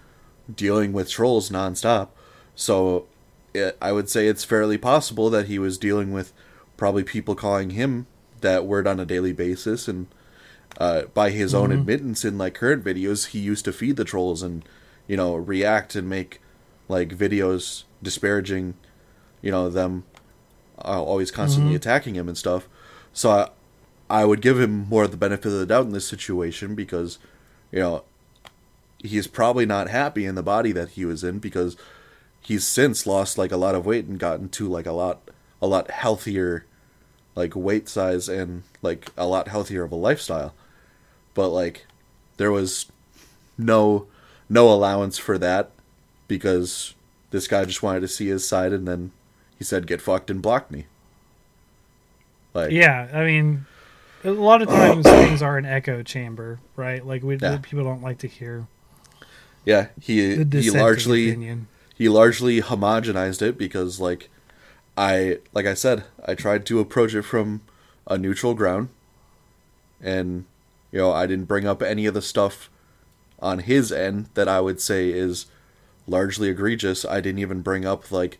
dealing 0.53 0.93
with 0.93 1.11
trolls 1.11 1.51
nonstop, 1.51 2.09
so 2.55 3.07
it, 3.57 3.77
I 3.81 3.93
would 3.93 4.09
say 4.09 4.27
it's 4.27 4.45
fairly 4.45 4.79
possible 4.79 5.31
that 5.31 5.47
he 5.47 5.59
was 5.59 5.79
dealing 5.79 6.13
with 6.13 6.33
probably 6.77 7.05
people 7.05 7.35
calling 7.35 7.71
him 7.71 8.07
that 8.41 8.67
word 8.67 8.87
on 8.87 9.01
a 9.01 9.07
daily 9.07 9.33
basis 9.33 9.89
and 9.89 10.07
uh, 10.79 11.03
by 11.15 11.31
his 11.31 11.55
own 11.55 11.73
admittance 11.73 12.25
in 12.25 12.37
like 12.37 12.55
current 12.55 12.85
videos 12.85 13.29
he 13.29 13.39
used 13.39 13.65
to 13.65 13.73
feed 13.73 13.97
the 13.97 14.05
trolls 14.05 14.43
and 14.43 14.63
you 15.09 15.17
know 15.17 15.35
react 15.35 15.95
and 15.95 16.09
make 16.09 16.41
like 16.87 17.09
videos 17.09 17.85
disparaging 18.03 18.75
you 19.41 19.51
know 19.51 19.71
them 19.71 20.05
uh, 20.85 21.03
always 21.03 21.31
constantly 21.31 21.75
attacking 21.75 22.15
him 22.15 22.29
and 22.29 22.37
stuff. 22.37 22.69
So 23.13 23.31
I, 23.31 23.49
I 24.21 24.25
would 24.25 24.43
give 24.43 24.61
him 24.61 24.87
more 24.89 25.05
of 25.05 25.11
the 25.11 25.17
benefit 25.17 25.47
of 25.47 25.59
the 25.59 25.67
doubt 25.67 25.87
in 25.87 25.93
this 25.93 26.07
situation 26.07 26.75
because, 26.75 27.19
you 27.73 27.81
know, 27.81 28.05
he's 29.03 29.27
probably 29.27 29.67
not 29.67 29.89
happy 29.89 30.27
in 30.27 30.35
the 30.35 30.43
body 30.43 30.73
that 30.73 30.91
he 30.91 31.05
was 31.05 31.25
in 31.25 31.39
because 31.39 31.77
he's 32.47 32.65
since 32.65 33.07
lost 33.09 33.39
like 33.39 33.51
a 33.51 33.57
lot 33.57 33.75
of 33.75 33.85
weight 33.85 34.05
and 34.05 34.21
gotten 34.21 34.49
to 34.49 34.69
like 34.69 34.87
a 34.87 34.93
lot 34.93 35.21
a 35.61 35.67
lot 35.67 35.91
healthier 35.91 36.65
like 37.35 37.57
weight 37.57 37.89
size 37.89 38.29
and 38.29 38.63
like 38.83 39.11
a 39.17 39.27
lot 39.27 39.49
healthier 39.49 39.83
of 39.83 39.91
a 39.91 39.97
lifestyle. 39.97 40.55
But 41.35 41.49
like 41.49 41.87
there 42.37 42.53
was 42.53 42.87
no 43.59 44.07
no 44.49 44.71
allowance 44.73 45.19
for 45.19 45.39
that 45.39 45.71
because 46.29 46.95
this 47.33 47.49
guy 47.49 47.65
just 47.65 47.83
wanted 47.83 48.01
to 48.01 48.09
see 48.09 48.29
his 48.29 48.47
side 48.47 48.73
and 48.73 48.87
then 48.87 49.11
he 49.59 49.65
said 49.65 49.89
get 49.89 50.01
fucked 50.01 50.31
and 50.31 50.41
blocked 50.41 50.71
me. 50.71 50.87
Like 52.55 52.71
Yeah, 52.71 53.09
I 53.13 53.25
mean, 53.25 53.67
a 54.25 54.31
lot 54.31 54.63
of 54.63 54.69
times 54.69 55.05
things 55.17 55.43
are 55.43 55.59
an 55.59 55.67
echo 55.67 56.03
chamber, 56.05 56.61
right? 56.77 57.05
Like 57.05 57.25
we 57.25 57.37
Yeah. 57.37 57.59
people 57.59 57.85
don't 57.85 58.03
like 58.03 58.19
to 58.19 58.29
hear 58.29 58.67
yeah, 59.65 59.89
he 60.01 60.45
he 60.45 60.71
largely 60.71 61.29
opinion. 61.31 61.67
He 61.97 62.09
largely 62.09 62.61
homogenized 62.61 63.43
it 63.43 63.57
because 63.57 64.01
like 64.01 64.29
I 64.97 65.39
like 65.53 65.67
I 65.67 65.75
said, 65.75 66.05
I 66.25 66.35
tried 66.35 66.67
to 66.67 66.81
approach 66.81 67.15
it 67.15 67.23
from 67.23 67.63
a 68.07 68.19
neutral 68.19 68.55
ground 68.55 68.89
and 70.01 70.45
you 70.93 70.99
know, 71.01 71.13
I 71.13 71.27
didn't 71.27 71.47
bring 71.47 71.67
up 71.67 71.83
any 71.83 72.07
of 72.07 72.15
the 72.15 72.23
stuff 72.23 72.71
on 73.41 73.61
his 73.61 73.91
end 73.91 74.29
that 74.35 74.49
I 74.49 74.61
would 74.61 74.81
say 74.81 75.11
is 75.11 75.47
largely 76.07 76.49
egregious. 76.49 77.05
I 77.05 77.21
didn't 77.21 77.41
even 77.41 77.61
bring 77.63 77.85
up 77.85 78.11
like 78.13 78.39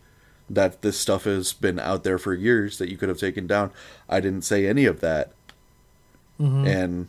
that 0.49 0.81
this 0.81 0.97
stuff 0.97 1.25
has 1.25 1.51
been 1.51 1.77
out 1.79 2.03
there 2.03 2.17
for 2.17 2.33
years 2.33 2.77
that 2.77 2.89
you 2.89 2.97
could 2.97 3.09
have 3.09 3.19
taken 3.19 3.47
down. 3.47 3.71
I 4.07 4.19
didn't 4.21 4.43
say 4.45 4.65
any 4.65 4.85
of 4.85 5.01
that. 5.01 5.31
Mhm. 6.39 6.65
And 6.65 7.07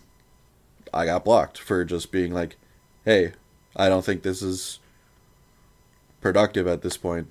I 0.93 1.05
got 1.05 1.25
blocked 1.25 1.59
for 1.59 1.85
just 1.85 2.11
being 2.11 2.33
like, 2.33 2.57
"Hey, 3.05 3.33
I 3.77 3.89
don't 3.89 4.05
think 4.05 4.23
this 4.23 4.43
is 4.43 4.81
productive 6.21 6.67
at 6.67 6.83
this 6.83 6.97
point." 6.97 7.31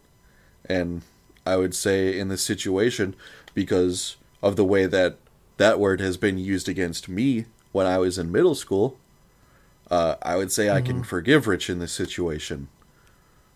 And 0.65 1.01
I 1.45 1.55
would 1.55 1.73
say 1.73 2.17
in 2.17 2.27
this 2.27 2.41
situation 2.41 3.15
because 3.53 4.17
of 4.43 4.55
the 4.55 4.65
way 4.65 4.85
that 4.85 5.17
that 5.57 5.79
word 5.79 5.99
has 6.01 6.17
been 6.17 6.37
used 6.37 6.69
against 6.69 7.09
me 7.09 7.45
when 7.71 7.87
I 7.87 7.97
was 7.97 8.17
in 8.17 8.31
middle 8.31 8.55
school, 8.55 8.97
uh, 9.89 10.15
I 10.21 10.35
would 10.35 10.51
say 10.51 10.69
I 10.69 10.81
can 10.81 11.03
forgive 11.03 11.47
Rich 11.47 11.69
in 11.69 11.79
this 11.79 11.93
situation 11.93 12.67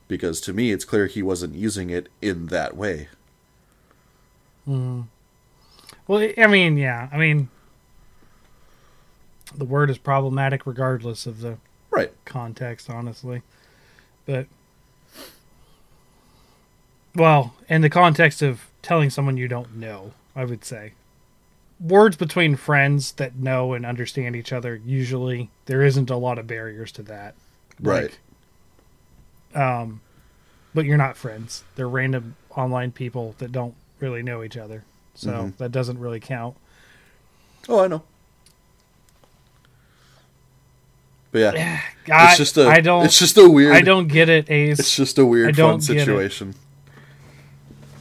because 0.08 0.42
to 0.42 0.54
me 0.54 0.72
it's 0.72 0.86
clear 0.86 1.08
he 1.08 1.22
wasn't 1.22 1.56
using 1.56 1.90
it 1.90 2.10
in 2.22 2.48
that 2.48 2.76
way. 2.76 3.08
Well, 6.08 6.30
I 6.38 6.48
mean, 6.48 6.78
yeah, 6.78 7.10
I 7.12 7.18
mean, 7.18 7.50
the 9.56 9.66
word 9.66 9.90
is 9.90 9.98
problematic 9.98 10.66
regardless 10.66 11.26
of 11.26 11.42
the 11.42 11.58
Right. 11.90 12.14
context, 12.26 12.90
honestly. 12.90 13.42
But, 14.26 14.48
well, 17.16 17.54
in 17.70 17.82
the 17.82 17.90
context 17.90 18.42
of 18.42 18.68
telling 18.82 19.10
someone 19.10 19.38
you 19.38 19.48
don't 19.48 19.76
know, 19.76 20.14
I 20.36 20.46
would 20.46 20.64
say. 20.66 20.94
Words 21.80 22.16
between 22.16 22.56
friends 22.56 23.14
that 23.14 23.36
know 23.36 23.74
and 23.74 23.86
understand 23.86 24.36
each 24.36 24.54
other, 24.54 24.76
usually, 24.86 25.50
there 25.66 25.82
isn't 25.82 26.10
a 26.10 26.16
lot 26.18 26.38
of 26.38 26.46
barriers 26.48 26.92
to 26.94 27.04
that. 27.04 27.34
Right. 27.80 28.18
Like, 29.54 29.62
um, 29.62 30.02
but 30.74 30.86
you're 30.86 30.98
not 30.98 31.18
friends. 31.18 31.64
They're 31.76 31.90
random 31.90 32.36
online 32.56 32.92
people 32.92 33.36
that 33.40 33.52
don't 33.52 33.74
really 34.00 34.22
know 34.24 34.44
each 34.44 34.58
other. 34.58 34.84
So 35.16 35.32
Mhm. 35.32 35.58
that 35.58 35.72
doesn't 35.72 36.00
really 36.00 36.20
count. 36.20 36.56
Oh, 37.68 37.84
I 37.84 37.88
know. 37.88 38.04
But 41.32 41.56
yeah, 41.56 41.82
I, 42.12 42.28
it's 42.30 42.38
just 42.38 42.58
a 42.58 42.68
I 42.68 42.82
don't 42.82 43.06
it's 43.06 43.18
just 43.20 43.38
a 43.38 43.50
weird 43.50 43.74
I 43.76 43.82
don't 43.82 44.08
get 44.08 44.30
it, 44.30 44.50
Ace. 44.52 44.80
it's 44.80 44.96
just 44.96 45.18
a 45.18 45.26
weird 45.26 45.50
I 45.50 45.52
fun 45.54 45.80
don't 45.80 45.88
get 45.88 46.08
it. 46.08 46.56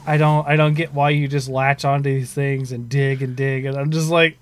I 0.05 0.17
don't 0.17 0.47
I 0.47 0.55
don't 0.55 0.73
get 0.73 0.93
why 0.93 1.11
you 1.11 1.27
just 1.27 1.47
latch 1.49 1.85
onto 1.85 2.09
these 2.13 2.33
things 2.33 2.71
and 2.71 2.89
dig 2.89 3.21
and 3.21 3.35
dig 3.35 3.65
and 3.65 3.77
I'm 3.77 3.91
just 3.91 4.09
like 4.09 4.37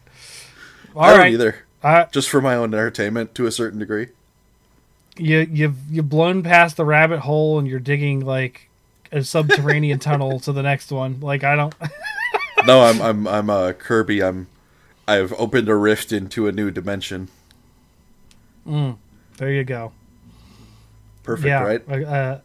all 0.96 1.04
I 1.04 1.10
don't 1.12 1.20
right, 1.20 1.34
either. 1.34 1.56
I- 1.84 2.08
Just 2.12 2.30
for 2.30 2.42
my 2.42 2.56
own 2.56 2.74
entertainment 2.74 3.36
to 3.36 3.46
a 3.46 3.52
certain 3.52 3.80
degree. 3.80 4.08
you 5.18 5.40
you've 5.52 5.78
you've 5.90 6.10
blown 6.10 6.44
past 6.44 6.78
the 6.78 6.86
rabbit 6.86 7.20
hole 7.20 7.60
and 7.60 7.68
you're 7.68 7.80
digging 7.80 8.22
like 8.22 8.70
a 9.12 9.24
subterranean 9.24 10.00
tunnel 10.00 10.40
to 10.42 10.52
the 10.54 10.62
next 10.64 10.92
one. 10.92 11.20
Like 11.20 11.44
I 11.44 11.56
don't 11.56 11.74
No, 12.66 12.82
I'm 12.82 13.02
I'm 13.02 13.28
I'm 13.28 13.50
uh, 13.50 13.72
Kirby. 13.74 14.22
I'm 14.22 14.48
I've 15.08 15.34
opened 15.34 15.70
a 15.70 15.76
rift 15.76 16.12
into 16.12 16.48
a 16.48 16.52
new 16.52 16.70
dimension. 16.72 17.30
there 18.66 19.52
you 19.52 19.64
go. 19.64 19.92
Perfect, 21.24 21.48
yeah. 21.48 21.64
right? 21.64 21.90
Uh, 22.06 22.40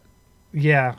yeah. 0.53 0.95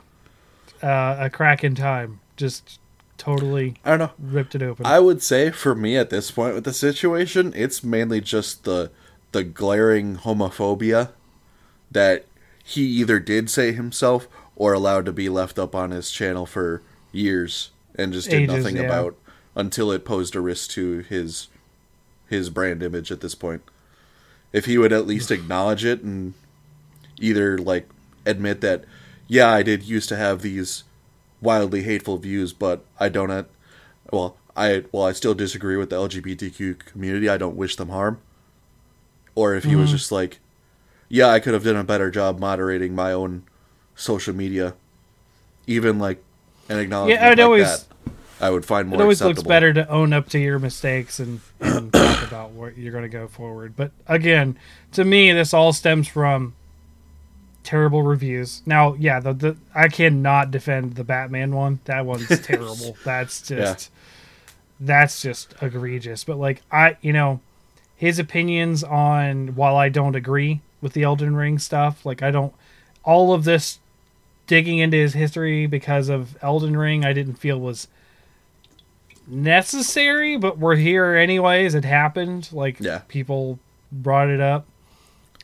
Uh, 0.81 1.17
a 1.19 1.29
crack 1.29 1.63
in 1.63 1.75
time. 1.75 2.19
Just 2.35 2.79
totally 3.17 3.75
I 3.83 3.91
don't 3.91 3.99
know. 3.99 4.11
ripped 4.19 4.55
it 4.55 4.61
open. 4.61 4.85
I 4.85 4.99
would 4.99 5.21
say 5.21 5.49
for 5.51 5.75
me 5.75 5.97
at 5.97 6.09
this 6.09 6.31
point 6.31 6.55
with 6.55 6.63
the 6.63 6.73
situation, 6.73 7.53
it's 7.55 7.83
mainly 7.83 8.21
just 8.21 8.63
the 8.63 8.91
the 9.31 9.43
glaring 9.43 10.17
homophobia 10.17 11.11
that 11.91 12.25
he 12.63 12.83
either 12.83 13.19
did 13.19 13.49
say 13.49 13.71
himself 13.71 14.27
or 14.55 14.73
allowed 14.73 15.05
to 15.05 15.11
be 15.11 15.29
left 15.29 15.59
up 15.59 15.75
on 15.75 15.91
his 15.91 16.11
channel 16.11 16.45
for 16.45 16.81
years 17.11 17.71
and 17.95 18.13
just 18.13 18.29
did 18.29 18.43
Ages, 18.43 18.55
nothing 18.55 18.77
yeah. 18.77 18.83
about 18.83 19.15
until 19.55 19.91
it 19.91 20.05
posed 20.05 20.35
a 20.35 20.41
risk 20.41 20.69
to 20.71 20.99
his 20.99 21.47
his 22.27 22.49
brand 22.49 22.83
image 22.83 23.11
at 23.11 23.21
this 23.21 23.35
point. 23.35 23.61
If 24.53 24.65
he 24.65 24.77
would 24.77 24.93
at 24.93 25.07
least 25.07 25.31
acknowledge 25.31 25.83
it 25.85 26.01
and 26.03 26.33
either 27.19 27.57
like 27.57 27.87
admit 28.25 28.61
that 28.61 28.83
yeah, 29.27 29.51
I 29.51 29.63
did 29.63 29.83
used 29.83 30.09
to 30.09 30.15
have 30.15 30.41
these 30.41 30.83
wildly 31.41 31.83
hateful 31.83 32.17
views, 32.17 32.53
but 32.53 32.83
I 32.99 33.09
don't 33.09 33.31
at, 33.31 33.47
well, 34.11 34.37
I 34.55 34.85
well, 34.91 35.03
I 35.03 35.11
still 35.11 35.33
disagree 35.33 35.77
with 35.77 35.89
the 35.89 35.97
LGBTQ 35.97 36.79
community. 36.79 37.29
I 37.29 37.37
don't 37.37 37.55
wish 37.55 37.75
them 37.75 37.89
harm. 37.89 38.19
Or 39.35 39.53
if 39.53 39.65
he 39.65 39.75
was 39.75 39.89
mm-hmm. 39.89 39.97
just 39.97 40.11
like, 40.11 40.39
yeah, 41.09 41.27
I 41.27 41.39
could 41.39 41.53
have 41.53 41.63
done 41.63 41.75
a 41.75 41.83
better 41.83 42.09
job 42.09 42.39
moderating 42.39 42.95
my 42.95 43.13
own 43.13 43.43
social 43.95 44.33
media, 44.33 44.73
even 45.67 45.99
like 45.99 46.23
an 46.69 46.79
acknowledgement 46.79 47.21
Yeah, 47.21 47.29
I'd 47.29 47.37
like 47.37 47.45
always- 47.45 47.85
that, 47.85 48.13
I 48.39 48.49
would 48.51 48.65
find 48.65 48.87
more 48.87 48.99
it 48.99 49.01
always 49.01 49.19
acceptable. 49.19 49.41
looks 49.41 49.47
better 49.47 49.73
to 49.73 49.89
own 49.89 50.13
up 50.13 50.29
to 50.29 50.39
your 50.39 50.59
mistakes 50.59 51.19
and, 51.19 51.41
and 51.59 51.91
talk 51.91 52.27
about 52.27 52.51
what 52.51 52.77
you're 52.77 52.91
going 52.91 53.03
to 53.03 53.09
go 53.09 53.27
forward. 53.27 53.75
But 53.75 53.91
again, 54.07 54.57
to 54.91 55.03
me, 55.03 55.31
this 55.31 55.53
all 55.53 55.73
stems 55.73 56.07
from 56.07 56.53
terrible 57.67 58.01
reviews. 58.01 58.61
Now, 58.65 58.93
yeah, 58.93 59.19
the, 59.19 59.33
the 59.33 59.57
I 59.75 59.89
cannot 59.89 60.51
defend 60.51 60.95
the 60.95 61.03
Batman 61.03 61.53
one. 61.53 61.79
That 61.85 62.05
one's 62.05 62.27
terrible. 62.41 62.95
That's 63.03 63.41
just 63.41 63.91
that's 64.79 65.21
just 65.21 65.53
egregious. 65.61 66.23
But 66.23 66.37
like 66.37 66.61
I, 66.71 66.97
you 67.01 67.11
know, 67.13 67.41
his 67.95 68.19
opinions 68.19 68.83
on 68.83 69.49
while 69.55 69.75
I 69.75 69.89
don't 69.89 70.15
agree 70.15 70.61
with 70.81 70.93
the 70.93 71.03
Elden 71.03 71.35
Ring 71.35 71.59
stuff, 71.59 72.05
like 72.05 72.23
I 72.23 72.31
don't 72.31 72.53
all 73.03 73.33
of 73.33 73.43
this 73.43 73.79
digging 74.47 74.77
into 74.77 74.95
his 74.97 75.13
history 75.13 75.67
because 75.67 76.07
of 76.07 76.37
Elden 76.41 76.77
Ring, 76.77 77.03
I 77.03 77.11
didn't 77.11 77.35
feel 77.35 77.59
was 77.59 77.87
necessary, 79.27 80.37
but 80.37 80.57
we're 80.57 80.75
here 80.75 81.15
anyways. 81.15 81.75
It 81.75 81.83
happened. 81.85 82.49
Like 82.51 82.79
Yeah. 82.79 83.01
people 83.07 83.59
brought 83.91 84.29
it 84.29 84.39
up. 84.39 84.65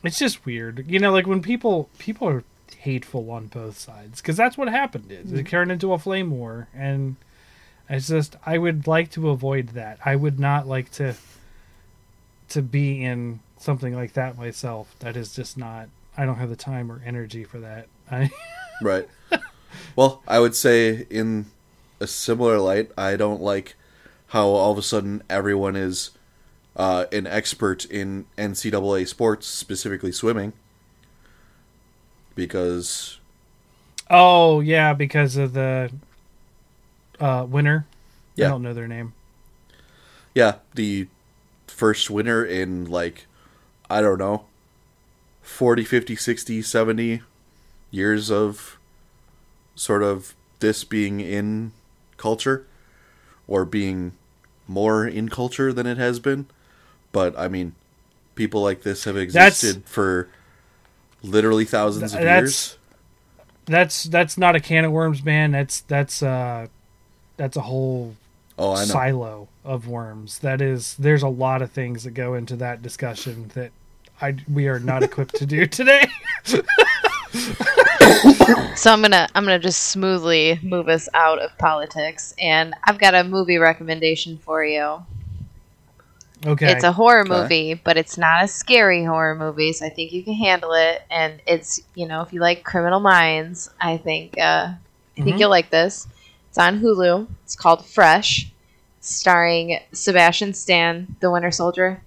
It's 0.04 0.18
just 0.18 0.44
weird, 0.44 0.84
you 0.88 0.98
know. 0.98 1.12
Like 1.12 1.26
when 1.26 1.42
people 1.42 1.88
people 1.98 2.28
are 2.28 2.44
hateful 2.76 3.30
on 3.30 3.46
both 3.46 3.78
sides 3.78 4.20
because 4.20 4.36
that's 4.36 4.58
what 4.58 4.68
happened. 4.68 5.10
Is 5.10 5.32
it 5.32 5.34
mm-hmm. 5.34 5.46
turned 5.46 5.72
into 5.72 5.92
a 5.92 5.98
flame 5.98 6.30
war, 6.30 6.68
and 6.74 7.16
it's 7.88 8.08
just 8.08 8.36
I 8.44 8.58
would 8.58 8.86
like 8.86 9.10
to 9.12 9.30
avoid 9.30 9.68
that. 9.68 9.98
I 10.04 10.16
would 10.16 10.38
not 10.38 10.66
like 10.66 10.90
to 10.92 11.14
to 12.50 12.62
be 12.62 13.02
in 13.02 13.40
something 13.58 13.94
like 13.94 14.12
that 14.12 14.36
myself. 14.38 14.94
That 15.00 15.16
is 15.16 15.34
just 15.34 15.56
not. 15.56 15.88
I 16.16 16.24
don't 16.24 16.36
have 16.36 16.50
the 16.50 16.56
time 16.56 16.92
or 16.92 17.02
energy 17.04 17.44
for 17.44 17.58
that. 17.60 17.88
I 18.10 18.30
Right. 18.82 19.08
well, 19.96 20.22
I 20.28 20.40
would 20.40 20.54
say 20.54 21.06
in 21.10 21.46
a 22.00 22.06
similar 22.06 22.58
light, 22.58 22.90
I 22.98 23.16
don't 23.16 23.40
like 23.40 23.74
how 24.28 24.48
all 24.48 24.72
of 24.72 24.78
a 24.78 24.82
sudden 24.82 25.22
everyone 25.30 25.76
is 25.76 26.10
uh, 26.76 27.06
an 27.12 27.26
expert 27.26 27.84
in 27.86 28.26
NCAA 28.38 29.06
sports, 29.08 29.46
specifically 29.46 30.12
swimming, 30.12 30.52
because 32.34 33.18
Oh 34.10 34.60
yeah, 34.60 34.92
because 34.94 35.36
of 35.36 35.52
the 35.52 35.90
uh, 37.20 37.46
winner. 37.48 37.86
I 38.46 38.48
don't 38.48 38.62
know 38.62 38.74
their 38.74 38.88
name. 38.88 39.14
yeah, 40.34 40.56
the 40.74 41.06
first 41.66 42.10
winner 42.10 42.44
in 42.44 42.84
like 42.86 43.26
I 43.90 44.00
don't 44.00 44.18
know 44.18 44.44
40, 45.42 45.84
50, 45.84 46.16
60, 46.16 46.62
70 46.62 47.22
years 47.90 48.30
of 48.30 48.78
sort 49.76 50.02
of 50.02 50.34
this 50.60 50.84
being 50.84 51.20
in 51.20 51.72
culture 52.16 52.66
or 53.46 53.64
being 53.64 54.12
more 54.66 55.06
in 55.06 55.28
culture 55.28 55.72
than 55.72 55.86
it 55.86 55.98
has 55.98 56.18
been. 56.20 56.46
But 57.14 57.38
I 57.38 57.48
mean, 57.48 57.74
people 58.34 58.60
like 58.62 58.82
this 58.82 59.04
have 59.04 59.14
That's- 59.14 59.62
existed 59.64 59.84
for 59.86 60.28
literally 61.22 61.64
thousands 61.64 62.12
of 62.12 62.18
Th- 62.18 62.24
that's- 62.24 62.42
years. 62.42 62.78
That's 63.66 64.04
that's 64.04 64.36
not 64.36 64.54
a 64.54 64.60
can 64.60 64.84
of 64.84 64.92
worms, 64.92 65.24
man. 65.24 65.52
That's 65.52 65.80
that's 65.80 66.22
uh 66.22 66.66
that's 67.38 67.56
a 67.56 67.62
whole 67.62 68.14
Oh, 68.58 68.72
I 68.74 68.80
know. 68.80 68.84
silo 68.84 69.48
of 69.64 69.88
worms. 69.88 70.40
That 70.40 70.60
is 70.60 70.94
there's 70.98 71.22
a 71.22 71.28
lot 71.28 71.62
of 71.62 71.70
things 71.70 72.04
that 72.04 72.10
go 72.10 72.34
into 72.34 72.56
that 72.56 72.82
discussion 72.82 73.50
that 73.54 73.72
I 74.20 74.36
we 74.52 74.68
are 74.68 74.78
not 74.78 75.02
equipped 75.08 75.36
to 75.36 75.46
do 75.46 75.64
today. 75.66 76.04
So 78.76 78.92
I'm 78.92 79.00
gonna 79.02 79.28
I'm 79.34 79.44
gonna 79.44 79.58
just 79.58 79.84
smoothly 79.90 80.58
move 80.62 80.88
us 80.88 81.08
out 81.14 81.38
of 81.38 81.56
politics, 81.58 82.34
and 82.38 82.74
I've 82.84 82.98
got 82.98 83.14
a 83.14 83.22
movie 83.24 83.56
recommendation 83.58 84.36
for 84.38 84.64
you. 84.64 85.02
Okay. 86.46 86.72
It's 86.72 86.84
a 86.84 86.92
horror 86.92 87.20
Okay. 87.24 87.28
movie, 87.42 87.74
but 87.74 87.96
it's 87.96 88.18
not 88.18 88.44
a 88.44 88.48
scary 88.48 89.04
horror 89.04 89.34
movie, 89.34 89.72
so 89.72 89.86
I 89.86 89.88
think 89.90 90.12
you 90.12 90.22
can 90.22 90.34
handle 90.34 90.72
it. 90.72 91.02
And 91.10 91.40
it's 91.46 91.80
you 91.94 92.06
know 92.06 92.22
if 92.22 92.32
you 92.32 92.40
like 92.40 92.64
Criminal 92.64 93.00
Minds, 93.00 93.70
I 93.80 93.96
think 93.96 94.38
uh, 94.38 94.68
I 95.18 95.22
think 95.22 95.36
Mhm. 95.36 95.40
you'll 95.40 95.50
like 95.50 95.70
this. 95.70 96.06
It's 96.48 96.58
on 96.58 96.80
Hulu. 96.80 97.26
It's 97.44 97.56
called 97.56 97.84
Fresh, 97.86 98.50
starring 99.00 99.78
Sebastian 99.92 100.54
Stan, 100.54 101.16
the 101.20 101.30
Winter 101.30 101.50
Soldier, 101.50 102.02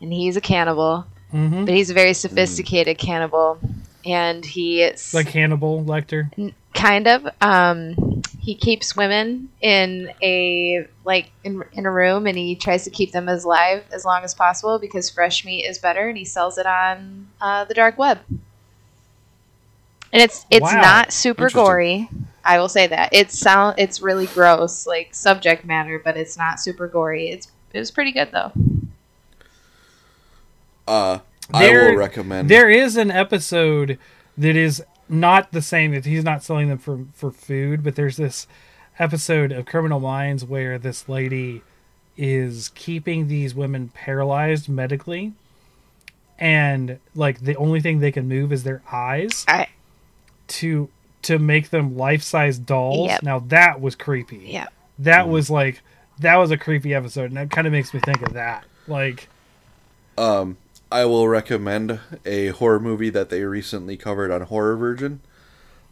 and 0.00 0.12
he's 0.12 0.36
a 0.36 0.40
cannibal, 0.40 1.06
hmm 1.30 1.64
but 1.64 1.74
he's 1.74 1.90
a 1.90 1.94
very 1.94 2.12
sophisticated 2.12 2.98
cannibal, 2.98 3.58
and 4.04 4.44
he 4.44 4.90
Like 5.12 5.28
Hannibal 5.28 5.82
Lecter. 5.84 6.30
kind 6.74 7.06
of 7.08 7.26
um 7.40 8.22
he 8.46 8.54
keeps 8.54 8.94
women 8.94 9.48
in 9.60 10.08
a 10.22 10.86
like 11.04 11.32
in, 11.42 11.64
in 11.72 11.84
a 11.84 11.90
room 11.90 12.28
and 12.28 12.38
he 12.38 12.54
tries 12.54 12.84
to 12.84 12.90
keep 12.90 13.10
them 13.10 13.28
as 13.28 13.44
live 13.44 13.82
as 13.92 14.04
long 14.04 14.22
as 14.22 14.34
possible 14.34 14.78
because 14.78 15.10
fresh 15.10 15.44
meat 15.44 15.64
is 15.64 15.78
better 15.80 16.08
and 16.08 16.16
he 16.16 16.24
sells 16.24 16.56
it 16.56 16.64
on 16.64 17.26
uh, 17.40 17.64
the 17.64 17.74
dark 17.74 17.98
web. 17.98 18.20
And 20.12 20.22
it's 20.22 20.46
it's 20.48 20.62
Wow. 20.62 20.80
not 20.80 21.12
super 21.12 21.50
gory. 21.50 22.08
I 22.44 22.60
will 22.60 22.68
say 22.68 22.86
that. 22.86 23.08
It's 23.12 23.36
sound 23.36 23.74
it's 23.78 24.00
really 24.00 24.26
gross 24.26 24.86
like 24.86 25.12
subject 25.12 25.64
matter 25.64 26.00
but 26.02 26.16
it's 26.16 26.38
not 26.38 26.60
super 26.60 26.86
gory. 26.86 27.30
It's 27.30 27.48
it 27.72 27.80
was 27.80 27.90
pretty 27.90 28.12
good 28.12 28.30
though. 28.30 28.52
Uh, 30.86 31.18
I 31.52 31.66
There- 31.66 31.90
will 31.90 31.96
recommend. 31.96 32.48
There 32.48 32.70
is 32.70 32.96
an 32.96 33.10
episode 33.10 33.98
that 34.38 34.54
is 34.54 34.84
not 35.08 35.52
the 35.52 35.62
same. 35.62 35.92
That 35.92 36.04
he's 36.04 36.24
not 36.24 36.42
selling 36.42 36.68
them 36.68 36.78
for 36.78 37.04
for 37.14 37.30
food, 37.30 37.82
but 37.82 37.96
there's 37.96 38.16
this 38.16 38.46
episode 38.98 39.52
of 39.52 39.66
Criminal 39.66 40.00
Minds 40.00 40.44
where 40.44 40.78
this 40.78 41.08
lady 41.08 41.62
is 42.16 42.70
keeping 42.74 43.28
these 43.28 43.54
women 43.54 43.90
paralyzed 43.94 44.68
medically, 44.68 45.32
and 46.38 46.98
like 47.14 47.40
the 47.40 47.56
only 47.56 47.80
thing 47.80 48.00
they 48.00 48.12
can 48.12 48.26
move 48.28 48.52
is 48.52 48.64
their 48.64 48.82
eyes 48.90 49.44
I, 49.48 49.68
to 50.48 50.88
to 51.22 51.38
make 51.38 51.70
them 51.70 51.96
life 51.96 52.22
size 52.22 52.58
dolls. 52.58 53.08
Yep. 53.08 53.22
Now 53.22 53.38
that 53.40 53.80
was 53.80 53.94
creepy. 53.94 54.42
yeah 54.46 54.68
That 54.98 55.28
was 55.28 55.50
like 55.50 55.82
that 56.20 56.36
was 56.36 56.50
a 56.50 56.56
creepy 56.56 56.94
episode, 56.94 57.26
and 57.26 57.36
that 57.36 57.50
kind 57.50 57.66
of 57.66 57.72
makes 57.72 57.92
me 57.92 58.00
think 58.00 58.22
of 58.22 58.32
that. 58.34 58.64
Like, 58.88 59.28
Um, 60.16 60.56
I 60.90 61.04
will 61.04 61.28
recommend 61.28 61.98
a 62.24 62.48
horror 62.48 62.80
movie 62.80 63.10
that 63.10 63.28
they 63.28 63.42
recently 63.42 63.96
covered 63.96 64.30
on 64.30 64.42
Horror 64.42 64.76
Virgin. 64.76 65.20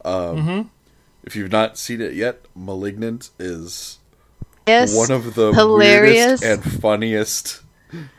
Um, 0.04 0.36
Mhm. 0.36 0.68
If 1.24 1.34
you've 1.34 1.50
not 1.52 1.78
seen 1.78 2.00
it 2.02 2.12
yet, 2.14 2.44
*Malignant* 2.54 3.30
is 3.38 3.98
yes 4.66 4.94
one 4.94 5.10
of 5.10 5.34
the 5.34 5.52
hilarious. 5.52 6.42
weirdest 6.42 6.44
and 6.44 6.80
funniest 6.82 7.60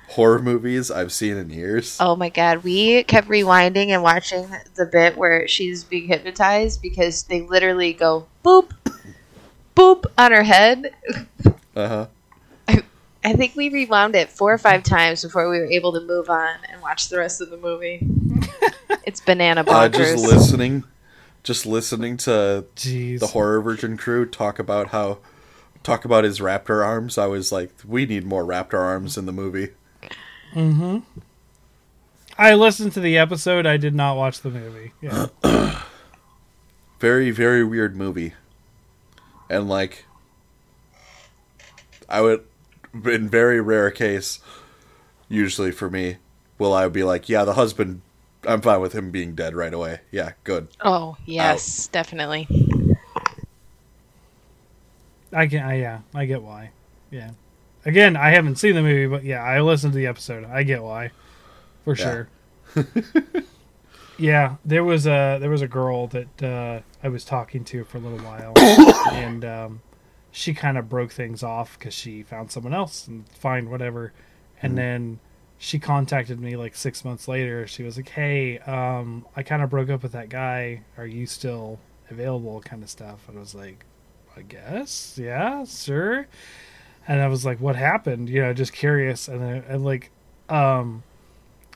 horror 0.10 0.42
movies 0.42 0.90
I've 0.90 1.12
seen 1.12 1.38
in 1.38 1.50
years. 1.52 1.98
Oh 2.00 2.16
my 2.16 2.30
god, 2.30 2.64
we 2.64 3.04
kept 3.04 3.28
rewinding 3.28 3.90
and 3.90 4.02
watching 4.02 4.48
the 4.76 4.86
bit 4.86 5.18
where 5.18 5.48
she's 5.48 5.84
being 5.84 6.08
hypnotized 6.08 6.82
because 6.82 7.24
they 7.24 7.42
literally 7.42 7.94
go 7.94 8.26
boop 8.44 8.72
boop 9.76 10.06
on 10.18 10.32
her 10.32 10.44
head. 10.44 10.92
Uh 11.76 11.88
huh. 11.88 12.06
I 13.26 13.34
think 13.34 13.56
we 13.56 13.70
rewound 13.70 14.16
it 14.16 14.30
four 14.30 14.54
or 14.54 14.60
five 14.60 14.84
times 14.84 15.24
before 15.24 15.50
we 15.50 15.58
were 15.58 15.66
able 15.66 15.92
to 15.94 16.02
move 16.02 16.30
on 16.30 16.58
and 16.70 16.80
watch 16.80 17.10
the 17.10 17.18
rest 17.18 17.42
of 17.42 17.50
the 17.50 17.58
movie. 17.58 18.06
it's 19.04 19.20
banana 19.20 19.64
Uh, 19.68 19.90
just 19.90 20.18
listening, 20.24 20.84
just 21.42 21.66
listening 21.66 22.18
to 22.18 22.66
Jeez. 22.76 23.20
the 23.20 23.28
horror 23.28 23.62
virgin 23.62 23.98
crew 23.98 24.28
talk 24.28 24.60
about 24.60 24.90
how 24.90 25.18
talk 25.82 26.06
about 26.06 26.24
his 26.24 26.40
raptor 26.40 26.86
arms. 26.86 27.18
I 27.18 27.26
was 27.26 27.52
like, 27.52 27.72
we 27.84 28.06
need 28.06 28.26
more 28.26 28.46
raptor 28.46 28.80
arms 28.80 29.18
in 29.18 29.26
the 29.26 29.32
movie. 29.34 29.70
Hmm. 30.54 31.00
I 32.38 32.54
listened 32.54 32.92
to 32.94 33.00
the 33.00 33.18
episode. 33.18 33.66
I 33.66 33.78
did 33.78 33.96
not 33.96 34.18
watch 34.18 34.42
the 34.42 34.52
movie. 34.52 34.92
Yeah. 35.02 35.28
Very 37.00 37.32
very 37.32 37.64
weird 37.64 37.96
movie, 37.96 38.34
and 39.50 39.68
like, 39.68 40.06
I 42.08 42.22
would 42.22 42.46
in 43.04 43.30
very 43.30 43.60
rare 43.62 43.92
case, 43.92 44.40
usually 45.28 45.72
for 45.72 45.90
me, 45.90 46.18
will 46.58 46.74
I 46.74 46.88
be 46.88 47.04
like, 47.04 47.28
yeah, 47.30 47.44
the 47.44 47.54
husband. 47.54 48.02
I'm 48.48 48.62
fine 48.62 48.80
with 48.80 48.94
him 48.94 49.10
being 49.10 49.34
dead 49.34 49.56
right 49.56 49.74
away. 49.74 50.02
Yeah, 50.12 50.34
good. 50.44 50.68
oh 50.82 51.18
yes, 51.26 51.88
definitely. 51.88 52.48
I 55.34 55.48
can. 55.48 55.64
I, 55.64 55.80
yeah, 55.80 56.00
I 56.14 56.26
get 56.26 56.42
why. 56.44 56.70
Yeah. 57.12 57.32
Again, 57.86 58.16
I 58.16 58.30
haven't 58.30 58.56
seen 58.56 58.74
the 58.76 58.82
movie, 58.82 59.08
but 59.08 59.24
yeah, 59.24 59.44
I 59.44 59.62
listened 59.62 59.94
to 59.94 59.98
the 59.98 60.08
episode. 60.08 60.46
I 60.46 60.64
get 60.64 60.82
why, 60.84 61.12
for 61.84 61.96
Yeah. 61.96 62.26
sure. 62.76 62.84
yeah, 64.18 64.56
there 64.64 64.84
was 64.84 65.06
a 65.08 65.38
there 65.40 65.50
was 65.50 65.62
a 65.62 65.68
girl 65.68 66.08
that 66.08 66.44
uh, 66.44 66.80
I 67.04 67.10
was 67.10 67.26
talking 67.26 67.64
to 67.66 67.84
for 67.84 67.98
a 67.98 68.02
little 68.02 68.20
while, 68.20 68.54
and 69.12 69.44
um, 69.46 69.82
she 70.38 70.54
kind 70.54 70.78
of 70.78 70.90
broke 70.90 71.14
things 71.14 71.44
off 71.44 71.80
because 71.80 71.94
she 71.94 72.22
found 72.22 72.52
someone 72.52 72.74
else 72.74 73.08
and 73.08 73.24
fine, 73.30 73.70
whatever. 73.70 74.12
And 74.62 74.78
then 74.78 75.20
she 75.58 75.80
contacted 75.80 76.42
me 76.42 76.58
like 76.58 76.76
six 76.76 77.06
months 77.06 77.28
later. 77.30 77.66
She 77.68 77.84
was 77.84 77.96
like, 77.96 78.10
"Hey, 78.10 78.60
um, 78.60 79.26
I 79.36 79.44
kind 79.44 79.64
of 79.64 79.70
broke 79.70 79.90
up 79.90 80.04
with 80.04 80.12
that 80.12 80.28
guy. 80.28 80.82
Are 80.98 81.06
you 81.06 81.26
still 81.26 81.80
available?" 82.10 82.60
Kind 82.60 82.84
of 82.84 82.90
stuff. 82.90 83.30
And 83.30 83.38
I 83.38 83.40
was 83.40 83.56
like, 83.56 83.86
"I 84.36 84.42
guess, 84.42 85.18
yeah, 85.18 85.64
sure." 85.64 86.28
And 87.08 87.22
I 87.22 87.28
was 87.28 87.46
like, 87.46 87.62
"What 87.62 87.78
happened?" 87.78 88.28
You 88.30 88.42
know, 88.42 88.54
just 88.54 88.74
curious. 88.74 89.30
And 89.30 89.42
then, 89.42 89.64
and 89.70 89.86
like, 89.86 90.12
um, 90.50 91.04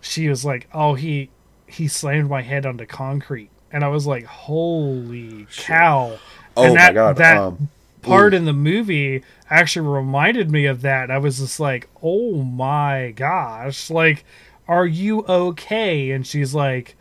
she 0.02 0.28
was 0.28 0.44
like, 0.44 0.68
"Oh, 0.74 0.96
he 0.96 1.30
he 1.66 1.88
slammed 1.88 2.30
my 2.30 2.42
head 2.42 2.66
onto 2.66 2.86
concrete," 2.86 3.52
and 3.72 3.86
I 3.86 3.88
was 3.88 4.06
like, 4.06 4.26
"Holy 4.26 5.48
cow!" 5.56 6.18
Oh 6.58 6.64
And 6.66 6.74
my 6.74 6.80
that- 6.82 6.94
god. 6.94 7.16
that- 7.18 7.38
um, 7.38 7.70
part 8.02 8.34
Ooh. 8.34 8.38
in 8.38 8.46
the 8.46 8.54
movie 8.54 9.24
actually 9.50 9.88
reminded 9.88 10.50
me 10.52 10.66
of 10.66 10.82
that. 10.82 11.12
I 11.12 11.18
was 11.18 11.40
just 11.40 11.60
like, 11.60 11.90
"Oh 12.02 12.44
my 12.44 13.12
gosh!" 13.16 13.90
Like, 13.90 14.24
are 14.68 14.86
you 14.86 15.26
okay? 15.28 16.12
And 16.12 16.26
she's 16.26 16.54
like, 16.54 16.96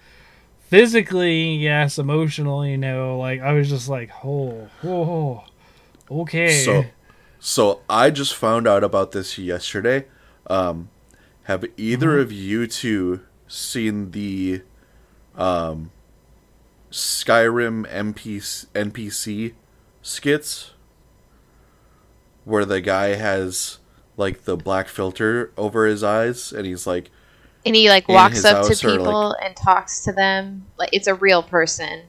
physically, 0.60 1.54
yes. 1.54 1.98
Emotionally, 1.98 2.76
no. 2.76 3.18
Like, 3.18 3.40
I 3.40 3.52
was 3.52 3.68
just 3.68 3.88
like, 3.88 4.10
"Oh, 4.24 4.68
oh, 4.84 5.44
okay." 6.10 6.64
So, 6.64 6.84
so 7.38 7.80
I 7.88 8.10
just 8.10 8.34
found 8.34 8.66
out 8.66 8.84
about 8.84 9.12
this 9.12 9.38
yesterday. 9.38 10.06
Um, 10.48 10.90
have 11.44 11.64
either 11.76 12.08
Mm-hmm. 12.08 12.20
of 12.22 12.32
you 12.32 12.66
two 12.66 13.20
seen 13.46 14.10
the 14.10 14.62
um, 15.36 15.90
Skyrim 16.90 17.86
NPC, 17.90 18.66
NPC 18.74 19.52
skits 20.02 20.72
where 22.48 22.64
the 22.64 22.80
guy 22.80 23.14
has 23.14 23.78
like 24.16 24.44
the 24.44 24.56
black 24.56 24.88
filter 24.88 25.52
over 25.56 25.86
his 25.86 26.02
eyes 26.02 26.52
and 26.52 26.66
he's 26.66 26.86
like, 26.86 27.10
And 27.64 27.76
he 27.76 27.88
like 27.90 28.08
walks 28.08 28.44
up 28.44 28.66
to 28.66 28.72
or, 28.86 28.90
like- 28.90 28.98
people 28.98 29.32
and 29.42 29.54
talks 29.56 30.02
to 30.04 30.12
them. 30.12 30.66
Like 30.78 30.88
it's 30.92 31.06
a 31.06 31.14
real 31.14 31.42
person. 31.42 32.02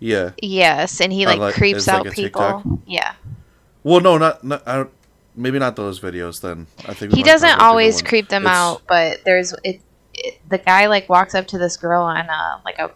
yeah. 0.00 0.30
Yes, 0.42 1.00
and 1.00 1.12
he 1.12 1.24
Uh, 1.24 1.30
like, 1.30 1.38
like- 1.38 1.54
creeps 1.54 1.78
it's 1.78 1.86
like 1.86 2.06
out 2.06 2.12
people. 2.12 2.40
TikTok? 2.62 2.78
Yeah. 2.86 3.14
Well, 3.82 4.00
no, 4.00 4.18
not, 4.18 4.42
not 4.42 4.62
I 4.66 4.76
don't, 4.76 4.90
maybe 5.36 5.58
not 5.58 5.76
those 5.76 6.00
videos. 6.00 6.40
Then 6.40 6.66
I 6.88 6.94
think 6.94 7.14
he 7.14 7.22
doesn't 7.22 7.60
always 7.60 8.02
creep 8.02 8.28
them 8.28 8.42
It's- 8.42 8.56
out, 8.56 8.82
but 8.88 9.20
there's 9.24 9.52
it, 9.62 9.80
it. 10.14 10.38
The 10.48 10.58
guy 10.58 10.86
like 10.86 11.08
walks 11.08 11.34
up 11.34 11.46
to 11.48 11.58
this 11.58 11.76
girl 11.76 12.02
on 12.02 12.16
a 12.28 12.60
like 12.64 12.78
a 12.78 12.90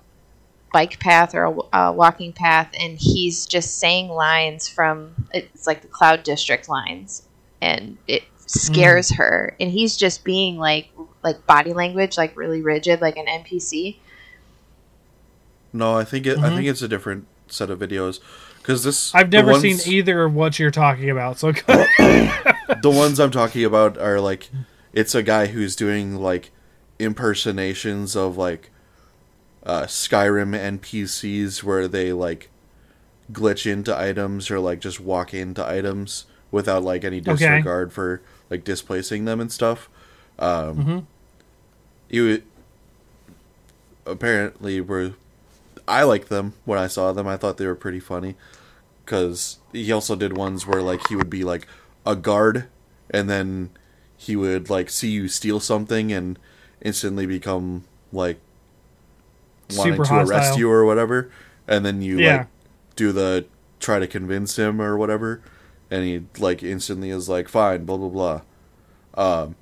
bike 0.72 0.98
path 1.00 1.34
or 1.34 1.44
a, 1.44 1.76
a 1.78 1.92
walking 1.92 2.32
path, 2.32 2.70
and 2.78 2.98
he's 2.98 3.46
just 3.46 3.78
saying 3.78 4.08
lines 4.08 4.68
from 4.68 5.26
it's 5.32 5.66
like 5.66 5.82
the 5.82 5.88
Cloud 5.88 6.22
District 6.22 6.68
lines, 6.68 7.22
and 7.60 7.96
it 8.06 8.22
scares 8.46 9.10
her, 9.12 9.54
and 9.60 9.70
he's 9.70 9.96
just 9.96 10.24
being 10.24 10.56
like 10.58 10.88
like 11.22 11.46
body 11.46 11.72
language, 11.72 12.16
like 12.16 12.36
really 12.36 12.62
rigid, 12.62 13.00
like 13.00 13.16
an 13.16 13.26
NPC. 13.26 13.96
No, 15.72 15.96
I 15.96 16.04
think 16.04 16.26
it. 16.26 16.38
I 16.38 16.48
Mhm. 16.50 16.56
think 16.56 16.68
it's 16.68 16.82
a 16.82 16.88
different 16.88 17.26
set 17.48 17.70
of 17.70 17.78
videos 17.78 18.20
because 18.58 18.84
this. 18.84 19.14
I've 19.14 19.30
never 19.32 19.52
ones- 19.52 19.62
seen 19.82 19.92
either 19.94 20.24
of 20.24 20.34
what 20.34 20.58
you're 20.58 20.70
talking 20.70 21.10
about. 21.10 21.38
So 21.38 21.52
The 21.52 22.80
ones 22.92 23.18
I'm 23.18 23.30
talking 23.30 23.64
about 23.64 23.98
are 23.98 24.20
like, 24.20 24.48
it's 24.92 25.14
a 25.14 25.22
guy 25.22 25.46
who's 25.46 25.74
doing 25.76 26.16
like 26.16 26.50
impersonations 26.98 28.16
of 28.16 28.36
like 28.36 28.70
uh, 29.68 29.82
Skyrim 29.84 30.56
NPCs 30.58 31.62
where 31.62 31.86
they 31.86 32.12
like 32.12 32.48
glitch 33.30 33.70
into 33.70 33.96
items 33.96 34.50
or 34.50 34.58
like 34.58 34.80
just 34.80 34.98
walk 34.98 35.32
into 35.34 35.64
items 35.64 36.24
without 36.50 36.82
like 36.82 37.04
any 37.04 37.18
Okay. 37.18 37.32
disregard 37.32 37.92
for 37.92 38.22
like 38.50 38.64
displacing 38.64 39.26
them 39.26 39.40
and 39.40 39.52
stuff. 39.52 39.88
Um, 40.38 40.76
Mhm. 40.76 41.06
You 42.08 42.42
apparently 44.06 44.80
were. 44.80 45.12
I 45.86 46.02
liked 46.02 46.28
them 46.28 46.54
when 46.64 46.78
I 46.78 46.86
saw 46.86 47.12
them. 47.12 47.26
I 47.26 47.36
thought 47.36 47.56
they 47.56 47.66
were 47.66 47.74
pretty 47.74 48.00
funny 48.00 48.34
because 49.04 49.58
he 49.72 49.90
also 49.92 50.16
did 50.16 50.36
ones 50.36 50.66
where 50.66 50.82
like 50.82 51.06
he 51.08 51.16
would 51.16 51.30
be 51.30 51.44
like 51.44 51.66
a 52.04 52.14
guard 52.16 52.66
and 53.10 53.28
then 53.28 53.70
he 54.16 54.36
would 54.36 54.68
like 54.68 54.90
see 54.90 55.10
you 55.10 55.28
steal 55.28 55.60
something 55.60 56.12
and 56.12 56.38
instantly 56.82 57.24
become 57.26 57.84
like 58.12 58.38
wanting 59.76 59.94
Super 59.94 60.04
to 60.04 60.14
arrest 60.20 60.58
you 60.58 60.70
or 60.70 60.84
whatever 60.84 61.30
and 61.66 61.84
then 61.84 62.00
you 62.02 62.18
Yeah. 62.18 62.36
like 62.38 62.46
do 62.96 63.12
the 63.12 63.46
try 63.80 63.98
to 63.98 64.06
convince 64.06 64.56
him 64.58 64.80
or 64.80 64.96
whatever 64.96 65.40
and 65.90 66.04
he 66.04 66.24
like 66.38 66.62
instantly 66.62 67.10
is 67.10 67.28
like 67.28 67.48
fine 67.48 67.84
blah 67.84 67.96
blah 67.96 68.08
blah 68.08 68.40
um 69.14 69.54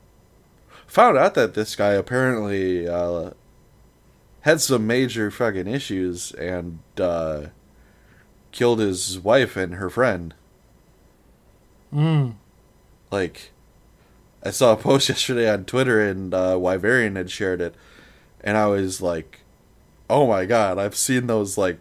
found 0.86 1.18
out 1.18 1.34
that 1.34 1.54
this 1.54 1.74
guy 1.76 1.90
apparently 1.92 2.88
uh 2.88 3.30
had 4.42 4.60
some 4.60 4.86
major 4.86 5.30
fucking 5.30 5.66
issues 5.66 6.32
and 6.32 6.78
uh 6.98 7.46
killed 8.52 8.78
his 8.78 9.18
wife 9.18 9.56
and 9.56 9.74
her 9.74 9.90
friend 9.90 10.34
Mm. 11.94 12.34
like 13.10 13.50
I 14.42 14.50
saw 14.50 14.72
a 14.72 14.76
post 14.76 15.08
yesterday 15.10 15.48
on 15.50 15.64
Twitter 15.64 16.00
and 16.00 16.34
uh 16.34 16.54
Wyverian 16.54 17.16
had 17.16 17.30
shared 17.30 17.60
it 17.60 17.74
and 18.42 18.56
I 18.56 18.66
was 18.66 19.00
like 19.00 19.40
oh 20.08 20.26
my 20.26 20.44
god 20.46 20.78
I've 20.78 20.96
seen 20.96 21.26
those 21.26 21.56
like 21.58 21.78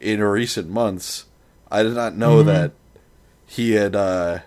in 0.00 0.20
recent 0.22 0.68
months 0.68 1.26
I 1.70 1.82
did 1.82 1.94
not 1.94 2.16
know 2.16 2.42
Mhm. 2.42 2.46
that 2.46 2.72
he 3.46 3.72
had 3.72 3.94
uh 3.94 4.40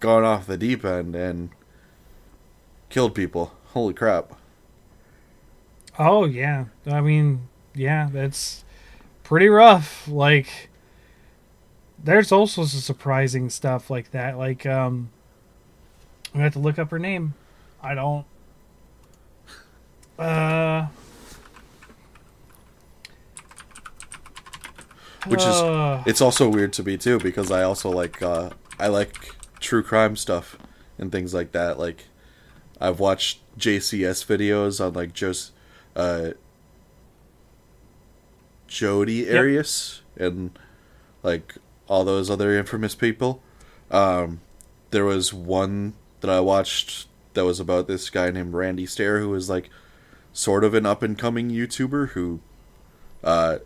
gone 0.00 0.24
off 0.24 0.46
the 0.46 0.56
deep 0.58 0.84
end 0.84 1.14
and 1.16 1.50
killed 2.90 3.14
people 3.14 3.52
holy 3.72 3.94
crap 3.94 4.32
Oh 5.98 6.26
yeah. 6.26 6.66
I 6.86 7.00
mean, 7.00 7.48
yeah, 7.74 8.10
that's 8.12 8.64
pretty 9.24 9.48
rough. 9.48 10.06
Like 10.06 10.68
there's 12.04 12.30
also 12.30 12.66
some 12.66 12.80
surprising 12.80 13.48
stuff 13.48 13.88
like 13.88 14.10
that. 14.10 14.36
Like 14.36 14.66
um 14.66 15.08
I'm 16.34 16.42
have 16.42 16.52
to 16.52 16.58
look 16.58 16.78
up 16.78 16.90
her 16.90 16.98
name. 16.98 17.32
I 17.82 17.94
don't 17.94 18.26
uh 20.18 20.86
Which 25.28 25.40
is- 25.42 25.46
It's 26.06 26.20
also 26.20 26.48
weird 26.48 26.72
to 26.74 26.82
me 26.82 26.96
too 26.96 27.18
because 27.18 27.50
I 27.50 27.62
also 27.62 27.90
like 27.90 28.22
uh 28.22 28.50
I 28.78 28.88
like 28.88 29.34
true 29.60 29.82
crime 29.82 30.16
stuff 30.16 30.56
and 30.98 31.10
things 31.10 31.32
like 31.34 31.52
that. 31.52 31.78
Like 31.78 32.04
I've 32.80 33.00
watched 33.00 33.40
JCS 33.58 34.24
videos 34.26 34.84
on 34.84 34.92
like 34.92 35.12
Jos 35.14 35.52
uh 35.94 36.30
Jodi 38.68 39.32
Arias 39.36 40.02
and 40.16 40.58
like 41.22 41.54
all 41.88 42.04
those 42.04 42.30
other 42.30 42.56
infamous 42.56 42.94
people. 42.94 43.42
Um 43.90 44.40
there 44.90 45.04
was 45.04 45.32
one 45.32 45.94
that 46.20 46.30
I 46.30 46.40
watched 46.40 47.06
that 47.34 47.44
was 47.44 47.60
about 47.60 47.86
this 47.86 48.08
guy 48.10 48.30
named 48.30 48.54
Randy 48.54 48.86
Stair 48.86 49.20
who 49.20 49.28
was 49.30 49.48
like 49.50 49.70
sort 50.32 50.64
of 50.64 50.74
an 50.74 50.86
up 50.86 51.02
and 51.02 51.16
coming 51.18 51.50
YouTuber 51.50 52.10
who 52.10 52.40
uh 53.22 53.58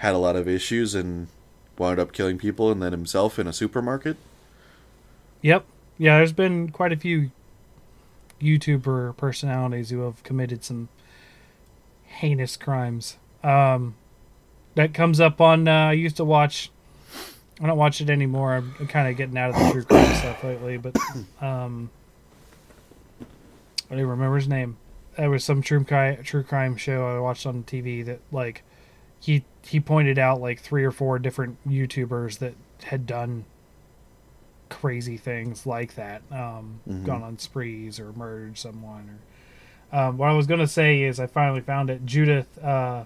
had 0.00 0.14
a 0.14 0.18
lot 0.18 0.34
of 0.34 0.48
issues 0.48 0.94
and 0.94 1.28
wound 1.76 2.00
up 2.00 2.12
killing 2.12 2.38
people 2.38 2.70
and 2.72 2.82
then 2.82 2.90
himself 2.90 3.38
in 3.38 3.46
a 3.46 3.52
supermarket. 3.52 4.16
Yep. 5.42 5.66
Yeah, 5.98 6.16
there's 6.16 6.32
been 6.32 6.70
quite 6.70 6.90
a 6.90 6.96
few 6.96 7.30
YouTuber 8.40 9.18
personalities 9.18 9.90
who 9.90 10.00
have 10.00 10.22
committed 10.22 10.64
some 10.64 10.88
heinous 12.06 12.56
crimes. 12.56 13.18
Um, 13.44 13.94
that 14.74 14.94
comes 14.94 15.20
up 15.20 15.38
on. 15.38 15.68
Uh, 15.68 15.88
I 15.88 15.92
used 15.92 16.16
to 16.16 16.24
watch. 16.24 16.70
I 17.60 17.66
don't 17.66 17.76
watch 17.76 18.00
it 18.00 18.08
anymore. 18.08 18.54
I'm 18.54 18.88
kind 18.88 19.06
of 19.06 19.18
getting 19.18 19.36
out 19.36 19.50
of 19.50 19.56
the 19.56 19.70
true 19.70 19.84
crime 19.84 20.14
stuff 20.16 20.42
lately, 20.42 20.78
but 20.78 20.96
um, 21.42 21.90
I 23.90 23.96
don't 23.96 24.06
remember 24.06 24.36
his 24.36 24.48
name. 24.48 24.78
There 25.18 25.28
was 25.28 25.44
some 25.44 25.60
true 25.60 25.84
crime 25.84 26.22
true 26.24 26.42
crime 26.42 26.76
show 26.76 27.06
I 27.06 27.20
watched 27.20 27.44
on 27.44 27.64
TV 27.64 28.02
that 28.06 28.20
like 28.32 28.62
he 29.20 29.44
he 29.66 29.78
pointed 29.80 30.18
out 30.18 30.40
like 30.40 30.58
three 30.60 30.84
or 30.84 30.90
four 30.90 31.18
different 31.18 31.56
YouTubers 31.68 32.38
that 32.38 32.54
had 32.84 33.06
done 33.06 33.44
crazy 34.68 35.16
things 35.16 35.66
like 35.66 35.94
that, 35.96 36.22
um, 36.30 36.80
Mhm. 36.88 37.04
gone 37.04 37.22
on 37.22 37.38
sprees 37.38 37.98
or 37.98 38.12
murdered 38.12 38.56
someone. 38.56 39.18
Or 39.92 39.98
um, 39.98 40.18
what 40.18 40.28
I 40.28 40.32
was 40.32 40.46
gonna 40.46 40.68
say 40.68 41.02
is 41.02 41.18
I 41.18 41.26
finally 41.26 41.60
found 41.60 41.90
it. 41.90 42.06
Judith 42.06 42.62
uh, 42.62 43.04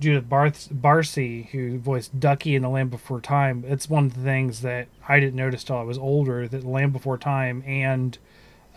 Judith 0.00 0.28
Barth- 0.28 0.68
Barsi, 0.72 1.46
who 1.50 1.78
voiced 1.78 2.18
Ducky 2.18 2.54
in 2.56 2.62
The 2.62 2.68
Land 2.68 2.90
Before 2.90 3.20
Time. 3.20 3.64
It's 3.66 3.88
one 3.88 4.06
of 4.06 4.14
the 4.14 4.22
things 4.22 4.60
that 4.62 4.88
I 5.08 5.20
didn't 5.20 5.36
notice 5.36 5.62
till 5.64 5.76
I 5.78 5.82
was 5.82 5.98
older 5.98 6.48
that 6.48 6.64
Land 6.64 6.92
Before 6.92 7.16
Time 7.16 7.62
and 7.66 8.18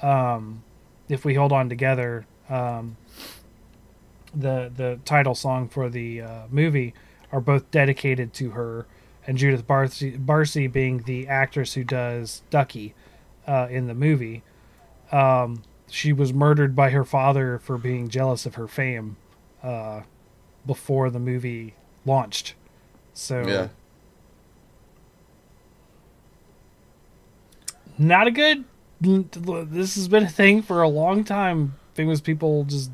um, 0.03 0.63
If 1.09 1.25
We 1.25 1.33
Hold 1.33 1.51
On 1.51 1.69
Together, 1.69 2.25
um, 2.49 2.97
the 4.35 4.71
the 4.75 4.99
title 5.05 5.35
song 5.35 5.67
for 5.69 5.89
the 5.89 6.21
uh, 6.21 6.41
movie, 6.49 6.93
are 7.31 7.41
both 7.41 7.69
dedicated 7.71 8.33
to 8.35 8.51
her. 8.51 8.85
And 9.25 9.37
Judith 9.37 9.67
Barsi, 9.67 10.17
Barsi 10.23 10.71
being 10.71 10.99
the 10.99 11.27
actress 11.27 11.73
who 11.73 11.83
does 11.83 12.43
Ducky 12.49 12.95
uh, 13.45 13.67
in 13.69 13.87
the 13.87 13.93
movie, 13.93 14.41
um, 15.11 15.63
she 15.89 16.13
was 16.13 16.33
murdered 16.33 16.75
by 16.75 16.91
her 16.91 17.03
father 17.03 17.59
for 17.59 17.77
being 17.77 18.07
jealous 18.07 18.45
of 18.45 18.55
her 18.55 18.67
fame 18.67 19.17
uh, 19.61 20.01
before 20.65 21.09
the 21.09 21.19
movie 21.19 21.75
launched. 22.05 22.55
So 23.13 23.47
Yeah. 23.47 23.67
not 27.97 28.27
a 28.27 28.31
good. 28.31 28.63
This 29.01 29.95
has 29.95 30.07
been 30.07 30.23
a 30.23 30.29
thing 30.29 30.61
for 30.61 30.81
a 30.81 30.87
long 30.87 31.23
time. 31.23 31.75
Famous 31.93 32.21
people 32.21 32.63
just. 32.63 32.91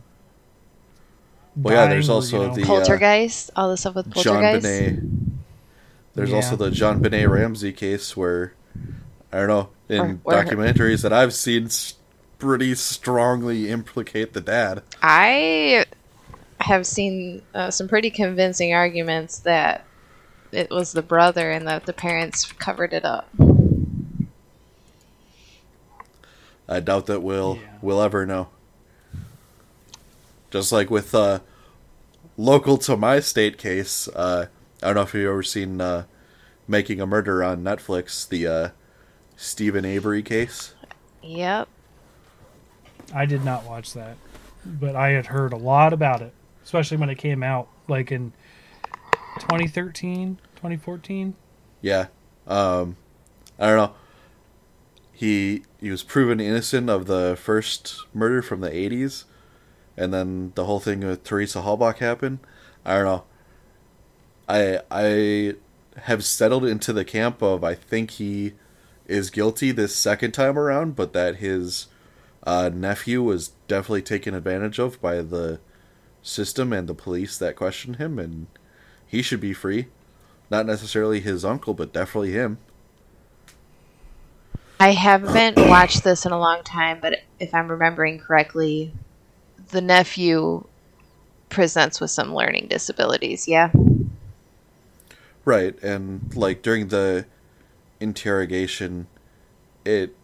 Well, 1.55 1.73
yeah, 1.73 1.87
there's 1.87 2.09
also 2.09 2.41
you 2.41 2.47
know- 2.47 2.55
the- 2.55 2.63
Poltergeist, 2.63 3.51
all 3.55 3.69
the 3.69 3.77
stuff 3.77 3.95
with 3.95 4.11
John 4.13 4.41
Poltergeist. 4.41 4.63
Benet. 4.63 4.99
There's 6.15 6.29
Yeah. 6.29 6.35
also 6.37 6.55
the 6.55 6.69
JonBenét 6.69 7.29
Ramsey 7.29 7.71
case 7.73 8.15
where 8.17 8.53
I 9.31 9.37
don't 9.37 9.47
know 9.47 9.69
in 9.89 10.21
Or- 10.23 10.33
or- 10.35 10.43
documentaries 10.43 11.01
that 11.03 11.11
I've 11.13 11.33
seen 11.33 11.69
pretty 12.39 12.75
strongly 12.75 13.69
implicate 13.69 14.33
the 14.33 14.41
dad. 14.41 14.83
I 15.01 15.85
have 16.59 16.85
seen 16.85 17.41
uh, 17.53 17.71
some 17.71 17.87
pretty 17.87 18.09
convincing 18.09 18.73
arguments 18.73 19.39
that 19.39 19.85
it 20.51 20.69
was 20.69 20.91
the 20.93 21.01
brother 21.01 21.51
and 21.51 21.67
that 21.67 21.85
the 21.85 21.93
parents 21.93 22.51
covered 22.53 22.93
it 22.93 23.05
up. 23.05 23.27
I 26.67 26.79
doubt 26.79 27.07
that 27.07 27.21
we'll 27.21 27.57
Yeah. 27.61 27.67
we'll 27.81 28.01
ever 28.01 28.25
know. 28.25 28.47
Just 30.53 30.71
like 30.71 30.91
with 30.91 31.15
uh, 31.15 31.39
local 32.37 32.77
to 32.77 32.95
my 32.95 33.19
state 33.19 33.57
case, 33.57 34.07
uh, 34.09 34.45
I 34.83 34.85
don't 34.85 34.93
know 34.93 35.01
if 35.01 35.15
you've 35.15 35.27
ever 35.27 35.41
seen 35.41 35.81
uh, 35.81 36.03
Making 36.67 37.01
a 37.01 37.07
Murder 37.07 37.43
on 37.43 37.63
Netflix, 37.63 38.29
the 38.29 38.45
uh, 38.45 38.69
Steven 39.35 39.83
Avery 39.83 40.21
case. 40.21 40.75
Yep. 41.23 41.67
I 43.15 43.25
did 43.25 43.43
not 43.43 43.65
watch 43.65 43.93
that, 43.93 44.15
but 44.63 44.95
I 44.95 45.09
had 45.09 45.25
heard 45.25 45.53
a 45.53 45.57
lot 45.57 45.91
about 45.91 46.21
it, 46.21 46.33
especially 46.63 46.97
when 46.97 47.09
it 47.09 47.17
came 47.17 47.41
out, 47.41 47.67
like 47.87 48.11
in 48.11 48.31
2013, 49.39 50.37
2014. 50.55 51.33
Yeah. 51.81 52.07
Um, 52.45 52.97
I 53.57 53.65
don't 53.65 53.77
know. 53.77 53.95
He 55.13 55.63
he 55.79 55.89
was 55.89 56.03
proven 56.03 56.39
innocent 56.39 56.91
of 56.91 57.07
the 57.07 57.35
first 57.41 57.95
murder 58.13 58.43
from 58.43 58.59
the 58.59 58.69
80s, 58.69 59.23
and 59.97 60.13
then 60.13 60.51
the 60.55 60.65
whole 60.65 60.79
thing 60.79 61.01
with 61.01 61.23
Teresa 61.23 61.61
Halbach 61.61 61.97
happened. 61.97 62.39
I 62.85 62.95
don't 62.95 63.05
know. 63.05 63.23
I 64.47 64.79
I 64.91 65.53
have 66.01 66.23
settled 66.25 66.65
into 66.65 66.91
the 66.91 67.05
camp 67.05 67.41
of 67.41 67.63
I 67.63 67.75
think 67.75 68.11
he 68.11 68.53
is 69.05 69.29
guilty 69.29 69.71
this 69.71 69.95
second 69.95 70.31
time 70.31 70.57
around, 70.57 70.95
but 70.95 71.13
that 71.13 71.37
his 71.37 71.87
uh, 72.45 72.69
nephew 72.73 73.21
was 73.21 73.51
definitely 73.67 74.01
taken 74.01 74.33
advantage 74.33 74.79
of 74.79 75.01
by 75.01 75.21
the 75.21 75.59
system 76.21 76.73
and 76.73 76.87
the 76.87 76.93
police 76.93 77.37
that 77.37 77.55
questioned 77.55 77.97
him, 77.97 78.17
and 78.17 78.47
he 79.05 79.21
should 79.21 79.41
be 79.41 79.53
free. 79.53 79.87
Not 80.49 80.65
necessarily 80.65 81.19
his 81.19 81.45
uncle, 81.45 81.73
but 81.73 81.93
definitely 81.93 82.31
him. 82.31 82.57
I 84.79 84.91
haven't 84.91 85.57
watched 85.57 86.03
this 86.03 86.25
in 86.25 86.31
a 86.31 86.39
long 86.39 86.63
time, 86.63 86.99
but 87.01 87.19
if 87.39 87.53
I'm 87.53 87.69
remembering 87.69 88.19
correctly, 88.19 88.93
the 89.69 89.81
nephew 89.81 90.65
presents 91.49 91.99
with 92.01 92.11
some 92.11 92.33
learning 92.33 92.67
disabilities. 92.67 93.47
Yeah. 93.47 93.71
Right, 95.45 95.81
and 95.83 96.33
like 96.35 96.61
during 96.61 96.87
the 96.87 97.25
interrogation, 97.99 99.07
it 99.85 100.15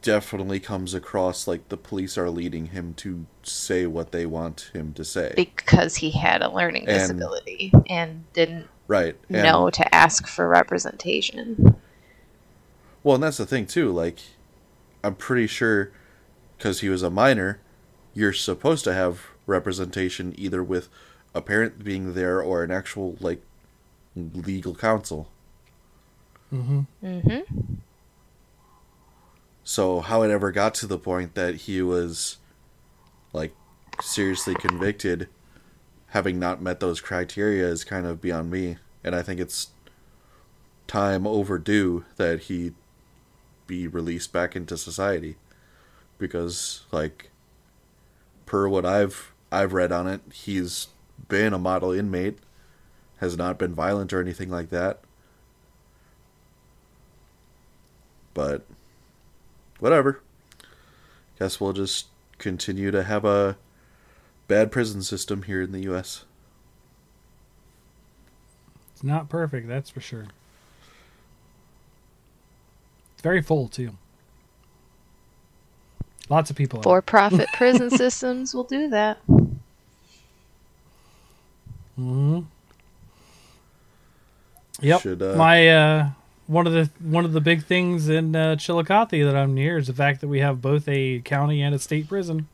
definitely 0.00 0.60
comes 0.60 0.94
across 0.94 1.46
like 1.46 1.68
the 1.68 1.76
police 1.76 2.16
are 2.16 2.30
leading 2.30 2.66
him 2.66 2.94
to 2.94 3.26
say 3.42 3.86
what 3.86 4.12
they 4.12 4.24
want 4.24 4.70
him 4.72 4.94
to 4.94 5.04
say. 5.04 5.32
Because 5.36 5.96
he 5.96 6.10
had 6.10 6.40
a 6.42 6.50
learning 6.50 6.88
And- 6.88 6.98
disability 6.98 7.72
and 7.90 8.24
didn't 8.32 8.68
right. 8.86 9.16
And, 9.28 9.42
know 9.42 9.70
to 9.70 9.94
ask 9.94 10.26
for 10.26 10.48
representation. 10.48 11.76
Well, 13.02 13.16
and 13.16 13.24
that's 13.24 13.36
the 13.36 13.46
thing 13.46 13.66
too. 13.66 13.92
Like, 13.92 14.20
I'm 15.04 15.14
pretty 15.14 15.46
sure 15.46 15.90
because 16.56 16.80
he 16.80 16.88
was 16.88 17.02
a 17.02 17.10
minor, 17.10 17.60
you're 18.14 18.32
supposed 18.32 18.84
to 18.84 18.94
have 18.94 19.26
representation 19.46 20.34
either 20.36 20.62
with 20.62 20.88
a 21.34 21.42
parent 21.42 21.84
being 21.84 22.14
there 22.14 22.42
or 22.42 22.62
an 22.62 22.70
actual 22.70 23.16
like 23.20 23.42
legal 24.16 24.74
counsel. 24.74 25.28
Mm-hmm. 26.52 26.80
Mm-hmm. 27.04 27.74
So 29.64 30.00
how 30.00 30.22
it 30.22 30.30
ever 30.30 30.50
got 30.50 30.74
to 30.76 30.86
the 30.86 30.98
point 30.98 31.34
that 31.34 31.56
he 31.56 31.82
was 31.82 32.38
like 33.32 33.54
seriously 34.00 34.54
convicted 34.54 35.28
having 36.08 36.38
not 36.38 36.62
met 36.62 36.80
those 36.80 37.00
criteria 37.00 37.66
is 37.66 37.84
kind 37.84 38.06
of 38.06 38.20
beyond 38.20 38.50
me 38.50 38.78
and 39.04 39.14
I 39.14 39.22
think 39.22 39.40
it's 39.40 39.68
time 40.86 41.26
overdue 41.26 42.04
that 42.16 42.44
he 42.44 42.72
be 43.66 43.86
released 43.86 44.32
back 44.32 44.56
into 44.56 44.76
society 44.76 45.36
because 46.16 46.84
like 46.90 47.30
per 48.48 48.68
what 48.68 48.84
I've 48.84 49.32
I've 49.52 49.72
read 49.72 49.92
on 49.92 50.06
it 50.06 50.20
he's 50.32 50.88
been 51.28 51.52
a 51.52 51.58
model 51.58 51.92
inmate 51.92 52.38
has 53.18 53.36
not 53.36 53.58
been 53.58 53.74
violent 53.74 54.12
or 54.12 54.20
anything 54.20 54.50
like 54.50 54.70
that 54.70 55.00
but 58.38 58.62
whatever. 59.80 60.20
Guess 61.40 61.60
we'll 61.60 61.72
just 61.72 62.06
continue 62.38 62.92
to 62.92 63.02
have 63.02 63.24
a 63.24 63.56
bad 64.46 64.70
prison 64.70 65.02
system 65.02 65.42
here 65.42 65.62
in 65.62 65.72
the 65.72 65.80
U.S. 65.80 66.24
It's 68.92 69.02
not 69.02 69.28
perfect, 69.28 69.66
that's 69.66 69.90
for 69.90 70.00
sure. 70.00 70.26
It's 73.14 73.22
very 73.22 73.42
full 73.42 73.66
too. 73.66 73.96
Lots 76.28 76.50
of 76.50 76.56
people. 76.56 76.82
For-profit 76.82 77.48
prison 77.54 77.90
systems 77.96 78.54
will 78.54 78.64
do 78.64 78.88
that. 78.88 79.18
Mhm. 81.98 82.44
Yep. 84.80 85.00
Should, 85.00 85.22
uh, 85.22 85.34
My 85.36 85.68
uh, 85.68 86.08
one 86.46 86.66
of 86.66 86.72
the 86.72 86.90
one 87.00 87.24
of 87.24 87.32
the 87.32 87.40
big 87.40 87.64
things 87.64 88.08
in 88.08 88.36
uh, 88.36 88.56
Chillicothe 88.56 89.10
that 89.10 89.34
I'm 89.36 89.54
near 89.54 89.78
is 89.78 89.88
the 89.88 89.92
fact 89.94 90.20
that 90.20 90.28
we 90.28 90.38
have 90.40 90.62
both 90.62 90.86
a 90.88 91.20
county 91.24 91.60
and 91.62 91.74
a 91.74 91.78
state 91.78 92.08
prison. 92.08 92.46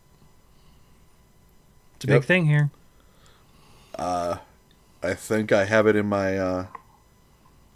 It's 1.97 2.05
a 2.05 2.09
Yep. 2.09 2.21
big 2.23 2.27
thing 2.27 2.47
here. 2.47 2.71
Uh, 3.99 4.39
I 5.03 5.15
think 5.15 5.53
I 5.53 5.65
have 5.67 5.87
it 5.87 5.97
in 5.97 6.07
my 6.07 6.39
uh, 6.39 6.67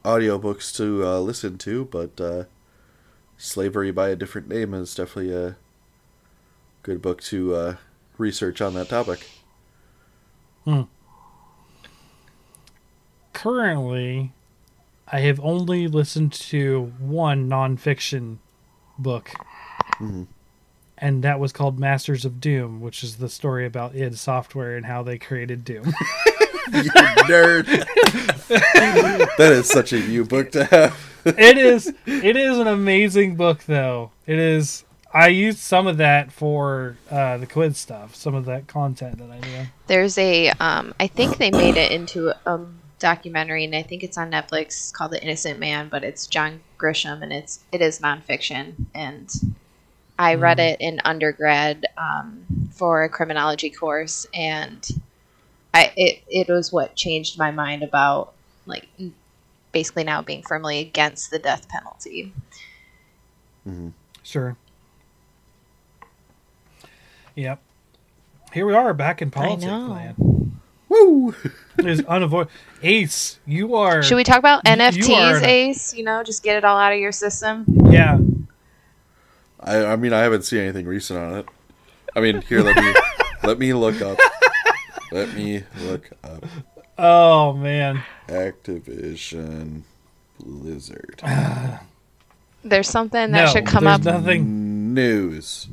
audiobooks 0.05 0.75
to 0.77 1.05
uh, 1.07 1.19
listen 1.20 1.59
to, 1.59 1.85
but 1.85 2.20
uh, 2.20 2.45
Slavery 3.37 3.91
by 3.91 4.09
a 4.09 4.16
Different 4.16 4.49
Name 4.49 4.75
is 4.75 4.95
definitely 4.95 5.33
a 5.35 5.57
good 6.82 7.02
book 7.02 7.22
to 7.24 7.55
uh, 7.55 7.76
research 8.16 8.60
on 8.60 8.74
that 8.74 8.88
topic. 8.88 9.26
Currently, 13.32 14.32
I 15.10 15.20
have 15.20 15.40
only 15.40 15.88
listened 15.88 16.32
to 16.32 16.92
one 16.98 17.48
nonfiction 17.48 18.38
book, 18.98 19.30
and 20.98 21.22
that 21.22 21.40
was 21.40 21.52
called 21.52 21.78
Masters 21.78 22.24
of 22.24 22.40
Doom, 22.40 22.80
which 22.80 23.02
is 23.02 23.16
the 23.16 23.28
story 23.28 23.64
about 23.64 23.94
id 23.94 24.16
Software 24.18 24.76
and 24.76 24.84
how 24.84 25.02
they 25.02 25.18
created 25.18 25.64
Doom. 25.64 25.86
you 26.72 26.90
nerd. 27.28 27.66
that 28.48 29.52
is 29.52 29.68
such 29.68 29.92
a 29.92 29.98
you 29.98 30.24
book 30.24 30.50
to 30.52 30.64
have. 30.64 30.98
it 31.24 31.56
is 31.59 31.92
it 32.06 32.36
is 32.36 32.59
an 32.59 32.66
amazing 32.66 33.36
book 33.36 33.62
though. 33.64 34.10
It 34.26 34.38
is 34.38 34.84
I 35.12 35.28
used 35.28 35.59
some 35.59 35.86
of 35.86 35.97
that 35.97 36.32
for 36.32 36.97
uh, 37.10 37.39
the 37.39 37.47
quiz 37.47 37.78
stuff, 37.78 38.14
some 38.14 38.35
of 38.35 38.44
that 38.44 38.66
content 38.66 39.18
that 39.18 39.30
I 39.30 39.40
knew. 39.40 39.66
There's 39.86 40.18
a, 40.18 40.51
um, 40.60 40.94
I 41.01 41.06
think 41.06 41.39
they 41.39 41.51
made 41.51 41.76
it 41.76 41.90
into 41.93 42.35
a 42.47 42.60
documentary, 42.98 43.64
and 43.64 43.74
I 43.74 43.82
think 43.82 44.02
it's 44.02 44.18
on 44.18 44.30
Netflix 44.30 44.93
called 44.93 45.12
The 45.12 45.22
Innocent 45.22 45.59
Man, 45.59 45.89
but 45.89 46.05
it's 46.05 46.26
John 46.26 46.60
Grisham, 46.78 47.22
and 47.22 47.32
it's 47.32 47.60
it 47.72 47.80
is 47.80 48.01
nonfiction, 48.01 48.86
and 48.94 49.30
I 50.18 50.35
read 50.35 50.59
it 50.59 50.80
in 50.80 51.01
undergrad 51.05 51.86
um, 51.97 52.44
for 52.72 53.05
a 53.05 53.09
criminology 53.09 53.70
course, 53.70 54.26
and 54.35 54.86
I 55.72 55.93
it 55.97 56.22
it 56.28 56.48
was 56.48 56.72
what 56.72 56.97
changed 56.97 57.39
my 57.39 57.51
mind 57.51 57.82
about 57.82 58.35
like 58.66 58.89
basically 59.72 60.05
now 60.05 60.22
being 60.22 60.43
firmly 60.43 60.80
against 60.80 61.30
the 61.30 61.39
death 61.39 61.68
penalty. 61.68 62.32
Mm-hmm. 63.66 63.89
Sure. 64.22 64.56
Yep. 67.39 67.60
Here 68.52 68.66
we 68.66 68.74
are 68.74 68.93
back 68.93 69.23
in 69.23 69.31
politics, 69.31 69.65
know. 69.65 69.89
man. 69.94 70.60
Woo! 70.89 71.35
It 71.78 71.86
is 71.86 72.05
unavoidable. 72.06 72.51
Ace, 72.82 73.39
you 73.47 73.77
are. 73.77 74.02
Should 74.02 74.16
we 74.16 74.24
talk 74.24 74.40
about 74.40 74.62
You- 74.66 74.73
you 74.73 74.78
NFTs, 75.05 75.40
are- 75.40 75.44
Ace? 75.44 75.94
You 75.94 76.02
know, 76.02 76.24
just 76.24 76.43
get 76.43 76.56
it 76.56 76.65
all 76.65 76.77
out 76.77 76.93
of 76.93 76.98
your 76.98 77.12
system. 77.12 77.65
Yeah. 77.93 78.19
I, 79.60 79.85
I 79.85 79.94
mean, 79.97 80.12
I 80.12 80.19
haven't 80.19 80.43
seen 80.43 80.59
anything 80.59 80.86
recent 80.86 81.20
on 81.20 81.35
it. 81.39 81.47
I 82.16 82.20
mean, 82.20 82.40
here, 82.43 82.62
let 82.62 82.74
me 82.77 82.94
let 83.44 83.60
me 83.60 83.73
look 83.74 84.02
up. 84.02 84.19
Let 85.12 85.32
me 85.35 85.62
look 85.82 86.10
up 86.24 86.44
Oh 86.98 87.52
man. 87.52 88.02
Activision 88.27 89.82
Blizzard 90.40 91.23
There's 92.65 92.89
something 92.89 93.31
that 93.31 93.44
no, 93.44 93.47
should 93.52 93.66
come 93.66 93.85
there's 93.85 93.98
up. 94.05 94.05
nothing. 94.05 94.94
news. 94.94 95.69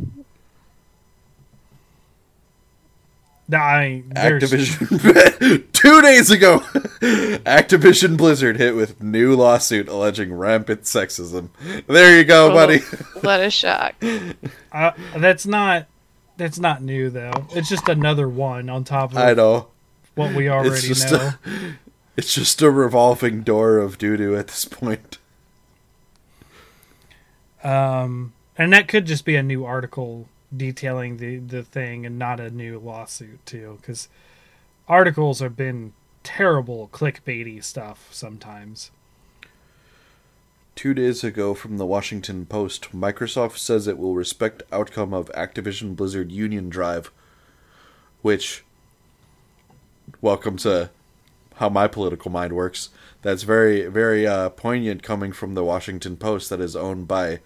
I 3.54 4.04
there's, 4.08 4.44
Activision 4.44 5.64
two 5.74 6.02
days 6.02 6.32
ago. 6.32 6.60
Activision 7.46 8.18
Blizzard 8.18 8.58
hit 8.58 8.76
with 8.76 9.02
new 9.04 9.36
lawsuit 9.36 9.88
alleging 9.88 10.34
rampant 10.34 10.82
sexism. 10.82 11.50
There 11.88 12.18
you 12.18 12.24
go, 12.24 12.50
buddy. 12.52 12.80
What 13.22 13.42
a 13.42 13.50
shock. 13.52 13.96
uh, 14.72 14.92
that's 15.18 15.46
not. 15.46 15.86
That's 16.38 16.60
not 16.60 16.82
new 16.84 17.10
though. 17.10 17.48
It's 17.52 17.70
just 17.70 17.88
another 17.88 18.28
one 18.28 18.70
on 18.70 18.84
top 18.84 19.12
of 19.12 19.18
I 19.18 19.34
know. 19.34 19.68
what 20.16 20.34
we 20.36 20.50
already 20.50 20.82
just 20.88 21.12
know. 21.12 21.32
a- 21.46 21.76
It's 22.18 22.34
just 22.34 22.62
a 22.62 22.70
revolving 22.72 23.42
door 23.42 23.78
of 23.78 23.98
doo 23.98 24.18
doo 24.18 24.36
at 24.36 24.48
this 24.48 24.66
point. 24.66 25.18
Um, 27.64 28.34
and 28.58 28.72
that 28.74 28.88
could 28.88 29.06
just 29.06 29.26
be 29.26 29.36
a 29.36 29.44
new 29.44 29.66
article 29.66 30.28
detailing 30.57 31.18
the 31.18 31.38
the 31.38 31.64
thing, 31.64 32.06
and 32.06 32.18
not 32.18 32.40
a 32.40 32.49
new 32.49 32.80
lawsuit 32.80 33.45
too, 33.45 33.77
because 33.82 34.10
articles 34.88 35.40
have 35.40 35.56
been 35.56 35.94
terrible 36.23 36.90
clickbaity 36.91 37.64
stuff 37.64 38.07
sometimes. 38.11 38.91
Two 40.76 40.94
days 40.94 41.23
ago 41.23 41.53
from 41.53 41.77
the 41.77 41.86
Washington 41.86 42.45
Post, 42.45 42.91
Microsoft 42.91 43.57
says 43.57 43.88
it 43.88 43.98
will 43.98 44.15
respect 44.15 44.64
outcome 44.72 45.14
of 45.14 45.32
Activision 45.34 45.95
Blizzard 45.95 46.32
union 46.32 46.69
drive, 46.69 47.11
which 48.22 48.64
welcome 50.22 50.57
to 50.57 50.90
how 51.56 51.69
my 51.69 51.88
political 51.88 52.30
mind 52.30 52.53
works. 52.53 52.90
That's 53.22 53.44
very 53.44 53.88
very 53.88 54.27
uh, 54.27 54.49
poignant 54.49 55.02
coming 55.02 55.32
from 55.32 55.53
the 55.53 55.64
Washington 55.64 56.18
Post 56.18 56.49
that 56.49 56.60
is 56.60 56.76
owned 56.76 57.07
by 57.07 57.40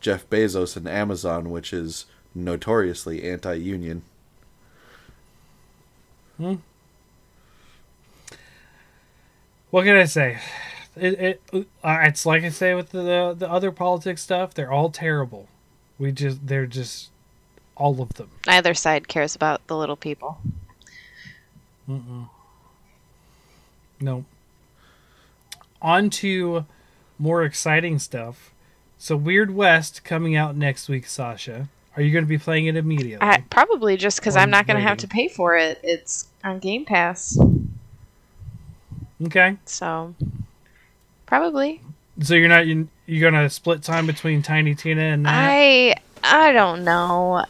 Jeff 0.00 0.28
Bezos 0.30 0.76
and 0.76 0.88
Amazon, 0.88 1.50
which 1.50 1.72
is 1.72 2.06
notoriously 2.34 3.22
anti-union. 3.22 4.02
What 9.70 9.84
can 9.84 9.96
I 9.96 10.04
say? 10.04 10.38
It, 10.96 11.40
it 11.54 11.66
uh, 11.82 11.98
it's 12.02 12.24
like 12.24 12.44
I 12.44 12.48
say 12.48 12.74
with 12.74 12.90
the 12.90 13.34
the 13.36 13.50
other 13.50 13.70
politics 13.72 14.22
stuff. 14.22 14.54
They're 14.54 14.70
all 14.70 14.90
terrible. 14.90 15.48
We 15.98 16.12
just 16.12 16.46
they're 16.46 16.66
just 16.66 17.10
all 17.76 18.00
of 18.00 18.14
them. 18.14 18.30
Neither 18.46 18.74
side 18.74 19.08
cares 19.08 19.34
about 19.34 19.66
the 19.66 19.76
little 19.76 19.96
people. 19.96 20.38
No. 24.00 24.24
On 25.82 26.10
to 26.10 26.66
more 27.18 27.42
exciting 27.44 27.98
stuff. 27.98 28.52
So 28.98 29.16
Weird 29.16 29.50
West 29.54 30.04
coming 30.04 30.36
out 30.36 30.56
next 30.56 30.88
week, 30.88 31.06
Sasha. 31.06 31.68
Are 31.96 32.02
you 32.02 32.10
going 32.10 32.24
to 32.24 32.28
be 32.28 32.38
playing 32.38 32.66
it 32.66 32.76
immediately? 32.76 33.26
I, 33.26 33.44
probably 33.50 33.96
just 33.96 34.18
because 34.18 34.36
I'm 34.36 34.50
not 34.50 34.66
going 34.66 34.76
to 34.76 34.82
have 34.82 34.98
to 34.98 35.08
pay 35.08 35.28
for 35.28 35.56
it. 35.56 35.78
It's 35.82 36.26
on 36.42 36.58
Game 36.58 36.84
Pass. 36.84 37.38
okay. 39.24 39.56
So, 39.64 40.14
probably. 41.26 41.80
So 42.20 42.34
you're 42.34 42.48
not 42.48 42.66
you, 42.66 42.88
you're 43.06 43.30
going 43.30 43.42
to 43.42 43.48
split 43.50 43.82
time 43.82 44.06
between 44.06 44.42
Tiny 44.42 44.74
Tina 44.74 45.02
and 45.02 45.24
that? 45.26 45.34
I 45.34 45.94
I 46.22 46.52
don't 46.52 46.84
know. 46.84 47.44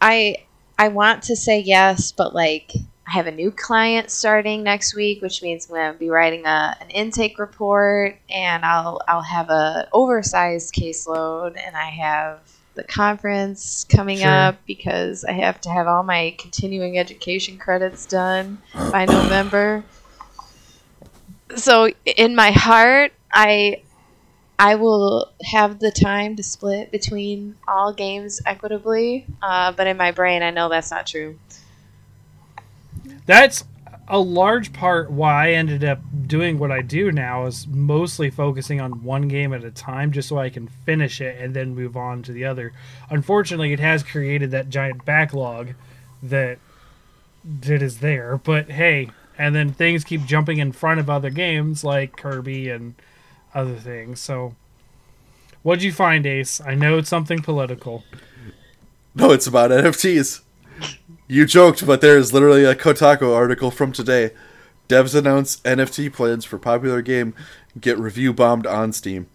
I 0.00 0.36
I 0.78 0.88
want 0.88 1.22
to 1.24 1.36
say 1.36 1.60
yes, 1.60 2.12
but 2.12 2.34
like 2.34 2.72
I 3.06 3.12
have 3.12 3.26
a 3.26 3.32
new 3.32 3.50
client 3.50 4.10
starting 4.10 4.62
next 4.62 4.94
week, 4.94 5.22
which 5.22 5.42
means 5.42 5.66
I'm 5.66 5.76
going 5.76 5.92
to 5.92 5.98
be 5.98 6.10
writing 6.10 6.44
a, 6.44 6.76
an 6.80 6.90
intake 6.90 7.38
report, 7.38 8.16
and 8.28 8.64
I'll 8.64 9.00
I'll 9.08 9.22
have 9.22 9.48
a 9.48 9.88
oversized 9.92 10.74
caseload, 10.74 11.56
and 11.56 11.76
I 11.76 11.90
have 11.90 12.40
the 12.76 12.84
conference 12.84 13.84
coming 13.84 14.18
Sure. 14.18 14.30
up 14.30 14.56
because 14.66 15.24
I 15.24 15.32
have 15.32 15.60
to 15.62 15.70
have 15.70 15.86
all 15.88 16.02
my 16.04 16.34
continuing 16.38 16.98
education 16.98 17.58
credits 17.58 18.06
done 18.06 18.58
by 18.92 19.04
November. 19.10 19.84
So 21.56 21.88
in 22.04 22.34
my 22.36 22.50
heart, 22.52 23.12
I 23.32 23.82
I 24.58 24.76
will 24.76 25.32
have 25.52 25.78
the 25.80 25.90
time 25.90 26.36
to 26.36 26.42
split 26.42 26.90
between 26.90 27.56
all 27.68 27.92
games 27.92 28.40
equitably, 28.46 29.26
uh, 29.42 29.72
but 29.72 29.86
in 29.86 29.96
my 29.96 30.12
brain, 30.12 30.42
I 30.42 30.50
know 30.50 30.68
that's 30.68 30.90
not 30.90 31.06
true. 31.06 31.38
That's 33.26 33.64
a 34.08 34.18
large 34.18 34.72
part 34.72 35.10
why 35.10 35.48
I 35.48 35.52
ended 35.52 35.82
up 35.82 36.00
doing 36.26 36.58
what 36.58 36.70
I 36.70 36.82
do 36.82 37.10
now 37.10 37.46
is 37.46 37.66
mostly 37.66 38.30
focusing 38.30 38.80
on 38.80 39.02
one 39.02 39.28
game 39.28 39.52
at 39.52 39.64
a 39.64 39.70
time 39.70 40.12
just 40.12 40.28
so 40.28 40.38
I 40.38 40.50
can 40.50 40.68
finish 40.68 41.20
it 41.20 41.40
and 41.40 41.54
then 41.54 41.74
move 41.74 41.96
on 41.96 42.22
to 42.24 42.32
the 42.32 42.44
other. 42.44 42.72
Unfortunately, 43.10 43.72
it 43.72 43.80
has 43.80 44.02
created 44.02 44.50
that 44.52 44.68
giant 44.68 45.04
backlog 45.04 45.74
that 46.22 46.58
that 47.44 47.82
is 47.82 47.98
there, 47.98 48.38
but 48.38 48.70
hey, 48.70 49.10
and 49.38 49.54
then 49.54 49.72
things 49.72 50.04
keep 50.04 50.24
jumping 50.24 50.58
in 50.58 50.72
front 50.72 51.00
of 51.00 51.10
other 51.10 51.30
games 51.30 51.84
like 51.84 52.16
Kirby 52.16 52.68
and 52.68 52.94
other 53.54 53.76
things. 53.76 54.20
So 54.20 54.54
what'd 55.62 55.82
you 55.82 55.92
find, 55.92 56.26
Ace? 56.26 56.60
I 56.60 56.74
know 56.74 56.98
it's 56.98 57.08
something 57.08 57.40
political. 57.40 58.04
No, 59.14 59.32
it's 59.32 59.46
about 59.46 59.70
NFTs. 59.70 60.42
You 61.28 61.44
joked, 61.44 61.84
but 61.84 62.00
there 62.00 62.16
is 62.16 62.32
literally 62.32 62.64
a 62.64 62.76
Kotaku 62.76 63.34
article 63.34 63.72
from 63.72 63.90
today. 63.90 64.30
Devs 64.88 65.12
announce 65.12 65.56
NFT 65.58 66.12
plans 66.12 66.44
for 66.44 66.56
popular 66.56 67.02
game 67.02 67.34
get 67.80 67.98
review 67.98 68.32
bombed 68.32 68.64
on 68.64 68.92
Steam. 68.92 69.26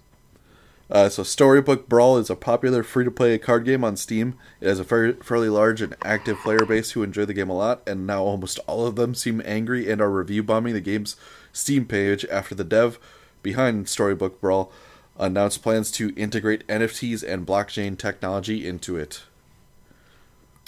Uh, 0.90 1.10
so, 1.10 1.24
Storybook 1.24 1.90
Brawl 1.90 2.18
is 2.18 2.30
a 2.30 2.36
popular 2.36 2.84
free 2.84 3.04
to 3.04 3.12
play 3.12 3.38
card 3.38 3.66
game 3.66 3.84
on 3.84 3.98
Steam. 3.98 4.36
It 4.62 4.68
has 4.68 4.80
a 4.80 4.86
fair, 4.86 5.14
fairly 5.16 5.50
large 5.50 5.82
and 5.82 5.96
active 6.02 6.38
player 6.40 6.66
base 6.66 6.92
who 6.92 7.04
enjoy 7.04 7.26
the 7.26 7.34
game 7.34 7.50
a 7.50 7.56
lot, 7.56 7.82
and 7.86 8.08
now 8.08 8.24
almost 8.24 8.60
all 8.68 8.86
of 8.86 8.96
them 8.96 9.14
seem 9.14 9.42
angry 9.44 9.92
and 9.92 10.02
are 10.02 10.10
review 10.10 10.44
bombing 10.44 10.74
the 10.74 10.82
game's 10.82 11.18
Steam 11.52 11.86
page 11.86 12.26
after 12.32 12.56
the 12.56 12.64
dev 12.64 13.00
behind 13.44 13.90
Storybook 13.90 14.40
Brawl 14.40 14.72
announced 15.18 15.62
plans 15.62 15.92
to 15.92 16.14
integrate 16.16 16.68
NFTs 16.68 17.22
and 17.22 17.46
blockchain 17.46 17.98
technology 17.98 18.66
into 18.66 18.96
it. 18.96 19.24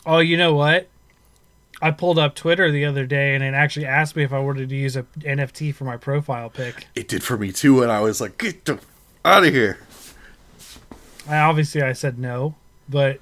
Oh, 0.05 0.19
you 0.19 0.35
know 0.35 0.53
what? 0.53 0.89
I 1.83 1.91
pulled 1.91 2.17
up 2.17 2.33
Twitter 2.33 2.71
the 2.71 2.85
other 2.85 3.05
day 3.05 3.35
and 3.35 3.43
it 3.43 3.53
actually 3.53 3.85
asked 3.85 4.15
me 4.15 4.23
if 4.23 4.31
I 4.31 4.39
wanted 4.39 4.69
to 4.69 4.75
use 4.75 4.95
a 4.95 5.03
NFT 5.19 5.75
for 5.75 5.83
my 5.83 5.97
profile 5.97 6.49
pic. 6.49 6.87
It 6.95 7.09
did 7.09 7.23
for 7.23 7.37
me 7.37 7.51
too, 7.51 7.83
and 7.83 7.91
I 7.91 7.99
was 7.99 8.21
like, 8.21 8.37
"Get 8.37 8.63
the 8.63 8.79
out 9.25 9.43
of 9.43 9.53
here!" 9.53 9.79
I 11.27 11.39
obviously 11.39 11.81
I 11.81 11.91
said 11.91 12.17
no, 12.17 12.55
but 12.87 13.19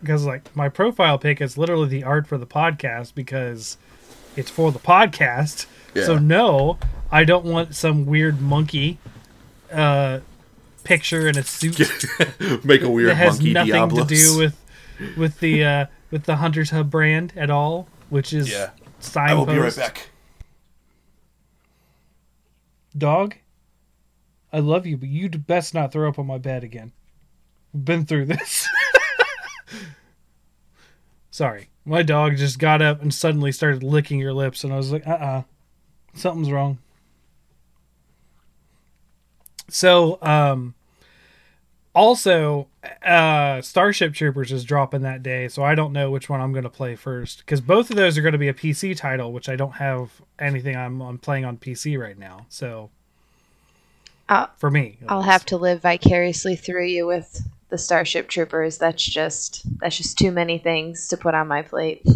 because 0.00 0.26
like 0.26 0.54
my 0.56 0.68
profile 0.68 1.18
pic 1.18 1.40
is 1.40 1.56
literally 1.56 1.88
the 1.88 2.02
art 2.02 2.26
for 2.26 2.36
the 2.36 2.48
podcast 2.48 3.14
because 3.14 3.76
it's 4.34 4.50
for 4.50 4.72
the 4.72 4.80
podcast. 4.80 5.66
Yeah. 5.94 6.06
So 6.06 6.18
no, 6.18 6.78
I 7.12 7.22
don't 7.22 7.44
want 7.44 7.76
some 7.76 8.06
weird 8.06 8.40
monkey 8.40 8.98
uh, 9.72 10.18
picture 10.82 11.28
in 11.28 11.38
a 11.38 11.44
suit 11.44 11.78
Make 12.64 12.82
a 12.82 12.90
weird 12.90 13.06
monkey 13.06 13.06
that 13.06 13.14
has 13.14 13.40
nothing 13.40 13.72
Diablos. 13.72 14.08
to 14.08 14.14
do 14.14 14.36
with 14.36 15.16
with 15.16 15.38
the 15.38 15.64
uh, 15.64 15.86
with 16.10 16.24
the 16.24 16.36
Hunter's 16.36 16.70
Hub 16.70 16.90
brand 16.90 17.32
at 17.36 17.50
all, 17.50 17.86
which 18.10 18.32
is 18.32 18.50
Yeah. 18.50 18.70
signpost. 18.98 19.30
I 19.30 19.34
will 19.34 19.46
be 19.46 19.58
right 19.58 19.74
back. 19.74 20.10
Dog, 22.96 23.36
I 24.52 24.58
love 24.58 24.84
you, 24.84 24.96
but 24.96 25.08
you'd 25.08 25.46
best 25.46 25.74
not 25.74 25.92
throw 25.92 26.08
up 26.08 26.18
on 26.18 26.26
my 26.26 26.38
bed 26.38 26.64
again. 26.64 26.92
We've 27.72 27.84
been 27.84 28.04
through 28.04 28.26
this. 28.26 28.68
Sorry. 31.30 31.68
My 31.84 32.02
dog 32.02 32.36
just 32.36 32.58
got 32.58 32.82
up 32.82 33.00
and 33.00 33.14
suddenly 33.14 33.52
started 33.52 33.82
licking 33.82 34.18
your 34.18 34.32
lips, 34.32 34.64
and 34.64 34.72
I 34.72 34.76
was 34.76 34.92
like, 34.92 35.06
uh 35.06 35.10
uh 35.12 35.42
Something's 36.14 36.50
wrong. 36.50 36.78
So, 39.68 40.18
um, 40.20 40.74
also, 41.94 42.66
uh, 43.02 43.60
Starship 43.60 44.14
Troopers 44.14 44.52
is 44.52 44.64
dropping 44.64 45.02
that 45.02 45.22
day, 45.22 45.48
so 45.48 45.62
I 45.62 45.74
don't 45.74 45.92
know 45.92 46.10
which 46.10 46.28
one 46.28 46.40
I'm 46.40 46.52
going 46.52 46.64
to 46.64 46.70
play 46.70 46.96
first 46.96 47.38
because 47.38 47.60
both 47.60 47.90
of 47.90 47.96
those 47.96 48.16
are 48.16 48.22
going 48.22 48.32
to 48.32 48.38
be 48.38 48.48
a 48.48 48.54
PC 48.54 48.96
title, 48.96 49.32
which 49.32 49.48
I 49.48 49.56
don't 49.56 49.72
have 49.72 50.10
anything 50.38 50.76
I'm, 50.76 51.00
I'm 51.02 51.18
playing 51.18 51.44
on 51.44 51.58
PC 51.58 51.98
right 52.00 52.18
now. 52.18 52.46
So, 52.48 52.90
I'll, 54.28 54.50
for 54.56 54.70
me, 54.70 54.98
I'll 55.08 55.18
least. 55.18 55.30
have 55.30 55.44
to 55.46 55.56
live 55.58 55.82
vicariously 55.82 56.56
through 56.56 56.86
you 56.86 57.06
with 57.06 57.42
the 57.68 57.76
Starship 57.76 58.28
Troopers. 58.28 58.78
That's 58.78 59.04
just 59.04 59.62
that's 59.80 59.96
just 59.96 60.16
too 60.16 60.30
many 60.30 60.58
things 60.58 61.08
to 61.08 61.16
put 61.16 61.34
on 61.34 61.48
my 61.48 61.62
plate. 61.62 62.06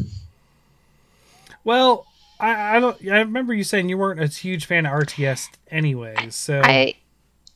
Well, 1.62 2.06
I, 2.40 2.76
I 2.76 2.80
don't. 2.80 2.96
I 3.08 3.18
remember 3.18 3.52
you 3.52 3.64
saying 3.64 3.88
you 3.88 3.98
weren't 3.98 4.20
a 4.20 4.26
huge 4.26 4.64
fan 4.64 4.86
of 4.86 4.92
RTS, 4.92 5.48
anyways. 5.70 6.34
So 6.34 6.62
I 6.64 6.96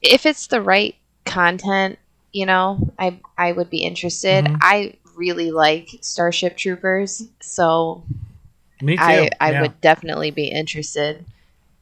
if 0.03 0.27
it's 0.27 0.47
the 0.47 0.61
right 0.61 0.95
content, 1.25 1.99
you 2.33 2.47
know, 2.47 2.93
I 2.99 3.21
I 3.37 3.53
would 3.53 3.71
be 3.71 3.79
interested. 3.79 4.45
Mhm. 4.45 4.59
I 4.61 4.95
really 5.17 5.51
like 5.51 5.89
Starship 6.01 6.57
Troopers, 6.57 7.29
so 7.41 8.05
me 8.81 8.97
too. 8.97 9.03
I 9.03 9.31
I 9.41 9.53
yeah. 9.53 9.63
would 9.63 9.81
definitely 9.81 10.31
be 10.31 10.49
interested 10.49 11.25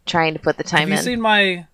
trying 0.07 0.35
to 0.35 0.39
put 0.39 0.57
the 0.57 0.65
time 0.65 0.81
Have 0.81 0.89
you 0.89 0.97
in. 0.97 1.03
seen 1.03 1.21
my? 1.21 1.67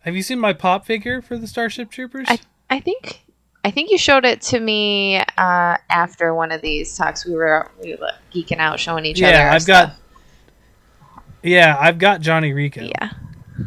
Have 0.00 0.16
you 0.16 0.22
seen 0.22 0.40
my 0.40 0.52
pop 0.52 0.84
figure 0.84 1.22
for 1.22 1.38
the 1.38 1.46
Starship 1.46 1.90
Troopers? 1.90 2.26
I 2.28 2.38
I 2.68 2.80
think 2.80 3.22
I 3.64 3.70
think 3.70 3.90
you 3.90 3.98
showed 3.98 4.24
it 4.24 4.40
to 4.42 4.58
me 4.58 5.18
uh, 5.38 5.76
after 5.88 6.34
one 6.34 6.50
of 6.50 6.60
these 6.62 6.96
talks. 6.96 7.24
We 7.24 7.34
were 7.34 7.70
we 7.82 7.94
were 7.94 8.10
geeking 8.34 8.58
out, 8.58 8.80
showing 8.80 9.04
each 9.06 9.22
other. 9.22 9.32
yeah, 9.32 9.54
I've 9.54 9.66
got. 9.66 9.92
Yeah, 11.44 11.76
I've 11.78 11.98
got 11.98 12.20
Johnny 12.20 12.52
Rico. 12.52 12.82
Yeah, 12.82 13.10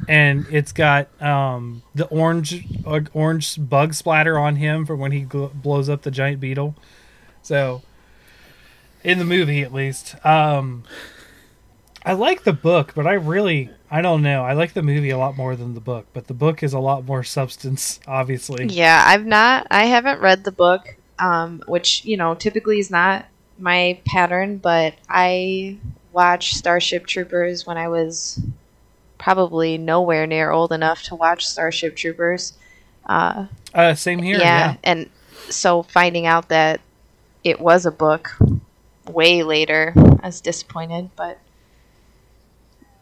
and 0.08 0.46
it's 0.50 0.72
got 0.72 1.10
um, 1.22 1.84
the 1.94 2.06
orange 2.08 2.66
uh, 2.86 3.02
orange 3.14 3.58
bug 3.70 3.94
splatter 3.94 4.38
on 4.38 4.56
him 4.58 4.86
for 4.86 4.96
when 4.96 5.12
he 5.12 5.24
gl- 5.26 5.54
blows 5.54 5.90
up 5.90 6.04
the 6.04 6.12
giant 6.12 6.40
beetle. 6.40 6.76
So, 7.42 7.82
in 9.04 9.20
the 9.20 9.26
movie 9.26 9.62
at 9.62 9.74
least, 9.74 10.16
um, 10.26 10.84
I 12.04 12.14
like 12.14 12.44
the 12.44 12.54
book, 12.54 12.94
but 12.96 13.08
I 13.08 13.14
really 13.14 13.70
I 13.90 14.02
don't 14.02 14.22
know. 14.22 14.44
I 14.44 14.54
like 14.54 14.74
the 14.74 14.82
movie 14.82 15.12
a 15.12 15.18
lot 15.18 15.38
more 15.38 15.56
than 15.56 15.74
the 15.74 15.80
book, 15.80 16.08
but 16.14 16.28
the 16.28 16.34
book 16.34 16.64
is 16.64 16.74
a 16.74 16.80
lot 16.80 17.06
more 17.06 17.24
substance, 17.38 18.00
obviously. 18.08 18.66
yeah. 18.68 19.04
I've 19.06 19.26
not. 19.26 19.68
I 19.72 19.86
haven't 19.86 20.22
read 20.22 20.44
the 20.44 20.52
book, 20.52 20.96
um, 21.20 21.64
which 21.68 22.04
you 22.06 22.18
know 22.18 22.36
typically 22.36 22.80
is 22.80 22.92
not 22.92 23.26
my 23.58 24.00
pattern. 24.06 24.58
But 24.58 24.96
I 25.10 25.78
watched 26.12 26.56
Starship 26.56 27.06
Troopers 27.06 27.66
when 27.66 27.78
I 27.78 27.88
was 27.88 28.40
probably 29.30 29.76
nowhere 29.76 30.28
near 30.28 30.52
old 30.52 30.72
enough 30.72 31.02
to 31.02 31.16
watch 31.16 31.48
Starship 31.48 31.96
Troopers. 31.96 32.54
Uh, 33.08 33.48
Uh, 33.74 33.96
same 33.96 34.22
here. 34.22 34.38
yeah, 34.38 34.44
Yeah. 34.44 34.76
and 34.84 35.10
so 35.50 35.82
finding 35.82 36.28
out 36.28 36.50
that 36.50 36.80
it 37.44 37.60
was 37.60 37.88
a 37.88 37.92
book 37.92 38.38
way 39.10 39.42
later, 39.42 39.94
I 40.22 40.28
was 40.28 40.42
disappointed. 40.42 41.10
But 41.16 41.40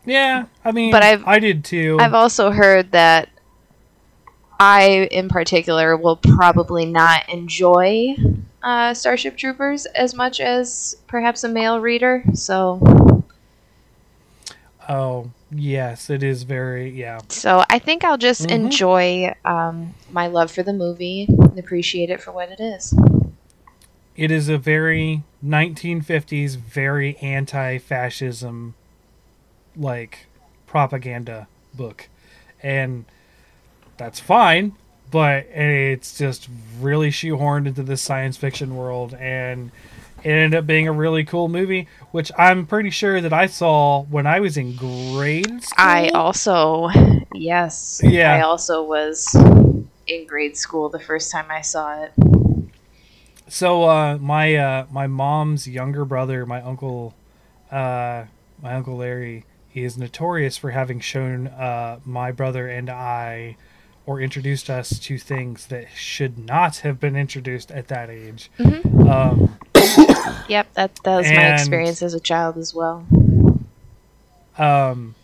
Yeah, 0.06 0.46
I 0.64 0.72
mean, 0.72 0.92
But 0.92 1.04
I've- 1.04 1.24
I 1.28 1.40
did 1.40 1.66
too. 1.66 1.98
I've 2.00 2.14
also 2.14 2.52
heard 2.52 2.92
that 2.94 3.28
I, 4.58 5.10
in 5.12 5.28
particular, 5.28 5.98
will 5.98 6.16
probably 6.18 6.86
not 6.86 7.28
enjoy 7.28 8.16
uh, 8.62 8.94
Starship 8.94 9.36
Troopers 9.38 9.86
as 9.88 10.14
much 10.14 10.40
as 10.40 10.96
perhaps 11.08 11.44
a 11.44 11.50
male 11.50 11.82
reader. 11.82 12.24
So, 12.34 12.80
oh, 14.88 15.30
yes, 15.54 16.10
it 16.10 16.24
is 16.24 16.44
very 16.44 16.90
yeah. 16.90 17.20
so 17.30 17.64
I 17.70 17.80
think 17.80 18.04
I'll 18.04 18.18
just 18.18 18.42
Mhm. 18.48 18.52
enjoy 18.52 19.34
um, 19.46 19.94
my 20.12 20.28
love 20.28 20.52
for 20.52 20.64
the 20.64 20.74
movie 20.74 21.26
and 21.30 21.58
appreciate 21.60 22.10
it 22.10 22.22
for 22.22 22.32
what 22.32 22.50
it 22.50 22.60
is. 22.60 22.94
It 24.16 24.30
is 24.32 24.48
a 24.50 24.58
very 24.58 25.24
1950s, 25.44 26.56
very 26.56 27.18
anti-fascism, 27.18 28.76
like 29.76 30.28
propaganda 30.68 31.48
book, 31.74 32.10
and 32.62 33.06
that's 33.98 34.20
fine. 34.20 34.74
But 35.10 35.46
it's 35.48 36.18
just 36.18 36.48
really 36.80 37.12
shoehorned 37.12 37.68
into 37.68 37.84
this 37.84 38.02
science 38.02 38.36
fiction 38.38 38.76
world, 38.76 39.14
and 39.16 39.72
it 40.24 40.30
ended 40.30 40.58
up 40.58 40.66
being 40.66 40.88
a 40.88 40.92
really 40.92 41.24
cool 41.24 41.50
movie, 41.50 41.88
which 42.12 42.32
I'm 42.38 42.66
pretty 42.66 42.90
sure 42.90 43.20
that 43.20 43.34
I 43.34 43.48
saw 43.48 44.04
when 44.04 44.26
I 44.26 44.40
was 44.40 44.58
in 44.58 44.76
grade 44.76 45.64
school. 45.64 45.76
I 45.78 46.10
also, 46.10 46.90
yes, 47.34 48.02
Yeah. 48.04 48.34
I 48.34 48.42
also 48.42 48.84
was 48.84 49.36
in 50.08 50.28
grade 50.28 50.56
school 50.58 50.90
the 50.90 51.00
first 51.00 51.32
time 51.32 51.46
I 51.50 51.62
saw 51.62 52.04
it. 52.04 52.14
So 53.48 53.84
uh, 53.84 54.18
my 54.18 54.56
uh, 54.56 54.86
my 54.92 55.08
mom's 55.08 55.68
younger 55.68 56.06
brother, 56.06 56.46
my 56.46 56.62
uncle, 56.62 57.14
uh, 57.72 58.26
my 58.62 58.74
uncle 58.74 58.98
Larry, 58.98 59.46
he 59.68 59.84
is 59.84 59.98
notorious 59.98 60.58
for 60.58 60.72
having 60.72 61.00
shown 61.00 61.48
uh, 61.48 62.00
my 62.06 62.32
brother 62.32 62.68
and 62.68 62.90
I, 62.90 63.58
or 64.06 64.22
introduced 64.22 64.70
us 64.70 64.98
to 65.00 65.18
things 65.20 65.68
that 65.68 65.88
should 65.94 66.40
not 66.40 66.78
have 66.78 67.00
been 67.00 67.16
introduced 67.16 67.72
at 67.72 67.90
that 67.90 68.10
age. 68.10 68.50
Um, 69.08 69.58
Yep, 70.50 70.74
that 70.74 71.00
that 71.04 71.16
was 71.18 71.28
my 71.32 71.54
experience 71.54 72.02
as 72.02 72.14
a 72.14 72.20
child 72.20 72.58
as 72.58 72.74
well. 72.74 73.06
um, 74.58 75.16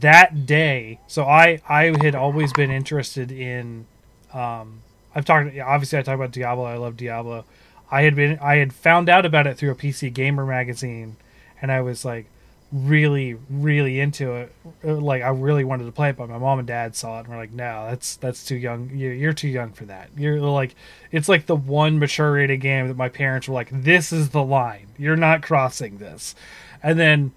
that 0.00 0.46
day, 0.46 0.98
so 1.06 1.24
I 1.24 1.60
I 1.68 1.94
had 2.02 2.14
always 2.14 2.52
been 2.52 2.70
interested 2.70 3.30
in. 3.32 3.86
Um, 4.32 4.82
I've 5.14 5.24
talked 5.24 5.56
obviously 5.58 5.98
I 5.98 6.02
talk 6.02 6.14
about 6.14 6.32
Diablo. 6.32 6.64
I 6.64 6.76
love 6.76 6.96
Diablo. 6.96 7.44
I 7.90 8.02
had 8.02 8.14
been 8.14 8.38
I 8.40 8.56
had 8.56 8.72
found 8.72 9.08
out 9.08 9.26
about 9.26 9.46
it 9.46 9.56
through 9.56 9.70
a 9.70 9.74
PC 9.74 10.12
Gamer 10.12 10.46
magazine, 10.46 11.16
and 11.60 11.72
I 11.72 11.80
was 11.80 12.04
like 12.04 12.26
really 12.72 13.34
really 13.48 13.98
into 14.00 14.34
it. 14.34 14.52
Uh, 14.84 14.94
Like 14.94 15.22
I 15.22 15.28
really 15.30 15.64
wanted 15.64 15.84
to 15.86 15.92
play 15.92 16.10
it, 16.10 16.16
but 16.16 16.28
my 16.28 16.38
mom 16.38 16.58
and 16.60 16.68
dad 16.68 16.94
saw 16.94 17.16
it 17.16 17.20
and 17.20 17.28
were 17.28 17.36
like, 17.36 17.52
"No, 17.52 17.86
that's 17.88 18.16
that's 18.16 18.44
too 18.44 18.56
young. 18.56 18.90
You're, 18.94 19.12
you're 19.12 19.32
too 19.32 19.48
young 19.48 19.72
for 19.72 19.84
that. 19.86 20.10
You're 20.16 20.40
like, 20.40 20.74
it's 21.10 21.28
like 21.28 21.46
the 21.46 21.56
one 21.56 21.98
mature 21.98 22.32
rated 22.32 22.60
game 22.60 22.88
that 22.88 22.96
my 22.96 23.08
parents 23.08 23.48
were 23.48 23.54
like, 23.54 23.70
this 23.72 24.12
is 24.12 24.30
the 24.30 24.42
line. 24.42 24.88
You're 24.98 25.16
not 25.16 25.42
crossing 25.42 25.98
this." 25.98 26.34
And 26.82 26.98
then 26.98 27.32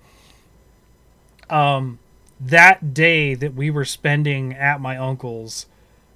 um, 1.49 1.99
that 2.39 2.93
day 2.93 3.33
that 3.35 3.53
we 3.55 3.69
were 3.69 3.85
spending 3.85 4.53
at 4.53 4.79
my 4.79 4.97
uncle's, 4.97 5.65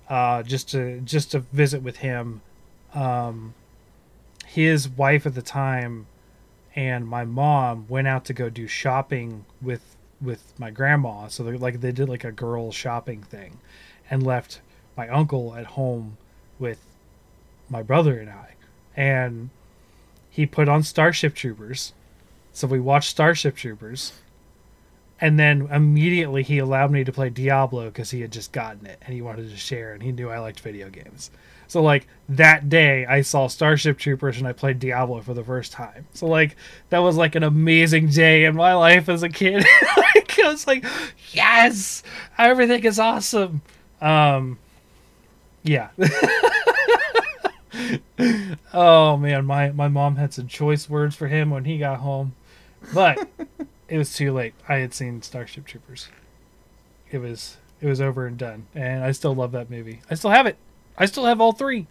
uh, 0.09 0.43
just 0.43 0.69
to 0.71 1.01
just 1.01 1.31
to 1.31 1.39
visit 1.39 1.81
with 1.81 1.97
him, 1.97 2.41
um, 2.93 3.53
his 4.45 4.87
wife 4.87 5.25
at 5.25 5.35
the 5.35 5.41
time 5.41 6.05
and 6.77 7.07
my 7.07 7.25
mom 7.25 7.87
went 7.89 8.07
out 8.07 8.23
to 8.23 8.33
go 8.33 8.49
do 8.49 8.67
shopping 8.67 9.43
with 9.61 9.97
with 10.21 10.53
my 10.57 10.69
grandma. 10.69 11.27
So 11.27 11.43
they 11.43 11.57
like 11.57 11.81
they 11.81 11.91
did 11.91 12.07
like 12.07 12.23
a 12.23 12.31
girl 12.31 12.71
shopping 12.71 13.23
thing, 13.23 13.59
and 14.09 14.23
left 14.23 14.61
my 14.95 15.09
uncle 15.09 15.55
at 15.55 15.65
home 15.65 16.17
with 16.59 16.79
my 17.69 17.81
brother 17.81 18.19
and 18.19 18.29
I, 18.29 18.53
and 18.95 19.49
he 20.29 20.45
put 20.45 20.69
on 20.69 20.83
Starship 20.83 21.33
Troopers. 21.35 21.93
So 22.53 22.67
we 22.67 22.79
watched 22.79 23.09
Starship 23.09 23.55
Troopers 23.55 24.13
and 25.19 25.39
then 25.39 25.67
immediately 25.71 26.43
he 26.43 26.59
allowed 26.59 26.91
me 26.91 27.03
to 27.03 27.11
play 27.11 27.29
Diablo 27.29 27.85
because 27.85 28.11
he 28.11 28.21
had 28.21 28.31
just 28.31 28.51
gotten 28.51 28.85
it 28.85 29.01
and 29.01 29.13
he 29.13 29.21
wanted 29.21 29.49
to 29.49 29.57
share 29.57 29.93
and 29.93 30.03
he 30.03 30.11
knew 30.11 30.29
I 30.29 30.39
liked 30.39 30.59
video 30.59 30.89
games. 30.89 31.31
So 31.67 31.81
like 31.81 32.07
that 32.29 32.69
day 32.69 33.05
I 33.05 33.21
saw 33.21 33.47
Starship 33.47 33.97
Troopers 33.97 34.37
and 34.37 34.47
I 34.47 34.53
played 34.53 34.79
Diablo 34.79 35.21
for 35.21 35.33
the 35.33 35.43
first 35.43 35.71
time. 35.71 36.07
So 36.13 36.25
like 36.27 36.55
that 36.89 36.99
was 36.99 37.15
like 37.17 37.35
an 37.35 37.43
amazing 37.43 38.09
day 38.09 38.45
in 38.45 38.55
my 38.55 38.73
life 38.73 39.09
as 39.09 39.23
a 39.23 39.29
kid. 39.29 39.65
like, 39.97 40.39
I 40.39 40.49
was 40.49 40.67
like, 40.67 40.85
yes, 41.31 42.03
everything 42.37 42.83
is 42.83 42.99
awesome. 42.99 43.61
Um, 44.01 44.59
yeah. 45.63 45.89
oh 48.73 49.17
man, 49.17 49.45
my 49.45 49.71
my 49.71 49.87
mom 49.87 50.15
had 50.15 50.33
some 50.33 50.47
choice 50.47 50.89
words 50.89 51.15
for 51.15 51.27
him 51.27 51.49
when 51.49 51.65
he 51.65 51.77
got 51.77 51.99
home, 51.99 52.33
but 52.93 53.27
it 53.87 53.97
was 53.97 54.13
too 54.13 54.31
late. 54.31 54.53
I 54.67 54.75
had 54.77 54.93
seen 54.93 55.21
Starship 55.21 55.65
Troopers. 55.65 56.07
It 57.11 57.19
was 57.19 57.57
it 57.81 57.87
was 57.87 58.01
over 58.01 58.25
and 58.25 58.37
done, 58.37 58.67
and 58.73 59.03
I 59.03 59.11
still 59.11 59.35
love 59.35 59.51
that 59.51 59.69
movie. 59.69 60.01
I 60.09 60.15
still 60.15 60.31
have 60.31 60.45
it. 60.45 60.57
I 60.97 61.05
still 61.05 61.25
have 61.25 61.39
all 61.39 61.51
three. 61.51 61.87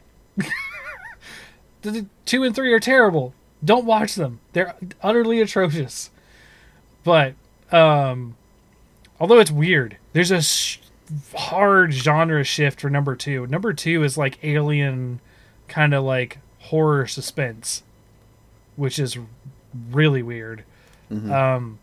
the 1.83 2.07
two 2.25 2.43
and 2.43 2.55
three 2.55 2.73
are 2.73 2.81
terrible. 2.81 3.35
Don't 3.65 3.87
watch 3.87 4.15
them. 4.15 4.41
They're 4.53 4.75
utterly 5.03 5.41
atrocious. 5.41 6.11
But 7.05 7.35
um, 7.71 8.37
although 9.21 9.39
it's 9.39 9.51
weird, 9.51 9.97
there's 10.13 10.31
a 10.31 10.43
sh- 10.43 10.79
hard 11.35 11.93
genre 11.93 12.43
shift 12.45 12.81
for 12.81 12.91
number 12.91 13.15
two. 13.15 13.47
Number 13.47 13.73
two 13.73 14.03
is 14.03 14.19
like 14.19 14.39
alien, 14.43 15.21
kind 15.69 15.95
of 15.95 16.05
like 16.05 16.39
horror 16.61 17.07
suspense, 17.07 17.83
which 18.75 18.99
is 18.99 19.17
really 19.91 20.23
weird. 20.23 20.65
Um, 21.33 21.79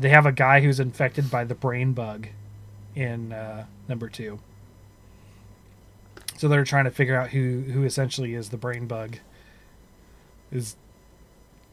they 0.00 0.08
have 0.08 0.26
a 0.26 0.32
guy 0.32 0.60
who's 0.60 0.80
infected 0.80 1.30
by 1.30 1.44
the 1.44 1.54
brain 1.54 1.92
bug 1.92 2.26
in 2.96 3.32
uh, 3.32 3.66
number 3.88 4.08
two. 4.08 4.40
So 6.38 6.48
they're 6.48 6.64
trying 6.64 6.84
to 6.84 6.90
figure 6.90 7.18
out 7.18 7.30
who 7.30 7.62
who 7.62 7.84
essentially 7.84 8.34
is 8.34 8.50
the 8.50 8.56
brain 8.56 8.86
bug. 8.86 9.16
Is 10.52 10.76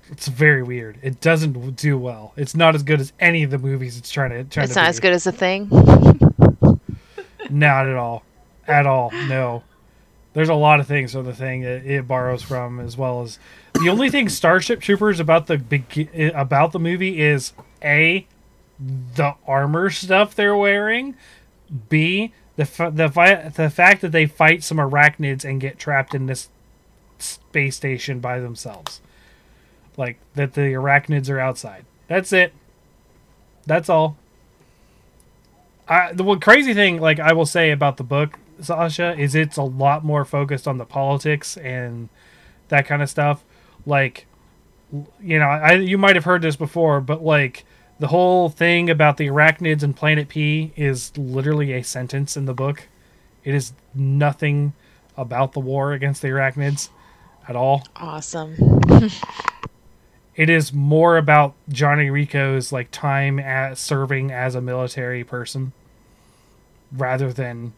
it's 0.10 0.28
very 0.28 0.64
weird. 0.64 0.98
It 1.02 1.22
doesn't 1.22 1.76
do 1.76 1.98
well. 1.98 2.34
It's 2.36 2.56
not 2.56 2.76
as 2.76 2.84
good 2.84 3.00
as 3.00 3.14
any 3.20 3.44
of 3.44 3.52
the 3.52 3.58
movies 3.58 3.98
it's 3.98 4.12
trying 4.12 4.32
to 4.32 4.44
trying 4.44 4.66
It's 4.66 4.74
to 4.74 4.80
not 4.80 4.86
be. 4.86 4.90
as 4.90 5.00
good 5.00 5.14
as 5.14 5.24
the 5.26 5.32
thing. 5.32 5.70
Not 7.50 7.88
at 7.88 7.96
all. 7.96 8.24
At 8.68 8.88
all. 8.88 9.12
No. 9.12 9.64
There's 10.34 10.50
a 10.50 10.54
lot 10.56 10.80
of 10.80 10.88
things 10.88 11.12
from 11.12 11.26
the 11.26 11.34
thing 11.36 11.62
that 11.62 11.86
it 11.86 12.08
borrows 12.08 12.42
from, 12.42 12.80
as 12.80 12.98
well 12.98 13.22
as 13.22 13.38
the 13.76 13.90
only 13.90 14.10
thing 14.10 14.30
Starship 14.30 14.82
Troopers 14.82 15.20
about 15.20 15.46
the 15.48 15.58
begi- 15.58 16.32
about 16.34 16.72
the 16.72 16.80
movie 16.80 17.22
is 17.22 17.54
a 17.84 18.26
the 18.80 19.36
armor 19.46 19.90
stuff 19.92 20.34
they're 20.34 20.56
wearing, 20.58 21.16
b 21.90 22.34
the 22.56 22.92
the 22.94 23.10
fi- 23.10 23.50
the 23.50 23.70
fact 23.70 24.02
that 24.02 24.12
they 24.12 24.26
fight 24.26 24.64
some 24.64 24.78
arachnids 24.78 25.44
and 25.44 25.60
get 25.60 25.80
trapped 25.80 26.14
in 26.14 26.28
this 26.28 26.50
space 27.18 27.76
station 27.76 28.20
by 28.20 28.40
themselves, 28.40 29.02
like 29.98 30.18
that 30.36 30.54
the 30.54 30.62
arachnids 30.62 31.30
are 31.30 31.40
outside. 31.40 31.86
That's 32.08 32.32
it. 32.34 32.54
That's 33.66 33.90
all. 33.90 34.18
I, 35.88 36.14
the 36.14 36.24
one 36.24 36.40
crazy 36.40 36.74
thing, 36.74 37.00
like 37.00 37.20
I 37.20 37.34
will 37.34 37.46
say 37.46 37.72
about 37.72 37.98
the 37.98 38.04
book, 38.04 38.40
Sasha, 38.62 39.18
is 39.18 39.36
it's 39.36 39.58
a 39.58 39.64
lot 39.64 40.04
more 40.04 40.24
focused 40.24 40.68
on 40.68 40.78
the 40.78 40.86
politics 40.86 41.58
and 41.58 42.10
that 42.70 42.86
kind 42.86 43.02
of 43.02 43.10
stuff. 43.10 43.44
Like, 43.86 44.28
you 45.22 45.40
know, 45.40 45.46
I 45.46 45.74
you 45.74 45.98
might 45.98 46.16
have 46.16 46.26
heard 46.26 46.42
this 46.42 46.56
before, 46.56 47.02
but 47.02 47.24
like 47.24 47.66
the 48.00 48.08
whole 48.08 48.50
thing 48.50 48.90
about 48.90 49.18
the 49.18 49.28
arachnids 49.28 49.84
and 49.84 49.96
Planet 49.96 50.28
P 50.28 50.74
is 50.76 51.16
literally 51.18 51.74
a 51.74 51.84
sentence 51.84 52.36
in 52.36 52.46
the 52.46 52.54
book. 52.54 52.88
It 53.44 53.54
is 53.54 53.74
nothing 53.94 54.74
about 55.18 55.54
the 55.54 55.60
war 55.60 55.94
against 55.94 56.22
the 56.22 56.30
arachnids 56.30 56.90
at 57.48 57.56
all 57.56 57.84
awesome. 57.96 58.56
it 60.36 60.50
is 60.50 60.74
more 60.74 61.18
about 61.18 61.54
Johnny 61.70 62.10
Rico's 62.10 62.72
like 62.72 62.90
time 62.92 63.40
at 63.40 63.78
serving 63.78 64.32
as 64.32 64.56
a 64.56 64.62
military 64.62 65.24
person 65.24 65.74
rather 66.92 67.34
than 67.34 67.74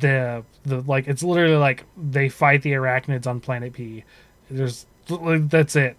the 0.00 0.44
the 0.64 0.82
like 0.82 1.08
it's 1.08 1.22
literally 1.22 1.56
like 1.56 1.84
they 1.96 2.28
fight 2.28 2.62
the 2.62 2.72
arachnids 2.72 3.26
on 3.26 3.40
planet 3.40 3.72
P. 3.72 4.04
There's 4.50 4.86
that's 5.08 5.76
it. 5.76 5.96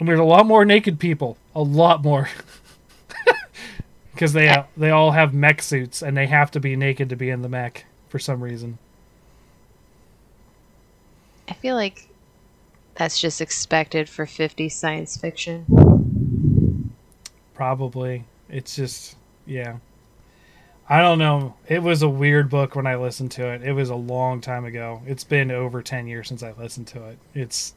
And 0.00 0.08
there's 0.08 0.18
a 0.18 0.24
lot 0.24 0.46
more 0.46 0.64
naked 0.64 0.98
people, 0.98 1.36
a 1.54 1.62
lot 1.62 2.02
more. 2.02 2.28
Cuz 4.16 4.32
they 4.32 4.64
they 4.76 4.90
all 4.90 5.12
have 5.12 5.32
mech 5.32 5.62
suits 5.62 6.02
and 6.02 6.16
they 6.16 6.26
have 6.26 6.50
to 6.50 6.60
be 6.60 6.74
naked 6.74 7.08
to 7.10 7.16
be 7.16 7.30
in 7.30 7.42
the 7.42 7.48
mech 7.48 7.84
for 8.08 8.18
some 8.18 8.42
reason. 8.42 8.78
I 11.48 11.52
feel 11.54 11.76
like 11.76 12.08
that's 12.94 13.20
just 13.20 13.40
expected 13.40 14.08
for 14.08 14.26
50 14.26 14.68
science 14.68 15.16
fiction. 15.16 16.92
Probably. 17.54 18.24
It's 18.48 18.76
just, 18.76 19.16
yeah. 19.46 19.78
I 20.88 21.00
don't 21.00 21.18
know. 21.18 21.54
It 21.68 21.82
was 21.82 22.02
a 22.02 22.08
weird 22.08 22.50
book 22.50 22.74
when 22.74 22.86
I 22.86 22.96
listened 22.96 23.30
to 23.32 23.48
it. 23.48 23.62
It 23.62 23.72
was 23.72 23.90
a 23.90 23.96
long 23.96 24.40
time 24.40 24.64
ago. 24.64 25.02
It's 25.06 25.24
been 25.24 25.50
over 25.50 25.82
10 25.82 26.06
years 26.06 26.28
since 26.28 26.42
I 26.42 26.52
listened 26.52 26.88
to 26.88 27.08
it. 27.08 27.18
It's, 27.34 27.74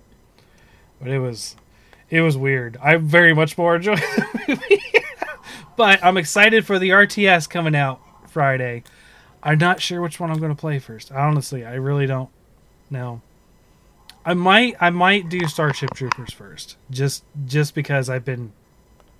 but 1.00 1.10
it 1.10 1.20
was, 1.20 1.56
it 2.14 2.22
was 2.22 2.38
weird. 2.38 2.78
I 2.78 2.98
very 2.98 3.34
much 3.34 3.58
more 3.58 3.76
enjoyed 3.76 3.98
the 4.16 4.46
movie. 4.48 4.84
but 5.76 6.04
I'm 6.04 6.16
excited 6.16 6.64
for 6.64 6.78
the 6.78 6.92
RTS 6.92 7.50
coming 7.50 7.76
out 7.76 8.02
Friday. 8.30 8.84
I'm 9.42 9.58
not 9.58 9.82
sure 9.82 10.00
which 10.00 10.20
one 10.20 10.30
I'm 10.30 10.38
going 10.38 10.56
to 10.56 10.60
play 10.60 10.78
first. 10.78 11.12
Honestly, 11.12 11.66
I 11.66 11.74
really 11.74 12.06
don't 12.06 12.30
know. 12.92 13.22
I 14.24 14.36
might 14.36 14.76
I 14.80 14.92
might 14.92 15.28
do 15.28 15.48
Starship 15.48 15.96
Troopers 15.96 16.32
first, 16.32 16.78
just 16.92 17.24
just 17.48 17.74
because 17.74 18.12
I've 18.12 18.24
been 18.24 18.52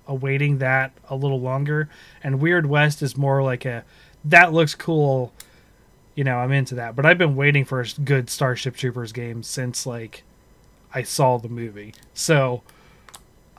awaiting 0.06 0.58
that 0.58 0.92
a 1.10 1.16
little 1.16 1.40
longer. 1.40 1.88
And 2.22 2.40
Weird 2.40 2.66
West 2.66 3.02
is 3.02 3.16
more 3.16 3.42
like 3.42 3.64
a 3.64 3.84
that 4.24 4.52
looks 4.52 4.76
cool. 4.76 5.32
You 6.14 6.22
know, 6.22 6.36
I'm 6.36 6.52
into 6.52 6.76
that. 6.76 6.94
But 6.94 7.06
I've 7.06 7.18
been 7.18 7.34
waiting 7.34 7.64
for 7.64 7.80
a 7.80 7.86
good 8.04 8.30
Starship 8.30 8.76
Troopers 8.76 9.10
game 9.10 9.42
since 9.42 9.84
like 9.84 10.22
I 10.94 11.02
saw 11.02 11.38
the 11.38 11.48
movie. 11.48 11.92
So 12.14 12.62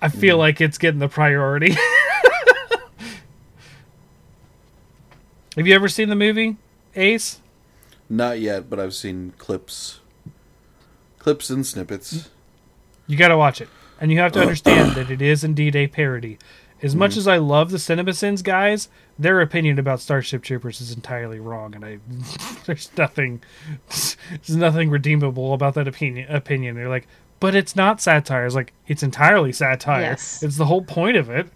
I 0.02 0.10
feel 0.10 0.38
like 0.38 0.62
it's 0.62 0.78
getting 0.78 1.00
the 1.00 1.08
priority. 1.08 1.76
Have 5.56 5.66
you 5.68 5.74
ever 5.74 5.88
seen 5.88 6.10
the 6.10 6.16
movie 6.16 6.58
Ace? 6.96 7.40
Not 8.10 8.40
yet, 8.40 8.70
but 8.70 8.80
I've 8.80 8.94
seen 8.94 9.34
clips, 9.38 10.00
clips 11.18 11.50
and 11.50 11.66
snippets. 11.66 12.30
You 13.08 13.18
got 13.18 13.30
to 13.30 13.38
watch 13.38 13.62
it, 13.62 13.70
and 14.00 14.12
you 14.12 14.20
have 14.20 14.32
to 14.34 14.42
understand 14.42 14.96
that 14.96 15.10
it 15.12 15.22
is 15.22 15.44
indeed 15.44 15.76
a 15.76 15.88
parody. 15.88 16.38
As 16.84 16.92
Mm-hmm. 16.92 17.00
much 17.00 17.16
as 17.18 17.26
I 17.28 17.38
love 17.38 17.72
the 17.72 17.78
CinemaSins 17.78 18.44
guys, 18.44 18.90
their 19.18 19.40
opinion 19.40 19.80
about 19.80 20.02
Starship 20.02 20.44
Troopers 20.44 20.82
is 20.82 20.92
entirely 20.94 21.40
wrong, 21.40 21.74
and 21.74 21.86
I 21.86 22.00
there's 22.66 22.92
nothing 22.98 23.42
there's 23.88 24.18
nothing 24.58 24.90
redeemable 24.90 25.54
about 25.54 25.74
that 25.76 25.88
opinion. 25.88 26.30
Opinion. 26.30 26.76
They're 26.76 26.90
like, 26.90 27.08
but 27.40 27.56
it's 27.56 27.76
not 27.76 28.02
satire. 28.02 28.46
It's 28.46 28.56
like 28.56 28.74
it's 28.88 29.04
entirely 29.04 29.52
satire. 29.52 30.02
Yes. 30.02 30.42
It's 30.44 30.58
the 30.58 30.66
whole 30.66 30.82
point 30.84 31.18
of 31.18 31.30
it. 31.30 31.48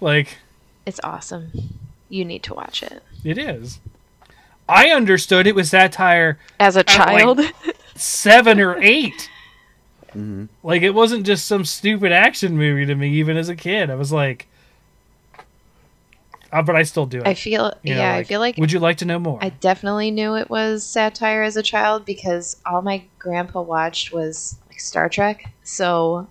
Like 0.00 0.38
It's 0.86 1.00
awesome. 1.02 1.50
You 2.08 2.24
need 2.24 2.42
to 2.44 2.54
watch 2.54 2.82
it. 2.82 3.02
it 3.24 3.38
is. 3.38 3.80
I 4.68 4.90
understood 4.90 5.46
it 5.46 5.54
was 5.54 5.70
satire 5.70 6.38
As 6.60 6.76
a 6.76 6.80
like- 6.80 6.86
child, 6.88 7.40
seven 7.94 8.60
or 8.60 8.76
8 8.80 9.30
Like 10.62 10.82
it 10.82 10.90
wasn't 10.90 11.24
just 11.26 11.46
some 11.46 11.64
stupid 11.64 12.12
action 12.12 12.56
movie 12.56 12.84
to 12.86 12.94
me, 12.94 13.10
even 13.14 13.36
as 13.36 13.48
a 13.48 13.54
kid. 13.56 13.88
I 13.90 13.94
was 13.94 14.10
like, 14.12 14.46
uh, 16.52 16.62
but 16.62 16.74
I 16.76 16.82
still 16.82 17.06
do 17.06 17.18
it. 17.18 17.26
I 17.26 17.34
feel 17.34 17.72
You 17.82 17.94
know, 17.94 18.00
yeah, 18.00 18.14
I 18.14 18.24
feel 18.24 18.40
like 18.40 18.56
Would 18.56 18.72
you 18.72 18.78
like 18.80 18.96
to 18.98 19.04
know 19.04 19.18
more? 19.18 19.38
I 19.42 19.50
definitely 19.50 20.10
knew 20.10 20.34
it 20.34 20.48
was 20.48 20.84
satire 20.84 21.42
as 21.42 21.56
a 21.56 21.62
child 21.62 22.04
because 22.06 22.56
all 22.64 22.80
my 22.82 23.02
grandpa 23.18 23.60
watched 23.60 24.12
was 24.12 24.56
like 24.78 24.84
Star 24.84 25.08
Trek. 25.08 25.50
So 25.64 26.28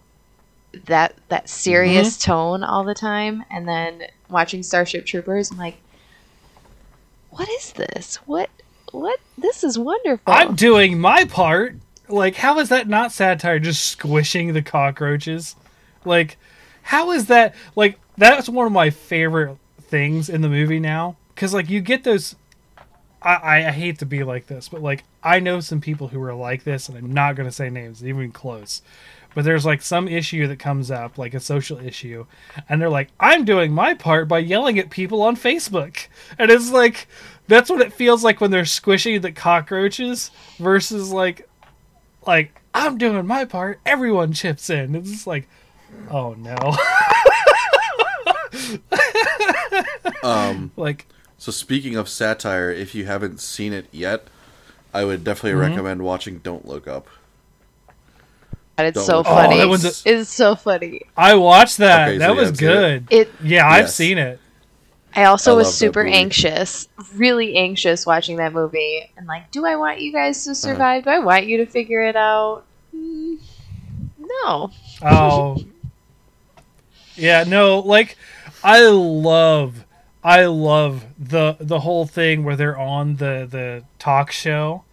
that 0.86 1.16
that 1.30 1.50
serious 1.50 2.18
Mm-hmm. 2.18 2.32
tone 2.32 2.64
all 2.64 2.84
the 2.84 2.94
time 2.94 3.44
and 3.50 3.68
then 3.68 4.04
watching 4.30 4.64
Starship 4.64 5.06
Troopers, 5.06 5.52
I'm 5.52 5.58
like 5.58 5.78
what 7.30 7.50
is 7.50 7.74
this? 7.74 8.16
What 8.26 8.50
what 8.92 9.20
this 9.38 9.64
is 9.64 9.78
wonderful. 9.78 10.34
I'm 10.34 10.56
doing 10.56 11.00
my 11.00 11.26
part. 11.26 11.76
Like, 12.10 12.36
how 12.36 12.58
is 12.60 12.70
that 12.70 12.88
not 12.88 13.12
satire? 13.12 13.60
Just 13.60 13.84
squishing 13.84 14.54
the 14.54 14.62
cockroaches. 14.62 15.58
Like, 16.06 16.38
how 16.84 17.12
is 17.12 17.26
that? 17.26 17.54
Like, 17.76 18.00
that's 18.18 18.48
one 18.48 18.66
of 18.66 18.72
my 18.72 18.90
favorite 18.92 19.58
things 19.82 20.30
in 20.30 20.40
the 20.42 20.48
movie 20.48 20.80
now. 20.80 21.18
Because, 21.36 21.54
like, 21.54 21.70
you 21.70 21.82
get 21.82 22.06
those. 22.06 22.36
I, 23.22 23.66
I, 23.66 23.72
hate 23.72 24.00
to 24.00 24.06
be 24.06 24.24
like 24.24 24.48
this, 24.48 24.70
but, 24.70 24.82
like, 24.82 25.04
I 25.24 25.40
know 25.40 25.60
some 25.60 25.82
people 25.82 26.10
who 26.10 26.22
are 26.22 26.34
like 26.34 26.64
this, 26.64 26.88
and 26.88 26.98
I'm 26.98 27.12
not 27.12 27.36
going 27.36 27.50
to 27.50 27.56
say 27.56 27.70
names, 27.70 28.06
even 28.06 28.32
close. 28.32 28.82
But 29.34 29.44
there's, 29.44 29.66
like, 29.66 29.82
some 29.82 30.08
issue 30.08 30.48
that 30.48 30.60
comes 30.60 30.92
up, 30.92 31.18
like 31.18 31.34
a 31.34 31.40
social 31.40 31.80
issue, 31.80 32.26
and 32.70 32.82
they're 32.82 32.90
like, 32.90 33.10
I'm 33.20 33.44
doing 33.46 33.74
my 33.74 33.94
part 33.94 34.28
by 34.28 34.40
yelling 34.40 34.80
at 34.80 34.90
people 34.90 35.22
on 35.22 35.36
Facebook. 35.36 36.08
And 36.38 36.52
it's 36.52 36.72
like, 36.72 37.08
that's 37.48 37.70
what 37.70 37.82
it 37.82 37.94
feels 37.94 38.24
like 38.24 38.40
when 38.40 38.52
they're 38.52 38.66
squishing 38.66 39.20
the 39.22 39.32
cockroaches 39.32 40.32
versus, 40.60 41.12
like, 41.12 41.50
like 42.26 42.62
I'm 42.74 42.98
doing 42.98 43.26
my 43.26 43.46
part. 43.46 43.80
Everyone 43.86 44.34
chips 44.34 44.70
in. 44.70 44.96
It's 44.96 45.10
just 45.10 45.28
like, 45.28 45.48
oh 46.12 46.34
no. 46.34 46.56
Um, 50.24 50.72
like, 50.76 51.08
so 51.38 51.52
speaking 51.52 51.96
of 51.96 52.10
satire, 52.10 52.72
if 52.72 52.96
you 52.96 53.06
haven't 53.06 53.40
seen 53.40 53.74
it 53.74 53.86
yet, 53.92 54.28
I 54.94 55.06
would 55.06 55.24
definitely 55.24 55.52
Mm-hmm. 55.60 55.72
recommend 55.72 56.02
watching 56.04 56.40
Don't 56.40 56.66
Look 56.68 56.88
Up. 56.88 57.08
And 58.78 58.88
It's 58.88 58.96
Don't 58.96 59.06
so 59.06 59.24
funny. 59.24 59.60
Oh, 59.62 59.76
that 59.78 60.06
a- 60.06 60.20
it's 60.20 60.30
so 60.30 60.56
funny. 60.56 61.02
I 61.16 61.34
watched 61.36 61.78
that. 61.78 62.10
Okay, 62.10 62.18
that 62.20 62.30
you 62.30 62.36
was 62.36 62.50
haven't 62.60 62.64
it? 62.64 63.10
good. 63.10 63.28
It. 63.28 63.32
Yeah, 63.44 63.68
I've 63.68 63.86
Yes. 63.86 63.96
seen 63.96 64.18
it. 64.20 64.40
I 65.16 65.24
also 65.24 65.54
I 65.54 65.58
was 65.58 65.76
super 65.76 66.06
anxious, 66.06 66.88
really 67.16 67.58
anxious 67.58 68.06
watching 68.06 68.38
that 68.38 68.54
movie, 68.54 69.10
and 69.18 69.26
like, 69.26 69.50
do 69.50 69.66
I 69.66 69.76
want 69.76 70.00
you 70.00 70.12
guys 70.12 70.46
Uh-huh. 70.46 70.52
to 70.52 70.56
survive? 70.60 71.04
Do 71.06 71.10
I 71.10 71.20
want 71.20 71.48
you 71.48 71.58
to 71.58 71.66
figure 71.66 72.02
it 72.02 72.16
out? 72.16 72.66
Mm, 72.96 73.40
no. 74.20 74.72
Oh. 75.02 75.58
yeah, 77.16 77.46
no, 77.48 77.80
like 77.80 78.16
I 78.64 78.82
love 78.90 79.86
I 80.36 80.46
love 80.46 81.06
the 81.18 81.56
the 81.60 81.80
whole 81.80 82.06
thing 82.06 82.44
where 82.44 82.56
they're 82.58 82.78
on 82.78 83.16
the 83.16 83.48
the 83.50 83.84
talk 83.98 84.32
show 84.32 84.84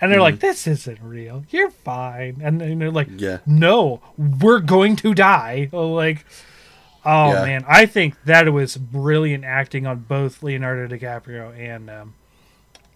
and 0.00 0.10
they're 0.10 0.18
Mm-hmm. 0.18 0.22
like 0.22 0.40
this 0.40 0.66
isn't 0.66 1.00
real. 1.02 1.44
You're 1.50 1.70
fine. 1.70 2.40
And 2.42 2.60
then 2.60 2.78
they're 2.78 2.90
like 2.90 3.08
Yeah. 3.16 3.38
no, 3.44 4.00
we're 4.16 4.60
going 4.60 4.94
to 4.96 5.12
die. 5.14 5.68
Like 5.72 6.24
Oh 7.04 7.32
Yeah. 7.32 7.42
man, 7.44 7.64
I 7.68 7.86
think 7.86 8.14
that 8.24 8.50
was 8.52 8.76
brilliant 8.76 9.44
acting 9.44 9.86
on 9.86 10.00
both 10.08 10.42
Leonardo 10.42 10.86
DiCaprio 10.94 11.58
and 11.58 11.90
um 11.90 12.14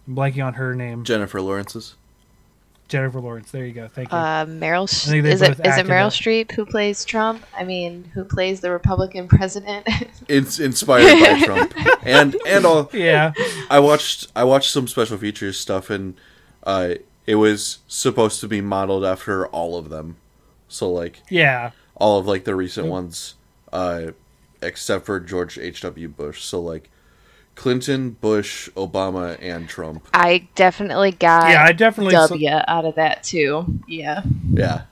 I'm 0.07 0.15
blanking 0.15 0.43
on 0.45 0.53
her 0.55 0.73
name, 0.75 1.03
Jennifer 1.03 1.41
Lawrence's. 1.41 1.95
Jennifer 2.89 3.21
Lawrence. 3.21 3.51
There 3.51 3.65
you 3.65 3.71
go. 3.71 3.87
Thank 3.87 4.11
you. 4.11 4.17
Uh, 4.17 4.45
Meryl. 4.45 4.89
Sh- 4.89 5.07
is 5.07 5.41
it 5.41 5.51
it 5.51 5.57
Meryl 5.85 6.07
it. 6.07 6.13
Streep 6.13 6.51
who 6.51 6.65
plays 6.65 7.05
Trump? 7.05 7.45
I 7.57 7.63
mean, 7.63 8.11
who 8.13 8.25
plays 8.25 8.59
the 8.59 8.71
Republican 8.71 9.27
president? 9.27 9.87
It's 10.27 10.59
inspired 10.59 11.19
by 11.23 11.41
Trump. 11.45 11.73
And 12.03 12.35
and 12.45 12.65
all 12.65 12.89
yeah. 12.93 13.31
I 13.69 13.79
watched 13.79 14.27
I 14.35 14.43
watched 14.43 14.71
some 14.71 14.87
special 14.87 15.17
features 15.17 15.59
stuff 15.59 15.89
and 15.89 16.15
uh 16.63 16.95
it 17.25 17.35
was 17.35 17.79
supposed 17.87 18.41
to 18.41 18.47
be 18.47 18.61
modeled 18.61 19.05
after 19.05 19.47
all 19.47 19.75
of 19.77 19.89
them. 19.89 20.17
So 20.67 20.91
like 20.91 21.21
Yeah. 21.29 21.71
all 21.95 22.19
of 22.19 22.27
like 22.27 22.43
the 22.43 22.55
recent 22.55 22.87
ones 22.87 23.35
uh 23.73 24.11
except 24.61 25.05
for 25.05 25.19
George 25.19 25.57
H.W. 25.57 26.07
Bush. 26.09 26.43
So 26.43 26.59
like 26.61 26.89
Clinton, 27.59 28.11
Bush, 28.11 28.69
Obama 28.77 29.37
and 29.41 29.67
Trump. 29.67 30.07
I 30.13 30.47
definitely 30.55 31.11
got 31.11 31.49
Yeah, 31.49 31.61
I 31.65 31.73
definitely 31.73 32.13
W 32.13 32.49
out 32.49 32.85
of 32.85 32.95
that 32.95 33.21
too. 33.23 33.65
Yeah. 33.85 34.21
Yeah. 34.53 34.83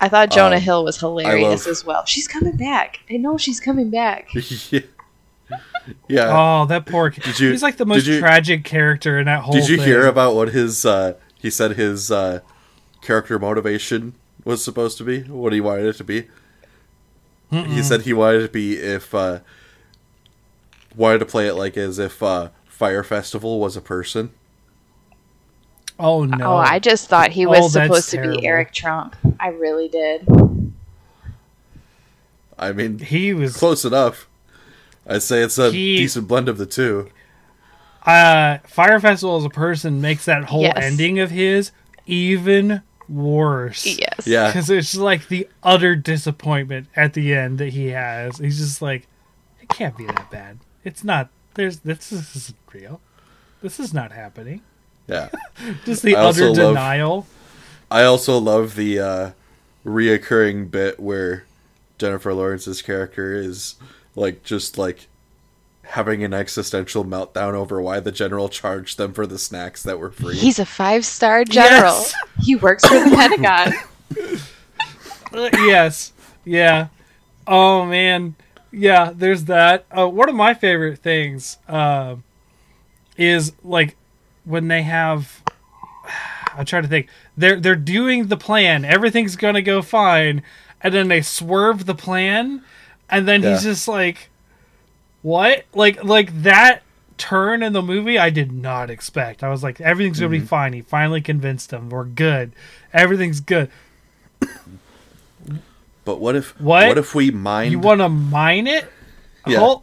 I 0.00 0.08
thought 0.08 0.30
Jonah 0.30 0.56
Um, 0.56 0.62
Hill 0.62 0.82
was 0.84 0.98
hilarious 0.98 1.66
love- 1.66 1.70
as 1.70 1.84
well. 1.84 2.06
She's 2.06 2.26
coming 2.26 2.56
back. 2.56 3.00
I 3.10 3.18
know 3.18 3.36
she's 3.36 3.60
coming 3.60 3.90
back. 3.90 4.30
yeah. 4.70 4.80
Yeah. 6.08 6.28
Oh, 6.62 6.64
that 6.66 6.86
poor 6.86 7.10
kid. 7.10 7.24
Did 7.24 7.38
you- 7.38 7.50
He's 7.50 7.62
like 7.62 7.76
the 7.76 7.84
most 7.84 8.06
you- 8.06 8.18
tragic 8.18 8.64
character 8.64 9.18
in 9.18 9.26
that 9.26 9.40
whole 9.42 9.52
Did 9.52 9.68
you 9.68 9.76
thing. 9.76 9.84
hear 9.86 10.06
about 10.06 10.34
what 10.34 10.48
his 10.48 10.86
uh 10.86 11.14
he 11.38 11.50
said 11.50 11.72
his 11.72 12.10
uh 12.10 12.40
character 13.02 13.38
motivation 13.38 14.14
was 14.42 14.64
supposed 14.64 14.96
to 14.98 15.04
be? 15.04 15.20
What 15.24 15.52
he 15.52 15.60
wanted 15.60 15.84
it 15.84 15.96
to 15.98 16.04
be? 16.04 16.28
He 17.50 17.82
said 17.82 18.02
he 18.02 18.14
wanted 18.14 18.40
it 18.42 18.46
to 18.46 18.52
be 18.52 18.76
if 18.78 19.14
uh 19.14 19.40
wanted 20.96 21.18
to 21.18 21.26
play 21.26 21.46
it 21.48 21.54
like 21.54 21.76
as 21.76 21.98
if 21.98 22.22
uh 22.22 22.48
Fyre 22.66 23.02
Festival 23.04 23.60
was 23.60 23.76
a 23.76 23.80
person. 23.80 24.30
Oh 25.98 26.24
no. 26.24 26.44
Oh, 26.52 26.56
I 26.56 26.78
just 26.78 27.08
thought 27.08 27.30
he 27.30 27.44
Oh, 27.46 27.50
was 27.50 27.72
that's 27.72 27.86
supposed 27.86 28.10
to 28.10 28.16
terrible. 28.18 28.40
be 28.40 28.46
Eric 28.46 28.72
Trump. 28.72 29.16
I 29.40 29.48
really 29.48 29.88
did. 29.88 30.26
I 32.58 32.72
mean 32.72 32.98
he 32.98 33.32
was 33.34 33.56
close 33.56 33.84
enough. 33.84 34.28
I'd 35.06 35.22
say 35.22 35.40
it's 35.42 35.58
a 35.58 35.70
He- 35.70 35.96
decent 35.98 36.28
blend 36.28 36.48
of 36.48 36.58
the 36.58 36.66
two. 36.66 37.10
uh 38.06 38.58
Fyre 38.64 39.00
Festival 39.00 39.36
as 39.36 39.44
a 39.44 39.50
person 39.50 40.00
makes 40.00 40.24
that 40.26 40.44
whole 40.44 40.62
Yes. 40.62 40.74
ending 40.76 41.18
of 41.18 41.30
his 41.30 41.72
even 42.06 42.82
worse. 43.08 43.84
Yes. 43.86 44.26
Yeah. 44.26 44.46
Because 44.48 44.70
it's 44.70 44.94
like 44.94 45.28
the 45.28 45.48
utter 45.62 45.96
disappointment 45.96 46.88
at 46.96 47.14
the 47.14 47.34
end 47.34 47.58
that 47.58 47.70
he 47.70 47.88
has. 47.88 48.38
He's 48.38 48.58
just 48.58 48.80
like, 48.82 49.06
it 49.60 49.68
can't 49.68 49.96
be 49.96 50.04
that 50.06 50.30
bad. 50.30 50.58
It's 50.88 51.04
not. 51.04 51.28
There's 51.54 51.80
this, 51.80 52.08
this 52.08 52.34
isn't 52.34 52.56
real. 52.72 53.00
This 53.60 53.78
is 53.78 53.92
not 53.92 54.10
happening. 54.12 54.62
Yeah. 55.06 55.28
Just 55.84 56.02
the 56.02 56.16
I 56.16 56.20
also 56.22 56.50
utter 56.52 56.62
love- 56.62 56.74
denial. 56.74 57.26
I 57.90 58.04
also 58.04 58.38
love 58.38 58.74
the 58.74 58.98
uh 58.98 59.30
reoccurring 59.84 60.70
bit 60.70 60.98
where 60.98 61.44
Jennifer 61.98 62.32
Lawrence's 62.32 62.80
character 62.82 63.34
is 63.34 63.76
like 64.14 64.42
just 64.44 64.76
like 64.78 65.08
having 65.82 66.22
an 66.24 66.34
existential 66.34 67.04
meltdown 67.04 67.54
over 67.54 67.80
why 67.80 68.00
the 68.00 68.12
general 68.12 68.48
charged 68.48 68.98
them 68.98 69.12
for 69.12 69.26
the 69.26 69.38
snacks 69.38 69.82
that 69.82 69.98
were 69.98 70.10
free. 70.10 70.36
He's 70.36 70.58
a 70.58 70.66
five 70.66 71.04
star 71.04 71.44
general. 71.44 71.92
Yes. 71.94 72.14
He 72.42 72.56
works 72.56 72.86
for 72.86 72.94
the 72.94 73.14
Pentagon. 73.14 73.74
Uh, 75.30 75.50
yes. 75.58 76.12
Yeah. 76.46 76.88
Oh 77.46 77.84
man. 77.84 78.34
Yeah. 78.70 79.12
There's 79.14 79.44
that. 79.44 79.84
Uh, 79.90 80.08
one 80.08 80.28
of 80.28 80.34
my 80.34 80.54
favorite 80.54 80.98
things 80.98 81.58
uh, 81.68 82.16
is 83.16 83.52
like 83.62 83.96
when 84.44 84.68
they 84.68 84.82
have. 84.82 85.42
I'm 86.56 86.64
trying 86.64 86.82
to 86.82 86.88
think. 86.88 87.08
They're 87.36 87.60
they're 87.60 87.76
doing 87.76 88.26
the 88.26 88.36
plan. 88.36 88.84
Everything's 88.84 89.36
gonna 89.36 89.62
go 89.62 89.80
fine, 89.80 90.42
and 90.80 90.92
then 90.92 91.06
they 91.08 91.22
swerve 91.22 91.86
the 91.86 91.94
plan, 91.94 92.64
and 93.08 93.28
then 93.28 93.42
he's 93.42 93.62
just 93.62 93.86
like, 93.86 94.28
"What?" 95.22 95.64
Like 95.72 96.02
like 96.02 96.42
that 96.42 96.82
turn 97.16 97.62
in 97.62 97.72
the 97.74 97.82
movie. 97.82 98.18
I 98.18 98.30
did 98.30 98.50
not 98.50 98.90
expect. 98.90 99.44
I 99.44 99.50
was 99.50 99.62
like, 99.62 99.80
"Everything's 99.80 100.18
gonna 100.18 100.30
be 100.30 100.40
fine." 100.40 100.72
He 100.72 100.80
finally 100.82 101.20
convinced 101.20 101.70
them. 101.70 101.90
We're 101.90 102.04
good. 102.04 102.52
Everything's 102.92 103.38
good. 103.40 103.70
But 106.08 106.20
what 106.20 106.36
if 106.36 106.58
What? 106.58 106.88
what 106.88 106.96
if 106.96 107.14
we 107.14 107.30
mine? 107.30 107.70
You 107.70 107.78
want 107.80 108.00
to 108.00 108.08
mine 108.08 108.66
it? 108.66 108.86
Yeah. 109.46 109.74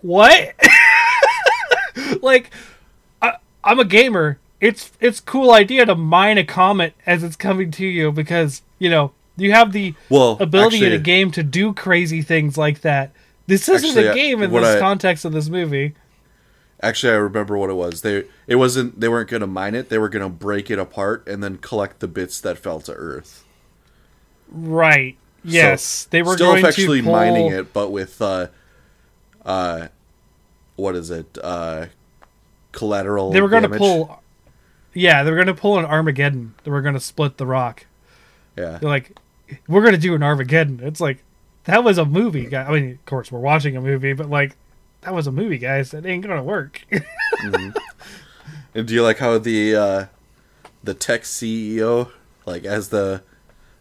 What? 0.00 0.54
like, 2.20 2.50
I, 3.22 3.36
I'm 3.62 3.78
a 3.78 3.84
gamer. 3.84 4.40
It's 4.60 4.90
it's 4.98 5.20
cool 5.20 5.52
idea 5.52 5.86
to 5.86 5.94
mine 5.94 6.36
a 6.36 6.44
comet 6.44 6.94
as 7.06 7.22
it's 7.22 7.36
coming 7.36 7.70
to 7.70 7.86
you 7.86 8.10
because 8.10 8.62
you 8.80 8.90
know 8.90 9.12
you 9.36 9.52
have 9.52 9.70
the 9.70 9.94
well 10.08 10.36
ability 10.40 10.84
in 10.84 10.92
a 10.92 10.98
game 10.98 11.30
to 11.30 11.44
do 11.44 11.72
crazy 11.72 12.20
things 12.20 12.58
like 12.58 12.80
that. 12.80 13.12
This 13.46 13.68
isn't 13.68 13.90
Actually, 13.90 14.08
a 14.08 14.14
game 14.14 14.42
in 14.42 14.50
this 14.52 14.76
I- 14.76 14.80
context 14.80 15.24
of 15.24 15.30
this 15.30 15.48
movie. 15.48 15.94
Actually 16.82 17.12
I 17.12 17.16
remember 17.18 17.56
what 17.56 17.70
it 17.70 17.74
was. 17.74 18.02
They 18.02 18.24
it 18.48 18.56
wasn't 18.56 18.98
they 18.98 19.08
weren't 19.08 19.30
gonna 19.30 19.46
mine 19.46 19.76
it, 19.76 19.90
they 19.90 19.98
were 19.98 20.08
gonna 20.08 20.28
break 20.28 20.72
it 20.72 20.78
apart 20.80 21.28
and 21.28 21.40
then 21.40 21.58
collect 21.58 22.00
the 22.00 22.08
bits 22.08 22.40
that 22.40 22.58
fell 22.58 22.80
to 22.80 22.92
Earth. 22.92 23.43
Right. 24.50 25.16
Yes, 25.42 26.04
they 26.10 26.22
were 26.22 26.34
Still 26.34 26.52
going 26.52 26.64
effectively 26.64 26.98
to 27.00 27.04
pull, 27.04 27.12
mining 27.12 27.52
it, 27.52 27.72
but 27.72 27.90
with 27.90 28.20
uh 28.22 28.46
uh 29.44 29.88
what 30.76 30.94
is 30.94 31.10
it? 31.10 31.36
Uh 31.42 31.86
collateral 32.72 33.30
They 33.30 33.40
were 33.40 33.48
going 33.48 33.62
to 33.62 33.68
pull. 33.68 34.22
Yeah, 34.94 35.22
they 35.22 35.30
were 35.30 35.36
going 35.36 35.48
to 35.48 35.54
pull 35.54 35.78
an 35.78 35.84
Armageddon. 35.84 36.54
They 36.64 36.70
were 36.70 36.82
going 36.82 36.94
to 36.94 37.00
split 37.00 37.36
the 37.36 37.46
rock. 37.46 37.86
Yeah. 38.56 38.78
They're 38.78 38.88
like, 38.88 39.18
we're 39.68 39.82
gonna 39.84 39.98
do 39.98 40.14
an 40.14 40.22
Armageddon. 40.22 40.80
It's 40.82 41.00
like 41.00 41.22
that 41.64 41.84
was 41.84 41.98
a 41.98 42.04
movie, 42.04 42.46
guy. 42.46 42.62
I 42.64 42.70
mean, 42.72 42.90
of 42.92 43.04
course, 43.04 43.30
we're 43.30 43.40
watching 43.40 43.76
a 43.76 43.80
movie, 43.80 44.12
but 44.12 44.30
like 44.30 44.56
that 45.02 45.14
was 45.14 45.26
a 45.26 45.32
movie, 45.32 45.58
guys. 45.58 45.90
That 45.90 46.06
ain't 46.06 46.24
gonna 46.26 46.42
work. 46.42 46.82
And 48.76 48.88
do 48.88 48.94
you 48.94 49.04
like 49.04 49.18
how 49.18 49.38
the 49.38 49.76
uh, 49.76 50.06
the 50.82 50.94
tech 50.94 51.22
CEO, 51.22 52.10
like 52.44 52.64
as 52.64 52.88
the 52.88 53.22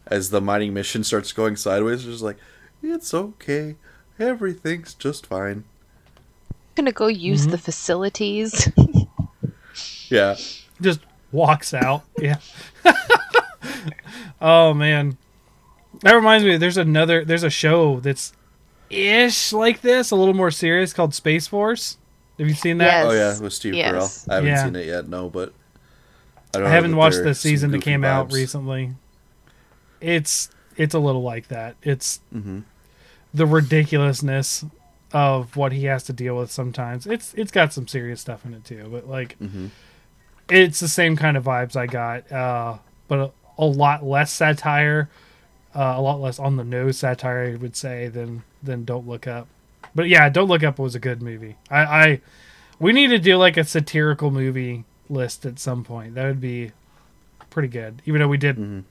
as 0.08 0.30
the 0.30 0.42
mining 0.42 0.74
mission 0.74 1.04
starts 1.04 1.32
going 1.32 1.56
sideways, 1.56 2.00
is 2.06 2.14
just 2.14 2.24
like, 2.24 2.38
it's 2.82 3.14
okay, 3.14 3.76
everything's 4.20 4.94
just 4.94 5.26
fine. 5.26 5.64
I'm 6.52 6.56
gonna 6.86 6.92
go 6.92 7.08
use 7.08 7.42
Mm-hmm. 7.44 7.52
the 7.52 7.58
facilities. 7.58 8.70
Yeah, 10.10 10.36
Just 10.80 11.00
walks 11.32 11.74
out. 11.74 12.04
Yeah. 12.20 12.38
oh 14.42 14.74
man, 14.74 15.18
that 16.02 16.14
reminds 16.14 16.46
me. 16.46 16.58
There's 16.58 16.78
another. 16.78 17.26
There's 17.26 17.44
a 17.44 17.50
show 17.50 18.00
that's 18.00 18.34
ish 18.92 19.52
like 19.54 19.82
this, 19.82 20.12
a 20.12 20.16
little 20.16 20.34
more 20.36 20.52
serious, 20.52 20.94
called 20.94 21.16
Space 21.16 21.48
Force. 21.48 21.98
Have 22.38 22.48
you 22.48 22.54
seen 22.54 22.78
that? 22.80 22.86
Yes. 22.86 23.06
oh 23.08 23.12
yeah, 23.14 23.40
with 23.44 23.54
Steve 23.54 23.74
Yes. 23.74 24.26
Carell. 24.26 24.32
I 24.32 24.36
haven't 24.36 24.50
Yeah. 24.50 24.64
seen 24.66 24.76
it 24.76 24.86
yet, 24.86 25.08
no, 25.08 25.30
but 25.30 25.54
I, 26.54 26.60
don't 26.60 26.68
I 26.68 26.70
haven't 26.70 26.92
that 26.92 26.98
watched 26.98 27.24
the 27.24 27.34
season 27.34 27.72
that 27.72 27.78
goofy 27.78 27.92
came 27.92 28.04
out 28.04 28.32
recently. 28.32 28.92
It's 30.04 30.50
it's 30.76 30.94
a 30.94 31.00
little 31.00 31.22
like 31.24 31.48
that. 31.50 31.76
It's 31.84 32.20
Mhm. 32.36 32.64
the 33.34 33.46
ridiculousness 33.46 34.66
of 35.12 35.56
what 35.56 35.72
he 35.72 35.86
has 35.86 36.04
to 36.06 36.14
deal 36.14 36.36
with 36.38 36.52
sometimes. 36.52 37.06
It's 37.08 37.34
it's 37.36 37.52
got 37.52 37.72
some 37.74 37.88
serious 37.88 38.20
stuff 38.22 38.46
in 38.46 38.54
it 38.54 38.66
too, 38.66 38.88
but 38.92 39.08
like 39.08 39.38
Mhm. 39.40 39.70
it's 40.50 40.80
the 40.80 40.88
same 40.88 41.16
kind 41.16 41.38
of 41.38 41.44
vibes 41.46 41.76
I 41.76 41.86
got, 41.88 42.32
uh, 42.32 42.78
but 43.08 43.20
a, 43.20 43.32
a 43.60 43.66
lot 43.66 44.04
less 44.04 44.32
satire, 44.32 45.10
uh, 45.76 45.94
a 45.96 46.02
lot 46.02 46.20
less 46.20 46.40
on 46.40 46.56
the 46.58 46.64
nose 46.64 46.98
satire, 46.98 47.54
I 47.54 47.56
would 47.56 47.76
say, 47.76 48.08
than 48.08 48.44
than 48.62 48.84
Don't 48.86 49.08
Look 49.08 49.28
Up. 49.28 49.48
But 49.96 50.10
yeah, 50.10 50.28
Don't 50.30 50.48
Look 50.48 50.64
Up 50.64 50.80
was 50.80 50.96
a 50.96 51.00
good 51.00 51.22
movie. 51.22 51.56
I, 51.70 51.80
I 51.84 52.22
we 52.80 52.92
need 52.94 53.08
to 53.08 53.20
do 53.20 53.38
like 53.38 53.56
a 53.58 53.64
satirical 53.64 54.32
movie 54.32 54.84
list 55.10 55.46
at 55.46 55.60
some 55.60 55.84
point. 55.84 56.16
That 56.16 56.26
would 56.26 56.42
be 56.42 56.72
pretty 57.52 57.68
good. 57.68 58.02
Even 58.06 58.20
though 58.20 58.28
we 58.28 58.38
did 58.38 58.58
Mhm. 58.58 58.84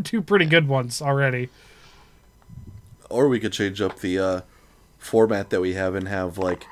two 0.04 0.22
pretty 0.22 0.46
good 0.46 0.68
ones 0.68 1.00
already. 1.02 1.48
Or 3.08 3.28
we 3.28 3.38
could 3.40 3.52
change 3.52 3.80
up 3.80 4.00
the 4.00 4.18
uh, 4.18 4.40
format 4.98 5.50
that 5.50 5.60
we 5.60 5.74
have 5.74 5.94
and 5.94 6.08
have 6.08 6.38
like 6.38 6.66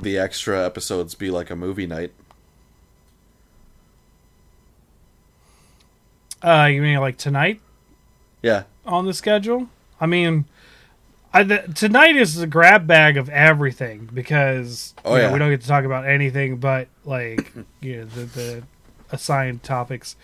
the 0.00 0.16
extra 0.18 0.64
episodes 0.64 1.14
be 1.14 1.30
like 1.30 1.50
a 1.50 1.56
movie 1.56 1.86
night. 1.86 2.12
Uh, 6.42 6.68
you 6.70 6.82
mean 6.82 6.98
like 7.00 7.16
tonight 7.16 7.60
Yeah. 8.42 8.64
on 8.84 9.06
the 9.06 9.14
schedule? 9.14 9.68
I 10.00 10.06
mean, 10.06 10.44
I, 11.32 11.42
the, 11.42 11.58
tonight 11.74 12.16
is 12.16 12.38
a 12.38 12.46
grab 12.46 12.86
bag 12.86 13.16
of 13.16 13.28
everything 13.30 14.08
because 14.12 14.94
Oh, 15.04 15.14
you 15.16 15.22
know, 15.22 15.28
yeah. 15.28 15.32
we 15.32 15.38
don't 15.38 15.50
get 15.50 15.62
to 15.62 15.66
talk 15.68 15.84
about 15.84 16.06
anything 16.06 16.56
but 16.58 16.88
like 17.04 17.50
you 17.80 17.98
know, 17.98 18.04
the, 18.04 18.24
the 18.26 18.62
assigned 19.10 19.62
topics. 19.62 20.16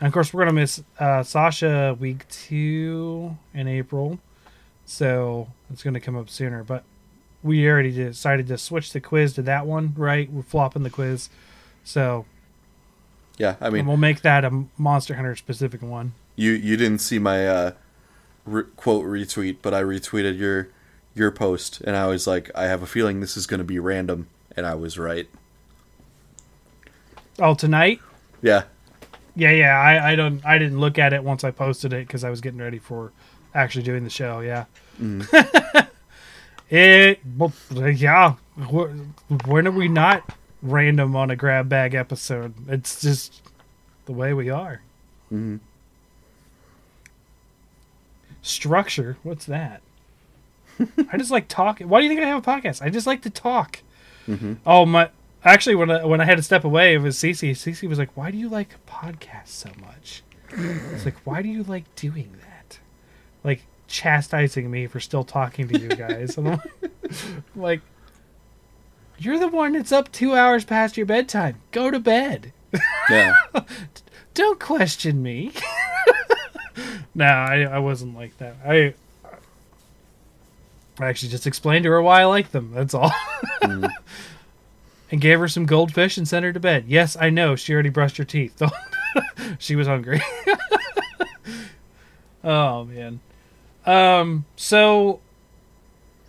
And 0.00 0.06
of 0.06 0.12
course, 0.12 0.32
we're 0.32 0.42
gonna 0.44 0.52
miss 0.54 0.82
uh, 0.98 1.22
Sasha 1.22 1.96
week 1.98 2.28
two 2.28 3.36
in 3.52 3.66
April, 3.66 4.18
so 4.86 5.48
it's 5.72 5.82
gonna 5.82 6.00
come 6.00 6.16
up 6.16 6.30
sooner. 6.30 6.62
But 6.62 6.84
we 7.42 7.68
already 7.68 7.90
decided 7.92 8.46
to 8.48 8.58
switch 8.58 8.92
the 8.92 9.00
quiz 9.00 9.32
to 9.34 9.42
that 9.42 9.66
one, 9.66 9.94
right? 9.96 10.30
We're 10.30 10.42
flopping 10.42 10.82
the 10.84 10.90
quiz, 10.90 11.30
so 11.84 12.26
Yeah. 13.38 13.56
I 13.60 13.66
and 13.66 13.74
mean, 13.74 13.86
we'll 13.86 13.96
make 13.96 14.22
that 14.22 14.44
a 14.44 14.64
Monster 14.76 15.14
Hunter 15.14 15.34
specific 15.36 15.82
one. 15.82 16.12
you 16.36 16.52
you 16.52 16.76
didn't 16.76 16.98
see 17.00 17.18
my 17.18 17.46
uh, 17.48 17.70
re- 18.46 18.64
quote 18.76 19.04
retweet, 19.04 19.56
but 19.62 19.74
I 19.74 19.82
retweeted 19.82 20.38
your 20.38 20.68
your 21.14 21.32
post, 21.32 21.80
and 21.80 21.96
I 21.96 22.06
was 22.06 22.28
like, 22.28 22.48
I 22.54 22.64
have 22.66 22.82
a 22.82 22.86
feeling 22.86 23.18
this 23.20 23.36
is 23.36 23.48
going 23.48 23.58
to 23.58 23.64
be 23.64 23.80
random, 23.80 24.28
and 24.56 24.64
I 24.64 24.74
was 24.76 24.96
right. 24.98 25.28
Oh, 27.40 27.54
tonight. 27.54 28.00
Yeah. 28.42 28.64
Yeah, 29.38 29.52
yeah. 29.52 29.78
I, 29.80 30.12
I 30.12 30.16
don't. 30.16 30.44
I 30.44 30.58
didn't 30.58 30.80
look 30.80 30.98
at 30.98 31.12
it 31.12 31.22
once 31.22 31.44
I 31.44 31.52
posted 31.52 31.92
it 31.92 32.06
because 32.08 32.24
I 32.24 32.30
was 32.30 32.40
getting 32.40 32.58
ready 32.58 32.78
for 32.78 33.12
actually 33.54 33.84
doing 33.84 34.02
the 34.02 34.10
show. 34.10 34.40
Yeah. 34.40 34.64
it. 36.70 37.20
Well, 37.36 37.52
yeah. 37.72 38.34
When 39.46 39.66
are 39.68 39.70
we 39.70 39.86
not 39.86 40.28
random 40.60 41.14
on 41.14 41.30
a 41.30 41.36
grab 41.36 41.68
bag 41.68 41.94
episode? 41.94 42.52
It's 42.68 43.00
just 43.00 43.40
the 44.06 44.12
way 44.12 44.34
we 44.34 44.50
are. 44.50 44.82
Mhm. 45.32 45.60
Structure. 48.42 49.18
What's 49.22 49.46
that? 49.46 49.82
I 51.12 51.16
just 51.16 51.30
like 51.30 51.46
talking. 51.46 51.88
Why 51.88 52.00
do 52.00 52.04
you 52.06 52.10
think 52.10 52.20
I 52.20 52.26
have 52.26 52.38
a 52.38 52.50
podcast? 52.50 52.82
I 52.82 52.90
just 52.90 53.06
like 53.06 53.22
to 53.22 53.30
talk. 53.30 53.82
Mhm. 54.26 54.56
Oh 54.66 54.84
my! 54.84 55.10
Actually, 55.44 55.76
when 55.76 55.90
I, 55.90 56.04
when 56.04 56.20
I 56.20 56.24
had 56.24 56.36
to 56.36 56.42
step 56.42 56.64
away, 56.64 56.94
it 56.94 56.98
was 56.98 57.16
Cece. 57.16 57.50
Cece 57.52 57.88
was 57.88 57.98
like, 57.98 58.16
"Why 58.16 58.30
do 58.30 58.38
you 58.38 58.48
like 58.48 58.74
podcasts 58.86 59.48
so 59.48 59.70
much?" 59.80 60.22
It's 60.50 61.04
like, 61.04 61.16
"Why 61.24 61.42
do 61.42 61.48
you 61.48 61.62
like 61.62 61.94
doing 61.94 62.36
that?" 62.40 62.78
Like 63.44 63.62
chastising 63.86 64.70
me 64.70 64.86
for 64.86 65.00
still 65.00 65.24
talking 65.24 65.68
to 65.68 65.78
you 65.78 65.88
guys. 65.88 66.36
and 66.36 66.48
I'm 66.48 66.60
like, 67.54 67.82
"You're 69.18 69.38
the 69.38 69.48
one 69.48 69.74
that's 69.74 69.92
up 69.92 70.10
two 70.10 70.34
hours 70.34 70.64
past 70.64 70.96
your 70.96 71.06
bedtime. 71.06 71.60
Go 71.70 71.90
to 71.90 72.00
bed. 72.00 72.52
Yeah. 73.08 73.34
Don't 74.34 74.58
question 74.58 75.22
me." 75.22 75.52
no, 77.14 77.26
I 77.26 77.62
I 77.62 77.78
wasn't 77.78 78.16
like 78.16 78.36
that. 78.38 78.56
I 78.66 78.94
I 81.00 81.06
actually 81.06 81.28
just 81.28 81.46
explained 81.46 81.84
to 81.84 81.90
her 81.90 82.02
why 82.02 82.22
I 82.22 82.24
like 82.24 82.50
them. 82.50 82.72
That's 82.74 82.92
all. 82.92 83.12
Mm. 83.62 83.88
And 85.10 85.20
gave 85.20 85.38
her 85.38 85.48
some 85.48 85.66
goldfish 85.66 86.16
and 86.16 86.26
sent 86.26 86.44
her 86.44 86.52
to 86.52 86.60
bed. 86.60 86.84
Yes, 86.86 87.16
I 87.18 87.30
know. 87.30 87.56
She 87.56 87.72
already 87.72 87.88
brushed 87.88 88.16
her 88.18 88.24
teeth. 88.24 88.60
she 89.58 89.76
was 89.76 89.86
hungry. 89.86 90.20
oh 92.44 92.84
man. 92.84 93.20
Um. 93.86 94.44
So, 94.56 95.20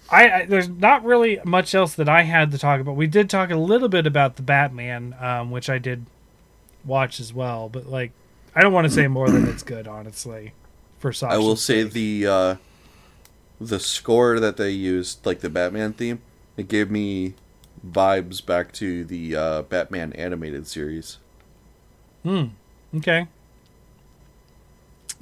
I, 0.10 0.30
I 0.30 0.46
there's 0.46 0.70
not 0.70 1.04
really 1.04 1.40
much 1.44 1.76
else 1.76 1.96
that 1.96 2.08
I 2.08 2.24
had 2.24 2.52
to 2.52 2.58
talk 2.58 2.80
about. 2.80 2.96
We 2.96 3.08
did 3.08 3.30
talk 3.30 3.52
a 3.52 3.58
little 3.58 3.90
bit 3.90 4.08
about 4.08 4.38
the 4.38 4.44
Batman, 4.44 5.16
um, 5.20 5.52
which 5.52 5.70
I 5.70 5.78
did 5.78 6.06
watch 6.86 7.20
as 7.20 7.34
well. 7.34 7.68
But 7.68 7.88
like, 7.88 8.12
I 8.56 8.62
don't 8.62 8.74
want 8.74 8.86
to 8.88 8.94
say 8.94 9.08
more 9.08 9.30
than 9.30 9.48
it's 9.48 9.64
good, 9.64 9.88
honestly. 9.88 10.54
For 11.00 11.14
Sasha's 11.14 11.36
I 11.36 11.40
will 11.40 11.56
say 11.56 11.84
the 11.84 12.28
uh, 12.28 12.56
the 13.60 13.80
score 13.80 14.40
that 14.40 14.58
they 14.58 14.72
used, 14.72 15.26
like 15.26 15.40
the 15.42 15.50
Batman 15.50 15.94
theme, 15.94 16.22
it 16.56 16.68
gave 16.68 16.90
me 16.90 17.36
vibes 17.86 18.46
back 18.46 18.72
to 18.74 19.04
the 19.06 19.36
uh, 19.36 19.62
Batman 19.64 20.14
animated 20.14 20.68
series. 20.68 21.18
Hmm. 22.24 22.46
Okay. 22.96 23.28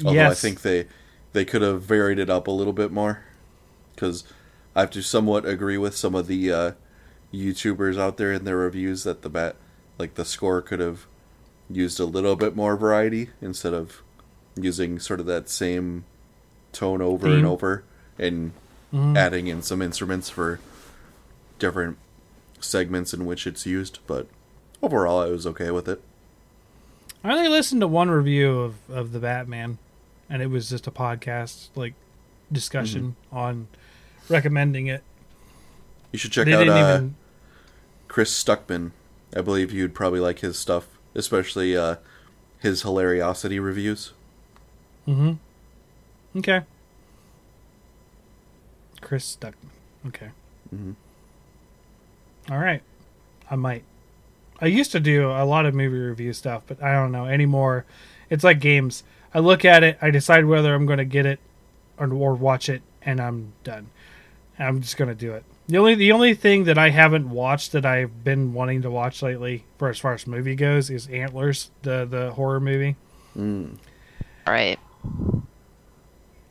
Although 0.04 0.16
yes. 0.16 0.32
I 0.32 0.36
think 0.36 0.62
they 0.62 0.88
they 1.34 1.46
could 1.46 1.62
have 1.62 1.82
varied 1.84 2.20
it 2.20 2.30
up 2.30 2.48
a 2.48 2.52
little 2.52 2.74
bit 2.74 2.92
more, 2.92 3.24
because 3.96 4.24
I 4.76 4.82
have 4.82 4.92
to 4.92 5.02
somewhat 5.02 5.46
agree 5.46 5.78
with 5.78 5.96
some 5.96 6.16
of 6.16 6.28
the 6.28 6.52
uh, 6.52 6.72
YouTubers 7.34 8.00
out 8.00 8.18
there 8.18 8.32
in 8.32 8.46
their 8.46 8.58
reviews 8.58 9.04
that 9.04 9.22
the 9.22 9.30
bat 9.30 9.56
like 10.00 10.16
the 10.16 10.26
score 10.26 10.62
could 10.62 10.80
have 10.80 11.06
used 11.70 12.00
a 12.00 12.06
little 12.06 12.36
bit 12.36 12.56
more 12.56 12.78
variety 12.78 13.32
instead 13.42 13.74
of 13.74 14.02
using 14.56 15.00
sort 15.00 15.20
of 15.20 15.26
that 15.26 15.50
same 15.50 16.06
tone 16.72 17.02
over 17.02 17.28
Theme. 17.28 17.38
and 17.38 17.46
over 17.46 17.84
and 18.18 18.52
Mhm. 18.94 19.18
adding 19.18 19.48
in 19.48 19.62
some 19.62 19.82
instruments 19.82 20.30
for 20.30 20.60
different 21.60 21.98
segments 22.60 23.14
in 23.14 23.26
which 23.26 23.46
it's 23.48 23.66
used. 23.66 24.00
But 24.08 24.28
overall, 24.82 25.20
I 25.22 25.28
was 25.28 25.46
okay 25.48 25.72
with 25.72 25.88
it. 25.88 26.02
I 27.24 27.32
only 27.34 27.50
listened 27.50 27.82
to 27.82 27.88
one 27.88 28.10
review 28.10 28.60
of, 28.60 28.76
of 28.90 29.12
the 29.12 29.20
Batman, 29.20 29.78
and 30.30 30.42
it 30.42 30.48
was 30.48 30.70
just 30.70 30.88
a 30.88 30.92
podcast 30.92 31.70
like 31.76 31.94
discussion 32.52 33.16
Mm-hmm. 33.30 33.38
on 33.38 33.68
recommending 34.30 34.88
it. 34.88 35.04
You 36.12 36.20
should 36.20 36.32
check 36.32 36.46
they 36.46 36.54
out 36.54 36.70
uh, 36.70 36.94
even. 36.96 37.16
Chris 38.08 38.32
Stuckman. 38.44 38.92
I 39.36 39.42
believe 39.42 39.74
you'd 39.74 39.94
probably 39.94 40.22
like 40.22 40.40
his 40.40 40.58
stuff, 40.58 40.88
especially 41.14 41.76
uh, 41.76 41.98
his 42.60 42.84
Hilariocity 42.84 43.62
reviews. 43.62 44.14
Mm-hmm. 45.08 45.34
Okay. 46.40 46.62
Chris 49.02 49.36
Stuckman. 49.40 49.70
Okay. 50.08 50.30
Mhm. 50.74 50.96
All 52.50 52.58
right. 52.58 52.82
I 53.50 53.56
might. 53.56 53.84
I 54.60 54.66
used 54.66 54.92
to 54.94 55.00
do 55.00 55.30
a 55.30 55.46
lot 55.46 55.66
of 55.66 55.76
movie 55.76 55.98
review 55.98 56.34
stuff, 56.34 56.64
but 56.68 56.82
I 56.82 56.94
don't 56.94 57.12
know 57.12 57.26
anymore. 57.26 57.86
It's 58.30 58.44
like 58.44 58.60
games. 58.60 59.04
I 59.34 59.40
look 59.40 59.66
at 59.66 59.84
it, 59.84 59.98
I 60.02 60.10
decide 60.10 60.46
whether 60.46 60.74
I'm 60.74 60.86
going 60.86 60.98
to 60.98 61.06
get 61.06 61.26
it 61.26 61.40
or, 61.98 62.12
or 62.12 62.34
watch 62.34 62.70
it, 62.70 62.82
and 63.02 63.20
I'm 63.20 63.54
done. 63.64 63.90
I'm 64.58 64.82
just 64.82 64.98
going 64.98 65.10
to 65.10 65.16
do 65.16 65.34
it. 65.34 65.44
The 65.68 65.78
only 65.78 65.96
the 65.96 66.14
only 66.14 66.34
thing 66.34 66.64
that 66.64 66.78
I 66.78 66.92
haven't 66.92 67.30
watched 67.30 67.74
that 67.74 67.86
I've 67.86 68.24
been 68.24 68.54
wanting 68.54 68.82
to 68.84 68.90
watch 68.90 69.22
lately, 69.22 69.66
for 69.78 69.90
as 69.90 70.00
far 70.00 70.14
as 70.14 70.26
movie 70.26 70.56
goes, 70.56 70.90
is 70.90 71.08
Antlers, 71.08 71.72
the 71.82 72.06
the 72.06 72.32
horror 72.32 72.62
movie. 72.62 72.96
Mm. 73.38 73.78
Right. 74.48 74.80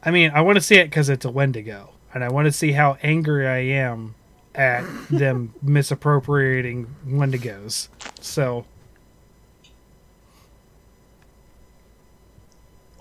I 0.04 0.10
mean, 0.10 0.30
I 0.32 0.42
want 0.42 0.56
to 0.56 0.60
see 0.60 0.76
it 0.76 0.84
because 0.84 1.08
it's 1.08 1.24
a 1.24 1.30
Wendigo, 1.30 1.94
and 2.12 2.22
I 2.22 2.28
want 2.28 2.44
to 2.44 2.52
see 2.52 2.72
how 2.72 2.98
angry 3.02 3.48
I 3.48 3.58
am 3.58 4.15
at 4.56 4.84
them 5.10 5.52
misappropriating 5.62 6.86
Wendigos. 7.06 7.88
So 8.20 8.64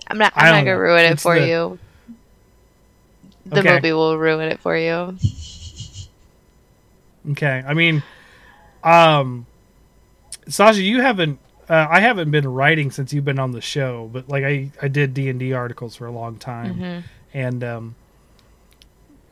I'm 0.08 0.18
not. 0.18 0.32
I'm 0.36 0.46
not 0.52 0.58
gonna 0.60 0.76
know. 0.76 0.76
ruin 0.80 1.04
it 1.04 1.12
It's 1.12 1.22
for 1.22 1.38
the- 1.38 1.46
you. 1.46 1.78
The 3.46 3.60
Okay. 3.60 3.74
movie 3.74 3.92
will 3.92 4.18
ruin 4.18 4.48
it 4.50 4.58
for 4.60 4.76
you. 4.76 5.16
okay, 7.32 7.62
I 7.66 7.74
mean, 7.74 8.02
um, 8.82 9.46
Sasha, 10.48 10.82
you 10.82 11.00
haven't. 11.00 11.38
Uh, 11.68 11.86
I 11.90 12.00
haven't 12.00 12.30
been 12.30 12.46
writing 12.46 12.90
since 12.92 13.12
you've 13.12 13.24
been 13.24 13.38
on 13.40 13.50
the 13.52 13.60
show, 13.60 14.08
but 14.12 14.28
like 14.28 14.44
I, 14.44 14.70
I 14.82 14.88
did 14.88 15.14
D 15.14 15.28
and 15.28 15.38
D 15.38 15.52
articles 15.52 15.96
for 15.96 16.06
a 16.06 16.12
long 16.12 16.36
time, 16.38 16.74
Mhm. 16.76 17.02
and 17.34 17.64
um, 17.64 17.94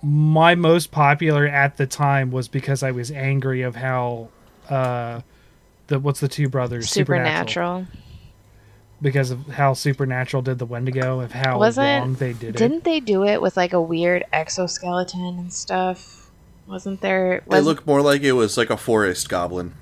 my 0.04 0.54
most 0.54 0.90
popular 0.90 1.46
at 1.46 1.76
the 1.76 1.86
time 1.86 2.30
was 2.30 2.48
because 2.48 2.82
I 2.82 2.90
was 2.90 3.10
angry 3.10 3.62
of 3.62 3.74
how 3.76 4.28
uh, 4.68 5.20
the 5.86 5.98
what's 5.98 6.20
the 6.20 6.28
two 6.28 6.48
brothers 6.48 6.90
Supernatural. 6.90 7.86
because 9.02 9.30
of 9.30 9.46
how 9.48 9.74
Supernatural 9.74 10.42
did 10.42 10.58
the 10.58 10.66
Wendigo, 10.66 11.20
of 11.20 11.32
how 11.32 11.58
Wasn't- 11.58 12.02
wrong 12.02 12.14
they 12.14 12.32
did 12.32 12.54
it. 12.54 12.56
Didn't 12.56 12.84
they 12.84 13.00
do 13.00 13.24
it 13.24 13.40
with 13.42 13.56
like 13.56 13.72
a 13.72 13.80
weird 13.80 14.24
exoskeleton 14.32 15.20
and 15.38 15.52
stuff? 15.52 16.30
Wasn't 16.66 17.00
there? 17.02 17.34
It 17.36 17.46
Was, 17.46 17.64
looked 17.64 17.86
more 17.86 18.00
like 18.00 18.22
it 18.22 18.32
was 18.32 18.56
like 18.56 18.70
a 18.70 18.76
forest 18.76 19.28
goblin, 19.28 19.74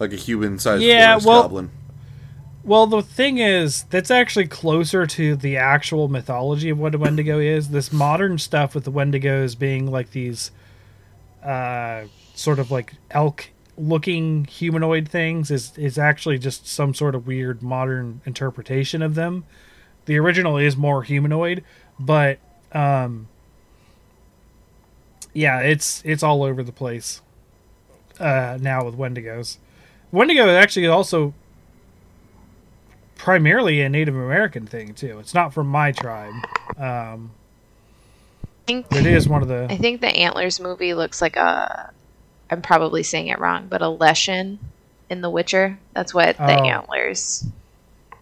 like 0.00 0.12
a 0.12 0.16
human-sized 0.16 0.82
Yeah, 0.82 1.12
forest 1.14 1.26
well- 1.26 1.42
goblin. 1.42 1.70
Well, 2.64 2.86
the 2.86 3.02
thing 3.02 3.38
is, 3.38 3.82
that's 3.84 4.10
actually 4.10 4.46
closer 4.46 5.04
to 5.04 5.34
the 5.34 5.56
actual 5.56 6.06
mythology 6.06 6.70
of 6.70 6.78
what 6.78 6.94
a 6.94 6.98
Wendigo 6.98 7.40
is. 7.40 7.70
This 7.70 7.92
modern 7.92 8.38
stuff 8.38 8.74
with 8.74 8.84
the 8.84 8.92
Wendigos 8.92 9.58
being 9.58 9.90
like 9.90 10.12
these, 10.12 10.52
uh, 11.42 12.04
sort 12.34 12.60
of 12.60 12.70
like 12.70 12.94
elk-looking 13.10 14.44
humanoid 14.44 15.08
things 15.08 15.50
is 15.50 15.76
is 15.76 15.98
actually 15.98 16.38
just 16.38 16.68
some 16.68 16.94
sort 16.94 17.16
of 17.16 17.26
weird 17.26 17.62
modern 17.62 18.20
interpretation 18.24 19.02
of 19.02 19.16
them. 19.16 19.44
The 20.06 20.18
original 20.18 20.56
is 20.56 20.76
more 20.76 21.02
humanoid, 21.02 21.64
but 21.98 22.38
um, 22.70 23.26
yeah, 25.32 25.58
it's 25.58 26.00
it's 26.04 26.22
all 26.22 26.44
over 26.44 26.62
the 26.62 26.72
place 26.72 27.22
uh, 28.20 28.56
now 28.60 28.84
with 28.84 28.96
Wendigos. 28.96 29.58
Wendigo 30.12 30.48
actually 30.48 30.86
also 30.86 31.34
primarily 33.22 33.80
a 33.82 33.88
Native 33.88 34.14
American 34.16 34.66
thing 34.66 34.94
too. 34.94 35.18
It's 35.18 35.34
not 35.34 35.54
from 35.54 35.68
my 35.68 35.92
tribe. 35.92 36.34
Um, 36.76 37.30
I 38.44 38.48
think 38.66 38.86
it 38.92 39.06
is 39.06 39.28
one 39.28 39.42
of 39.42 39.48
the. 39.48 39.66
I 39.70 39.76
think 39.76 40.00
the 40.00 40.08
Antlers 40.08 40.60
movie 40.60 40.94
looks 40.94 41.20
like 41.22 41.36
a. 41.36 41.92
I'm 42.50 42.62
probably 42.62 43.02
saying 43.02 43.28
it 43.28 43.38
wrong, 43.38 43.66
but 43.68 43.80
a 43.82 43.86
Leshen 43.86 44.58
in 45.08 45.20
The 45.22 45.30
Witcher. 45.30 45.78
That's 45.94 46.12
what 46.12 46.36
the 46.36 46.60
Oh. 46.60 46.64
Antlers 46.64 47.46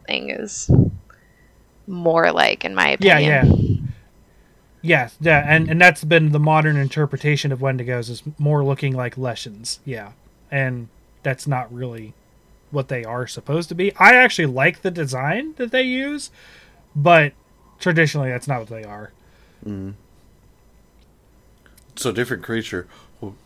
thing 0.06 0.30
is 0.30 0.70
more 1.86 2.30
like, 2.30 2.64
in 2.64 2.74
my 2.74 2.90
opinion. 2.90 3.20
yeah. 3.22 3.44
Yeah, 3.44 3.76
Yes, 4.82 5.16
yeah, 5.20 5.44
and, 5.46 5.68
and 5.68 5.78
that's 5.80 6.04
been 6.04 6.32
the 6.32 6.38
modern 6.38 6.76
interpretation 6.78 7.52
of 7.52 7.58
Wendigos 7.58 8.08
is 8.08 8.22
more 8.38 8.64
looking 8.64 8.94
like 8.96 9.16
Leshens. 9.16 9.78
Yeah. 9.84 10.12
And 10.50 10.88
that's 11.22 11.46
not 11.46 11.70
really 11.72 12.14
what 12.70 12.88
they 12.88 13.04
are 13.04 13.26
supposed 13.26 13.68
to 13.70 13.74
be. 13.74 13.94
I 13.96 14.14
actually 14.14 14.46
like 14.46 14.82
the 14.82 14.90
design 14.90 15.54
that 15.56 15.70
they 15.72 15.82
use, 15.82 16.30
but 16.94 17.32
traditionally 17.78 18.30
that's 18.30 18.48
not 18.48 18.60
what 18.60 18.68
they 18.68 18.84
are. 18.84 19.12
So 21.96 22.12
different 22.12 22.42
creature. 22.42 22.86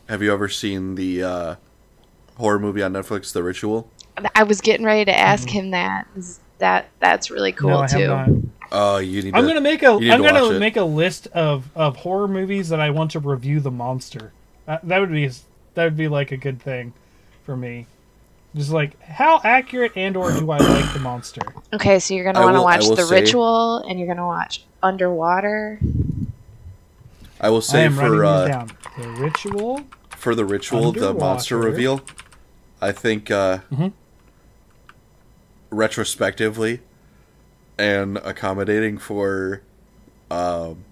Have 0.09 0.23
you 0.23 0.33
ever 0.33 0.49
seen 0.49 0.95
the 0.95 1.23
uh, 1.23 1.55
horror 2.37 2.59
movie 2.61 2.83
on 2.83 2.93
Netflix, 2.93 3.33
The 3.33 3.43
Ritual? 3.43 3.91
I 4.35 4.45
was 4.45 4.61
getting 4.61 4.87
ready 4.87 5.05
to 5.07 5.17
ask 5.17 5.49
him 5.49 5.71
that. 5.73 6.07
Is 6.17 6.39
That 6.59 6.89
that's 7.01 7.31
really 7.31 7.53
cool 7.53 7.71
Mm-hmm. 7.71 7.79
no, 7.79 7.83
I 7.83 7.87
too. 7.87 8.11
have 8.11 8.29
not. 8.29 8.39
Oh, 8.73 8.97
you 8.99 9.23
need. 9.23 9.35
I'm 9.35 9.43
to, 9.43 9.49
gonna 9.49 9.61
make 9.61 9.83
a 9.83 9.93
you 9.95 10.01
need 10.01 10.11
I'm 10.13 10.23
to 10.23 10.29
gonna 10.31 10.51
it. 10.55 10.59
make 10.61 10.77
a 10.77 10.85
list 10.85 11.27
of, 11.29 11.69
of 11.75 11.97
horror 11.97 12.29
movies 12.29 12.69
that 12.69 12.81
I 12.81 12.91
want 12.91 13.11
to 13.13 13.21
review 13.21 13.61
the 13.61 13.71
monster. 13.71 14.33
That, 14.67 14.87
that 14.87 14.99
would 15.01 15.11
be 15.11 15.29
that 15.75 15.85
would 15.85 15.97
be 15.97 16.09
like 16.09 16.31
a 16.33 16.37
good 16.37 16.61
thing 16.63 16.93
for 17.45 17.57
me. 17.57 17.87
Just 18.55 18.71
like 18.71 19.01
how 19.03 19.41
accurate 19.43 19.93
and 19.97 20.17
or 20.17 20.31
do 20.31 20.49
I 20.51 20.59
like 20.59 20.93
the 20.93 21.01
monster? 21.01 21.41
Okay, 21.73 21.99
so 21.99 22.15
you're 22.15 22.25
gonna 22.25 22.41
want 22.45 22.57
to 22.57 22.63
watch 22.63 22.87
The 22.97 23.05
say- 23.05 23.21
Ritual, 23.21 23.79
and 23.79 23.99
you're 23.99 24.07
gonna 24.09 24.27
watch 24.27 24.65
Underwater. 24.83 25.81
I 27.41 27.49
will 27.51 27.57
I 27.59 27.61
say 27.61 27.85
am 27.87 27.95
for 27.95 28.25
uh, 28.25 28.47
down. 28.49 28.71
The 28.99 29.09
ritual. 29.09 29.81
for 30.17 30.35
the 30.35 30.45
ritual, 30.45 30.93
the 30.93 31.13
monster 31.13 31.59
reveal. 31.59 32.01
I 32.81 32.93
think 32.93 33.31
uh, 33.31 33.59
Mhm. 33.73 33.93
retrospectively 35.71 36.81
and 37.79 38.19
accommodating 38.19 38.99
for 38.99 39.63
um, 40.31 40.85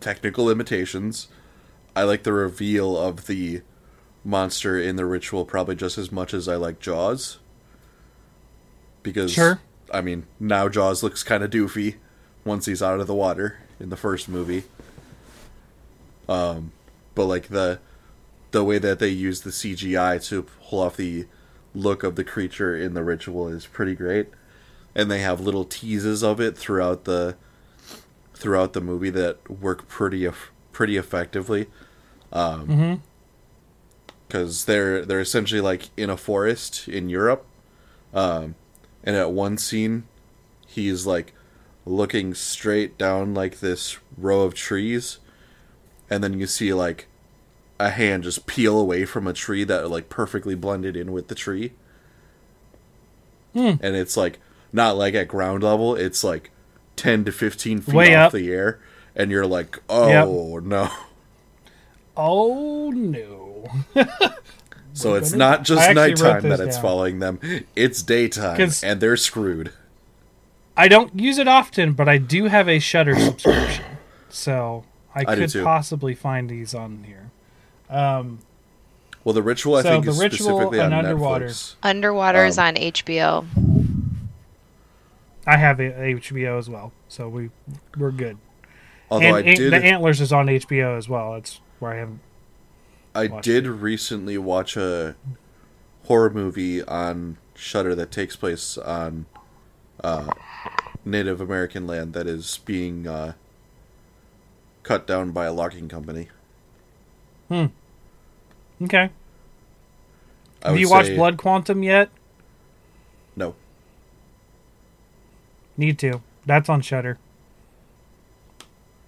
technical 0.00 0.44
limitations, 0.44 1.28
I 1.94 2.02
like 2.02 2.22
the 2.24 2.32
reveal 2.32 2.96
of 2.98 3.26
the 3.26 3.62
monster 4.24 4.78
in 4.78 4.96
the 4.96 5.04
ritual 5.06 5.44
probably 5.44 5.74
just 5.76 5.98
as 5.98 6.10
much 6.12 6.34
as 6.34 6.48
I 6.48 6.56
like 6.56 6.80
Jaws. 6.80 7.38
Because 9.02 9.32
Sure. 9.32 9.60
I 9.92 10.00
mean, 10.00 10.26
now 10.38 10.68
Jaws 10.68 11.02
looks 11.02 11.22
kind 11.22 11.42
of 11.42 11.50
doofy 11.50 11.94
once 12.44 12.66
he's 12.66 12.82
out 12.82 13.00
of 13.00 13.06
the 13.06 13.14
water 13.14 13.58
in 13.80 13.88
the 13.88 13.96
first 13.96 14.28
movie. 14.28 14.64
Um, 16.28 16.72
but 17.14 17.24
like 17.24 17.48
the 17.48 17.80
the 18.50 18.64
way 18.64 18.78
that 18.78 18.98
they 18.98 19.08
use 19.08 19.42
the 19.42 19.50
CGI 19.50 20.22
to 20.28 20.42
pull 20.42 20.80
off 20.80 20.96
the 20.96 21.26
look 21.74 22.02
of 22.02 22.16
the 22.16 22.24
creature 22.24 22.76
in 22.76 22.94
the 22.94 23.02
ritual 23.04 23.48
is 23.48 23.66
pretty 23.66 23.94
great, 23.94 24.28
and 24.94 25.10
they 25.10 25.20
have 25.20 25.40
little 25.40 25.64
teases 25.64 26.22
of 26.22 26.40
it 26.40 26.56
throughout 26.56 27.04
the 27.04 27.36
throughout 28.34 28.72
the 28.72 28.80
movie 28.80 29.10
that 29.10 29.50
work 29.50 29.88
pretty 29.88 30.28
pretty 30.72 30.96
effectively. 30.96 31.66
Um, 32.32 32.68
Mm-hmm. 32.68 32.94
Because 34.28 34.66
they're 34.66 35.04
they're 35.04 35.20
essentially 35.20 35.60
like 35.60 35.88
in 35.96 36.10
a 36.10 36.16
forest 36.16 36.86
in 36.86 37.08
Europe, 37.08 37.44
um, 38.14 38.54
and 39.02 39.16
at 39.16 39.32
one 39.32 39.56
scene, 39.58 40.04
he's 40.66 41.06
like 41.06 41.32
looking 41.86 42.34
straight 42.34 42.98
down 42.98 43.32
like 43.34 43.60
this 43.60 43.98
row 44.18 44.42
of 44.42 44.54
trees, 44.54 45.18
and 46.10 46.22
then 46.22 46.38
you 46.38 46.46
see 46.46 46.72
like 46.74 47.06
a 47.80 47.90
hand 47.90 48.24
just 48.24 48.46
peel 48.46 48.78
away 48.78 49.04
from 49.04 49.26
a 49.26 49.32
tree 49.32 49.64
that 49.64 49.88
like 49.90 50.08
perfectly 50.08 50.54
blended 50.54 50.96
in 50.96 51.12
with 51.12 51.28
the 51.28 51.34
tree, 51.34 51.72
Hmm. 53.54 53.74
and 53.80 53.96
it's 53.96 54.16
like 54.16 54.38
not 54.72 54.96
like 54.96 55.14
at 55.14 55.28
ground 55.28 55.62
level; 55.62 55.94
it's 55.96 56.22
like 56.22 56.50
ten 56.96 57.24
to 57.24 57.32
fifteen 57.32 57.80
feet 57.80 57.94
Way 57.94 58.14
off 58.14 58.26
up. 58.26 58.32
the 58.32 58.50
air, 58.52 58.78
and 59.16 59.30
you're 59.30 59.46
like, 59.46 59.78
oh 59.88 60.60
no. 60.62 60.90
Oh 62.16 62.90
no. 62.90 63.37
So 64.94 65.14
it's 65.14 65.30
goodness. 65.30 65.38
not 65.38 65.62
just 65.64 65.94
nighttime 65.94 66.42
that 66.48 66.58
it's 66.58 66.74
down. 66.74 66.82
following 66.82 67.18
them; 67.20 67.38
it's 67.76 68.02
daytime, 68.02 68.70
and 68.82 69.00
they're 69.00 69.16
screwed. 69.16 69.72
I 70.76 70.88
don't 70.88 71.16
use 71.18 71.38
it 71.38 71.46
often, 71.46 71.92
but 71.92 72.08
I 72.08 72.18
do 72.18 72.46
have 72.46 72.68
a 72.68 72.80
Shudder 72.80 73.14
subscription, 73.20 73.84
so 74.28 74.84
I 75.14 75.20
I 75.20 75.36
could 75.36 75.52
possibly 75.62 76.16
find 76.16 76.48
these 76.50 76.74
on 76.74 77.04
here. 77.04 77.30
Um, 77.88 78.40
Well, 79.22 79.34
the 79.34 79.42
ritual 79.42 79.76
I 79.76 79.82
So 79.82 79.90
think 79.90 80.06
The 80.06 80.10
is 80.10 80.18
Ritual 80.18 80.46
specifically 80.48 80.80
on 80.80 80.86
and 80.92 81.06
Underwater. 81.06 81.46
Netflix. 81.46 81.74
Underwater 81.82 82.44
is 82.44 82.58
Um, 82.58 82.64
on 82.66 82.74
HBO. 82.74 83.46
I 85.46 85.56
have 85.58 85.78
a 85.78 85.90
HBO 86.14 86.58
as 86.58 86.68
well, 86.68 86.92
so 87.08 87.28
we 87.28 87.50
we're 87.96 88.10
good. 88.10 88.36
Although 89.12 89.26
and 89.36 89.48
I 89.48 89.54
did, 89.54 89.72
the 89.72 89.76
Antlers 89.76 90.20
is 90.20 90.32
on 90.32 90.46
HBO 90.48 90.98
as 90.98 91.08
well. 91.08 91.34
That's 91.34 91.60
where 91.78 91.92
I 91.92 91.96
haven't. 91.98 92.20
I 93.18 93.40
did 93.40 93.66
recently 93.66 94.38
watch 94.38 94.76
a 94.76 95.16
horror 96.04 96.30
movie 96.30 96.82
on 96.84 97.38
Shudder 97.54 97.94
that 97.96 98.12
takes 98.12 98.36
place 98.36 98.78
on 98.78 99.26
uh, 100.04 100.32
Native 101.04 101.40
American 101.40 101.86
land 101.86 102.12
that 102.12 102.28
is 102.28 102.60
being 102.64 103.08
uh, 103.08 103.32
cut 104.84 105.06
down 105.06 105.32
by 105.32 105.46
a 105.46 105.52
logging 105.52 105.88
company. 105.88 106.28
Hmm. 107.48 107.66
Okay. 108.82 109.10
I 110.62 110.68
Have 110.68 110.78
you 110.78 110.88
watched 110.88 111.14
Blood 111.16 111.36
Quantum 111.38 111.82
yet? 111.82 112.10
No. 113.34 113.56
Need 115.76 115.98
to. 116.00 116.22
That's 116.46 116.68
on 116.68 116.80
Shudder. 116.80 117.18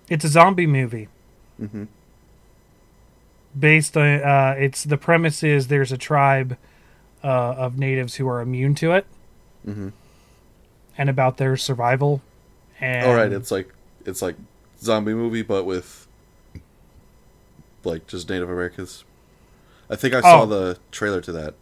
It's 0.09 0.25
a 0.25 0.29
zombie 0.29 0.67
movie. 0.67 1.09
hmm 1.59 1.85
Based 3.59 3.97
on 3.97 4.07
uh, 4.23 4.55
it's 4.59 4.85
the 4.85 4.97
premise 4.97 5.43
is 5.43 5.67
there's 5.69 5.91
a 5.93 5.99
tribe 5.99 6.57
uh, 7.25 7.27
of 7.29 7.79
natives 7.79 8.15
who 8.17 8.29
are 8.29 8.41
immune 8.41 8.75
to 8.77 8.93
it, 8.93 9.07
hmm 9.65 9.89
and 10.99 11.09
about 11.09 11.37
their 11.39 11.57
survival. 11.57 12.20
And 12.81 13.07
All 13.07 13.15
right, 13.15 13.33
it's 13.33 13.51
like 13.51 13.73
it's 14.07 14.23
like 14.23 14.37
zombie 14.81 15.15
movie, 15.15 15.43
but 15.43 15.65
with 15.65 16.07
like 17.85 18.07
just 18.07 18.29
Native 18.29 18.49
Americans. 18.51 19.05
I 19.89 19.97
think 19.97 20.15
I 20.15 20.20
saw 20.20 20.43
Oh. 20.43 20.47
the 20.47 20.79
trailer 20.93 21.20
to 21.23 21.33
that. 21.33 21.55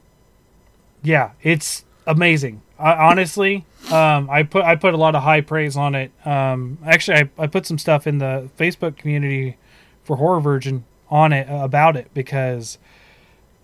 yeah, 1.03 1.31
it's 1.43 1.85
amazing. 2.07 2.61
I, 2.79 2.93
honestly, 3.11 3.65
um, 3.91 4.29
I 4.31 4.43
put 4.43 4.65
I 4.65 4.77
put 4.77 4.95
a 4.95 4.97
lot 4.97 5.15
of 5.15 5.23
high 5.23 5.41
praise 5.41 5.77
on 5.77 5.95
it. 5.95 6.11
Um, 6.27 6.79
actually, 6.85 7.19
I, 7.19 7.31
I 7.45 7.47
put 7.47 7.67
some 7.67 7.79
stuff 7.79 8.07
in 8.07 8.19
the 8.19 8.51
Facebook 8.59 8.97
community 8.97 9.57
for 10.05 10.17
Horror 10.17 10.41
Virgin 10.41 10.85
on 11.11 11.33
it 11.33 11.49
uh, 11.49 11.65
about 11.65 11.97
it 11.97 12.09
because 12.15 12.79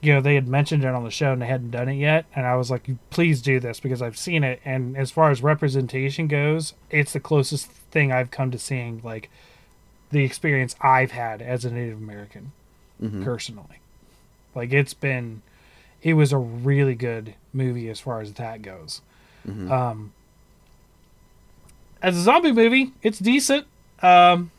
you 0.00 0.12
know 0.12 0.20
they 0.20 0.34
had 0.34 0.46
mentioned 0.48 0.84
it 0.84 0.88
on 0.94 1.04
the 1.04 1.10
show 1.10 1.32
and 1.32 1.40
they 1.42 1.46
hadn't 1.46 1.70
done 1.70 1.88
it 1.88 1.94
yet, 1.96 2.26
and 2.34 2.46
I 2.46 2.56
was 2.56 2.70
like, 2.70 2.88
please 3.10 3.40
do 3.42 3.58
this 3.60 3.80
because 3.80 4.02
I've 4.02 4.18
seen 4.18 4.44
it, 4.44 4.60
and 4.64 4.96
as 4.96 5.10
far 5.10 5.30
as 5.30 5.42
representation 5.42 6.26
goes, 6.28 6.74
it's 6.90 7.12
the 7.12 7.20
closest 7.20 7.66
thing 7.66 8.12
I've 8.12 8.30
come 8.30 8.50
to 8.50 8.58
seeing 8.58 9.00
like 9.04 9.30
the 10.10 10.22
experience 10.24 10.76
I've 10.80 11.10
had 11.12 11.40
as 11.42 11.64
a 11.64 11.70
Native 11.70 11.98
American 11.98 12.52
Mhm. 13.02 13.24
personally. 13.24 13.78
Like 14.54 14.72
it's 14.72 14.94
been, 14.94 15.42
it 16.02 16.14
was 16.14 16.32
a 16.32 16.38
really 16.38 16.94
good 16.94 17.34
movie 17.52 17.88
as 17.88 17.98
far 18.00 18.20
as 18.20 18.32
that 18.34 18.62
goes. 18.62 19.00
Mhm. 19.48 19.70
Um, 19.70 20.12
as 22.02 22.16
a 22.16 22.20
zombie 22.20 22.52
movie, 22.52 22.92
it's 23.02 23.18
decent. 23.18 23.66
Um, 24.02 24.50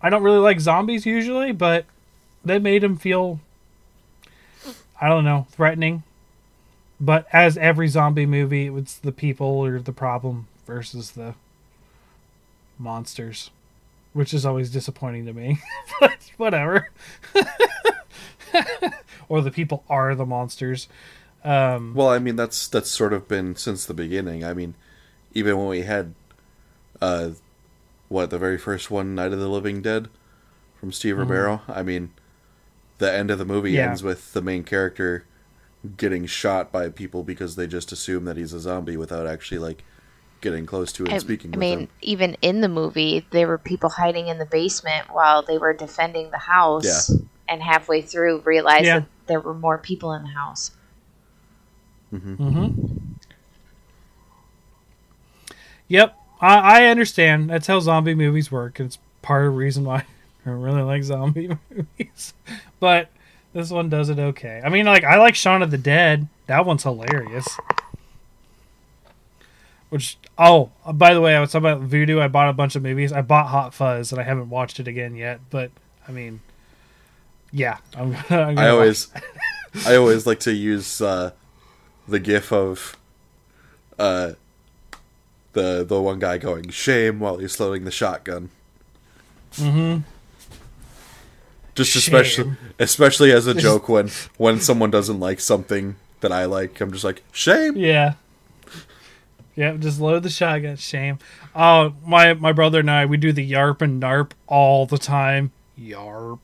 I 0.00 0.10
don't 0.10 0.22
really 0.22 0.38
like 0.38 0.60
zombies 0.60 1.06
usually, 1.06 1.52
but 1.52 1.84
they 2.44 2.58
made 2.58 2.84
him 2.84 2.96
feel, 2.96 3.40
I 5.00 5.08
don't 5.08 5.24
know, 5.24 5.46
threatening. 5.50 6.04
But 7.00 7.26
as 7.32 7.56
every 7.56 7.88
zombie 7.88 8.26
movie, 8.26 8.66
it's 8.66 8.96
the 8.96 9.12
people 9.12 9.46
or 9.46 9.78
the 9.80 9.92
problem 9.92 10.48
versus 10.66 11.12
the 11.12 11.34
monsters, 12.78 13.50
which 14.12 14.34
is 14.34 14.44
always 14.44 14.70
disappointing 14.70 15.26
to 15.26 15.32
me. 15.32 15.58
but 16.00 16.30
whatever. 16.36 16.90
or 19.28 19.40
the 19.42 19.50
people 19.50 19.84
are 19.88 20.14
the 20.14 20.26
monsters. 20.26 20.88
Um, 21.44 21.94
Well, 21.94 22.08
I 22.08 22.18
mean 22.18 22.36
that's 22.36 22.66
that's 22.66 22.90
sort 22.90 23.12
of 23.12 23.28
been 23.28 23.54
since 23.54 23.84
the 23.86 23.94
beginning. 23.94 24.44
I 24.44 24.54
mean, 24.54 24.74
even 25.34 25.56
when 25.56 25.68
we 25.68 25.82
had, 25.82 26.14
uh, 27.00 27.30
what 28.08 28.30
the 28.30 28.38
very 28.38 28.58
first 28.58 28.90
one, 28.90 29.14
Night 29.14 29.32
of 29.32 29.38
the 29.38 29.48
Living 29.48 29.82
Dead, 29.82 30.08
from 30.80 30.92
Steve 30.92 31.18
Romero. 31.18 31.62
I 31.68 31.82
mean, 31.82 32.10
the 32.98 33.12
end 33.12 33.30
of 33.30 33.38
the 33.38 33.44
movie 33.44 33.72
Yeah. 33.72 33.88
ends 33.90 34.02
with 34.02 34.32
the 34.32 34.42
main 34.42 34.64
character 34.64 35.24
getting 35.96 36.26
shot 36.26 36.72
by 36.72 36.88
people 36.88 37.22
because 37.22 37.54
they 37.56 37.66
just 37.66 37.92
assume 37.92 38.24
that 38.24 38.36
he's 38.36 38.52
a 38.52 38.58
zombie 38.60 38.96
without 38.96 39.26
actually 39.26 39.58
like 39.58 39.84
getting 40.40 40.66
close 40.66 40.92
to 40.92 41.04
it 41.04 41.08
and 41.08 41.14
I, 41.14 41.18
speaking 41.18 41.50
I 41.50 41.56
with 41.56 41.60
mean, 41.60 41.78
him. 41.80 41.88
even 42.00 42.36
in 42.42 42.60
the 42.60 42.68
movie, 42.68 43.26
there 43.30 43.46
were 43.46 43.58
people 43.58 43.90
hiding 43.90 44.28
in 44.28 44.38
the 44.38 44.46
basement 44.46 45.12
while 45.12 45.42
they 45.42 45.58
were 45.58 45.72
defending 45.72 46.30
the 46.30 46.38
house, 46.38 47.10
Yeah. 47.10 47.16
and 47.48 47.62
halfway 47.62 48.02
through 48.02 48.40
realized 48.44 48.84
Yeah. 48.86 49.00
that 49.00 49.08
there 49.26 49.40
were 49.40 49.54
more 49.54 49.78
people 49.78 50.12
in 50.12 50.22
the 50.22 50.28
house. 50.30 50.70
Mm-hmm. 52.12 52.66
Yep, 55.88 56.17
I, 56.40 56.82
I 56.82 56.86
understand. 56.86 57.50
That's 57.50 57.66
how 57.66 57.80
zombie 57.80 58.14
movies 58.14 58.52
work. 58.52 58.80
It's 58.80 58.98
part 59.22 59.46
of 59.46 59.52
the 59.52 59.58
reason 59.58 59.84
why 59.84 60.04
I 60.46 60.50
really 60.50 60.82
like 60.82 61.02
zombie 61.02 61.50
movies. 61.70 62.34
But 62.80 63.10
this 63.52 63.70
one 63.70 63.88
does 63.88 64.08
it 64.08 64.18
okay. 64.18 64.62
I 64.64 64.68
mean, 64.68 64.86
like 64.86 65.04
I 65.04 65.18
like 65.18 65.34
Shaun 65.34 65.62
of 65.62 65.70
the 65.70 65.78
Dead. 65.78 66.28
That 66.46 66.64
one's 66.64 66.82
hilarious. 66.82 67.46
Which 69.90 70.18
oh, 70.36 70.70
by 70.92 71.14
the 71.14 71.20
way, 71.20 71.34
I 71.34 71.40
was 71.40 71.52
talking 71.52 71.66
about 71.66 71.88
Vudu. 71.88 72.20
I 72.20 72.28
bought 72.28 72.50
a 72.50 72.52
bunch 72.52 72.76
of 72.76 72.82
movies. 72.82 73.12
I 73.12 73.22
bought 73.22 73.48
Hot 73.48 73.72
Fuzz, 73.72 74.12
and 74.12 74.20
I 74.20 74.24
haven't 74.24 74.50
watched 74.50 74.80
it 74.80 74.86
again 74.86 75.16
yet. 75.16 75.40
But 75.50 75.70
I 76.06 76.12
mean, 76.12 76.40
yeah, 77.52 77.78
I'm 77.96 78.12
gonna. 78.12 78.24
I'm 78.30 78.54
gonna 78.54 78.60
I 78.60 78.70
always, 78.70 79.08
I 79.86 79.96
always 79.96 80.26
like 80.26 80.40
to 80.40 80.52
use 80.52 81.00
uh, 81.00 81.32
the 82.06 82.20
gif 82.20 82.52
of 82.52 82.96
uh, 83.98 84.32
the 85.58 85.84
the 85.84 86.00
one 86.00 86.20
guy 86.20 86.38
going 86.38 86.70
shame 86.70 87.18
while 87.18 87.38
he's 87.38 87.58
loading 87.58 87.84
the 87.84 87.90
shotgun. 87.90 88.50
Mm-hmm. 89.54 90.02
Just 91.74 91.92
Shame. 91.92 92.00
especially 92.00 92.56
especially 92.78 93.32
as 93.32 93.46
a 93.46 93.54
joke 93.54 93.88
when 93.88 94.10
when 94.36 94.60
someone 94.60 94.90
doesn't 94.90 95.20
like 95.20 95.40
something 95.40 95.96
that 96.20 96.32
I 96.32 96.44
like, 96.44 96.80
I'm 96.80 96.92
just 96.92 97.04
like 97.04 97.22
shame. 97.32 97.76
Yeah. 97.76 98.14
Yeah, 99.56 99.76
just 99.76 100.00
load 100.00 100.22
the 100.22 100.30
shotgun. 100.30 100.76
Shame. 100.76 101.18
Oh, 101.54 101.94
my 102.06 102.34
my 102.34 102.52
brother 102.52 102.80
and 102.80 102.90
I, 102.90 103.06
we 103.06 103.16
do 103.16 103.32
the 103.32 103.48
yarp 103.48 103.82
and 103.82 104.00
narp 104.00 104.30
all 104.46 104.86
the 104.86 104.98
time. 104.98 105.50
Yarp. 105.78 106.38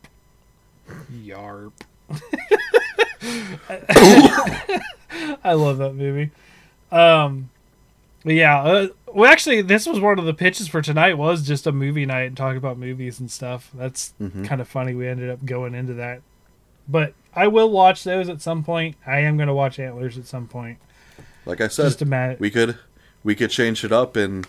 Yarp. 1.13 1.73
I 5.45 5.53
love 5.53 5.79
that 5.79 5.95
movie. 5.95 6.31
Um, 6.91 7.51
but 8.25 8.35
yeah. 8.35 8.89
Well, 9.15 9.31
actually, 9.31 9.63
this 9.63 9.87
was 9.87 10.01
one 10.01 10.19
of 10.19 10.25
the 10.25 10.35
pitches 10.35 10.67
for 10.67 10.83
tonight. 10.83 11.15
Was 11.15 11.47
just 11.47 11.69
a 11.69 11.73
movie 11.73 12.05
night 12.05 12.25
and 12.25 12.37
talk 12.37 12.57
about 12.57 12.77
movies 12.79 13.21
and 13.21 13.31
stuff. 13.31 13.71
That's 13.73 14.13
Mhm. 14.21 14.45
kind 14.45 14.61
of 14.61 14.67
funny. 14.67 14.93
We 14.95 15.07
ended 15.07 15.31
up 15.31 15.45
going 15.47 15.73
into 15.75 15.95
that, 15.95 16.21
but 16.89 17.15
I 17.33 17.47
will 17.47 17.71
watch 17.71 18.03
those 18.03 18.29
at 18.29 18.43
some 18.43 18.65
point. 18.65 18.97
I 19.07 19.21
am 19.21 19.37
going 19.37 19.47
to 19.47 19.55
watch 19.55 19.79
Antlers 19.79 20.19
at 20.19 20.27
some 20.27 20.49
point. 20.49 20.79
Like 21.47 21.61
I 21.61 21.69
said, 21.69 21.85
Just 21.85 22.03
a 22.03 22.07
minute. 22.07 22.41
we 22.41 22.51
could 22.51 22.77
we 23.23 23.35
could 23.37 23.51
change 23.51 23.85
it 23.85 23.93
up 23.93 24.17
and 24.17 24.47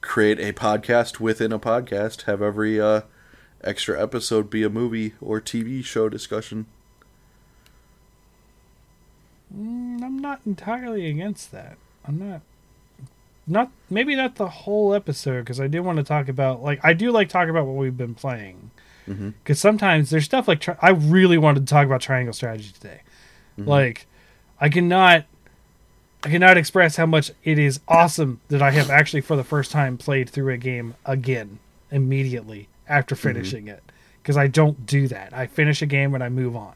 create 0.00 0.38
a 0.38 0.52
podcast 0.52 1.18
within 1.18 1.52
a 1.52 1.58
podcast. 1.58 2.22
Have 2.22 2.40
every 2.40 2.80
uh, 2.80 3.00
extra 3.64 4.00
episode 4.00 4.48
be 4.48 4.62
a 4.62 4.70
movie 4.70 5.14
or 5.20 5.40
TV 5.40 5.82
show 5.84 6.08
discussion. 6.08 6.66
Mm, 9.52 10.02
I'm 10.02 10.18
not 10.18 10.40
entirely 10.46 11.06
against 11.10 11.50
that. 11.52 11.76
I'm 12.06 12.18
not. 12.18 12.42
Not 13.48 13.70
maybe 13.88 14.14
not 14.14 14.36
the 14.36 14.48
whole 14.48 14.94
episode 14.94 15.40
because 15.40 15.60
I 15.60 15.66
do 15.66 15.82
want 15.82 15.96
to 15.98 16.04
talk 16.04 16.28
about 16.28 16.62
like 16.62 16.80
I 16.84 16.92
do 16.92 17.10
like 17.10 17.28
talking 17.28 17.50
about 17.50 17.66
what 17.66 17.76
we've 17.76 17.96
been 17.96 18.14
playing 18.14 18.70
mm-hmm. 19.08 19.30
because 19.42 19.58
sometimes 19.58 20.10
there's 20.10 20.24
stuff 20.24 20.46
like 20.46 20.60
tri- 20.60 20.76
I 20.80 20.90
really 20.90 21.38
wanted 21.38 21.66
to 21.66 21.70
talk 21.70 21.86
about 21.86 22.00
triangle 22.00 22.32
strategy 22.32 22.72
today. 22.72 23.00
Mm-hmm. 23.58 23.68
Like 23.68 24.06
I 24.60 24.68
cannot 24.68 25.24
I 26.24 26.30
cannot 26.30 26.56
express 26.58 26.96
how 26.96 27.06
much 27.06 27.30
it 27.44 27.58
is 27.58 27.80
awesome 27.88 28.40
that 28.48 28.60
I 28.60 28.70
have 28.72 28.90
actually 28.90 29.20
for 29.22 29.36
the 29.36 29.44
first 29.44 29.70
time 29.70 29.96
played 29.96 30.28
through 30.28 30.52
a 30.52 30.58
game 30.58 30.94
again 31.04 31.58
immediately 31.90 32.68
after 32.88 33.14
mm-hmm. 33.14 33.28
finishing 33.28 33.68
it 33.68 33.82
because 34.22 34.36
I 34.36 34.46
don't 34.46 34.84
do 34.84 35.08
that. 35.08 35.32
I 35.32 35.46
finish 35.46 35.80
a 35.80 35.86
game 35.86 36.14
and 36.14 36.22
I 36.22 36.28
move 36.28 36.54
on. 36.54 36.74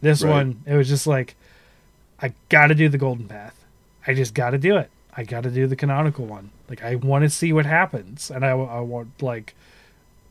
This 0.00 0.22
Right. 0.22 0.30
one 0.30 0.62
it 0.64 0.74
was 0.74 0.88
just 0.88 1.06
like 1.06 1.34
I 2.20 2.32
got 2.48 2.68
to 2.68 2.74
do 2.74 2.88
the 2.88 2.98
golden 2.98 3.28
path. 3.28 3.54
I 4.06 4.14
just 4.14 4.32
got 4.32 4.50
to 4.50 4.58
do 4.58 4.76
it. 4.78 4.90
I 5.18 5.24
got 5.24 5.42
to 5.42 5.50
do 5.50 5.66
the 5.66 5.74
canonical 5.74 6.26
one. 6.26 6.50
Like 6.70 6.80
I 6.84 6.94
want 6.94 7.24
to 7.24 7.28
see 7.30 7.52
what 7.52 7.66
happens 7.66 8.30
and 8.30 8.44
I, 8.46 8.50
I 8.50 8.78
want 8.80 9.20
like 9.20 9.54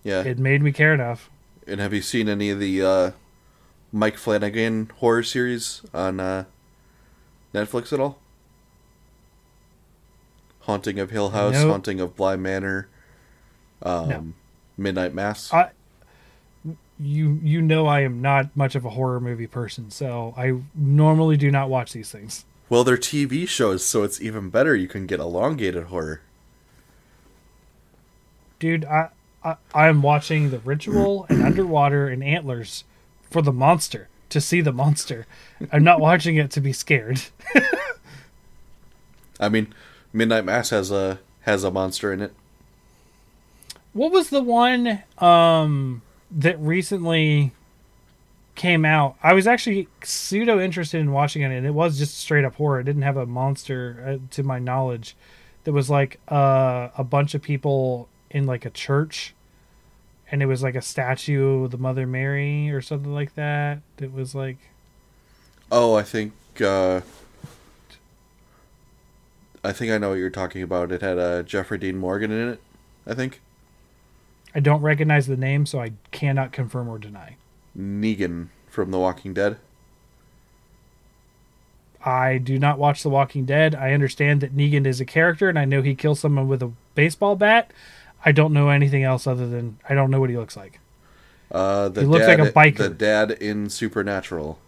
Yeah. 0.03 0.23
it 0.23 0.39
made 0.39 0.61
me 0.61 0.71
care 0.71 0.93
enough. 0.93 1.29
And 1.67 1.81
have 1.81 1.93
you 1.93 2.01
seen 2.01 2.29
any 2.29 2.49
of 2.49 2.59
the 2.61 2.81
uh, 2.81 3.11
Mike 3.91 4.15
Flanagan 4.17 4.89
horror 4.99 5.23
series 5.23 5.81
on 5.93 6.21
uh, 6.21 6.45
Netflix 7.53 7.91
at 7.91 7.99
all? 7.99 8.17
Haunting 10.61 10.99
of 10.99 11.11
Hill 11.11 11.31
House, 11.31 11.53
No. 11.53 11.69
Haunting 11.69 11.99
of 11.99 12.15
Bly 12.15 12.37
Manor, 12.37 12.87
um, 13.83 14.07
No. 14.09 14.25
Midnight 14.77 15.13
Mass. 15.13 15.51
I 15.53 15.71
you 16.99 17.39
you 17.43 17.61
know 17.61 17.85
I 17.87 18.01
am 18.01 18.21
not 18.21 18.55
much 18.55 18.73
of 18.75 18.83
a 18.85 18.89
horror 18.91 19.19
movie 19.19 19.47
person, 19.47 19.91
so 19.91 20.33
I 20.37 20.59
normally 20.73 21.35
do 21.37 21.51
not 21.51 21.69
watch 21.69 21.91
these 21.93 22.09
things. 22.11 22.43
Well, 22.69 22.83
they're 22.83 22.97
TV 22.97 23.47
shows, 23.47 23.85
so 23.85 24.03
it's 24.03 24.21
even 24.21 24.49
better. 24.49 24.75
You 24.75 24.87
can 24.87 25.05
get 25.07 25.19
elongated 25.19 25.85
horror. 25.85 26.21
Dude, 28.59 28.85
I, 28.85 29.09
I 29.43 29.55
I'm 29.73 30.01
watching 30.01 30.49
The 30.49 30.59
Ritual 30.59 31.25
and 31.29 31.43
Underwater 31.43 32.07
and 32.07 32.23
Antlers 32.23 32.83
for 33.29 33.41
the 33.41 33.53
monster 33.53 34.09
to 34.29 34.41
see 34.41 34.61
the 34.61 34.73
monster. 34.73 35.25
I'm 35.71 35.83
not 35.83 35.99
watching 35.99 36.35
it 36.35 36.51
to 36.51 36.61
be 36.61 36.73
scared. 36.73 37.21
I 39.39 39.49
mean, 39.49 39.73
Midnight 40.11 40.45
Mass 40.45 40.71
has 40.71 40.91
a 40.91 41.19
has 41.41 41.63
a 41.63 41.71
monster 41.71 42.11
in 42.11 42.21
it. 42.21 42.33
What 43.93 44.11
was 44.11 44.29
the 44.29 44.43
one 44.43 45.03
um 45.19 46.01
that 46.31 46.59
recently 46.59 47.53
came 48.57 48.83
out? 48.83 49.15
I 49.23 49.31
was 49.31 49.47
actually 49.47 49.87
pseudo 50.03 50.59
interested 50.59 50.99
in 50.99 51.13
watching 51.13 51.41
it, 51.41 51.51
and 51.51 51.65
it 51.65 51.73
was 51.73 51.97
just 51.97 52.17
straight 52.17 52.43
up 52.43 52.55
horror. 52.55 52.81
It 52.81 52.83
didn't 52.83 53.03
have 53.03 53.15
a 53.15 53.25
monster, 53.25 54.03
uh, 54.05 54.27
to 54.31 54.43
my 54.43 54.59
knowledge. 54.59 55.15
That 55.63 55.71
was 55.71 55.89
like 55.89 56.19
uh, 56.29 56.89
a 56.97 57.05
bunch 57.05 57.33
of 57.33 57.41
people 57.41 58.09
in 58.29 58.45
like 58.45 58.65
a 58.65 58.69
church, 58.69 59.33
and 60.29 60.41
it 60.41 60.47
was 60.47 60.61
like 60.61 60.75
a 60.75 60.81
statue 60.81 61.63
of 61.63 61.71
the 61.71 61.77
Mother 61.77 62.05
Mary 62.05 62.69
or 62.69 62.81
something 62.81 63.13
like 63.13 63.35
that. 63.35 63.79
It 63.99 64.11
was 64.11 64.35
like 64.35 64.57
Oh, 65.71 65.95
I 65.95 66.03
think 66.03 66.33
uh, 66.61 67.01
I 69.63 69.73
think 69.73 69.91
I 69.91 69.97
know 69.97 70.09
what 70.09 70.15
you're 70.15 70.29
talking 70.29 70.61
about. 70.61 70.91
It 70.91 71.01
had 71.01 71.19
uh, 71.19 71.43
Jeffrey 71.43 71.77
Dean 71.77 71.97
Morgan 71.97 72.31
in 72.31 72.49
it. 72.49 72.61
I 73.05 73.13
think 73.13 73.41
I 74.55 74.59
don't 74.59 74.81
recognize 74.81 75.27
the 75.27 75.37
name, 75.37 75.65
so 75.65 75.81
I 75.81 75.91
cannot 76.11 76.51
confirm 76.51 76.87
or 76.87 76.97
deny. 76.97 77.35
Negan 77.77 78.47
from 78.69 78.91
The 78.91 78.99
Walking 78.99 79.33
Dead. 79.33 79.57
I 82.05 82.37
do 82.37 82.57
not 82.59 82.77
watch 82.77 83.03
The 83.03 83.09
Walking 83.09 83.45
Dead. 83.45 83.75
I 83.75 83.93
understand 83.93 84.41
that 84.41 84.55
Negan 84.55 84.85
is 84.85 85.01
a 85.01 85.05
character, 85.05 85.49
and 85.49 85.57
I 85.59 85.65
know 85.65 85.81
he 85.81 85.95
kills 85.95 86.19
someone 86.19 86.47
with 86.47 86.61
a 86.63 86.71
baseball 86.95 87.35
bat. 87.35 87.71
I 88.23 88.31
don't 88.31 88.53
know 88.53 88.69
anything 88.69 89.03
else 89.03 89.27
other 89.27 89.47
than 89.47 89.77
I 89.87 89.93
don't 89.93 90.11
know 90.11 90.19
what 90.19 90.29
he 90.29 90.37
looks 90.37 90.55
like. 90.55 90.79
Uh, 91.51 91.89
the 91.89 92.01
He 92.01 92.07
looks 92.07 92.25
dad, 92.25 92.39
like 92.39 92.49
a 92.49 92.51
biker. 92.51 92.77
The 92.77 92.89
dad 92.89 93.31
in 93.31 93.69
Supernatural. 93.69 94.59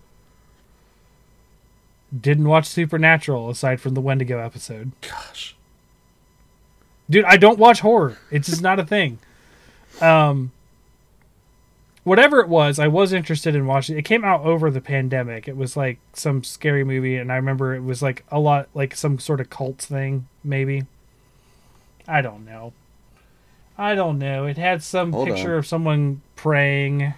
Didn't 2.18 2.48
watch 2.48 2.66
Supernatural 2.68 3.50
aside 3.50 3.80
from 3.80 3.94
the 3.94 4.02
Wendigo 4.02 4.40
episode. 4.40 4.92
Gosh, 5.02 5.56
Dude, 7.10 7.26
I 7.26 7.38
don't 7.38 7.58
watch 7.60 7.80
horror. 7.80 8.18
It's 8.32 8.48
just 8.50 8.62
not 8.62 8.80
a 8.80 8.86
thing. 8.86 9.20
Um, 10.00 10.52
whatever 12.04 12.40
it 12.40 12.48
was, 12.50 12.80
I 12.80 12.88
was 12.88 13.14
interested 13.14 13.56
in 13.56 13.66
watching. 13.66 13.98
It 13.98 14.06
came 14.06 14.24
out 14.24 14.42
over 14.42 14.70
the 14.72 14.82
pandemic. 14.82 15.48
It 15.48 15.58
was 15.58 15.76
like 15.78 16.00
some 16.14 16.44
scary 16.44 16.84
movie, 16.84 17.16
and 17.16 17.32
I 17.32 17.36
remember 17.36 17.76
it 17.76 17.84
was 17.84 18.02
like 18.02 18.24
a 18.32 18.40
lot 18.40 18.70
like 18.74 18.96
some 18.96 19.20
sort 19.20 19.40
of 19.42 19.50
cult 19.50 19.78
thing, 19.80 20.28
maybe. 20.44 20.84
I 22.08 22.22
don't 22.22 22.46
know. 22.46 22.74
I 23.78 23.96
don't 23.96 24.18
know. 24.20 24.46
It 24.46 24.58
had 24.58 24.84
some 24.84 25.14
Hold 25.14 25.28
picture 25.30 25.54
on. 25.54 25.60
of 25.60 25.68
someone 25.68 26.22
praying. 26.36 27.14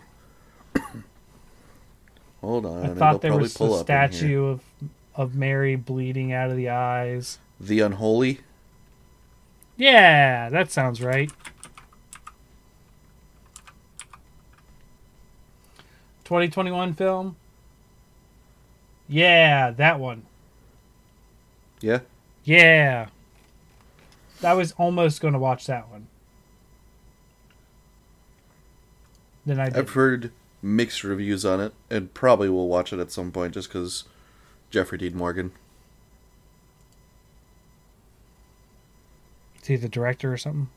hold 2.41 2.65
on. 2.65 2.85
I 2.85 2.93
thought 2.93 3.21
there 3.21 3.35
was 3.37 3.59
a 3.59 3.63
up 3.63 3.69
in 3.69 3.75
here. 3.75 3.83
statue 3.83 4.45
of 4.45 4.61
of 5.15 5.35
Mary 5.35 5.75
bleeding 5.75 6.31
out 6.31 6.49
of 6.49 6.57
the 6.57 6.69
eyes. 6.69 7.39
The 7.59 7.79
Unholy. 7.81 8.39
Yeah, 9.77 10.49
that 10.49 10.71
sounds 10.71 11.01
right. 11.01 11.31
2021 16.31 16.93
film. 16.93 17.35
Yeah, 19.09 19.71
that 19.71 19.99
one. 19.99 20.23
Yeah. 21.81 21.99
Yeah. 22.45 23.09
I 24.41 24.53
was 24.53 24.71
almost 24.77 25.19
going 25.19 25.33
to 25.33 25.39
watch 25.41 25.65
that 25.65 25.89
one. 25.89 26.07
Then 29.45 29.59
I. 29.59 29.71
I've 29.77 29.89
heard 29.89 30.31
mixed 30.61 31.03
reviews 31.03 31.43
on 31.43 31.59
it, 31.59 31.73
and 31.89 32.13
probably 32.13 32.47
will 32.47 32.69
watch 32.69 32.93
it 32.93 32.99
at 33.01 33.11
some 33.11 33.33
point 33.33 33.53
just 33.53 33.67
because 33.67 34.05
Jeffrey 34.69 34.99
Dean 34.99 35.17
Morgan. 35.17 35.51
Is 39.61 39.67
he 39.67 39.75
the 39.75 39.89
director 39.89 40.31
or 40.31 40.37
something? 40.37 40.69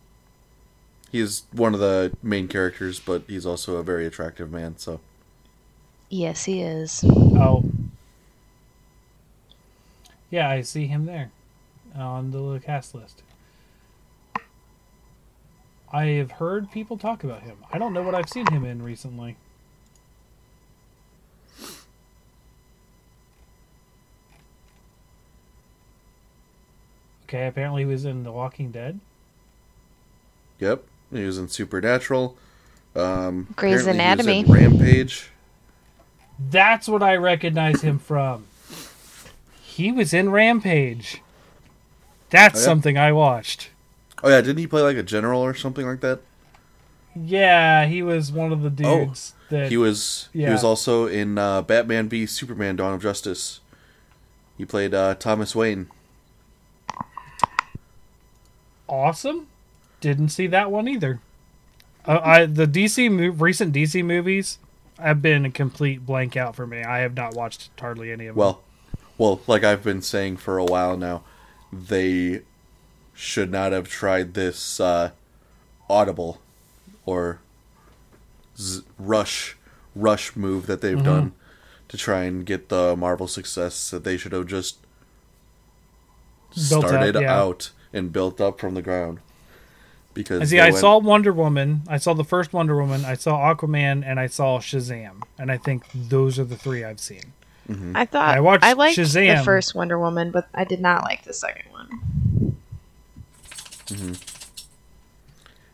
He's 1.13 1.45
one 1.53 1.75
of 1.75 1.81
the 1.81 2.13
main 2.25 2.49
characters, 2.49 2.99
but 2.99 3.23
he's 3.29 3.47
also 3.47 3.77
a 3.77 3.85
very 3.85 4.05
attractive 4.05 4.51
man. 4.51 4.79
So 4.79 4.99
Yes, 6.15 6.45
he 6.45 6.63
is. 6.63 7.05
Oh. 7.05 7.65
Yeah, 10.31 10.49
I 10.49 10.61
see 10.61 10.87
him 10.87 11.07
there 11.07 11.33
on 11.93 12.31
the 12.31 12.61
cast 12.65 12.95
list. 12.95 13.25
I 15.93 16.05
have 16.05 16.31
heard 16.31 16.71
people 16.71 16.99
talk 16.99 17.25
about 17.25 17.43
him. 17.43 17.57
I 17.73 17.79
don't 17.79 17.93
know 17.93 18.03
what 18.05 18.15
I've 18.15 18.29
seen 18.29 18.47
him 18.47 18.65
in 18.65 18.81
recently. 18.81 19.37
Okay, 27.25 27.49
apparently 27.49 27.83
he 27.83 27.87
was 27.87 28.05
in 28.05 28.23
The 28.23 28.31
Walking 28.31 28.71
Dead. 28.71 29.01
yep, 30.61 30.85
he 31.13 31.25
was 31.25 31.39
in 31.39 31.49
Supernatural. 31.49 32.37
Um, 32.95 33.49
Grey's 33.57 33.83
apparently 33.83 34.05
he 34.05 34.17
was 34.17 34.27
Anatomy. 34.27 34.39
in 34.41 34.53
Rampage. 34.53 35.31
That's 36.39 36.89
what 36.89 37.03
I 37.03 37.17
recognize 37.17 37.83
him 37.83 37.99
from. 37.99 38.47
He 39.63 39.91
was 39.93 40.13
in 40.15 40.31
Rampage. 40.31 41.21
That's 42.31 42.57
Oh, 42.57 42.61
yeah? 42.61 42.65
something 42.65 42.99
I 42.99 43.13
watched. 43.13 43.71
Oh 44.23 44.29
yeah, 44.29 44.41
didn't 44.41 44.59
he 44.59 44.67
play 44.67 44.83
like 44.83 44.97
a 44.97 45.03
general 45.03 45.41
or 45.41 45.55
something 45.55 45.87
like 45.87 46.01
that? 46.01 46.21
Yeah, 47.15 47.87
he 47.87 48.03
was 48.03 48.33
one 48.33 48.53
of 48.53 48.63
the 48.63 48.71
dudes 48.71 49.35
that 49.51 49.67
Oh, 49.67 49.69
He 49.69 49.77
was 49.77 50.29
Yeah. 50.33 50.49
he 50.49 50.53
was 50.53 50.65
also 50.65 51.07
in 51.07 51.39
uh, 51.39 51.63
Batman 51.63 52.09
v 52.09 52.27
Superman: 52.27 52.77
Dawn 52.77 52.95
of 52.95 53.03
Justice. 53.03 53.61
He 54.59 54.65
played 54.65 54.95
uh, 54.95 55.15
Thomas 55.15 55.55
Wayne. 55.55 55.89
awesome. 58.89 59.47
Didn't 60.01 60.29
see 60.31 60.47
that 60.49 60.71
one 60.71 60.89
either. 60.89 61.21
Uh, 62.07 62.21
I 62.23 62.47
the 62.47 62.67
DC 62.67 63.09
mov- 63.11 63.41
recent 63.41 63.75
DC 63.75 64.05
movies 64.05 64.59
have 64.99 65.21
been 65.23 65.45
a 65.45 65.51
complete 65.51 66.05
blank 66.07 66.37
out 66.37 66.55
for 66.55 66.67
me. 66.67 66.83
I 66.83 66.99
have 67.01 67.15
not 67.15 67.35
watched 67.35 67.71
hardly 67.79 68.13
any 68.13 68.27
of 68.27 68.35
them. 68.35 68.41
Well, 68.41 68.63
well, 69.19 69.41
like 69.47 69.65
I've 69.65 69.83
been 69.85 70.03
saying 70.03 70.39
for 70.39 70.59
a 70.59 70.65
while 70.65 70.97
now, 70.97 71.23
they 71.73 72.43
should 73.15 73.51
not 73.51 73.73
have 73.73 73.89
tried 73.89 74.35
this 74.35 74.81
uh, 74.81 75.11
Audible 75.89 76.41
or 77.07 77.41
z- 78.57 78.83
Rush 78.99 79.57
Rush 79.95 80.35
move 80.35 80.67
that 80.67 80.81
they've 80.81 81.03
done 81.03 81.33
to 81.89 81.97
try 81.97 82.25
and 82.25 82.45
get 82.45 82.69
the 82.69 82.97
Marvel 82.97 83.29
success. 83.29 83.91
That 83.91 84.03
they 84.03 84.17
should 84.17 84.33
have 84.33 84.47
just 84.47 84.79
Built 86.69 86.85
up, 86.85 86.91
started 86.91 87.15
yeah. 87.21 87.41
out 87.41 87.71
and 87.93 88.13
built 88.13 88.41
up 88.41 88.59
from 88.59 88.75
the 88.75 88.83
ground. 88.83 89.21
Because 90.15 90.41
I 90.43 90.45
see. 90.45 90.61
I 90.61 90.67
went- 90.71 90.77
saw 90.79 90.99
Wonder 90.99 91.33
Woman. 91.33 91.83
I 91.89 91.99
saw 91.99 92.15
the 92.15 92.25
first 92.25 92.53
Wonder 92.53 92.77
Woman. 92.77 93.05
I 93.05 93.15
saw 93.15 93.53
Aquaman, 93.53 94.03
and 94.07 94.19
I 94.21 94.29
saw 94.29 94.59
Shazam. 94.61 95.23
And 95.39 95.51
I 95.51 95.57
think 95.59 95.85
those 95.95 96.39
are 96.39 96.45
the 96.45 96.57
three 96.57 96.85
I've 96.85 97.01
seen. 97.01 97.33
I 97.95 98.05
thought 98.05 98.29
I 98.37 98.41
watched 98.41 98.63
I 98.63 98.75
liked 98.75 98.99
Shazam. 98.99 99.39
the 99.39 99.45
first 99.45 99.75
Wonder 99.75 99.99
Woman, 99.99 100.31
but 100.31 100.49
I 100.55 100.65
did 100.65 100.81
not 100.81 101.03
like 101.03 101.25
the 101.25 101.33
second 101.33 101.65
one. 101.73 102.57
Mm-hmm. 103.87 104.13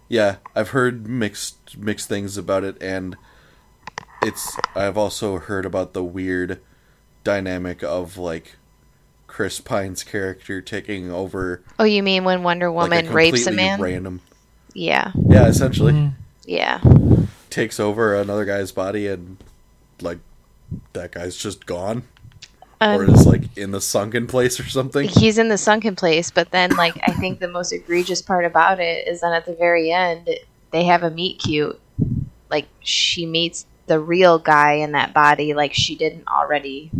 Yeah, 0.09 0.37
I've 0.57 0.71
heard 0.71 1.07
mixed 1.09 1.77
mixed 1.79 2.09
things 2.09 2.37
about 2.37 2.65
it, 2.65 2.81
and 2.83 3.17
it's. 4.23 4.57
I've 4.75 4.97
also 4.99 5.39
heard 5.39 5.65
about 5.65 5.93
the 5.93 6.03
weird 6.03 6.61
dynamic 7.23 7.83
of 7.85 8.17
like 8.17 8.57
Chris 9.27 9.61
Pine's 9.61 10.03
character 10.03 10.61
taking 10.61 11.11
over 11.11 11.63
Oh, 11.79 11.85
you 11.85 12.03
mean 12.03 12.25
when 12.25 12.43
Wonder 12.43 12.71
like 12.71 12.85
Woman 12.91 13.09
a 13.09 13.13
rapes 13.13 13.47
a 13.47 13.53
man? 13.53 13.81
random. 13.81 14.21
Yeah, 14.75 15.13
Yeah, 15.29 15.47
essentially 15.47 15.93
Mhm. 15.93 16.13
yeah. 16.47 16.81
takes 17.51 17.81
over 17.81 18.15
another 18.15 18.45
guy's 18.45 18.73
body, 18.73 19.07
and 19.09 19.37
like 20.01 20.19
that 20.93 21.13
guy's 21.13 21.37
just 21.37 21.67
gone, 21.67 22.05
or 22.81 23.05
Um, 23.05 23.11
is 23.15 23.27
like 23.27 23.43
in 23.57 23.73
the 23.73 23.81
sunken 23.81 24.27
place 24.27 24.59
or 24.61 24.69
something. 24.69 25.09
he's 25.09 25.39
in 25.39 25.49
the 25.49 25.59
sunken 25.59 25.97
place, 25.97 26.31
but 26.31 26.51
then 26.53 26.71
like 26.77 26.95
I 27.07 27.13
think 27.13 27.41
the 27.41 27.49
most 27.49 27.73
egregious 27.73 28.23
part 28.23 28.45
about 28.45 28.81
it 28.81 29.07
is 29.09 29.21
that 29.23 29.33
at 29.33 29.47
the 29.47 29.53
very 29.55 29.91
end 29.91 30.29
they 30.71 30.85
have 30.85 31.03
a 31.03 31.11
meet 31.11 31.41
cute. 31.41 31.79
Like 32.51 32.67
she 32.81 33.27
meets 33.27 33.67
the 33.87 33.99
real 33.99 34.39
guy 34.39 34.75
in 34.75 34.93
that 34.93 35.13
body, 35.13 35.53
like 35.55 35.75
she 35.75 35.97
didn't 35.97 36.27
already 36.29 36.91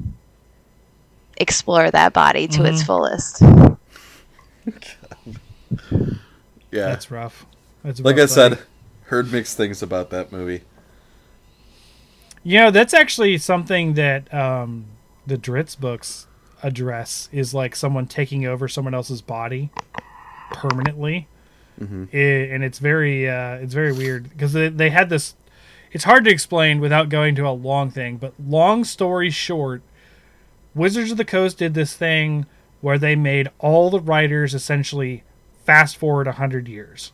explore 1.37 1.91
that 1.91 2.13
body 2.13 2.47
to 2.49 2.65
its 2.65 2.83
Mhm. 2.83 2.87
fullest. 2.87 3.43
Yeah, 6.73 6.87
That's 6.87 7.11
rough. 7.11 7.47
That's 7.83 8.01
like 8.01 8.17
I 8.17 8.21
rough 8.23 8.31
said, 8.31 8.59
heard 9.05 9.33
mixed 9.33 9.57
things 9.57 9.83
about 9.83 10.11
that 10.11 10.33
movie. 10.33 10.63
You 12.43 12.59
know, 12.61 12.71
that's 12.71 12.95
actually 12.95 13.37
something 13.39 13.95
that 13.95 14.33
um, 14.33 14.87
the 15.27 15.37
Drizzt 15.37 15.79
books 15.81 16.27
address 16.63 17.29
is 17.33 17.53
like 17.55 17.77
someone 17.77 18.07
taking 18.07 18.47
over 18.47 18.69
someone 18.69 18.95
else's 18.95 19.21
body 19.23 19.71
permanently. 20.53 21.27
Mhm. 21.81 22.09
I- 22.13 22.53
and 22.55 22.63
it's 22.65 22.79
very 22.79 23.29
uh, 23.29 23.55
it's 23.55 23.73
very 23.73 23.93
weird 23.93 24.29
because 24.31 24.53
they, 24.53 24.69
they 24.69 24.91
had 24.91 25.09
this 25.09 25.35
it's 25.93 26.05
hard 26.05 26.25
to 26.27 26.31
explain 26.31 26.79
without 26.81 27.09
going 27.09 27.35
to 27.37 27.47
a 27.49 27.51
long 27.53 27.91
thing 27.91 28.19
but 28.19 28.35
long 28.39 28.85
story 28.85 29.31
short 29.31 29.81
wizards 30.75 31.11
of 31.11 31.17
the 31.17 31.25
coast 31.25 31.57
did 31.57 31.73
this 31.73 31.95
thing 31.97 32.45
where 32.83 32.99
they 32.99 33.17
made 33.17 33.49
all 33.59 33.89
the 33.89 33.99
writers 33.99 34.55
essentially 34.55 35.23
fast 35.65 35.97
forward 35.97 36.27
100 36.27 36.69
years 36.69 37.13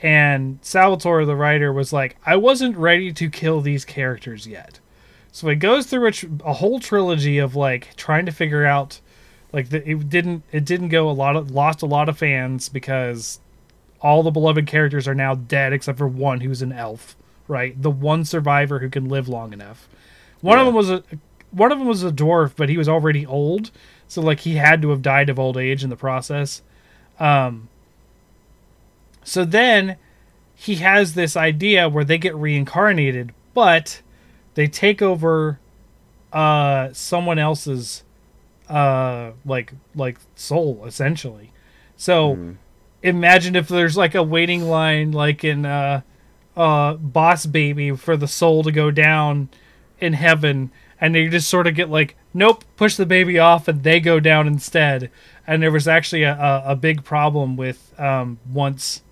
and 0.00 0.58
salvatore 0.62 1.24
the 1.24 1.34
writer 1.34 1.72
was 1.72 1.92
like 1.92 2.16
i 2.24 2.36
wasn't 2.36 2.76
ready 2.76 3.12
to 3.12 3.28
kill 3.28 3.60
these 3.60 3.84
characters 3.84 4.46
yet. 4.46 4.80
So 5.32 5.48
it 5.48 5.56
goes 5.56 5.86
through 5.86 6.06
a, 6.06 6.10
tr- 6.12 6.26
a 6.44 6.54
whole 6.54 6.80
trilogy 6.80 7.38
of 7.38 7.54
like 7.54 7.94
trying 7.96 8.26
to 8.26 8.32
figure 8.32 8.64
out 8.64 9.00
like 9.52 9.68
the, 9.68 9.88
it 9.88 10.08
didn't 10.08 10.42
it 10.50 10.64
didn't 10.64 10.88
go 10.88 11.08
a 11.08 11.12
lot 11.12 11.36
of 11.36 11.50
lost 11.50 11.82
a 11.82 11.86
lot 11.86 12.08
of 12.08 12.18
fans 12.18 12.68
because 12.68 13.38
all 14.00 14.22
the 14.22 14.30
beloved 14.30 14.66
characters 14.66 15.06
are 15.06 15.14
now 15.14 15.34
dead 15.34 15.72
except 15.72 15.98
for 15.98 16.08
one 16.08 16.40
who's 16.40 16.62
an 16.62 16.72
elf 16.72 17.16
right? 17.46 17.80
The 17.80 17.90
one 17.90 18.24
survivor 18.24 18.80
who 18.80 18.90
can 18.90 19.08
live 19.08 19.26
long 19.26 19.52
enough. 19.52 19.88
One 20.42 20.58
of 20.58 20.66
them 20.66 20.74
was 20.74 20.90
a 20.90 21.02
one 21.50 21.72
of 21.72 21.78
them 21.78 21.88
was 21.88 22.02
a 22.02 22.10
dwarf 22.10 22.54
but 22.56 22.68
he 22.68 22.76
was 22.76 22.88
already 22.88 23.24
old 23.24 23.70
so 24.06 24.20
like 24.20 24.40
he 24.40 24.56
had 24.56 24.82
to 24.82 24.90
have 24.90 25.02
died 25.02 25.30
of 25.30 25.38
old 25.38 25.56
age 25.56 25.84
in 25.84 25.90
the 25.90 25.96
process. 25.96 26.62
Um 27.20 27.68
so 29.28 29.44
then 29.44 29.96
he 30.54 30.76
has 30.76 31.14
this 31.14 31.36
idea 31.36 31.88
where 31.88 32.04
they 32.04 32.18
get 32.18 32.34
reincarnated 32.34 33.32
but 33.54 34.00
they 34.54 34.66
take 34.66 35.00
over 35.02 35.58
uh 36.32 36.88
someone 36.92 37.38
else's 37.38 38.02
uh 38.68 39.30
like 39.44 39.72
like 39.94 40.18
soul 40.34 40.82
essentially 40.86 41.52
so 41.96 42.34
Mhm. 42.36 42.56
imagine 43.02 43.56
if 43.56 43.68
there's 43.68 43.96
like 43.96 44.14
a 44.14 44.22
waiting 44.22 44.62
line 44.68 45.12
like 45.12 45.42
in 45.44 45.64
uh 45.64 46.02
uh 46.56 46.94
boss 46.94 47.46
baby 47.46 47.92
for 47.92 48.16
the 48.16 48.28
soul 48.28 48.62
to 48.64 48.72
go 48.72 48.90
down 48.90 49.48
in 50.00 50.12
heaven 50.12 50.70
and 51.00 51.14
they 51.14 51.28
just 51.28 51.48
sort 51.48 51.66
of 51.66 51.74
get 51.74 51.88
like 51.88 52.14
nope 52.34 52.64
push 52.76 52.96
the 52.96 53.06
baby 53.06 53.38
off 53.38 53.68
and 53.68 53.82
they 53.84 54.00
go 54.00 54.20
down 54.20 54.46
instead 54.46 55.10
and 55.46 55.62
there 55.62 55.70
was 55.72 55.88
actually 55.88 56.24
a, 56.24 56.34
a, 56.34 56.72
a 56.72 56.76
big 56.76 57.04
problem 57.04 57.56
with 57.56 57.98
um 57.98 58.38
once 58.52 59.02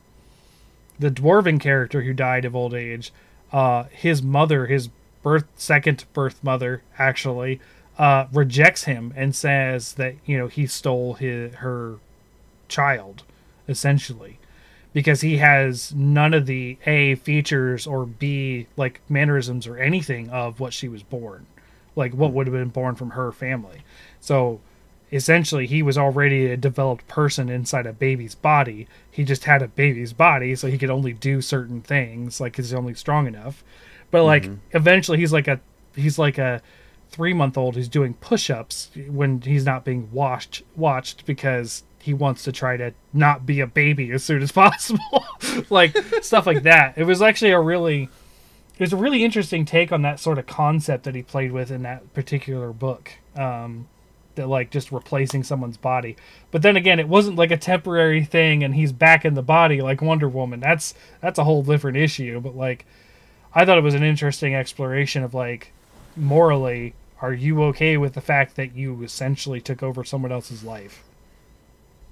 the 0.98 1.10
dwarven 1.10 1.60
character 1.60 2.02
who 2.02 2.12
died 2.12 2.44
of 2.44 2.54
old 2.56 2.74
age 2.74 3.12
uh 3.52 3.84
his 3.90 4.22
mother 4.22 4.66
his 4.66 4.88
birth 5.22 5.44
second 5.56 6.04
birth 6.12 6.42
mother 6.42 6.82
actually 6.98 7.60
uh 7.98 8.26
rejects 8.32 8.84
him 8.84 9.12
and 9.16 9.34
says 9.34 9.94
that 9.94 10.14
you 10.24 10.36
know 10.36 10.46
he 10.46 10.66
stole 10.66 11.14
his 11.14 11.54
her 11.56 11.96
child 12.68 13.22
essentially 13.68 14.38
because 14.92 15.20
he 15.20 15.36
has 15.36 15.94
none 15.94 16.32
of 16.32 16.46
the 16.46 16.78
a 16.86 17.14
features 17.16 17.86
or 17.86 18.06
b 18.06 18.66
like 18.76 19.00
mannerisms 19.08 19.66
or 19.66 19.76
anything 19.76 20.28
of 20.30 20.58
what 20.58 20.72
she 20.72 20.88
was 20.88 21.02
born 21.02 21.46
like 21.96 22.12
what 22.12 22.32
would 22.32 22.46
have 22.46 22.54
been 22.54 22.68
born 22.68 22.94
from 22.94 23.10
her 23.10 23.32
family. 23.32 23.80
So 24.20 24.60
essentially 25.12 25.66
he 25.66 25.82
was 25.82 25.96
already 25.96 26.46
a 26.46 26.56
developed 26.56 27.06
person 27.06 27.48
inside 27.48 27.86
a 27.86 27.92
baby's 27.92 28.34
body 28.34 28.88
he 29.10 29.24
just 29.24 29.44
had 29.44 29.62
a 29.62 29.68
baby's 29.68 30.12
body 30.12 30.54
so 30.56 30.66
he 30.66 30.78
could 30.78 30.90
only 30.90 31.12
do 31.12 31.40
certain 31.40 31.80
things 31.80 32.40
like 32.40 32.56
he's 32.56 32.74
only 32.74 32.94
strong 32.94 33.26
enough 33.26 33.62
but 34.10 34.24
like 34.24 34.48
eventually 34.72 35.18
he's 35.18 35.32
like 35.32 35.46
a 35.46 35.60
he's 35.94 36.18
like 36.18 36.38
a 36.38 36.60
three 37.08 37.32
month 37.32 37.56
old 37.56 37.76
who's 37.76 37.88
doing 37.88 38.14
push 38.14 38.50
ups 38.50 38.90
when 39.08 39.40
he's 39.40 39.64
not 39.64 39.84
being 39.84 40.10
washed 40.10 40.62
watched 40.74 41.24
because 41.24 41.84
he 42.06 42.14
wants 42.14 42.44
to 42.44 42.52
try 42.52 42.76
to 42.76 42.94
not 43.12 43.44
be 43.44 43.58
a 43.58 43.66
baby 43.66 44.12
as 44.12 44.22
soon 44.22 44.40
as 44.40 44.52
possible. 44.62 45.26
like 45.70 45.96
stuff 46.22 46.46
like 46.46 46.62
that. 46.62 46.96
It 46.96 47.02
was 47.02 47.20
actually 47.20 47.50
a 47.50 47.60
really 47.60 48.04
it 48.78 48.80
was 48.80 48.92
a 48.92 48.96
really 48.96 49.24
interesting 49.24 49.64
take 49.64 49.90
on 49.90 50.02
that 50.02 50.20
sort 50.20 50.38
of 50.38 50.46
concept 50.46 51.04
that 51.04 51.14
he 51.14 51.22
played 51.22 51.50
with 51.50 51.70
in 51.70 51.82
that 51.82 52.14
particular 52.14 52.72
book. 52.72 53.12
Um, 53.34 53.88
that 54.36 54.48
like 54.48 54.70
just 54.70 54.92
replacing 54.92 55.42
someone's 55.42 55.76
body. 55.76 56.16
But 56.50 56.62
then 56.62 56.76
again, 56.76 57.00
it 57.00 57.08
wasn't 57.08 57.36
like 57.36 57.50
a 57.50 57.56
temporary 57.56 58.24
thing 58.24 58.62
and 58.62 58.74
he's 58.74 58.92
back 58.92 59.24
in 59.24 59.34
the 59.34 59.42
body 59.42 59.82
like 59.82 60.00
Wonder 60.00 60.28
Woman. 60.28 60.60
That's 60.60 60.94
that's 61.20 61.38
a 61.38 61.44
whole 61.44 61.62
different 61.62 61.96
issue, 61.96 62.40
but 62.40 62.56
like 62.56 62.86
I 63.54 63.64
thought 63.64 63.78
it 63.78 63.84
was 63.84 63.94
an 63.94 64.02
interesting 64.02 64.54
exploration 64.54 65.22
of 65.22 65.34
like 65.34 65.72
morally 66.16 66.94
are 67.20 67.32
you 67.32 67.62
okay 67.64 67.96
with 67.96 68.12
the 68.12 68.20
fact 68.20 68.56
that 68.56 68.74
you 68.74 69.02
essentially 69.02 69.60
took 69.60 69.82
over 69.82 70.04
someone 70.04 70.32
else's 70.32 70.62
life? 70.62 71.02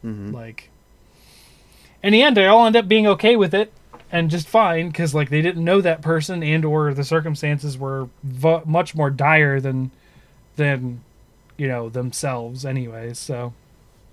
Mm-hmm. 0.05 0.35
Like 0.35 0.71
in 2.03 2.13
the 2.13 2.23
end 2.23 2.37
they 2.37 2.47
all 2.47 2.67
end 2.67 2.77
up 2.77 2.89
being 2.89 3.07
okay 3.07 3.37
with 3.37 3.55
it 3.55 3.73
and 4.11 4.31
just 4.31 4.47
fine 4.47 4.89
because 4.89 5.15
like 5.15 5.31
they 5.31 5.43
didn't 5.43 5.65
know 5.65 5.81
that 5.81 6.01
person 6.01 6.43
and 6.43 6.65
or 6.65 6.95
the 6.95 7.05
circumstances 7.05 7.77
were 7.77 8.09
v- 8.23 8.61
much 8.65 8.95
more 8.95 9.11
dire 9.11 9.61
than 9.61 9.91
than 10.57 11.01
you 11.57 11.69
know 11.69 11.89
themselves 11.89 12.65
anyways 12.65 13.19
so 13.19 13.53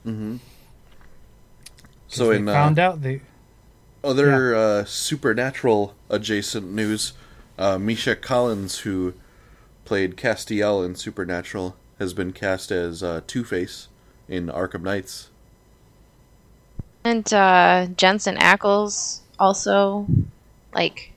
Mm-hmm. 0.05 0.37
'cause 0.37 2.17
So 2.17 2.29
they 2.29 2.37
in 2.37 2.49
uh, 2.49 2.53
found 2.53 2.79
out 2.79 3.01
the 3.01 3.21
other 4.03 4.55
uh, 4.55 4.83
supernatural 4.85 5.93
adjacent 6.09 6.71
news, 6.71 7.13
uh, 7.59 7.77
Misha 7.77 8.15
Collins, 8.15 8.79
who 8.79 9.13
played 9.85 10.17
Castiel 10.17 10.83
in 10.83 10.95
Supernatural, 10.95 11.75
has 11.99 12.13
been 12.13 12.33
cast 12.33 12.71
as 12.71 13.03
uh, 13.03 13.21
Two 13.27 13.43
Face 13.43 13.87
in 14.27 14.47
Arkham 14.47 14.81
Knights. 14.81 15.29
And 17.03 17.31
uh, 17.33 17.87
Jensen 17.95 18.37
Ackles 18.37 19.19
also, 19.39 20.07
like, 20.73 21.10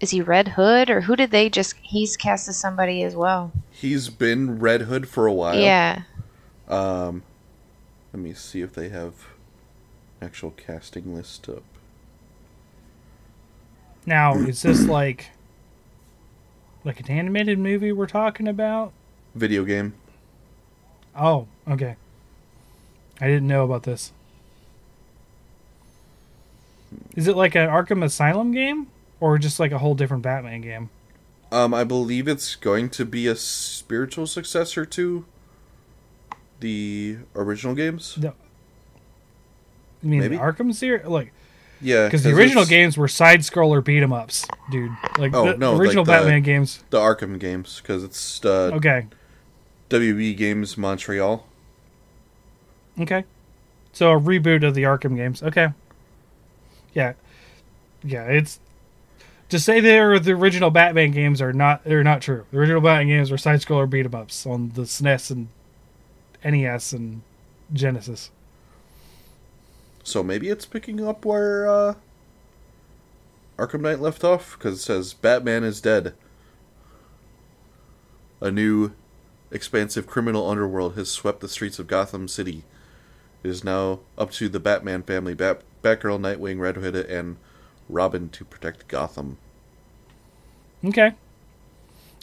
is 0.00 0.10
he 0.10 0.20
Red 0.20 0.48
Hood 0.48 0.90
or 0.90 1.02
who 1.02 1.16
did 1.16 1.30
they 1.30 1.48
just? 1.48 1.74
He's 1.82 2.16
cast 2.16 2.48
as 2.48 2.56
somebody 2.56 3.02
as 3.02 3.14
well. 3.16 3.52
He's 3.70 4.08
been 4.08 4.58
Red 4.58 4.82
Hood 4.82 5.08
for 5.08 5.26
a 5.26 5.32
while. 5.32 5.58
Yeah. 5.58 6.02
Um, 6.68 7.22
let 8.12 8.22
me 8.22 8.34
see 8.34 8.60
if 8.60 8.72
they 8.74 8.88
have 8.90 9.14
actual 10.20 10.50
casting 10.52 11.14
list 11.14 11.48
up. 11.48 11.62
now 14.06 14.34
is 14.34 14.62
this 14.62 14.84
like 14.86 15.30
like 16.84 17.00
an 17.00 17.10
animated 17.10 17.58
movie 17.58 17.92
we're 17.92 18.06
talking 18.06 18.48
about 18.48 18.92
Video 19.34 19.62
game. 19.64 19.92
oh 21.14 21.46
okay 21.68 21.96
i 23.20 23.26
didn't 23.26 23.46
know 23.46 23.62
about 23.64 23.82
this 23.82 24.12
is 27.14 27.28
it 27.28 27.36
like 27.36 27.54
an 27.54 27.68
arkham 27.68 28.02
asylum 28.02 28.52
game 28.52 28.86
or 29.20 29.38
just 29.38 29.58
like 29.60 29.72
a 29.72 29.78
whole 29.78 29.94
different 29.94 30.22
batman 30.22 30.60
game 30.60 30.90
Um, 31.52 31.72
I 31.74 31.84
believe 31.84 32.26
it's 32.28 32.56
going 32.56 32.90
to 32.90 33.04
be 33.04 33.26
a 33.26 33.36
spiritual 33.36 34.26
successor 34.26 34.84
to 34.86 35.24
the 36.60 37.18
original 37.34 37.74
games. 37.74 38.16
No. 38.20 38.32
you 40.02 40.08
mean 40.10 40.20
Maybe. 40.20 40.36
the 40.36 40.42
arkham 40.42 40.74
series 40.74 41.06
like 41.06 41.32
Yeah, 41.80 42.06
because 42.06 42.22
the 42.22 42.32
original 42.34 42.62
it's 42.62 42.70
games 42.70 42.96
were 42.98 43.08
side 43.08 43.40
scroller 43.40 43.84
beat 43.84 44.02
'em 44.02 44.12
ups 44.12 44.44
dude 44.70 44.90
like 45.18 45.34
Oh, 45.34 45.52
the 45.52 45.58
no, 45.58 45.72
like 45.72 45.80
original 45.82 46.04
the- 46.04 46.12
batman 46.12 46.42
games 46.42 46.82
the 46.90 46.98
Arkham 46.98 47.38
games 47.38 47.80
because 47.82 48.02
it's 48.04 48.44
uh, 48.44 48.70
okay 48.74 49.06
WB 49.90 50.36
Games 50.36 50.76
Montreal. 50.76 51.46
Okay. 53.00 53.24
So 53.92 54.10
a 54.10 54.18
reboot 54.20 54.66
of 54.66 54.74
the 54.74 54.82
Arkham 54.82 55.14
games. 55.14 55.44
Okay. 55.44 55.68
Yeah. 56.92 57.12
Yeah, 58.02 58.24
it's 58.24 58.58
to 59.48 59.58
say 59.58 59.80
they're 59.80 60.18
the 60.18 60.32
original 60.32 60.70
Batman 60.70 61.10
games 61.10 61.40
are 61.40 61.52
not 61.52 61.84
they're 61.84 62.04
not 62.04 62.22
true. 62.22 62.44
The 62.50 62.58
original 62.58 62.80
Batman 62.80 63.08
games 63.08 63.30
were 63.30 63.38
side 63.38 63.60
scroller 63.60 63.88
beat 63.88 64.06
'em 64.06 64.14
ups 64.14 64.46
on 64.46 64.70
the 64.74 64.82
SNES 64.82 65.30
and 65.30 65.48
NES 66.44 66.92
and 66.92 67.22
Genesis. 67.72 68.30
So 70.02 70.22
maybe 70.22 70.48
it's 70.48 70.66
picking 70.66 71.06
up 71.06 71.24
where 71.24 71.68
uh, 71.68 71.94
Arkham 73.58 73.80
Knight 73.80 74.00
left 74.00 74.22
off 74.22 74.56
because 74.56 74.78
it 74.78 74.82
says 74.82 75.14
Batman 75.14 75.64
is 75.64 75.80
dead. 75.80 76.14
A 78.40 78.50
new, 78.50 78.92
expansive 79.50 80.06
criminal 80.06 80.48
underworld 80.48 80.94
has 80.94 81.10
swept 81.10 81.40
the 81.40 81.48
streets 81.48 81.78
of 81.78 81.86
Gotham 81.86 82.28
City. 82.28 82.62
It 83.42 83.48
is 83.48 83.64
now 83.64 84.00
up 84.18 84.30
to 84.32 84.48
the 84.48 84.60
Batman 84.60 85.02
family, 85.02 85.34
Bat- 85.34 85.62
Batgirl, 85.82 86.20
Nightwing, 86.20 86.60
Red 86.60 86.76
Hood, 86.76 86.94
and 86.94 87.36
Robin 87.88 88.28
to 88.30 88.44
protect 88.44 88.88
Gotham. 88.88 89.38
Okay. 90.84 91.12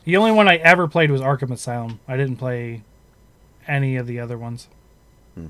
The 0.04 0.18
only 0.18 0.32
one 0.32 0.48
I 0.48 0.58
ever 0.58 0.88
played 0.88 1.12
was 1.12 1.22
Arkham 1.22 1.52
Asylum. 1.52 2.00
I 2.08 2.18
didn't 2.18 2.38
play 2.38 2.82
any 3.68 3.96
of 3.96 4.08
the 4.08 4.20
other 4.20 4.38
ones. 4.38 4.68
Hmm. 5.36 5.48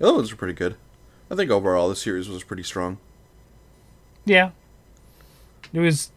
Oh, 0.00 0.18
those 0.18 0.32
are 0.32 0.36
pretty 0.36 0.54
good. 0.54 0.76
I 1.30 1.34
think 1.34 1.50
overall 1.50 1.88
the 1.88 1.96
series 1.96 2.28
was 2.28 2.44
pretty 2.44 2.62
strong. 2.62 2.98
Yeah. 4.24 4.50
It 5.72 5.80
was 5.80 6.10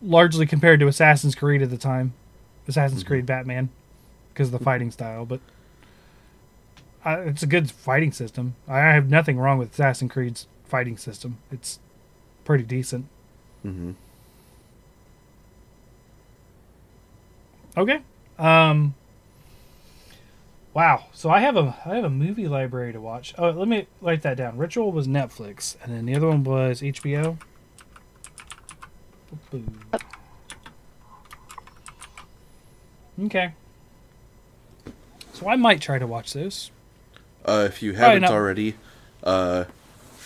largely 0.00 0.46
compared 0.46 0.80
to 0.80 0.88
Assassin's 0.88 1.34
Creed 1.34 1.62
at 1.62 1.70
the 1.70 1.76
time. 1.76 2.14
Assassin's 2.66 3.02
mm-hmm. 3.02 3.08
Creed 3.08 3.26
Batman 3.26 3.68
because 4.32 4.48
of 4.48 4.52
the 4.52 4.58
mm-hmm. 4.58 4.64
fighting 4.64 4.90
style, 4.90 5.26
but 5.26 5.40
uh, 7.04 7.22
it's 7.26 7.42
a 7.42 7.46
good 7.46 7.70
fighting 7.70 8.12
system. 8.12 8.54
I 8.66 8.78
have 8.78 9.10
nothing 9.10 9.38
wrong 9.38 9.58
with 9.58 9.72
Assassin's 9.72 10.12
Creed's 10.12 10.46
fighting 10.64 10.96
system. 10.96 11.38
It's 11.52 11.78
pretty 12.44 12.64
decent. 12.64 13.06
Mm-hmm. 13.64 13.92
Okay. 17.76 18.00
Um 18.38 18.94
Wow. 20.74 21.04
So 21.12 21.30
I 21.30 21.40
have 21.40 21.56
a 21.56 21.76
I 21.86 21.94
have 21.94 22.04
a 22.04 22.10
movie 22.10 22.48
library 22.48 22.92
to 22.92 23.00
watch. 23.00 23.32
Oh, 23.38 23.50
let 23.50 23.68
me 23.68 23.86
write 24.00 24.22
that 24.22 24.36
down. 24.36 24.58
Ritual 24.58 24.90
was 24.92 25.06
Netflix, 25.06 25.76
and 25.82 25.94
then 25.94 26.06
the 26.06 26.16
other 26.16 26.28
one 26.28 26.42
was 26.42 26.82
HBO. 26.82 27.38
Okay. 33.24 33.52
So 35.32 35.48
I 35.48 35.56
might 35.56 35.80
try 35.80 35.98
to 35.98 36.06
watch 36.06 36.32
those. 36.32 36.70
Uh, 37.44 37.64
if 37.68 37.82
you 37.82 37.92
haven't 37.92 38.24
already, 38.24 38.74
uh, 39.22 39.64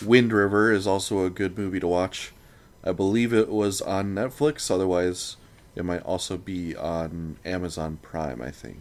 Wind 0.04 0.32
River 0.32 0.72
is 0.72 0.86
also 0.86 1.24
a 1.24 1.30
good 1.30 1.58
movie 1.58 1.80
to 1.80 1.86
watch. 1.86 2.32
I 2.84 2.92
believe 2.92 3.32
it 3.32 3.48
was 3.48 3.80
on 3.80 4.14
Netflix. 4.14 4.70
Otherwise, 4.70 5.36
it 5.74 5.84
might 5.84 6.02
also 6.02 6.36
be 6.36 6.76
on 6.76 7.36
Amazon 7.44 7.98
Prime. 8.02 8.40
I 8.40 8.50
think. 8.50 8.80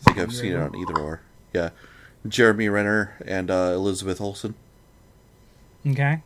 I 0.00 0.12
think 0.12 0.18
I've 0.18 0.34
seen 0.34 0.52
it 0.52 0.60
on 0.60 0.74
either 0.76 0.98
or. 0.98 1.20
Yeah, 1.52 1.70
Jeremy 2.26 2.68
Renner 2.68 3.16
and 3.26 3.50
uh, 3.50 3.72
Elizabeth 3.74 4.20
Olsen. 4.20 4.54
Okay. 5.86 6.22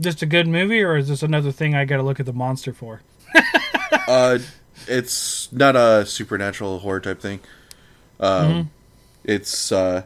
Just 0.00 0.22
a 0.22 0.26
good 0.26 0.46
movie, 0.46 0.82
or 0.82 0.96
is 0.96 1.08
this 1.08 1.22
another 1.22 1.50
thing 1.50 1.74
I 1.74 1.84
got 1.84 1.96
to 1.96 2.02
look 2.02 2.20
at 2.20 2.26
the 2.26 2.32
monster 2.32 2.72
for? 2.72 3.00
uh, 4.08 4.38
it's 4.86 5.52
not 5.52 5.74
a 5.74 6.06
supernatural 6.06 6.78
horror 6.80 7.00
type 7.00 7.20
thing. 7.20 7.40
Um, 8.20 8.70
it's 9.24 9.72
uh, 9.72 10.04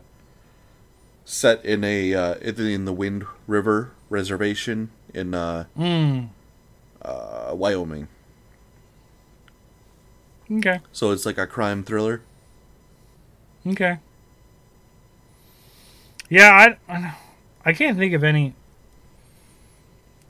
set 1.24 1.64
in 1.64 1.84
a 1.84 2.14
uh, 2.14 2.34
in 2.36 2.84
the 2.84 2.92
Wind 2.92 3.26
River 3.46 3.92
Reservation 4.10 4.90
in 5.14 5.34
uh, 5.34 5.64
Hmm. 5.76 6.24
uh, 7.00 7.52
Wyoming. 7.54 8.08
Okay. 10.50 10.80
So 10.92 11.10
it's 11.12 11.24
like 11.24 11.38
a 11.38 11.46
crime 11.46 11.82
thriller. 11.82 12.22
Okay. 13.66 13.98
Yeah, 16.28 16.76
I 16.90 17.14
I 17.64 17.72
can't 17.72 17.96
think 17.98 18.12
of 18.14 18.24
any. 18.24 18.54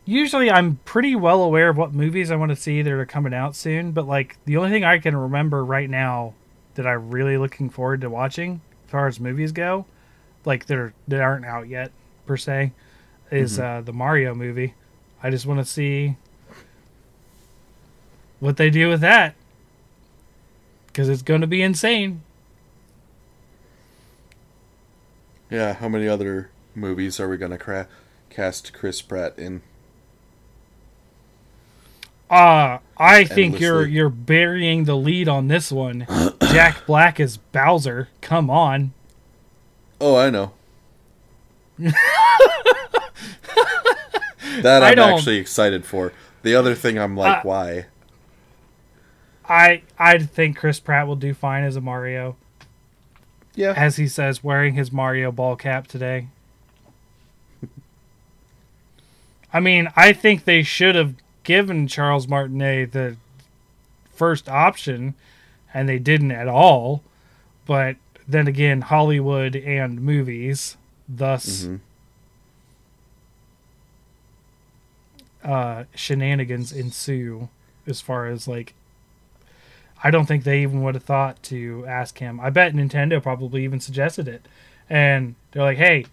Usually, 0.04 0.50
I'm 0.50 0.80
pretty 0.84 1.14
well 1.14 1.42
aware 1.42 1.68
of 1.68 1.76
what 1.76 1.94
movies 1.94 2.30
I 2.30 2.36
want 2.36 2.50
to 2.50 2.56
see 2.56 2.82
that 2.82 2.92
are 2.92 3.06
coming 3.06 3.32
out 3.32 3.54
soon. 3.54 3.92
But 3.92 4.06
like 4.06 4.36
the 4.44 4.56
only 4.56 4.70
thing 4.70 4.84
I 4.84 4.98
can 4.98 5.16
remember 5.16 5.64
right 5.64 5.88
now 5.88 6.34
that 6.74 6.86
I'm 6.86 7.10
really 7.10 7.38
looking 7.38 7.70
forward 7.70 8.00
to 8.00 8.10
watching, 8.10 8.60
as 8.86 8.90
far 8.90 9.06
as 9.06 9.20
movies 9.20 9.52
go, 9.52 9.86
like 10.44 10.66
they're 10.66 10.94
they 11.08 11.20
aren't 11.20 11.44
out 11.44 11.68
yet 11.68 11.92
per 12.26 12.36
se, 12.36 12.72
is 13.30 13.58
uh, 13.58 13.82
the 13.84 13.92
Mario 13.92 14.34
movie. 14.34 14.74
I 15.22 15.30
just 15.30 15.46
want 15.46 15.60
to 15.60 15.64
see 15.64 16.16
what 18.40 18.56
they 18.56 18.70
do 18.70 18.88
with 18.88 19.00
that 19.00 19.34
because 20.88 21.08
it's 21.08 21.22
going 21.22 21.40
to 21.40 21.46
be 21.46 21.62
insane. 21.62 22.22
Yeah. 25.48 25.74
How 25.74 25.88
many 25.88 26.08
other 26.08 26.50
movies 26.74 27.20
are 27.20 27.28
we 27.28 27.36
gonna 27.36 27.58
cra- 27.58 27.88
cast 28.30 28.72
Chris 28.72 29.02
Pratt 29.02 29.38
in? 29.38 29.62
Uh, 32.30 32.78
I 32.96 33.24
think 33.24 33.60
you're 33.60 33.86
you're 33.86 34.08
burying 34.08 34.84
the 34.84 34.96
lead 34.96 35.28
on 35.28 35.48
this 35.48 35.70
one. 35.70 36.06
Jack 36.42 36.86
Black 36.86 37.20
is 37.20 37.36
Bowser. 37.36 38.08
Come 38.22 38.48
on. 38.48 38.94
Oh, 40.02 40.16
I 40.16 40.30
know. 40.30 40.50
that 41.78 41.94
I'm 44.82 44.98
actually 44.98 45.36
excited 45.36 45.84
for. 45.84 46.12
The 46.42 46.56
other 46.56 46.74
thing, 46.74 46.98
I'm 46.98 47.16
like, 47.16 47.38
Uh, 47.38 47.48
why? 47.48 47.86
I 49.48 49.82
I 49.98 50.18
think 50.18 50.56
Chris 50.56 50.80
Pratt 50.80 51.06
will 51.06 51.16
do 51.16 51.34
fine 51.34 51.62
as 51.62 51.76
a 51.76 51.80
Mario, 51.80 52.36
Yeah, 53.54 53.74
as 53.76 53.96
he 53.96 54.08
says, 54.08 54.42
wearing 54.42 54.74
his 54.74 54.90
Mario 54.90 55.30
ball 55.30 55.54
cap 55.54 55.86
today. 55.86 56.26
I 59.52 59.60
mean, 59.60 59.88
I 59.94 60.12
think 60.12 60.44
they 60.44 60.62
should 60.64 60.96
have 60.96 61.14
given 61.44 61.86
Charles 61.86 62.26
Martinet 62.26 62.92
the 62.92 63.16
first 64.14 64.48
option, 64.48 65.14
and 65.72 65.88
they 65.88 65.98
didn't 65.98 66.32
at 66.32 66.48
all. 66.48 67.02
But 67.66 67.96
then 68.28 68.46
again, 68.46 68.82
Hollywood 68.82 69.56
and 69.56 70.00
movies, 70.00 70.76
thus 71.08 71.64
Mhm. 71.64 71.80
uh, 75.44 75.84
shenanigans 75.94 76.72
ensue 76.72 77.48
as 77.86 78.00
far 78.00 78.26
as 78.26 78.46
like 78.46 78.74
I 80.04 80.10
don't 80.10 80.26
think 80.26 80.42
they 80.44 80.62
even 80.62 80.82
would 80.82 80.94
have 80.96 81.04
thought 81.04 81.40
to 81.44 81.84
ask 81.86 82.18
him. 82.18 82.40
I 82.40 82.50
bet 82.50 82.74
Nintendo 82.74 83.22
probably 83.22 83.62
even 83.62 83.78
suggested 83.78 84.26
it. 84.26 84.46
And 84.90 85.36
they're 85.52 85.62
like, 85.62 85.78
"Hey, 85.78 86.06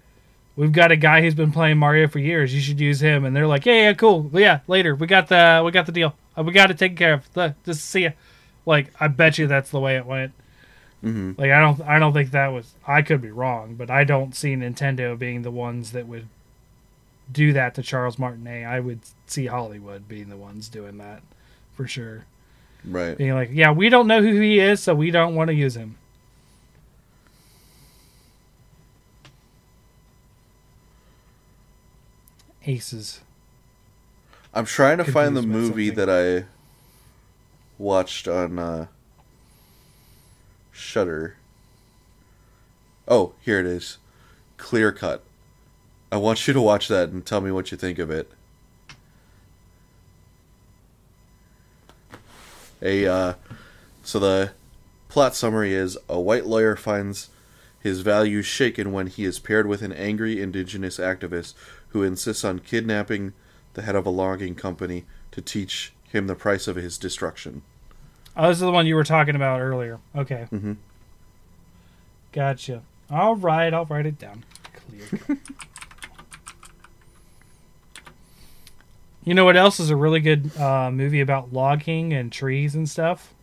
we've 0.55 0.71
got 0.71 0.91
a 0.91 0.95
guy 0.95 1.21
who's 1.21 1.33
been 1.33 1.51
playing 1.51 1.79
Mario 1.79 2.07
for 2.07 2.19
years. 2.19 2.53
You 2.53 2.61
should 2.61 2.79
use 2.79 3.01
him." 3.01 3.25
And 3.25 3.35
they're 3.35 3.47
like, 3.47 3.65
"Yeah, 3.65 3.73
yeah, 3.85 3.93
cool. 3.93 4.29
Yeah, 4.31 4.59
later. 4.67 4.93
We 4.93 5.07
got 5.07 5.27
the 5.27 5.63
we 5.65 5.71
got 5.71 5.87
the 5.87 5.91
deal. 5.91 6.15
Uh, 6.37 6.43
we 6.43 6.51
got 6.53 6.69
it 6.69 6.77
taken 6.77 6.97
care 6.97 7.13
of. 7.13 7.33
The, 7.33 7.55
just 7.65 7.83
see 7.85 8.03
ya." 8.03 8.11
Like, 8.65 8.91
I 8.99 9.07
bet 9.07 9.39
you 9.39 9.47
that's 9.47 9.71
the 9.71 9.79
way 9.79 9.95
it 9.97 10.05
went. 10.05 10.33
Hmm 11.01 11.33
Like, 11.37 11.51
I 11.51 11.59
don't 11.59 11.81
I 11.81 11.99
don't 11.99 12.13
think 12.13 12.31
that 12.31 12.47
was 12.47 12.73
I 12.87 13.01
could 13.01 13.21
be 13.21 13.31
wrong, 13.31 13.75
but 13.75 13.89
I 13.89 14.03
don't 14.03 14.35
see 14.35 14.55
Nintendo 14.55 15.17
being 15.17 15.41
the 15.41 15.51
ones 15.51 15.91
that 15.91 16.07
would 16.07 16.27
do 17.31 17.53
that 17.53 17.75
to 17.75 17.83
Charles 17.83 18.17
Martinet. 18.17 18.65
I 18.65 18.79
would 18.79 19.01
see 19.27 19.45
Hollywood 19.45 20.07
being 20.07 20.29
the 20.29 20.37
ones 20.37 20.67
doing 20.69 20.97
that 20.97 21.21
for 21.75 21.87
sure 21.87 22.25
right. 22.85 23.17
being 23.17 23.33
like, 23.33 23.49
yeah, 23.51 23.71
we 23.71 23.89
don't 23.89 24.07
know 24.07 24.21
who 24.21 24.39
he 24.39 24.59
is, 24.59 24.81
so 24.81 24.95
we 24.95 25.11
don't 25.11 25.35
want 25.35 25.49
to 25.49 25.53
use 25.53 25.75
him. 25.75 25.97
Aces. 32.65 33.21
I'm 34.53 34.65
trying 34.65 34.97
to 34.97 35.05
find 35.05 35.35
the 35.35 35.41
movie 35.41 35.89
that 35.89 36.09
I 36.09 36.45
watched 37.77 38.27
on 38.27 38.59
uh, 38.59 38.87
Shudder. 40.79 41.35
Oh, 43.07 43.33
here 43.41 43.59
it 43.59 43.65
is. 43.65 43.97
Clear 44.57 44.91
Cut. 44.91 45.23
I 46.11 46.17
want 46.17 46.47
you 46.47 46.53
to 46.53 46.61
watch 46.61 46.87
that 46.87 47.09
and 47.09 47.25
tell 47.25 47.41
me 47.41 47.51
what 47.51 47.71
you 47.71 47.77
think 47.77 47.99
of 47.99 48.09
it. 48.09 48.31
A 52.81 53.05
uh, 53.05 53.33
so 54.03 54.19
the 54.19 54.51
plot 55.09 55.35
summary 55.35 55.73
is 55.73 55.97
a 56.07 56.19
white 56.19 56.45
lawyer 56.45 56.75
finds 56.75 57.29
his 57.79 58.01
values 58.01 58.45
shaken 58.45 58.91
when 58.91 59.07
he 59.07 59.25
is 59.25 59.37
paired 59.37 59.67
with 59.67 59.81
an 59.81 59.91
angry 59.91 60.41
indigenous 60.41 60.97
activist 60.97 61.53
who 61.89 62.03
insists 62.03 62.43
on 62.43 62.59
kidnapping 62.59 63.33
the 63.73 63.81
head 63.81 63.95
of 63.95 64.05
a 64.05 64.09
logging 64.09 64.55
company 64.55 65.05
to 65.31 65.41
teach 65.41 65.93
him 66.03 66.27
the 66.27 66.35
price 66.35 66.67
of 66.67 66.75
his 66.77 66.97
destruction. 66.97 67.63
Oh, 68.41 68.47
this 68.47 68.55
is 68.55 68.61
the 68.61 68.71
one 68.71 68.87
you 68.87 68.95
were 68.95 69.03
talking 69.03 69.35
about 69.35 69.59
earlier. 69.59 69.99
Okay. 70.15 70.47
Mhm. 70.49 70.77
Gotcha. 72.31 72.83
All 73.11 73.35
right, 73.35 73.73
I'll 73.73 73.83
write 73.85 74.05
it 74.05 74.17
down. 74.17 74.45
Clear. 74.73 75.37
you 79.25 79.33
know 79.33 79.43
what 79.43 79.57
else 79.57 79.77
is 79.81 79.89
a 79.89 79.95
really 79.97 80.21
good 80.21 80.55
uh, 80.57 80.89
movie 80.89 81.19
about 81.19 81.51
logging 81.51 82.13
and 82.13 82.31
trees 82.31 82.75
and 82.75 82.87
stuff? 82.89 83.33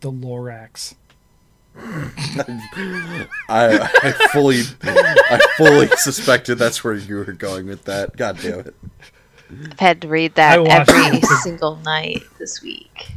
The 0.00 0.10
Lorax. 0.10 0.94
I, 1.76 3.36
I 3.48 4.12
fully, 4.32 4.62
I 4.82 5.38
fully 5.58 5.88
suspected 5.98 6.54
that's 6.56 6.82
where 6.82 6.94
you 6.94 7.16
were 7.16 7.32
going 7.32 7.66
with 7.66 7.84
that. 7.84 8.16
God 8.16 8.38
damn 8.40 8.60
it! 8.60 8.74
I've 9.50 9.80
had 9.80 10.02
to 10.02 10.08
read 10.08 10.34
that 10.36 10.58
every 10.58 11.18
it. 11.18 11.24
single 11.42 11.76
night 11.76 12.22
this 12.38 12.62
week. 12.62 13.12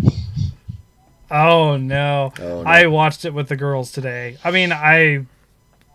Oh 1.29 1.77
no. 1.77 2.33
Oh, 2.39 2.61
no. 2.61 2.63
I 2.63 2.87
watched 2.87 3.25
it 3.25 3.33
with 3.33 3.49
the 3.49 3.55
girls 3.55 3.91
today. 3.91 4.37
I 4.43 4.51
mean, 4.51 4.71
I 4.71 5.25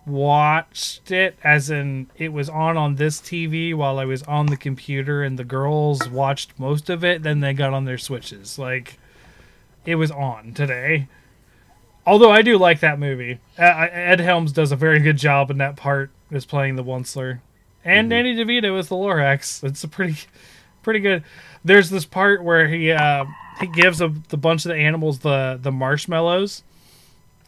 watched 0.07 1.11
it 1.11 1.37
as 1.45 1.71
in 1.71 2.09
it 2.17 2.33
was 2.33 2.49
on 2.49 2.77
on 2.77 2.97
this 2.97 3.21
TV 3.21 3.75
while 3.75 3.99
I 3.99 4.07
was 4.07 4.23
on 4.23 4.47
the 4.47 4.57
computer 4.57 5.23
and 5.23 5.39
the 5.39 5.45
girls 5.45 6.09
watched 6.09 6.59
most 6.59 6.89
of 6.89 7.05
it 7.05 7.23
then 7.23 7.41
they 7.41 7.53
got 7.53 7.75
on 7.75 7.85
their 7.85 7.99
switches. 7.99 8.59
Like 8.59 8.99
it 9.85 9.97
was 9.97 10.11
on 10.11 10.55
today. 10.55 11.09
Although 12.07 12.31
I 12.33 12.41
do 12.41 12.57
like 12.57 12.81
that 12.81 12.99
movie. 12.99 13.39
Uh, 13.59 13.87
Ed 13.93 14.21
Helms 14.21 14.53
does 14.53 14.73
a 14.73 14.77
very 14.77 14.99
good 15.01 15.19
job 15.19 15.51
in 15.51 15.59
that 15.59 15.77
part 15.77 16.11
as 16.33 16.47
playing 16.47 16.77
the 16.77 16.85
Onceler. 16.85 17.41
And 17.89 18.11
Danny 18.11 18.37
DeVito 18.37 18.79
is 18.79 18.89
the 18.89 18.97
Lorax. 18.97 19.65
It's 19.65 19.83
a 19.83 19.89
pretty 19.89 20.19
pretty 20.83 21.01
good. 21.01 21.25
There's 21.65 21.89
this 21.89 22.05
part 22.05 22.45
where 22.45 22.69
he 22.69 22.93
uh, 22.93 23.25
he 23.61 23.67
gives 23.67 24.03
a, 24.03 24.09
the 24.29 24.37
bunch 24.37 24.67
of 24.67 24.71
the 24.71 24.77
animals 24.77 25.21
the 25.21 25.59
the 25.61 25.73
marshmallows, 25.73 26.63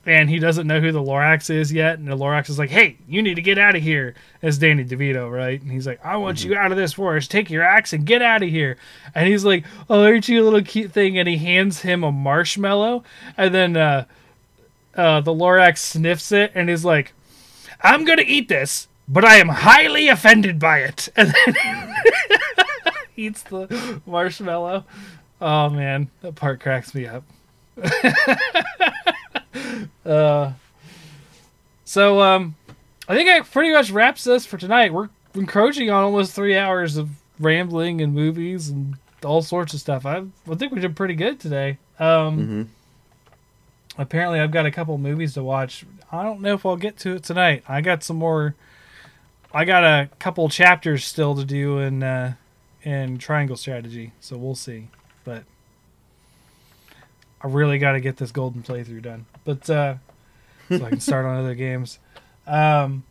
and 0.07 0.31
he 0.31 0.39
doesn't 0.39 0.67
know 0.67 0.81
who 0.81 0.93
the 0.93 1.02
Lorax 1.02 1.51
is 1.51 1.70
yet. 1.70 1.99
And 1.99 2.09
the 2.09 2.17
Lorax 2.17 2.49
is 2.49 2.59
like, 2.59 2.70
"Hey, 2.70 2.97
you 3.07 3.20
need 3.20 3.35
to 3.35 3.43
get 3.43 3.59
out 3.59 3.77
of 3.77 3.83
here." 3.83 4.15
It's 4.41 4.57
Danny 4.57 4.83
DeVito, 4.83 5.31
right? 5.31 5.60
And 5.60 5.70
he's 5.70 5.86
like, 5.86 6.02
"I 6.02 6.17
want 6.17 6.43
you 6.43 6.57
out 6.57 6.73
of 6.73 6.78
this 6.78 6.94
forest. 6.94 7.31
Take 7.31 7.51
your 7.51 7.62
axe 7.62 7.93
and 7.93 8.07
get 8.07 8.23
out 8.23 8.43
of 8.43 8.49
here." 8.49 8.78
And 9.15 9.28
he's 9.28 9.44
like, 9.44 9.67
"Oh, 9.91 10.05
aren't 10.05 10.27
you 10.27 10.43
a 10.43 10.44
little 10.44 10.62
cute 10.62 10.91
thing?" 10.91 11.19
And 11.19 11.28
he 11.28 11.36
hands 11.36 11.83
him 11.83 12.02
a 12.02 12.10
marshmallow, 12.10 13.05
and 13.36 13.55
then 13.55 13.77
uh, 13.77 14.07
uh, 14.94 15.20
the 15.20 15.35
Lorax 15.35 15.78
sniffs 15.81 16.33
it 16.33 16.52
and 16.55 16.70
is 16.70 16.83
like, 16.83 17.12
"I'm 17.83 18.07
gonna 18.07 18.25
eat 18.27 18.49
this." 18.49 18.89
But 19.12 19.24
I 19.24 19.36
am 19.36 19.48
highly 19.48 20.08
offended 20.08 20.58
by 20.58 20.78
it. 20.78 21.08
And 21.16 21.34
then 21.34 21.94
eats 23.16 23.42
the 23.42 24.00
marshmallow. 24.06 24.84
Oh 25.40 25.68
man, 25.68 26.08
that 26.22 26.36
part 26.36 26.60
cracks 26.60 26.94
me 26.94 27.06
up. 27.06 27.24
uh, 30.06 30.52
so 31.84 32.20
um, 32.20 32.55
I 33.08 33.16
think 33.16 33.28
that 33.28 33.50
pretty 33.50 33.72
much 33.72 33.90
wraps 33.90 34.26
us 34.26 34.47
for 34.47 34.56
tonight. 34.58 34.92
We're 34.92 35.08
encroaching 35.34 35.90
on 35.90 36.05
almost 36.05 36.32
three 36.32 36.56
hours 36.56 36.97
of 36.97 37.10
rambling 37.40 38.00
and 38.00 38.14
movies 38.14 38.68
and 38.68 38.94
all 39.24 39.42
sorts 39.42 39.74
of 39.74 39.80
stuff. 39.80 40.06
I, 40.06 40.22
I 40.50 40.55
think 40.55 40.72
we 40.72 40.80
did 40.80 40.94
pretty 40.94 41.14
good 41.14 41.40
today. 41.40 41.78
Um, 41.98 42.47
hmm 42.47 42.62
apparently, 43.98 44.40
I've 44.40 44.50
got 44.52 44.66
a 44.66 44.70
couple 44.70 44.97
movies 44.98 45.34
to 45.34 45.42
watch. 45.42 45.84
I 46.10 46.22
don't 46.22 46.40
know 46.40 46.55
if 46.55 46.64
I'll 46.64 46.76
get 46.76 46.97
to 47.00 47.16
it 47.16 47.24
tonight. 47.24 47.64
I 47.68 47.80
got 47.80 48.02
some 48.02 48.16
more. 48.16 48.55
I 49.52 49.64
got 49.64 49.84
a 49.84 50.08
couple 50.18 50.48
chapters 50.48 51.04
still 51.04 51.34
to 51.34 51.44
do 51.44 51.78
in 51.78 52.02
uh, 52.02 52.34
in 52.82 53.18
Triangle 53.18 53.56
Strategy, 53.56 54.12
so 54.20 54.36
we'll 54.36 54.54
see. 54.54 54.88
But 55.24 55.44
I 57.42 57.48
really 57.48 57.78
got 57.78 57.92
to 57.92 58.00
get 58.00 58.16
this 58.16 58.32
golden 58.32 58.62
playthrough 58.62 59.02
done. 59.02 59.26
But 59.44 59.68
uh, 59.68 59.94
so 60.68 60.84
I 60.84 60.88
can 60.88 61.00
start 61.00 61.26
on 61.26 61.36
other 61.36 61.54
games. 61.54 61.98
Um, 62.46 63.04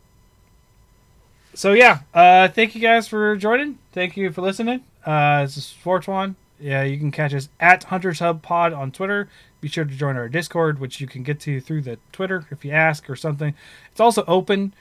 so 1.54 1.72
yeah, 1.72 2.00
uh, 2.14 2.48
thank 2.48 2.74
you 2.74 2.80
guys 2.80 3.06
for 3.06 3.36
joining. 3.36 3.78
Thank 3.92 4.16
you 4.16 4.32
for 4.32 4.40
listening. 4.40 4.84
Uh, 5.04 5.42
this 5.42 5.56
is 5.56 5.70
Fortuan. 5.70 6.36
Yeah, 6.58 6.82
you 6.82 6.98
can 6.98 7.10
catch 7.10 7.34
us 7.34 7.48
at 7.58 7.84
Hunters 7.84 8.18
Hub 8.18 8.42
Pod 8.42 8.72
on 8.72 8.92
Twitter. 8.92 9.28
Be 9.60 9.68
sure 9.68 9.84
to 9.84 9.94
join 9.94 10.16
our 10.16 10.28
Discord, 10.28 10.78
which 10.78 11.00
you 11.00 11.06
can 11.06 11.22
get 11.22 11.40
to 11.40 11.60
through 11.60 11.82
the 11.82 11.98
Twitter 12.12 12.46
if 12.50 12.64
you 12.64 12.70
ask 12.70 13.08
or 13.10 13.16
something. 13.16 13.54
It's 13.90 14.00
also 14.00 14.24
open. 14.26 14.72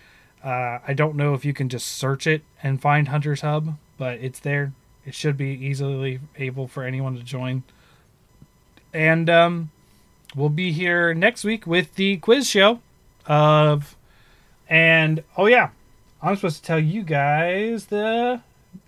Uh, 0.43 0.79
I 0.87 0.93
don't 0.93 1.15
know 1.15 1.33
if 1.33 1.43
you 1.43 1.53
can 1.53 1.69
just 1.69 1.87
search 1.87 2.25
it 2.25 2.43
and 2.63 2.81
find 2.81 3.09
Hunters 3.09 3.41
Hub, 3.41 3.77
but 3.97 4.19
it's 4.19 4.39
there. 4.39 4.73
It 5.05 5.13
should 5.13 5.37
be 5.37 5.49
easily 5.49 6.19
able 6.37 6.67
for 6.67 6.83
anyone 6.83 7.15
to 7.15 7.23
join. 7.23 7.63
And 8.93 9.29
um, 9.29 9.71
we'll 10.35 10.49
be 10.49 10.71
here 10.71 11.13
next 11.13 11.43
week 11.43 11.67
with 11.67 11.95
the 11.95 12.17
quiz 12.17 12.47
show 12.47 12.79
of, 13.25 13.95
and 14.69 15.23
oh 15.35 15.47
yeah, 15.47 15.69
I'm 16.21 16.35
supposed 16.35 16.57
to 16.57 16.63
tell 16.63 16.79
you 16.79 17.03
guys 17.03 17.87
the 17.87 18.41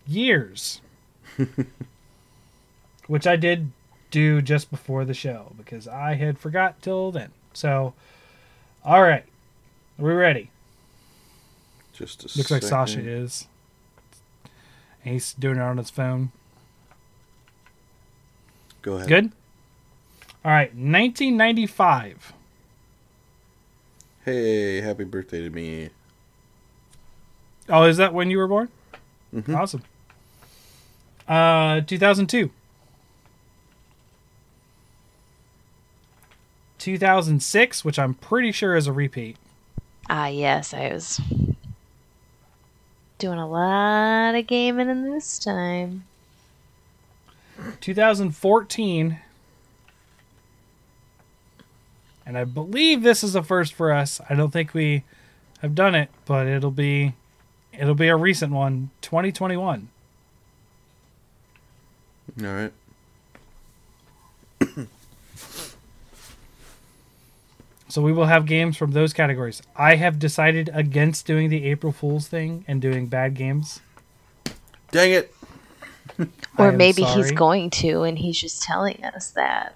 years, 0.08 0.82
which 3.08 3.28
I 3.28 3.36
did 3.36 3.72
do 4.10 4.42
just 4.42 4.70
before 4.70 5.06
the 5.06 5.14
show 5.14 5.54
because 5.58 5.88
I 5.88 6.16
had 6.16 6.38
forgot 6.38 6.82
till 6.82 7.12
then. 7.12 7.32
So, 7.54 7.94
all 8.84 9.02
right, 9.02 9.26
we're 9.98 10.16
we 10.16 10.16
ready? 10.16 10.51
Just 12.02 12.24
a 12.24 12.38
Looks 12.38 12.50
like 12.52 12.64
Sasha 12.64 13.00
is. 13.00 13.48
and 15.06 15.14
he's 15.14 15.34
doing 15.34 15.58
it 15.58 15.62
on 15.62 15.78
his 15.78 15.90
phone. 15.92 16.32
Go 18.82 18.96
ahead. 18.96 19.08
Good. 19.08 19.32
All 20.44 20.52
right, 20.52 20.74
1995. 20.74 22.34
Hey, 24.26 24.82
happy 24.82 25.04
birthday 25.04 25.42
to 25.42 25.50
me. 25.52 25.90
Oh, 27.70 27.84
is 27.84 27.98
that 27.98 28.14
when 28.14 28.32
you 28.32 28.38
were 28.40 28.48
born? 28.48 28.70
Mhm. 29.34 29.56
Awesome. 29.56 29.84
Uh, 31.28 31.82
2002. 31.82 32.50
2006, 36.80 37.86
which 37.86 38.00
I'm 38.00 38.14
pretty 38.16 38.52
sure 38.52 38.76
is 38.76 38.88
a 38.88 38.94
repeat. 38.94 39.38
Ah, 40.10 40.28
yes, 40.28 40.74
I 40.74 40.92
was 40.94 41.22
doing 43.22 43.38
a 43.38 43.48
lot 43.48 44.34
of 44.34 44.48
gaming 44.48 44.90
in 44.90 45.12
this 45.12 45.38
time. 45.38 46.06
2014. 47.80 49.20
And 52.26 52.38
I 52.38 52.44
believe 52.46 53.04
this 53.04 53.24
is 53.24 53.36
a 53.36 53.44
first 53.44 53.74
for 53.74 53.92
us. 53.92 54.20
I 54.28 54.34
don't 54.34 54.52
think 54.52 54.74
we 54.74 55.04
have 55.60 55.76
done 55.76 55.94
it, 55.94 56.10
but 56.26 56.48
it'll 56.48 56.72
be 56.72 57.14
it'll 57.72 57.94
be 57.94 58.08
a 58.08 58.16
recent 58.16 58.54
one, 58.54 58.90
2021. 59.02 59.90
All 62.42 62.48
right. 62.48 62.74
So 67.92 68.02
we 68.02 68.14
will 68.14 68.28
have 68.28 68.46
games 68.46 68.78
from 68.78 68.92
those 68.92 69.12
categories. 69.12 69.62
I 69.76 69.96
have 69.96 70.18
decided 70.18 70.70
against 70.74 71.28
doing 71.28 71.50
the 71.50 71.66
April 71.66 71.92
Fools 71.92 72.26
thing 72.26 72.64
and 72.66 72.82
doing 72.82 73.08
bad 73.08 73.34
games. 73.34 73.82
Dang 74.92 75.12
it. 75.12 75.36
Or 76.58 76.68
am 76.68 76.78
maybe 76.78 77.04
he's 77.04 77.32
going 77.32 77.70
to, 77.72 78.04
and 78.04 78.18
he's 78.18 78.40
just 78.40 78.62
telling 78.62 79.04
us 79.04 79.32
that. 79.32 79.76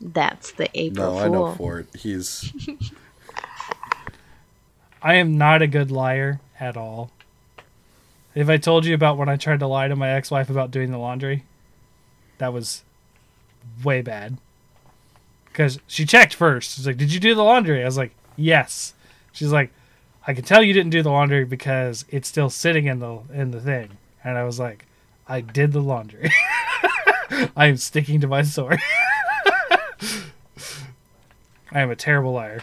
That's 0.00 0.52
the 0.52 0.68
April 0.78 1.12
No, 1.12 1.18
Fool. 1.18 1.24
I 1.24 1.28
know 1.28 1.54
for 1.54 1.80
it. 1.80 1.88
He's 1.94 2.52
I 5.02 5.14
am 5.14 5.36
not 5.36 5.62
a 5.62 5.66
good 5.66 5.90
liar 5.90 6.40
at 6.58 6.76
all. 6.76 7.10
If 8.34 8.48
I 8.48 8.56
told 8.56 8.86
you 8.86 8.94
about 8.94 9.18
when 9.18 9.28
I 9.28 9.36
tried 9.36 9.60
to 9.60 9.66
lie 9.66 9.88
to 9.88 9.96
my 9.96 10.10
ex-wife 10.10 10.50
about 10.50 10.70
doing 10.70 10.90
the 10.90 10.98
laundry, 10.98 11.44
that 12.38 12.52
was 12.52 12.82
way 13.84 14.02
bad. 14.02 14.38
Because 15.56 15.78
she 15.86 16.04
checked 16.04 16.34
first. 16.34 16.76
She's 16.76 16.86
like, 16.86 16.98
"Did 16.98 17.14
you 17.14 17.18
do 17.18 17.34
the 17.34 17.42
laundry?" 17.42 17.80
I 17.80 17.86
was 17.86 17.96
like, 17.96 18.14
"Yes." 18.36 18.92
She's 19.32 19.52
like, 19.52 19.72
"I 20.26 20.34
can 20.34 20.44
tell 20.44 20.62
you 20.62 20.74
didn't 20.74 20.90
do 20.90 21.02
the 21.02 21.10
laundry 21.10 21.46
because 21.46 22.04
it's 22.10 22.28
still 22.28 22.50
sitting 22.50 22.84
in 22.84 22.98
the 22.98 23.20
in 23.32 23.52
the 23.52 23.60
thing." 23.62 23.96
And 24.22 24.36
I 24.36 24.44
was 24.44 24.60
like, 24.60 24.84
"I 25.26 25.40
did 25.40 25.72
the 25.72 25.80
laundry." 25.80 26.30
I 27.56 27.68
am 27.68 27.78
sticking 27.78 28.20
to 28.20 28.26
my 28.26 28.42
story. 28.42 28.76
I 31.72 31.80
am 31.80 31.90
a 31.90 31.96
terrible 31.96 32.34
liar. 32.34 32.60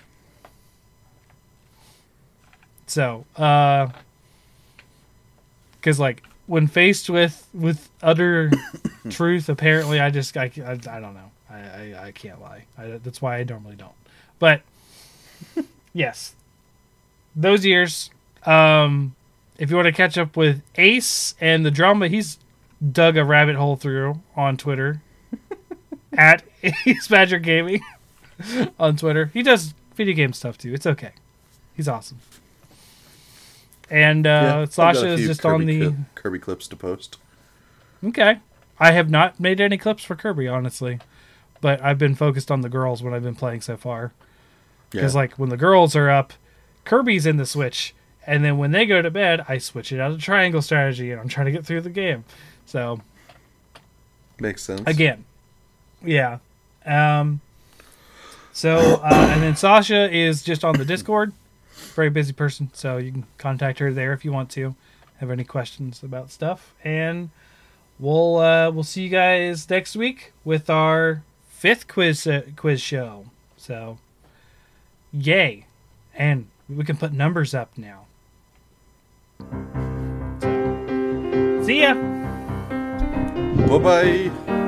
So, 2.86 3.26
uh, 3.38 3.88
because 5.78 6.00
like 6.00 6.22
when 6.46 6.68
faced 6.68 7.10
with 7.10 7.48
with 7.56 7.90
utter 8.04 8.52
truth, 9.10 9.50
apparently 9.50 10.00
I 10.00 10.12
just 10.12 10.38
I, 10.38 10.52
I, 10.64 10.74
I 10.74 11.00
don't 11.00 11.16
know. 11.16 11.32
I, 11.54 11.96
I 11.96 12.06
I 12.08 12.12
can't 12.12 12.42
lie. 12.42 12.66
I, 12.78 13.00
that's 13.04 13.22
why 13.22 13.38
I 13.38 13.44
normally 13.44 13.76
don't. 13.76 13.92
But 14.40 14.62
yes, 15.94 16.34
those 17.36 17.66
years. 17.66 18.10
Um, 18.46 19.16
if 19.58 19.70
you 19.70 19.76
want 19.78 19.86
to 19.86 19.92
catch 19.94 20.18
up 20.18 20.36
with 20.36 20.62
Ace 20.76 21.36
and 21.40 21.66
the 21.66 21.72
drama 21.72 22.08
he's 22.10 22.38
dug 22.92 23.16
a 23.16 23.24
rabbit 23.24 23.56
hole 23.56 23.78
through 23.78 24.20
on 24.36 24.58
Twitter 24.58 25.02
at 26.18 26.44
Ace 26.64 27.08
Badger 27.08 27.40
Gaming 27.40 27.82
on 28.80 28.98
Twitter. 28.98 29.28
He 29.34 29.44
does 29.44 29.74
video 29.96 30.14
game 30.16 30.34
stuff 30.34 30.58
too. 30.58 30.74
It's 30.74 30.86
okay. 30.86 31.12
He's 31.76 31.88
awesome. 31.88 32.20
And 33.90 34.26
Yeah, 34.26 34.58
uh, 34.58 34.62
I've 34.64 34.74
Sasha 34.74 35.08
is 35.10 35.22
just 35.22 35.42
Kirby 35.42 35.54
on 35.54 35.66
the. 35.66 35.80
cli- 35.92 35.96
Kirby 36.16 36.40
clips 36.40 36.68
to 36.70 36.76
post. 36.76 37.18
Okay. 38.04 38.40
I 38.80 38.92
have 38.92 39.10
not 39.10 39.40
made 39.40 39.62
any 39.62 39.78
clips 39.78 40.04
for 40.04 40.16
Kirby, 40.16 40.48
honestly. 40.48 41.00
But 41.64 41.82
I've 41.82 41.98
been 41.98 42.14
focused 42.14 42.52
on 42.52 42.60
the 42.60 42.68
girls 42.68 43.02
when 43.02 43.14
I've 43.14 43.24
been 43.24 43.36
playing 43.36 43.62
so 43.62 43.78
far. 43.78 44.12
Yeah. 44.92 45.00
Because, 45.00 45.16
like, 45.16 45.40
when 45.40 45.48
the 45.48 45.56
girls 45.56 45.96
are 45.96 46.10
up, 46.10 46.34
Kirby's 46.84 47.26
in 47.26 47.38
the 47.38 47.46
Switch. 47.46 47.96
And 48.28 48.44
then 48.44 48.58
when 48.58 48.72
they 48.72 48.86
go 48.86 49.02
to 49.02 49.10
bed, 49.10 49.46
I 49.48 49.60
switch 49.60 49.94
it 49.94 50.02
out 50.02 50.12
of 50.12 50.22
triangle 50.22 50.62
strategy 50.62 51.12
and 51.12 51.22
I'm 51.22 51.30
trying 51.30 51.46
to 51.46 51.54
get 51.54 51.66
through 51.66 51.80
the 51.80 51.90
game. 51.90 52.26
So, 52.66 53.00
Makes 54.40 54.64
sense. 54.64 54.84
again, 54.86 55.24
yeah. 56.04 56.40
Um, 56.86 57.40
so, 58.52 59.00
uh, 59.02 59.30
and 59.32 59.42
then 59.42 59.56
Sasha 59.56 60.14
is 60.14 60.44
just 60.44 60.66
on 60.66 60.78
the 60.78 60.84
Discord. 60.84 61.32
Very 61.96 62.10
busy 62.10 62.34
person. 62.34 62.70
So 62.74 62.98
you 62.98 63.12
can 63.14 63.26
contact 63.38 63.80
her 63.80 63.94
there 63.94 64.12
if 64.12 64.26
you 64.26 64.34
want 64.34 64.50
to 64.52 64.76
have 65.20 65.32
any 65.32 65.46
questions 65.46 66.04
about 66.04 66.30
stuff. 66.30 66.74
And 66.84 67.30
we'll 68.00 68.38
uh, 68.38 68.70
we'll 68.72 68.84
see 68.84 69.04
you 69.04 69.10
guys 69.10 69.70
next 69.70 69.96
week 69.96 70.34
with 70.44 70.70
our 70.70 71.24
fifth 71.64 71.88
quiz 71.88 72.28
uh, 72.28 72.42
quiz 72.58 72.82
show. 72.82 73.24
So, 73.56 73.98
yay! 75.14 75.66
And 76.14 76.48
we 76.68 76.84
can 76.84 76.98
put 76.98 77.14
numbers 77.14 77.56
up 77.56 77.78
now. 77.78 78.06
See 81.64 81.80
ya. 81.84 81.94
Bye 83.70 83.78
bye. 83.80 84.60